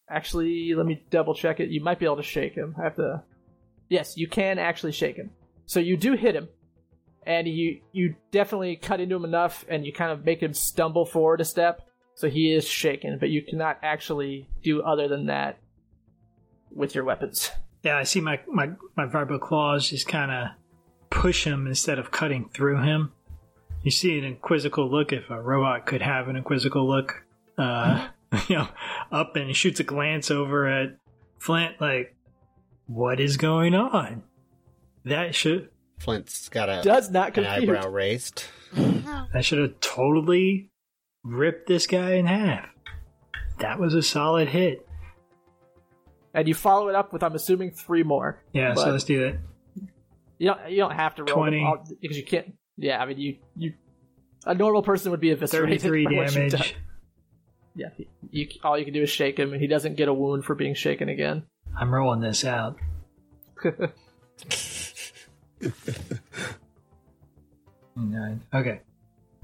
actually. 0.10 0.74
Let 0.76 0.86
me 0.86 1.04
double 1.10 1.34
check 1.36 1.60
it. 1.60 1.70
You 1.70 1.82
might 1.82 2.00
be 2.00 2.06
able 2.06 2.18
to 2.18 2.24
shake 2.24 2.54
him. 2.54 2.76
I 2.80 2.84
have 2.84 2.96
to. 2.96 3.24
Yes, 3.90 4.18
you 4.18 4.28
can 4.28 4.58
actually 4.58 4.94
shake 4.94 5.18
him. 5.18 5.32
So 5.66 5.80
you 5.80 5.98
do 5.98 6.14
hit 6.14 6.36
him, 6.36 6.50
and 7.26 7.48
you 7.48 7.82
you 7.92 8.16
definitely 8.32 8.76
cut 8.76 9.00
into 9.00 9.16
him 9.16 9.26
enough, 9.26 9.66
and 9.70 9.86
you 9.86 9.94
kind 9.94 10.12
of 10.12 10.26
make 10.26 10.42
him 10.42 10.54
stumble 10.54 11.06
forward 11.06 11.42
a 11.42 11.46
step. 11.46 11.82
So 12.16 12.30
he 12.30 12.54
is 12.54 12.68
shaken, 12.68 13.18
but 13.20 13.30
you 13.30 13.42
cannot 13.42 13.80
actually 13.82 14.50
do 14.64 14.82
other 14.82 15.08
than 15.08 15.28
that 15.28 15.60
with 16.74 16.94
your 16.96 17.04
weapons. 17.04 17.52
Yeah, 17.84 17.98
I 17.98 18.04
see 18.04 18.22
my 18.22 18.40
my 18.48 18.72
my 18.96 19.06
vibro 19.08 19.40
claws 19.40 19.90
just 19.90 20.08
kind 20.08 20.32
of 20.32 20.48
push 21.10 21.46
him 21.46 21.68
instead 21.68 22.00
of 22.00 22.12
cutting 22.12 22.50
through 22.50 22.84
him. 22.84 23.12
You 23.84 23.92
see 23.92 24.18
an 24.18 24.24
inquisical 24.24 24.90
look 24.90 25.12
if 25.12 25.30
a 25.30 25.42
robot 25.42 25.86
could 25.86 26.02
have 26.02 26.28
an 26.28 26.36
inquisical 26.36 26.88
look. 26.88 27.24
Uh, 27.58 28.08
you 28.48 28.56
know, 28.58 28.68
up 29.12 29.36
and 29.36 29.56
shoots 29.56 29.80
a 29.80 29.84
glance 29.84 30.30
over 30.32 30.68
at 30.68 30.98
Flint, 31.40 31.82
like, 31.82 32.16
what 32.86 33.20
is 33.20 33.38
going 33.38 33.74
on? 33.74 34.24
That 35.06 35.34
should 35.34 35.70
Flint's 36.00 36.50
got 36.50 36.70
a 36.70 36.82
Does 36.84 37.10
not 37.10 37.36
an 37.38 37.44
compute. 37.46 37.76
eyebrow 37.76 37.90
raised. 37.90 38.44
that 38.74 39.44
should 39.44 39.60
have 39.60 39.80
totally 39.80 40.70
ripped 41.24 41.68
this 41.68 41.88
guy 41.88 42.14
in 42.14 42.26
half. 42.28 42.68
That 43.60 43.80
was 43.80 43.94
a 43.94 44.02
solid 44.02 44.50
hit. 44.50 44.88
And 46.34 46.48
you 46.48 46.54
follow 46.56 46.88
it 46.88 46.96
up 46.96 47.12
with, 47.14 47.24
I'm 47.24 47.36
assuming, 47.36 47.72
three 47.72 48.04
more. 48.04 48.42
Yeah, 48.54 48.74
But- 48.74 48.84
so 48.84 48.92
let's 48.92 49.04
do 49.04 49.20
that. 49.22 49.40
You 50.38 50.48
don't. 50.48 50.70
You 50.72 50.78
don't 50.78 50.96
have 50.96 51.14
to 51.16 51.24
roll 51.24 51.36
20. 51.36 51.58
them 51.60 51.66
all, 51.68 51.86
because 52.02 52.18
you 52.18 52.24
can't. 52.26 52.56
Yeah, 52.82 53.02
I 53.02 53.06
mean, 53.06 53.20
you 53.20 53.38
you. 53.56 53.74
A 54.46 54.56
normal 54.56 54.82
person 54.82 55.12
would 55.12 55.20
be 55.20 55.30
eviscerated. 55.30 55.82
Thirty-three 55.82 56.06
by 56.06 56.14
what 56.14 56.36
you've 56.36 56.52
damage. 56.52 56.76
Yeah, 57.76 57.90
you, 58.32 58.50
all 58.64 58.78
you 58.78 58.84
can 58.84 58.94
do 58.94 59.04
is 59.04 59.10
shake 59.10 59.38
him, 59.38 59.54
and 59.54 59.62
he 59.62 59.68
doesn't 59.68 59.96
get 59.96 60.08
a 60.08 60.14
wound 60.14 60.44
for 60.44 60.56
being 60.56 60.74
shaken 60.74 61.10
again. 61.10 61.44
I'm 61.78 61.94
rolling 61.94 62.20
this 62.20 62.44
out. 62.44 62.78
Nine. 67.96 68.42
Okay. 68.54 68.82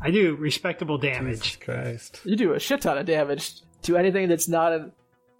I 0.01 0.11
do 0.11 0.35
respectable 0.35 0.97
damage. 0.97 1.59
Christ. 1.59 2.21
You 2.23 2.35
do 2.35 2.53
a 2.53 2.59
shit 2.59 2.81
ton 2.81 2.97
of 2.97 3.05
damage 3.05 3.61
to 3.83 3.97
anything 3.97 4.27
that's 4.27 4.47
not 4.47 4.73
an 4.73 4.91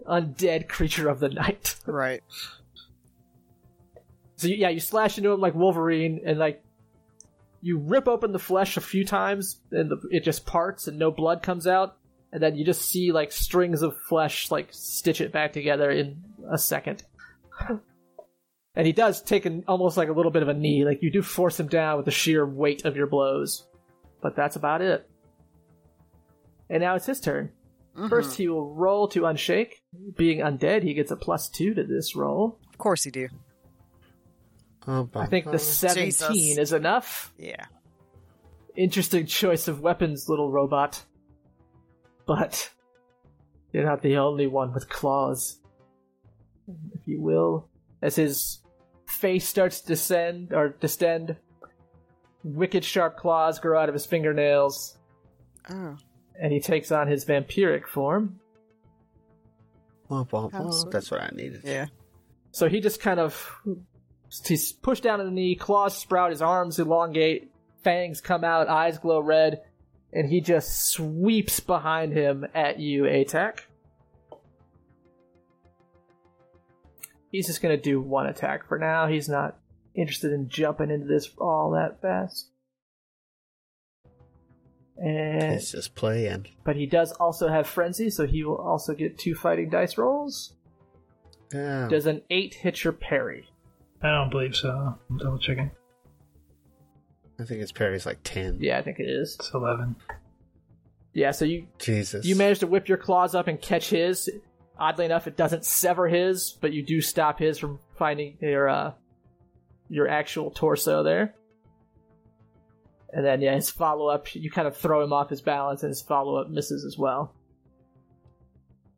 undead 0.06 0.68
creature 0.68 1.08
of 1.08 1.18
the 1.20 1.28
night. 1.28 1.74
Right. 1.84 2.22
So 4.36 4.46
you, 4.46 4.54
yeah, 4.54 4.68
you 4.68 4.78
slash 4.80 5.18
into 5.18 5.30
him 5.32 5.40
like 5.40 5.54
Wolverine, 5.54 6.22
and 6.24 6.38
like 6.38 6.62
you 7.60 7.78
rip 7.78 8.06
open 8.08 8.32
the 8.32 8.38
flesh 8.38 8.76
a 8.76 8.80
few 8.80 9.04
times, 9.04 9.60
and 9.72 9.90
the, 9.90 9.96
it 10.10 10.24
just 10.24 10.46
parts, 10.46 10.86
and 10.88 10.98
no 10.98 11.10
blood 11.10 11.42
comes 11.42 11.66
out, 11.66 11.96
and 12.32 12.42
then 12.42 12.56
you 12.56 12.64
just 12.64 12.82
see 12.82 13.12
like 13.12 13.32
strings 13.32 13.82
of 13.82 13.96
flesh 14.08 14.50
like 14.50 14.68
stitch 14.70 15.20
it 15.20 15.32
back 15.32 15.52
together 15.52 15.90
in 15.90 16.22
a 16.52 16.58
second. 16.58 17.02
and 18.74 18.86
he 18.86 18.92
does 18.92 19.22
take 19.22 19.46
an 19.46 19.64
almost 19.66 19.96
like 19.96 20.08
a 20.08 20.12
little 20.12 20.30
bit 20.30 20.42
of 20.42 20.48
a 20.48 20.54
knee, 20.54 20.84
like 20.84 21.02
you 21.02 21.10
do 21.10 21.22
force 21.22 21.58
him 21.58 21.68
down 21.68 21.96
with 21.96 22.04
the 22.04 22.10
sheer 22.12 22.46
weight 22.46 22.84
of 22.84 22.96
your 22.96 23.06
blows, 23.06 23.66
but 24.22 24.36
that's 24.36 24.56
about 24.56 24.82
it. 24.82 25.08
And 26.70 26.80
now 26.80 26.94
it's 26.94 27.06
his 27.06 27.20
turn. 27.20 27.50
Mhm. 27.96 28.08
First, 28.08 28.36
he 28.36 28.46
will 28.46 28.74
roll 28.74 29.08
to 29.08 29.22
unshake. 29.22 29.82
Being 30.16 30.38
undead, 30.40 30.82
he 30.82 30.94
gets 30.94 31.10
a 31.10 31.16
plus 31.16 31.48
two 31.48 31.74
to 31.74 31.82
this 31.82 32.14
roll. 32.14 32.58
of 32.70 32.78
course 32.78 33.02
he 33.02 33.10
do. 33.10 33.28
I 35.14 35.26
think 35.26 35.50
the 35.50 35.58
17 35.58 36.06
Jesus. 36.32 36.58
is 36.58 36.72
enough. 36.72 37.32
Yeah. 37.38 37.66
Interesting 38.76 39.26
choice 39.26 39.68
of 39.68 39.80
weapons, 39.80 40.28
little 40.28 40.50
robot. 40.50 41.04
But 42.26 42.70
you're 43.72 43.84
not 43.84 44.02
the 44.02 44.16
only 44.16 44.46
one 44.46 44.72
with 44.72 44.88
claws. 44.88 45.60
If 46.94 47.06
you 47.06 47.20
will. 47.20 47.68
As 48.02 48.16
his 48.16 48.60
face 49.06 49.46
starts 49.48 49.80
to 49.80 49.88
descend 49.88 50.52
or 50.52 50.68
distend, 50.68 51.36
wicked 52.44 52.84
sharp 52.84 53.16
claws 53.16 53.58
grow 53.58 53.80
out 53.80 53.88
of 53.88 53.94
his 53.94 54.06
fingernails, 54.06 54.96
Oh. 55.70 55.96
and 56.40 56.52
he 56.52 56.60
takes 56.60 56.92
on 56.92 57.08
his 57.08 57.24
vampiric 57.24 57.86
form. 57.86 58.38
Womp, 60.10 60.30
womp, 60.30 60.52
How 60.52 60.62
womp. 60.64 60.90
That's 60.90 61.10
what 61.10 61.20
I 61.20 61.30
needed. 61.34 61.62
Yeah. 61.64 61.86
So 62.52 62.68
he 62.68 62.80
just 62.80 63.00
kind 63.00 63.18
of 63.20 63.60
he's 64.46 64.72
pushed 64.72 65.02
down 65.02 65.18
to 65.18 65.24
the 65.24 65.30
knee, 65.30 65.54
claws 65.54 65.96
sprout, 65.96 66.30
his 66.30 66.42
arms 66.42 66.78
elongate, 66.78 67.50
fangs 67.82 68.20
come 68.20 68.44
out, 68.44 68.68
eyes 68.68 68.98
glow 68.98 69.20
red, 69.20 69.62
and 70.12 70.28
he 70.28 70.40
just 70.40 70.86
sweeps 70.90 71.60
behind 71.60 72.12
him 72.12 72.46
at 72.54 72.78
you, 72.78 73.04
ATAC. 73.04 73.60
He's 77.30 77.46
just 77.46 77.60
gonna 77.60 77.76
do 77.76 78.00
one 78.00 78.26
attack 78.26 78.66
for 78.68 78.78
now. 78.78 79.06
He's 79.06 79.28
not 79.28 79.58
interested 79.94 80.32
in 80.32 80.48
jumping 80.48 80.90
into 80.90 81.06
this 81.06 81.28
all 81.38 81.72
that 81.72 82.00
fast. 82.00 82.48
And 84.96 85.52
It's 85.54 85.70
just 85.72 85.94
playing. 85.94 86.48
but 86.64 86.74
he 86.76 86.86
does 86.86 87.12
also 87.12 87.48
have 87.48 87.66
frenzy, 87.66 88.10
so 88.10 88.26
he 88.26 88.42
will 88.44 88.56
also 88.56 88.94
get 88.94 89.18
two 89.18 89.34
fighting 89.34 89.70
dice 89.70 89.96
rolls. 89.96 90.54
Yeah. 91.52 91.86
Does 91.88 92.06
an 92.06 92.22
eight 92.30 92.54
hit 92.54 92.82
your 92.82 92.92
parry? 92.92 93.48
I 94.02 94.10
don't 94.10 94.30
believe 94.30 94.54
so. 94.54 94.98
I'm 95.10 95.18
double 95.18 95.38
checking. 95.38 95.70
I 97.40 97.44
think 97.44 97.60
his 97.60 97.72
parry's 97.72 98.06
like 98.06 98.18
10. 98.24 98.58
Yeah, 98.60 98.78
I 98.78 98.82
think 98.82 98.98
it 98.98 99.08
is. 99.08 99.36
It's 99.38 99.52
11. 99.52 99.96
Yeah, 101.14 101.30
so 101.32 101.44
you 101.44 101.66
Jesus. 101.78 102.24
you 102.24 102.36
manage 102.36 102.60
to 102.60 102.66
whip 102.66 102.88
your 102.88 102.98
claws 102.98 103.34
up 103.34 103.48
and 103.48 103.60
catch 103.60 103.90
his. 103.90 104.30
Oddly 104.78 105.04
enough, 105.04 105.26
it 105.26 105.36
doesn't 105.36 105.64
sever 105.64 106.06
his, 106.06 106.56
but 106.60 106.72
you 106.72 106.84
do 106.84 107.00
stop 107.00 107.40
his 107.40 107.58
from 107.58 107.80
finding 107.96 108.36
your 108.40 108.68
uh, 108.68 108.92
your 109.88 110.06
actual 110.06 110.50
torso 110.50 111.02
there. 111.02 111.34
And 113.12 113.24
then 113.24 113.40
yeah, 113.40 113.54
his 113.54 113.70
follow 113.70 114.08
up, 114.08 114.34
you 114.34 114.50
kind 114.50 114.68
of 114.68 114.76
throw 114.76 115.02
him 115.02 115.12
off 115.12 115.30
his 115.30 115.40
balance, 115.40 115.82
and 115.82 115.90
his 115.90 116.02
follow 116.02 116.36
up 116.36 116.50
misses 116.50 116.84
as 116.84 116.96
well. 116.96 117.34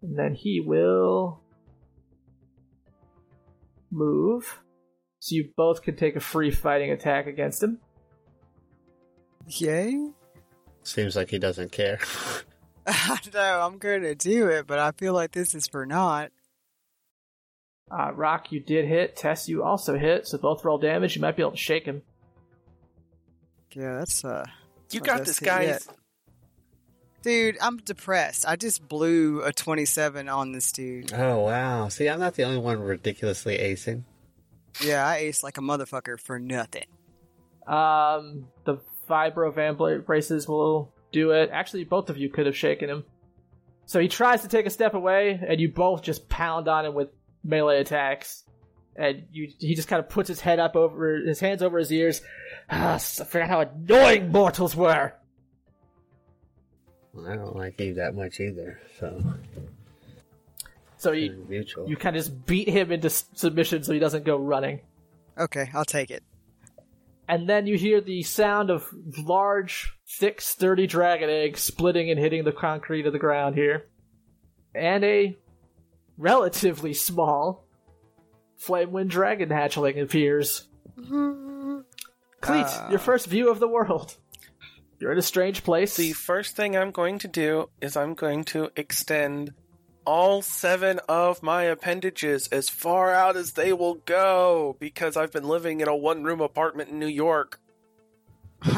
And 0.03 0.19
then 0.19 0.35
he 0.35 0.61
will 0.61 1.41
move, 3.91 4.61
so 5.21 5.35
you 5.35 5.51
both 5.57 5.83
can 5.83 5.97
take 5.97 6.17
a 6.17 6.21
free 6.21 6.51
fighting 6.51 6.91
attack 6.91 7.27
against 7.27 7.63
him. 7.63 7.79
Yay. 9.47 10.11
Seems 10.83 11.15
like 11.15 11.31
he 11.31 11.39
doesn't 11.39 11.71
care. 11.73 12.01
I 12.87 13.19
know, 13.33 13.61
I'm 13.63 13.79
going 13.79 14.03
to 14.03 14.15
do 14.15 14.49
it, 14.49 14.67
but 14.67 14.79
I 14.79 14.93
feel 14.93 15.13
like 15.13 15.33
this 15.33 15.55
is 15.55 15.69
for 15.69 15.85
not. 15.85 16.33
Uh, 17.91 18.13
Rock, 18.15 18.51
you 18.51 18.61
did 18.61 18.87
hit. 18.87 19.17
Tess, 19.17 19.49
you 19.49 19.63
also 19.63 19.99
hit. 19.99 20.27
So 20.27 20.39
both 20.39 20.65
roll 20.65 20.79
damage. 20.79 21.17
You 21.17 21.23
might 21.23 21.37
be 21.37 21.43
able 21.43 21.53
to 21.53 21.57
shake 21.57 21.85
him. 21.85 22.03
Yeah, 23.73 23.99
that's, 23.99 24.25
uh. 24.25 24.47
You 24.91 25.01
got 25.01 25.25
this, 25.25 25.39
hit 25.39 25.47
guys. 25.47 25.67
yet. 25.67 25.87
Dude, 27.23 27.59
I'm 27.61 27.77
depressed. 27.79 28.47
I 28.49 28.57
just 28.57 28.89
blew 28.89 29.43
a 29.43 29.53
27 29.53 30.29
on 30.29 30.53
this 30.53 30.73
dude. 30.73 31.13
oh, 31.13 31.41
wow. 31.41 31.89
See, 31.89 32.09
I'm 32.09 32.19
not 32.19 32.35
the 32.35 32.45
only 32.45 32.59
one 32.59 32.81
ridiculously 32.81 33.59
acing. 33.59 34.05
Yeah, 34.83 35.07
I 35.07 35.23
aced 35.23 35.43
like 35.43 35.59
a 35.59 35.61
motherfucker 35.61 36.19
for 36.19 36.39
nothing. 36.39 36.87
Um, 37.67 38.47
the 38.65 38.79
vibro 39.09 39.55
van 39.55 39.77
bla- 39.77 39.99
braces 39.99 40.49
will 40.49 40.93
do 41.13 41.33
it. 41.33 41.51
Actually, 41.53 41.85
both 41.85 42.11
of 42.11 42.17
you 42.17 42.29
could 42.29 42.47
have 42.47 42.57
shaken 42.57 42.89
him. 42.89 43.05
So 43.87 43.99
he 43.99 44.09
tries 44.09 44.43
to 44.43 44.49
take 44.49 44.67
a 44.67 44.71
step 44.71 44.95
away, 44.95 45.41
and 45.47 45.61
you 45.61 45.71
both 45.73 46.03
just 46.03 46.29
pound 46.29 46.69
on 46.69 46.87
him 46.87 46.95
with 46.95 47.09
melee 47.43 47.81
attacks. 47.81 48.45
And 48.97 49.25
you, 49.33 49.51
he 49.59 49.75
just 49.75 49.89
kind 49.89 49.99
of 50.01 50.09
puts 50.09 50.29
his 50.29 50.41
head 50.41 50.59
up 50.59 50.77
over 50.77 51.17
his 51.17 51.41
hands 51.41 51.63
over 51.63 51.79
his 51.79 51.93
ears. 51.93 52.23
Ah, 52.71 52.95
I 52.95 52.99
forgot 52.99 53.49
how 53.49 53.61
annoying 53.61 54.31
mortals 54.31 54.77
were. 54.77 55.15
Well, 57.13 57.27
I 57.27 57.37
don't 57.37 57.57
like 57.57 57.81
you 57.81 57.95
that 57.95 58.15
much 58.15 58.41
either, 58.41 58.81
so. 58.99 59.23
So 61.01 61.13
you, 61.13 61.47
mutual. 61.49 61.89
you 61.89 61.97
kind 61.97 62.15
of 62.15 62.21
just 62.25 62.45
beat 62.47 62.69
him 62.69 62.93
into 62.93 63.09
submission 63.09 63.83
so 63.83 63.93
he 63.95 63.99
doesn't 63.99 64.25
go 64.25 64.37
running. 64.37 64.81
Okay, 65.39 65.71
I'll 65.75 65.85
take 65.87 66.11
it. 66.11 66.23
and 67.27 67.49
then 67.49 67.67
you 67.67 67.79
hear 67.79 68.01
the 68.03 68.23
sound 68.23 68.69
of 68.71 68.87
large, 69.17 69.95
thick, 70.19 70.41
sturdy 70.43 70.87
dragon 70.87 71.31
eggs 71.31 71.61
splitting 71.61 72.11
and 72.11 72.19
hitting 72.21 72.45
the 72.45 72.53
concrete 72.53 73.07
of 73.07 73.13
the 73.15 73.19
ground 73.19 73.55
here. 73.55 73.87
And 74.75 75.03
a 75.05 75.39
relatively 76.19 76.93
small 76.93 77.67
Flamewind 78.63 79.09
dragon 79.09 79.49
hatchling 79.49 80.03
appears. 80.03 80.69
Cleet, 80.99 81.85
Uh. 82.43 82.89
your 82.91 82.99
first 82.99 83.27
view 83.27 83.51
of 83.51 83.59
the 83.59 83.69
world. 83.69 84.17
You're 84.99 85.13
in 85.13 85.19
a 85.19 85.23
strange 85.23 85.65
place. 85.65 85.97
The 85.97 86.13
first 86.13 86.57
thing 86.57 86.77
I'm 86.77 86.91
going 86.91 87.19
to 87.21 87.29
do 87.29 87.71
is 87.81 87.97
I'm 87.97 88.13
going 88.13 88.45
to 88.45 88.71
extend 88.77 89.55
all 90.05 90.43
seven 90.43 91.01
of 91.09 91.43
my 91.43 91.65
appendages 91.65 92.49
as 92.49 92.69
far 92.69 93.13
out 93.13 93.37
as 93.37 93.53
they 93.53 93.73
will 93.73 93.95
go 93.95 94.77
because 94.81 95.17
I've 95.17 95.33
been 95.33 95.49
living 95.49 95.81
in 95.81 95.89
a 95.89 95.97
one 95.97 96.25
room 96.25 96.41
apartment 96.41 96.91
in 96.91 96.99
New 96.99 97.07
York. 97.07 97.61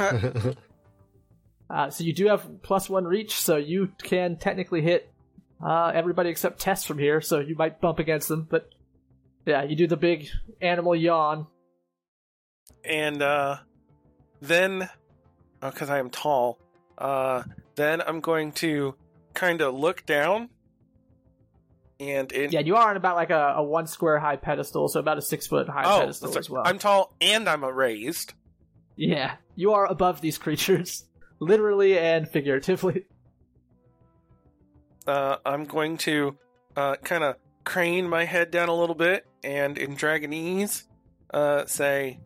Uh, 1.72 1.88
so 1.88 2.04
you 2.04 2.12
do 2.12 2.26
have 2.26 2.60
plus 2.60 2.90
one 2.90 3.06
reach, 3.06 3.34
so 3.34 3.56
you 3.56 3.90
can 4.02 4.36
technically 4.36 4.82
hit 4.82 5.10
uh, 5.66 5.90
everybody 5.94 6.28
except 6.28 6.60
Tess 6.60 6.84
from 6.84 6.98
here, 6.98 7.22
so 7.22 7.40
you 7.40 7.56
might 7.56 7.80
bump 7.80 7.98
against 7.98 8.28
them, 8.28 8.46
but 8.48 8.68
yeah, 9.46 9.62
you 9.62 9.74
do 9.74 9.86
the 9.86 9.96
big 9.96 10.28
animal 10.60 10.94
yawn. 10.94 11.46
And 12.84 13.22
uh, 13.22 13.58
then, 14.42 14.90
because 15.60 15.88
I 15.88 15.98
am 15.98 16.10
tall, 16.10 16.58
uh, 16.98 17.44
then 17.76 18.02
I'm 18.02 18.20
going 18.20 18.52
to 18.52 18.94
kind 19.32 19.62
of 19.62 19.74
look 19.74 20.04
down. 20.04 20.50
And 22.00 22.30
in, 22.32 22.50
Yeah, 22.50 22.60
you 22.60 22.76
are 22.76 22.90
on 22.90 22.96
about 22.96 23.16
like 23.16 23.30
a, 23.30 23.54
a 23.56 23.62
one 23.62 23.86
square 23.86 24.18
high 24.18 24.36
pedestal, 24.36 24.88
so 24.88 25.00
about 25.00 25.18
a 25.18 25.22
six 25.22 25.46
foot 25.46 25.68
high 25.68 25.84
oh, 25.84 26.00
pedestal 26.00 26.36
as 26.36 26.50
well. 26.50 26.62
I'm 26.64 26.78
tall 26.78 27.14
and 27.20 27.48
I'm 27.48 27.62
a 27.62 27.72
raised. 27.72 28.34
Yeah, 28.96 29.36
you 29.54 29.72
are 29.72 29.86
above 29.86 30.20
these 30.20 30.38
creatures, 30.38 31.04
literally 31.40 31.98
and 31.98 32.28
figuratively. 32.28 33.06
Uh, 35.06 35.36
I'm 35.44 35.64
going 35.64 35.96
to 35.98 36.36
uh, 36.76 36.96
kind 36.96 37.24
of 37.24 37.36
crane 37.64 38.08
my 38.08 38.24
head 38.24 38.50
down 38.50 38.68
a 38.68 38.74
little 38.74 38.94
bit 38.94 39.26
and 39.44 39.78
in 39.78 39.96
Dragonese 39.96 40.84
uh, 41.32 41.66
say, 41.66 42.20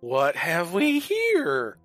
What 0.00 0.36
have 0.36 0.72
we 0.72 0.98
here? 0.98 1.78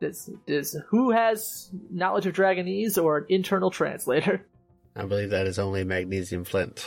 Does, 0.00 0.30
does 0.46 0.76
who 0.88 1.10
has 1.10 1.70
knowledge 1.90 2.26
of 2.26 2.34
Dragonese 2.34 3.02
or 3.02 3.18
an 3.18 3.26
internal 3.28 3.70
translator? 3.70 4.46
I 4.96 5.04
believe 5.04 5.30
that 5.30 5.46
is 5.46 5.58
only 5.58 5.84
magnesium 5.84 6.44
flint. 6.44 6.86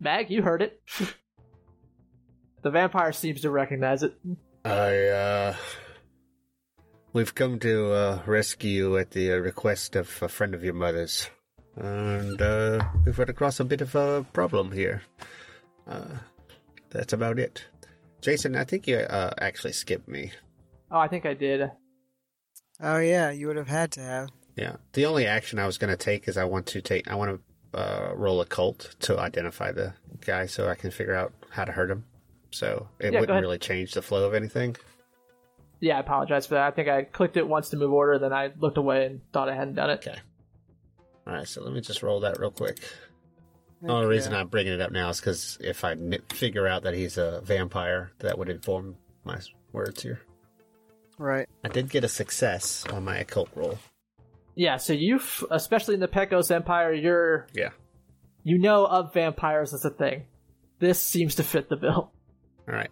Mag, 0.00 0.30
you 0.30 0.42
heard 0.42 0.62
it. 0.62 0.80
the 2.62 2.70
vampire 2.70 3.12
seems 3.12 3.42
to 3.42 3.50
recognize 3.50 4.02
it. 4.02 4.14
I, 4.64 5.06
uh. 5.06 5.56
We've 7.12 7.34
come 7.34 7.58
to 7.58 7.92
uh, 7.92 8.22
rescue 8.24 8.70
you 8.70 8.96
at 8.96 9.10
the 9.10 9.32
uh, 9.32 9.36
request 9.36 9.96
of 9.96 10.22
a 10.22 10.28
friend 10.28 10.54
of 10.54 10.62
your 10.62 10.74
mother's. 10.74 11.28
And 11.76 12.40
uh, 12.40 12.84
we've 13.04 13.18
run 13.18 13.28
across 13.28 13.58
a 13.58 13.64
bit 13.64 13.80
of 13.80 13.94
a 13.94 14.24
problem 14.32 14.70
here. 14.70 15.02
Uh, 15.88 16.18
that's 16.90 17.12
about 17.12 17.38
it. 17.38 17.64
Jason, 18.20 18.54
I 18.54 18.64
think 18.64 18.86
you 18.86 18.98
uh, 18.98 19.32
actually 19.40 19.72
skipped 19.72 20.08
me. 20.08 20.32
Oh, 20.90 20.98
I 20.98 21.08
think 21.08 21.26
I 21.26 21.34
did. 21.34 21.70
Oh 22.80 22.98
yeah, 22.98 23.30
you 23.30 23.46
would 23.48 23.56
have 23.56 23.68
had 23.68 23.92
to 23.92 24.00
have. 24.00 24.28
Yeah. 24.60 24.76
The 24.92 25.06
only 25.06 25.26
action 25.26 25.58
I 25.58 25.64
was 25.64 25.78
going 25.78 25.90
to 25.90 25.96
take 25.96 26.28
is 26.28 26.36
I 26.36 26.44
want 26.44 26.66
to 26.66 26.82
take. 26.82 27.10
I 27.10 27.14
want 27.14 27.40
to 27.72 27.78
uh, 27.78 28.12
roll 28.14 28.42
occult 28.42 28.94
to 29.00 29.18
identify 29.18 29.72
the 29.72 29.94
guy 30.20 30.44
so 30.44 30.68
I 30.68 30.74
can 30.74 30.90
figure 30.90 31.14
out 31.14 31.32
how 31.48 31.64
to 31.64 31.72
hurt 31.72 31.90
him. 31.90 32.04
So 32.50 32.88
it 32.98 33.14
Yeah, 33.14 33.20
wouldn't 33.20 33.40
really 33.40 33.58
change 33.58 33.92
the 33.94 34.02
flow 34.02 34.26
of 34.26 34.34
anything. 34.34 34.76
Yeah, 35.80 35.96
I 35.96 36.00
apologize 36.00 36.46
for 36.46 36.54
that. 36.56 36.66
I 36.66 36.70
think 36.72 36.88
I 36.88 37.04
clicked 37.04 37.38
it 37.38 37.48
once 37.48 37.70
to 37.70 37.78
move 37.78 37.90
order, 37.90 38.18
then 38.18 38.34
I 38.34 38.50
looked 38.58 38.76
away 38.76 39.06
and 39.06 39.20
thought 39.32 39.48
I 39.48 39.54
hadn't 39.54 39.76
done 39.76 39.88
it. 39.88 40.06
Okay. 40.06 40.18
All 41.26 41.32
right, 41.32 41.48
so 41.48 41.62
let 41.62 41.72
me 41.72 41.80
just 41.80 42.02
roll 42.02 42.20
that 42.20 42.38
real 42.38 42.50
quick. 42.50 42.80
The 43.80 43.90
only 43.90 44.08
reason 44.08 44.34
I'm 44.34 44.48
bringing 44.48 44.74
it 44.74 44.80
up 44.82 44.92
now 44.92 45.08
is 45.08 45.20
because 45.20 45.56
if 45.62 45.84
I 45.84 45.92
n- 45.92 46.18
figure 46.28 46.66
out 46.66 46.82
that 46.82 46.92
he's 46.92 47.16
a 47.16 47.40
vampire, 47.42 48.12
that 48.18 48.36
would 48.36 48.50
inform 48.50 48.96
my 49.24 49.38
words 49.72 50.02
here. 50.02 50.20
Right. 51.16 51.48
I 51.64 51.68
did 51.68 51.88
get 51.88 52.04
a 52.04 52.08
success 52.08 52.84
on 52.92 53.04
my 53.04 53.16
occult 53.16 53.48
roll. 53.54 53.78
Yeah, 54.54 54.76
so 54.76 54.92
you, 54.92 55.16
f- 55.16 55.44
especially 55.50 55.94
in 55.94 56.00
the 56.00 56.08
Pecos 56.08 56.50
Empire, 56.50 56.92
you're 56.92 57.46
Yeah. 57.54 57.70
you 58.42 58.58
know 58.58 58.84
of 58.86 59.12
vampires 59.14 59.72
as 59.72 59.84
a 59.84 59.90
thing. 59.90 60.24
This 60.78 61.00
seems 61.00 61.34
to 61.36 61.42
fit 61.42 61.68
the 61.68 61.76
bill. 61.76 62.12
All 62.68 62.74
right. 62.74 62.90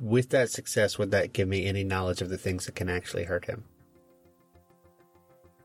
With 0.00 0.30
that 0.30 0.50
success, 0.50 0.98
would 0.98 1.12
that 1.12 1.32
give 1.32 1.48
me 1.48 1.66
any 1.66 1.84
knowledge 1.84 2.20
of 2.22 2.28
the 2.28 2.36
things 2.38 2.66
that 2.66 2.74
can 2.74 2.88
actually 2.88 3.24
hurt 3.24 3.46
him? 3.46 3.64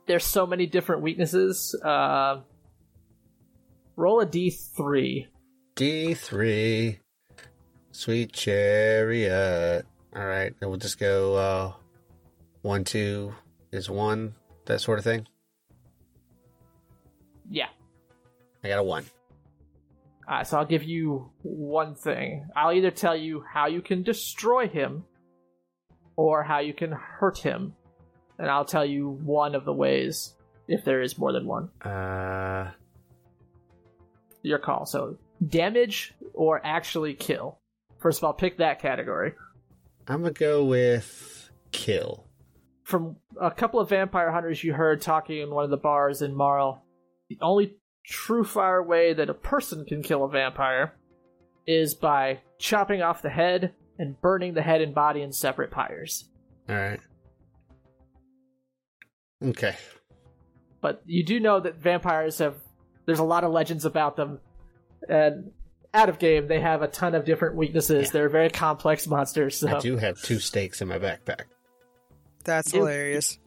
There's 0.08 0.24
so 0.26 0.46
many 0.46 0.66
different 0.68 1.02
weaknesses. 1.02 1.76
Uh, 1.84 2.42
roll 3.96 4.20
a 4.22 4.26
d3. 4.26 5.28
D3. 5.76 6.98
Sweet 7.92 8.34
chariot. 8.34 9.86
All 10.16 10.26
right, 10.26 10.54
then 10.60 10.70
we'll 10.70 10.78
just 10.80 11.00
go 11.00 11.36
uh, 11.36 11.74
one, 12.62 12.84
two 12.84 13.34
is 13.72 13.90
one, 13.90 14.34
that 14.66 14.82
sort 14.82 14.98
of 15.00 15.06
thing. 15.06 15.28
I 18.64 18.70
got 18.70 18.80
a 18.80 18.84
one. 18.84 19.06
Alright, 20.28 20.48
so 20.48 20.58
I'll 20.58 20.66
give 20.66 20.84
you 20.84 21.32
one 21.42 21.96
thing. 21.96 22.48
I'll 22.56 22.74
either 22.74 22.92
tell 22.92 23.16
you 23.16 23.44
how 23.52 23.68
you 23.68 23.82
can 23.82 24.04
destroy 24.04 24.68
him 24.68 25.04
or 26.16 26.44
how 26.44 26.60
you 26.60 26.74
can 26.74 26.92
hurt 26.92 27.40
him. 27.40 27.74
And 28.38 28.50
I'll 28.50 28.66
tell 28.66 28.86
you 28.86 29.10
one 29.10 29.56
of 29.56 29.66
the 29.66 29.74
ways 29.74 30.36
if 30.68 30.86
there 30.86 31.02
is 31.02 31.18
more 31.18 31.34
than 31.34 31.46
one. 31.46 31.70
Uh, 31.82 32.72
Your 34.42 34.60
call. 34.60 34.86
So 34.86 35.18
damage 35.46 36.14
or 36.34 36.62
actually 36.66 37.14
kill. 37.14 37.60
First 38.00 38.20
of 38.20 38.24
all, 38.24 38.34
pick 38.34 38.58
that 38.58 38.82
category. 38.82 39.34
I'm 40.08 40.22
gonna 40.22 40.34
go 40.34 40.66
with 40.66 41.50
kill. 41.72 42.28
From 42.84 43.16
a 43.40 43.52
couple 43.52 43.80
of 43.80 43.90
vampire 43.90 44.32
hunters 44.32 44.64
you 44.64 44.74
heard 44.74 45.02
talking 45.02 45.40
in 45.40 45.52
one 45.52 45.64
of 45.64 45.70
the 45.70 45.78
bars 45.78 46.22
in 46.22 46.36
Marl, 46.36 46.84
the 47.30 47.38
only 47.42 47.76
true 48.06 48.44
fire 48.44 48.82
way 48.84 49.14
that 49.14 49.30
a 49.30 49.34
person 49.34 49.86
can 49.86 50.02
kill 50.04 50.24
a 50.24 50.30
vampire 50.30 50.94
is 51.68 51.94
by 51.94 52.40
chopping 52.58 53.02
off 53.02 53.22
the 53.22 53.30
head 53.30 53.74
and 54.00 54.20
burning 54.22 54.54
the 54.54 54.62
head 54.62 54.82
and 54.82 54.96
body 54.96 55.22
in 55.22 55.32
separate 55.32 55.72
pyres. 55.72 56.28
All 56.70 56.76
right. 56.76 57.00
Okay. 59.44 59.76
But 60.82 61.02
you 61.06 61.24
do 61.24 61.40
know 61.40 61.60
that 61.60 61.78
vampires 61.78 62.40
have 62.40 62.56
there's 63.06 63.20
a 63.20 63.24
lot 63.24 63.44
of 63.44 63.52
legends 63.52 63.86
about 63.86 64.16
them 64.16 64.40
and 65.08 65.52
out 65.94 66.10
of 66.10 66.20
game 66.20 66.48
they 66.48 66.60
have 66.60 66.82
a 66.82 66.88
ton 66.88 67.16
of 67.16 67.26
different 67.26 67.56
weaknesses. 67.56 68.08
Yeah. 68.08 68.12
They're 68.12 68.30
very 68.30 68.50
complex 68.50 69.08
monsters. 69.08 69.58
So 69.58 69.76
I 69.76 69.80
do 69.80 69.98
have 69.98 70.22
two 70.22 70.40
stakes 70.40 70.82
in 70.82 70.88
my 70.88 71.00
backpack. 71.00 71.44
That's 72.44 72.74
You- 72.74 72.80
hilarious. 72.82 73.38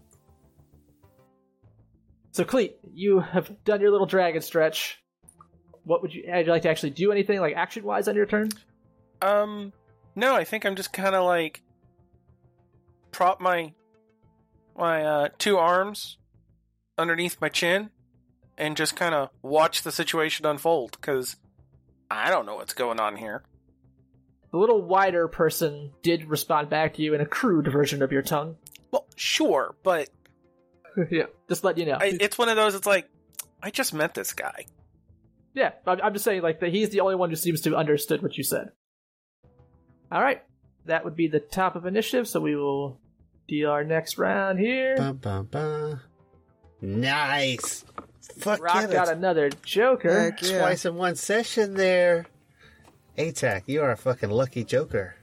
So 2.35 2.45
Cleet, 2.45 2.75
you 2.93 3.21
have 3.21 3.63
done 3.63 3.81
your 3.81 3.93
little 3.93 4.09
dragon 4.09 4.43
stretch. 4.43 5.01
What 5.85 6.03
would 6.03 6.13
you 6.13 6.25
would 6.27 6.47
you 6.47 6.51
like 6.51 6.63
to 6.63 6.69
actually 6.69 6.91
do 6.91 7.13
anything 7.13 7.39
like 7.39 7.55
action 7.55 7.85
wise 7.85 8.09
on 8.09 8.17
your 8.17 8.27
turn? 8.27 8.51
Um, 9.23 9.73
no, 10.17 10.35
I 10.35 10.43
think 10.43 10.67
I'm 10.67 10.75
just 10.75 10.93
kind 10.93 11.15
of 11.15 11.25
like 11.25 11.63
prop 13.13 13.41
my 13.41 13.73
my 14.77 15.05
uh, 15.05 15.29
two 15.39 15.59
arms 15.59 16.19
underneath 16.99 17.41
my 17.41 17.49
chin 17.49 17.91
and 18.59 18.77
just 18.77 18.97
kind 18.97 19.15
of 19.15 19.31
watch 19.41 19.83
the 19.83 19.93
situation 19.93 20.45
unfold 20.45 20.99
because 21.01 21.37
I 22.11 22.31
don't 22.31 22.47
know 22.47 22.57
what's 22.57 22.75
going 22.75 22.99
on 22.99 23.15
here. 23.15 23.45
The 24.51 24.59
little 24.59 24.83
wider 24.83 25.29
person 25.29 25.93
did 26.03 26.25
respond 26.25 26.69
back 26.69 26.95
to 26.95 27.03
you 27.03 27.15
in 27.15 27.21
a 27.21 27.27
crude 27.27 27.69
version 27.69 28.03
of 28.03 28.11
your 28.11 28.23
tongue. 28.23 28.57
Well, 28.91 29.07
sure, 29.15 29.77
but 29.85 30.09
yeah, 31.11 31.25
just 31.49 31.65
let 31.65 31.79
you 31.79 31.87
know. 31.87 31.99
I, 32.01 32.17
it's 32.21 32.39
one 32.39 32.49
of 32.49 32.57
those. 32.57 32.75
It's 32.75 32.87
like 32.87 33.09
I 33.63 33.71
just 33.71 33.95
met 33.95 34.15
this 34.15 34.33
guy. 34.33 34.67
yeah, 35.55 35.73
I'm, 35.87 36.01
I'm 36.03 36.13
just 36.13 36.25
saying 36.25 36.43
like 36.43 36.61
that 36.61 36.71
he's 36.71 36.91
the 36.91 37.01
only 37.01 37.15
one 37.15 37.31
who 37.31 37.37
seems 37.37 37.61
to 37.63 37.71
have 37.71 37.79
understood 37.79 38.23
what 38.23 38.37
you 38.37 38.45
said. 38.45 38.71
All 40.13 40.23
right, 40.23 40.43
that 40.87 41.05
would 41.05 41.17
be 41.17 41.29
the 41.29 41.41
top 41.41 41.77
of 41.77 41.87
initiative. 41.87 42.29
So 42.29 42.41
we 42.41 42.57
will 42.57 43.01
deal 43.49 43.71
our 43.71 43.85
next 43.85 44.19
round 44.19 44.59
here. 44.59 44.97
Bum, 44.97 45.17
bum, 45.17 45.47
bum. 45.47 46.01
Nice. 46.81 47.85
Fuck 48.39 48.63
Rock 48.63 48.75
yeah, 48.75 48.93
got 48.93 49.09
another 49.09 49.51
Joker. 49.65 50.11
Heck 50.11 50.43
yeah. 50.43 50.59
twice 50.59 50.85
in 50.85 50.97
one 50.97 51.17
session 51.17 51.75
there. 51.75 52.27
ATAC, 53.17 53.63
you 53.67 53.83
are 53.83 53.93
a 53.93 53.97
fucking 53.97 54.31
lucky 54.31 54.65
joker. 54.65 55.15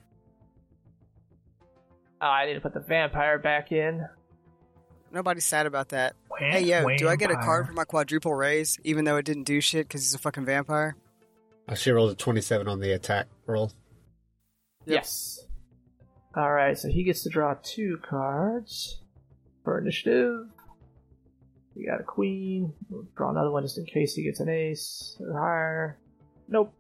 Oh, 2.22 2.28
I 2.28 2.46
need 2.46 2.54
to 2.54 2.62
put 2.62 2.74
the 2.74 2.80
vampire 2.80 3.38
back 3.38 3.72
in. 3.72 4.08
Nobody's 5.12 5.46
sad 5.46 5.66
about 5.66 5.90
that. 5.90 6.16
Wham- 6.30 6.52
Hey, 6.52 6.62
yo, 6.62 6.88
do 6.98 7.08
I 7.10 7.16
get 7.16 7.32
a 7.32 7.36
card 7.36 7.68
for 7.68 7.74
my 7.74 7.84
quadruple 7.84 8.34
raise, 8.34 8.78
even 8.84 9.06
though 9.06 9.18
it 9.18 9.26
didn't 9.26 9.44
do 9.44 9.60
shit 9.62 9.88
because 9.88 10.02
he's 10.02 10.14
a 10.14 10.18
fucking 10.18 10.46
vampire? 10.46 10.96
Uh, 11.68 11.72
I 11.74 11.76
should 11.76 11.94
rolled 11.94 12.12
a 12.12 12.16
27 12.16 12.68
on 12.68 12.80
the 12.80 12.92
attack 12.94 13.28
roll. 13.46 13.72
Yep. 14.86 14.96
Yes. 14.96 15.46
All 16.36 16.52
right, 16.52 16.78
so 16.78 16.88
he 16.88 17.04
gets 17.04 17.24
to 17.24 17.30
draw 17.30 17.56
two 17.62 18.00
cards 18.02 19.02
for 19.64 19.78
initiative. 19.80 20.48
We 21.76 21.86
got 21.86 22.00
a 22.00 22.04
queen. 22.04 22.74
We'll 22.90 23.06
draw 23.16 23.30
another 23.32 23.52
one 23.52 23.64
just 23.64 23.78
in 23.78 23.86
case 23.86 24.16
he 24.16 24.24
gets 24.24 24.40
an 24.40 24.50
ace 24.50 25.18
or 25.20 25.34
higher. 25.34 25.98
Nope. 26.48 26.74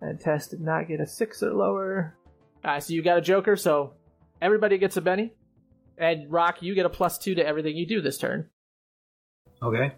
And 0.00 0.20
Tess 0.20 0.48
did 0.48 0.60
not 0.60 0.88
get 0.88 1.00
a 1.00 1.06
six 1.06 1.42
or 1.42 1.52
lower. 1.54 2.16
All 2.64 2.70
right, 2.72 2.82
so 2.82 2.92
you 2.92 3.02
got 3.02 3.18
a 3.18 3.22
joker. 3.22 3.56
So 3.56 3.94
everybody 4.40 4.78
gets 4.78 4.96
a 4.96 5.00
Benny, 5.00 5.32
and 5.98 6.30
Rock, 6.30 6.62
you 6.62 6.74
get 6.74 6.86
a 6.86 6.90
plus 6.90 7.18
two 7.18 7.34
to 7.34 7.46
everything 7.46 7.76
you 7.76 7.86
do 7.86 8.00
this 8.00 8.18
turn. 8.18 8.50
Okay. 9.62 9.92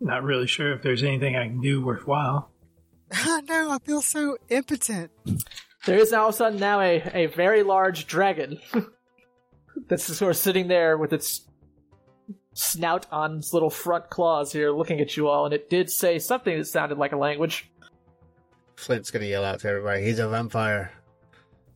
Not 0.00 0.24
really 0.24 0.46
sure 0.46 0.72
if 0.72 0.82
there's 0.82 1.04
anything 1.04 1.36
I 1.36 1.46
can 1.46 1.60
do 1.60 1.84
worthwhile. 1.84 2.50
no, 3.26 3.70
I 3.70 3.78
feel 3.84 4.02
so 4.02 4.36
impotent. 4.48 5.10
There 5.86 5.98
is 5.98 6.12
now 6.12 6.22
all 6.22 6.28
of 6.28 6.34
a 6.34 6.36
sudden 6.36 6.58
now 6.58 6.80
a, 6.80 7.02
a 7.14 7.26
very 7.26 7.62
large 7.62 8.06
dragon 8.06 8.58
that's 9.88 10.04
sort 10.04 10.30
of 10.30 10.36
sitting 10.36 10.68
there 10.68 10.96
with 10.96 11.12
its 11.12 11.46
snout 12.54 13.06
on 13.10 13.38
its 13.38 13.52
little 13.52 13.70
front 13.70 14.10
claws 14.10 14.52
here 14.52 14.70
looking 14.70 15.00
at 15.00 15.16
you 15.16 15.28
all, 15.28 15.44
and 15.44 15.54
it 15.54 15.70
did 15.70 15.90
say 15.90 16.18
something 16.18 16.56
that 16.56 16.66
sounded 16.66 16.98
like 16.98 17.12
a 17.12 17.16
language. 17.16 17.70
Flint's 18.76 19.10
gonna 19.10 19.26
yell 19.26 19.44
out 19.44 19.60
to 19.60 19.68
everybody, 19.68 20.04
he's 20.04 20.18
a 20.18 20.28
vampire. 20.28 20.92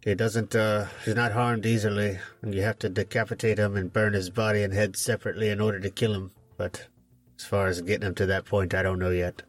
He 0.07 0.15
doesn't, 0.15 0.55
uh, 0.55 0.87
he's 1.05 1.17
not 1.17 1.33
harmed 1.33 1.67
easily, 1.67 2.21
and 2.41 2.55
you 2.55 2.63
have 2.63 2.79
to 2.79 2.89
decapitate 2.89 3.59
him 3.59 3.77
and 3.77 3.93
burn 3.93 4.13
his 4.13 4.31
body 4.31 4.63
and 4.63 4.73
head 4.73 4.95
separately 4.95 5.49
in 5.49 5.61
order 5.61 5.81
to 5.81 5.91
kill 5.91 6.15
him. 6.15 6.31
But 6.57 6.87
as 7.37 7.45
far 7.45 7.67
as 7.67 7.81
getting 7.81 8.07
him 8.07 8.15
to 8.15 8.27
that 8.27 8.45
point, 8.45 8.73
I 8.73 8.85
don't 8.85 9.01
know 9.01 9.11
yet. 9.11 9.43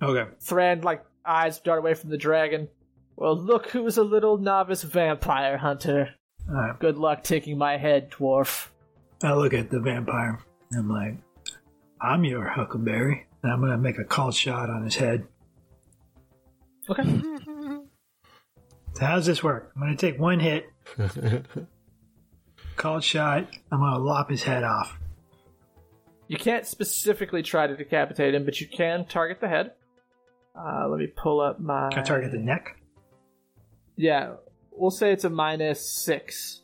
Okay. 0.00 0.30
Thran, 0.40 0.82
like, 0.82 1.04
eyes 1.24 1.58
dart 1.58 1.80
away 1.80 1.94
from 1.94 2.10
the 2.10 2.16
dragon. 2.16 2.68
Well, 3.16 3.36
look 3.36 3.70
who's 3.70 3.96
a 3.96 4.04
little 4.04 4.38
novice 4.38 4.84
vampire 4.84 5.56
hunter. 5.56 6.10
Uh, 6.48 6.74
Good 6.74 6.98
luck 6.98 7.24
taking 7.24 7.58
my 7.58 7.76
head, 7.76 8.12
dwarf. 8.12 8.68
I 9.24 9.34
look 9.34 9.54
at 9.54 9.70
the 9.70 9.80
vampire. 9.80 10.38
I'm 10.72 10.88
like, 10.88 11.16
I'm 12.00 12.22
your 12.22 12.46
Huckleberry, 12.46 13.26
and 13.42 13.50
I'm 13.50 13.60
gonna 13.60 13.76
make 13.76 13.98
a 13.98 14.04
called 14.04 14.36
shot 14.36 14.70
on 14.70 14.84
his 14.84 14.94
head. 14.94 15.26
Okay. 16.88 17.02
So 18.96 19.04
how's 19.04 19.26
this 19.26 19.44
work? 19.44 19.72
I'm 19.76 19.82
gonna 19.82 19.94
take 19.94 20.18
one 20.18 20.40
hit, 20.40 20.70
called 22.76 23.04
shot. 23.04 23.46
I'm 23.70 23.80
gonna 23.80 23.98
lop 23.98 24.30
his 24.30 24.42
head 24.42 24.64
off. 24.64 24.98
You 26.28 26.38
can't 26.38 26.66
specifically 26.66 27.42
try 27.42 27.66
to 27.66 27.76
decapitate 27.76 28.34
him, 28.34 28.46
but 28.46 28.58
you 28.58 28.66
can 28.66 29.04
target 29.04 29.38
the 29.38 29.48
head. 29.48 29.72
Uh, 30.58 30.88
let 30.88 30.98
me 30.98 31.08
pull 31.08 31.42
up 31.42 31.60
my. 31.60 31.90
Can 31.90 31.98
I 31.98 32.02
target 32.04 32.32
the 32.32 32.38
neck? 32.38 32.80
Yeah, 33.96 34.36
we'll 34.72 34.90
say 34.90 35.12
it's 35.12 35.24
a 35.24 35.30
minus 35.30 36.02
six. 36.02 36.62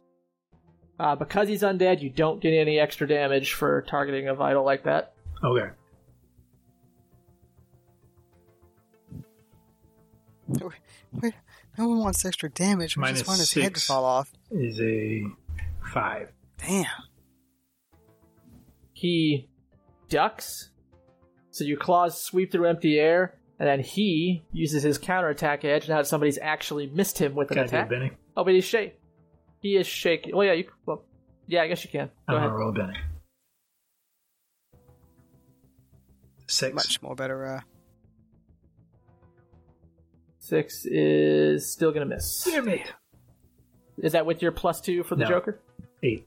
Uh, 0.98 1.14
because 1.14 1.48
he's 1.48 1.60
undead, 1.60 2.00
you 2.00 2.08
don't 2.08 2.40
get 2.40 2.54
any 2.54 2.78
extra 2.78 3.06
damage 3.06 3.52
for 3.52 3.82
targeting 3.82 4.28
a 4.28 4.34
vital 4.34 4.64
like 4.64 4.84
that. 4.84 5.12
Okay. 5.44 5.68
Wait, 11.12 11.34
no 11.78 11.88
one 11.88 11.98
wants 12.00 12.24
extra 12.24 12.50
damage. 12.50 12.96
We 12.96 13.00
Minus 13.02 13.20
just 13.20 13.28
want 13.28 13.40
his 13.40 13.52
head 13.52 13.74
to 13.74 13.80
six. 13.80 13.86
fall 13.86 14.04
off. 14.04 14.30
Is 14.50 14.80
a 14.80 15.24
five. 15.92 16.28
Damn. 16.58 16.86
He 18.92 19.48
ducks, 20.08 20.70
so 21.50 21.64
your 21.64 21.78
claws 21.78 22.20
sweep 22.20 22.52
through 22.52 22.66
empty 22.68 22.98
air, 22.98 23.34
and 23.58 23.68
then 23.68 23.80
he 23.80 24.42
uses 24.52 24.82
his 24.82 24.96
counterattack 24.98 25.64
edge 25.64 25.88
now 25.88 25.96
that 25.96 26.06
somebody's 26.06 26.38
actually 26.40 26.86
missed 26.86 27.18
him 27.18 27.34
with 27.34 27.50
an 27.50 27.56
Can 27.56 27.62
I 27.64 27.66
do 27.66 27.76
attack. 27.76 27.88
Benny? 27.90 28.10
Oh, 28.36 28.44
but 28.44 28.54
he's 28.54 28.64
shake. 28.64 28.98
He 29.60 29.76
is 29.76 29.86
shaking. 29.86 30.36
Well, 30.36 30.46
yeah, 30.46 30.52
you. 30.54 30.68
Well, 30.86 31.04
yeah, 31.46 31.62
I 31.62 31.68
guess 31.68 31.82
you 31.84 31.90
can. 31.90 32.06
Go 32.06 32.12
I'm 32.28 32.36
ahead. 32.36 32.48
gonna 32.50 32.58
roll 32.58 32.72
Benny. 32.72 32.96
Six. 36.46 36.74
Much 36.74 37.02
more 37.02 37.14
better. 37.14 37.44
Uh, 37.46 37.60
Six 40.52 40.84
is 40.84 41.72
still 41.72 41.92
gonna 41.92 42.04
miss. 42.04 42.44
Damn 42.44 42.68
it. 42.68 42.82
Is 44.02 44.12
that 44.12 44.26
with 44.26 44.42
your 44.42 44.52
plus 44.52 44.82
two 44.82 45.02
for 45.02 45.14
the 45.16 45.22
No. 45.22 45.28
Joker? 45.30 45.58
Eight. 46.02 46.26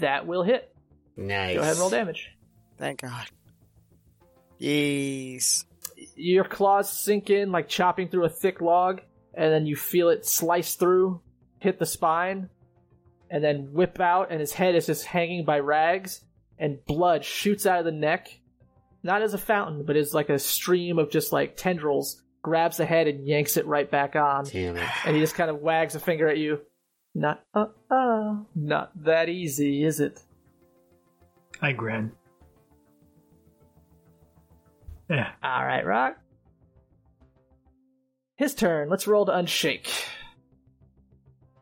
That 0.00 0.26
will 0.26 0.42
hit. 0.42 0.70
nice. 1.16 1.54
Go 1.56 1.62
ahead 1.62 1.72
and 1.72 1.80
roll 1.80 1.88
damage. 1.88 2.28
thank 2.76 3.00
God. 3.00 3.24
Yes. 4.58 5.64
Your 6.16 6.44
claws 6.44 6.90
sink 6.92 7.30
in 7.30 7.50
like 7.50 7.66
chopping 7.66 8.08
through 8.08 8.26
a 8.26 8.28
thick 8.28 8.60
log, 8.60 9.00
and 9.32 9.50
then 9.50 9.64
you 9.64 9.74
feel 9.74 10.10
it 10.10 10.26
slice 10.26 10.74
through, 10.74 11.22
hit 11.60 11.78
the 11.78 11.86
spine, 11.86 12.50
and 13.30 13.42
then 13.42 13.72
whip 13.72 13.98
out, 14.00 14.30
and 14.30 14.38
his 14.38 14.52
head 14.52 14.74
is 14.74 14.84
just 14.84 15.06
hanging 15.06 15.46
by 15.46 15.60
rags, 15.60 16.22
and 16.58 16.84
blood 16.84 17.24
shoots 17.24 17.64
out 17.64 17.78
of 17.78 17.86
the 17.86 17.90
neck. 17.92 18.28
Not 19.02 19.22
as 19.22 19.32
a 19.32 19.38
fountain, 19.38 19.86
but 19.86 19.96
as 19.96 20.12
like 20.12 20.28
a 20.28 20.38
stream 20.38 20.98
of 20.98 21.10
just 21.10 21.32
like 21.32 21.56
tendrils, 21.56 22.22
grabs 22.42 22.76
the 22.76 22.86
head 22.86 23.06
and 23.06 23.26
yanks 23.26 23.56
it 23.56 23.66
right 23.66 23.90
back 23.90 24.16
on. 24.16 24.44
Damn 24.44 24.76
it. 24.76 24.88
And 25.04 25.14
he 25.14 25.20
just 25.20 25.34
kind 25.34 25.50
of 25.50 25.60
wags 25.60 25.94
a 25.94 26.00
finger 26.00 26.28
at 26.28 26.38
you. 26.38 26.60
Not, 27.14 27.44
uh, 27.54 27.66
uh, 27.90 28.36
not 28.54 28.92
that 29.04 29.28
easy, 29.28 29.84
is 29.84 30.00
it? 30.00 30.20
I 31.60 31.72
grin. 31.72 32.12
Yeah. 35.08 35.30
All 35.42 35.64
right, 35.64 35.84
Rock. 35.84 36.16
His 38.36 38.54
turn. 38.54 38.88
Let's 38.88 39.06
roll 39.06 39.26
to 39.26 39.32
unshake. 39.32 39.90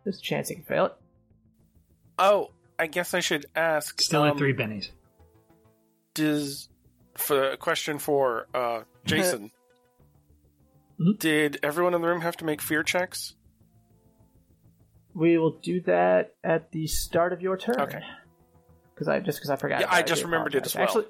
There's 0.05 0.19
a 0.19 0.23
chance 0.23 0.49
he 0.49 0.55
can 0.55 0.65
fail 0.65 0.87
it. 0.87 0.93
Oh, 2.19 2.51
I 2.79 2.87
guess 2.87 3.15
I 3.15 3.21
should 3.21 3.47
ask. 3.57 4.01
Still 4.01 4.23
um, 4.23 4.31
at 4.31 4.39
three 4.39 4.53
bennies. 4.53 4.91
Does 6.15 6.69
for 7.17 7.51
a 7.51 7.57
question 7.57 7.99
for 7.99 8.47
uh, 8.55 8.83
Jason? 9.05 9.51
Mhm. 11.01 11.19
Did 11.19 11.59
everyone 11.63 11.95
in 11.95 12.01
the 12.03 12.09
room 12.09 12.21
have 12.23 12.37
to 12.39 12.45
make 12.45 12.61
fear 12.61 12.83
checks? 12.83 13.35
We 15.15 15.39
will 15.39 15.59
do 15.63 15.81
that 15.83 16.35
at 16.45 16.71
the 16.73 16.87
start 16.87 17.33
of 17.33 17.41
your 17.41 17.57
turn. 17.57 17.81
Okay. 17.81 18.03
Because 18.95 19.09
I 19.09 19.21
just 19.21 19.39
because 19.39 19.51
I 19.51 19.57
forgot. 19.57 19.81
Yeah, 19.81 19.87
about 19.87 19.97
I 19.97 20.03
just 20.03 20.23
do 20.23 20.27
remembered 20.27 20.55
it 20.55 20.67
as 20.67 20.75
well. 20.75 20.85
Actually, 20.85 21.07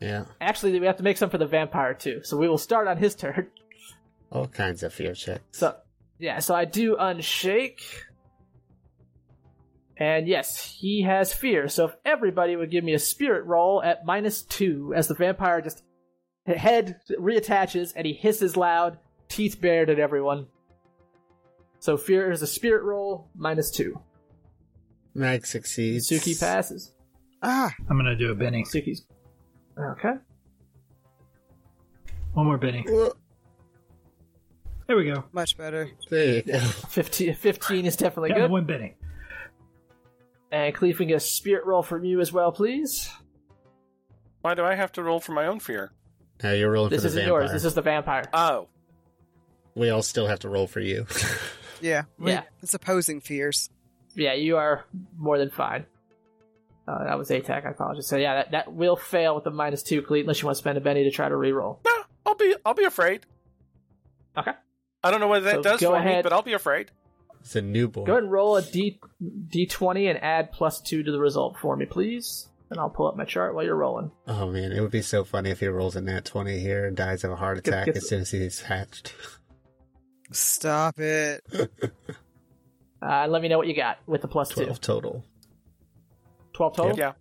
Yeah. 0.00 0.24
actually, 0.40 0.78
we 0.80 0.86
have 0.86 0.96
to 0.96 1.02
make 1.02 1.16
some 1.16 1.30
for 1.30 1.38
the 1.38 1.46
vampire 1.46 1.94
too. 1.94 2.22
So 2.24 2.36
we 2.36 2.48
will 2.48 2.58
start 2.58 2.88
on 2.88 2.96
his 2.98 3.14
turn. 3.14 3.50
All 4.32 4.46
kinds 4.46 4.82
of 4.82 4.92
fear 4.92 5.14
checks. 5.14 5.42
So 5.52 5.76
yeah, 6.18 6.38
so 6.40 6.54
I 6.54 6.64
do 6.64 6.96
unshake. 6.96 7.82
And 9.96 10.28
yes, 10.28 10.64
he 10.78 11.02
has 11.02 11.32
fear. 11.32 11.68
So 11.68 11.86
if 11.86 11.96
everybody 12.04 12.54
would 12.54 12.70
give 12.70 12.84
me 12.84 12.94
a 12.94 12.98
spirit 13.00 13.44
roll 13.46 13.82
at 13.82 14.04
minus 14.04 14.42
two, 14.42 14.92
as 14.94 15.08
the 15.08 15.14
vampire 15.14 15.60
just 15.60 15.82
head 16.46 17.00
reattaches 17.18 17.92
and 17.96 18.06
he 18.06 18.12
hisses 18.12 18.56
loud, 18.56 18.98
teeth 19.28 19.60
bared 19.60 19.90
at 19.90 19.98
everyone. 19.98 20.46
So 21.80 21.96
fear 21.96 22.30
is 22.30 22.42
a 22.42 22.46
spirit 22.46 22.82
roll 22.82 23.28
minus 23.36 23.70
two. 23.70 24.00
Mag 25.14 25.46
succeeds. 25.46 26.08
Suki 26.10 26.38
passes. 26.38 26.92
Ah, 27.42 27.72
I'm 27.88 27.96
gonna 27.96 28.16
do 28.16 28.30
a 28.32 28.34
Benny. 28.34 28.64
Suki's 28.64 29.04
okay. 29.78 30.14
One 32.34 32.46
more 32.46 32.58
Benny. 32.58 32.84
Well, 32.88 33.16
There 34.86 34.96
we 34.96 35.04
go. 35.04 35.24
much 35.32 35.56
better. 35.56 35.90
there 36.10 36.36
you 36.36 36.42
go. 36.42 36.58
15, 36.58 37.34
15 37.34 37.86
is 37.86 37.96
definitely 37.96 38.30
Got 38.30 38.38
good. 38.38 38.50
one 38.50 38.64
Benny. 38.64 38.96
And 40.50 40.74
Cleve, 40.74 40.98
we 40.98 41.04
can 41.04 41.08
get 41.08 41.16
a 41.16 41.20
spirit 41.20 41.66
roll 41.66 41.82
from 41.82 42.04
you 42.04 42.20
as 42.20 42.32
well, 42.32 42.52
please. 42.52 43.10
Why 44.40 44.54
do 44.54 44.64
I 44.64 44.74
have 44.76 44.92
to 44.92 45.02
roll 45.02 45.20
for 45.20 45.32
my 45.32 45.46
own 45.46 45.60
fear? 45.60 45.92
Now 46.42 46.52
you're 46.52 46.70
rolling 46.70 46.90
This 46.90 47.00
for 47.02 47.08
the 47.08 47.08
isn't 47.08 47.22
vampire. 47.24 47.40
yours. 47.42 47.52
This 47.52 47.64
is 47.64 47.74
the 47.74 47.82
vampire. 47.82 48.24
Oh, 48.32 48.68
We 49.78 49.90
all 49.90 50.02
still 50.02 50.26
have 50.26 50.40
to 50.40 50.48
roll 50.48 50.66
for 50.66 50.80
you. 50.80 51.06
Yeah. 51.80 52.02
we- 52.18 52.32
Yeah. 52.32 52.42
It's 52.60 52.74
opposing 52.74 53.20
fears. 53.20 53.70
Yeah, 54.16 54.32
you 54.34 54.56
are 54.56 54.84
more 55.16 55.38
than 55.38 55.48
fine. 55.48 55.86
Uh, 56.88 57.04
that 57.04 57.16
was 57.16 57.30
ATAC, 57.30 57.64
I 57.64 57.70
apologize. 57.70 58.08
So 58.08 58.16
yeah, 58.16 58.34
that, 58.34 58.50
that 58.50 58.72
will 58.72 58.96
fail 58.96 59.36
with 59.36 59.44
the 59.44 59.50
minus 59.52 59.84
two, 59.84 60.02
Cleet, 60.02 60.22
unless 60.22 60.40
you 60.42 60.46
want 60.46 60.56
to 60.56 60.58
spend 60.58 60.76
a 60.76 60.80
Benny 60.80 61.04
to 61.04 61.12
try 61.12 61.28
to 61.28 61.34
reroll. 61.36 61.78
no, 61.84 61.92
I'll 62.26 62.34
be 62.34 62.52
I'll 62.66 62.74
be 62.74 62.82
afraid. 62.84 63.26
Okay. 64.36 64.50
I 65.04 65.10
don't 65.12 65.20
know 65.20 65.28
what 65.28 65.44
that 65.44 65.54
So 65.56 65.62
does 65.62 65.80
go 65.80 65.90
for 65.94 66.00
me, 66.02 66.10
ahead. 66.10 66.24
but 66.24 66.32
I'll 66.32 66.42
be 66.42 66.54
afraid. 66.54 66.90
it's 67.40 67.54
a 67.54 67.62
newborn. 67.62 68.06
Go 68.06 68.12
ahead 68.14 68.24
and 68.24 68.32
roll 68.32 68.56
a 68.56 68.62
D 68.62 68.98
D20 69.22 70.10
and 70.10 70.20
add 70.20 70.50
plus 70.50 70.80
two 70.80 71.04
to 71.04 71.12
the 71.12 71.20
result 71.20 71.58
for 71.58 71.76
me, 71.76 71.86
please. 71.86 72.48
And 72.70 72.80
I'll 72.80 72.90
pull 72.90 73.06
up 73.06 73.16
my 73.16 73.24
chart 73.24 73.54
while 73.54 73.64
you're 73.64 73.76
rolling. 73.76 74.10
Oh 74.26 74.50
man, 74.50 74.72
it 74.72 74.80
would 74.80 74.90
be 74.90 75.02
so 75.02 75.22
funny 75.22 75.50
if 75.50 75.60
he 75.60 75.68
rolls 75.68 75.94
a 75.94 76.00
nat 76.00 76.24
20 76.24 76.58
here 76.58 76.86
and 76.86 76.96
dies 76.96 77.22
of 77.22 77.30
a 77.30 77.36
heart 77.36 77.62
Get- 77.62 77.72
attack 77.72 77.86
get- 77.86 77.96
as 77.98 78.08
soon 78.08 78.22
as 78.22 78.30
he's 78.32 78.62
hatched. 78.62 79.14
Stop 80.30 80.98
it. 80.98 81.44
Uh, 83.00 83.26
let 83.28 83.40
me 83.42 83.48
know 83.48 83.58
what 83.58 83.68
you 83.68 83.76
got 83.76 83.98
with 84.06 84.22
the 84.22 84.28
plus 84.28 84.48
12 84.48 84.70
two. 84.70 84.74
total. 84.80 85.24
12 86.54 86.76
total? 86.76 86.98
Yeah. 86.98 87.12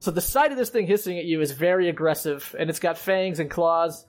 So 0.00 0.10
the 0.10 0.20
sight 0.20 0.52
of 0.52 0.58
this 0.58 0.70
thing 0.70 0.86
hissing 0.86 1.18
at 1.18 1.24
you 1.24 1.40
is 1.40 1.52
very 1.52 1.88
aggressive, 1.88 2.54
and 2.58 2.70
it's 2.70 2.78
got 2.78 2.96
fangs 2.96 3.40
and 3.40 3.50
claws, 3.50 4.06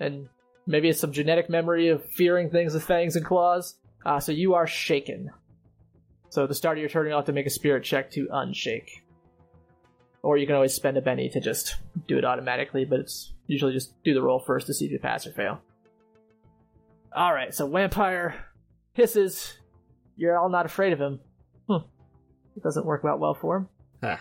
and 0.00 0.28
maybe 0.66 0.88
it's 0.88 1.00
some 1.00 1.12
genetic 1.12 1.50
memory 1.50 1.88
of 1.88 2.04
fearing 2.12 2.48
things 2.48 2.72
with 2.74 2.84
fangs 2.84 3.16
and 3.16 3.24
claws. 3.24 3.76
Uh, 4.06 4.18
so 4.18 4.32
you 4.32 4.54
are 4.54 4.66
shaken. 4.66 5.30
So 6.30 6.44
at 6.44 6.48
the 6.48 6.54
start 6.54 6.78
of 6.78 6.80
your 6.80 6.88
turn, 6.88 7.06
you'll 7.06 7.18
have 7.18 7.26
to 7.26 7.32
make 7.32 7.46
a 7.46 7.50
spirit 7.50 7.84
check 7.84 8.12
to 8.12 8.28
unshake. 8.32 9.02
Or 10.22 10.38
you 10.38 10.46
can 10.46 10.54
always 10.54 10.72
spend 10.72 10.96
a 10.96 11.02
Benny 11.02 11.28
to 11.30 11.40
just 11.40 11.76
do 12.06 12.16
it 12.16 12.24
automatically, 12.24 12.84
but 12.84 13.00
it's 13.00 13.32
usually 13.46 13.72
just 13.72 13.92
do 14.04 14.14
the 14.14 14.22
roll 14.22 14.38
first 14.38 14.68
to 14.68 14.74
see 14.74 14.86
if 14.86 14.92
you 14.92 14.98
pass 14.98 15.26
or 15.26 15.32
fail. 15.32 15.60
Alright, 17.16 17.54
so 17.54 17.68
Vampire 17.68 18.34
hisses. 18.94 19.58
You're 20.16 20.38
all 20.38 20.48
not 20.48 20.66
afraid 20.66 20.92
of 20.92 21.00
him. 21.00 21.20
Hmm. 21.68 21.86
It 22.56 22.62
doesn't 22.62 22.86
work 22.86 23.04
out 23.04 23.20
well 23.20 23.34
for 23.34 23.56
him. 23.56 23.68
Ah, 24.02 24.20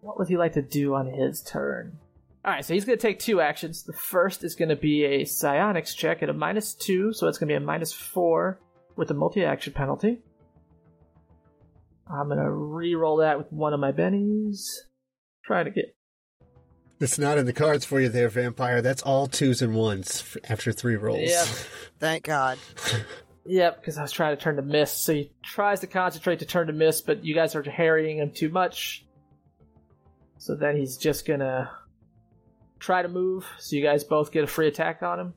What 0.00 0.18
would 0.18 0.28
he 0.28 0.36
like 0.36 0.54
to 0.54 0.62
do 0.62 0.94
on 0.94 1.06
his 1.06 1.42
turn? 1.42 1.98
Alright, 2.46 2.64
so 2.64 2.74
he's 2.74 2.84
going 2.84 2.98
to 2.98 3.02
take 3.02 3.18
two 3.18 3.40
actions. 3.40 3.82
The 3.82 3.92
first 3.92 4.44
is 4.44 4.54
going 4.54 4.68
to 4.70 4.76
be 4.76 5.04
a 5.04 5.24
psionics 5.24 5.94
check 5.94 6.22
at 6.22 6.28
a 6.30 6.32
minus 6.34 6.74
two, 6.74 7.12
so 7.12 7.26
it's 7.26 7.38
going 7.38 7.48
to 7.48 7.52
be 7.52 7.62
a 7.62 7.66
minus 7.66 7.92
four 7.92 8.60
with 8.96 9.10
a 9.10 9.14
multi 9.14 9.44
action 9.44 9.72
penalty. 9.72 10.20
I'm 12.10 12.28
going 12.28 12.38
to 12.38 12.50
re 12.50 12.94
roll 12.94 13.18
that 13.18 13.36
with 13.38 13.52
one 13.52 13.74
of 13.74 13.80
my 13.80 13.92
bennies. 13.92 14.60
Trying 15.44 15.66
to 15.66 15.70
get. 15.70 15.94
It's 17.00 17.18
not 17.18 17.38
in 17.38 17.46
the 17.46 17.52
cards 17.52 17.84
for 17.84 18.00
you 18.00 18.08
there, 18.08 18.28
vampire. 18.28 18.82
That's 18.82 19.02
all 19.02 19.26
twos 19.26 19.62
and 19.62 19.74
ones 19.74 20.36
after 20.48 20.72
three 20.72 20.96
rolls. 20.96 21.30
Yep. 21.30 21.46
Thank 22.00 22.24
God. 22.24 22.58
Yep, 23.46 23.80
because 23.80 23.96
I 23.96 24.02
was 24.02 24.12
trying 24.12 24.36
to 24.36 24.42
turn 24.42 24.56
to 24.56 24.62
miss. 24.62 24.92
So 24.92 25.14
he 25.14 25.32
tries 25.42 25.80
to 25.80 25.86
concentrate 25.86 26.40
to 26.40 26.46
turn 26.46 26.66
to 26.66 26.72
miss, 26.72 27.00
but 27.00 27.24
you 27.24 27.34
guys 27.34 27.54
are 27.54 27.62
harrying 27.62 28.18
him 28.18 28.30
too 28.30 28.50
much. 28.50 29.06
So 30.38 30.54
then 30.54 30.76
he's 30.76 30.96
just 30.96 31.26
going 31.26 31.40
to 31.40 31.70
try 32.78 33.02
to 33.02 33.08
move, 33.08 33.46
so 33.58 33.76
you 33.76 33.82
guys 33.82 34.04
both 34.04 34.30
get 34.30 34.44
a 34.44 34.46
free 34.46 34.68
attack 34.68 35.02
on 35.02 35.18
him. 35.18 35.34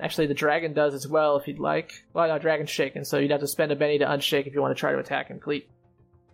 Actually, 0.00 0.26
the 0.26 0.34
dragon 0.34 0.72
does 0.72 0.94
as 0.94 1.06
well 1.06 1.36
if 1.36 1.46
you'd 1.48 1.58
like. 1.58 1.92
Well, 2.12 2.28
no, 2.28 2.38
dragon's 2.38 2.70
shaken, 2.70 3.04
so 3.04 3.18
you'd 3.18 3.30
have 3.30 3.40
to 3.40 3.46
spend 3.46 3.72
a 3.72 3.76
Benny 3.76 3.98
to 3.98 4.04
unshake 4.04 4.46
if 4.46 4.54
you 4.54 4.60
want 4.60 4.76
to 4.76 4.80
try 4.80 4.92
to 4.92 4.98
attack 4.98 5.28
him, 5.28 5.38
Cleet. 5.38 5.64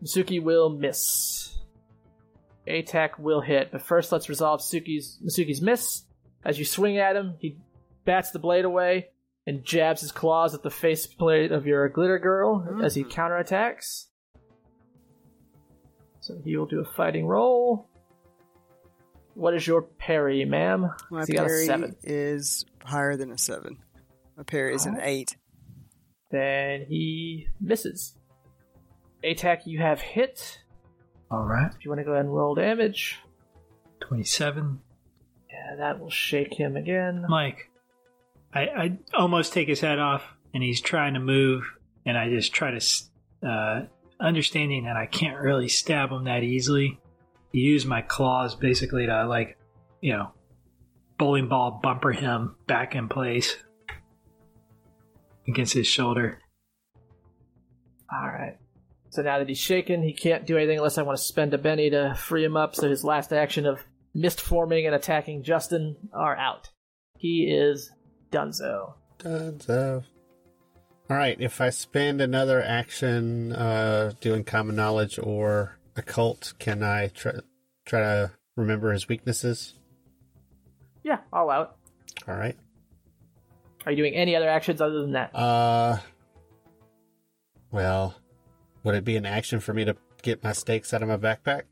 Masuki 0.03 0.43
will 0.43 0.71
miss. 0.71 1.42
ATAC 2.67 3.19
will 3.19 3.41
hit, 3.41 3.73
but 3.73 3.83
first 3.83 4.13
let's 4.13 4.29
resolve 4.29 4.61
Suki's, 4.61 5.19
Masuki's 5.25 5.61
miss. 5.61 6.03
As 6.45 6.59
you 6.59 6.65
swing 6.65 6.99
at 6.99 7.17
him, 7.17 7.35
he 7.39 7.59
bats 8.05 8.31
the 8.31 8.39
blade 8.39 8.65
away 8.65 9.09
and 9.47 9.65
jabs 9.65 10.01
his 10.01 10.13
claws 10.13 10.55
at 10.55 10.63
the 10.63 10.71
faceplate 10.71 11.53
of 11.53 11.67
your 11.67 11.89
glitter 11.89 12.19
girl 12.19 12.81
as 12.83 12.95
he 12.95 13.03
mm-hmm. 13.03 13.11
counterattacks. 13.11 14.07
So 16.21 16.41
he 16.45 16.57
will 16.57 16.67
do 16.67 16.81
a 16.81 16.85
fighting 16.85 17.27
roll. 17.27 17.89
What 19.35 19.55
is 19.55 19.67
your 19.67 19.83
parry, 19.83 20.45
ma'am? 20.45 20.91
My 21.11 21.23
a 21.23 21.27
parry 21.27 21.69
is 22.03 22.65
higher 22.85 23.17
than 23.17 23.33
a 23.33 23.39
seven. 23.39 23.79
My 24.37 24.45
parry 24.45 24.75
is 24.75 24.87
an 24.87 24.99
eight. 25.01 25.37
Then 26.31 26.87
he 26.89 27.49
misses. 27.61 28.17
ATAC, 29.25 29.67
you 29.67 29.81
have 29.81 30.01
hit. 30.01 30.61
All 31.33 31.45
right. 31.45 31.71
If 31.75 31.83
you 31.83 31.91
want 31.91 32.01
to 32.01 32.05
go 32.05 32.13
ahead 32.13 32.27
and 32.27 32.35
roll 32.35 32.55
damage, 32.55 33.19
27. 34.01 34.81
yeah, 35.51 35.77
that 35.79 35.99
will 35.99 36.11
shake 36.11 36.53
him 36.53 36.77
again. 36.77 37.25
Mike, 37.27 37.71
I, 38.53 38.61
I 38.61 38.99
almost 39.15 39.55
take 39.55 39.67
his 39.67 39.81
head 39.81 39.99
off, 39.99 40.23
and 40.53 40.63
he's 40.63 40.83
trying 40.83 41.15
to 41.15 41.21
move, 41.21 41.65
and 42.05 42.19
I 42.19 42.29
just 42.29 42.53
try 42.53 42.79
to, 42.79 43.49
uh, 43.49 43.87
understanding 44.21 44.85
that 44.85 44.97
I 44.97 45.07
can't 45.07 45.41
really 45.41 45.69
stab 45.69 46.11
him 46.11 46.25
that 46.25 46.43
easily, 46.43 47.01
use 47.51 47.87
my 47.87 48.03
claws 48.03 48.55
basically 48.55 49.07
to, 49.07 49.27
like, 49.27 49.57
you 50.03 50.13
know, 50.13 50.33
bowling 51.17 51.49
ball 51.49 51.81
bumper 51.83 52.13
him 52.13 52.57
back 52.67 52.95
in 52.95 53.09
place 53.09 53.57
against 55.49 55.73
his 55.73 55.87
shoulder. 55.87 56.41
All 58.13 58.29
right. 58.29 58.59
So 59.13 59.21
now 59.21 59.39
that 59.39 59.49
he's 59.49 59.59
shaken, 59.59 60.03
he 60.03 60.15
can't 60.15 60.47
do 60.47 60.57
anything 60.57 60.79
unless 60.79 60.97
I 60.97 61.03
want 61.03 61.19
to 61.19 61.23
spend 61.23 61.53
a 61.53 61.59
Benny 61.59 61.91
to 61.91 62.15
free 62.15 62.43
him 62.43 62.57
up. 62.57 62.75
So 62.75 62.89
his 62.89 63.05
last 63.05 63.31
action 63.31 63.67
of 63.67 63.85
mist 64.15 64.41
forming 64.41 64.87
and 64.87 64.95
attacking 64.95 65.43
Justin 65.43 65.97
are 66.15 66.35
out. 66.35 66.71
He 67.19 67.43
is 67.45 67.93
Dunzo. 68.31 68.95
Of. 69.23 70.07
All 71.11 71.17
right, 71.17 71.37
if 71.39 71.61
I 71.61 71.69
spend 71.69 72.23
another 72.23 72.63
action 72.63 73.53
uh, 73.53 74.13
doing 74.23 74.45
common 74.45 74.77
knowledge 74.77 75.19
or 75.23 75.77
occult, 75.95 76.55
can 76.59 76.83
I 76.83 77.09
try 77.09 77.33
try 77.85 78.01
to 78.01 78.31
remember 78.57 78.93
his 78.93 79.09
weaknesses? 79.09 79.75
Yeah, 81.05 81.19
all 81.31 81.51
out. 81.51 81.77
All 82.27 82.35
right. 82.35 82.57
Are 83.85 83.93
you 83.93 83.99
doing 83.99 84.15
any 84.15 84.35
other 84.37 84.49
actions 84.49 84.81
other 84.81 85.03
than 85.03 85.13
that? 85.13 85.37
Uh, 85.37 85.99
well, 87.71 88.15
would 88.85 88.95
it 88.95 89.05
be 89.05 89.17
an 89.17 89.27
action 89.27 89.61
for 89.61 89.73
me 89.73 89.85
to 89.85 89.97
get 90.23 90.43
my 90.43 90.53
stakes 90.53 90.93
out 90.95 91.03
of 91.03 91.09
my 91.09 91.17
backpack? 91.17 91.63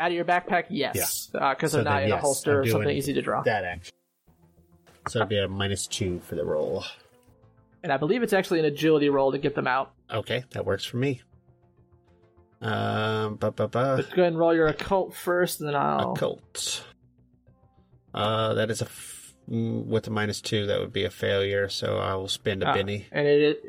Out 0.00 0.08
of 0.10 0.14
your 0.14 0.24
backpack, 0.24 0.64
yes, 0.70 1.28
because 1.32 1.70
So 1.70 1.78
they're 1.78 1.84
not 1.84 2.02
in 2.02 2.12
a 2.12 2.18
holster 2.18 2.60
or 2.60 2.66
something 2.66 2.96
easy 2.96 3.12
to 3.14 3.22
draw. 3.22 3.42
That 3.42 3.64
action. 3.64 3.94
So 5.08 5.20
it'd 5.20 5.28
be 5.28 5.38
a 5.38 5.48
minus 5.48 5.86
two 5.86 6.20
for 6.20 6.34
the 6.34 6.44
roll. 6.44 6.84
And 7.82 7.92
I 7.92 7.96
believe 7.98 8.22
it's 8.22 8.32
actually 8.32 8.60
an 8.60 8.64
agility 8.64 9.10
roll 9.10 9.32
to 9.32 9.38
get 9.38 9.54
them 9.54 9.66
out. 9.66 9.92
Okay, 10.10 10.44
that 10.52 10.64
works 10.64 10.84
for 10.84 10.96
me. 10.96 11.20
Um, 12.62 13.36
ba 13.36 13.50
ba 13.52 13.68
ba. 13.68 13.96
But 13.96 14.10
go 14.10 14.22
ahead 14.22 14.32
and 14.32 14.38
roll 14.38 14.54
your 14.54 14.68
occult 14.68 15.14
first, 15.14 15.60
and 15.60 15.68
then 15.68 15.76
I'll. 15.76 16.12
Occult. 16.12 16.82
Uh, 18.14 18.54
that 18.54 18.70
is 18.70 18.80
a 18.80 18.86
f- 18.86 19.34
mm, 19.50 19.84
with 19.84 20.06
a 20.06 20.10
minus 20.10 20.40
two. 20.40 20.66
That 20.66 20.80
would 20.80 20.92
be 20.92 21.04
a 21.04 21.10
failure. 21.10 21.68
So 21.68 21.98
I 21.98 22.14
will 22.14 22.28
spend 22.28 22.62
a 22.62 22.72
Benny. 22.72 23.06
And 23.12 23.26
it 23.28 23.62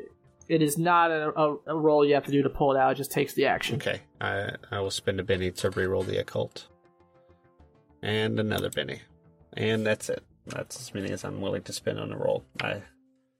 it 0.48 0.62
is 0.62 0.78
not 0.78 1.10
a, 1.10 1.32
a, 1.38 1.56
a 1.66 1.76
roll 1.76 2.04
you 2.04 2.14
have 2.14 2.26
to 2.26 2.32
do 2.32 2.42
to 2.42 2.50
pull 2.50 2.72
it 2.72 2.78
out. 2.78 2.92
It 2.92 2.96
just 2.96 3.12
takes 3.12 3.34
the 3.34 3.46
action. 3.46 3.76
Okay, 3.76 4.00
I 4.20 4.50
I 4.70 4.80
will 4.80 4.90
spend 4.90 5.20
a 5.20 5.24
Benny 5.24 5.50
to 5.50 5.70
reroll 5.70 6.04
the 6.06 6.18
occult, 6.20 6.66
and 8.02 8.38
another 8.38 8.70
Benny, 8.70 9.00
and 9.56 9.86
that's 9.86 10.08
it. 10.08 10.22
That's 10.46 10.80
as 10.80 10.94
many 10.94 11.10
as 11.10 11.24
I'm 11.24 11.40
willing 11.40 11.62
to 11.62 11.72
spend 11.72 11.98
on 11.98 12.12
a 12.12 12.16
roll. 12.16 12.44
I 12.62 12.82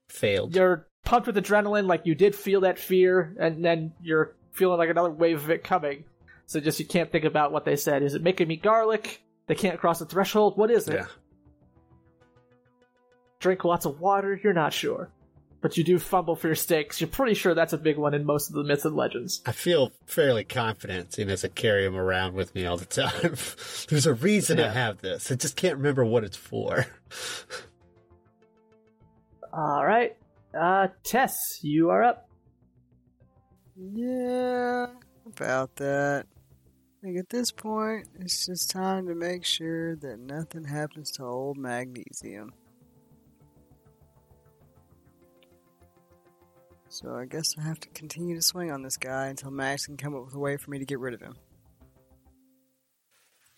failed. 0.09 0.55
You're 0.55 0.87
pumped 1.05 1.27
with 1.27 1.37
adrenaline, 1.37 1.87
like 1.87 2.01
you 2.05 2.15
did 2.15 2.35
feel 2.35 2.61
that 2.61 2.77
fear, 2.79 3.35
and 3.39 3.63
then 3.63 3.93
you're 4.01 4.35
feeling 4.51 4.77
like 4.77 4.89
another 4.89 5.11
wave 5.11 5.43
of 5.43 5.49
it 5.49 5.63
coming. 5.63 6.03
So 6.47 6.59
just 6.59 6.79
you 6.79 6.85
can't 6.85 7.11
think 7.11 7.25
about 7.25 7.51
what 7.51 7.65
they 7.65 7.75
said. 7.75 8.03
Is 8.03 8.13
it 8.15 8.21
making 8.23 8.47
me 8.47 8.57
garlic? 8.57 9.21
They 9.47 9.55
can't 9.55 9.79
cross 9.79 9.99
the 9.99 10.05
threshold. 10.05 10.57
What 10.57 10.71
is 10.71 10.87
it? 10.87 10.95
yeah. 10.95 11.05
Drink 13.39 13.63
lots 13.63 13.85
of 13.85 13.99
water. 13.99 14.39
You're 14.43 14.53
not 14.53 14.73
sure, 14.73 15.09
but 15.61 15.77
you 15.77 15.83
do 15.83 15.99
fumble 15.99 16.35
for 16.35 16.47
your 16.47 16.55
stakes. 16.55 17.01
You're 17.01 17.09
pretty 17.09 17.33
sure 17.33 17.53
that's 17.53 17.73
a 17.73 17.77
big 17.77 17.97
one 17.97 18.13
in 18.13 18.25
most 18.25 18.49
of 18.49 18.55
the 18.55 18.63
myths 18.63 18.85
and 18.85 18.95
legends. 18.95 19.41
I 19.45 19.51
feel 19.51 19.91
fairly 20.05 20.43
confident, 20.43 21.13
seeing 21.13 21.29
as 21.29 21.43
I 21.43 21.49
carry 21.49 21.85
him 21.85 21.95
around 21.95 22.33
with 22.33 22.53
me 22.55 22.65
all 22.65 22.77
the 22.77 22.85
time. 22.85 23.35
There's 23.89 24.05
a 24.05 24.13
reason 24.13 24.59
I 24.59 24.69
have 24.69 25.01
this. 25.01 25.31
I 25.31 25.35
just 25.35 25.55
can't 25.55 25.77
remember 25.77 26.05
what 26.05 26.23
it's 26.23 26.37
for. 26.37 26.85
All 29.53 29.85
right, 29.85 30.15
uh, 30.59 30.89
Tess, 31.03 31.59
you 31.63 31.89
are 31.89 32.03
up. 32.03 32.29
Yeah, 33.75 34.87
about 35.25 35.75
that. 35.77 36.25
I 36.27 37.05
think 37.05 37.17
at 37.17 37.29
this 37.29 37.51
point, 37.51 38.07
it's 38.19 38.45
just 38.45 38.69
time 38.69 39.07
to 39.07 39.15
make 39.15 39.45
sure 39.45 39.95
that 39.95 40.19
nothing 40.19 40.63
happens 40.63 41.11
to 41.13 41.23
old 41.23 41.57
Magnesium. 41.57 42.53
So 46.97 47.13
I 47.15 47.25
guess 47.25 47.53
I 47.59 47.61
have 47.61 47.79
to 47.81 47.89
continue 47.89 48.35
to 48.35 48.41
swing 48.41 48.71
on 48.71 48.81
this 48.81 48.97
guy 48.97 49.27
until 49.27 49.51
Max 49.51 49.85
can 49.85 49.97
come 49.97 50.15
up 50.15 50.25
with 50.25 50.33
a 50.33 50.39
way 50.39 50.57
for 50.57 50.71
me 50.71 50.79
to 50.79 50.85
get 50.85 50.97
rid 50.97 51.13
of 51.13 51.21
him. 51.21 51.35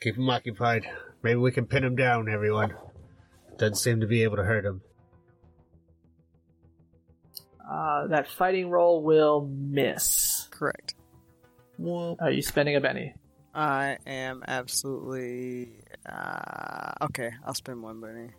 Keep 0.01 0.17
him 0.17 0.29
occupied. 0.29 0.85
Maybe 1.23 1.37
we 1.37 1.53
can 1.53 1.65
pin 1.65 1.85
him 1.85 1.95
down, 1.95 2.27
everyone. 2.27 2.73
Doesn't 3.57 3.77
seem 3.77 4.01
to 4.01 4.07
be 4.07 4.23
able 4.23 4.35
to 4.35 4.43
hurt 4.43 4.65
him. 4.65 4.81
Uh, 7.65 8.07
that 8.07 8.27
fighting 8.27 8.69
roll 8.69 9.01
will 9.01 9.49
miss. 9.49 10.49
Correct. 10.51 10.95
Well, 11.77 12.17
Are 12.19 12.31
you 12.31 12.41
spending 12.41 12.75
a 12.75 12.81
Benny? 12.81 13.13
I 13.55 13.99
am 14.05 14.43
absolutely. 14.45 15.79
Uh, 16.05 16.91
okay, 17.03 17.31
I'll 17.45 17.53
spend 17.53 17.81
one, 17.81 18.01
Benny. 18.01 18.31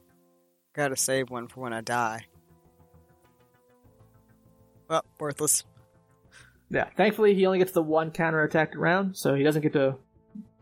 Gotta 0.75 0.97
save 0.97 1.31
one 1.31 1.49
for 1.49 1.61
when 1.61 1.73
I 1.73 1.81
die. 1.81 2.27
Well, 4.91 5.05
worthless. 5.21 5.63
Yeah, 6.69 6.89
thankfully 6.97 7.35
he 7.35 7.47
only 7.47 7.59
gets 7.59 7.71
the 7.73 7.83
one 7.83 8.11
counterattack 8.11 8.73
round, 8.77 9.17
so 9.17 9.35
he 9.35 9.45
doesn't 9.45 9.63
get 9.63 9.73
to 9.75 9.97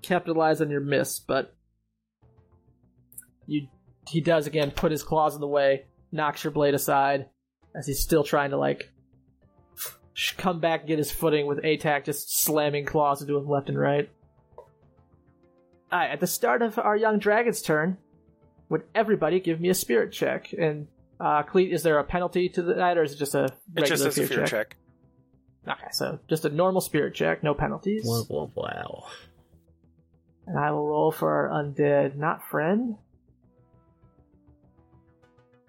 capitalize 0.02 0.60
on 0.60 0.70
your 0.70 0.82
miss, 0.82 1.18
but 1.18 1.54
you 3.46 3.68
he 4.06 4.20
does 4.20 4.46
again 4.46 4.70
put 4.70 4.92
his 4.92 5.02
claws 5.02 5.34
in 5.34 5.40
the 5.40 5.48
way, 5.48 5.86
knocks 6.12 6.44
your 6.44 6.50
blade 6.50 6.74
aside 6.74 7.30
as 7.74 7.86
he's 7.86 8.00
still 8.00 8.22
trying 8.22 8.50
to 8.50 8.58
like 8.58 8.92
come 10.36 10.60
back 10.60 10.80
and 10.80 10.88
get 10.88 10.98
his 10.98 11.10
footing 11.10 11.46
with 11.46 11.62
ATAC 11.62 12.04
just 12.04 12.40
slamming 12.42 12.84
claws 12.84 13.22
into 13.22 13.36
him 13.36 13.48
left 13.48 13.68
and 13.68 13.78
right. 13.78 14.10
Alright, 15.90 16.10
at 16.10 16.20
the 16.20 16.26
start 16.26 16.60
of 16.60 16.78
our 16.78 16.96
young 16.96 17.18
dragon's 17.18 17.62
turn, 17.62 17.96
would 18.68 18.82
everybody 18.94 19.40
give 19.40 19.58
me 19.58 19.70
a 19.70 19.74
spirit 19.74 20.12
check? 20.12 20.52
And 20.52 20.86
uh 21.20 21.42
Cleet, 21.42 21.72
is 21.72 21.82
there 21.82 21.98
a 21.98 22.04
penalty 22.04 22.48
to 22.50 22.62
that 22.62 22.96
or 22.98 23.02
is 23.02 23.12
it 23.12 23.16
just 23.16 23.34
a 23.34 23.52
regular 23.74 23.84
It 23.84 23.88
just 23.88 24.02
says 24.02 24.18
a 24.18 24.26
fear 24.26 24.38
fear 24.38 24.46
check. 24.46 24.76
Okay, 25.66 25.88
so 25.92 26.18
just 26.28 26.44
a 26.44 26.48
normal 26.48 26.80
spirit 26.80 27.14
check, 27.14 27.42
no 27.42 27.54
penalties. 27.54 28.02
wow, 28.04 28.24
wow, 28.28 28.50
wow. 28.54 29.06
And 30.46 30.58
I 30.58 30.70
will 30.70 30.86
roll 30.86 31.12
for 31.12 31.30
our 31.30 31.62
undead 31.62 32.16
not 32.16 32.42
friend. 32.48 32.96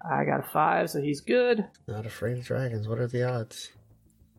I 0.02 0.24
got 0.24 0.40
a 0.40 0.48
five, 0.50 0.88
so 0.88 1.02
he's 1.02 1.20
good. 1.20 1.66
Not 1.86 2.06
afraid 2.06 2.38
of 2.38 2.44
dragons. 2.44 2.88
What 2.88 2.98
are 2.98 3.06
the 3.06 3.24
odds? 3.30 3.70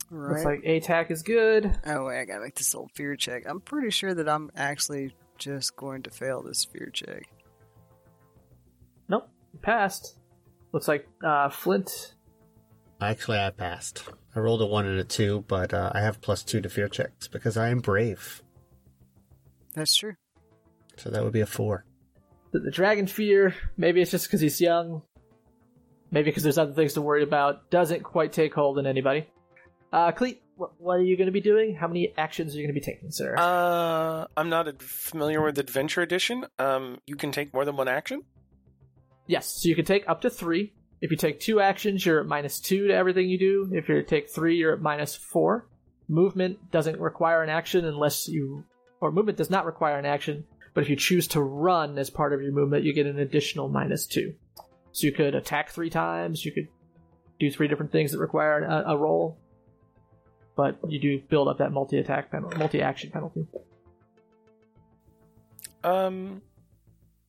Right. 0.10 0.32
Looks 0.32 0.46
like 0.46 0.62
ATAC 0.64 1.12
is 1.12 1.22
good. 1.22 1.72
Oh 1.86 2.06
wait, 2.08 2.20
I 2.22 2.26
gotta 2.26 2.44
make 2.44 2.56
this 2.56 2.74
old 2.74 2.92
fear 2.96 3.16
check. 3.16 3.44
I'm 3.46 3.62
pretty 3.62 3.92
sure 3.92 4.14
that 4.14 4.28
I'm 4.28 4.50
actually 4.56 5.14
just 5.38 5.76
going 5.76 6.04
to 6.04 6.10
fail 6.10 6.42
this 6.42 6.66
fear 6.66 6.90
check. 6.92 7.30
Nope, 9.08 9.30
he 9.52 9.58
passed. 9.60 10.18
Looks 10.72 10.88
like 10.88 11.08
uh, 11.24 11.50
Flint. 11.50 12.16
Actually, 13.02 13.40
I 13.40 13.50
passed. 13.50 14.04
I 14.36 14.40
rolled 14.40 14.62
a 14.62 14.66
one 14.66 14.86
and 14.86 15.00
a 15.00 15.04
two, 15.04 15.44
but 15.48 15.74
uh, 15.74 15.92
I 15.94 16.02
have 16.02 16.22
plus 16.22 16.44
two 16.44 16.62
to 16.62 16.70
fear 16.70 16.88
checks 16.88 17.28
because 17.28 17.58
I 17.58 17.70
am 17.70 17.80
brave. 17.80 18.42
That's 19.74 19.96
true. 19.96 20.14
So 20.98 21.10
that 21.10 21.24
would 21.24 21.34
be 21.34 21.42
a 21.42 21.46
four. 21.46 21.86
The, 22.52 22.60
the 22.60 22.72
dragon 22.72 23.08
fear, 23.08 23.56
maybe 23.78 24.02
it's 24.02 24.12
just 24.12 24.28
because 24.28 24.42
he's 24.42 24.62
young. 24.62 25.02
Maybe 26.12 26.30
because 26.30 26.44
there's 26.44 26.58
other 26.58 26.74
things 26.74 26.94
to 26.94 27.02
worry 27.02 27.24
about. 27.24 27.70
Doesn't 27.70 28.04
quite 28.04 28.34
take 28.34 28.54
hold 28.54 28.78
in 28.78 28.86
anybody. 28.86 29.28
Uh, 29.94 30.12
Cleet, 30.12 30.40
what, 30.56 30.72
what 30.78 30.94
are 31.00 31.04
you 31.04 31.18
going 31.18 31.28
to 31.28 31.32
be 31.32 31.42
doing? 31.42 31.74
How 31.74 31.88
many 31.88 32.14
actions 32.18 32.54
are 32.54 32.58
you 32.60 32.64
going 32.68 32.76
to 32.76 32.80
be 32.80 32.86
taking, 32.86 33.12
sir? 33.12 33.36
Uh, 33.38 34.28
I'm 34.38 34.50
not 34.50 34.68
ad- 34.68 34.82
familiar 34.82 35.42
with 35.42 35.58
Adventure 35.58 36.02
Edition. 36.02 36.46
Um, 36.60 37.00
you 37.08 37.16
can 37.16 37.32
take 37.32 37.54
more 37.54 37.66
than 37.66 37.78
one 37.78 37.88
action. 37.88 38.22
Yes, 39.28 39.48
so 39.48 39.70
you 39.70 39.76
can 39.76 39.86
take 39.86 40.08
up 40.08 40.22
to 40.22 40.30
three. 40.30 40.74
If 41.02 41.10
you 41.10 41.18
take 41.18 41.40
two 41.40 41.60
actions, 41.60 42.06
you're 42.06 42.20
at 42.20 42.28
minus 42.28 42.60
two 42.60 42.88
to 42.88 42.94
everything 42.94 43.30
you 43.30 43.40
do. 43.40 43.70
If 43.74 43.90
you 43.90 44.04
take 44.04 44.30
three, 44.30 44.58
you're 44.58 44.74
at 44.74 44.82
minus 44.82 45.16
four. 45.16 45.68
Movement 46.08 46.72
doesn't 46.72 47.00
require 47.00 47.42
an 47.42 47.50
action 47.50 47.86
unless 47.86 48.28
you, 48.28 48.66
or 49.00 49.12
movement 49.12 49.38
does 49.38 49.50
not 49.50 49.66
require 49.66 49.98
an 49.98 50.06
action, 50.06 50.44
but 50.74 50.84
if 50.84 50.90
you 50.90 50.96
choose 50.96 51.28
to 51.30 51.42
run 51.42 51.98
as 51.98 52.10
part 52.10 52.34
of 52.34 52.42
your 52.42 52.52
movement, 52.52 52.84
you 52.84 52.94
get 52.94 53.08
an 53.08 53.20
additional 53.20 53.70
minus 53.70 54.06
two. 54.06 54.36
So 54.92 55.08
you 55.08 55.14
could 55.14 55.36
attack 55.36 55.70
three 55.70 55.90
times, 55.90 56.46
you 56.46 56.52
could 56.52 56.68
do 57.40 57.50
three 57.50 57.68
different 57.68 57.92
things 57.92 58.12
that 58.12 58.20
require 58.20 58.64
a, 58.64 58.92
a 58.92 58.98
roll, 58.98 59.38
but 60.56 60.78
you 60.88 61.00
do 61.00 61.22
build 61.30 61.48
up 61.48 61.58
that 61.60 61.72
multi 61.72 61.98
attack 61.98 62.30
penalty, 62.30 62.58
multi 62.58 62.82
action 62.82 63.10
penalty. 63.10 63.48
Um, 65.84 66.42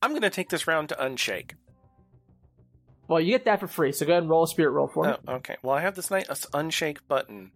I'm 0.01 0.11
going 0.11 0.21
to 0.21 0.29
take 0.29 0.49
this 0.49 0.67
round 0.67 0.89
to 0.89 0.95
unshake. 0.95 1.53
Well, 3.13 3.21
you 3.21 3.29
get 3.31 3.45
that 3.45 3.59
for 3.59 3.67
free, 3.67 3.91
so 3.91 4.07
go 4.07 4.13
ahead 4.13 4.23
and 4.23 4.29
roll 4.31 4.41
a 4.43 4.47
spirit 4.47 4.71
roll 4.71 4.87
for 4.87 5.05
me. 5.05 5.13
Oh, 5.27 5.33
okay. 5.35 5.57
Well, 5.61 5.75
I 5.75 5.81
have 5.81 5.93
this 5.93 6.09
nice 6.09 6.25
unshake 6.27 6.97
button. 7.07 7.51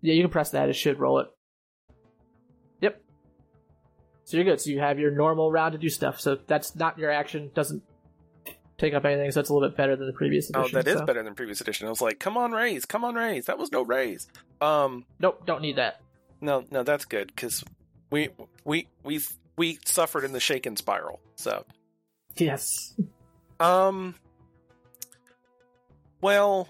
Yeah, 0.00 0.14
you 0.14 0.24
can 0.24 0.30
press 0.32 0.50
that. 0.50 0.68
It 0.68 0.72
should 0.72 0.98
roll 0.98 1.20
it. 1.20 1.28
Yep. 2.80 3.00
So 4.24 4.36
you're 4.36 4.44
good. 4.44 4.60
So 4.60 4.70
you 4.70 4.80
have 4.80 4.98
your 4.98 5.12
normal 5.12 5.52
round 5.52 5.70
to 5.72 5.78
do 5.78 5.88
stuff. 5.88 6.18
So 6.20 6.36
that's 6.48 6.74
not 6.74 6.98
your 6.98 7.12
action. 7.12 7.52
Doesn't 7.54 7.84
take 8.76 8.92
up 8.92 9.04
anything. 9.04 9.30
So 9.30 9.38
that's 9.38 9.50
a 9.50 9.54
little 9.54 9.68
bit 9.68 9.76
better 9.76 9.94
than 9.94 10.08
the 10.08 10.12
previous 10.12 10.50
Oh, 10.52 10.62
edition. 10.62 10.78
that 10.80 10.88
is 10.88 10.98
so- 10.98 11.06
better 11.06 11.22
than 11.22 11.34
previous 11.36 11.60
edition. 11.60 11.86
I 11.86 11.90
was 11.90 12.00
like, 12.00 12.18
come 12.18 12.36
on, 12.36 12.50
raise, 12.50 12.84
come 12.86 13.04
on, 13.04 13.14
raise. 13.14 13.46
That 13.46 13.56
was 13.56 13.70
no 13.70 13.82
raise. 13.82 14.26
Um, 14.60 15.04
Nope, 15.20 15.46
don't 15.46 15.62
need 15.62 15.76
that. 15.76 16.00
no, 16.40 16.64
no, 16.72 16.82
that's 16.82 17.04
good 17.04 17.28
because 17.28 17.62
we 18.10 18.30
we 18.64 18.88
we 19.04 19.20
we 19.56 19.78
suffered 19.84 20.24
in 20.24 20.32
the 20.32 20.40
shaken 20.40 20.74
spiral. 20.74 21.20
So, 21.36 21.64
Yes. 22.36 22.94
um, 23.60 24.16
well, 26.24 26.68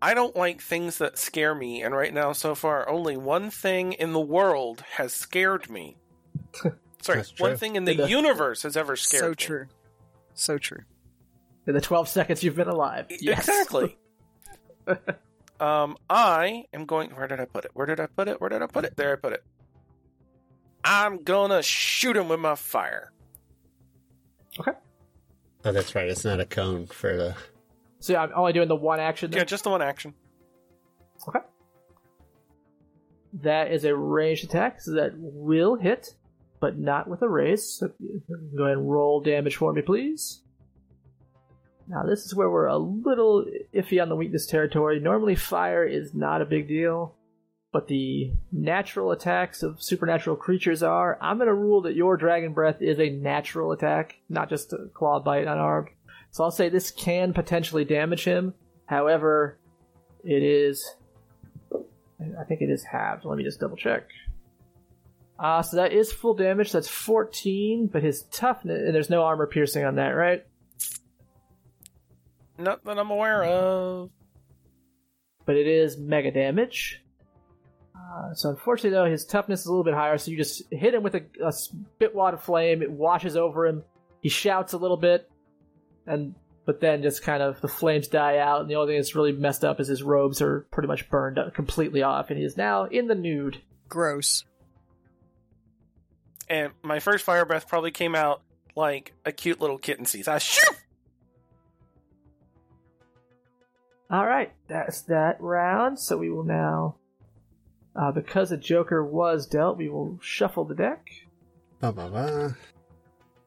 I 0.00 0.14
don't 0.14 0.36
like 0.36 0.62
things 0.62 0.98
that 0.98 1.18
scare 1.18 1.52
me, 1.52 1.82
and 1.82 1.92
right 1.96 2.14
now, 2.14 2.30
so 2.30 2.54
far, 2.54 2.88
only 2.88 3.16
one 3.16 3.50
thing 3.50 3.92
in 3.92 4.12
the 4.12 4.20
world 4.20 4.84
has 4.92 5.12
scared 5.12 5.68
me. 5.68 5.96
Sorry, 7.02 7.24
one 7.38 7.56
thing 7.56 7.74
in 7.74 7.86
the 7.86 7.94
The- 7.94 8.08
universe 8.08 8.62
has 8.62 8.76
ever 8.76 8.94
scared 8.94 9.20
so 9.20 9.28
me. 9.30 9.32
So 9.32 9.34
true. 9.34 9.66
So 10.34 10.58
true. 10.58 10.80
In 11.66 11.74
the 11.74 11.80
12 11.80 12.08
seconds 12.08 12.44
you've 12.44 12.54
been 12.54 12.68
alive. 12.68 13.06
Yes. 13.10 13.48
Exactly. 13.48 13.98
um, 15.60 15.96
I 16.08 16.66
am 16.72 16.86
going. 16.86 17.10
Where 17.10 17.26
did 17.26 17.40
I 17.40 17.46
put 17.46 17.64
it? 17.64 17.72
Where 17.74 17.86
did 17.86 17.98
I 17.98 18.06
put 18.06 18.28
it? 18.28 18.40
Where 18.40 18.48
did 18.48 18.62
I 18.62 18.66
put 18.66 18.84
it? 18.84 18.96
There 18.96 19.12
I 19.12 19.16
put 19.16 19.32
it. 19.32 19.42
I'm 20.84 21.24
gonna 21.24 21.62
shoot 21.64 22.16
him 22.16 22.28
with 22.28 22.38
my 22.38 22.54
fire. 22.54 23.10
Okay. 24.60 24.72
Oh, 25.64 25.72
that's 25.72 25.96
right. 25.96 26.08
It's 26.08 26.24
not 26.24 26.38
a 26.38 26.46
cone 26.46 26.86
for 26.86 27.16
the. 27.16 27.34
So 28.04 28.14
I'm 28.16 28.32
only 28.34 28.52
doing 28.52 28.68
the 28.68 28.76
one 28.76 29.00
action. 29.00 29.30
then? 29.30 29.38
Yeah, 29.38 29.44
just 29.44 29.64
the 29.64 29.70
one 29.70 29.80
action. 29.80 30.12
Okay. 31.26 31.38
That 33.40 33.72
is 33.72 33.86
a 33.86 33.96
ranged 33.96 34.44
attack, 34.44 34.82
so 34.82 34.92
that 34.92 35.12
will 35.16 35.76
hit, 35.76 36.14
but 36.60 36.78
not 36.78 37.08
with 37.08 37.22
a 37.22 37.28
raise. 37.30 37.66
So 37.66 37.88
go 38.58 38.64
ahead 38.64 38.76
and 38.76 38.90
roll 38.90 39.22
damage 39.22 39.56
for 39.56 39.72
me, 39.72 39.80
please. 39.80 40.42
Now, 41.88 42.02
this 42.02 42.26
is 42.26 42.34
where 42.34 42.50
we're 42.50 42.66
a 42.66 42.76
little 42.76 43.46
iffy 43.74 44.02
on 44.02 44.10
the 44.10 44.16
weakness 44.16 44.44
territory. 44.44 45.00
Normally, 45.00 45.34
fire 45.34 45.84
is 45.84 46.12
not 46.12 46.42
a 46.42 46.46
big 46.46 46.68
deal, 46.68 47.14
but 47.72 47.88
the 47.88 48.34
natural 48.52 49.12
attacks 49.12 49.62
of 49.62 49.82
supernatural 49.82 50.36
creatures 50.36 50.82
are. 50.82 51.16
I'm 51.22 51.38
going 51.38 51.48
to 51.48 51.54
rule 51.54 51.80
that 51.82 51.96
your 51.96 52.18
dragon 52.18 52.52
breath 52.52 52.82
is 52.82 53.00
a 53.00 53.08
natural 53.08 53.72
attack, 53.72 54.16
not 54.28 54.50
just 54.50 54.74
a 54.74 54.90
claw 54.92 55.20
bite 55.20 55.46
unarmed. 55.46 55.88
So 56.34 56.42
I'll 56.42 56.50
say 56.50 56.68
this 56.68 56.90
can 56.90 57.32
potentially 57.32 57.84
damage 57.84 58.24
him. 58.24 58.54
However, 58.86 59.56
it 60.24 60.42
is. 60.42 60.84
I 61.72 62.42
think 62.48 62.60
it 62.60 62.70
is 62.70 62.82
halved. 62.82 63.24
Let 63.24 63.38
me 63.38 63.44
just 63.44 63.60
double 63.60 63.76
check. 63.76 64.08
Uh, 65.38 65.62
so 65.62 65.76
that 65.76 65.92
is 65.92 66.12
full 66.12 66.34
damage. 66.34 66.72
That's 66.72 66.88
14, 66.88 67.86
but 67.86 68.02
his 68.02 68.24
toughness. 68.32 68.82
And 68.84 68.92
there's 68.92 69.10
no 69.10 69.22
armor 69.22 69.46
piercing 69.46 69.84
on 69.84 69.94
that, 69.94 70.08
right? 70.08 70.44
Not 72.58 72.84
that 72.84 72.98
I'm 72.98 73.10
aware 73.10 73.44
of. 73.44 74.10
But 75.46 75.54
it 75.54 75.68
is 75.68 75.96
mega 75.96 76.32
damage. 76.32 77.00
Uh, 77.94 78.34
so 78.34 78.50
unfortunately, 78.50 78.90
though, 78.90 79.08
his 79.08 79.24
toughness 79.24 79.60
is 79.60 79.66
a 79.66 79.70
little 79.70 79.84
bit 79.84 79.94
higher. 79.94 80.18
So 80.18 80.32
you 80.32 80.36
just 80.36 80.64
hit 80.72 80.94
him 80.94 81.04
with 81.04 81.14
a, 81.14 81.24
a 81.46 81.52
spit 81.52 82.12
wad 82.12 82.34
of 82.34 82.42
flame. 82.42 82.82
It 82.82 82.90
washes 82.90 83.36
over 83.36 83.68
him. 83.68 83.84
He 84.20 84.28
shouts 84.28 84.72
a 84.72 84.78
little 84.78 84.96
bit, 84.96 85.30
and 86.06 86.34
but 86.66 86.80
then 86.80 87.02
just 87.02 87.22
kind 87.22 87.42
of 87.42 87.60
the 87.60 87.68
flames 87.68 88.08
die 88.08 88.38
out. 88.38 88.62
And 88.62 88.70
the 88.70 88.76
only 88.76 88.92
thing 88.92 88.98
that's 88.98 89.14
really 89.14 89.32
messed 89.32 89.64
up 89.64 89.80
is 89.80 89.88
his 89.88 90.02
robes 90.02 90.40
are 90.40 90.66
pretty 90.70 90.88
much 90.88 91.08
burned 91.10 91.38
completely 91.54 92.02
off, 92.02 92.30
and 92.30 92.38
he 92.38 92.44
is 92.44 92.56
now 92.56 92.84
in 92.84 93.06
the 93.06 93.14
nude. 93.14 93.60
Gross. 93.88 94.44
And 96.48 96.72
my 96.82 97.00
first 97.00 97.24
fire 97.24 97.44
breath 97.44 97.68
probably 97.68 97.90
came 97.90 98.14
out 98.14 98.42
like 98.76 99.12
a 99.24 99.32
cute 99.32 99.60
little 99.60 99.78
kitten 99.78 100.04
sees. 100.04 100.28
I 100.28 100.38
shoot. 100.38 100.76
All 104.10 104.26
right, 104.26 104.52
that's 104.68 105.02
that 105.02 105.40
round. 105.40 105.98
So 105.98 106.16
we 106.18 106.30
will 106.30 106.44
now, 106.44 106.96
uh, 107.96 108.12
because 108.12 108.52
a 108.52 108.56
Joker 108.56 109.04
was 109.04 109.46
dealt, 109.46 109.78
we 109.78 109.88
will 109.88 110.18
shuffle 110.22 110.64
the 110.64 110.74
deck. 110.74 111.06
Ba, 111.80 111.92
ba, 111.92 112.08
ba. 112.10 112.56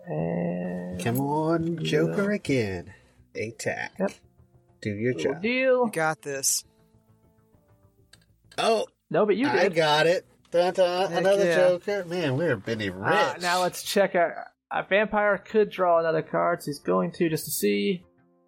And 0.09 1.03
Come 1.03 1.19
on, 1.19 1.83
Joker 1.83 2.31
again. 2.31 2.93
Attack. 3.35 3.93
Yep. 3.99 4.11
Do 4.81 4.89
your 4.91 5.13
little 5.15 5.33
job. 5.33 5.41
deal. 5.41 5.85
You 5.85 5.91
got 5.91 6.21
this. 6.21 6.63
Oh, 8.57 8.87
No, 9.09 9.25
but 9.25 9.35
you 9.37 9.45
did. 9.45 9.55
I 9.55 9.69
got 9.69 10.07
it. 10.07 10.25
Dun, 10.51 10.73
dun, 10.73 11.11
Heck 11.11 11.19
another 11.21 11.45
yeah. 11.45 11.55
Joker. 11.55 12.05
Man, 12.05 12.37
we're 12.37 12.55
Benny 12.55 12.89
rich. 12.89 13.03
Ah, 13.13 13.35
now 13.41 13.61
let's 13.61 13.83
check 13.83 14.15
out. 14.15 14.31
A 14.71 14.83
vampire 14.83 15.37
could 15.37 15.69
draw 15.69 15.99
another 15.99 16.21
card, 16.21 16.61
so 16.63 16.67
he's 16.67 16.79
going 16.79 17.11
to 17.13 17.29
just 17.29 17.45
to 17.45 17.51
see. 17.51 18.03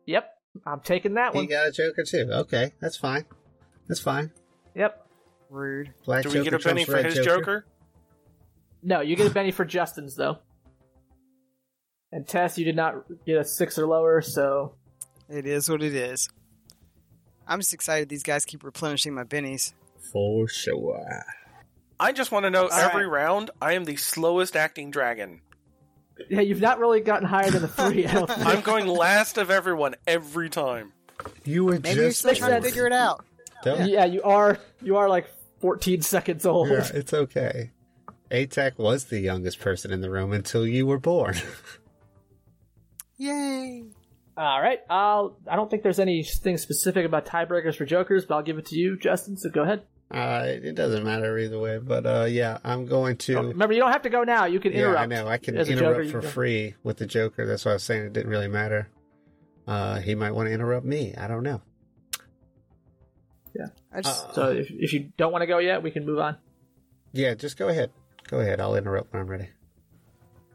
Yep, 0.05 0.29
I'm 0.65 0.79
taking 0.81 1.13
that 1.15 1.33
He 1.33 1.39
one. 1.39 1.47
got 1.47 1.67
a 1.67 1.71
Joker 1.71 2.03
too. 2.03 2.29
Okay, 2.31 2.73
that's 2.81 2.97
fine. 2.97 3.25
That's 3.88 3.99
fine. 4.01 4.31
Yep. 4.75 5.05
Rude. 5.49 5.93
Black 6.05 6.23
Do 6.23 6.29
Joker 6.29 6.39
we 6.39 6.43
get 6.45 6.53
a 6.53 6.59
Benny 6.59 6.85
for 6.85 6.93
red 6.93 7.05
his 7.05 7.25
Joker? 7.25 7.65
No, 8.81 9.01
you 9.01 9.15
get 9.15 9.27
a 9.27 9.33
Benny 9.33 9.51
for 9.51 9.65
Justin's 9.65 10.15
though. 10.15 10.39
And 12.11 12.27
Tess, 12.27 12.57
you 12.57 12.65
did 12.65 12.75
not 12.75 13.03
get 13.25 13.38
a 13.38 13.45
six 13.45 13.77
or 13.77 13.85
lower, 13.88 14.21
so 14.21 14.73
It 15.29 15.45
is 15.45 15.69
what 15.69 15.83
it 15.83 15.93
is. 15.93 16.29
I'm 17.47 17.59
just 17.59 17.73
excited 17.73 18.09
these 18.09 18.23
guys 18.23 18.45
keep 18.45 18.63
replenishing 18.63 19.13
my 19.13 19.23
bennies. 19.23 19.73
For 20.11 20.47
sure. 20.47 21.23
I 21.99 22.11
just 22.11 22.31
want 22.31 22.45
to 22.45 22.49
know 22.49 22.63
All 22.67 22.71
every 22.79 23.05
right. 23.05 23.23
round 23.23 23.51
I 23.61 23.73
am 23.73 23.85
the 23.85 23.95
slowest 23.95 24.55
acting 24.55 24.89
dragon. 24.91 25.41
yeah, 26.29 26.41
you've 26.41 26.61
not 26.61 26.79
really 26.79 27.01
gotten 27.01 27.27
higher 27.27 27.49
than 27.51 27.63
a 27.63 27.67
three. 27.67 28.05
I 28.07 28.13
don't 28.13 28.27
think. 28.29 28.45
I'm 28.45 28.61
going 28.61 28.88
last 28.88 29.38
of 29.38 29.51
everyone 29.51 29.95
every 30.07 30.49
time. 30.49 30.93
You 31.43 31.65
were 31.65 31.73
Maybe 31.79 31.89
you're 31.99 32.07
just 32.09 32.19
still 32.19 32.33
trying 32.35 32.61
to 32.61 32.67
figure 32.67 32.88
it 32.88 32.93
out. 32.93 33.25
Don't- 33.63 33.88
yeah, 33.89 34.05
you 34.05 34.21
are. 34.23 34.57
You 34.81 34.97
are 34.97 35.09
like 35.09 35.27
14 35.59 36.01
seconds 36.01 36.45
old. 36.45 36.69
Yeah, 36.69 36.88
it's 36.93 37.13
okay. 37.13 37.71
ATAC 38.31 38.77
was 38.77 39.05
the 39.05 39.19
youngest 39.19 39.59
person 39.59 39.91
in 39.91 40.01
the 40.01 40.09
room 40.09 40.31
until 40.31 40.65
you 40.65 40.85
were 40.88 40.99
born. 40.99 41.35
Yay! 43.19 43.83
All 44.35 44.61
right. 44.61 44.80
I'll. 44.89 45.38
I 45.48 45.56
don't 45.56 45.69
think 45.69 45.83
there's 45.83 45.99
anything 45.99 46.57
specific 46.57 47.06
about 47.06 47.25
tiebreakers 47.27 47.75
for 47.75 47.85
jokers, 47.85 48.25
but 48.25 48.35
I'll 48.35 48.41
give 48.43 48.57
it 48.57 48.65
to 48.67 48.75
you, 48.75 48.98
Justin. 48.98 49.38
So 49.38 49.49
go 49.49 49.61
ahead. 49.64 49.83
uh, 50.09 50.43
it 50.45 50.73
doesn't 50.75 51.03
matter 51.03 51.38
either 51.38 51.59
way, 51.59 51.77
but 51.77 52.06
uh, 52.06 52.25
yeah, 52.27 52.57
I'm 52.64 52.85
going 52.85 53.17
to. 53.17 53.38
Remember, 53.38 53.73
you 53.73 53.81
don't 53.81 53.91
have 53.91 54.01
to 54.03 54.09
go 54.09 54.23
now. 54.23 54.45
You 54.45 54.59
can 54.59 54.72
yeah, 54.72 54.80
interrupt. 54.80 55.01
I 55.01 55.06
know. 55.06 55.27
I 55.27 55.38
can 55.38 55.57
As 55.57 55.69
interrupt 55.69 55.98
Joker, 56.06 56.09
for 56.11 56.22
can- 56.22 56.30
free 56.31 56.75
with 56.83 56.98
the 56.98 57.06
Joker. 57.06 57.45
That's 57.45 57.65
why 57.65 57.72
I 57.72 57.73
was 57.75 57.83
saying 57.83 58.06
it 58.06 58.14
didn't 58.14 58.31
really 58.31 58.48
matter. 58.48 58.89
Uh, 59.67 59.99
he 59.99 60.15
might 60.15 60.31
want 60.31 60.48
to 60.48 60.53
interrupt 60.53 60.85
me. 60.85 61.14
I 61.15 61.27
don't 61.27 61.43
know. 61.43 61.61
I 63.91 64.01
just 64.01 64.30
Uh, 64.30 64.33
So 64.33 64.51
if, 64.51 64.69
if 64.69 64.93
you 64.93 65.11
don't 65.17 65.31
want 65.31 65.41
to 65.41 65.48
go 65.48 65.57
yet, 65.57 65.81
we 65.83 65.89
can 65.91 66.06
move 66.06 66.19
on. 66.19 66.38
Yeah, 67.11 67.33
just 67.33 67.57
go 67.57 67.67
ahead. 67.69 67.91
Go 68.27 68.39
ahead. 68.39 68.61
I'll 68.61 68.75
interrupt 68.75 69.11
when 69.11 69.22
I'm 69.22 69.27
ready. 69.27 69.49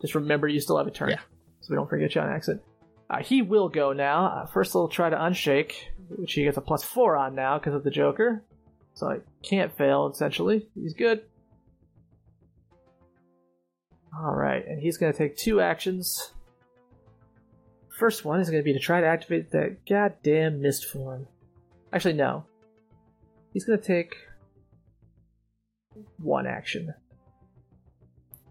Just 0.01 0.15
remember 0.15 0.47
you 0.47 0.61
still 0.61 0.79
have 0.79 0.87
a 0.87 0.93
turn. 0.93 1.11
Yeah. 1.11 1.19
So 1.65 1.71
we 1.71 1.77
don't 1.77 1.89
forget 1.89 2.15
you 2.15 2.21
on 2.21 2.29
accident. 2.29 2.63
Uh, 3.09 3.23
he 3.23 3.41
will 3.41 3.71
go 3.71 3.95
now. 3.95 4.27
Uh, 4.27 4.47
first, 4.47 4.73
he'll 4.73 4.87
try 4.87 5.09
to 5.09 5.17
unshake, 5.17 5.73
which 6.11 6.35
he 6.35 6.45
gets 6.45 6.59
a 6.59 6.61
plus 6.61 6.85
four 6.85 7.17
on 7.17 7.35
now 7.35 7.59
because 7.59 7.73
of 7.73 7.83
the 7.85 7.91
Joker. 7.91 8.45
So 8.93 9.09
I 9.09 9.19
can't 9.43 9.75
fail, 9.77 10.11
essentially. 10.13 10.69
He's 10.75 10.93
good. 10.93 11.23
Alright, 14.15 14.67
and 14.69 14.79
he's 14.79 14.99
going 14.99 15.11
to 15.11 15.17
take 15.17 15.37
two 15.37 15.61
actions. 15.61 16.33
First 17.99 18.27
one 18.27 18.41
is 18.41 18.51
going 18.51 18.63
to 18.63 18.65
be 18.65 18.75
to 18.75 18.79
try 18.79 19.01
to 19.01 19.07
activate 19.07 19.51
that 19.53 19.87
goddamn 19.89 20.61
mist 20.61 20.85
form. 20.85 21.27
Actually, 21.93 22.15
no. 22.15 22.45
He's 23.53 23.65
going 23.65 23.79
to 23.79 23.85
take 23.85 24.17
one 26.19 26.47
action. 26.47 26.93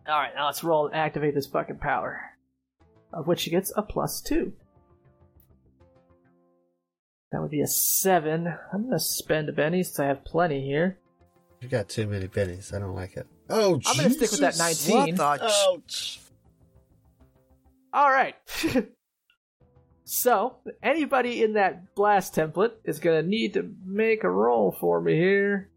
Alright, 0.08 0.34
now 0.36 0.48
let's 0.48 0.64
roll 0.64 0.88
and 0.88 0.96
activate 0.96 1.36
this 1.36 1.48
fucking 1.48 1.78
power. 1.78 2.33
Of 3.14 3.28
which 3.28 3.44
he 3.44 3.52
gets 3.52 3.72
a 3.76 3.82
plus 3.82 4.22
two. 4.22 4.54
That 7.32 7.42
would 7.42 7.52
be 7.52 7.62
a 7.62 7.68
seven. 7.68 8.48
I'm 8.74 8.84
gonna 8.84 9.00
spend 9.00 9.50
a 9.50 9.54
Benny 9.54 9.84
since 9.84 10.00
I 10.00 10.06
have 10.06 10.26
plenty 10.26 10.66
here. 10.66 10.98
You 11.62 11.70
got 11.70 11.88
too 11.88 12.08
many 12.08 12.28
bennies. 12.28 12.74
I 12.74 12.80
don't 12.80 12.94
like 12.94 13.16
it. 13.16 13.26
Oh, 13.50 13.80
I'm 13.86 13.98
gonna 13.98 14.10
stick 14.10 14.32
with 14.32 14.42
that 14.42 14.58
19. 14.58 15.16
What 15.16 15.40
the? 15.40 15.46
Ouch. 15.46 16.20
All 17.94 18.10
right. 18.10 18.36
so, 20.04 20.58
anybody 20.82 21.44
in 21.44 21.54
that 21.54 21.94
blast 21.94 22.36
template 22.36 22.74
is 22.84 23.00
going 23.00 23.24
to 23.24 23.30
need 23.30 23.54
to 23.54 23.72
make 23.86 24.24
a 24.24 24.30
roll 24.30 24.76
for 24.80 25.00
me 25.00 25.14
here. 25.14 25.70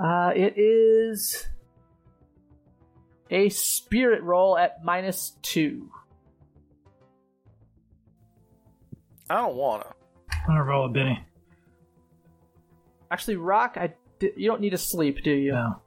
Uh, 0.00 0.30
it 0.36 0.54
is 0.56 1.48
a 3.30 3.48
spirit 3.50 4.22
roll 4.22 4.56
at 4.58 4.84
minus 4.84 5.36
two. 5.42 5.90
I 9.30 9.36
don't 9.36 9.56
wanna. 9.56 9.86
I'm 10.32 10.46
gonna 10.46 10.64
roll 10.64 10.86
a 10.86 10.88
Benny. 10.88 11.24
Actually, 13.10 13.36
Rock, 13.36 13.76
I 13.76 13.94
you 14.20 14.48
don't 14.48 14.60
need 14.60 14.70
to 14.70 14.78
sleep, 14.78 15.22
do 15.22 15.30
you? 15.30 15.52
No. 15.52 15.80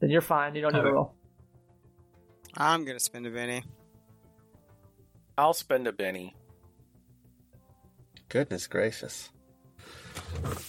Then 0.00 0.10
you're 0.10 0.20
fine. 0.20 0.54
You 0.54 0.62
don't 0.62 0.72
need 0.74 0.82
to 0.82 0.92
roll. 0.92 1.14
I'm 2.56 2.84
gonna 2.84 3.00
spend 3.00 3.26
a 3.26 3.30
Benny. 3.30 3.62
I'll 5.38 5.52
spend 5.54 5.86
a 5.86 5.92
Benny. 5.92 6.34
Goodness 8.28 8.66
gracious. 8.66 9.30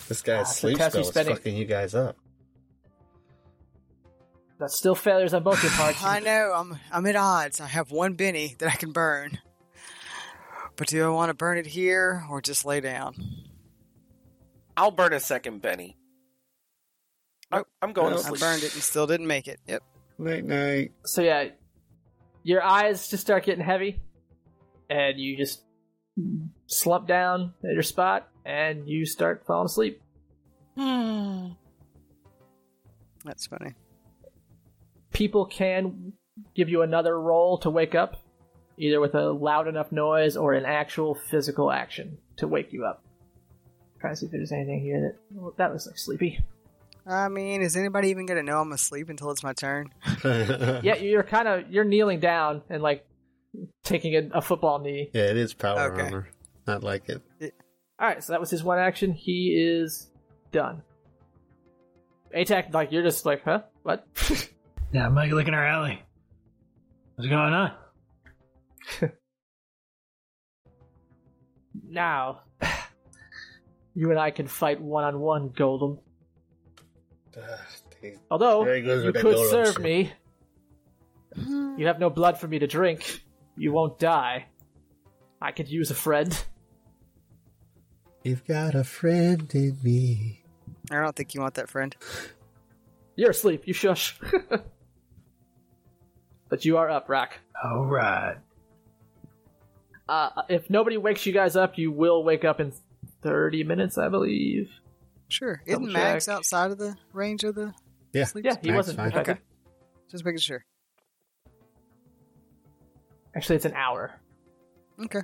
This 0.07 0.22
Ah, 0.24 0.25
guy's 0.25 0.41
it's 0.41 0.51
a 0.51 0.53
sleep 0.53 0.77
test 0.77 0.91
spell 0.91 1.01
is 1.01 1.07
spending. 1.07 1.35
fucking 1.35 1.56
you 1.57 1.66
guys 1.66 1.95
up. 1.95 2.17
That's 4.60 4.76
still 4.76 4.95
failures 4.95 5.34
on 5.36 5.44
both 5.44 5.61
your 5.61 5.72
parts. 5.74 6.03
I 6.03 6.19
know. 6.19 6.52
I'm 6.56 6.80
I'm 6.92 7.06
at 7.06 7.16
odds. 7.16 7.61
I 7.61 7.68
have 7.68 7.92
one 7.92 8.14
Benny 8.14 8.56
that 8.60 8.68
I 8.69 8.76
can 8.76 8.92
burn. 8.92 9.38
But 10.76 10.88
do 10.88 11.03
I 11.06 11.10
want 11.10 11.30
to 11.30 11.34
burn 11.34 11.58
it 11.58 11.68
here 11.68 12.24
or 12.30 12.42
just 12.42 12.66
lay 12.66 12.80
down? 12.82 13.16
I'll 14.76 14.92
burn 14.92 15.14
a 15.14 15.19
second 15.19 15.61
Benny. 15.61 15.98
I- 17.52 17.58
Nope. 17.58 17.68
I'm 17.82 17.94
going 17.94 18.11
Nope. 18.14 18.22
to 18.26 18.27
I 18.34 18.38
burned 18.38 18.64
it 18.64 18.74
and 18.74 18.84
still 18.84 19.08
didn't 19.08 19.27
make 19.27 19.48
it. 19.48 19.60
Yep. 19.68 19.84
Night 20.19 20.44
night. 20.45 20.92
So 21.06 21.22
yeah, 21.22 21.50
your 22.44 22.64
eyes 22.64 23.08
just 23.08 23.22
start 23.22 23.45
getting 23.45 23.64
heavy, 23.64 24.02
and 24.90 25.19
you 25.19 25.38
just 25.38 25.64
slump 26.66 27.08
down 27.08 27.53
at 27.64 27.74
your 27.74 27.84
spot, 27.84 28.27
and 28.45 28.88
you 28.90 29.06
start 29.06 29.44
falling 29.45 29.68
asleep. 29.68 30.02
That's 33.24 33.45
funny. 33.48 33.74
People 35.18 35.46
can 35.48 36.14
give 36.56 36.70
you 36.70 36.84
another 36.84 37.20
roll 37.20 37.58
to 37.60 37.72
wake 37.72 37.96
up, 37.96 38.18
either 38.78 39.00
with 39.00 39.16
a 39.16 39.32
loud 39.32 39.68
enough 39.68 39.92
noise 39.92 40.38
or 40.38 40.54
an 40.54 40.64
actual 40.64 41.16
physical 41.16 41.72
action 41.72 42.20
to 42.36 42.48
wake 42.48 42.72
you 42.72 42.86
up. 42.86 43.04
Trying 44.00 44.14
to 44.14 44.18
see 44.20 44.26
if 44.28 44.32
there's 44.32 44.52
anything 44.52 44.80
here 44.80 45.02
that 45.02 45.16
well, 45.32 45.56
that 45.58 45.72
looks 45.72 45.88
like 45.88 45.98
sleepy. 45.98 46.40
I 47.08 47.30
mean, 47.30 47.64
is 47.64 47.76
anybody 47.76 48.10
even 48.10 48.28
gonna 48.28 48.44
know 48.44 48.62
I'm 48.62 48.72
asleep 48.74 49.10
until 49.10 49.32
it's 49.32 49.42
my 49.42 49.54
turn? 49.54 49.90
Yeah, 50.24 50.98
you're 50.98 51.24
kind 51.24 51.48
of 51.48 51.72
you're 51.72 51.84
kneeling 51.84 52.20
down 52.20 52.62
and 52.70 52.84
like 52.84 53.04
taking 53.84 54.16
a, 54.16 54.38
a 54.38 54.42
football 54.44 54.78
knee. 54.78 55.10
Yeah, 55.14 55.32
it 55.32 55.38
is 55.38 55.56
power 55.56 55.94
Okay. 55.94 56.04
armor. 56.04 56.30
Not 56.68 56.84
like 56.84 57.10
it. 57.10 57.24
All 58.00 58.08
right, 58.08 58.24
so 58.24 58.34
that 58.34 58.40
was 58.40 58.52
his 58.52 58.64
one 58.64 58.78
action. 58.78 59.14
He 59.14 59.56
is 59.58 60.12
done. 60.52 60.84
ATAC, 62.36 62.72
like 62.72 62.92
you're 62.92 63.02
just 63.02 63.26
like, 63.26 63.44
huh? 63.44 63.64
What? 63.82 64.06
Yeah, 64.91 65.06
I'm 65.06 65.16
like 65.16 65.32
looking 65.32 65.53
our 65.53 65.66
alley. 65.66 66.01
What's 67.16 67.30
going 67.30 67.53
on? 67.53 67.72
now, 71.90 72.41
you 73.95 74.11
and 74.11 74.19
I 74.19 74.32
can 74.32 74.48
fight 74.48 74.80
one 74.82 75.03
on 75.03 75.19
one, 75.19 75.49
Golem. 75.49 75.99
Ugh, 77.35 77.43
Although 78.32 78.64
There 78.66 78.75
he 78.75 78.82
goes 78.82 79.01
you 79.03 79.07
with 79.07 79.16
that 79.16 79.22
could 79.22 79.35
Golem 79.35 79.49
serve 79.49 79.74
shit. 79.75 79.83
me, 79.83 80.14
you 81.77 81.85
have 81.85 81.99
no 81.99 82.09
blood 82.09 82.40
for 82.40 82.48
me 82.48 82.59
to 82.59 82.67
drink. 82.67 83.24
You 83.57 83.72
won't 83.74 83.99
die. 83.99 84.45
I 85.41 85.51
could 85.51 85.67
use 85.67 85.91
a 85.91 85.95
friend. 85.95 86.38
You've 88.24 88.45
got 88.45 88.75
a 88.75 88.83
friend 88.83 89.49
in 89.53 89.77
me. 89.83 90.43
I 90.91 91.01
don't 91.01 91.16
think 91.16 91.33
you 91.33 91.41
want 91.41 91.56
that 91.56 91.69
friend. 91.69 91.95
You're 93.16 93.32
asleep. 93.32 93.64
You 93.66 93.74
shush. 93.74 94.19
but 96.50 96.66
you 96.66 96.77
are 96.77 96.90
up, 96.90 97.09
Rock. 97.09 97.34
All 97.64 97.85
right. 97.85 98.38
Uh, 100.08 100.30
if 100.50 100.69
nobody 100.69 100.98
wakes 100.98 101.26
you 101.26 101.34
guys 101.34 101.56
up, 101.56 101.77
you 101.77 101.92
will 101.92 102.24
wake 102.24 102.45
up 102.45 102.59
in 102.59 102.72
30 103.22 103.64
minutes, 103.66 103.98
I 103.98 104.08
believe. 104.09 104.69
Sure. 105.27 105.61
Double 105.67 105.84
Isn't 105.88 105.93
Max 105.93 106.26
check. 106.27 106.35
outside 106.35 106.72
of 106.72 106.77
the 106.77 106.95
range 107.11 107.43
of 107.43 107.56
the 107.56 107.74
Yeah. 108.14 108.24
sleep? 108.26 108.45
Yeah, 108.45 108.56
he 108.61 108.67
Max, 108.69 108.77
wasn't 108.77 108.98
fine. 108.98 109.14
Okay. 109.17 109.38
Just 110.09 110.24
making 110.24 110.40
sure. 110.40 110.64
Actually, 113.35 113.58
it's 113.58 113.66
an 113.66 113.74
hour. 113.74 114.14
Okay. 115.03 115.22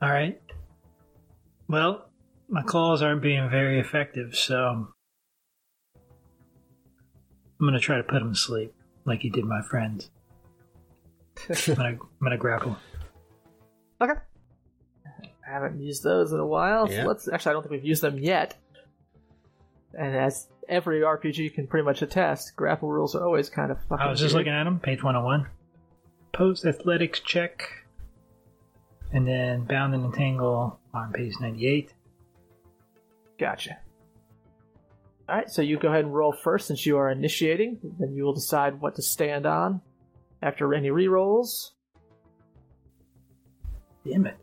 All 0.00 0.10
right. 0.10 0.40
Well, 1.68 2.08
my 2.48 2.62
claws 2.62 3.02
aren't 3.02 3.22
being 3.22 3.50
very 3.50 3.78
effective, 3.80 4.34
so 4.34 4.88
I'm 7.60 7.66
gonna 7.66 7.78
try 7.80 7.96
to 7.98 8.02
put 8.02 8.22
him 8.22 8.32
to 8.32 8.38
sleep 8.38 8.74
like 9.06 9.20
he 9.20 9.30
did 9.30 9.44
my 9.44 9.62
friends. 9.62 10.10
I'm 11.48 11.74
gonna, 11.74 11.88
I'm 11.88 11.98
gonna 12.22 12.36
grapple. 12.36 12.76
Okay. 14.00 14.14
I 15.48 15.52
haven't 15.52 15.80
used 15.80 16.02
those 16.02 16.32
in 16.32 16.40
a 16.40 16.46
while. 16.46 16.90
Yeah. 16.90 17.02
So 17.02 17.08
let's 17.08 17.28
actually 17.28 17.50
I 17.50 17.52
don't 17.54 17.62
think 17.62 17.70
we've 17.72 17.84
used 17.84 18.02
them 18.02 18.18
yet. 18.18 18.56
And 19.98 20.14
as 20.14 20.48
every 20.68 21.00
RPG 21.00 21.54
can 21.54 21.66
pretty 21.66 21.84
much 21.84 22.02
attest, 22.02 22.56
grapple 22.56 22.90
rules 22.90 23.14
are 23.14 23.24
always 23.24 23.48
kind 23.48 23.70
of 23.70 23.78
fucking 23.84 24.04
I 24.04 24.10
was 24.10 24.20
just 24.20 24.34
weird. 24.34 24.46
looking 24.46 24.58
at 24.58 24.64
them. 24.64 24.80
page 24.80 25.02
101. 25.02 25.46
Post 26.32 26.66
athletics 26.66 27.20
check. 27.20 27.62
And 29.12 29.26
then 29.26 29.64
bound 29.64 29.94
and 29.94 30.04
entangle 30.04 30.80
on 30.92 31.12
page 31.12 31.34
98. 31.40 31.94
Gotcha. 33.38 33.78
Alright, 35.28 35.50
so 35.50 35.60
you 35.60 35.78
go 35.78 35.88
ahead 35.88 36.04
and 36.04 36.14
roll 36.14 36.32
first 36.32 36.68
since 36.68 36.86
you 36.86 36.98
are 36.98 37.10
initiating. 37.10 37.78
Then 37.98 38.14
you 38.14 38.24
will 38.24 38.34
decide 38.34 38.80
what 38.80 38.94
to 38.96 39.02
stand 39.02 39.44
on 39.44 39.80
after 40.40 40.72
any 40.72 40.88
rerolls. 40.88 41.70
Damn 44.04 44.26
it. 44.26 44.36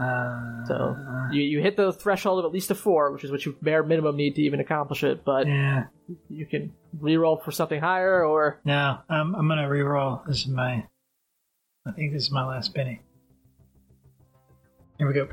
Uh, 0.00 0.64
So 0.64 0.96
you, 1.30 1.42
you 1.42 1.60
hit 1.60 1.76
the 1.76 1.92
threshold 1.92 2.40
of 2.40 2.46
at 2.46 2.52
least 2.52 2.70
a 2.70 2.74
four, 2.74 3.12
which 3.12 3.22
is 3.22 3.30
what 3.30 3.44
you 3.46 3.54
bare 3.62 3.84
minimum 3.84 4.16
need 4.16 4.34
to 4.36 4.42
even 4.42 4.58
accomplish 4.58 5.04
it, 5.04 5.24
but 5.24 5.46
yeah. 5.46 5.84
you 6.28 6.46
can 6.46 6.72
reroll 7.00 7.44
for 7.44 7.52
something 7.52 7.80
higher 7.80 8.24
or 8.24 8.60
No, 8.64 8.98
um, 9.08 9.36
I'm 9.36 9.46
gonna 9.46 9.68
reroll. 9.68 10.26
This 10.26 10.38
is 10.38 10.48
my. 10.48 10.86
I 11.86 11.92
think 11.92 12.12
this 12.12 12.22
is 12.24 12.30
my 12.30 12.44
last 12.44 12.74
Benny. 12.74 13.02
Here 14.98 15.06
we 15.06 15.14
go. 15.14 15.28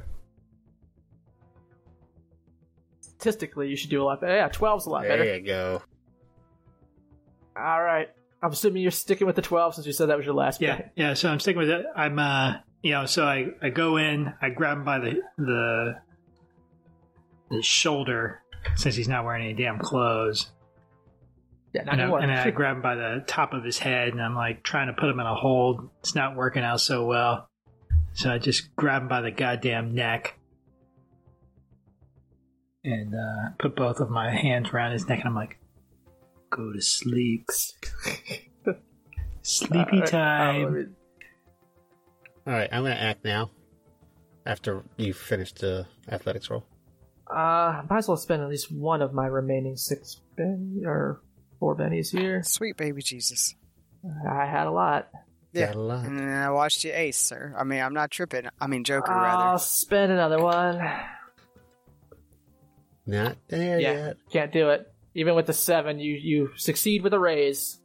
Statistically 3.17 3.69
you 3.69 3.75
should 3.75 3.89
do 3.89 4.01
a 4.01 4.05
lot 4.05 4.21
better. 4.21 4.35
Yeah, 4.35 4.49
12's 4.49 4.85
a 4.85 4.89
lot 4.89 5.03
better. 5.03 5.25
There 5.25 5.35
you 5.37 5.45
go. 5.45 5.81
All 7.55 7.81
right. 7.81 8.09
I'm 8.41 8.51
assuming 8.51 8.83
you're 8.83 8.91
sticking 8.91 9.25
with 9.25 9.35
the 9.35 9.41
12 9.41 9.75
since 9.75 9.87
you 9.87 9.93
said 9.93 10.09
that 10.09 10.17
was 10.17 10.25
your 10.25 10.35
last 10.35 10.61
Yeah, 10.61 10.75
pick. 10.77 10.91
yeah. 10.95 11.13
So 11.15 11.29
I'm 11.29 11.39
sticking 11.39 11.59
with 11.59 11.69
it. 11.69 11.85
I'm, 11.95 12.19
uh, 12.19 12.55
you 12.83 12.91
know, 12.91 13.05
so 13.07 13.25
I, 13.25 13.47
I 13.61 13.69
go 13.69 13.97
in, 13.97 14.31
I 14.41 14.49
grab 14.49 14.77
him 14.77 14.83
by 14.85 14.99
the 14.99 15.21
the 15.37 15.95
the 17.49 17.61
shoulder 17.63 18.41
since 18.75 18.95
he's 18.95 19.07
not 19.07 19.23
wearing 19.25 19.43
any 19.45 19.53
damn 19.53 19.79
clothes, 19.79 20.51
Yeah, 21.73 21.83
not 21.83 21.93
and, 21.93 22.01
I, 22.01 22.03
anymore. 22.03 22.19
and 22.19 22.31
I 22.31 22.51
grab 22.51 22.75
him 22.75 22.81
by 22.83 22.95
the 22.95 23.23
top 23.25 23.53
of 23.53 23.63
his 23.63 23.79
head, 23.79 24.09
and 24.09 24.21
I'm 24.21 24.35
like 24.35 24.61
trying 24.61 24.87
to 24.87 24.93
put 24.93 25.09
him 25.09 25.19
in 25.19 25.25
a 25.25 25.33
hold. 25.33 25.89
It's 26.01 26.13
not 26.13 26.35
working 26.35 26.63
out 26.63 26.79
so 26.81 27.05
well, 27.05 27.49
so 28.13 28.31
I 28.31 28.37
just 28.37 28.75
grab 28.75 29.01
him 29.03 29.07
by 29.07 29.21
the 29.21 29.31
goddamn 29.31 29.95
neck. 29.95 30.36
And 32.87 33.13
uh, 33.13 33.49
put 33.59 33.75
both 33.75 33.99
of 33.99 34.09
my 34.09 34.31
hands 34.31 34.69
around 34.69 34.93
his 34.93 35.05
neck, 35.09 35.19
and 35.19 35.27
I'm 35.27 35.35
like, 35.35 35.59
"Go 36.49 36.71
to 36.71 36.81
sleep, 36.81 37.49
sleepy 39.41 39.77
All 39.77 39.99
right. 39.99 40.07
Time." 40.07 40.95
All 42.47 42.53
right, 42.53 42.69
I'm 42.71 42.83
gonna 42.83 42.95
act 42.95 43.25
now. 43.25 43.51
After 44.45 44.83
you 44.95 45.13
finish 45.13 45.51
the 45.51 45.85
athletics 46.09 46.49
roll. 46.49 46.63
Uh, 47.29 47.81
might 47.89 47.97
as 47.97 48.07
well 48.07 48.15
spend 48.15 48.41
at 48.41 48.47
least 48.47 48.71
one 48.71 49.01
of 49.01 49.13
my 49.13 49.25
remaining 49.25 49.75
six 49.75 50.21
ben- 50.37 50.83
or 50.85 51.19
four 51.59 51.75
bennies 51.75 52.17
here. 52.17 52.41
Sweet 52.43 52.77
baby 52.77 53.01
Jesus. 53.01 53.53
I 54.31 54.45
had 54.45 54.65
a 54.65 54.71
lot. 54.71 55.09
Yeah. 55.51 55.65
Got 55.67 55.75
a 55.75 55.81
lot. 55.81 56.05
And 56.05 56.21
I 56.21 56.49
watched 56.51 56.85
you 56.85 56.91
ace, 56.93 57.17
sir. 57.17 57.53
I 57.57 57.65
mean, 57.65 57.81
I'm 57.81 57.93
not 57.93 58.11
tripping. 58.11 58.47
I 58.61 58.67
mean, 58.67 58.85
Joker, 58.85 59.11
rather. 59.11 59.27
I'll 59.27 59.45
rather. 59.47 59.59
spend 59.59 60.13
another 60.13 60.41
one. 60.41 60.79
Not 63.07 63.37
there 63.47 63.79
Yeah, 63.79 63.91
yet. 64.07 64.17
can't 64.31 64.51
do 64.51 64.69
it. 64.69 64.91
Even 65.15 65.33
with 65.33 65.47
the 65.47 65.53
seven, 65.53 65.99
you 65.99 66.13
you 66.13 66.51
succeed 66.57 67.01
with 67.01 67.13
a 67.13 67.19
raise. 67.19 67.79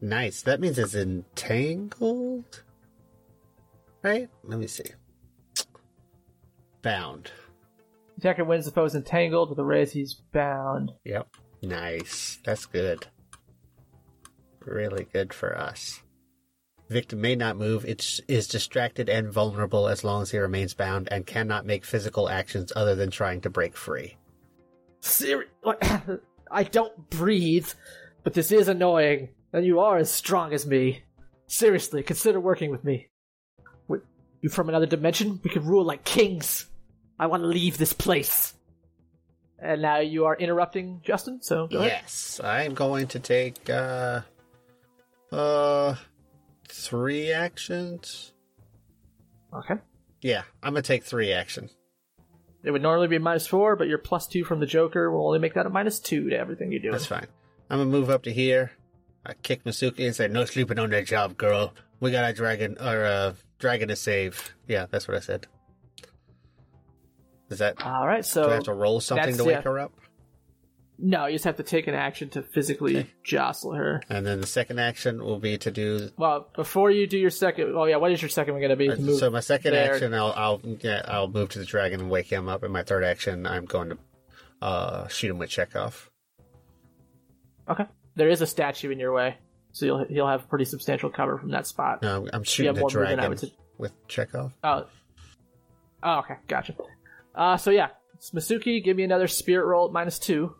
Nice. 0.00 0.42
That 0.42 0.60
means 0.60 0.78
it's 0.78 0.94
entangled. 0.94 2.62
right? 4.02 4.30
Let 4.44 4.58
me 4.60 4.68
see. 4.68 4.84
Bound. 6.82 7.30
Attacker 8.18 8.44
wins 8.44 8.64
the 8.64 8.70
foe's 8.70 8.94
entangled. 8.94 9.50
With 9.50 9.58
a 9.58 9.64
raise, 9.64 9.90
he's 9.92 10.14
bound. 10.32 10.92
Yep. 11.04 11.28
Nice. 11.62 12.38
That's 12.44 12.66
good. 12.66 13.06
Really 14.60 15.04
good 15.12 15.34
for 15.34 15.56
us. 15.58 16.00
Victim 16.88 17.20
may 17.20 17.36
not 17.36 17.56
move. 17.56 17.84
It 17.84 18.20
is 18.28 18.48
distracted 18.48 19.08
and 19.08 19.30
vulnerable 19.30 19.88
as 19.88 20.04
long 20.04 20.22
as 20.22 20.30
he 20.30 20.38
remains 20.38 20.72
bound 20.72 21.08
and 21.10 21.26
cannot 21.26 21.66
make 21.66 21.84
physical 21.84 22.28
actions 22.28 22.72
other 22.74 22.94
than 22.94 23.10
trying 23.10 23.42
to 23.42 23.50
break 23.50 23.76
free. 23.76 24.16
Like, 25.62 25.84
I 26.50 26.62
don't 26.62 27.10
breathe, 27.10 27.68
but 28.24 28.32
this 28.32 28.50
is 28.50 28.68
annoying, 28.68 29.28
and 29.52 29.66
you 29.66 29.80
are 29.80 29.98
as 29.98 30.10
strong 30.10 30.54
as 30.54 30.66
me. 30.66 31.02
Seriously, 31.46 32.02
consider 32.02 32.40
working 32.40 32.70
with 32.70 32.84
me. 32.84 33.08
Wait, 33.86 34.00
you 34.40 34.48
from 34.48 34.68
another 34.68 34.86
dimension? 34.86 35.40
We 35.42 35.50
can 35.50 35.64
rule 35.66 35.84
like 35.84 36.04
kings. 36.04 36.66
I 37.18 37.26
want 37.26 37.42
to 37.42 37.48
leave 37.48 37.76
this 37.76 37.92
place. 37.92 38.54
And 39.58 39.82
now 39.82 39.98
you 39.98 40.24
are 40.26 40.36
interrupting 40.36 41.00
Justin, 41.04 41.42
so 41.42 41.66
go 41.66 41.78
ahead. 41.78 42.00
Yes, 42.02 42.40
I'm 42.42 42.74
going 42.74 43.08
to 43.08 43.18
take 43.18 43.68
uh 43.68 44.20
uh 45.32 45.96
three 46.68 47.32
actions. 47.32 48.32
Okay. 49.52 49.74
Yeah, 50.20 50.42
I'm 50.62 50.72
gonna 50.72 50.82
take 50.82 51.04
three 51.04 51.32
action. 51.32 51.70
It 52.64 52.70
would 52.70 52.82
normally 52.82 53.08
be 53.08 53.18
minus 53.18 53.46
four, 53.46 53.76
but 53.76 53.88
your 53.88 53.98
plus 53.98 54.26
two 54.26 54.44
from 54.44 54.60
the 54.60 54.66
Joker 54.66 55.10
will 55.10 55.26
only 55.26 55.38
make 55.38 55.54
that 55.54 55.66
a 55.66 55.70
minus 55.70 56.00
two 56.00 56.28
to 56.30 56.36
everything 56.36 56.72
you 56.72 56.80
do. 56.80 56.90
That's 56.90 57.06
fine. 57.06 57.26
I'm 57.70 57.78
gonna 57.78 57.90
move 57.90 58.10
up 58.10 58.24
to 58.24 58.32
here. 58.32 58.72
I 59.24 59.34
kick 59.34 59.64
Masuki 59.64 60.06
and 60.06 60.14
say, 60.14 60.28
"No 60.28 60.44
sleeping 60.44 60.78
on 60.78 60.90
that 60.90 61.06
job, 61.06 61.36
girl. 61.36 61.74
We 62.00 62.10
got 62.10 62.28
a 62.28 62.32
dragon 62.32 62.76
or 62.80 63.04
a 63.04 63.34
dragon 63.58 63.88
to 63.88 63.96
save." 63.96 64.54
Yeah, 64.66 64.86
that's 64.90 65.06
what 65.06 65.16
I 65.16 65.20
said. 65.20 65.46
Is 67.50 67.58
that? 67.58 67.84
All 67.84 68.06
right, 68.06 68.24
so 68.24 68.44
do 68.44 68.50
I 68.50 68.54
have 68.54 68.64
to 68.64 68.74
roll 68.74 69.00
something 69.00 69.36
to 69.36 69.44
wake 69.44 69.56
yeah. 69.56 69.62
her 69.62 69.78
up? 69.78 69.92
No, 70.98 71.26
you 71.26 71.34
just 71.34 71.44
have 71.44 71.56
to 71.56 71.62
take 71.62 71.86
an 71.86 71.94
action 71.94 72.28
to 72.30 72.42
physically 72.42 72.96
Okay. 72.98 73.10
jostle 73.22 73.72
her. 73.72 74.02
And 74.08 74.26
then 74.26 74.40
the 74.40 74.46
second 74.46 74.80
action 74.80 75.22
will 75.24 75.38
be 75.38 75.56
to 75.58 75.70
do. 75.70 76.10
Well, 76.16 76.48
before 76.54 76.90
you 76.90 77.06
do 77.06 77.16
your 77.16 77.30
second, 77.30 77.74
oh 77.76 77.84
yeah, 77.84 77.96
what 77.96 78.10
is 78.10 78.20
your 78.20 78.28
second 78.28 78.54
one 78.54 78.60
going 78.62 78.76
to 78.76 78.76
be? 78.76 79.16
So 79.18 79.30
my 79.30 79.40
second 79.40 79.72
there. 79.72 79.94
action, 79.94 80.12
I'll 80.12 80.32
I'll 80.36 80.60
yeah, 80.80 81.02
I'll 81.06 81.28
move 81.28 81.50
to 81.50 81.58
the 81.60 81.64
dragon 81.64 82.00
and 82.00 82.10
wake 82.10 82.26
him 82.26 82.48
up. 82.48 82.62
And 82.64 82.72
my 82.72 82.82
third 82.82 83.04
action, 83.04 83.46
I'm 83.46 83.64
going 83.64 83.90
to 83.90 83.98
uh, 84.60 85.08
shoot 85.08 85.30
him 85.30 85.38
with 85.38 85.50
Chekhov. 85.50 86.10
Okay. 87.68 87.84
There 88.16 88.28
is 88.28 88.40
a 88.40 88.46
statue 88.46 88.90
in 88.90 88.98
your 88.98 89.12
way, 89.12 89.36
so 89.70 89.86
you'll 89.86 90.06
you'll 90.08 90.28
have 90.28 90.48
pretty 90.48 90.64
substantial 90.64 91.10
cover 91.10 91.38
from 91.38 91.50
that 91.50 91.66
spot. 91.66 92.02
No, 92.02 92.26
I'm 92.32 92.42
shooting 92.42 92.74
the 92.74 92.80
more 92.80 92.88
movement, 92.88 93.20
I 93.20 93.26
dragon 93.26 93.30
would 93.30 93.52
with 93.78 94.08
Chekhov. 94.08 94.52
Oh. 94.64 94.86
Oh, 96.02 96.18
okay, 96.20 96.34
gotcha. 96.48 96.74
Uh, 97.34 97.56
so 97.56 97.70
yeah, 97.70 97.88
Masuki, 98.34 98.82
give 98.82 98.96
me 98.96 99.04
another 99.04 99.28
spirit 99.28 99.66
roll 99.66 99.86
at 99.86 99.92
minus 99.92 100.18
two. 100.18 100.54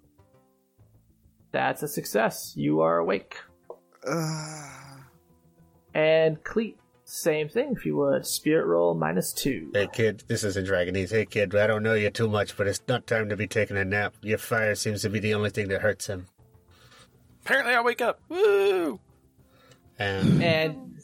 That's 1.52 1.82
a 1.82 1.88
success. 1.88 2.52
You 2.56 2.80
are 2.80 2.98
awake. 2.98 3.36
Uh, 4.06 4.70
And 5.94 6.42
Cleet, 6.44 6.76
same 7.04 7.48
thing 7.48 7.72
if 7.76 7.84
you 7.84 7.96
would. 7.96 8.24
Spirit 8.26 8.66
roll 8.66 8.94
minus 8.94 9.32
two. 9.32 9.70
Hey 9.74 9.88
kid, 9.92 10.22
this 10.28 10.44
is 10.44 10.56
a 10.56 10.62
Dragonese. 10.62 11.10
Hey 11.10 11.24
kid, 11.26 11.54
I 11.56 11.66
don't 11.66 11.82
know 11.82 11.94
you 11.94 12.10
too 12.10 12.28
much, 12.28 12.56
but 12.56 12.66
it's 12.68 12.82
not 12.86 13.06
time 13.06 13.28
to 13.30 13.36
be 13.36 13.46
taking 13.48 13.76
a 13.76 13.84
nap. 13.84 14.14
Your 14.22 14.38
fire 14.38 14.74
seems 14.74 15.02
to 15.02 15.10
be 15.10 15.18
the 15.18 15.34
only 15.34 15.50
thing 15.50 15.68
that 15.68 15.80
hurts 15.80 16.06
him. 16.06 16.26
Apparently, 17.44 17.72
I 17.74 17.80
wake 17.80 18.02
up. 18.02 18.20
Woo! 18.28 19.00
And 19.98 20.42
And 20.42 21.00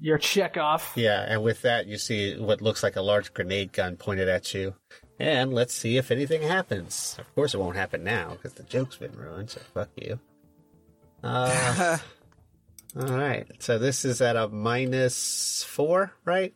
your 0.00 0.18
Chekhov. 0.18 0.92
yeah, 0.96 1.26
and 1.28 1.42
with 1.44 1.62
that, 1.62 1.86
you 1.86 1.98
see 1.98 2.36
what 2.40 2.62
looks 2.62 2.82
like 2.82 2.96
a 2.96 3.02
large 3.02 3.32
grenade 3.34 3.72
gun 3.72 3.96
pointed 3.96 4.28
at 4.28 4.52
you. 4.54 4.74
And 5.22 5.52
let's 5.54 5.72
see 5.72 5.98
if 5.98 6.10
anything 6.10 6.42
happens. 6.42 7.14
Of 7.16 7.32
course, 7.36 7.54
it 7.54 7.58
won't 7.58 7.76
happen 7.76 8.02
now 8.02 8.30
because 8.32 8.54
the 8.54 8.64
joke's 8.64 8.96
been 8.96 9.12
ruined. 9.12 9.50
So 9.50 9.60
fuck 9.72 9.88
you. 9.94 10.18
Uh, 11.22 11.98
all 12.98 13.06
right. 13.06 13.46
So 13.60 13.78
this 13.78 14.04
is 14.04 14.20
at 14.20 14.34
a 14.34 14.48
minus 14.48 15.62
four, 15.62 16.12
right? 16.24 16.52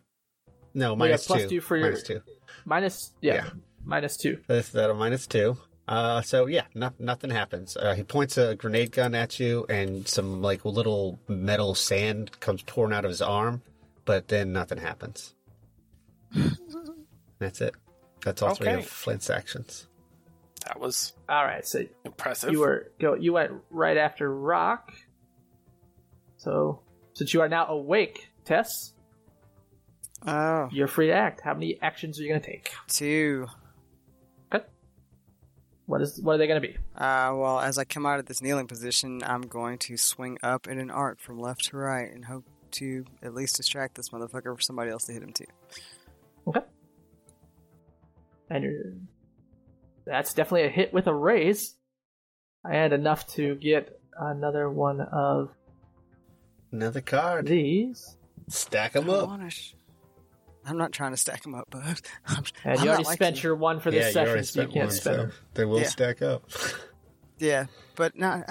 No, 0.75 0.95
Well, 0.95 1.07
yeah, 1.09 1.13
minus 1.13 1.27
plus 1.29 1.43
two. 1.43 1.49
two 1.49 1.61
for 1.61 1.77
your- 1.77 1.87
Minus 1.91 2.03
two. 2.03 2.23
Minus, 2.65 3.13
yeah, 3.21 3.35
Yeah. 3.35 3.51
minus 3.85 4.17
two. 4.17 4.41
This 4.49 4.71
is 4.71 4.75
at 4.75 4.91
a 4.91 4.95
minus 4.95 5.29
two. 5.29 5.57
Uh, 5.87 6.21
so 6.23 6.47
yeah, 6.47 6.65
no, 6.75 6.91
nothing 6.99 7.31
happens. 7.31 7.77
Uh, 7.77 7.95
he 7.95 8.03
points 8.03 8.37
a 8.37 8.57
grenade 8.57 8.91
gun 8.91 9.15
at 9.15 9.39
you, 9.39 9.65
and 9.69 10.09
some 10.09 10.43
like 10.43 10.65
little 10.65 11.21
metal 11.29 11.77
sand 11.77 12.41
comes 12.41 12.63
pouring 12.63 12.93
out 12.93 13.05
of 13.05 13.11
his 13.11 13.23
arm, 13.23 13.63
but 14.05 14.27
then 14.27 14.53
nothing 14.53 14.79
happens. 14.79 15.37
That's 17.39 17.61
it. 17.61 17.75
That's 18.27 18.43
all 18.43 18.57
three 18.57 18.73
of 18.73 18.85
Flint's 18.85 19.31
actions. 19.31 19.87
That 20.67 20.81
was 20.81 21.13
All 21.29 21.45
right, 21.45 21.65
so 21.65 21.85
impressive. 22.05 22.51
you 22.51 22.59
were 22.59 22.91
go. 22.99 23.15
You 23.15 23.33
went 23.33 23.53
right 23.71 23.97
after 23.97 24.29
Rock. 24.35 24.93
So 26.37 26.81
since 27.13 27.33
you 27.33 27.41
are 27.43 27.49
now 27.49 27.67
awake, 27.69 28.29
Tess, 28.45 28.95
oh, 30.27 30.69
you're 30.73 30.89
free 30.89 31.07
to 31.07 31.13
act. 31.13 31.41
How 31.41 31.55
many 31.55 31.79
actions 31.81 32.19
are 32.19 32.25
you 32.25 32.31
going 32.31 32.41
to 32.41 32.47
take? 32.51 32.73
two. 32.89 33.47
Okay. 34.53 34.65
What 35.87 36.03
is 36.03 36.21
what 36.21 36.35
are 36.35 36.39
they 36.39 36.49
going 36.49 36.61
to 36.61 36.67
be? 36.69 36.75
Uh, 36.97 37.31
well, 37.37 37.61
as 37.61 37.79
I 37.79 37.85
come 37.85 38.05
out 38.05 38.19
of 38.19 38.27
this 38.27 38.43
kneeling 38.43 38.67
position, 38.67 39.23
I'm 39.25 39.43
going 39.43 39.79
to 39.79 39.97
swing 39.97 40.37
up 40.43 40.67
in 40.67 40.81
an 40.81 40.91
arc 40.91 41.21
from 41.21 41.39
left 41.39 41.67
to 41.67 41.77
right 41.77 42.13
and 42.13 42.25
hope 42.25 42.45
to 42.73 43.05
at 43.23 43.35
least 43.35 43.57
distract 43.57 43.95
this 43.95 44.09
motherfucker 44.09 44.53
for 44.57 44.61
somebody 44.61 44.91
else 44.91 45.05
to 45.05 45.13
hit 45.13 45.23
him 45.23 45.33
too. 45.33 45.47
Okay. 46.49 46.61
And 48.51 49.09
that's 50.05 50.35
definitely 50.35 50.65
a 50.67 50.71
hit 50.71 50.93
with 50.95 51.07
a 51.07 51.15
raise, 51.15 51.75
and 52.65 52.93
enough 52.93 53.27
to 53.35 53.55
get 53.57 53.99
another 54.19 54.71
one 54.71 55.01
of 55.01 55.51
Another 56.73 57.01
card. 57.01 57.47
these. 57.47 58.17
Stack 58.49 58.93
them 58.93 59.09
up. 59.11 59.29
sh- 59.51 59.73
I'm 60.65 60.77
not 60.79 60.91
trying 60.93 61.13
to 61.13 61.17
stack 61.17 61.43
them 61.43 61.55
up, 61.55 61.71
bud. 61.71 62.01
I'm, 62.27 62.45
And 62.65 62.79
I'm 62.81 62.85
you 62.85 62.91
already 62.91 63.05
spent 63.05 63.43
your 63.43 63.55
one 63.55 63.79
for 63.81 63.91
yeah, 63.91 64.01
this 64.01 64.07
you 64.09 64.13
session, 64.13 64.33
so 64.33 64.39
you 64.39 64.45
spent 64.45 64.73
can't 64.73 64.87
one, 64.87 64.91
spend 64.95 65.17
so 65.17 65.23
them. 65.23 65.33
they 65.55 65.65
will 65.65 65.81
Yeah. 65.81 65.87
stack 65.89 66.23
up. 66.23 66.49
Yeah, 67.39 67.67
but 67.97 68.17
not. 68.19 68.49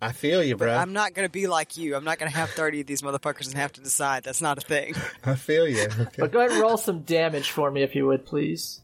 I 0.00 0.12
feel 0.12 0.42
you, 0.42 0.56
bro. 0.56 0.74
I'm 0.74 0.92
not 0.92 1.14
gonna 1.14 1.28
be 1.30 1.46
like 1.46 1.76
you. 1.76 1.96
I'm 1.96 2.04
not 2.04 2.18
gonna 2.18 2.30
have 2.30 2.50
30 2.50 2.82
of 2.82 2.86
these 2.86 3.00
motherfuckers 3.02 3.46
and 3.46 3.54
have 3.56 3.72
to 3.72 3.80
decide. 3.80 4.24
That's 4.24 4.42
not 4.42 4.58
a 4.58 4.60
thing. 4.60 4.94
I 5.24 5.34
feel 5.36 5.66
you. 5.66 5.84
Okay. 5.84 6.16
But 6.18 6.32
go 6.32 6.40
ahead 6.40 6.52
and 6.52 6.60
roll 6.60 6.76
some 6.76 7.00
damage 7.02 7.50
for 7.50 7.70
me 7.70 7.82
if 7.82 7.94
you 7.94 8.06
would, 8.06 8.26
please. 8.26 8.82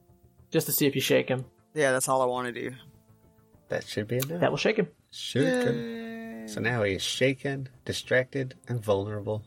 Just 0.50 0.66
to 0.66 0.72
see 0.72 0.86
if 0.86 0.94
you 0.94 1.00
shake 1.00 1.28
him. 1.28 1.44
Yeah, 1.74 1.92
that's 1.92 2.08
all 2.08 2.22
I 2.22 2.26
want 2.26 2.46
to 2.46 2.52
do. 2.70 2.74
that 3.68 3.86
should 3.86 4.08
be 4.08 4.16
enough. 4.16 4.40
That 4.40 4.50
will 4.50 4.58
shake 4.58 4.76
him. 4.76 4.88
Should. 5.10 5.64
could- 5.66 6.50
So 6.50 6.60
now 6.60 6.82
he's 6.82 7.02
shaken, 7.02 7.68
distracted, 7.84 8.54
and 8.68 8.82
vulnerable. 8.82 9.44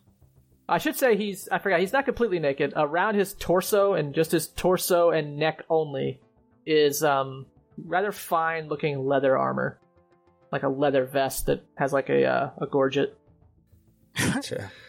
I 0.69 0.77
should 0.79 0.95
say 0.95 1.15
he's 1.17 1.47
I 1.49 1.59
forgot, 1.59 1.79
he's 1.79 1.93
not 1.93 2.05
completely 2.05 2.39
naked. 2.39 2.73
Around 2.75 3.15
his 3.15 3.33
torso 3.33 3.93
and 3.93 4.13
just 4.15 4.31
his 4.31 4.47
torso 4.47 5.09
and 5.11 5.37
neck 5.37 5.63
only 5.69 6.19
is 6.65 7.03
um 7.03 7.45
rather 7.77 8.11
fine 8.11 8.67
looking 8.67 9.05
leather 9.05 9.37
armor. 9.37 9.79
Like 10.51 10.63
a 10.63 10.69
leather 10.69 11.05
vest 11.05 11.47
that 11.47 11.63
has 11.75 11.91
like 11.91 12.09
a 12.09 12.25
uh, 12.25 12.49
a 12.59 12.67
gorget. 12.67 13.17
Gotcha. 14.17 14.71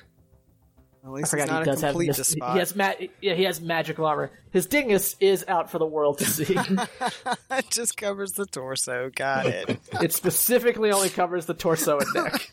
At 1.06 1.12
I 1.12 1.22
forgot 1.22 1.48
not 1.48 1.56
he 1.56 1.62
a 1.62 1.64
does 1.72 1.80
have 1.82 1.96
mis- 1.96 2.16
despot. 2.16 2.52
he 2.52 2.58
has 2.58 2.74
ma- 2.74 2.92
yeah, 3.20 3.34
he 3.34 3.44
has 3.44 3.60
magical 3.60 4.06
armor. 4.06 4.32
His 4.50 4.66
dingus 4.66 5.14
is 5.20 5.44
out 5.46 5.70
for 5.70 5.78
the 5.78 5.86
world 5.86 6.18
to 6.18 6.24
see. 6.24 6.56
it 7.50 7.70
just 7.70 7.96
covers 7.96 8.32
the 8.32 8.44
torso. 8.46 9.10
Got 9.14 9.46
it. 9.46 9.78
it 10.02 10.12
specifically 10.12 10.90
only 10.90 11.08
covers 11.08 11.46
the 11.46 11.54
torso 11.54 11.98
and 12.00 12.08
neck. 12.12 12.48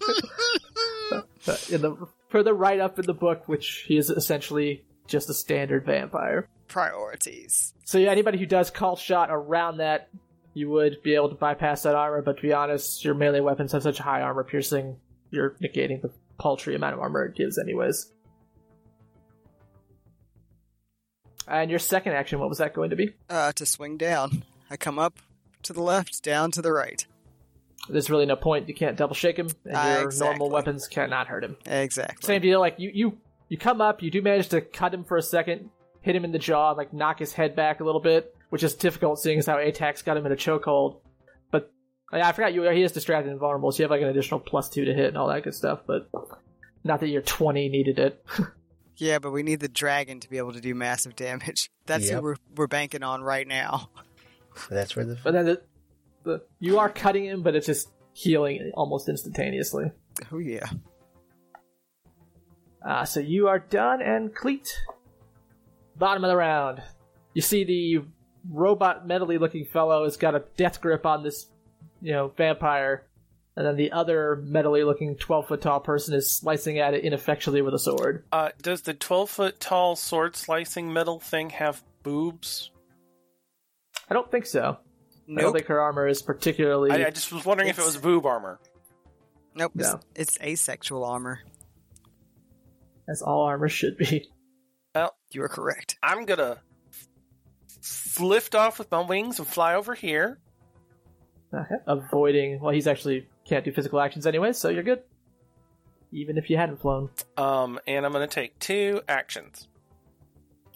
in 1.71 1.81
the 1.81 2.07
further 2.29 2.53
right 2.53 2.79
up 2.79 2.99
in 2.99 3.05
the 3.07 3.13
book, 3.13 3.47
which 3.47 3.85
he 3.87 3.97
is 3.97 4.11
essentially 4.11 4.83
just 5.07 5.29
a 5.29 5.33
standard 5.33 5.85
vampire. 5.85 6.47
Priorities. 6.67 7.73
So 7.85 7.97
yeah, 7.97 8.11
anybody 8.11 8.37
who 8.37 8.45
does 8.45 8.69
call 8.69 8.95
shot 8.95 9.29
around 9.31 9.77
that, 9.77 10.09
you 10.53 10.69
would 10.69 11.01
be 11.03 11.15
able 11.15 11.29
to 11.29 11.35
bypass 11.35 11.83
that 11.83 11.95
armor. 11.95 12.21
But 12.21 12.37
to 12.37 12.41
be 12.43 12.53
honest, 12.53 13.03
your 13.03 13.13
melee 13.15 13.39
weapons 13.39 13.71
have 13.71 13.83
such 13.83 13.97
high 13.97 14.21
armor 14.21 14.43
piercing, 14.43 14.97
you're 15.31 15.55
negating 15.63 16.01
the 16.01 16.11
paltry 16.39 16.75
amount 16.75 16.93
of 16.93 16.99
armor 16.99 17.25
it 17.25 17.35
gives, 17.35 17.57
anyways. 17.57 18.11
And 21.47 21.69
your 21.69 21.79
second 21.79 22.13
action, 22.13 22.39
what 22.39 22.49
was 22.49 22.59
that 22.59 22.73
going 22.73 22.89
to 22.91 22.95
be? 22.95 23.13
Uh, 23.29 23.51
to 23.53 23.65
swing 23.65 23.97
down. 23.97 24.43
I 24.69 24.77
come 24.77 24.97
up 24.97 25.19
to 25.63 25.73
the 25.73 25.81
left, 25.81 26.23
down 26.23 26.51
to 26.51 26.61
the 26.61 26.71
right. 26.71 27.05
There's 27.89 28.09
really 28.09 28.25
no 28.25 28.37
point. 28.37 28.69
You 28.69 28.73
can't 28.75 28.95
double 28.95 29.13
shake 29.13 29.37
him, 29.37 29.49
and 29.65 29.75
Ah, 29.75 29.93
your 29.99 30.03
exactly. 30.05 30.29
normal 30.29 30.49
weapons 30.49 30.87
cannot 30.87 31.27
hurt 31.27 31.43
him. 31.43 31.57
Exactly. 31.65 32.25
Same 32.25 32.41
deal. 32.41 32.61
Like 32.61 32.75
you, 32.79 32.91
you, 32.93 33.17
you 33.49 33.57
come 33.57 33.81
up, 33.81 34.01
you 34.01 34.09
do 34.09 34.21
manage 34.21 34.47
to 34.49 34.61
cut 34.61 34.93
him 34.93 35.03
for 35.03 35.17
a 35.17 35.21
second, 35.21 35.69
hit 35.99 36.15
him 36.15 36.23
in 36.23 36.31
the 36.31 36.39
jaw, 36.39 36.69
and, 36.69 36.77
like 36.77 36.93
knock 36.93 37.19
his 37.19 37.33
head 37.33 37.57
back 37.57 37.81
a 37.81 37.83
little 37.83 37.99
bit, 37.99 38.33
which 38.53 38.61
is 38.61 38.75
difficult 38.75 39.17
seeing 39.19 39.39
as 39.39 39.47
how 39.47 39.55
ATAC's 39.57 40.03
got 40.03 40.15
him 40.15 40.27
in 40.27 40.31
a 40.31 40.35
chokehold. 40.35 41.01
But 41.49 41.73
I 42.11 42.31
forgot 42.33 42.53
you. 42.53 42.61
He 42.69 42.83
is 42.83 42.91
distracted 42.91 43.31
and 43.31 43.39
vulnerable, 43.39 43.71
so 43.71 43.79
you 43.79 43.85
have 43.85 43.89
like 43.89 44.03
an 44.03 44.09
additional 44.09 44.39
plus 44.39 44.69
two 44.69 44.85
to 44.85 44.93
hit 44.93 45.07
and 45.07 45.17
all 45.17 45.27
that 45.29 45.41
good 45.41 45.55
stuff. 45.55 45.79
But 45.87 46.07
not 46.83 46.99
that 46.99 47.07
your 47.07 47.23
twenty 47.23 47.67
needed 47.67 47.97
it. 47.97 48.23
Yeah, 48.97 49.17
but 49.17 49.31
we 49.31 49.41
need 49.41 49.59
the 49.59 49.67
dragon 49.67 50.19
to 50.19 50.29
be 50.29 50.37
able 50.37 50.53
to 50.53 50.61
do 50.61 50.75
massive 50.75 51.15
damage. 51.15 51.71
That's 51.87 52.05
Yep. 52.05 52.13
who 52.13 52.21
we're, 52.21 52.35
we're 52.55 52.67
banking 52.67 53.01
on 53.01 53.23
right 53.23 53.47
now. 53.47 53.89
That's 54.69 54.95
where 54.95 55.03
the 55.03 55.17
But 55.23 55.33
then 55.33 55.45
the, 55.45 55.61
the 56.23 56.43
you 56.59 56.77
are 56.77 56.89
cutting 56.89 57.25
him, 57.25 57.41
but 57.41 57.55
it's 57.55 57.65
just 57.65 57.89
healing 58.13 58.71
almost 58.75 59.09
instantaneously. 59.09 59.85
Oh 60.31 60.37
yeah. 60.37 60.67
Uh, 62.87 63.03
so 63.03 63.19
you 63.19 63.47
are 63.47 63.57
done, 63.57 64.03
and 64.03 64.29
Cleet. 64.35 64.69
Bottom 65.97 66.23
of 66.23 66.29
the 66.29 66.37
round. 66.37 66.83
You 67.33 67.41
see 67.41 67.63
the 67.63 68.05
robot 68.49 69.07
metally 69.07 69.39
looking 69.39 69.65
fellow 69.65 70.03
has 70.03 70.17
got 70.17 70.35
a 70.35 70.43
death 70.57 70.81
grip 70.81 71.05
on 71.05 71.23
this, 71.23 71.47
you 72.01 72.11
know, 72.11 72.29
vampire, 72.29 73.05
and 73.55 73.65
then 73.65 73.75
the 73.75 73.91
other 73.91 74.41
metally 74.45 74.85
looking 74.85 75.15
12 75.15 75.47
foot 75.47 75.61
tall 75.61 75.79
person 75.79 76.13
is 76.13 76.35
slicing 76.35 76.79
at 76.79 76.93
it 76.93 77.03
ineffectually 77.03 77.61
with 77.61 77.73
a 77.73 77.79
sword. 77.79 78.23
Uh, 78.31 78.49
does 78.61 78.81
the 78.81 78.93
12 78.93 79.29
foot 79.29 79.59
tall 79.59 79.95
sword 79.95 80.35
slicing 80.35 80.91
metal 80.91 81.19
thing 81.19 81.51
have 81.51 81.83
boobs? 82.03 82.71
I 84.09 84.13
don't 84.13 84.29
think 84.29 84.45
so. 84.45 84.77
Nope. 85.27 85.39
I 85.39 85.41
don't 85.43 85.53
think 85.53 85.67
her 85.67 85.79
armor 85.79 86.07
is 86.07 86.21
particularly. 86.21 86.91
I, 86.91 87.07
I 87.07 87.09
just 87.11 87.31
was 87.31 87.45
wondering 87.45 87.69
if 87.69 87.79
it 87.79 87.85
was 87.85 87.95
boob 87.97 88.25
armor. 88.25 88.59
Nope. 89.55 89.71
It's, 89.75 89.87
No. 89.93 89.99
it's 90.15 90.37
asexual 90.41 91.05
armor. 91.05 91.39
as 93.07 93.21
all 93.21 93.43
armor 93.43 93.69
should 93.69 93.97
be. 93.97 94.29
Well, 94.95 95.15
You 95.31 95.43
are 95.43 95.47
correct. 95.49 95.97
I'm 96.03 96.25
gonna 96.25 96.51
f- 96.51 96.63
lift 98.19 98.55
off 98.55 98.79
with 98.79 98.89
my 98.91 99.01
wings 99.01 99.39
and 99.39 99.47
fly 99.47 99.75
over 99.75 99.93
here. 99.93 100.39
Okay. 101.53 101.75
Avoiding. 101.85 102.59
Well, 102.59 102.73
he's 102.73 102.87
actually 102.87 103.27
can't 103.45 103.63
do 103.63 103.71
physical 103.71 103.99
actions 103.99 104.25
anyway, 104.25 104.53
so 104.53 104.69
you're 104.69 104.83
good. 104.83 105.01
Even 106.11 106.37
if 106.37 106.49
you 106.49 106.57
hadn't 106.57 106.81
flown. 106.81 107.09
Um, 107.37 107.79
and 107.87 108.05
I'm 108.05 108.11
gonna 108.11 108.27
take 108.27 108.57
two 108.59 109.01
actions. 109.07 109.67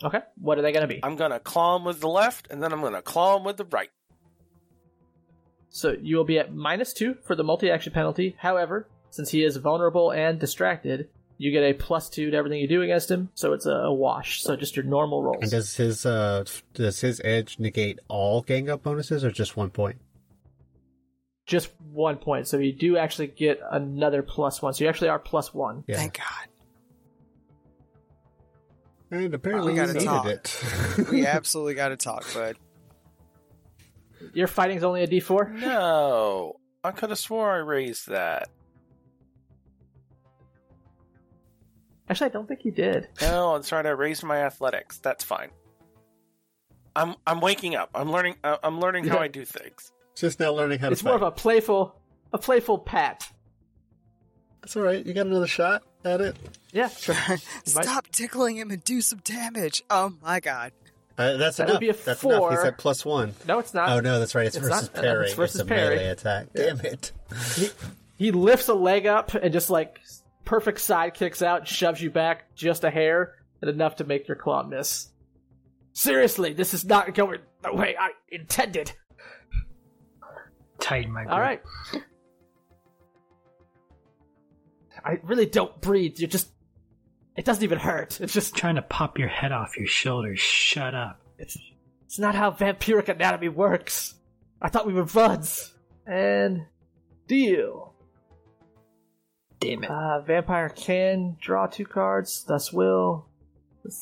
Okay. 0.03 0.19
What 0.40 0.58
are 0.58 0.61
they 0.61 0.72
going 0.72 0.88
to 0.88 0.94
be? 0.94 1.00
I'm 1.03 1.16
gonna 1.16 1.40
claw 1.40 1.76
him 1.76 1.84
with 1.84 2.00
the 2.00 2.08
left, 2.08 2.48
and 2.52 2.61
then 2.61 2.72
I'm 2.72 2.82
gonna 2.82 3.02
claw 3.02 3.38
him 3.38 3.44
with 3.44 3.58
the 3.58 3.66
right. 3.66 3.90
So 5.69 5.95
you 6.00 6.18
will 6.18 6.24
be 6.24 6.40
at 6.40 6.53
minus 6.53 6.94
two 6.94 7.16
for 7.24 7.36
the 7.36 7.44
multi 7.44 7.69
action 7.69 7.94
penalty. 7.94 8.36
However, 8.40 8.88
since 9.10 9.32
he 9.32 9.44
is 9.44 9.58
vulnerable 9.58 10.11
and 10.11 10.40
distracted, 10.40 11.10
you 11.38 11.51
get 11.51 11.64
a 11.64 11.74
plus 11.74 12.09
two 12.09 12.32
to 12.32 12.38
everything 12.38 12.59
you 12.59 12.67
do 12.67 12.82
against 12.82 13.09
him, 13.11 13.30
so 13.35 13.53
it's 13.53 13.66
a, 13.66 13.72
a 13.72 13.93
wash. 13.93 14.41
So 14.43 14.56
just 14.56 14.75
your 14.75 14.85
normal 14.85 15.22
rolls. 15.24 15.38
And 15.41 15.51
does 15.51 15.75
his 15.75 16.06
uh 16.06 16.43
does 16.74 17.01
his 17.01 17.22
edge 17.24 17.59
negate 17.59 17.99
all 18.07 18.41
gang 18.41 18.69
up 18.69 18.83
bonuses 18.83 19.24
or 19.24 19.32
just 19.32 19.56
one 19.57 19.69
point? 19.69 19.98
just 21.45 21.72
one 21.93 22.17
point. 22.17 22.45
So 22.45 22.57
you 22.57 22.74
do 22.74 22.98
actually 22.98 23.27
get 23.27 23.61
another 23.72 24.22
plus 24.22 24.61
one. 24.61 24.74
So 24.74 24.83
you 24.83 24.90
actually 24.90 25.07
are 25.07 25.17
plus 25.17 25.53
one. 25.53 25.85
Yeah. 25.88 25.95
Thank 25.95 26.17
God. 26.17 26.48
And 29.11 29.33
apparently 29.33 29.72
We 29.74 29.80
you 29.80 29.85
gotta 29.85 29.93
needed 29.93 30.06
talk. 30.06 30.25
it. 30.25 31.07
We 31.11 31.25
absolutely 31.25 31.75
got 31.75 31.90
to 31.90 31.95
talk, 31.95 32.25
bud. 32.33 32.57
Your 34.33 34.48
fighting's 34.48 34.83
only 34.83 35.03
a 35.03 35.07
d4? 35.07 35.53
No, 35.61 36.57
I 36.83 36.91
could 36.91 37.09
have 37.11 37.19
swore 37.19 37.49
I 37.49 37.57
raised 37.59 38.09
that. 38.09 38.49
Actually, 42.10 42.27
I 42.27 42.30
don't 42.30 42.48
think 42.48 42.64
you 42.66 42.72
did. 42.72 43.08
No, 43.22 43.56
that's 43.56 43.72
right. 43.72 43.86
I 43.86 43.90
raised 43.90 44.24
my 44.24 44.38
athletics. 44.44 44.98
That's 45.00 45.24
fine. 45.24 45.50
I'm 46.95 47.16
I'm 47.26 47.42
waking 47.42 47.76
up. 47.76 47.90
I'm 47.94 48.11
learning. 48.11 48.36
Uh, 48.44 48.58
I'm 48.64 48.80
learning 48.80 49.06
how 49.06 49.18
I 49.19 49.27
do 49.27 49.45
things. 49.45 49.92
Just 50.16 50.40
now 50.40 50.52
learning 50.52 50.80
how 50.80 50.88
to 50.88 50.94
It's 50.94 51.03
more 51.03 51.16
of 51.16 51.22
a 51.22 51.32
playful, 51.32 51.95
a 52.34 52.38
playful 52.38 52.80
pat. 52.80 53.30
That's 54.61 54.76
all 54.76 54.84
right. 54.84 55.06
You 55.06 55.14
got 55.14 55.27
another 55.27 55.48
shot 55.48 55.84
at 56.03 56.22
it. 56.22 56.36
Yeah, 56.72 56.88
sure. 56.90 57.16
Stop 57.66 58.08
tickling 58.08 58.58
him 58.58 58.72
and 58.72 58.84
do 58.84 59.02
some 59.02 59.19
damage. 59.19 59.84
Oh 59.90 60.14
my 60.24 60.40
God. 60.40 60.72
Uh, 61.18 61.36
that's 61.38 61.58
That 61.58 61.66
would 61.68 61.72
enough. 61.72 61.80
be 61.82 61.90
a 61.90 61.94
that's 61.94 62.24
enough. 62.24 62.34
He 62.36 62.40
four. 62.40 62.61
said 62.64 62.77
plus 62.77 63.03
one. 63.06 63.34
No, 63.48 63.60
it's 63.60 63.74
not. 63.74 63.90
oh 63.90 64.00
no, 64.00 64.19
that's 64.19 64.34
right. 64.36 64.45
It's, 64.48 64.56
It's 64.56 64.68
versus 64.68 64.90
not- 64.94 65.03
parry. 65.03 65.26
it's 65.26 65.34
versus 65.36 65.61
a 65.61 65.66
parry. 65.66 65.95
melee 65.98 66.08
attack. 66.10 66.48
Damn 66.56 66.80
it. 66.82 67.11
He 68.18 68.32
lifts 68.32 68.68
a 68.69 68.74
leg 68.74 69.06
up 69.06 69.34
and 69.36 69.53
just 69.53 69.69
like 69.69 70.00
perfect 70.48 70.80
side 70.80 71.14
kicks 71.14 71.42
out, 71.42 71.67
shoves 71.67 72.01
you 72.01 72.09
back 72.09 72.56
just 72.56 72.85
a 72.85 72.90
hair, 72.90 73.35
and 73.61 73.69
enough 73.69 73.98
to 73.98 74.06
make 74.06 74.27
your 74.27 74.38
claw 74.38 74.64
miss. 74.64 75.09
Seriously, 75.92 76.53
this 76.53 76.74
is 76.74 76.85
not 76.85 77.14
going 77.14 77.40
the 77.64 77.74
way 77.74 77.95
I 78.00 78.11
intended. 78.30 78.93
Tighten 80.80 81.11
my 81.11 81.24
grip. 81.24 81.34
All 81.34 81.40
right. 81.40 81.61
I 85.03 85.19
really 85.24 85.45
don't 85.45 85.80
breathe. 85.82 86.17
You're 86.17 86.30
just. 86.30 86.50
It 87.35 87.45
doesn't 87.45 87.64
even 87.64 87.80
hurt. 87.80 88.22
It's 88.22 88.34
just. 88.34 88.56
Trying 88.56 88.76
to 88.76 88.82
pop 88.82 89.19
your 89.19 89.27
head 89.27 89.51
off 89.51 89.77
your 89.77 89.88
shoulders. 89.88 90.40
Shut 90.40 90.95
up. 90.95 91.19
It's, 91.38 91.58
it's 92.06 92.19
not 92.19 92.35
how 92.35 92.51
vampiric 92.51 93.09
anatomy 93.09 93.50
works. 93.50 94.16
I 94.61 94.69
thought 94.69 94.88
we 94.88 94.93
were 94.93 95.06
buds. 95.06 95.74
And. 96.06 96.67
Deal. 97.27 97.86
Damn 99.60 99.84
it. 99.84 99.90
Uh, 99.90 100.22
vampire 100.22 100.69
can 100.69 101.38
draw 101.42 101.68
two 101.68 101.86
cards, 101.86 102.44
thus 102.48 102.72
will. 102.72 103.27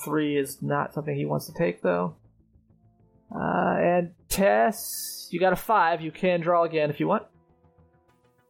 Three 0.04 0.38
is 0.38 0.62
not 0.62 0.94
something 0.94 1.16
he 1.16 1.26
wants 1.26 1.46
to 1.46 1.54
take, 1.54 1.82
though. 1.82 2.16
Uh, 3.34 3.76
and 3.78 4.12
Tess, 4.30 5.28
you 5.32 5.40
got 5.40 5.54
a 5.54 5.58
five. 5.58 6.02
You 6.02 6.12
can 6.12 6.42
draw 6.42 6.64
again 6.64 6.90
if 6.90 7.00
you 7.00 7.08
want. 7.08 7.24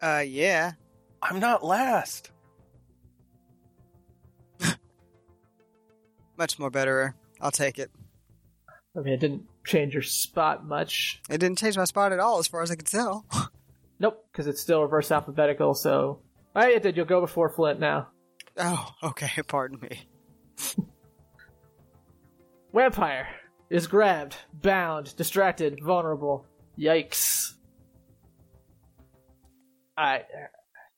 Uh, 0.01 0.23
yeah. 0.25 0.73
I'm 1.21 1.39
not 1.39 1.63
last. 1.63 2.31
Much 6.37 6.59
more 6.59 6.69
better. 6.69 7.15
I'll 7.41 7.51
take 7.51 7.79
it. 7.79 7.91
I 8.95 9.01
mean, 9.01 9.13
it 9.13 9.19
didn't 9.19 9.43
change 9.65 9.93
your 9.93 10.03
spot 10.03 10.65
much. 10.65 11.21
It 11.29 11.39
didn't 11.39 11.57
change 11.57 11.75
my 11.77 11.83
spot 11.83 12.13
at 12.13 12.19
all, 12.19 12.39
as 12.39 12.47
far 12.47 12.61
as 12.61 12.71
I 12.71 12.75
can 12.75 12.85
tell. 12.85 13.25
Nope, 13.97 14.25
because 14.29 14.47
it's 14.47 14.59
still 14.59 14.81
reverse 14.81 15.09
alphabetical, 15.09 15.73
so. 15.73 16.19
Oh, 16.55 16.59
Alright, 16.59 16.75
it 16.77 16.83
did. 16.83 16.97
You'll 16.97 17.05
go 17.05 17.21
before 17.21 17.49
Flint 17.49 17.79
now. 17.79 18.07
Oh, 18.57 18.89
okay. 19.03 19.29
Pardon 19.47 19.79
me. 19.81 20.07
Vampire 22.73 23.27
is 23.69 23.87
grabbed, 23.87 24.35
bound, 24.53 25.15
distracted, 25.15 25.79
vulnerable. 25.83 26.45
Yikes. 26.77 27.53
I 29.97 30.23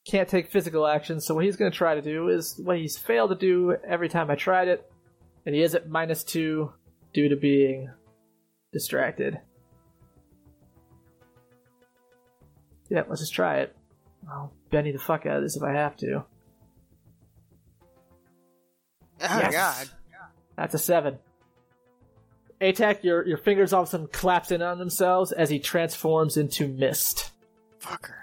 Can't 0.08 0.27
take 0.27 0.52
physical 0.52 0.88
action, 0.88 1.22
so 1.22 1.36
what 1.36 1.45
he's 1.45 1.56
going 1.56 1.72
to 1.72 1.77
try 1.77 1.94
to 1.94 2.02
do 2.02 2.30
is 2.30 2.60
what 2.64 2.77
he's 2.77 2.98
failed 2.98 3.30
to 3.30 3.36
do 3.36 3.76
every 3.88 4.10
time 4.10 4.32
I 4.32 4.36
tried 4.36 4.69
it, 4.69 4.90
and 5.45 5.53
he 5.53 5.61
is 5.61 5.76
at 5.76 5.88
minus 5.88 6.24
two 6.24 6.74
due 7.14 7.30
to 7.30 7.36
being 7.36 7.92
distracted. 8.74 9.40
Yeah, 12.90 13.03
let's 13.08 13.22
just 13.22 13.34
try 13.34 13.60
it. 13.60 13.76
I'll 14.32 14.52
Benny 14.69 14.91
the 14.91 14.99
fuck 14.99 15.25
out 15.25 15.37
of 15.37 15.43
this 15.43 15.55
if 15.55 15.63
I 15.63 15.73
have 15.73 15.95
to. 15.97 16.23
Oh 19.21 19.39
Yes. 19.39 19.51
God. 19.53 19.89
That's 20.55 20.73
a 20.73 20.79
seven. 20.79 21.19
ATAC, 22.61 23.03
your 23.03 23.25
your 23.27 23.37
fingers 23.37 23.73
all 23.73 23.83
of 23.83 23.87
a 23.87 23.91
sudden 23.91 24.07
collapse 24.07 24.51
in 24.51 24.61
on 24.61 24.79
themselves 24.79 25.31
as 25.31 25.49
he 25.49 25.59
transforms 25.59 26.37
into 26.37 26.67
mist. 26.67 27.31
Fucker. 27.79 28.15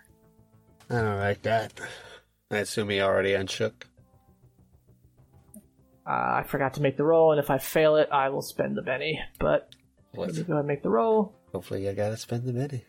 I 0.90 1.00
don't 1.00 1.18
like 1.18 1.42
that. 1.42 1.72
I 2.50 2.58
assume 2.58 2.90
he 2.90 3.00
already 3.00 3.34
unshook. 3.34 3.86
Uh, 6.06 6.10
I 6.10 6.44
forgot 6.46 6.74
to 6.74 6.82
make 6.82 6.96
the 6.98 7.04
roll, 7.04 7.32
and 7.32 7.40
if 7.40 7.48
I 7.48 7.56
fail 7.58 7.96
it, 7.96 8.08
I 8.12 8.28
will 8.28 8.42
spend 8.42 8.76
the 8.76 8.82
Benny. 8.82 9.18
But 9.38 9.74
let 10.14 10.34
me 10.34 10.42
go 10.42 10.52
ahead 10.52 10.58
and 10.60 10.66
make 10.68 10.82
the 10.82 10.90
roll. 10.90 11.32
Hopefully, 11.52 11.88
I 11.88 11.94
gotta 11.94 12.16
spend 12.16 12.44
the 12.44 12.52
Benny. 12.52 12.84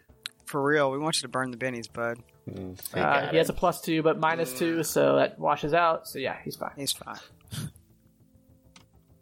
For 0.45 0.61
real, 0.61 0.91
we 0.91 0.97
want 0.97 1.15
you 1.17 1.21
to 1.21 1.27
burn 1.29 1.49
the 1.51 1.57
bennies, 1.57 1.91
bud. 1.91 2.17
Mm, 2.49 2.77
Uh, 2.93 3.29
he 3.31 3.37
has 3.37 3.49
a 3.49 3.53
plus 3.53 3.81
two, 3.81 4.03
but 4.03 4.19
minus 4.19 4.57
two, 4.57 4.83
so 4.83 5.15
that 5.15 5.39
washes 5.39 5.73
out. 5.73 6.07
So 6.07 6.19
yeah, 6.19 6.37
he's 6.43 6.55
fine. 6.55 6.71
He's 6.75 6.91
fine. 6.91 7.17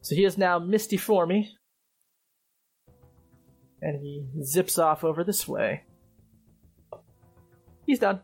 So 0.01 0.15
he 0.15 0.25
is 0.25 0.37
now 0.37 0.59
misty 0.59 0.97
for 0.97 1.25
me, 1.25 1.55
and 3.81 4.01
he 4.01 4.25
zips 4.43 4.77
off 4.77 5.03
over 5.05 5.23
this 5.23 5.47
way. 5.47 5.83
He's 7.85 7.99
done. 7.99 8.19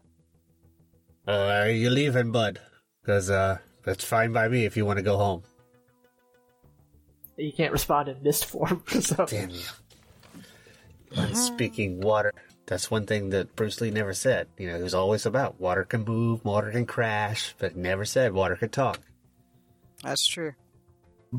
Uh, 1.28 1.32
are 1.64 1.69
you 1.69 1.90
leaving, 1.90 2.32
bud? 2.32 2.60
Because 3.02 3.30
uh, 3.30 3.60
that's 3.84 4.03
fine 4.03 4.34
by 4.34 4.48
me 4.50 4.66
if 4.66 4.76
you 4.76 4.86
want 4.86 4.98
to 4.98 5.03
go 5.03 5.18
home. 5.18 5.44
You 7.38 7.53
can't 7.53 7.72
respond 7.72 8.10
in 8.10 8.22
mist 8.22 8.45
form. 8.45 8.84
So 9.02 9.26
Damn 9.26 9.52
you. 9.52 9.61
Speaking 11.34 12.02
water, 12.02 12.34
that's 12.69 12.91
one 12.91 13.07
thing 13.07 13.31
that 13.31 13.56
Bruce 13.56 13.81
Lee 13.81 13.89
never 13.89 14.14
said. 14.14 14.48
You 14.56 14.67
know, 14.67 14.77
he 14.77 14.83
was 14.83 14.93
always 14.93 15.25
about 15.25 15.59
water 15.59 15.83
can 15.83 16.06
move, 16.06 16.45
water 16.45 16.69
can 16.69 16.85
crash, 16.85 17.56
but 17.57 17.75
never 17.75 18.06
said 18.06 18.31
water 18.31 18.56
could 18.56 18.72
talk. 18.72 18.99
That's 20.03 20.25
true. 20.27 20.53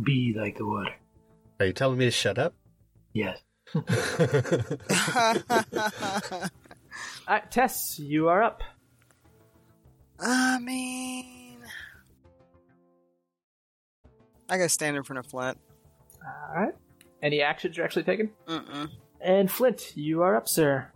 Be 0.02 0.34
like 0.36 0.58
the 0.58 0.66
water. 0.66 0.92
Are 1.60 1.66
you 1.66 1.72
telling 1.72 1.98
me 1.98 2.06
to 2.06 2.10
shut 2.10 2.36
up? 2.36 2.54
Yes. 3.12 3.40
Alright, 3.76 5.44
uh, 7.28 7.38
Tess, 7.48 8.00
you 8.00 8.28
are 8.28 8.42
up. 8.42 8.64
I 10.18 10.58
mean, 10.58 11.58
I 14.48 14.56
gotta 14.56 14.68
stand 14.68 14.96
in 14.96 15.04
front 15.04 15.20
of 15.20 15.26
Flint. 15.26 15.58
All 16.24 16.60
right. 16.60 16.74
Any 17.22 17.40
actions 17.40 17.76
you're 17.76 17.86
actually 17.86 18.02
taking? 18.02 18.30
Mm-mm. 18.48 18.90
And 19.20 19.48
Flint, 19.48 19.96
you 19.96 20.22
are 20.22 20.34
up, 20.34 20.48
sir. 20.48 20.90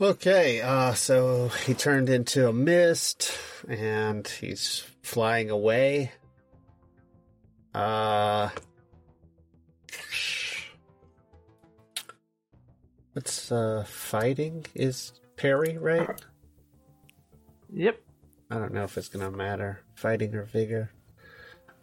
Okay, 0.00 0.60
uh, 0.60 0.94
so 0.94 1.48
he 1.66 1.74
turned 1.74 2.08
into 2.08 2.48
a 2.48 2.52
mist, 2.52 3.36
and 3.68 4.26
he's 4.28 4.84
flying 5.02 5.50
away. 5.50 6.12
Uh, 7.74 8.50
what's 13.12 13.50
uh 13.50 13.84
fighting 13.88 14.64
is 14.72 15.14
parry, 15.36 15.76
right? 15.78 16.08
Yep. 17.72 18.00
I 18.52 18.54
don't 18.54 18.72
know 18.72 18.84
if 18.84 18.96
it's 18.98 19.08
gonna 19.08 19.32
matter 19.32 19.80
fighting 19.96 20.32
or 20.36 20.44
vigor. 20.44 20.92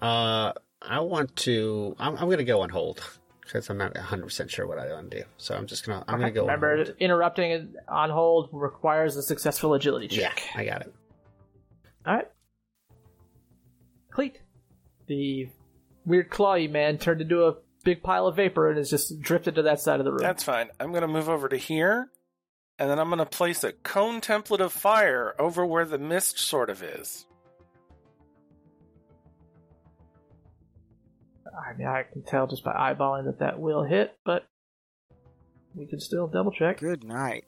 Uh, 0.01 0.53
I 0.81 1.01
want 1.01 1.35
to. 1.37 1.97
I'm, 1.99 2.15
I'm 2.15 2.29
gonna 2.29 2.45
go 2.45 2.61
on 2.61 2.69
hold 2.69 3.03
because 3.45 3.69
I'm 3.69 3.77
not 3.77 3.95
100 3.95 4.23
percent 4.23 4.51
sure 4.51 4.67
what 4.67 4.77
I 4.79 4.91
want 4.91 5.11
to 5.11 5.19
do. 5.19 5.25
So 5.37 5.55
I'm 5.55 5.67
just 5.67 5.85
gonna. 5.85 6.03
I'm 6.07 6.19
gonna 6.19 6.31
go. 6.31 6.41
on 6.41 6.47
Remember, 6.47 6.75
hold. 6.77 6.95
interrupting 6.99 7.51
it 7.51 7.67
on 7.87 8.09
hold 8.09 8.49
requires 8.51 9.15
a 9.15 9.21
successful 9.23 9.73
agility 9.73 10.07
check. 10.07 10.19
Yeah, 10.21 10.29
check. 10.29 10.55
I 10.55 10.65
got 10.65 10.81
it. 10.81 10.93
All 12.05 12.15
right. 12.15 12.27
Cleet, 14.13 14.35
the 15.07 15.49
weird 16.05 16.29
clawy 16.29 16.69
man 16.69 16.97
turned 16.97 17.21
into 17.21 17.45
a 17.45 17.55
big 17.83 18.01
pile 18.01 18.27
of 18.27 18.35
vapor 18.35 18.69
and 18.69 18.77
has 18.77 18.89
just 18.89 19.19
drifted 19.19 19.55
to 19.55 19.63
that 19.63 19.79
side 19.79 19.99
of 19.99 20.05
the 20.05 20.11
room. 20.11 20.21
That's 20.21 20.43
fine. 20.43 20.69
I'm 20.79 20.91
going 20.91 21.01
to 21.01 21.07
move 21.07 21.27
over 21.29 21.49
to 21.49 21.57
here, 21.57 22.09
and 22.79 22.89
then 22.89 22.97
I'm 22.97 23.09
going 23.09 23.19
to 23.19 23.25
place 23.25 23.63
a 23.63 23.73
cone 23.73 24.21
template 24.21 24.59
of 24.61 24.71
fire 24.71 25.35
over 25.37 25.65
where 25.65 25.85
the 25.85 25.97
mist 25.97 26.39
sort 26.39 26.69
of 26.69 26.81
is. 26.81 27.25
I 31.57 31.73
mean, 31.77 31.87
I 31.87 32.03
can 32.03 32.23
tell 32.23 32.47
just 32.47 32.63
by 32.63 32.73
eyeballing 32.73 33.25
that 33.25 33.39
that 33.39 33.59
will 33.59 33.83
hit, 33.83 34.17
but 34.25 34.45
we 35.75 35.85
can 35.85 35.99
still 35.99 36.27
double 36.27 36.51
check. 36.51 36.79
Good 36.79 37.03
night. 37.03 37.45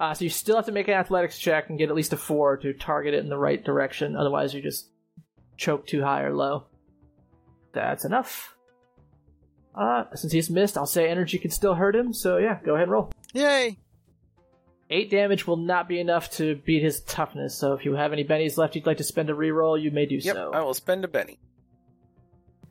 Uh, 0.00 0.14
so 0.14 0.24
you 0.24 0.30
still 0.30 0.56
have 0.56 0.66
to 0.66 0.72
make 0.72 0.88
an 0.88 0.94
athletics 0.94 1.38
check 1.38 1.68
and 1.68 1.78
get 1.78 1.88
at 1.88 1.94
least 1.94 2.12
a 2.12 2.16
four 2.16 2.56
to 2.56 2.72
target 2.72 3.14
it 3.14 3.20
in 3.22 3.28
the 3.28 3.38
right 3.38 3.62
direction. 3.62 4.16
Otherwise, 4.16 4.52
you 4.52 4.60
just 4.60 4.88
choke 5.56 5.86
too 5.86 6.02
high 6.02 6.22
or 6.22 6.34
low. 6.34 6.64
That's 7.72 8.04
enough. 8.04 8.56
Uh, 9.74 10.04
since 10.14 10.32
he's 10.32 10.50
missed, 10.50 10.76
I'll 10.76 10.86
say 10.86 11.08
energy 11.08 11.38
can 11.38 11.50
still 11.50 11.74
hurt 11.74 11.96
him. 11.96 12.12
So 12.12 12.38
yeah, 12.38 12.58
go 12.64 12.74
ahead 12.74 12.84
and 12.84 12.92
roll. 12.92 13.12
Yay! 13.32 13.78
Eight 14.90 15.10
damage 15.10 15.46
will 15.46 15.56
not 15.56 15.88
be 15.88 16.00
enough 16.00 16.30
to 16.32 16.56
beat 16.56 16.82
his 16.82 17.00
toughness. 17.02 17.56
So 17.56 17.72
if 17.72 17.84
you 17.84 17.94
have 17.94 18.12
any 18.12 18.24
bennies 18.24 18.58
left 18.58 18.74
you'd 18.74 18.86
like 18.86 18.98
to 18.98 19.04
spend 19.04 19.30
a 19.30 19.32
reroll, 19.32 19.80
you 19.80 19.90
may 19.90 20.04
do 20.04 20.16
Yep, 20.16 20.34
so. 20.34 20.50
I 20.52 20.60
will 20.60 20.74
spend 20.74 21.04
a 21.04 21.08
Benny. 21.08 21.38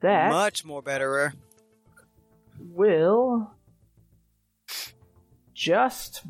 That 0.02 0.32
Much 0.32 0.66
more 0.66 0.82
better. 0.82 1.34
will 2.60 3.52
just 5.54 6.24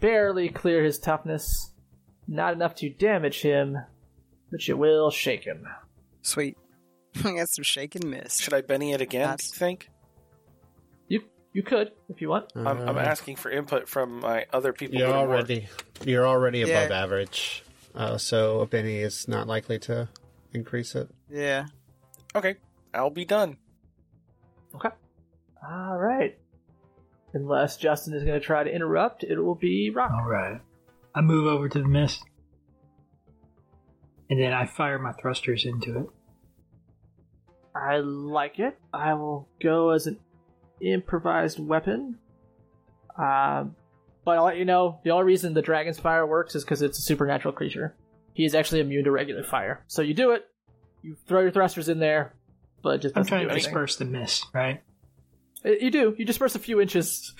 barely 0.00 0.48
clear 0.48 0.82
his 0.84 0.98
toughness. 0.98 1.72
Not 2.28 2.54
enough 2.54 2.74
to 2.76 2.88
damage 2.88 3.42
him, 3.42 3.76
but 4.50 4.66
you 4.68 4.76
will 4.76 5.10
shake 5.10 5.44
him. 5.44 5.66
Sweet. 6.22 6.56
I 7.24 7.34
got 7.34 7.48
some 7.48 7.64
shake 7.64 7.94
and 7.96 8.08
miss. 8.08 8.38
Should 8.40 8.54
I 8.54 8.60
Benny 8.60 8.92
it 8.92 9.00
again, 9.00 9.22
That's- 9.22 9.50
do 9.50 9.54
you 9.54 9.58
think? 9.58 9.90
You 11.08 11.20
you 11.52 11.62
could 11.62 11.90
if 12.08 12.20
you 12.22 12.28
want. 12.28 12.52
I'm, 12.54 12.66
I'm 12.66 12.96
Uh, 12.96 13.00
asking 13.00 13.36
for 13.36 13.50
input 13.50 13.88
from 13.88 14.20
my 14.20 14.46
other 14.52 14.72
people. 14.72 14.96
You're 14.98 15.08
that 15.08 15.28
work. 15.28 15.30
already 15.30 15.68
you're 16.04 16.26
already 16.26 16.60
Yeah. 16.60 16.82
above 16.82 16.92
average, 16.92 17.64
uh, 17.94 18.16
so 18.18 18.60
a 18.60 18.66
Benny 18.66 18.98
is 18.98 19.26
not 19.28 19.46
likely 19.48 19.78
to 19.80 20.08
increase 20.54 20.94
it. 20.94 21.10
Yeah. 21.28 21.66
Okay, 22.34 22.54
I'll 22.94 23.10
be 23.10 23.24
done. 23.24 23.56
Okay. 24.74 24.90
All 25.66 25.98
right. 25.98 26.38
Unless 27.34 27.78
Justin 27.78 28.14
is 28.14 28.24
going 28.24 28.38
to 28.38 28.44
try 28.44 28.62
to 28.62 28.74
interrupt, 28.74 29.24
it 29.24 29.38
will 29.38 29.54
be 29.54 29.90
Rock. 29.90 30.10
All 30.12 30.28
right. 30.28 30.60
I 31.14 31.20
move 31.20 31.46
over 31.46 31.68
to 31.68 31.78
the 31.78 31.88
mist. 31.88 32.22
And 34.28 34.40
then 34.40 34.52
I 34.52 34.66
fire 34.66 34.98
my 34.98 35.12
thrusters 35.12 35.64
into 35.64 35.98
it. 35.98 36.06
I 37.74 37.98
like 37.98 38.58
it. 38.58 38.78
I 38.92 39.14
will 39.14 39.48
go 39.62 39.90
as 39.90 40.06
an 40.06 40.18
improvised 40.80 41.58
weapon. 41.58 42.18
Um, 43.18 43.76
but 44.24 44.38
I'll 44.38 44.44
let 44.44 44.56
you 44.56 44.64
know 44.64 45.00
the 45.04 45.10
only 45.10 45.24
reason 45.24 45.54
the 45.54 45.62
dragon's 45.62 45.98
fire 45.98 46.26
works 46.26 46.54
is 46.54 46.64
because 46.64 46.82
it's 46.82 46.98
a 46.98 47.02
supernatural 47.02 47.52
creature. 47.52 47.94
He 48.34 48.44
is 48.44 48.54
actually 48.54 48.80
immune 48.80 49.04
to 49.04 49.10
regular 49.10 49.42
fire. 49.42 49.84
So 49.88 50.00
you 50.00 50.14
do 50.14 50.30
it, 50.30 50.44
you 51.02 51.16
throw 51.26 51.40
your 51.40 51.50
thrusters 51.50 51.88
in 51.88 51.98
there, 51.98 52.34
but 52.82 53.00
just 53.00 53.16
I'm 53.16 53.24
trying 53.24 53.46
to 53.46 53.52
anything. 53.52 53.70
disperse 53.70 53.96
the 53.96 54.04
mist, 54.04 54.46
right? 54.52 54.82
You 55.64 55.90
do. 55.90 56.14
You 56.18 56.24
disperse 56.24 56.54
a 56.54 56.58
few 56.58 56.80
inches. 56.80 57.32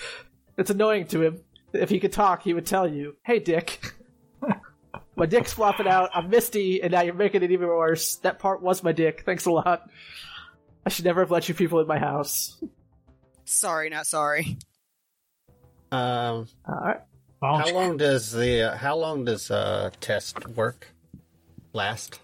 It's 0.56 0.70
annoying 0.70 1.06
to 1.08 1.22
him. 1.22 1.40
If 1.72 1.90
he 1.90 1.98
could 1.98 2.12
talk, 2.12 2.42
he 2.42 2.52
would 2.54 2.66
tell 2.66 2.86
you, 2.86 3.16
"Hey, 3.24 3.38
Dick, 3.38 3.94
my 5.16 5.26
dick's 5.26 5.52
flopping 5.52 5.88
out. 5.88 6.10
I'm 6.14 6.30
misty, 6.30 6.82
and 6.82 6.92
now 6.92 7.00
you're 7.02 7.14
making 7.14 7.42
it 7.42 7.50
even 7.50 7.68
worse. 7.68 8.16
That 8.16 8.38
part 8.38 8.62
was 8.62 8.82
my 8.82 8.92
dick. 8.92 9.22
Thanks 9.24 9.46
a 9.46 9.50
lot. 9.50 9.88
I 10.86 10.90
should 10.90 11.04
never 11.04 11.20
have 11.20 11.30
let 11.30 11.48
you 11.48 11.54
people 11.54 11.80
in 11.80 11.86
my 11.86 11.98
house." 11.98 12.62
Sorry, 13.44 13.90
not 13.90 14.06
sorry. 14.06 14.56
Um, 15.90 16.46
All 16.66 16.74
right. 16.80 17.00
How 17.42 17.72
long 17.74 17.96
does 17.96 18.30
the 18.30 18.72
uh, 18.72 18.76
how 18.76 18.96
long 18.96 19.24
does 19.24 19.50
uh 19.50 19.90
test 20.00 20.46
work 20.50 20.88
last? 21.72 22.20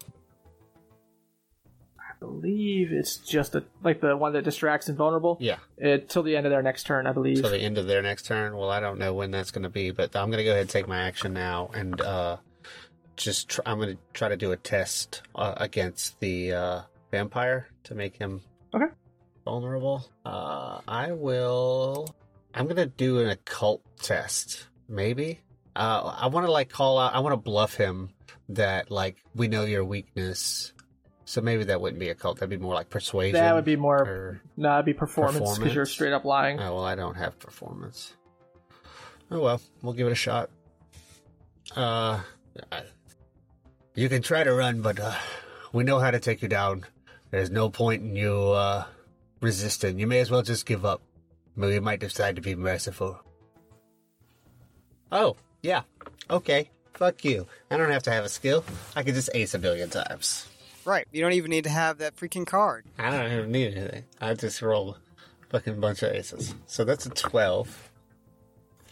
I 2.21 2.25
believe 2.25 2.91
it's 2.91 3.17
just 3.17 3.55
a 3.55 3.63
like 3.83 4.01
the 4.01 4.15
one 4.17 4.33
that 4.33 4.43
distracts 4.43 4.89
invulnerable. 4.89 5.37
Yeah, 5.39 5.57
Until 5.77 6.23
the 6.23 6.35
end 6.35 6.45
of 6.45 6.51
their 6.51 6.61
next 6.61 6.83
turn, 6.85 7.07
I 7.07 7.13
believe. 7.13 7.41
till 7.41 7.49
the 7.49 7.59
end 7.59 7.77
of 7.77 7.87
their 7.87 8.01
next 8.01 8.25
turn. 8.25 8.55
Well, 8.57 8.69
I 8.69 8.79
don't 8.79 8.99
know 8.99 9.13
when 9.13 9.31
that's 9.31 9.51
going 9.51 9.63
to 9.63 9.69
be, 9.69 9.91
but 9.91 10.15
I'm 10.15 10.29
going 10.29 10.39
to 10.39 10.43
go 10.43 10.51
ahead 10.51 10.61
and 10.61 10.69
take 10.69 10.87
my 10.87 10.99
action 11.03 11.33
now 11.33 11.69
and 11.73 11.99
uh 12.01 12.37
just 13.15 13.49
tr- 13.49 13.61
I'm 13.65 13.77
going 13.79 13.95
to 13.95 13.97
try 14.13 14.29
to 14.29 14.37
do 14.37 14.51
a 14.53 14.57
test 14.57 15.21
uh, 15.35 15.53
against 15.57 16.19
the 16.19 16.53
uh 16.53 16.81
vampire 17.11 17.67
to 17.85 17.95
make 17.95 18.15
him 18.17 18.41
Okay. 18.73 18.85
vulnerable. 19.45 20.05
Uh, 20.25 20.79
I 20.87 21.11
will. 21.11 22.13
I'm 22.53 22.67
gonna 22.67 22.85
do 22.85 23.19
an 23.19 23.29
occult 23.29 23.81
test, 24.01 24.67
maybe. 24.87 25.39
Uh, 25.75 26.13
I 26.19 26.27
want 26.27 26.45
to 26.45 26.51
like 26.51 26.69
call 26.69 26.97
out. 26.97 27.13
I 27.13 27.19
want 27.19 27.33
to 27.33 27.37
bluff 27.37 27.75
him 27.75 28.09
that 28.49 28.89
like 28.91 29.17
we 29.35 29.47
know 29.47 29.63
your 29.65 29.83
weakness. 29.85 30.73
So 31.29 31.41
maybe 31.41 31.63
that 31.65 31.79
wouldn't 31.79 31.99
be 31.99 32.09
occult. 32.09 32.39
That'd 32.39 32.49
be 32.49 32.57
more 32.57 32.73
like 32.73 32.89
persuasion. 32.89 33.39
that 33.39 33.53
would 33.53 33.63
be 33.63 33.75
more. 33.75 34.41
No, 34.57 34.73
it'd 34.73 34.85
be 34.87 34.95
performance 34.95 35.59
because 35.59 35.75
you're 35.75 35.85
straight 35.85 36.11
up 36.11 36.25
lying. 36.25 36.59
oh 36.59 36.73
well, 36.73 36.83
I 36.83 36.95
don't 36.95 37.13
have 37.13 37.37
performance. 37.37 38.13
Oh 39.29 39.39
well, 39.39 39.61
we'll 39.83 39.93
give 39.93 40.07
it 40.07 40.11
a 40.11 40.15
shot. 40.15 40.49
Uh, 41.75 42.21
I- 42.71 42.81
you 43.93 44.09
can 44.09 44.23
try 44.23 44.43
to 44.43 44.51
run, 44.51 44.81
but 44.81 44.99
uh, 44.99 45.13
we 45.71 45.83
know 45.83 45.99
how 45.99 46.09
to 46.09 46.19
take 46.19 46.41
you 46.41 46.47
down. 46.47 46.83
There's 47.29 47.51
no 47.51 47.69
point 47.69 48.01
in 48.01 48.15
you 48.15 48.33
uh, 48.49 48.85
resisting. 49.39 49.99
You 49.99 50.07
may 50.07 50.21
as 50.21 50.31
well 50.31 50.41
just 50.41 50.65
give 50.65 50.83
up. 50.83 51.03
Maybe 51.55 51.73
we 51.73 51.79
might 51.79 51.99
decide 51.99 52.37
to 52.37 52.41
be 52.41 52.55
merciful. 52.55 53.19
Oh, 55.11 55.35
yeah. 55.61 55.81
Okay. 56.27 56.71
Fuck 56.95 57.23
you. 57.23 57.45
I 57.69 57.77
don't 57.77 57.91
have 57.91 58.03
to 58.03 58.11
have 58.11 58.25
a 58.25 58.29
skill. 58.29 58.63
I 58.95 59.03
can 59.03 59.13
just 59.13 59.29
ace 59.35 59.53
a 59.53 59.59
billion 59.59 59.89
times. 59.91 60.47
Right. 60.85 61.07
You 61.11 61.21
don't 61.21 61.33
even 61.33 61.49
need 61.51 61.65
to 61.65 61.69
have 61.69 61.97
that 61.99 62.15
freaking 62.15 62.47
card. 62.47 62.85
I 62.97 63.09
don't 63.11 63.31
even 63.31 63.51
need 63.51 63.75
anything. 63.75 64.03
I 64.21 64.33
just 64.33 64.61
roll 64.61 64.91
a 64.91 64.97
fucking 65.49 65.79
bunch 65.79 66.03
of 66.03 66.11
aces. 66.13 66.55
So 66.67 66.83
that's 66.83 67.05
a 67.05 67.09
12. 67.09 67.91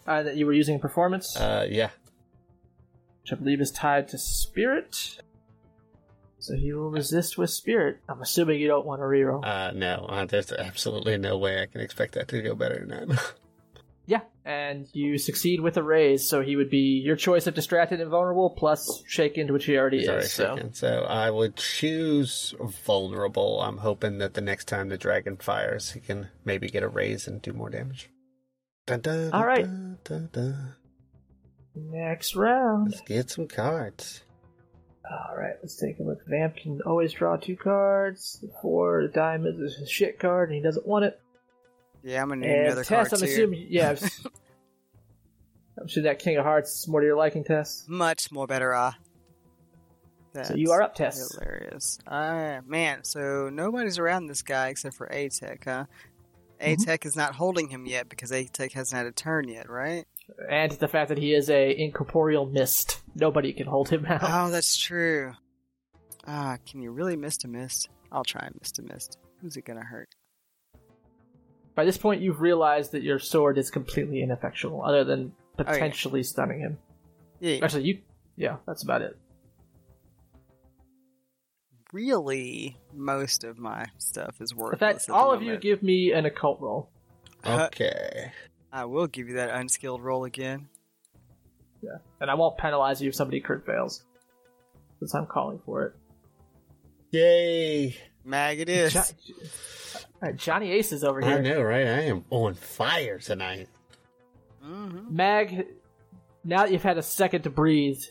Uh, 0.05 0.23
that 0.23 0.37
you 0.37 0.45
were 0.45 0.53
using 0.53 0.79
performance, 0.79 1.35
Uh, 1.35 1.65
yeah. 1.69 1.89
which 3.21 3.33
I 3.33 3.35
believe 3.35 3.59
is 3.61 3.71
tied 3.71 4.07
to 4.09 4.17
spirit. 4.17 5.17
So 6.39 6.55
he 6.55 6.71
will 6.71 6.91
resist 6.91 7.37
with 7.37 7.49
spirit. 7.49 7.97
I'm 8.07 8.21
assuming 8.21 8.59
you 8.61 8.67
don't 8.67 8.85
want 8.85 9.01
to 9.01 9.05
reroll. 9.05 9.43
Uh, 9.45 9.71
no. 9.71 10.05
Uh, 10.07 10.25
there's 10.25 10.51
absolutely 10.53 11.17
no 11.17 11.37
way 11.37 11.61
I 11.61 11.65
can 11.65 11.81
expect 11.81 12.13
that 12.13 12.27
to 12.29 12.41
go 12.41 12.55
better 12.55 12.85
than 12.85 13.09
that. 13.09 13.33
And 14.47 14.87
you 14.93 15.17
succeed 15.17 15.59
with 15.59 15.75
a 15.75 15.83
raise, 15.83 16.29
so 16.29 16.41
he 16.41 16.55
would 16.55 16.69
be 16.69 17.01
your 17.03 17.17
choice 17.17 17.47
of 17.47 17.53
distracted 17.53 17.99
and 17.99 18.09
vulnerable 18.09 18.49
plus 18.49 19.03
shaken, 19.05 19.51
which 19.51 19.65
he 19.65 19.77
already 19.77 19.99
He's 19.99 20.07
already 20.07 20.25
is. 20.25 20.31
So 20.31 20.55
shaken. 20.55 20.73
So 20.73 21.05
I 21.09 21.29
would 21.29 21.57
choose 21.57 22.55
vulnerable. 22.85 23.61
I'm 23.61 23.79
hoping 23.79 24.19
that 24.19 24.35
the 24.35 24.41
next 24.41 24.69
time 24.69 24.87
the 24.87 24.97
dragon 24.97 25.35
fires, 25.35 25.91
he 25.91 25.99
can 25.99 26.29
maybe 26.45 26.69
get 26.69 26.81
a 26.81 26.87
raise 26.87 27.27
and 27.27 27.41
do 27.41 27.51
more 27.51 27.69
damage. 27.69 28.09
Dun, 28.85 29.01
dun, 29.01 29.33
All 29.33 29.45
right. 29.45 29.67
dun, 30.05 30.75
next 31.75 32.33
round. 32.33 32.91
Let's 32.91 33.01
get 33.01 33.29
some 33.29 33.49
cards. 33.49 34.23
All 35.11 35.35
right, 35.37 35.55
let's 35.61 35.75
take 35.75 35.99
a 35.99 36.03
look. 36.03 36.25
Vamp 36.25 36.55
can 36.55 36.81
always 36.85 37.11
draw 37.11 37.35
two 37.35 37.57
cards. 37.57 38.39
The 38.41 38.49
four, 38.61 39.07
diamonds 39.07 39.59
is 39.59 39.81
a 39.81 39.87
shit 39.87 40.19
card, 40.19 40.49
and 40.49 40.55
he 40.55 40.63
doesn't 40.63 40.87
want 40.87 41.03
it. 41.03 41.19
Yeah, 42.07 42.21
I'm 42.21 42.29
gonna 42.29 42.45
need 42.47 42.53
And 42.53 42.65
another 42.67 42.85
Tess, 42.85 43.09
card 43.09 43.13
I'm 43.13 43.19
too. 43.19 43.25
assuming, 43.33 43.67
yeah. 43.69 43.93
I'm 45.79 45.87
sure 45.89 46.03
that 46.03 46.19
King 46.19 46.37
of 46.37 46.45
Hearts 46.45 46.79
is 46.83 46.87
more 46.87 47.01
to 47.01 47.05
your 47.05 47.17
liking, 47.17 47.43
Tess. 47.43 47.83
Much 47.89 48.31
more 48.31 48.47
better. 48.47 48.73
Uh, 48.73 48.93
That's 50.31 50.47
So 50.47 50.55
you 50.55 50.71
are 50.71 50.81
up, 50.81 50.95
Tess. 50.95 51.33
Hilarious. 51.33 51.99
Uh, 52.07 52.61
man, 52.65 53.03
so 53.03 53.49
nobody's 53.49 53.99
around 53.99 54.27
this 54.27 54.41
guy 54.41 54.69
except 54.69 54.95
for 54.95 55.07
ATAC, 55.09 55.65
huh? 55.65 55.85
ATAC 56.61 57.05
is 57.05 57.17
not 57.17 57.35
holding 57.35 57.67
him 57.67 57.85
yet 57.85 58.07
because 58.07 58.31
ATAC 58.31 58.71
hasn't 58.71 58.97
had 58.97 59.05
a 59.05 59.11
turn 59.11 59.49
yet, 59.49 59.69
right? 59.69 60.05
And 60.49 60.71
the 60.71 60.87
fact 60.87 61.09
that 61.09 61.17
he 61.17 61.33
is 61.33 61.49
a 61.49 61.77
incorporeal 61.77 62.45
mist, 62.45 63.01
nobody 63.15 63.51
can 63.51 63.67
hold 63.67 63.89
him 63.89 64.03
now. 64.03 64.19
Oh, 64.21 64.49
that's 64.49 64.77
true. 64.77 65.33
Ah, 66.25 66.57
can 66.65 66.81
you 66.81 66.91
really 66.91 67.17
mist 67.17 67.43
a 67.43 67.49
mist? 67.49 67.89
I'll 68.13 68.23
try 68.23 68.45
and 68.45 68.55
mist 68.61 68.79
a 68.79 68.81
mist. 68.83 69.17
Who's 69.41 69.57
it 69.57 69.65
gonna 69.65 69.83
hurt? 69.83 70.15
By 71.77 71.85
this 71.85 71.95
point, 71.97 72.21
you've 72.23 72.41
realized 72.41 72.93
that 72.93 73.03
your 73.03 73.19
sword 73.19 73.59
is 73.59 73.69
completely 73.69 74.23
ineffectual, 74.23 74.83
other 74.83 75.03
than 75.03 75.31
yeah. 75.59 75.63
potentially 75.63 76.23
stunning 76.23 76.59
him. 76.59 76.79
Yeah, 77.39 77.59
Actually, 77.61 77.83
you, 77.83 77.99
yeah, 78.35 78.55
that's 78.65 78.81
about 78.83 79.03
it. 79.03 79.15
really, 81.93 82.77
most 82.93 83.43
of 83.43 83.57
my 83.59 83.85
stuff 83.99 84.41
is 84.41 84.51
In 84.53 84.57
worthless. 84.57 84.79
fact, 84.79 85.09
all 85.11 85.31
of 85.31 85.41
you 85.41 85.49
moment. 85.49 85.61
give 85.63 85.83
me 85.83 86.11
an 86.13 86.25
occult 86.25 86.59
roll. 86.59 86.89
Uh, 87.43 87.67
Okay. 87.71 88.31
I 88.73 88.85
will 88.85 89.05
give 89.07 89.29
you 89.29 89.35
that 89.35 89.51
unskilled 89.51 90.01
roll 90.01 90.25
again. 90.25 90.67
Yeah, 91.83 91.97
and 92.19 92.29
I 92.31 92.33
won't 92.33 92.57
penalize 92.57 93.01
you 93.01 93.09
if 93.09 93.15
somebody 93.15 93.39
crit 93.39 93.65
fails, 93.67 94.03
since 94.99 95.13
I'm 95.13 95.27
calling 95.27 95.59
for 95.65 95.85
it. 95.85 95.93
Yay! 97.11 97.95
Mag 98.25 98.59
it 98.59 98.67
is. 98.67 99.13
Jo- 100.21 100.25
All 100.25 100.29
right, 100.31 100.37
Johnny 100.37 100.71
Ace 100.71 100.91
is 100.91 101.03
over 101.03 101.21
here. 101.21 101.37
I 101.37 101.41
know, 101.41 101.61
right? 101.61 101.85
I 101.87 102.01
am 102.03 102.25
on 102.29 102.53
fire 102.53 103.19
tonight. 103.19 103.67
hmm 104.61 104.99
Mag, 105.09 105.67
now 106.43 106.63
that 106.63 106.71
you've 106.71 106.83
had 106.83 106.97
a 106.97 107.03
second 107.03 107.43
to 107.43 107.49
breathe, 107.49 108.01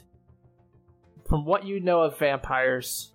from 1.28 1.44
what 1.44 1.65
you 1.65 1.81
know 1.81 2.02
of 2.02 2.18
vampires, 2.18 3.12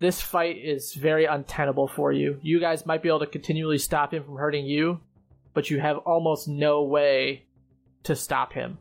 this 0.00 0.20
fight 0.20 0.56
is 0.62 0.94
very 0.94 1.24
untenable 1.24 1.88
for 1.88 2.12
you. 2.12 2.38
You 2.42 2.60
guys 2.60 2.86
might 2.86 3.02
be 3.02 3.08
able 3.08 3.20
to 3.20 3.26
continually 3.26 3.78
stop 3.78 4.12
him 4.14 4.24
from 4.24 4.36
hurting 4.36 4.66
you, 4.66 5.00
but 5.54 5.70
you 5.70 5.80
have 5.80 5.98
almost 5.98 6.48
no 6.48 6.82
way 6.84 7.46
to 8.04 8.14
stop 8.16 8.52
him. 8.52 8.78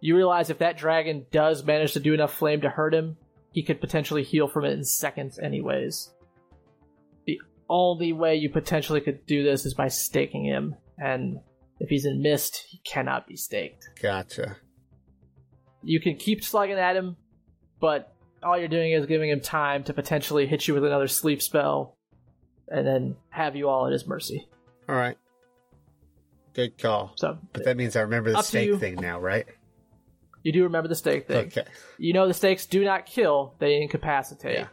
You 0.00 0.16
realize 0.16 0.50
if 0.50 0.58
that 0.58 0.76
dragon 0.76 1.26
does 1.32 1.64
manage 1.64 1.92
to 1.94 2.00
do 2.00 2.14
enough 2.14 2.32
flame 2.34 2.60
to 2.60 2.68
hurt 2.70 2.94
him, 2.94 3.16
he 3.52 3.62
could 3.62 3.80
potentially 3.80 4.22
heal 4.22 4.48
from 4.48 4.64
it 4.64 4.72
in 4.72 4.84
seconds, 4.84 5.38
anyways. 5.38 6.12
The 7.68 7.74
only 7.74 8.12
way 8.12 8.36
you 8.36 8.50
potentially 8.50 9.00
could 9.00 9.26
do 9.26 9.42
this 9.42 9.64
is 9.66 9.74
by 9.74 9.88
staking 9.88 10.44
him, 10.44 10.74
and 10.98 11.38
if 11.80 11.88
he's 11.88 12.04
in 12.04 12.22
mist, 12.22 12.64
he 12.68 12.78
cannot 12.84 13.26
be 13.26 13.36
staked. 13.36 13.88
Gotcha. 14.00 14.56
You 15.82 16.00
can 16.00 16.16
keep 16.16 16.44
slugging 16.44 16.78
at 16.78 16.96
him, 16.96 17.16
but 17.80 18.14
all 18.42 18.58
you're 18.58 18.68
doing 18.68 18.92
is 18.92 19.06
giving 19.06 19.30
him 19.30 19.40
time 19.40 19.84
to 19.84 19.94
potentially 19.94 20.46
hit 20.46 20.68
you 20.68 20.74
with 20.74 20.84
another 20.84 21.08
sleep 21.08 21.40
spell, 21.42 21.96
and 22.68 22.86
then 22.86 23.16
have 23.30 23.56
you 23.56 23.68
all 23.68 23.86
at 23.86 23.92
his 23.92 24.06
mercy. 24.06 24.46
All 24.88 24.94
right. 24.94 25.16
Good 26.54 26.78
call. 26.78 27.12
So 27.16 27.38
But 27.52 27.64
that 27.64 27.76
means 27.76 27.96
I 27.96 28.02
remember 28.02 28.30
the 28.30 28.38
Up 28.38 28.44
to 28.44 28.48
steak 28.48 28.66
you. 28.68 28.78
thing 28.78 28.94
now, 28.96 29.18
right? 29.20 29.46
you 30.42 30.52
do 30.52 30.62
remember 30.64 30.88
the 30.88 30.94
stake 30.94 31.26
thing. 31.26 31.46
Okay. 31.46 31.64
You 31.98 32.12
know 32.12 32.28
the 32.28 32.34
stakes 32.34 32.66
do 32.66 32.84
not 32.84 33.06
kill; 33.06 33.54
they 33.58 33.80
incapacitate. 33.80 34.58
Yeah. 34.58 34.66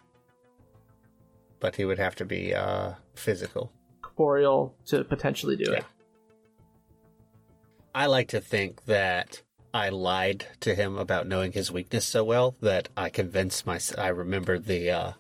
But 1.62 1.78
he 1.78 1.86
would 1.86 2.00
have 2.00 2.16
to 2.16 2.26
be 2.26 2.54
uh 2.54 2.96
physical. 3.16 3.72
Corporeal 4.02 4.76
to 4.88 5.06
potentially 5.06 5.56
do 5.56 5.72
it. 5.72 5.86
I 7.96 8.08
like 8.08 8.28
to 8.30 8.42
think 8.42 8.86
that 8.86 9.42
I 9.74 9.90
lied 9.90 10.46
to 10.62 10.76
him 10.76 10.98
about 10.98 11.28
knowing 11.28 11.54
his 11.54 11.72
weakness 11.72 12.06
so 12.06 12.24
well 12.24 12.56
that 12.62 12.90
I 12.98 13.10
convinced 13.10 13.66
myself. 13.66 14.00
I 14.00 14.10
remembered 14.10 14.66
the. 14.66 14.92
Uh, 14.92 15.12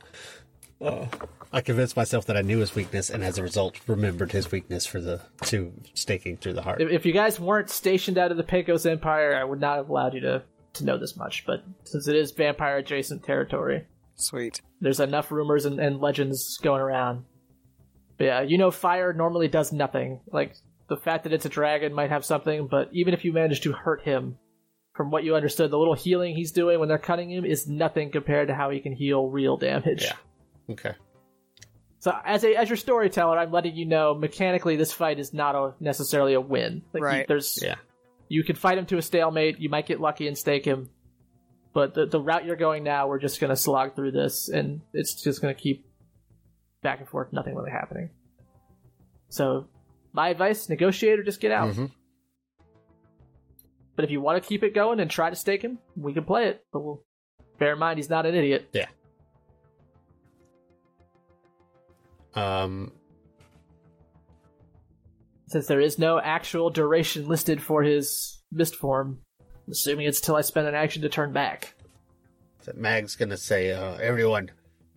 uh, 0.81 1.07
I 1.53 1.61
convinced 1.61 1.95
myself 1.95 2.25
that 2.25 2.37
I 2.37 2.41
knew 2.41 2.59
his 2.59 2.75
weakness, 2.75 3.09
and 3.09 3.23
as 3.23 3.37
a 3.37 3.43
result, 3.43 3.79
remembered 3.87 4.31
his 4.31 4.51
weakness 4.51 4.85
for 4.85 5.01
the 5.01 5.21
two 5.43 5.73
staking 5.93 6.37
through 6.37 6.53
the 6.53 6.61
heart. 6.61 6.81
If, 6.81 6.89
if 6.89 7.05
you 7.05 7.11
guys 7.11 7.39
weren't 7.39 7.69
stationed 7.69 8.17
out 8.17 8.31
of 8.31 8.37
the 8.37 8.43
Pecos 8.43 8.85
Empire, 8.85 9.35
I 9.35 9.43
would 9.43 9.59
not 9.59 9.77
have 9.77 9.89
allowed 9.89 10.13
you 10.13 10.21
to 10.21 10.43
to 10.73 10.85
know 10.85 10.97
this 10.97 11.17
much. 11.17 11.45
But 11.45 11.63
since 11.83 12.07
it 12.07 12.15
is 12.15 12.31
vampire 12.31 12.77
adjacent 12.77 13.23
territory, 13.23 13.85
Sweet. 14.21 14.61
there's 14.79 14.99
enough 14.99 15.31
rumors 15.31 15.65
and, 15.65 15.79
and 15.79 15.99
legends 15.99 16.57
going 16.61 16.81
around. 16.81 17.25
But 18.17 18.23
yeah, 18.25 18.41
you 18.41 18.57
know, 18.57 18.71
fire 18.71 19.13
normally 19.13 19.47
does 19.47 19.73
nothing. 19.73 20.21
Like 20.31 20.55
the 20.89 20.97
fact 20.97 21.23
that 21.23 21.33
it's 21.33 21.45
a 21.45 21.49
dragon 21.49 21.93
might 21.93 22.09
have 22.11 22.23
something, 22.25 22.67
but 22.69 22.89
even 22.93 23.13
if 23.13 23.25
you 23.25 23.33
manage 23.33 23.61
to 23.61 23.71
hurt 23.71 24.03
him, 24.03 24.37
from 24.93 25.09
what 25.09 25.23
you 25.23 25.35
understood, 25.35 25.71
the 25.71 25.77
little 25.77 25.93
healing 25.95 26.35
he's 26.35 26.51
doing 26.51 26.79
when 26.79 26.89
they're 26.89 26.97
cutting 26.97 27.31
him 27.31 27.45
is 27.45 27.65
nothing 27.67 28.11
compared 28.11 28.49
to 28.49 28.53
how 28.53 28.69
he 28.69 28.79
can 28.81 28.93
heal 28.93 29.27
real 29.29 29.55
damage. 29.57 30.03
Yeah. 30.03 30.73
Okay. 30.73 30.93
So 31.99 32.13
as 32.25 32.43
a 32.43 32.55
as 32.55 32.67
your 32.69 32.77
storyteller, 32.77 33.37
I'm 33.37 33.51
letting 33.51 33.75
you 33.75 33.85
know 33.85 34.13
mechanically 34.15 34.75
this 34.75 34.91
fight 34.91 35.19
is 35.19 35.33
not 35.33 35.55
a, 35.55 35.73
necessarily 35.79 36.33
a 36.33 36.41
win. 36.41 36.81
Like, 36.93 37.01
you- 37.01 37.05
Right. 37.05 37.27
there's 37.27 37.59
Yeah. 37.61 37.75
you 38.27 38.43
can 38.43 38.55
fight 38.55 38.77
him 38.77 38.85
to 38.87 38.97
a 38.97 39.01
stalemate. 39.01 39.59
You 39.59 39.69
might 39.69 39.85
get 39.85 40.01
lucky 40.01 40.27
and 40.27 40.37
stake 40.37 40.65
him, 40.65 40.89
but 41.73 41.93
the 41.93 42.05
the 42.05 42.19
route 42.19 42.45
you're 42.45 42.55
going 42.55 42.83
now, 42.83 43.07
we're 43.07 43.19
just 43.19 43.39
gonna 43.39 43.55
slog 43.55 43.95
through 43.95 44.11
this, 44.11 44.49
and 44.49 44.81
it's 44.93 45.21
just 45.21 45.41
gonna 45.41 45.53
keep 45.53 45.85
back 46.81 46.99
and 46.99 47.07
forth, 47.07 47.31
nothing 47.31 47.55
really 47.55 47.71
happening. 47.71 48.09
So, 49.29 49.67
my 50.13 50.29
advice: 50.29 50.67
negotiate 50.69 51.19
or 51.19 51.23
just 51.23 51.39
get 51.39 51.51
out. 51.51 51.73
Mhm. 51.73 51.91
But 53.95 54.05
if 54.05 54.11
you 54.11 54.21
want 54.21 54.41
to 54.41 54.47
keep 54.47 54.63
it 54.63 54.73
going 54.73 54.99
and 54.99 55.11
try 55.11 55.29
to 55.29 55.35
stake 55.35 55.61
him, 55.61 55.77
we 55.95 56.13
can 56.13 56.23
play 56.23 56.47
it. 56.47 56.65
But 56.71 56.79
we'll 56.79 57.03
bear 57.59 57.73
in 57.73 57.79
mind 57.79 57.97
he's 57.97 58.09
not 58.09 58.25
an 58.25 58.35
idiot. 58.35 58.69
Yeah. 58.73 58.87
Um. 62.33 62.93
Since 65.47 65.67
there 65.67 65.81
is 65.81 65.99
no 65.99 66.17
actual 66.17 66.69
duration 66.69 67.27
listed 67.27 67.61
for 67.61 67.83
his 67.83 68.41
mist 68.51 68.75
form, 68.75 69.19
I'm 69.65 69.71
assuming 69.71 70.07
it's 70.07 70.21
till 70.21 70.35
I 70.35 70.41
spend 70.41 70.67
an 70.67 70.75
action 70.75 71.01
to 71.03 71.09
turn 71.09 71.31
back. 71.33 71.75
So 72.61 72.73
Mag's 72.75 73.15
gonna 73.15 73.37
say, 73.37 73.71
uh, 73.71 73.95
"Everyone, 73.95 74.51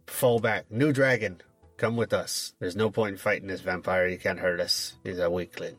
fall 0.06 0.38
back. 0.38 0.70
New 0.70 0.92
dragon, 0.92 1.40
come 1.76 1.96
with 1.96 2.12
us. 2.12 2.54
There's 2.58 2.76
no 2.76 2.90
point 2.90 3.12
in 3.12 3.18
fighting 3.18 3.48
this 3.48 3.60
vampire. 3.60 4.06
He 4.08 4.16
can't 4.16 4.40
hurt 4.40 4.60
us. 4.60 4.94
He's 5.02 5.18
a 5.18 5.30
weak 5.30 5.58
weakling." 5.58 5.78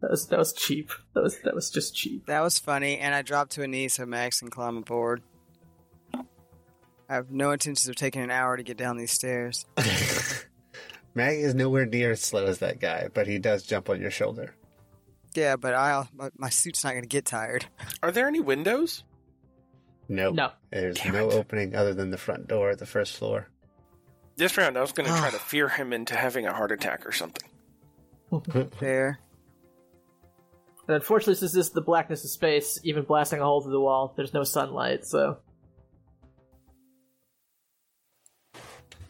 That 0.00 0.10
was 0.10 0.26
that 0.28 0.38
was 0.38 0.52
cheap. 0.52 0.90
That 1.14 1.22
was 1.22 1.38
that 1.44 1.54
was 1.54 1.70
just 1.70 1.94
cheap. 1.94 2.26
That 2.26 2.42
was 2.42 2.58
funny, 2.58 2.98
and 2.98 3.14
I 3.14 3.22
dropped 3.22 3.52
to 3.52 3.62
a 3.62 3.66
knee 3.66 3.88
so 3.88 4.04
Mags 4.04 4.40
can 4.40 4.50
climb 4.50 4.76
aboard. 4.76 5.22
I 7.08 7.14
have 7.14 7.30
no 7.30 7.50
intentions 7.52 7.88
of 7.88 7.96
taking 7.96 8.22
an 8.22 8.30
hour 8.30 8.56
to 8.56 8.62
get 8.62 8.76
down 8.76 8.96
these 8.96 9.12
stairs. 9.12 9.66
Mag 11.14 11.38
is 11.38 11.54
nowhere 11.54 11.86
near 11.86 12.12
as 12.12 12.20
slow 12.20 12.46
as 12.46 12.58
that 12.58 12.80
guy, 12.80 13.08
but 13.12 13.26
he 13.26 13.38
does 13.38 13.62
jump 13.62 13.88
on 13.88 14.00
your 14.00 14.10
shoulder. 14.10 14.54
Yeah, 15.34 15.56
but 15.56 15.74
I 15.74 16.06
my, 16.14 16.30
my 16.36 16.48
suit's 16.48 16.84
not 16.84 16.90
going 16.92 17.02
to 17.02 17.08
get 17.08 17.24
tired. 17.24 17.66
Are 18.02 18.12
there 18.12 18.28
any 18.28 18.40
windows? 18.40 19.02
No, 20.08 20.30
No. 20.30 20.52
there's 20.70 20.96
Damn 20.96 21.14
no 21.14 21.28
it. 21.30 21.34
opening 21.34 21.74
other 21.74 21.94
than 21.94 22.10
the 22.10 22.18
front 22.18 22.46
door 22.46 22.70
at 22.70 22.78
the 22.78 22.86
first 22.86 23.16
floor. 23.16 23.48
This 24.36 24.56
round, 24.56 24.76
I 24.76 24.80
was 24.80 24.92
going 24.92 25.08
to 25.08 25.16
try 25.16 25.30
to 25.30 25.38
fear 25.38 25.68
him 25.68 25.92
into 25.92 26.14
having 26.14 26.46
a 26.46 26.52
heart 26.52 26.72
attack 26.72 27.06
or 27.06 27.12
something. 27.12 27.48
Fair. 28.78 29.18
And 30.86 30.96
unfortunately, 30.96 31.36
since 31.36 31.52
this 31.52 31.66
is 31.68 31.72
the 31.72 31.80
blackness 31.80 32.24
of 32.24 32.30
space, 32.30 32.78
even 32.84 33.04
blasting 33.04 33.40
a 33.40 33.44
hole 33.44 33.62
through 33.62 33.72
the 33.72 33.80
wall, 33.80 34.12
there's 34.16 34.34
no 34.34 34.44
sunlight. 34.44 35.06
So, 35.06 35.38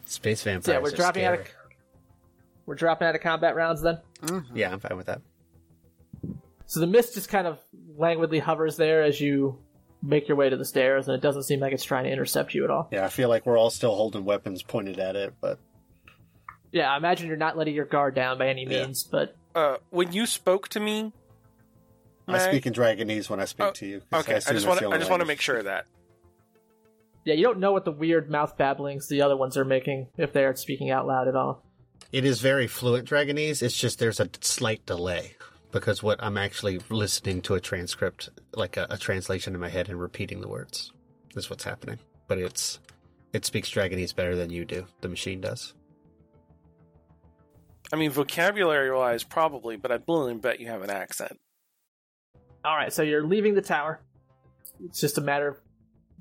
Space 0.05 0.43
vampires. 0.43 0.65
so 0.65 0.71
yeah, 0.71 0.79
we're 0.79 0.89
are 0.89 0.95
dropping 0.95 1.25
out 1.25 1.39
of 1.39 1.47
we're 2.65 2.75
dropping 2.75 3.07
out 3.07 3.15
of 3.15 3.21
combat 3.21 3.55
rounds 3.55 3.81
then. 3.81 3.99
Mhm. 4.21 4.45
Yeah, 4.53 4.71
I'm 4.71 4.79
fine 4.79 4.95
with 4.97 5.07
that. 5.07 5.21
So 6.67 6.79
the 6.79 6.87
mist 6.87 7.13
just 7.13 7.29
kind 7.29 7.47
of 7.47 7.59
languidly 7.97 8.39
hovers 8.39 8.75
there 8.77 9.03
as 9.03 9.19
you 9.21 9.59
make 10.01 10.27
your 10.27 10.37
way 10.37 10.49
to 10.49 10.57
the 10.57 10.65
stairs, 10.65 11.07
and 11.07 11.15
it 11.15 11.21
doesn't 11.21 11.43
seem 11.43 11.59
like 11.59 11.73
it's 11.73 11.83
trying 11.83 12.03
to 12.05 12.11
intercept 12.11 12.53
you 12.53 12.63
at 12.63 12.69
all. 12.69 12.87
Yeah, 12.91 13.05
I 13.05 13.09
feel 13.09 13.29
like 13.29 13.45
we're 13.45 13.57
all 13.57 13.69
still 13.69 13.95
holding 13.95 14.25
weapons 14.25 14.61
pointed 14.63 14.99
at 14.99 15.15
it, 15.15 15.33
but 15.41 15.59
Yeah, 16.71 16.91
I 16.91 16.97
imagine 16.97 17.27
you're 17.27 17.37
not 17.37 17.55
letting 17.57 17.73
your 17.73 17.85
guard 17.85 18.15
down 18.15 18.37
by 18.37 18.47
any 18.49 18.63
Yeah. 18.63 18.85
means, 18.85 19.03
but 19.03 19.35
Uh, 19.55 19.77
when 19.91 20.11
you 20.11 20.25
spoke 20.25 20.67
to 20.69 20.79
me, 20.79 21.13
I 22.27 22.33
Mag- 22.33 22.41
speak 22.41 22.65
in 22.65 22.73
Dragonese 22.73 23.29
when 23.29 23.39
I 23.39 23.45
speak 23.45 23.67
Oh, 23.67 23.71
to 23.71 23.85
you. 23.85 24.01
okay, 24.13 24.33
I 24.33 24.37
assume 24.37 24.55
just 24.55 24.67
want 24.67 24.79
to 24.81 24.89
I 24.89 24.97
just 24.97 25.09
want 25.09 25.21
to 25.21 25.25
make 25.27 25.39
sure 25.39 25.57
of 25.57 25.65
that. 25.65 25.85
yeah, 27.23 27.33
you 27.35 27.43
don't 27.43 27.59
know 27.59 27.71
what 27.71 27.85
the 27.85 27.91
weird 27.91 28.29
mouth 28.29 28.57
babblings 28.57 29.07
the 29.07 29.21
other 29.21 29.37
ones 29.37 29.55
are 29.57 29.63
making 29.65 30.07
if 30.17 30.33
they 30.33 30.43
aren't 30.43 30.59
speaking 30.59 30.89
out 30.91 31.07
loud 31.07 31.27
at 31.27 31.35
all. 31.35 31.63
It 32.11 32.25
is 32.25 32.41
very 32.41 32.67
fluent 32.67 33.07
Dragonese. 33.07 33.63
It's 33.63 33.77
just 33.77 33.99
there's 33.99 34.19
a 34.19 34.29
slight 34.41 34.85
delay 34.85 35.35
because 35.75 36.01
what 36.01 36.23
I'm 36.23 36.37
actually 36.37 36.79
listening 36.89 37.41
to 37.41 37.55
a 37.55 37.59
transcript, 37.59 38.29
like 38.53 38.77
a, 38.77 38.87
a 38.89 38.97
translation 38.97 39.53
in 39.53 39.59
my 39.59 39.67
head, 39.67 39.89
and 39.89 39.99
repeating 39.99 40.39
the 40.39 40.47
words. 40.47 40.93
Is 41.35 41.49
what's 41.49 41.65
happening. 41.65 41.99
But 42.29 42.37
it's 42.37 42.79
it 43.33 43.43
speaks 43.43 43.69
Dragonese 43.69 44.15
better 44.15 44.37
than 44.37 44.49
you 44.49 44.63
do. 44.63 44.85
The 45.01 45.09
machine 45.09 45.41
does. 45.41 45.73
I 47.91 47.97
mean, 47.97 48.09
vocabulary 48.09 48.89
wise, 48.89 49.25
probably, 49.25 49.75
but 49.75 49.91
I 49.91 49.97
blatantly 49.97 50.35
bet 50.35 50.61
you 50.61 50.67
have 50.67 50.81
an 50.81 50.89
accent. 50.89 51.37
All 52.63 52.75
right, 52.75 52.93
so 52.93 53.03
you're 53.03 53.27
leaving 53.27 53.53
the 53.53 53.61
tower. 53.61 53.99
It's 54.85 55.01
just 55.01 55.17
a 55.17 55.21
matter 55.21 55.49
of 55.49 55.57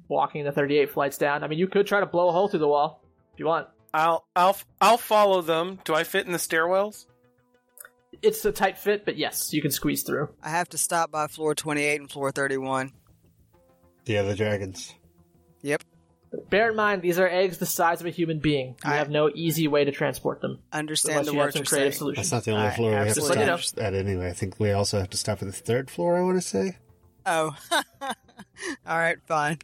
walking 0.08 0.44
the 0.44 0.50
38 0.50 0.90
flights 0.90 1.16
down. 1.16 1.44
I 1.44 1.46
mean, 1.46 1.60
you 1.60 1.68
could 1.68 1.86
try 1.86 2.00
to 2.00 2.06
blow 2.06 2.28
a 2.28 2.32
hole 2.32 2.48
through 2.48 2.58
the 2.58 2.68
wall 2.68 3.04
if 3.32 3.38
you 3.38 3.46
want. 3.46 3.68
I'll 3.94 4.26
I'll 4.34 4.56
I'll 4.80 4.98
follow 4.98 5.42
them. 5.42 5.78
Do 5.84 5.94
I 5.94 6.02
fit 6.02 6.26
in 6.26 6.32
the 6.32 6.38
stairwells? 6.38 7.06
It's 8.24 8.44
a 8.44 8.52
tight 8.52 8.78
fit, 8.78 9.04
but 9.04 9.16
yes, 9.16 9.52
you 9.52 9.60
can 9.62 9.70
squeeze 9.70 10.02
through. 10.02 10.30
I 10.42 10.48
have 10.50 10.68
to 10.70 10.78
stop 10.78 11.10
by 11.10 11.26
floor 11.26 11.54
28 11.54 12.00
and 12.00 12.10
floor 12.10 12.30
31. 12.32 12.92
The 14.06 14.18
other 14.18 14.34
dragons. 14.34 14.94
Yep. 15.62 15.82
Bear 16.50 16.70
in 16.70 16.76
mind, 16.76 17.00
these 17.02 17.18
are 17.20 17.28
eggs 17.28 17.58
the 17.58 17.66
size 17.66 18.00
of 18.00 18.06
a 18.06 18.10
human 18.10 18.40
being. 18.40 18.68
You 18.84 18.90
I- 18.92 18.96
have 18.96 19.08
no 19.10 19.30
easy 19.34 19.68
way 19.68 19.84
to 19.84 19.92
transport 19.92 20.40
them 20.40 20.58
Understand 20.72 21.26
the 21.26 21.32
you 21.32 21.38
have 21.38 21.46
words 21.46 21.54
some 21.54 21.60
you're 21.60 21.66
creative 21.66 21.92
saying. 21.94 21.98
solutions. 21.98 22.30
That's 22.30 22.32
not 22.32 22.44
the 22.44 22.56
only 22.58 22.66
I 22.68 22.74
floor 22.76 22.90
we 22.90 22.94
have 22.96 23.04
to 23.04 23.10
absolutely 23.10 23.62
stop 23.62 23.84
at 23.84 23.94
anyway. 23.94 24.28
I 24.28 24.32
think 24.32 24.58
we 24.58 24.72
also 24.72 24.98
have 24.98 25.10
to 25.10 25.16
stop 25.16 25.42
at 25.42 25.46
the 25.46 25.52
third 25.52 25.90
floor, 25.90 26.16
I 26.16 26.22
want 26.22 26.36
to 26.36 26.42
say. 26.42 26.76
Oh. 27.24 27.56
All 28.02 28.98
right, 28.98 29.18
fine. 29.26 29.58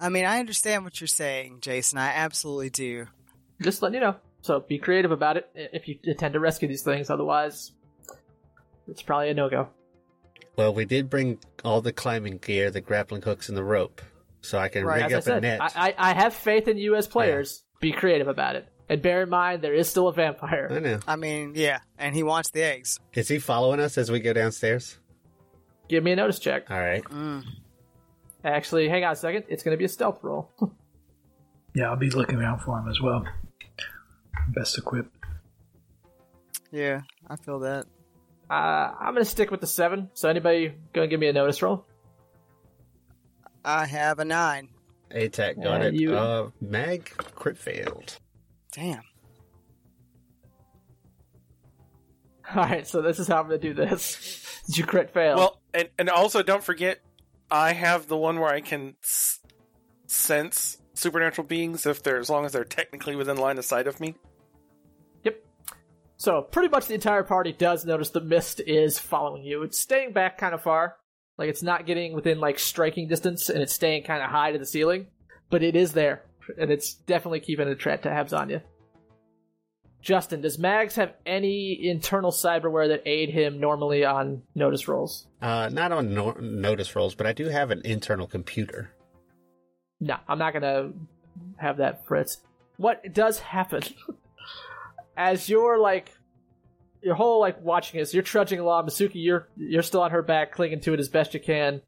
I 0.00 0.08
mean, 0.10 0.24
I 0.26 0.40
understand 0.40 0.84
what 0.84 1.00
you're 1.00 1.08
saying, 1.08 1.58
Jason. 1.60 1.98
I 1.98 2.08
absolutely 2.08 2.70
do. 2.70 3.06
Just 3.62 3.80
letting 3.82 3.94
you 3.94 4.00
know. 4.00 4.16
So 4.42 4.60
be 4.60 4.78
creative 4.78 5.10
about 5.10 5.38
it 5.38 5.48
if 5.54 5.88
you 5.88 5.98
intend 6.04 6.34
to 6.34 6.40
rescue 6.40 6.68
these 6.68 6.82
things. 6.82 7.08
Otherwise, 7.08 7.72
it's 8.88 9.02
probably 9.02 9.30
a 9.30 9.34
no 9.34 9.48
go. 9.48 9.68
Well, 10.56 10.72
we 10.72 10.84
did 10.84 11.10
bring 11.10 11.38
all 11.64 11.80
the 11.80 11.92
climbing 11.92 12.38
gear, 12.38 12.70
the 12.70 12.80
grappling 12.80 13.22
hooks, 13.22 13.48
and 13.48 13.56
the 13.58 13.64
rope, 13.64 14.00
so 14.40 14.58
I 14.58 14.68
can 14.68 14.84
Right, 14.84 15.02
rig 15.02 15.12
As 15.12 15.28
I 15.28 15.32
up 15.32 15.38
a 15.38 15.40
net. 15.40 15.60
I, 15.60 15.70
I, 15.74 15.94
I 16.10 16.14
have 16.14 16.34
faith 16.34 16.68
in 16.68 16.78
you 16.78 16.94
as 16.94 17.08
players. 17.08 17.64
Be 17.80 17.92
creative 17.92 18.28
about 18.28 18.56
it. 18.56 18.68
And 18.88 19.00
bear 19.02 19.22
in 19.22 19.30
mind, 19.30 19.62
there 19.62 19.74
is 19.74 19.88
still 19.88 20.08
a 20.08 20.12
vampire. 20.12 20.68
I 20.70 20.78
know. 20.78 21.00
I 21.08 21.16
mean, 21.16 21.52
yeah, 21.54 21.78
and 21.98 22.14
he 22.14 22.22
wants 22.22 22.50
the 22.50 22.62
eggs. 22.62 23.00
Is 23.14 23.28
he 23.28 23.38
following 23.38 23.80
us 23.80 23.96
as 23.98 24.10
we 24.10 24.20
go 24.20 24.32
downstairs? 24.32 24.98
Give 25.88 26.04
me 26.04 26.12
a 26.12 26.16
notice 26.16 26.38
check. 26.38 26.70
All 26.70 26.78
right. 26.78 27.02
Mm. 27.04 27.44
Actually, 28.44 28.88
hang 28.88 29.04
on 29.04 29.12
a 29.12 29.16
second. 29.16 29.44
It's 29.48 29.62
going 29.62 29.74
to 29.74 29.78
be 29.78 29.84
a 29.84 29.88
stealth 29.88 30.20
roll. 30.22 30.50
Yeah, 31.76 31.90
I'll 31.90 31.96
be 31.96 32.08
looking 32.08 32.40
out 32.40 32.62
for 32.62 32.78
him 32.78 32.88
as 32.88 33.00
well. 33.00 33.24
Best 34.50 34.78
equipped. 34.78 35.12
Yeah, 36.70 37.00
I 37.28 37.34
feel 37.34 37.58
that. 37.60 37.86
Uh, 38.50 38.54
I'm 39.00 39.14
going 39.14 39.24
to 39.24 39.30
stick 39.30 39.50
with 39.50 39.60
the 39.60 39.66
seven. 39.66 40.10
So 40.14 40.28
anybody 40.28 40.68
going 40.92 41.08
to 41.08 41.10
give 41.10 41.20
me 41.20 41.28
a 41.28 41.32
notice 41.32 41.62
roll? 41.62 41.86
I 43.64 43.86
have 43.86 44.18
a 44.18 44.24
nine. 44.24 44.68
ATAC 45.10 45.62
got 45.62 45.80
Uh, 45.80 45.84
it. 45.86 45.94
you- 45.94 46.16
Uh, 46.16 46.50
Mag 46.60 47.04
crit 47.34 47.56
failed. 47.56 48.18
Damn. 48.72 49.02
All 52.54 52.62
right, 52.62 52.86
so 52.86 53.00
this 53.00 53.18
is 53.18 53.26
how 53.26 53.40
I'm 53.40 53.48
going 53.48 53.60
to 53.60 53.68
do 53.68 53.74
this. 53.74 54.62
Did 54.66 54.78
you 54.78 54.84
crit 54.84 55.10
fail? 55.10 55.36
Well, 55.36 55.60
and 55.72 55.88
and 55.98 56.10
also 56.10 56.42
don't 56.42 56.62
forget, 56.62 57.00
I 57.50 57.72
have 57.72 58.06
the 58.06 58.16
one 58.16 58.38
where 58.40 58.50
I 58.50 58.60
can 58.60 58.96
s- 59.02 59.40
sense 60.06 60.76
supernatural 60.94 61.46
beings 61.46 61.86
if 61.86 62.02
they're 62.02 62.18
as 62.18 62.28
long 62.30 62.44
as 62.44 62.52
they're 62.52 62.64
technically 62.64 63.16
within 63.16 63.36
line 63.36 63.58
of 63.58 63.64
sight 63.64 63.86
of 63.86 63.98
me. 64.00 64.14
So 66.24 66.40
pretty 66.40 66.70
much 66.70 66.86
the 66.86 66.94
entire 66.94 67.22
party 67.22 67.52
does 67.52 67.84
notice 67.84 68.08
the 68.08 68.22
mist 68.22 68.62
is 68.66 68.98
following 68.98 69.44
you. 69.44 69.62
It's 69.62 69.78
staying 69.78 70.14
back 70.14 70.38
kind 70.38 70.54
of 70.54 70.62
far. 70.62 70.96
Like 71.36 71.50
it's 71.50 71.62
not 71.62 71.84
getting 71.84 72.14
within 72.14 72.40
like 72.40 72.58
striking 72.58 73.08
distance 73.08 73.50
and 73.50 73.60
it's 73.60 73.74
staying 73.74 74.04
kind 74.04 74.22
of 74.22 74.30
high 74.30 74.52
to 74.52 74.58
the 74.58 74.64
ceiling, 74.64 75.08
but 75.50 75.62
it 75.62 75.76
is 75.76 75.92
there. 75.92 76.22
And 76.58 76.70
it's 76.70 76.94
definitely 76.94 77.40
keeping 77.40 77.68
a 77.68 77.74
tra- 77.74 77.98
tabs 77.98 78.32
on 78.32 78.48
you. 78.48 78.62
Justin, 80.00 80.40
does 80.40 80.58
Mags 80.58 80.94
have 80.94 81.12
any 81.26 81.78
internal 81.90 82.30
cyberware 82.30 82.88
that 82.88 83.02
aid 83.04 83.28
him 83.28 83.60
normally 83.60 84.06
on 84.06 84.44
notice 84.54 84.88
rolls? 84.88 85.26
Uh, 85.42 85.68
not 85.70 85.92
on 85.92 86.14
no- 86.14 86.38
notice 86.40 86.96
rolls, 86.96 87.14
but 87.14 87.26
I 87.26 87.34
do 87.34 87.50
have 87.50 87.70
an 87.70 87.82
internal 87.84 88.26
computer. 88.26 88.92
No, 90.00 90.16
I'm 90.26 90.38
not 90.38 90.54
gonna 90.54 90.92
have 91.58 91.76
that, 91.76 92.06
Fritz. 92.06 92.38
What 92.78 93.12
does 93.12 93.40
happen 93.40 93.82
as 95.16 95.48
you're 95.48 95.78
like 95.78 96.12
your 97.02 97.14
whole 97.14 97.40
like 97.40 97.60
watching 97.62 98.00
this, 98.00 98.14
you're 98.14 98.22
trudging 98.22 98.58
along, 98.58 98.86
Masuki, 98.86 99.10
you're 99.22 99.48
you're 99.56 99.82
still 99.82 100.02
on 100.02 100.10
her 100.10 100.22
back, 100.22 100.52
clinging 100.52 100.80
to 100.80 100.94
it 100.94 101.00
as 101.00 101.08
best 101.08 101.34
you 101.34 101.40
can, 101.40 101.82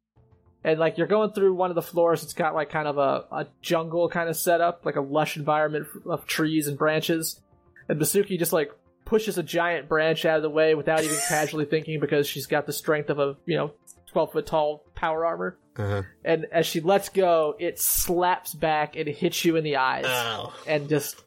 and 0.62 0.78
like 0.78 0.98
you're 0.98 1.06
going 1.06 1.32
through 1.32 1.54
one 1.54 1.70
of 1.70 1.74
the 1.74 1.82
floors. 1.82 2.22
It's 2.22 2.34
got 2.34 2.54
like 2.54 2.70
kind 2.70 2.86
of 2.88 2.98
a, 2.98 3.24
a 3.34 3.46
jungle 3.62 4.08
kind 4.08 4.28
of 4.28 4.36
setup, 4.36 4.84
like 4.84 4.96
a 4.96 5.00
lush 5.00 5.36
environment 5.36 5.86
of 6.04 6.26
trees 6.26 6.66
and 6.68 6.76
branches, 6.76 7.40
and 7.88 7.98
Masuki 8.00 8.38
just 8.38 8.52
like 8.52 8.70
pushes 9.06 9.38
a 9.38 9.42
giant 9.42 9.88
branch 9.88 10.24
out 10.24 10.36
of 10.36 10.42
the 10.42 10.50
way 10.50 10.74
without 10.74 11.02
even 11.02 11.16
casually 11.28 11.64
thinking 11.64 11.98
because 12.00 12.26
she's 12.26 12.46
got 12.46 12.66
the 12.66 12.72
strength 12.72 13.08
of 13.08 13.18
a 13.18 13.36
you 13.46 13.56
know 13.56 13.72
twelve 14.12 14.32
foot 14.32 14.46
tall 14.46 14.84
power 14.94 15.24
armor 15.24 15.56
Uh-huh. 15.78 16.02
and 16.24 16.44
as 16.52 16.66
she 16.66 16.80
lets 16.80 17.08
go, 17.08 17.54
it 17.58 17.78
slaps 17.78 18.52
back 18.54 18.96
and 18.96 19.08
hits 19.08 19.44
you 19.46 19.56
in 19.56 19.64
the 19.64 19.76
eyes, 19.76 20.04
Oh. 20.06 20.52
and 20.66 20.88
just 20.90 21.22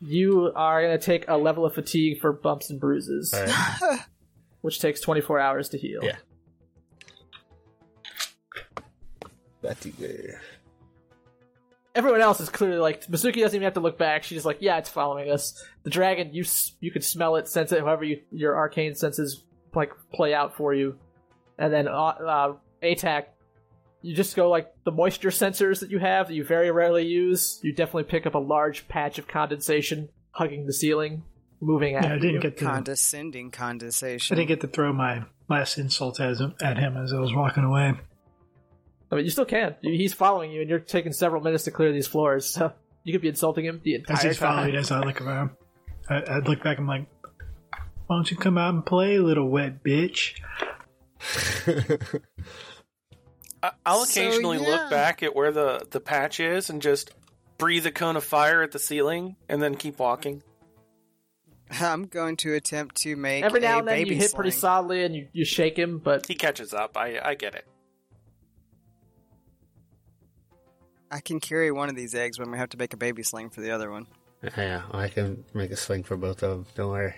you 0.00 0.52
are 0.54 0.82
gonna 0.82 0.98
take 0.98 1.26
a 1.28 1.36
level 1.36 1.64
of 1.66 1.74
fatigue 1.74 2.20
for 2.20 2.32
bumps 2.32 2.70
and 2.70 2.80
bruises, 2.80 3.32
All 3.34 3.44
right. 3.44 4.00
which 4.62 4.80
takes 4.80 5.00
24 5.00 5.38
hours 5.40 5.68
to 5.70 5.78
heal. 5.78 6.00
Yeah. 6.02 6.16
Fatigue. 9.62 10.34
Everyone 11.94 12.20
else 12.20 12.40
is 12.40 12.48
clearly 12.48 12.78
like 12.78 13.04
Masuki 13.06 13.40
doesn't 13.40 13.54
even 13.56 13.64
have 13.64 13.74
to 13.74 13.80
look 13.80 13.98
back. 13.98 14.22
She's 14.22 14.36
just 14.36 14.46
like, 14.46 14.58
yeah, 14.60 14.78
it's 14.78 14.88
following 14.88 15.30
us. 15.30 15.62
The 15.82 15.90
dragon, 15.90 16.32
you 16.32 16.42
s- 16.42 16.72
you 16.80 16.90
could 16.90 17.04
smell 17.04 17.36
it, 17.36 17.48
sense 17.48 17.72
it, 17.72 17.80
however 17.80 18.04
you, 18.04 18.20
your 18.30 18.56
arcane 18.56 18.94
senses 18.94 19.42
like 19.74 19.92
play 20.14 20.32
out 20.32 20.56
for 20.56 20.72
you, 20.72 20.98
and 21.58 21.72
then 21.72 21.88
uh, 21.88 21.92
uh, 21.92 22.52
ATAC. 22.82 23.24
You 24.02 24.14
just 24.14 24.34
go 24.34 24.48
like 24.48 24.72
the 24.84 24.90
moisture 24.92 25.28
sensors 25.30 25.80
that 25.80 25.90
you 25.90 25.98
have 25.98 26.28
that 26.28 26.34
you 26.34 26.42
very 26.44 26.70
rarely 26.70 27.06
use. 27.06 27.60
You 27.62 27.72
definitely 27.74 28.04
pick 28.04 28.26
up 28.26 28.34
a 28.34 28.38
large 28.38 28.88
patch 28.88 29.18
of 29.18 29.28
condensation 29.28 30.08
hugging 30.32 30.64
the 30.66 30.72
ceiling, 30.72 31.22
moving 31.60 31.96
at 31.96 32.04
Yeah, 32.04 32.14
I 32.14 32.18
didn't 32.18 32.40
get 32.40 32.56
to. 32.58 32.64
Condescending 32.64 33.50
condensation. 33.50 34.34
I 34.34 34.36
didn't 34.38 34.48
get 34.48 34.60
to 34.62 34.68
throw 34.68 34.92
my 34.92 35.24
last 35.48 35.76
insult 35.76 36.18
as 36.20 36.40
at 36.62 36.78
him 36.78 36.96
as 36.96 37.12
I 37.12 37.18
was 37.18 37.34
walking 37.34 37.64
away. 37.64 37.92
I 39.12 39.16
mean, 39.16 39.24
you 39.24 39.30
still 39.30 39.44
can. 39.44 39.74
You- 39.82 39.96
He's 39.96 40.14
following 40.14 40.50
you, 40.52 40.60
and 40.60 40.70
you're 40.70 40.78
taking 40.78 41.12
several 41.12 41.42
minutes 41.42 41.64
to 41.64 41.70
clear 41.70 41.92
these 41.92 42.06
floors. 42.06 42.46
So 42.46 42.72
you 43.04 43.12
could 43.12 43.22
be 43.22 43.28
insulting 43.28 43.64
him 43.66 43.80
the 43.84 43.96
As 43.96 44.00
entire 44.00 44.28
he's 44.28 44.38
time. 44.38 44.56
following 44.56 44.76
as 44.76 44.90
I 44.92 45.00
look 45.00 45.20
around, 45.20 45.50
I, 46.08 46.22
I'd 46.36 46.48
look 46.48 46.62
back. 46.62 46.78
I'm 46.78 46.86
like, 46.86 47.06
"Why 48.06 48.16
don't 48.16 48.30
you 48.30 48.36
come 48.36 48.56
out 48.56 48.72
and 48.72 48.86
play, 48.86 49.18
little 49.18 49.48
wet 49.50 49.82
bitch?" 49.84 50.40
I- 53.62 53.72
I'll 53.84 54.04
So, 54.04 54.20
occasionally 54.22 54.58
yeah. 54.58 54.68
look 54.68 54.90
back 54.90 55.22
at 55.22 55.34
where 55.36 55.52
the 55.52 55.86
the 55.90 56.00
patch 56.00 56.40
is 56.40 56.70
and 56.70 56.80
just 56.80 57.10
breathe 57.58 57.84
a 57.86 57.90
cone 57.92 58.16
of 58.16 58.24
fire 58.24 58.62
at 58.62 58.72
the 58.72 58.78
ceiling 58.78 59.36
and 59.48 59.62
then 59.62 59.74
keep 59.76 59.98
walking. 59.98 60.42
I'm 61.80 62.06
going 62.06 62.36
to 62.38 62.54
attempt 62.54 62.96
to 63.02 63.14
make 63.16 63.44
Every 63.44 63.60
now 63.60 63.76
a 63.76 63.78
and 63.80 63.88
then 63.88 63.94
baby 63.98 64.10
you 64.14 64.20
hit 64.20 64.34
pretty 64.34 64.50
solidly, 64.50 65.04
and 65.04 65.14
you, 65.14 65.28
you 65.32 65.44
shake 65.44 65.78
him, 65.78 65.98
but 65.98 66.26
He 66.26 66.34
catches 66.34 66.74
up. 66.74 66.96
I 66.96 67.20
I 67.22 67.34
get 67.34 67.54
it. 67.54 67.64
I 71.10 71.20
can 71.20 71.40
carry 71.40 71.70
one 71.72 71.88
of 71.88 71.96
these 71.96 72.14
eggs 72.14 72.38
when 72.38 72.50
we 72.50 72.58
have 72.58 72.68
to 72.70 72.76
make 72.78 72.92
a 72.92 72.96
baby 72.96 73.22
sling 73.22 73.50
for 73.50 73.60
the 73.60 73.70
other 73.72 73.90
one. 73.90 74.06
Yeah, 74.56 74.82
I 74.92 75.08
can 75.08 75.44
make 75.52 75.70
a 75.70 75.76
sling 75.76 76.02
for 76.04 76.16
both 76.16 76.42
of 76.42 76.50
them. 76.50 76.66
Don't 76.76 76.90
worry. 76.90 77.14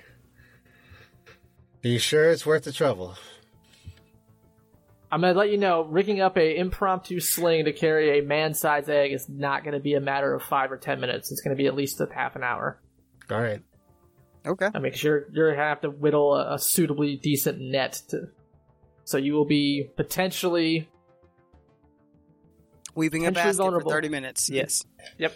Are 1.84 1.88
you 1.88 1.98
sure 1.98 2.30
it's 2.30 2.46
worth 2.46 2.64
the 2.64 2.72
trouble? 2.72 3.16
I'm 5.12 5.20
gonna 5.20 5.34
let 5.38 5.50
you 5.50 5.58
know, 5.58 5.82
rigging 5.84 6.20
up 6.22 6.38
a 6.38 6.56
impromptu 6.56 7.20
sling 7.20 7.66
to 7.66 7.72
carry 7.74 8.18
a 8.18 8.22
man-sized 8.22 8.88
egg 8.88 9.12
is 9.12 9.28
not 9.28 9.62
gonna 9.62 9.78
be 9.78 9.92
a 9.92 10.00
matter 10.00 10.32
of 10.34 10.42
five 10.42 10.72
or 10.72 10.78
ten 10.78 11.00
minutes. 11.00 11.30
It's 11.30 11.42
gonna 11.42 11.54
be 11.54 11.66
at 11.66 11.74
least 11.74 12.00
a 12.00 12.08
half 12.12 12.34
an 12.34 12.42
hour. 12.42 12.80
All 13.30 13.40
right. 13.40 13.60
Okay. 14.46 14.68
I 14.74 14.78
mean, 14.78 14.90
'cause 14.92 15.02
you're 15.02 15.26
you're 15.30 15.52
gonna 15.54 15.62
have 15.68 15.82
to 15.82 15.90
whittle 15.90 16.34
a, 16.34 16.54
a 16.54 16.58
suitably 16.58 17.16
decent 17.16 17.60
net 17.60 18.00
to. 18.08 18.28
So 19.04 19.18
you 19.18 19.34
will 19.34 19.44
be 19.44 19.90
potentially. 19.96 20.88
Weaving 22.94 23.26
a 23.26 23.28
Potentially 23.30 23.50
basket 23.50 23.62
vulnerable. 23.62 23.90
for 23.90 23.96
30 23.96 24.08
minutes. 24.08 24.50
Yes. 24.50 24.82
Yep. 25.18 25.34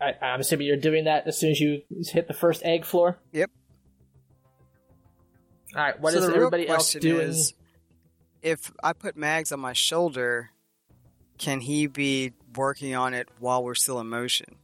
I, 0.00 0.12
I'm 0.22 0.40
assuming 0.40 0.66
you're 0.66 0.76
doing 0.76 1.04
that 1.04 1.26
as 1.26 1.38
soon 1.38 1.50
as 1.50 1.60
you 1.60 1.82
hit 2.12 2.26
the 2.28 2.34
first 2.34 2.62
egg 2.64 2.84
floor. 2.84 3.18
Yep. 3.32 3.50
All 5.76 5.82
right. 5.82 6.00
What 6.00 6.12
so 6.14 6.20
is 6.20 6.24
everybody 6.28 6.68
else 6.68 6.92
question 6.92 7.00
doing? 7.02 7.28
is, 7.28 7.54
if 8.42 8.72
I 8.82 8.92
put 8.92 9.16
Mags 9.16 9.52
on 9.52 9.60
my 9.60 9.72
shoulder, 9.72 10.50
can 11.38 11.60
he 11.60 11.86
be 11.86 12.32
working 12.56 12.94
on 12.94 13.14
it 13.14 13.28
while 13.38 13.62
we're 13.62 13.74
still 13.74 14.00
in 14.00 14.08
motion? 14.08 14.56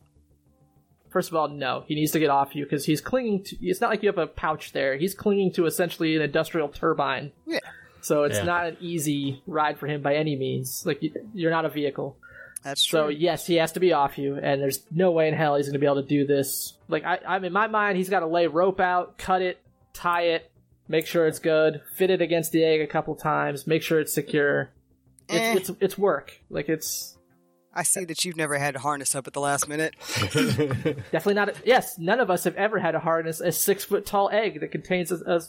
First 1.10 1.28
of 1.30 1.36
all, 1.36 1.48
no. 1.48 1.84
He 1.86 1.94
needs 1.94 2.10
to 2.12 2.18
get 2.18 2.30
off 2.30 2.56
you 2.56 2.64
because 2.64 2.84
he's 2.84 3.00
clinging 3.00 3.44
to. 3.44 3.56
It's 3.62 3.80
not 3.80 3.90
like 3.90 4.02
you 4.02 4.08
have 4.08 4.18
a 4.18 4.26
pouch 4.26 4.72
there. 4.72 4.96
He's 4.96 5.14
clinging 5.14 5.52
to 5.52 5.66
essentially 5.66 6.16
an 6.16 6.22
industrial 6.22 6.68
turbine. 6.68 7.30
Yeah. 7.46 7.60
So 8.00 8.24
it's 8.24 8.38
Yeah. 8.38 8.44
not 8.44 8.66
an 8.66 8.76
easy 8.80 9.40
ride 9.46 9.78
for 9.78 9.86
him 9.86 10.02
by 10.02 10.16
any 10.16 10.34
means. 10.36 10.84
Like 10.84 11.02
you- 11.02 11.12
you're 11.32 11.52
not 11.52 11.64
a 11.64 11.68
vehicle. 11.68 12.16
That's 12.64 12.82
true. 12.84 12.98
So 12.98 13.08
yes, 13.08 13.46
he 13.46 13.56
has 13.56 13.72
to 13.72 13.80
be 13.80 13.92
off 13.92 14.18
you, 14.18 14.34
and 14.36 14.60
there's 14.60 14.82
no 14.90 15.12
way 15.12 15.28
in 15.28 15.34
hell 15.34 15.56
he's 15.56 15.66
going 15.66 15.74
to 15.74 15.78
be 15.78 15.86
able 15.86 16.02
to 16.02 16.08
do 16.08 16.26
this. 16.26 16.72
Like 16.88 17.04
I, 17.04 17.20
I'm 17.26 17.44
in 17.44 17.52
my 17.52 17.68
mind, 17.68 17.96
he's 17.96 18.08
got 18.08 18.20
to 18.20 18.26
lay 18.26 18.46
rope 18.48 18.80
out, 18.80 19.16
cut 19.18 19.40
it, 19.42 19.58
tie 19.92 20.22
it, 20.22 20.50
make 20.88 21.06
sure 21.06 21.26
it's 21.26 21.38
good, 21.38 21.82
fit 21.94 22.10
it 22.10 22.20
against 22.20 22.52
the 22.52 22.64
egg 22.64 22.80
a 22.80 22.86
couple 22.86 23.14
times, 23.14 23.66
make 23.66 23.82
sure 23.82 24.00
it's 24.00 24.14
secure. 24.14 24.70
Eh. 25.28 25.54
It's 25.54 25.70
it's, 25.70 25.78
it's 25.80 25.98
work. 25.98 26.40
Like 26.50 26.68
it's 26.68 27.14
I 27.76 27.82
see 27.82 28.04
that 28.04 28.24
you've 28.24 28.36
never 28.36 28.56
had 28.56 28.74
to 28.74 28.80
harness 28.80 29.16
up 29.16 29.26
at 29.26 29.32
the 29.32 29.40
last 29.40 29.68
minute. 29.68 29.96
Definitely 30.20 31.34
not. 31.34 31.48
A, 31.48 31.54
yes, 31.64 31.98
none 31.98 32.20
of 32.20 32.30
us 32.30 32.44
have 32.44 32.54
ever 32.54 32.78
had 32.78 32.92
to 32.92 33.00
harness 33.00 33.40
a 33.40 33.50
six 33.50 33.84
foot 33.84 34.06
tall 34.06 34.30
egg 34.32 34.60
that 34.60 34.70
contains 34.70 35.10
a, 35.10 35.16
a 35.26 35.40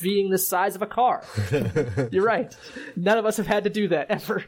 being 0.00 0.30
the 0.30 0.38
size 0.38 0.74
of 0.74 0.80
a 0.80 0.86
car. 0.86 1.22
You're 2.10 2.24
right. 2.24 2.56
None 2.96 3.18
of 3.18 3.26
us 3.26 3.36
have 3.36 3.46
had 3.46 3.64
to 3.64 3.70
do 3.70 3.88
that 3.88 4.10
ever. 4.10 4.44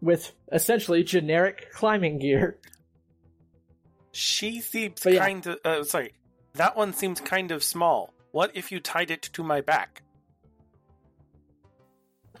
With 0.00 0.32
essentially 0.50 1.04
generic 1.04 1.70
climbing 1.72 2.18
gear. 2.18 2.58
She 4.12 4.60
seems 4.60 5.04
yeah. 5.04 5.24
kind 5.24 5.46
of. 5.46 5.58
Uh, 5.64 5.84
sorry, 5.84 6.14
that 6.54 6.76
one 6.76 6.92
seems 6.92 7.20
kind 7.20 7.50
of 7.50 7.62
small. 7.62 8.12
What 8.30 8.50
if 8.54 8.72
you 8.72 8.80
tied 8.80 9.10
it 9.10 9.22
to 9.22 9.42
my 9.42 9.60
back? 9.60 10.02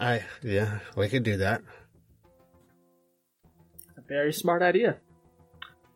I 0.00 0.22
yeah, 0.42 0.80
we 0.96 1.08
could 1.08 1.22
do 1.22 1.36
that. 1.38 1.62
A 3.96 4.00
very 4.08 4.32
smart 4.32 4.62
idea. 4.62 4.96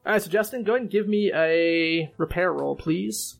Alright, 0.07 0.23
so 0.23 0.31
Justin, 0.31 0.63
go 0.63 0.73
ahead 0.73 0.83
and 0.83 0.91
give 0.91 1.09
me 1.09 1.33
a 1.35 2.13
repair 2.17 2.53
roll, 2.53 2.77
please. 2.77 3.39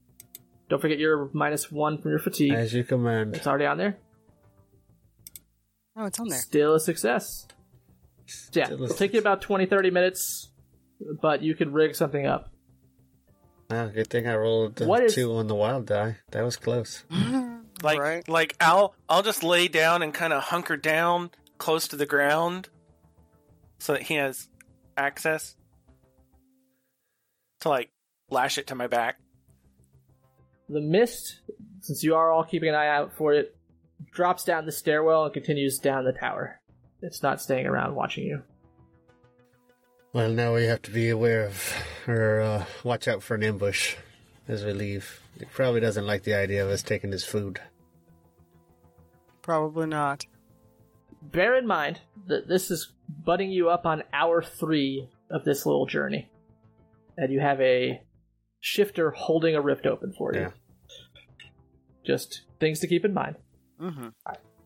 Don't 0.69 0.81
forget 0.81 0.99
your 0.99 1.31
minus 1.33 1.71
one 1.71 1.99
from 1.99 2.11
your 2.11 2.19
fatigue. 2.19 2.53
As 2.53 2.75
you 2.75 2.83
command. 2.83 3.37
It's 3.37 3.47
already 3.47 3.67
on 3.67 3.79
there. 3.79 3.99
Oh, 5.97 6.07
it's 6.07 6.19
on 6.19 6.29
there. 6.29 6.39
Still 6.39 6.75
a 6.75 6.81
success. 6.81 7.47
Yeah, 8.53 8.65
Still 8.65 8.81
a 8.81 8.85
it'll 8.85 8.97
take 8.97 9.13
you 9.13 9.21
about 9.21 9.41
20, 9.41 9.67
30 9.67 9.91
minutes, 9.91 10.51
but 11.23 11.43
you 11.43 11.55
can 11.55 11.73
rig 11.73 11.95
something 11.95 12.27
up. 12.27 12.51
Oh, 13.71 13.89
good 13.89 14.09
thing 14.09 14.27
I 14.29 14.37
rolled 14.37 14.77
the 14.77 14.87
What 14.87 15.03
is- 15.05 15.15
two 15.15 15.35
on 15.35 15.47
the 15.49 15.55
wild 15.55 15.87
die. 15.87 16.19
That 16.31 16.45
was 16.45 16.57
close. 16.57 17.05
Mm-hmm. 17.79 17.87
Like, 17.87 17.99
right? 18.01 18.27
like 18.27 18.57
I'll 18.59 18.95
I'll 19.07 19.23
just 19.23 19.43
lay 19.43 19.69
down 19.69 20.03
and 20.03 20.15
kind 20.15 20.33
of 20.33 20.45
hunker 20.45 20.79
down 20.79 21.31
close 21.59 21.87
to 21.89 21.97
the 21.97 22.07
ground, 22.07 22.71
so 23.79 23.93
that 23.93 24.03
he 24.05 24.15
has 24.15 24.49
access 24.97 25.57
to 27.61 27.69
like 27.69 27.91
lash 28.31 28.57
it 28.57 28.67
to 28.69 28.75
my 28.75 28.87
back. 28.87 29.19
The 30.71 30.81
mist, 30.81 31.41
since 31.83 32.03
you 32.03 32.15
are 32.15 32.33
all 32.33 32.45
keeping 32.45 32.71
an 32.71 32.75
eye 32.75 32.89
out 32.89 33.13
for 33.15 33.35
it, 33.35 33.55
drops 34.11 34.43
down 34.45 34.65
the 34.65 34.73
stairwell 34.73 35.25
and 35.25 35.35
continues 35.35 35.79
down 35.79 36.05
the 36.05 36.13
tower. 36.13 36.59
It's 37.03 37.23
not 37.23 37.43
staying 37.43 37.67
around 37.67 37.95
watching 37.95 38.25
you. 38.25 38.43
Well, 40.17 40.31
now 40.31 40.55
we 40.55 40.65
have 40.65 40.81
to 40.81 40.91
be 40.91 41.11
aware 41.11 41.45
of, 41.45 41.75
or 42.09 42.41
uh, 42.41 42.65
watch 42.83 43.07
out 43.07 43.23
for 43.23 43.35
an 43.35 43.43
ambush 43.43 43.97
as 44.49 44.65
we 44.65 44.73
leave. 44.73 45.21
He 45.39 45.45
probably 45.45 45.81
doesn't 45.81 46.07
like 46.07 46.23
the 46.23 46.33
idea 46.33 46.65
of 46.65 46.71
us 46.71 46.83
taking 46.83 47.13
his 47.13 47.23
food. 47.23 47.61
Probably 49.43 49.87
not. 49.87 50.25
Bear 51.21 51.55
in 51.59 51.67
mind 51.67 52.01
that 52.29 52.49
this 52.49 52.71
is 52.71 52.95
butting 53.27 53.51
you 53.51 53.69
up 53.69 53.85
on 53.85 54.05
hour 54.11 54.41
three 54.41 55.07
of 55.31 55.45
this 55.45 55.67
little 55.67 55.85
journey. 55.85 56.31
And 57.19 57.31
you 57.31 57.41
have 57.41 57.61
a 57.61 58.01
shifter 58.61 59.11
holding 59.11 59.55
a 59.55 59.61
rift 59.61 59.85
open 59.85 60.15
for 60.17 60.33
you. 60.33 60.41
Yeah. 60.41 60.51
Just 62.07 62.41
things 62.59 62.81
to 62.81 62.87
keep 62.87 63.05
in 63.05 63.13
mind. 63.13 63.37
hmm 63.79 64.09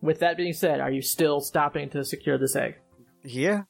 With 0.00 0.20
that 0.20 0.36
being 0.36 0.52
said, 0.52 0.78
are 0.78 0.92
you 0.92 1.02
still 1.02 1.40
stopping 1.40 1.90
to 1.90 2.04
secure 2.04 2.38
this 2.38 2.54
egg? 2.54 2.76
Yeah. 3.24 3.64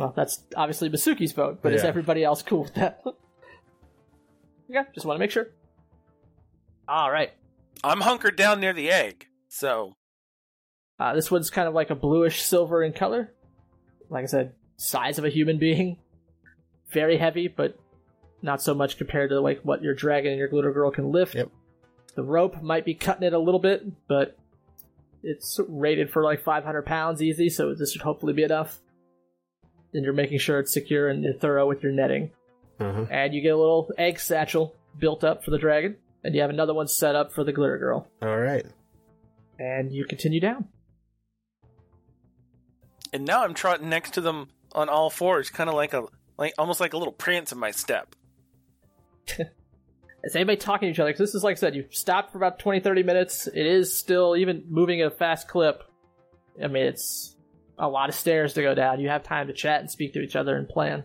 Well, 0.00 0.12
that's 0.16 0.42
obviously 0.56 0.88
Masuki's 0.90 1.32
vote, 1.32 1.58
but 1.62 1.72
is 1.74 1.82
Yeah. 1.82 1.88
everybody 1.88 2.24
else 2.24 2.42
cool 2.42 2.62
with 2.62 2.74
that? 2.74 3.02
yeah, 4.68 4.84
just 4.94 5.06
want 5.06 5.16
to 5.16 5.20
make 5.20 5.30
sure. 5.30 5.48
All 6.88 7.10
right. 7.10 7.30
I'm 7.84 8.00
hunkered 8.00 8.36
down 8.36 8.60
near 8.60 8.72
the 8.72 8.90
egg, 8.90 9.26
so 9.48 9.94
Uh, 10.98 11.14
this 11.14 11.30
one's 11.30 11.48
kind 11.50 11.66
of 11.66 11.72
like 11.74 11.88
a 11.90 11.94
bluish 11.94 12.42
silver 12.42 12.82
in 12.82 12.92
color. 12.92 13.32
Like 14.10 14.24
I 14.24 14.26
said, 14.26 14.54
size 14.76 15.18
of 15.18 15.24
a 15.24 15.30
human 15.30 15.58
being. 15.58 15.96
Very 16.92 17.16
heavy, 17.16 17.48
but 17.48 17.78
not 18.42 18.60
so 18.60 18.74
much 18.74 18.98
compared 18.98 19.30
to 19.30 19.40
like 19.40 19.60
what 19.62 19.82
your 19.82 19.94
dragon 19.94 20.32
and 20.32 20.38
your 20.38 20.48
glitter 20.48 20.72
girl 20.72 20.90
can 20.90 21.10
lift. 21.12 21.34
Yep. 21.34 21.50
The 22.16 22.22
rope 22.24 22.60
might 22.62 22.84
be 22.84 22.94
cutting 22.94 23.22
it 23.26 23.32
a 23.32 23.38
little 23.38 23.60
bit, 23.60 23.84
but 24.08 24.36
it's 25.22 25.58
rated 25.68 26.10
for 26.10 26.22
like 26.24 26.42
500 26.42 26.84
pounds 26.84 27.22
easy, 27.22 27.48
so 27.48 27.74
this 27.74 27.92
should 27.92 28.02
hopefully 28.02 28.32
be 28.32 28.42
enough. 28.42 28.80
And 29.92 30.04
you're 30.04 30.12
making 30.14 30.38
sure 30.38 30.58
it's 30.60 30.72
secure 30.72 31.08
and 31.08 31.22
you're 31.24 31.34
thorough 31.34 31.66
with 31.66 31.82
your 31.82 31.92
netting. 31.92 32.30
Uh-huh. 32.78 33.06
And 33.10 33.34
you 33.34 33.40
get 33.42 33.50
a 33.54 33.56
little 33.58 33.90
egg 33.98 34.20
satchel 34.20 34.74
built 34.98 35.24
up 35.24 35.44
for 35.44 35.50
the 35.50 35.58
dragon, 35.58 35.96
and 36.24 36.34
you 36.34 36.40
have 36.40 36.50
another 36.50 36.72
one 36.74 36.88
set 36.88 37.14
up 37.14 37.32
for 37.32 37.44
the 37.44 37.52
glitter 37.52 37.78
girl. 37.78 38.08
All 38.22 38.38
right. 38.38 38.64
And 39.58 39.92
you 39.92 40.04
continue 40.06 40.40
down. 40.40 40.68
and 43.12 43.24
now 43.24 43.42
I'm 43.44 43.54
trotting 43.54 43.88
next 43.88 44.14
to 44.14 44.20
them 44.20 44.48
on 44.72 44.88
all 44.88 45.10
fours, 45.10 45.50
kind 45.50 45.68
of 45.68 45.74
like 45.74 45.92
a 45.92 46.04
like 46.38 46.54
almost 46.56 46.80
like 46.80 46.92
a 46.94 46.96
little 46.96 47.12
prance 47.12 47.52
in 47.52 47.58
my 47.58 47.70
step. 47.70 48.14
Is 50.24 50.36
anybody 50.36 50.56
talking 50.56 50.88
to 50.88 50.92
each 50.92 50.98
other? 51.00 51.12
'Cause 51.12 51.18
this 51.18 51.34
is, 51.34 51.42
like 51.42 51.56
I 51.56 51.60
said, 51.60 51.74
you've 51.74 51.94
stopped 51.94 52.30
for 52.32 52.38
about 52.38 52.58
20, 52.58 52.80
30 52.80 53.02
minutes. 53.02 53.46
It 53.46 53.64
is 53.66 53.98
still 53.98 54.36
even 54.36 54.64
moving 54.68 55.00
at 55.00 55.06
a 55.06 55.10
fast 55.10 55.48
clip. 55.48 55.82
I 56.62 56.66
mean, 56.66 56.84
it's 56.84 57.36
a 57.80 57.88
lot 57.88 58.08
of 58.08 58.14
stairs 58.14 58.54
to 58.54 58.62
go 58.62 58.74
down. 58.74 59.00
You 59.00 59.08
have 59.08 59.22
time 59.22 59.48
to 59.48 59.52
chat 59.52 59.80
and 59.80 59.90
speak 59.90 60.12
to 60.12 60.20
each 60.20 60.36
other 60.36 60.56
and 60.56 60.68
plan. 60.68 61.04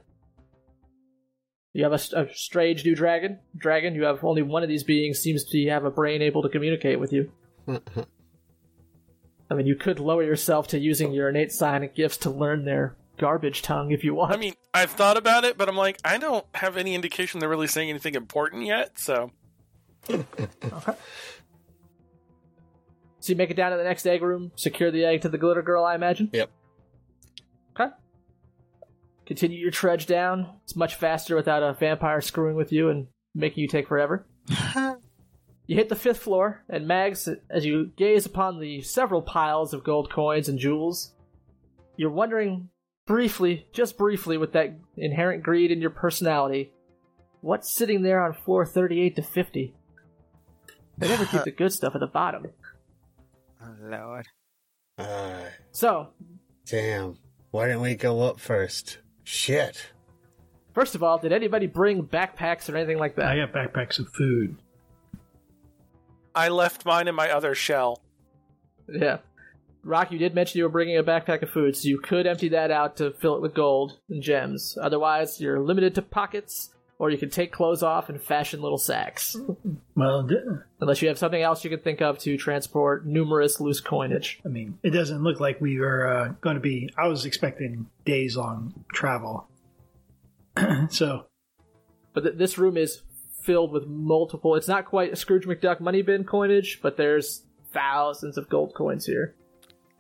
You 1.74 1.84
have 1.84 1.94
a, 1.94 2.20
a 2.20 2.34
strange 2.34 2.86
new 2.86 2.96
dragon. 2.96 3.40
Dragon, 3.58 3.96
you 3.96 4.04
have 4.04 4.24
only 4.24 4.42
one 4.44 4.64
of 4.64 4.70
these 4.70 4.84
beings 4.84 5.20
seems 5.20 5.44
to 5.46 5.66
have 5.70 5.86
a 5.86 5.92
brain 5.92 6.22
able 6.22 6.42
to 6.44 6.50
communicate 6.50 7.00
with 7.00 7.12
you. 7.12 7.32
I 7.68 9.54
mean, 9.54 9.68
you 9.68 9.76
could 9.76 10.00
lower 10.00 10.24
yourself 10.24 10.68
to 10.70 10.80
using 10.80 11.12
your 11.12 11.30
innate 11.30 11.52
psionic 11.52 11.96
gifts 11.96 12.18
to 12.18 12.30
learn 12.30 12.66
their 12.66 12.96
garbage 13.18 13.62
tongue 13.62 13.92
if 13.92 14.04
you 14.04 14.14
want. 14.14 14.34
I 14.34 14.38
mean, 14.38 14.54
I've 14.74 14.92
thought 14.92 15.18
about 15.18 15.44
it, 15.44 15.58
but 15.58 15.70
I'm 15.70 15.76
like, 15.76 16.00
I 16.04 16.18
don't 16.18 16.46
have 16.56 16.78
any 16.78 16.96
indication 16.96 17.40
they're 17.40 17.50
really 17.50 17.68
saying 17.68 17.90
anything 17.90 18.16
important 18.16 18.66
yet. 18.66 18.98
So 19.00 19.32
okay. 20.10 20.26
So 23.20 23.32
you 23.32 23.36
make 23.36 23.50
it 23.50 23.56
down 23.56 23.72
to 23.72 23.78
the 23.78 23.84
next 23.84 24.06
egg 24.06 24.22
room, 24.22 24.52
secure 24.56 24.92
the 24.92 25.04
egg 25.04 25.22
to 25.22 25.30
the 25.30 25.40
glitter 25.40 25.64
girl, 25.64 25.84
I 25.84 25.96
imagine? 25.96 26.30
Yep. 26.32 26.52
Okay. 29.26 29.34
Continue 29.34 29.60
your 29.60 29.72
trudge 29.72 30.06
down. 30.06 30.48
It's 30.64 30.76
much 30.76 30.96
faster 30.96 31.36
without 31.36 31.64
a 31.64 31.74
vampire 31.74 32.22
screwing 32.22 32.56
with 32.56 32.72
you 32.72 32.90
and 32.90 33.08
making 33.34 33.62
you 33.62 33.68
take 33.68 33.88
forever. 33.88 34.26
You 35.68 35.76
hit 35.76 35.90
the 35.90 35.96
fifth 35.96 36.20
floor, 36.20 36.64
and 36.70 36.88
Mags, 36.88 37.28
as 37.50 37.66
you 37.66 37.88
gaze 37.98 38.28
upon 38.28 38.60
the 38.60 38.82
several 38.82 39.24
piles 39.24 39.74
of 39.74 39.84
gold 39.84 40.12
coins 40.12 40.48
and 40.48 40.60
jewels, 40.60 41.14
you're 41.98 42.12
wondering 42.12 42.70
briefly, 43.08 43.66
just 43.74 43.98
briefly, 43.98 44.38
with 44.38 44.54
that 44.54 44.78
inherent 44.96 45.42
greed 45.42 45.72
in 45.72 45.82
your 45.82 45.90
personality, 45.90 46.72
what's 47.42 47.76
sitting 47.76 48.04
there 48.04 48.24
on 48.24 48.34
floor 48.34 48.64
38 48.64 49.16
to 49.16 49.24
50? 49.24 49.74
They 51.00 51.08
never 51.08 51.26
keep 51.26 51.44
the 51.46 51.52
good 51.52 51.74
stuff 51.74 51.96
at 51.96 52.00
the 52.00 52.08
bottom. 52.08 52.46
Oh, 53.60 53.74
Lord. 53.82 54.28
Uh, 55.00 55.46
So, 55.72 56.10
damn. 56.68 57.18
Why 57.50 57.66
didn't 57.66 57.82
we 57.82 57.96
go 57.96 58.22
up 58.22 58.40
first? 58.40 59.00
Shit. 59.26 59.88
First 60.74 60.96
of 60.96 61.04
all, 61.04 61.18
did 61.18 61.34
anybody 61.34 61.68
bring 61.68 62.04
backpacks 62.04 62.72
or 62.72 62.78
anything 62.78 63.00
like 63.00 63.16
that? 63.16 63.26
I 63.26 63.38
got 63.38 63.54
backpacks 63.54 64.00
of 64.00 64.08
food. 64.10 64.56
I 66.34 66.50
left 66.50 66.86
mine 66.86 67.08
in 67.08 67.16
my 67.16 67.32
other 67.32 67.56
shell. 67.56 68.02
Yeah. 68.88 69.18
Rock, 69.84 70.12
you 70.12 70.20
did 70.20 70.36
mention 70.36 70.58
you 70.58 70.64
were 70.64 70.70
bringing 70.70 70.98
a 70.98 71.04
backpack 71.04 71.42
of 71.42 71.50
food, 71.50 71.76
so 71.76 71.88
you 71.88 72.00
could 72.00 72.28
empty 72.28 72.50
that 72.50 72.72
out 72.72 72.98
to 72.98 73.12
fill 73.12 73.36
it 73.36 73.42
with 73.42 73.54
gold 73.54 74.00
and 74.10 74.22
gems. 74.22 74.78
Otherwise, 74.82 75.40
you're 75.40 75.60
limited 75.60 75.96
to 75.96 76.02
pockets, 76.02 76.75
or 76.98 77.10
you 77.10 77.18
can 77.18 77.30
take 77.30 77.52
clothes 77.52 77.84
off 77.84 78.10
and 78.10 78.22
fashion 78.22 78.62
little 78.62 78.78
sacks. 78.78 79.36
Well, 79.98 80.24
d- 80.24 80.36
Unless 80.82 81.02
you 81.02 81.08
have 81.08 81.18
something 81.18 81.42
else 81.42 81.64
you 81.64 81.70
can 81.70 81.80
think 81.80 82.02
of 82.02 82.18
to 82.20 82.36
transport 82.38 83.06
numerous 83.06 83.62
loose 83.62 83.80
coinage. 83.80 84.42
I 84.46 84.50
mean, 84.50 84.78
it 84.84 84.90
doesn't 84.90 85.24
look 85.24 85.40
like 85.40 85.62
we 85.62 85.80
are 85.80 86.08
uh, 86.08 86.28
going 86.42 86.56
to 86.56 86.60
be. 86.62 86.90
I 86.98 87.08
was 87.08 87.26
expecting 87.26 87.88
days 88.04 88.36
long 88.36 88.74
travel. 88.94 89.48
so, 90.90 91.28
But 92.14 92.24
th- 92.24 92.36
this 92.38 92.58
room 92.58 92.76
is 92.76 93.02
filled 93.42 93.72
with 93.72 93.88
multiple. 93.88 94.56
It's 94.56 94.68
not 94.68 94.86
quite 94.86 95.14
a 95.14 95.16
Scrooge 95.16 95.46
McDuck 95.46 95.80
money 95.80 96.02
bin 96.02 96.24
coinage, 96.26 96.80
but 96.82 96.98
there's 96.98 97.44
thousands 97.72 98.38
of 98.38 98.50
gold 98.50 98.74
coins 98.76 99.06
here. 99.06 99.34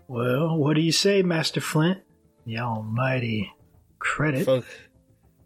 well, 0.10 0.58
what 0.58 0.76
do 0.76 0.82
you 0.82 0.92
say, 0.92 1.22
Master 1.22 1.62
Flint? 1.62 2.00
The 2.46 2.60
almighty 2.60 3.52
credit. 4.00 4.46
Fo- 4.46 4.64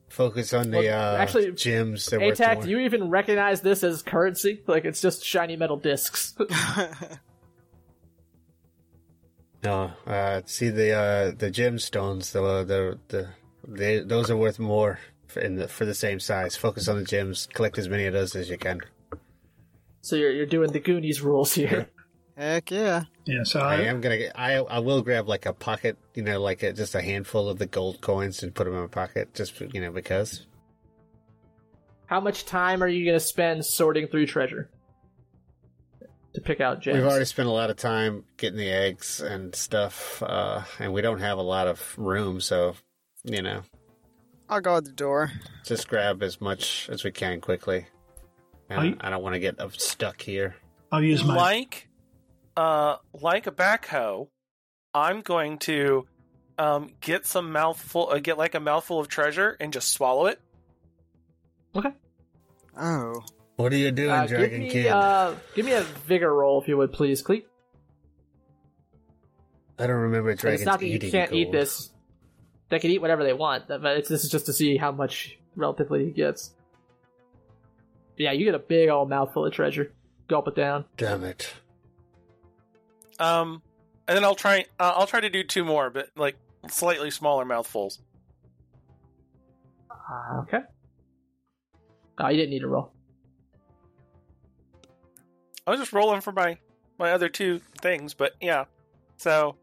focus 0.09 0.53
on 0.53 0.71
the 0.71 0.77
Well, 0.79 1.15
uh, 1.15 1.17
actually, 1.17 1.51
gems. 1.53 2.05
They're 2.07 2.19
ATAC, 2.19 2.63
do 2.63 2.69
you 2.69 2.79
even 2.79 3.09
recognize 3.09 3.61
this 3.61 3.83
as 3.83 4.01
currency? 4.01 4.61
Like, 4.67 4.85
it's 4.85 5.01
just 5.01 5.23
shiny 5.23 5.55
metal 5.55 5.77
discs. 5.77 6.35
No, 9.63 9.91
uh, 10.07 10.41
see 10.45 10.69
the 10.69 10.93
uh, 10.93 11.31
the 11.37 11.51
gemstones. 11.51 12.31
The 12.31 12.63
the 12.63 12.99
the 13.09 13.29
they, 13.67 13.99
those 13.99 14.29
are 14.29 14.37
worth 14.37 14.57
more 14.57 14.99
for, 15.27 15.41
in 15.41 15.57
the, 15.57 15.67
for 15.67 15.85
the 15.85 15.93
same 15.93 16.19
size. 16.19 16.55
Focus 16.55 16.87
on 16.87 16.97
the 16.97 17.03
gems. 17.03 17.47
Collect 17.53 17.77
as 17.77 17.89
many 17.89 18.05
of 18.05 18.13
those 18.13 18.35
as 18.35 18.49
you 18.49 18.57
can. 18.57 18.79
so 20.01 20.15
you're, 20.15 20.31
you're 20.31 20.45
doing 20.45 20.71
the 20.71 20.79
Goonies 20.79 21.21
rules 21.21 21.53
here. 21.53 21.89
Heck 22.39 22.71
yeah. 22.71 23.03
Yeah, 23.25 23.43
so 23.43 23.59
I 23.59 23.75
I, 23.75 23.81
am 23.81 23.99
gonna. 23.99 24.17
Get, 24.17 24.31
I 24.39 24.55
I 24.55 24.79
will 24.79 25.01
grab 25.01 25.27
like 25.27 25.45
a 25.45 25.51
pocket, 25.51 25.97
you 26.15 26.23
know, 26.23 26.41
like 26.41 26.63
a, 26.63 26.71
just 26.71 26.95
a 26.95 27.01
handful 27.01 27.49
of 27.49 27.59
the 27.59 27.65
gold 27.65 27.99
coins 27.99 28.43
and 28.43 28.55
put 28.55 28.63
them 28.63 28.75
in 28.75 28.79
my 28.79 28.87
pocket, 28.87 29.33
just 29.33 29.59
you 29.59 29.81
know 29.81 29.91
because. 29.91 30.47
How 32.05 32.21
much 32.21 32.45
time 32.45 32.81
are 32.81 32.87
you 32.87 33.03
going 33.03 33.19
to 33.19 33.23
spend 33.23 33.65
sorting 33.65 34.07
through 34.07 34.25
treasure 34.25 34.69
to 36.33 36.41
pick 36.41 36.61
out 36.61 36.81
gems? 36.81 36.97
We've 36.97 37.05
already 37.05 37.25
spent 37.25 37.49
a 37.49 37.51
lot 37.51 37.69
of 37.69 37.75
time 37.75 38.23
getting 38.37 38.57
the 38.57 38.69
eggs 38.71 39.19
and 39.19 39.53
stuff, 39.53 40.23
uh, 40.25 40.61
and 40.79 40.93
we 40.93 41.01
don't 41.01 41.19
have 41.19 41.39
a 41.39 41.43
lot 41.43 41.67
of 41.67 41.93
room, 41.97 42.39
so 42.39 42.75
you 43.25 43.41
know, 43.41 43.63
I'll 44.47 44.61
go 44.61 44.77
at 44.77 44.85
the 44.85 44.93
door. 44.93 45.29
just 45.65 45.89
grab 45.89 46.23
as 46.23 46.39
much 46.39 46.87
as 46.89 47.03
we 47.03 47.11
can 47.11 47.41
quickly. 47.41 47.85
And 48.69 48.79
Are 48.79 48.85
you- 48.85 48.97
I 49.01 49.09
don't 49.09 49.21
want 49.21 49.33
to 49.33 49.39
get 49.39 49.59
uh, 49.59 49.67
stuck 49.73 50.21
here. 50.21 50.55
I'll 50.89 51.03
use 51.03 51.21
my 51.25 51.35
like 51.35 51.88
uh 52.59 52.97
like 53.13 53.47
a 53.47 53.51
backhoe 53.51 54.27
i'm 54.93 55.21
going 55.21 55.57
to 55.57 56.05
um 56.57 56.91
get 56.99 57.25
some 57.25 57.51
mouthful 57.51 58.09
uh, 58.11 58.19
get 58.19 58.37
like 58.37 58.53
a 58.55 58.59
mouthful 58.59 58.99
of 58.99 59.07
treasure 59.07 59.55
and 59.59 59.71
just 59.73 59.91
swallow 59.91 60.25
it 60.25 60.39
Okay. 61.75 61.91
Oh. 62.75 63.21
What 63.57 63.71
are 63.71 63.77
you 63.77 63.91
doing, 63.91 64.09
Uh, 64.09 64.21
give 64.25 64.29
Dragon 64.39 64.59
me 64.61 64.69
Kid? 64.71 64.87
uh, 64.87 65.35
give 65.53 65.65
me 65.67 65.73
a 65.73 65.83
vigor 66.07 66.33
roll 66.33 66.59
if 66.61 66.67
you 66.67 66.77
would, 66.77 66.91
please, 66.91 67.21
Cleet. 67.21 67.43
I 69.77 69.85
don't 69.85 69.97
remember 69.97 70.31
And 70.31 70.39
dragons 70.39 70.61
it's 70.61 70.65
not 70.65 70.79
that 70.79 70.87
you 70.87 70.97
can't 70.99 71.31
eat 71.31 71.51
this. 71.51 71.91
They 72.69 72.79
can 72.79 72.89
eat 72.89 73.01
whatever 73.01 73.23
they 73.23 73.33
want, 73.33 73.67
but 73.67 73.85
it's, 73.97 74.09
this 74.09 74.23
is 74.23 74.31
just 74.31 74.47
to 74.47 74.53
see 74.53 74.77
how 74.77 74.91
much 74.91 75.37
relatively 75.55 76.05
he 76.05 76.11
gets. 76.11 76.55
Yeah, 78.17 78.31
you 78.31 78.45
get 78.45 78.55
a 78.55 78.59
big 78.59 78.89
old 78.89 79.09
mouthful 79.09 79.45
of 79.45 79.53
treasure. 79.53 79.91
Gulp 80.27 80.47
it 80.47 80.55
down. 80.55 80.85
Damn 80.97 81.23
it! 81.23 81.53
Um 83.19 83.61
and 84.07 84.15
then 84.17 84.23
i'll 84.23 84.35
try 84.35 84.65
uh, 84.79 84.93
i'll 84.95 85.07
try 85.07 85.19
to 85.19 85.29
do 85.29 85.43
two 85.43 85.63
more 85.63 85.89
but 85.89 86.09
like 86.15 86.35
slightly 86.69 87.09
smaller 87.11 87.45
mouthfuls 87.45 87.99
Uh, 89.91 90.39
okay. 90.41 90.61
Oh, 92.17 92.27
you 92.29 92.37
didn't 92.37 92.49
need 92.49 92.63
a 92.63 92.67
roll. 92.67 92.91
i 95.67 95.71
was 95.71 95.79
just 95.79 95.93
rolling 95.93 96.21
for 96.21 96.31
my 96.31 96.57
my 96.97 97.11
other 97.11 97.29
two 97.29 97.59
things 97.81 98.13
but 98.13 98.33
yeah 98.41 98.65
so 99.17 99.55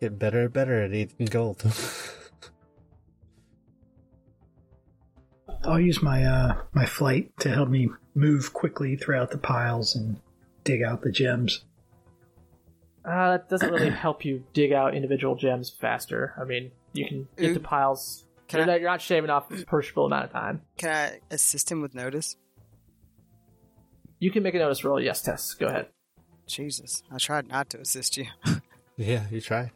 Getting 0.00 0.18
better 0.18 0.40
and 0.42 0.52
better 0.52 0.82
at 0.82 0.92
eating 0.92 1.26
gold. 1.26 1.62
I'll 5.64 5.78
use 5.78 6.02
my 6.02 6.24
uh 6.24 6.54
my 6.72 6.86
flight 6.86 7.30
to 7.40 7.50
help 7.50 7.68
me 7.68 7.88
move 8.16 8.52
quickly 8.52 8.96
throughout 8.96 9.30
the 9.30 9.38
piles 9.38 9.94
and 9.94 10.18
dig 10.64 10.82
out 10.82 11.02
the 11.02 11.12
gems. 11.12 11.64
Uh, 13.04 13.32
that 13.32 13.48
doesn't 13.48 13.70
really 13.72 13.90
help 14.06 14.24
you 14.24 14.44
dig 14.52 14.72
out 14.72 14.94
individual 14.94 15.34
gems 15.34 15.70
faster. 15.70 16.34
I 16.40 16.44
mean, 16.44 16.70
you 16.92 17.06
can 17.06 17.28
get 17.36 17.50
Ooh. 17.50 17.54
the 17.54 17.60
piles. 17.60 18.24
Can 18.48 18.58
You're 18.60 18.68
I- 18.68 18.72
not, 18.72 18.80
you're 18.80 18.90
not 18.90 19.00
shaving 19.02 19.30
off 19.30 19.50
a 19.50 19.64
perishable 19.64 20.06
amount 20.06 20.26
of 20.26 20.32
time. 20.32 20.62
Can 20.78 20.90
I 20.90 21.20
assist 21.34 21.70
him 21.70 21.80
with 21.82 21.94
notice? 21.94 22.36
You 24.18 24.30
can 24.30 24.42
make 24.42 24.54
a 24.54 24.58
notice 24.58 24.84
roll. 24.84 25.00
Yes, 25.00 25.20
Tess. 25.22 25.54
Go 25.54 25.66
ahead. 25.66 25.88
Jesus. 26.46 27.02
I 27.10 27.18
tried 27.18 27.48
not 27.48 27.70
to 27.70 27.80
assist 27.80 28.16
you. 28.16 28.26
yeah, 28.96 29.24
you 29.30 29.40
tried. 29.40 29.72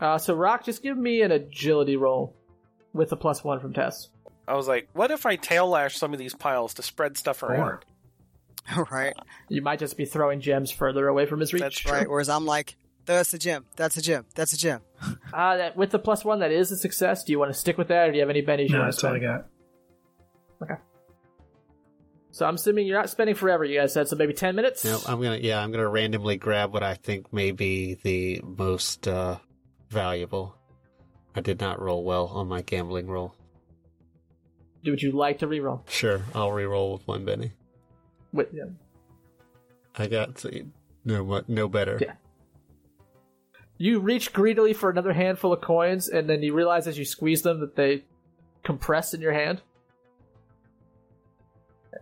Uh, 0.00 0.18
so 0.18 0.34
Rock, 0.34 0.64
just 0.64 0.82
give 0.82 0.98
me 0.98 1.22
an 1.22 1.30
agility 1.30 1.96
roll 1.96 2.34
with 2.92 3.12
a 3.12 3.16
plus 3.16 3.42
one 3.44 3.60
from 3.60 3.72
Tess. 3.72 4.08
i 4.46 4.54
was 4.54 4.68
like 4.68 4.88
what 4.92 5.10
if 5.10 5.26
i 5.26 5.34
tail 5.36 5.68
lash 5.68 5.96
some 5.96 6.12
of 6.12 6.18
these 6.18 6.34
piles 6.34 6.74
to 6.74 6.82
spread 6.82 7.16
stuff 7.16 7.42
around 7.42 7.78
right. 8.90 9.14
You 9.48 9.62
might 9.62 9.78
just 9.78 9.96
be 9.96 10.04
throwing 10.04 10.40
gems 10.40 10.70
further 10.70 11.08
away 11.08 11.26
from 11.26 11.40
his 11.40 11.52
reach. 11.52 11.62
That's 11.62 11.84
Right. 11.86 12.08
Whereas 12.08 12.28
I'm 12.28 12.46
like, 12.46 12.76
that's 13.06 13.34
a 13.34 13.38
gem. 13.38 13.66
That's 13.76 13.96
a 13.96 14.02
gem. 14.02 14.24
That's 14.34 14.52
a 14.52 14.56
gem. 14.56 14.80
Uh, 15.32 15.56
that, 15.56 15.76
with 15.76 15.90
the 15.90 15.98
plus 15.98 16.24
one, 16.24 16.40
that 16.40 16.50
is 16.50 16.72
a 16.72 16.76
success. 16.76 17.24
Do 17.24 17.32
you 17.32 17.38
want 17.38 17.52
to 17.52 17.58
stick 17.58 17.76
with 17.76 17.88
that, 17.88 18.08
or 18.08 18.12
do 18.12 18.16
you 18.16 18.22
have 18.22 18.30
any 18.30 18.42
bennies 18.42 18.70
No, 18.70 18.78
want 18.78 18.92
to 18.92 18.96
that's 18.96 19.04
all 19.04 19.14
I 19.14 19.18
got. 19.18 19.46
Okay. 20.62 20.80
So 22.30 22.46
I'm 22.46 22.54
assuming 22.54 22.86
you're 22.86 22.98
not 22.98 23.10
spending 23.10 23.36
forever. 23.36 23.64
You 23.64 23.78
guys 23.78 23.92
said 23.92 24.08
so, 24.08 24.16
maybe 24.16 24.32
ten 24.32 24.56
minutes. 24.56 24.84
No, 24.84 24.98
I'm 25.06 25.20
gonna. 25.22 25.36
Yeah, 25.36 25.62
I'm 25.62 25.70
gonna 25.70 25.88
randomly 25.88 26.36
grab 26.36 26.72
what 26.72 26.82
I 26.82 26.94
think 26.94 27.32
may 27.32 27.52
be 27.52 27.94
the 28.02 28.40
most 28.42 29.06
uh, 29.06 29.38
valuable. 29.90 30.56
I 31.36 31.40
did 31.42 31.60
not 31.60 31.80
roll 31.80 32.02
well 32.04 32.26
on 32.28 32.48
my 32.48 32.62
gambling 32.62 33.06
roll. 33.06 33.34
Do 34.82 34.90
would 34.90 35.02
you 35.02 35.12
like 35.12 35.38
to 35.38 35.46
reroll? 35.46 35.88
Sure, 35.88 36.22
I'll 36.34 36.52
re-roll 36.52 36.94
with 36.94 37.06
one 37.06 37.24
Benny. 37.24 37.52
With 38.34 38.48
yeah. 38.52 38.64
I 39.96 40.08
got 40.08 40.34
to, 40.38 40.66
no 41.04 41.22
what 41.24 41.48
no 41.48 41.68
better. 41.68 41.98
Yeah. 42.00 42.12
You 43.78 44.00
reach 44.00 44.32
greedily 44.32 44.72
for 44.72 44.90
another 44.90 45.12
handful 45.12 45.52
of 45.52 45.60
coins, 45.60 46.08
and 46.08 46.28
then 46.28 46.42
you 46.42 46.52
realize 46.52 46.86
as 46.86 46.98
you 46.98 47.04
squeeze 47.04 47.42
them 47.42 47.60
that 47.60 47.76
they 47.76 48.04
compress 48.64 49.14
in 49.14 49.20
your 49.20 49.32
hand. 49.32 49.62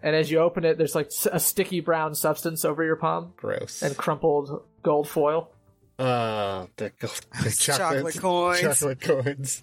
And 0.03 0.17
as 0.17 0.31
you 0.31 0.39
open 0.39 0.65
it, 0.65 0.79
there's 0.79 0.95
like 0.95 1.11
a 1.31 1.39
sticky 1.39 1.81
brown 1.81 2.15
substance 2.15 2.65
over 2.65 2.83
your 2.83 2.97
palm 2.97 3.35
Gross. 3.37 3.83
and 3.83 3.97
crumpled 3.97 4.63
gold 4.83 5.09
foil. 5.09 5.51
uh, 5.99 6.67
the, 6.77 6.91
gold- 6.99 7.21
the 7.45 7.51
chocolate, 7.51 8.15
Chocolate 8.15 8.19
coins. 8.21 8.61
Chocolate 8.61 9.01
coins. 9.01 9.63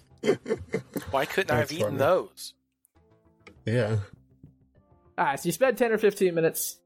why 1.10 1.24
couldn't 1.26 1.50
i 1.50 1.54
have 1.56 1.68
That's 1.68 1.72
eaten 1.72 1.86
funny. 1.86 1.98
those 1.98 2.54
yeah. 3.64 3.96
Alright, 5.20 5.38
so 5.38 5.46
you 5.48 5.52
spend 5.52 5.76
10 5.76 5.92
or 5.92 5.98
15 5.98 6.34
minutes, 6.34 6.78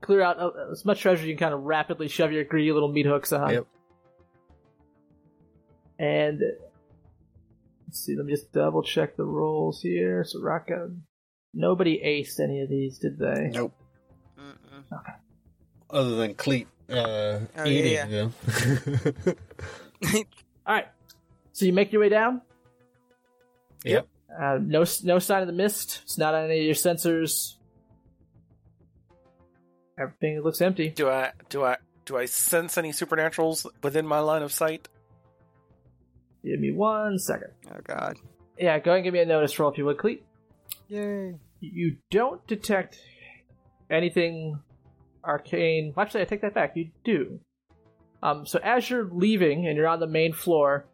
clear 0.00 0.20
out 0.20 0.40
uh, 0.40 0.50
as 0.72 0.84
much 0.84 1.00
treasure 1.00 1.24
you 1.24 1.34
can 1.36 1.38
kind 1.46 1.54
of 1.54 1.62
rapidly 1.62 2.08
shove 2.08 2.32
your 2.32 2.42
greedy 2.42 2.72
little 2.72 2.90
meat 2.90 3.06
hooks 3.06 3.32
on. 3.32 3.50
Yep. 3.50 3.66
And 6.00 6.40
let's 7.86 8.00
see, 8.04 8.16
let 8.16 8.26
me 8.26 8.32
just 8.32 8.52
double 8.52 8.82
check 8.82 9.16
the 9.16 9.22
rolls 9.24 9.80
here. 9.80 10.24
So 10.24 10.40
Raka, 10.42 10.90
nobody 11.54 12.00
aced 12.04 12.40
any 12.40 12.62
of 12.62 12.68
these, 12.68 12.98
did 12.98 13.16
they? 13.16 13.50
Nope. 13.52 13.72
Mm-mm. 14.36 15.14
Other 15.90 16.16
than 16.16 16.34
Cleet 16.34 16.66
uh, 16.90 17.38
Oh, 17.56 17.64
eating 17.64 17.92
yeah. 17.92 18.06
them. 18.06 18.34
Alright, 20.66 20.88
so 21.52 21.64
you 21.64 21.72
make 21.72 21.92
your 21.92 22.00
way 22.02 22.08
down. 22.08 22.42
yep. 23.84 24.08
Uh, 24.38 24.58
no, 24.60 24.84
no 25.04 25.18
sign 25.18 25.42
of 25.42 25.46
the 25.46 25.52
mist. 25.52 26.00
It's 26.04 26.18
not 26.18 26.34
on 26.34 26.44
any 26.44 26.60
of 26.60 26.64
your 26.64 26.74
sensors. 26.74 27.54
Everything 29.98 30.40
looks 30.42 30.60
empty. 30.60 30.88
do 30.88 31.08
i 31.08 31.30
do 31.48 31.62
i 31.64 31.76
do 32.04 32.16
i 32.16 32.24
sense 32.24 32.76
any 32.76 32.90
supernaturals 32.90 33.64
within 33.82 34.04
my 34.06 34.18
line 34.18 34.42
of 34.42 34.52
sight 34.52 34.88
Give 36.44 36.60
me 36.60 36.72
one 36.72 37.18
second. 37.18 37.52
Oh 37.70 37.80
God. 37.82 38.18
Yeah, 38.58 38.78
go 38.78 38.90
ahead 38.90 38.98
and 38.98 39.04
give 39.04 39.14
me 39.14 39.20
a 39.20 39.24
notice 39.26 39.58
roll 39.58 39.70
if 39.70 39.78
you 39.78 39.86
would, 39.86 39.96
Cleet. 39.96 40.20
Yay. 40.88 41.36
You 41.60 41.96
don't 42.10 42.46
detect 42.46 43.00
anything 43.90 44.60
arcane. 45.24 45.94
Actually, 45.96 46.20
I 46.20 46.24
take 46.26 46.42
that 46.42 46.52
back. 46.54 46.76
You 46.76 46.90
do. 47.02 47.40
Um, 48.22 48.44
so 48.46 48.58
as 48.62 48.90
you're 48.90 49.08
leaving 49.10 49.66
and 49.66 49.74
you're 49.76 49.88
on 49.88 50.00
the 50.00 50.06
main 50.06 50.34
floor, 50.34 50.84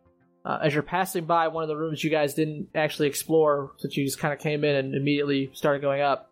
uh, 0.44 0.58
as 0.62 0.72
you're 0.74 0.82
passing 0.82 1.24
by 1.24 1.48
one 1.48 1.62
of 1.62 1.68
the 1.68 1.76
rooms 1.76 2.02
you 2.02 2.10
guys 2.10 2.34
didn't 2.34 2.68
actually 2.74 3.08
explore, 3.08 3.72
since 3.78 3.96
you 3.96 4.04
just 4.04 4.18
kind 4.18 4.32
of 4.32 4.40
came 4.40 4.64
in 4.64 4.74
and 4.74 4.94
immediately 4.94 5.50
started 5.52 5.82
going 5.82 6.00
up, 6.00 6.30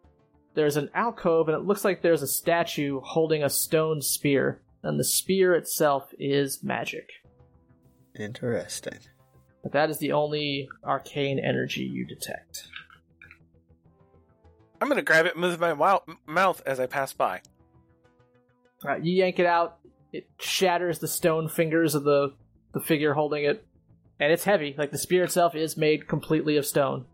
there's 0.55 0.77
an 0.77 0.91
alcove 0.95 1.49
and 1.49 1.57
it 1.57 1.65
looks 1.65 1.85
like 1.85 2.03
there's 2.03 2.23
a 2.23 2.27
statue 2.27 3.01
holding 3.01 3.43
a 3.43 3.51
stone 3.51 4.01
spear, 4.01 4.61
and 4.83 4.99
the 4.99 5.05
spear 5.05 5.55
itself 5.55 6.11
is 6.19 6.62
magic. 6.62 7.11
Interesting. 8.19 8.99
But 9.62 9.73
that 9.73 9.91
is 9.91 9.99
the 9.99 10.12
only 10.12 10.69
arcane 10.85 11.39
energy 11.39 11.83
you 11.83 12.07
detect. 12.07 12.69
i'm 14.81 14.89
gonna 14.89 15.03
grab 15.03 15.27
it 15.27 15.33
and 15.33 15.41
move 15.41 15.59
my 15.61 15.73
wow- 15.73 16.05
mouth 16.27 16.62
as 16.65 16.78
i 16.81 16.87
pass 16.87 17.12
by 17.12 17.41
Alright, 18.85 19.05
you 19.05 19.12
yank 19.12 19.41
it 19.41 19.47
out. 19.47 19.78
It 20.12 20.28
shatters 20.39 21.01
the 21.01 21.09
stone 21.09 21.49
fingers 21.49 21.97
of 21.97 22.05
the 22.05 22.33
the 22.73 22.81
figure 22.81 23.12
holding 23.12 23.43
it, 23.45 23.67
and 24.20 24.32
it's 24.32 24.44
heavy. 24.44 24.74
Like 24.76 24.90
the 24.90 24.98
spear 24.98 25.24
itself 25.24 25.55
is 25.55 25.76
made 25.76 26.08
completely 26.08 26.56
of 26.56 26.66
stone, 26.66 27.06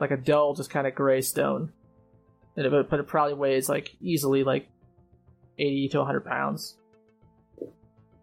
like 0.00 0.10
a 0.10 0.16
dull, 0.16 0.54
just 0.54 0.70
kind 0.70 0.86
of 0.86 0.94
gray 0.94 1.20
stone. 1.20 1.72
And 2.56 2.66
it, 2.66 2.90
but 2.90 3.00
it 3.00 3.06
probably 3.06 3.34
weighs 3.34 3.68
like 3.68 3.94
easily 4.00 4.44
like 4.44 4.68
eighty 5.58 5.88
to 5.90 6.04
hundred 6.04 6.24
pounds. 6.24 6.76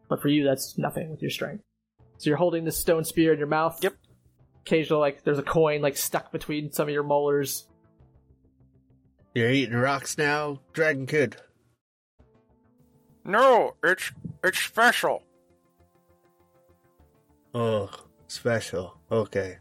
But 0.09 0.21
for 0.21 0.27
you, 0.27 0.43
that's 0.43 0.77
nothing 0.77 1.09
with 1.09 1.21
your 1.21 1.31
strength. 1.31 1.63
So 2.17 2.29
you're 2.29 2.37
holding 2.37 2.65
this 2.65 2.79
stone 2.79 3.03
spear 3.03 3.33
in 3.33 3.39
your 3.39 3.47
mouth. 3.47 3.79
Yep. 3.81 3.95
Occasional, 4.65 4.99
like 4.99 5.23
there's 5.23 5.39
a 5.39 5.43
coin 5.43 5.81
like 5.81 5.97
stuck 5.97 6.31
between 6.31 6.71
some 6.71 6.87
of 6.87 6.93
your 6.93 7.03
molars. 7.03 7.67
You're 9.35 9.49
eating 9.49 9.75
rocks 9.75 10.17
now, 10.17 10.59
Dragon 10.73 11.05
Kid. 11.07 11.37
no 13.25 13.73
it's 13.83 14.11
it's 14.43 14.59
special 14.59 15.23
Oh, 17.55 17.89
special. 18.33 18.97
Okay. 19.11 19.57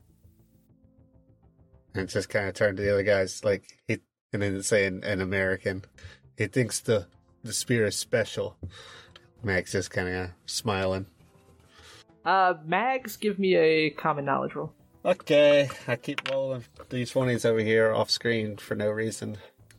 And 1.95 2.09
just 2.09 2.29
kind 2.31 2.49
of 2.49 2.55
turned 2.55 2.79
to 2.79 2.83
the 2.83 2.93
other 2.93 3.03
guys, 3.03 3.45
like 3.45 3.65
he, 3.87 3.99
and 4.33 4.41
then 4.43 4.63
say 4.63 4.87
in, 4.87 5.05
in 5.05 5.21
American, 5.21 5.85
He 6.39 6.47
thinks 6.47 6.81
the 6.81 7.07
the 7.45 7.53
spear 7.53 7.85
is 7.87 7.97
special. 7.97 8.57
Mags 9.43 9.73
just 9.73 9.91
kind 9.91 10.09
of 10.09 10.31
smiling. 10.47 11.07
Uh, 12.25 12.55
Mags, 12.65 13.17
give 13.17 13.39
me 13.39 13.57
a 13.57 13.91
common 13.91 14.25
knowledge 14.25 14.55
roll. 14.55 14.73
Okay, 15.05 15.69
I 15.89 15.97
keep 15.97 16.31
rolling 16.31 16.65
these 16.89 17.11
twenties 17.11 17.45
over 17.45 17.59
here 17.59 17.93
off 17.93 18.09
screen 18.11 18.57
for 18.57 18.77
no 18.77 18.89
reason 18.89 19.37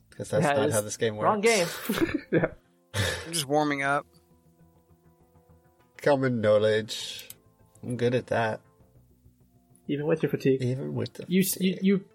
because 0.10 0.30
that's 0.30 0.44
Yeah, 0.46 0.54
not 0.54 0.72
how 0.72 0.82
this 0.82 0.98
game 0.98 1.16
works. 1.16 1.26
Wrong 1.26 1.42
game. 1.42 1.68
yeah. 2.32 2.48
I'm 2.94 3.32
just 3.32 3.48
warming 3.48 3.82
up. 3.84 4.06
Common 6.02 6.42
knowledge. 6.42 7.30
I'm 7.82 7.96
good 7.96 8.14
at 8.14 8.28
that, 8.28 8.60
Even 9.88 10.08
with 10.08 10.24
your 10.24 10.30
fatigue. 10.30 10.62
even 10.62 10.96
with 10.96 11.14
the. 11.14 11.26
you, 11.28 11.44
you 11.60 11.78
you 11.82 12.06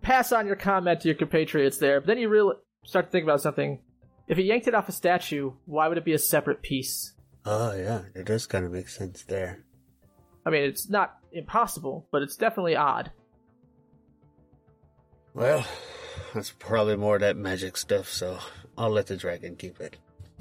pass 0.00 0.30
on 0.30 0.46
your 0.46 0.56
comment 0.56 1.00
to 1.00 1.08
your 1.08 1.16
compatriots 1.16 1.78
there, 1.78 2.00
but 2.00 2.06
then 2.06 2.18
you 2.18 2.28
really 2.28 2.54
start 2.84 3.06
to 3.06 3.10
think 3.10 3.24
about 3.24 3.40
something. 3.40 3.80
If 4.28 4.38
he 4.38 4.44
yanked 4.44 4.68
it 4.68 4.74
off 4.74 4.88
a 4.88 4.92
statue, 4.92 5.52
why 5.66 5.88
would 5.88 5.98
it 5.98 6.04
be 6.04 6.12
a 6.12 6.18
separate 6.18 6.62
piece? 6.62 7.14
Oh 7.44 7.74
yeah, 7.76 8.02
it 8.14 8.26
does 8.26 8.46
kind 8.46 8.64
of 8.64 8.72
make 8.72 8.88
sense 8.88 9.22
there. 9.24 9.64
I 10.44 10.50
mean, 10.50 10.62
it's 10.62 10.88
not 10.88 11.16
impossible, 11.32 12.06
but 12.12 12.22
it's 12.22 12.36
definitely 12.36 12.76
odd. 12.76 13.10
Well, 15.34 15.66
that's 16.34 16.50
probably 16.50 16.96
more 16.96 17.16
of 17.16 17.20
that 17.20 17.36
magic 17.36 17.76
stuff, 17.76 18.08
so 18.08 18.38
I'll 18.78 18.90
let 18.90 19.06
the 19.06 19.16
dragon 19.16 19.56
keep 19.56 19.80
it. 19.80 19.96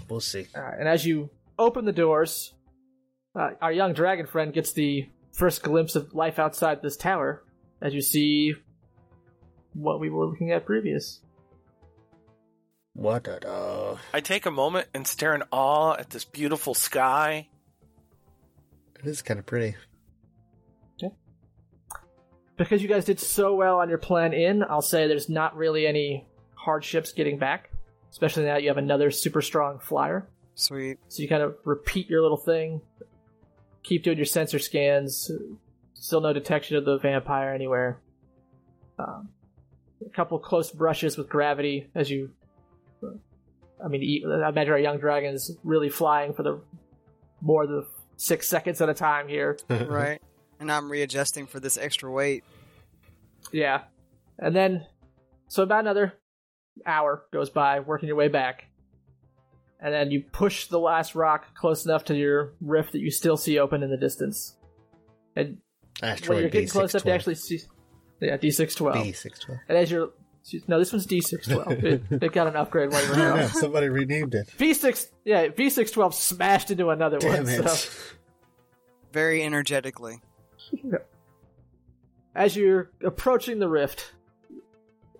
We'll 0.10 0.20
see. 0.20 0.48
All 0.56 0.62
right, 0.62 0.80
and 0.80 0.88
as 0.88 1.06
you 1.06 1.30
open 1.58 1.86
the 1.86 1.92
doors, 1.92 2.54
uh, 3.36 3.52
our 3.62 3.72
young 3.72 3.94
dragon 3.94 4.26
friend 4.26 4.54
gets 4.54 4.74
the 4.74 5.10
first 5.36 5.64
glimpse 5.64 5.96
of 5.96 6.14
life 6.14 6.40
outside 6.40 6.82
this 6.82 6.98
tower 6.98 7.44
as 7.82 7.94
you 7.94 8.02
see 8.02 8.54
what 9.74 10.00
we 10.00 10.10
were 10.10 10.26
looking 10.26 10.52
at 10.52 10.66
previous. 10.66 11.22
What 12.94 13.28
a 13.28 13.98
I 14.14 14.22
take 14.22 14.46
a 14.46 14.52
moment 14.52 14.88
and 14.94 15.06
stare 15.06 15.36
in 15.36 15.44
awe 15.52 15.96
at 15.96 16.10
this 16.12 16.24
beautiful 16.24 16.74
sky. 16.74 17.50
It 18.98 19.06
is 19.06 19.22
kind 19.22 19.40
of 19.40 19.46
pretty. 19.46 19.76
Because 22.58 22.82
you 22.82 22.88
guys 22.88 23.04
did 23.04 23.20
so 23.20 23.54
well 23.54 23.80
on 23.80 23.90
your 23.90 23.98
plan 23.98 24.34
in, 24.34 24.64
I'll 24.64 24.82
say 24.82 25.08
there's 25.08 25.28
not 25.28 25.58
really 25.58 25.86
any 25.86 26.26
hardships 26.54 27.12
getting 27.12 27.38
back, 27.38 27.70
especially 28.12 28.46
now 28.46 28.54
that 28.54 28.64
you 28.64 28.70
have 28.70 28.78
another 28.78 29.12
super 29.12 29.42
strong 29.42 29.80
flyer. 29.80 30.30
Sweet. 30.54 30.98
So 31.10 31.22
you 31.22 31.28
kind 31.28 31.44
of 31.44 31.58
repeat 31.66 32.10
your 32.10 32.22
little 32.22 32.38
thing, 32.38 32.80
keep 33.86 34.04
doing 34.04 34.18
your 34.18 34.26
sensor 34.26 34.60
scans. 34.60 35.32
Still 35.94 36.22
no 36.22 36.34
detection 36.34 36.78
of 36.78 36.86
the 36.86 36.98
vampire 36.98 37.54
anywhere. 37.54 38.00
Um, 39.00 39.30
a 40.06 40.10
couple 40.10 40.38
close 40.40 40.72
brushes 40.72 41.18
with 41.18 41.30
gravity 41.30 41.88
as 41.96 42.10
you. 42.10 42.32
I 43.84 43.88
mean, 43.88 44.04
e- 44.04 44.26
I 44.26 44.50
imagine 44.50 44.74
our 44.74 44.80
young 44.80 44.98
dragon 45.00 45.34
is 45.34 45.56
really 45.64 45.90
flying 45.90 46.34
for 46.34 46.44
the 46.44 46.62
more 47.42 47.68
than 47.68 47.86
six 48.18 48.48
seconds 48.48 48.82
at 48.82 48.90
a 48.90 48.94
time 48.94 49.28
here. 49.28 49.58
Right. 49.70 50.22
and 50.60 50.72
I'm 50.72 50.90
readjusting 50.90 51.48
for 51.48 51.60
this 51.60 51.78
extra 51.78 52.10
weight. 52.12 52.44
Yeah. 53.52 53.82
And 54.40 54.56
then, 54.56 54.86
so 55.48 55.64
about 55.64 55.82
another 55.82 56.14
hour 56.86 57.26
goes 57.32 57.50
by, 57.50 57.80
working 57.82 58.08
your 58.08 58.16
way 58.16 58.28
back. 58.28 58.66
And 59.86 59.94
then 59.94 60.10
you 60.10 60.24
push 60.32 60.66
the 60.66 60.80
last 60.80 61.14
rock 61.14 61.54
close 61.54 61.86
enough 61.86 62.06
to 62.06 62.16
your 62.16 62.56
rift 62.60 62.94
that 62.94 63.02
you 63.02 63.12
still 63.12 63.38
see 63.38 63.60
open 63.60 63.84
in 63.84 63.92
the 63.92 63.98
distance. 63.98 64.58
And 65.36 65.60
when 66.02 66.40
you're 66.40 66.50
getting 66.50 66.68
close 66.68 66.96
enough 66.96 67.04
to 67.04 67.12
actually 67.12 67.36
see. 67.36 67.60
Yeah, 68.20 68.36
D612. 68.36 69.14
D612. 69.14 69.60
And 69.70 69.78
as 69.78 69.92
you're. 69.92 70.10
No, 70.68 70.80
this 70.80 70.92
one's 70.92 71.06
D612. 71.06 71.84
it, 71.84 72.04
it 72.24 72.34
got 72.34 72.48
an 72.48 72.56
upgrade 72.56 72.92
while 72.92 73.04
you 73.04 73.12
were 73.12 73.18
Yeah, 73.38 73.46
somebody 73.46 73.90
renamed 73.90 74.34
it. 74.34 74.48
V6. 74.58 75.08
Yeah, 75.24 75.50
V612 75.50 76.16
smashed 76.16 76.72
into 76.72 76.90
another 76.90 77.20
Damn 77.20 77.44
one. 77.44 77.48
it. 77.48 77.70
So. 77.70 78.16
Very 79.14 79.44
energetically. 79.44 80.20
as 82.34 82.56
you're 82.56 82.90
approaching 83.04 83.60
the 83.60 83.70
rift, 83.70 84.14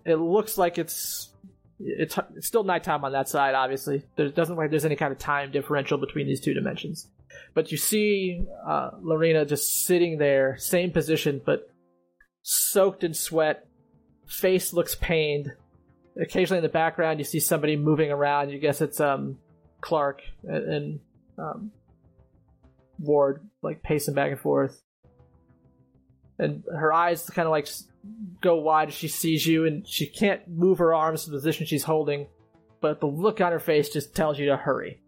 it 0.04 0.16
looks 0.16 0.58
like 0.58 0.76
it's 0.76 1.32
it's, 1.78 2.18
it's 2.34 2.46
still 2.46 2.64
nighttime 2.64 3.04
on 3.04 3.12
that 3.12 3.28
side. 3.28 3.54
Obviously, 3.54 4.02
there 4.16 4.28
doesn't 4.28 4.54
look 4.54 4.64
like 4.64 4.70
there's 4.70 4.84
any 4.84 4.96
kind 4.96 5.12
of 5.12 5.18
time 5.18 5.50
differential 5.50 5.98
between 5.98 6.26
these 6.26 6.40
two 6.40 6.54
dimensions. 6.54 7.08
But 7.54 7.70
you 7.70 7.78
see 7.78 8.44
uh, 8.66 8.90
Lorena 9.00 9.44
just 9.44 9.84
sitting 9.84 10.18
there, 10.18 10.56
same 10.58 10.90
position, 10.90 11.40
but 11.44 11.70
soaked 12.42 13.04
in 13.04 13.14
sweat. 13.14 13.66
Face 14.26 14.72
looks 14.72 14.94
pained. 14.94 15.52
Occasionally 16.20 16.58
in 16.58 16.62
the 16.62 16.68
background, 16.68 17.18
you 17.18 17.24
see 17.24 17.40
somebody 17.40 17.76
moving 17.76 18.10
around. 18.10 18.50
You 18.50 18.58
guess 18.58 18.80
it's 18.80 19.00
um 19.00 19.38
Clark 19.82 20.22
and, 20.44 20.72
and 20.72 21.00
um, 21.38 21.70
Ward, 22.98 23.46
like 23.62 23.82
pacing 23.82 24.14
back 24.14 24.30
and 24.30 24.40
forth 24.40 24.82
and 26.38 26.62
her 26.70 26.92
eyes 26.92 27.28
kind 27.30 27.46
of 27.46 27.50
like 27.50 27.68
go 28.40 28.56
wide 28.56 28.88
as 28.88 28.94
she 28.94 29.08
sees 29.08 29.46
you, 29.46 29.64
and 29.64 29.86
she 29.86 30.06
can't 30.06 30.46
move 30.48 30.78
her 30.78 30.94
arms 30.94 31.24
to 31.24 31.30
the 31.30 31.36
position 31.36 31.66
she's 31.66 31.84
holding, 31.84 32.26
but 32.80 33.00
the 33.00 33.06
look 33.06 33.40
on 33.40 33.52
her 33.52 33.60
face 33.60 33.88
just 33.88 34.14
tells 34.14 34.38
you 34.38 34.46
to 34.46 34.56
hurry. 34.56 35.00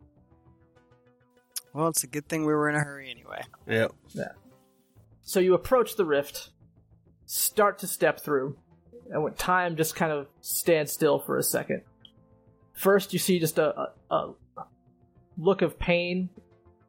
Well, 1.72 1.88
it's 1.88 2.04
a 2.04 2.08
good 2.08 2.28
thing 2.28 2.44
we 2.44 2.52
were 2.52 2.68
in 2.68 2.76
a 2.76 2.80
hurry 2.80 3.10
anyway. 3.10 3.42
Yep. 3.66 3.92
Yeah. 4.14 4.32
So 5.22 5.40
you 5.40 5.54
approach 5.54 5.96
the 5.96 6.04
rift, 6.04 6.50
start 7.26 7.78
to 7.80 7.86
step 7.86 8.20
through, 8.20 8.56
and 9.10 9.22
when 9.22 9.34
time 9.34 9.76
just 9.76 9.94
kind 9.94 10.10
of 10.10 10.26
stands 10.40 10.92
still 10.92 11.18
for 11.18 11.38
a 11.38 11.42
second. 11.42 11.82
First, 12.72 13.12
you 13.12 13.18
see 13.18 13.38
just 13.38 13.58
a, 13.58 13.88
a, 14.10 14.14
a 14.56 14.64
look 15.36 15.62
of 15.62 15.78
pain 15.78 16.30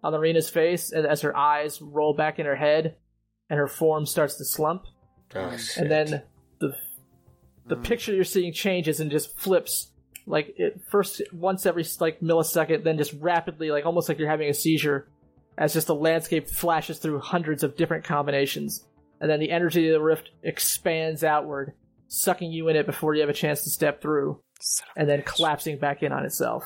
on 0.04 0.14
the 0.14 0.18
Lorena's 0.18 0.50
face, 0.50 0.92
and 0.92 1.06
as 1.06 1.22
her 1.22 1.36
eyes 1.36 1.82
roll 1.82 2.14
back 2.14 2.40
in 2.40 2.46
her 2.46 2.56
head, 2.56 2.96
and 3.50 3.60
her 3.60 3.68
form 3.68 4.06
starts 4.06 4.36
to 4.36 4.46
slump. 4.46 4.86
Oh, 5.36 5.56
and 5.78 5.92
then 5.92 6.24
the 6.60 6.76
the 7.68 7.76
Mm. 7.76 7.84
picture 7.84 8.14
you're 8.16 8.24
seeing 8.24 8.52
changes 8.52 9.00
and 9.00 9.12
just 9.12 9.38
flips 9.38 9.92
like 10.26 10.54
it 10.58 10.82
first 10.90 11.22
once 11.32 11.66
every 11.66 11.86
like 12.00 12.20
millisecond 12.20 12.84
then 12.84 12.98
just 12.98 13.14
rapidly 13.20 13.70
like 13.70 13.86
almost 13.86 14.10
like 14.10 14.18
you're 14.18 14.30
having 14.30 14.50
a 14.50 14.54
seizure 14.54 15.08
as 15.58 15.74
just 15.74 15.88
the 15.88 15.96
landscape 15.96 16.48
flashes 16.50 16.98
through 16.98 17.20
hundreds 17.20 17.64
of 17.64 17.76
different 17.76 18.04
combinations 18.04 18.86
and 19.22 19.30
then 19.30 19.40
the 19.40 19.52
energy 19.52 19.88
of 19.88 19.94
the 19.94 20.02
rift 20.02 20.32
expands 20.44 21.24
outward 21.24 21.74
sucking 22.08 22.52
you 22.52 22.68
in 22.70 22.76
it 22.76 22.86
before 22.86 23.14
you 23.14 23.22
have 23.22 23.30
a 23.30 23.34
chance 23.34 23.64
to 23.64 23.70
step 23.70 24.02
through 24.02 24.42
Son 24.60 24.88
of 24.90 24.98
a 24.98 25.00
and 25.02 25.10
then 25.10 25.22
collapsing 25.22 25.78
back 25.78 26.04
in 26.04 26.12
on 26.12 26.26
itself. 26.26 26.66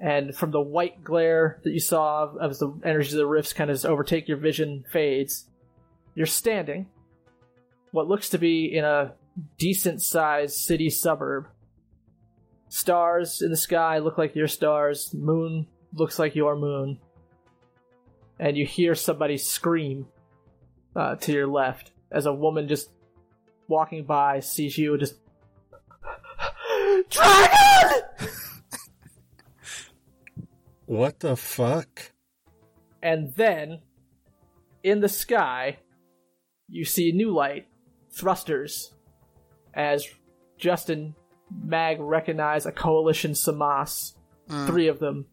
And 0.00 0.34
from 0.34 0.52
the 0.52 0.60
white 0.60 1.02
glare 1.02 1.60
that 1.64 1.72
you 1.72 1.80
saw 1.80 2.32
as 2.40 2.60
the 2.60 2.72
energy 2.84 3.10
of 3.10 3.16
the 3.16 3.26
rifts 3.26 3.52
kind 3.52 3.70
of 3.70 3.84
overtake 3.84 4.28
your 4.28 4.36
vision 4.36 4.84
fades, 4.92 5.48
you're 6.18 6.26
standing 6.26 6.84
what 7.92 8.08
looks 8.08 8.30
to 8.30 8.38
be 8.38 8.76
in 8.76 8.84
a 8.84 9.14
decent 9.56 10.02
sized 10.02 10.56
city 10.56 10.90
suburb. 10.90 11.46
Stars 12.68 13.40
in 13.40 13.52
the 13.52 13.56
sky 13.56 13.98
look 13.98 14.18
like 14.18 14.34
your 14.34 14.48
stars, 14.48 15.14
moon 15.14 15.68
looks 15.94 16.18
like 16.18 16.34
your 16.34 16.56
moon. 16.56 16.98
And 18.36 18.56
you 18.56 18.66
hear 18.66 18.96
somebody 18.96 19.36
scream 19.36 20.08
uh, 20.96 21.14
to 21.14 21.30
your 21.30 21.46
left 21.46 21.92
as 22.10 22.26
a 22.26 22.34
woman 22.34 22.66
just 22.66 22.90
walking 23.68 24.04
by 24.04 24.40
sees 24.40 24.76
you 24.76 24.94
and 24.94 25.00
just 25.00 25.14
Dragon! 27.10 28.02
What 30.86 31.20
the 31.20 31.36
fuck? 31.36 32.10
And 33.00 33.32
then 33.36 33.82
in 34.82 34.98
the 34.98 35.08
sky 35.08 35.78
you 36.68 36.84
see 36.84 37.12
new 37.12 37.30
light 37.34 37.66
thrusters 38.10 38.92
as 39.74 40.06
Justin 40.58 41.14
Mag 41.50 41.98
recognize 42.00 42.66
a 42.66 42.72
coalition 42.72 43.32
Samas, 43.32 44.14
Mm. 44.48 44.66
three 44.66 44.88
of 44.88 44.98
them 44.98 45.26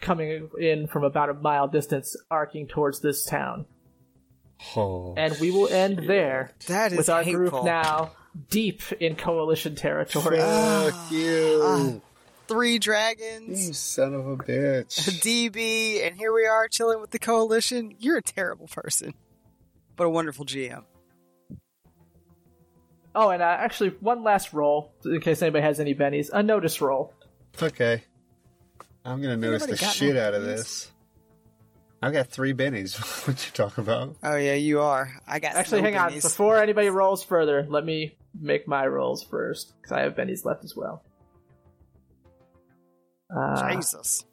coming 0.00 0.48
in 0.60 0.86
from 0.86 1.02
about 1.04 1.28
a 1.30 1.34
mile 1.34 1.66
distance, 1.68 2.16
arcing 2.30 2.66
towards 2.68 3.00
this 3.00 3.24
town. 3.24 3.66
Oh, 4.76 5.14
And 5.16 5.36
we 5.40 5.50
will 5.50 5.68
end 5.68 6.08
there 6.08 6.52
That 6.68 6.92
is 6.92 6.98
with 6.98 7.08
our 7.08 7.22
hateful. 7.22 7.50
group 7.50 7.64
now 7.64 8.12
deep 8.50 8.80
in 9.00 9.16
coalition 9.16 9.74
territory. 9.74 10.38
fuck 10.38 11.10
you, 11.10 12.00
Three 12.48 12.78
dragons. 12.78 13.66
you 13.68 13.74
son 13.74 14.14
of 14.14 14.26
a 14.28 14.36
bitch. 14.36 15.20
DB, 15.22 16.06
and 16.06 16.16
here 16.16 16.32
we 16.32 16.46
are 16.46 16.68
chilling 16.68 17.00
with 17.00 17.10
the 17.10 17.18
coalition. 17.18 17.92
You're 17.98 18.18
a 18.18 18.22
terrible 18.22 18.68
person, 18.68 19.14
but 19.96 20.04
a 20.04 20.10
wonderful 20.10 20.44
GM. 20.44 20.84
Oh, 23.14 23.30
and 23.30 23.42
uh, 23.42 23.46
actually, 23.46 23.90
one 24.00 24.22
last 24.22 24.52
roll, 24.52 24.92
in 25.04 25.20
case 25.20 25.40
anybody 25.40 25.62
has 25.62 25.80
any 25.80 25.94
bennies. 25.94 26.28
A 26.32 26.42
notice 26.42 26.80
roll. 26.80 27.14
Okay, 27.60 28.04
I'm 29.04 29.22
gonna 29.22 29.38
notice 29.38 29.66
the 29.66 29.76
shit 29.76 30.14
no 30.14 30.22
out 30.22 30.34
of 30.34 30.42
bennies? 30.42 30.46
this. 30.46 30.92
I've 32.02 32.12
got 32.12 32.28
three 32.28 32.52
bennies. 32.52 32.96
what 33.26 33.44
you 33.44 33.52
talking 33.52 33.82
about? 33.82 34.16
Oh 34.22 34.36
yeah, 34.36 34.54
you 34.54 34.80
are. 34.80 35.10
I 35.26 35.38
got 35.38 35.54
Actually, 35.54 35.80
no 35.80 35.90
hang 35.90 35.96
on. 35.96 36.12
Before 36.12 36.58
anybody 36.58 36.90
rolls 36.90 37.24
further, 37.24 37.66
let 37.68 37.84
me 37.84 38.16
make 38.38 38.68
my 38.68 38.86
rolls 38.86 39.24
first 39.24 39.72
because 39.80 39.92
I 39.92 40.02
have 40.02 40.14
bennies 40.14 40.44
left 40.44 40.62
as 40.62 40.76
well. 40.76 41.02
Uh, 43.34 43.72
Jesus. 43.72 44.24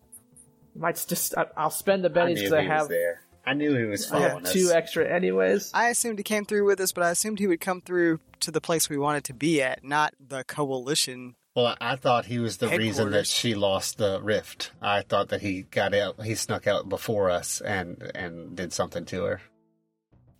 might 0.76 1.04
just 1.08 1.38
I, 1.38 1.46
I'll 1.56 1.70
spend 1.70 2.04
the 2.04 2.10
bennies 2.10 2.36
because 2.36 2.54
I 2.54 2.62
he 2.62 2.68
have 2.68 2.90
there. 2.90 3.23
I 3.46 3.54
knew 3.54 3.76
he 3.76 3.84
was 3.86 4.06
I 4.08 4.10
following 4.16 4.30
have 4.32 4.46
us. 4.46 4.54
two 4.54 4.72
extra 4.74 5.08
anyways. 5.08 5.72
I 5.74 5.90
assumed 5.90 6.18
he 6.20 6.24
came 6.24 6.46
through 6.46 6.66
with 6.66 6.80
us, 6.80 6.92
but 6.92 7.04
I 7.04 7.10
assumed 7.12 7.40
he 7.40 7.48
would 7.48 7.60
come 7.62 7.82
through 7.82 8.20
to 8.42 8.52
the 8.52 8.62
place 8.62 8.90
we 8.90 8.98
wanted 8.98 9.24
to 9.26 9.34
be 9.34 9.62
at, 9.62 9.84
not 9.84 10.14
the 10.20 10.44
coalition. 10.46 11.36
Well, 11.56 11.76
I 11.80 11.98
thought 11.98 12.26
he 12.26 12.40
was 12.40 12.58
the 12.58 12.70
reason 12.70 13.12
that 13.12 13.28
she 13.28 13.54
lost 13.54 13.98
the 14.00 14.20
rift. 14.22 14.72
I 14.82 15.02
thought 15.02 15.30
that 15.30 15.42
he 15.42 15.64
got 15.64 15.94
out, 15.94 16.24
he 16.24 16.34
snuck 16.36 16.66
out 16.68 16.90
before 16.90 17.30
us 17.30 17.62
and 17.62 18.12
and 18.16 18.56
did 18.56 18.74
something 18.74 19.06
to 19.06 19.24
her. 19.26 19.42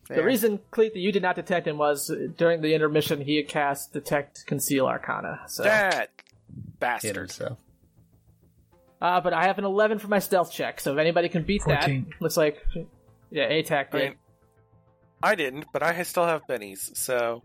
The 0.08 0.24
reason, 0.24 0.60
Cleet, 0.72 0.94
that 0.94 1.00
you 1.00 1.12
did 1.12 1.22
not 1.24 1.36
detect 1.36 1.68
him 1.68 1.78
was 1.78 2.10
uh, 2.10 2.28
during 2.38 2.62
the 2.62 2.74
intermission 2.74 3.22
he 3.22 3.38
had 3.38 3.48
cast 3.48 3.94
Detect 3.94 4.46
Conceal 4.46 4.86
Arcana. 4.86 5.42
So, 5.48 5.64
That 5.64 5.94
Hit 5.94 6.10
bastard. 6.80 7.16
herself. 7.16 7.58
uh, 9.02 9.22
but 9.22 9.34
I 9.34 9.46
have 9.46 9.58
an 9.60 9.64
11 9.66 10.00
for 10.00 10.10
my 10.10 10.20
stealth 10.20 10.52
check, 10.52 10.82
so 10.82 10.92
if 10.94 11.00
anybody 11.00 11.30
can 11.30 11.44
beat 11.44 11.62
14. 11.64 12.06
that, 12.10 12.22
looks 12.22 12.36
like, 12.38 12.58
yeah, 13.34 13.50
ATAC 13.50 13.88
I 13.94 13.98
did. 13.98 14.10
mean, 14.10 14.16
I 15.22 15.36
didn't, 15.36 15.66
but 15.74 15.82
I 15.82 16.04
still 16.04 16.26
have 16.26 16.44
bennies, 16.48 16.96
so 16.96 17.44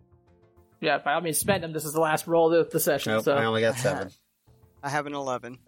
yeah, 0.81 0.99
by 0.99 1.15
all 1.15 1.20
means, 1.20 1.39
spend 1.39 1.65
them. 1.65 1.73
This 1.73 1.84
is 1.84 1.92
the 1.92 2.00
last 2.00 2.26
roll 2.26 2.52
of 2.55 2.70
the 2.70 2.78
session. 2.78 3.12
Nope, 3.12 3.25
so, 3.25 3.34
I 3.34 3.44
only 3.44 3.62
got 3.62 3.76
seven. 3.76 4.10
I 4.83 4.89
have 4.91 5.07
an 5.07 5.15
11. 5.15 5.58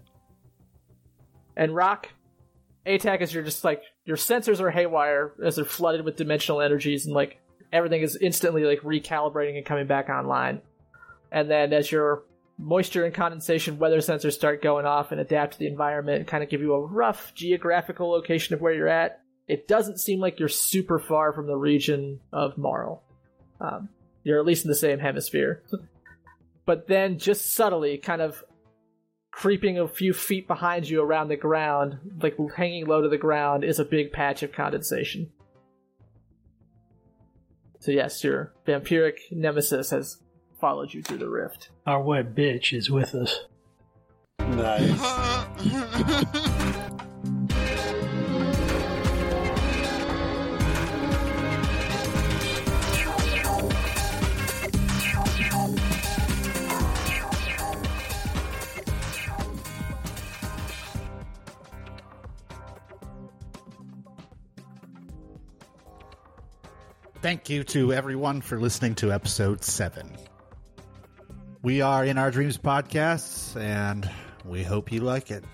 and 1.56 1.74
Rock, 1.74 2.08
ATAC 2.86 3.22
is 3.22 3.34
your 3.34 3.42
just 3.42 3.64
like 3.64 3.82
your 4.04 4.16
sensors 4.16 4.60
are 4.60 4.70
haywire 4.70 5.32
as 5.44 5.56
they're 5.56 5.64
flooded 5.64 6.04
with 6.04 6.16
dimensional 6.16 6.60
energies, 6.60 7.06
and 7.06 7.14
like 7.14 7.40
everything 7.72 8.02
is 8.02 8.16
instantly 8.16 8.64
like 8.64 8.80
recalibrating 8.80 9.56
and 9.56 9.64
coming 9.64 9.86
back 9.86 10.08
online. 10.08 10.60
And 11.32 11.50
then 11.50 11.72
as 11.72 11.90
your 11.90 12.24
moisture 12.58 13.04
and 13.04 13.14
condensation 13.14 13.78
weather 13.78 13.98
sensors 13.98 14.32
start 14.32 14.62
going 14.62 14.84
off 14.84 15.12
and 15.12 15.20
adapt 15.20 15.54
to 15.54 15.58
the 15.58 15.66
environment 15.66 16.18
and 16.18 16.26
kind 16.26 16.42
of 16.42 16.50
give 16.50 16.60
you 16.60 16.74
a 16.74 16.80
rough 16.80 17.32
geographical 17.34 18.10
location 18.10 18.54
of 18.54 18.60
where 18.60 18.74
you're 18.74 18.88
at, 18.88 19.20
it 19.50 19.66
doesn't 19.66 19.98
seem 19.98 20.20
like 20.20 20.38
you're 20.38 20.48
super 20.48 21.00
far 21.00 21.32
from 21.32 21.48
the 21.48 21.56
region 21.56 22.20
of 22.32 22.56
Marl. 22.56 23.02
Um, 23.60 23.88
you're 24.22 24.38
at 24.38 24.46
least 24.46 24.64
in 24.64 24.68
the 24.68 24.76
same 24.76 25.00
hemisphere. 25.00 25.62
but 26.66 26.86
then, 26.86 27.18
just 27.18 27.52
subtly, 27.52 27.98
kind 27.98 28.22
of 28.22 28.44
creeping 29.32 29.76
a 29.78 29.88
few 29.88 30.12
feet 30.12 30.46
behind 30.46 30.88
you 30.88 31.02
around 31.02 31.28
the 31.28 31.36
ground, 31.36 31.98
like 32.22 32.36
hanging 32.54 32.86
low 32.86 33.02
to 33.02 33.08
the 33.08 33.18
ground, 33.18 33.64
is 33.64 33.80
a 33.80 33.84
big 33.84 34.12
patch 34.12 34.44
of 34.44 34.52
condensation. 34.52 35.32
So, 37.80 37.90
yes, 37.90 38.22
your 38.22 38.52
vampiric 38.66 39.18
nemesis 39.32 39.90
has 39.90 40.18
followed 40.60 40.94
you 40.94 41.02
through 41.02 41.18
the 41.18 41.28
rift. 41.28 41.70
Our 41.86 42.02
wet 42.02 42.36
bitch 42.36 42.72
is 42.72 42.88
with 42.88 43.16
us. 43.16 43.40
Nice. 44.38 45.00
Thank 67.22 67.50
you 67.50 67.64
to 67.64 67.92
everyone 67.92 68.40
for 68.40 68.58
listening 68.58 68.94
to 68.94 69.12
episode 69.12 69.62
7. 69.62 70.10
We 71.60 71.82
are 71.82 72.02
in 72.02 72.16
our 72.16 72.30
dreams 72.30 72.56
podcasts, 72.56 73.60
and 73.60 74.08
we 74.46 74.62
hope 74.62 74.90
you 74.90 75.00
like 75.00 75.30
it. 75.30 75.44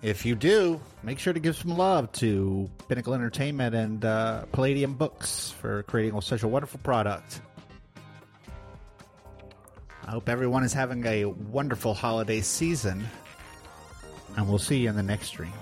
If 0.00 0.24
you 0.24 0.36
do, 0.36 0.80
make 1.02 1.18
sure 1.18 1.32
to 1.32 1.40
give 1.40 1.56
some 1.56 1.76
love 1.76 2.12
to 2.12 2.70
Pinnacle 2.86 3.14
Entertainment 3.14 3.74
and 3.74 4.04
uh, 4.04 4.44
Palladium 4.52 4.94
Books 4.94 5.50
for 5.60 5.82
creating 5.82 6.20
such 6.20 6.44
a 6.44 6.48
wonderful 6.48 6.78
product. 6.84 7.40
I 10.06 10.12
hope 10.12 10.28
everyone 10.28 10.62
is 10.62 10.72
having 10.72 11.04
a 11.04 11.24
wonderful 11.24 11.94
holiday 11.94 12.42
season, 12.42 13.08
and 14.36 14.48
we'll 14.48 14.58
see 14.58 14.78
you 14.78 14.88
in 14.88 14.94
the 14.94 15.02
next 15.02 15.26
stream. 15.26 15.52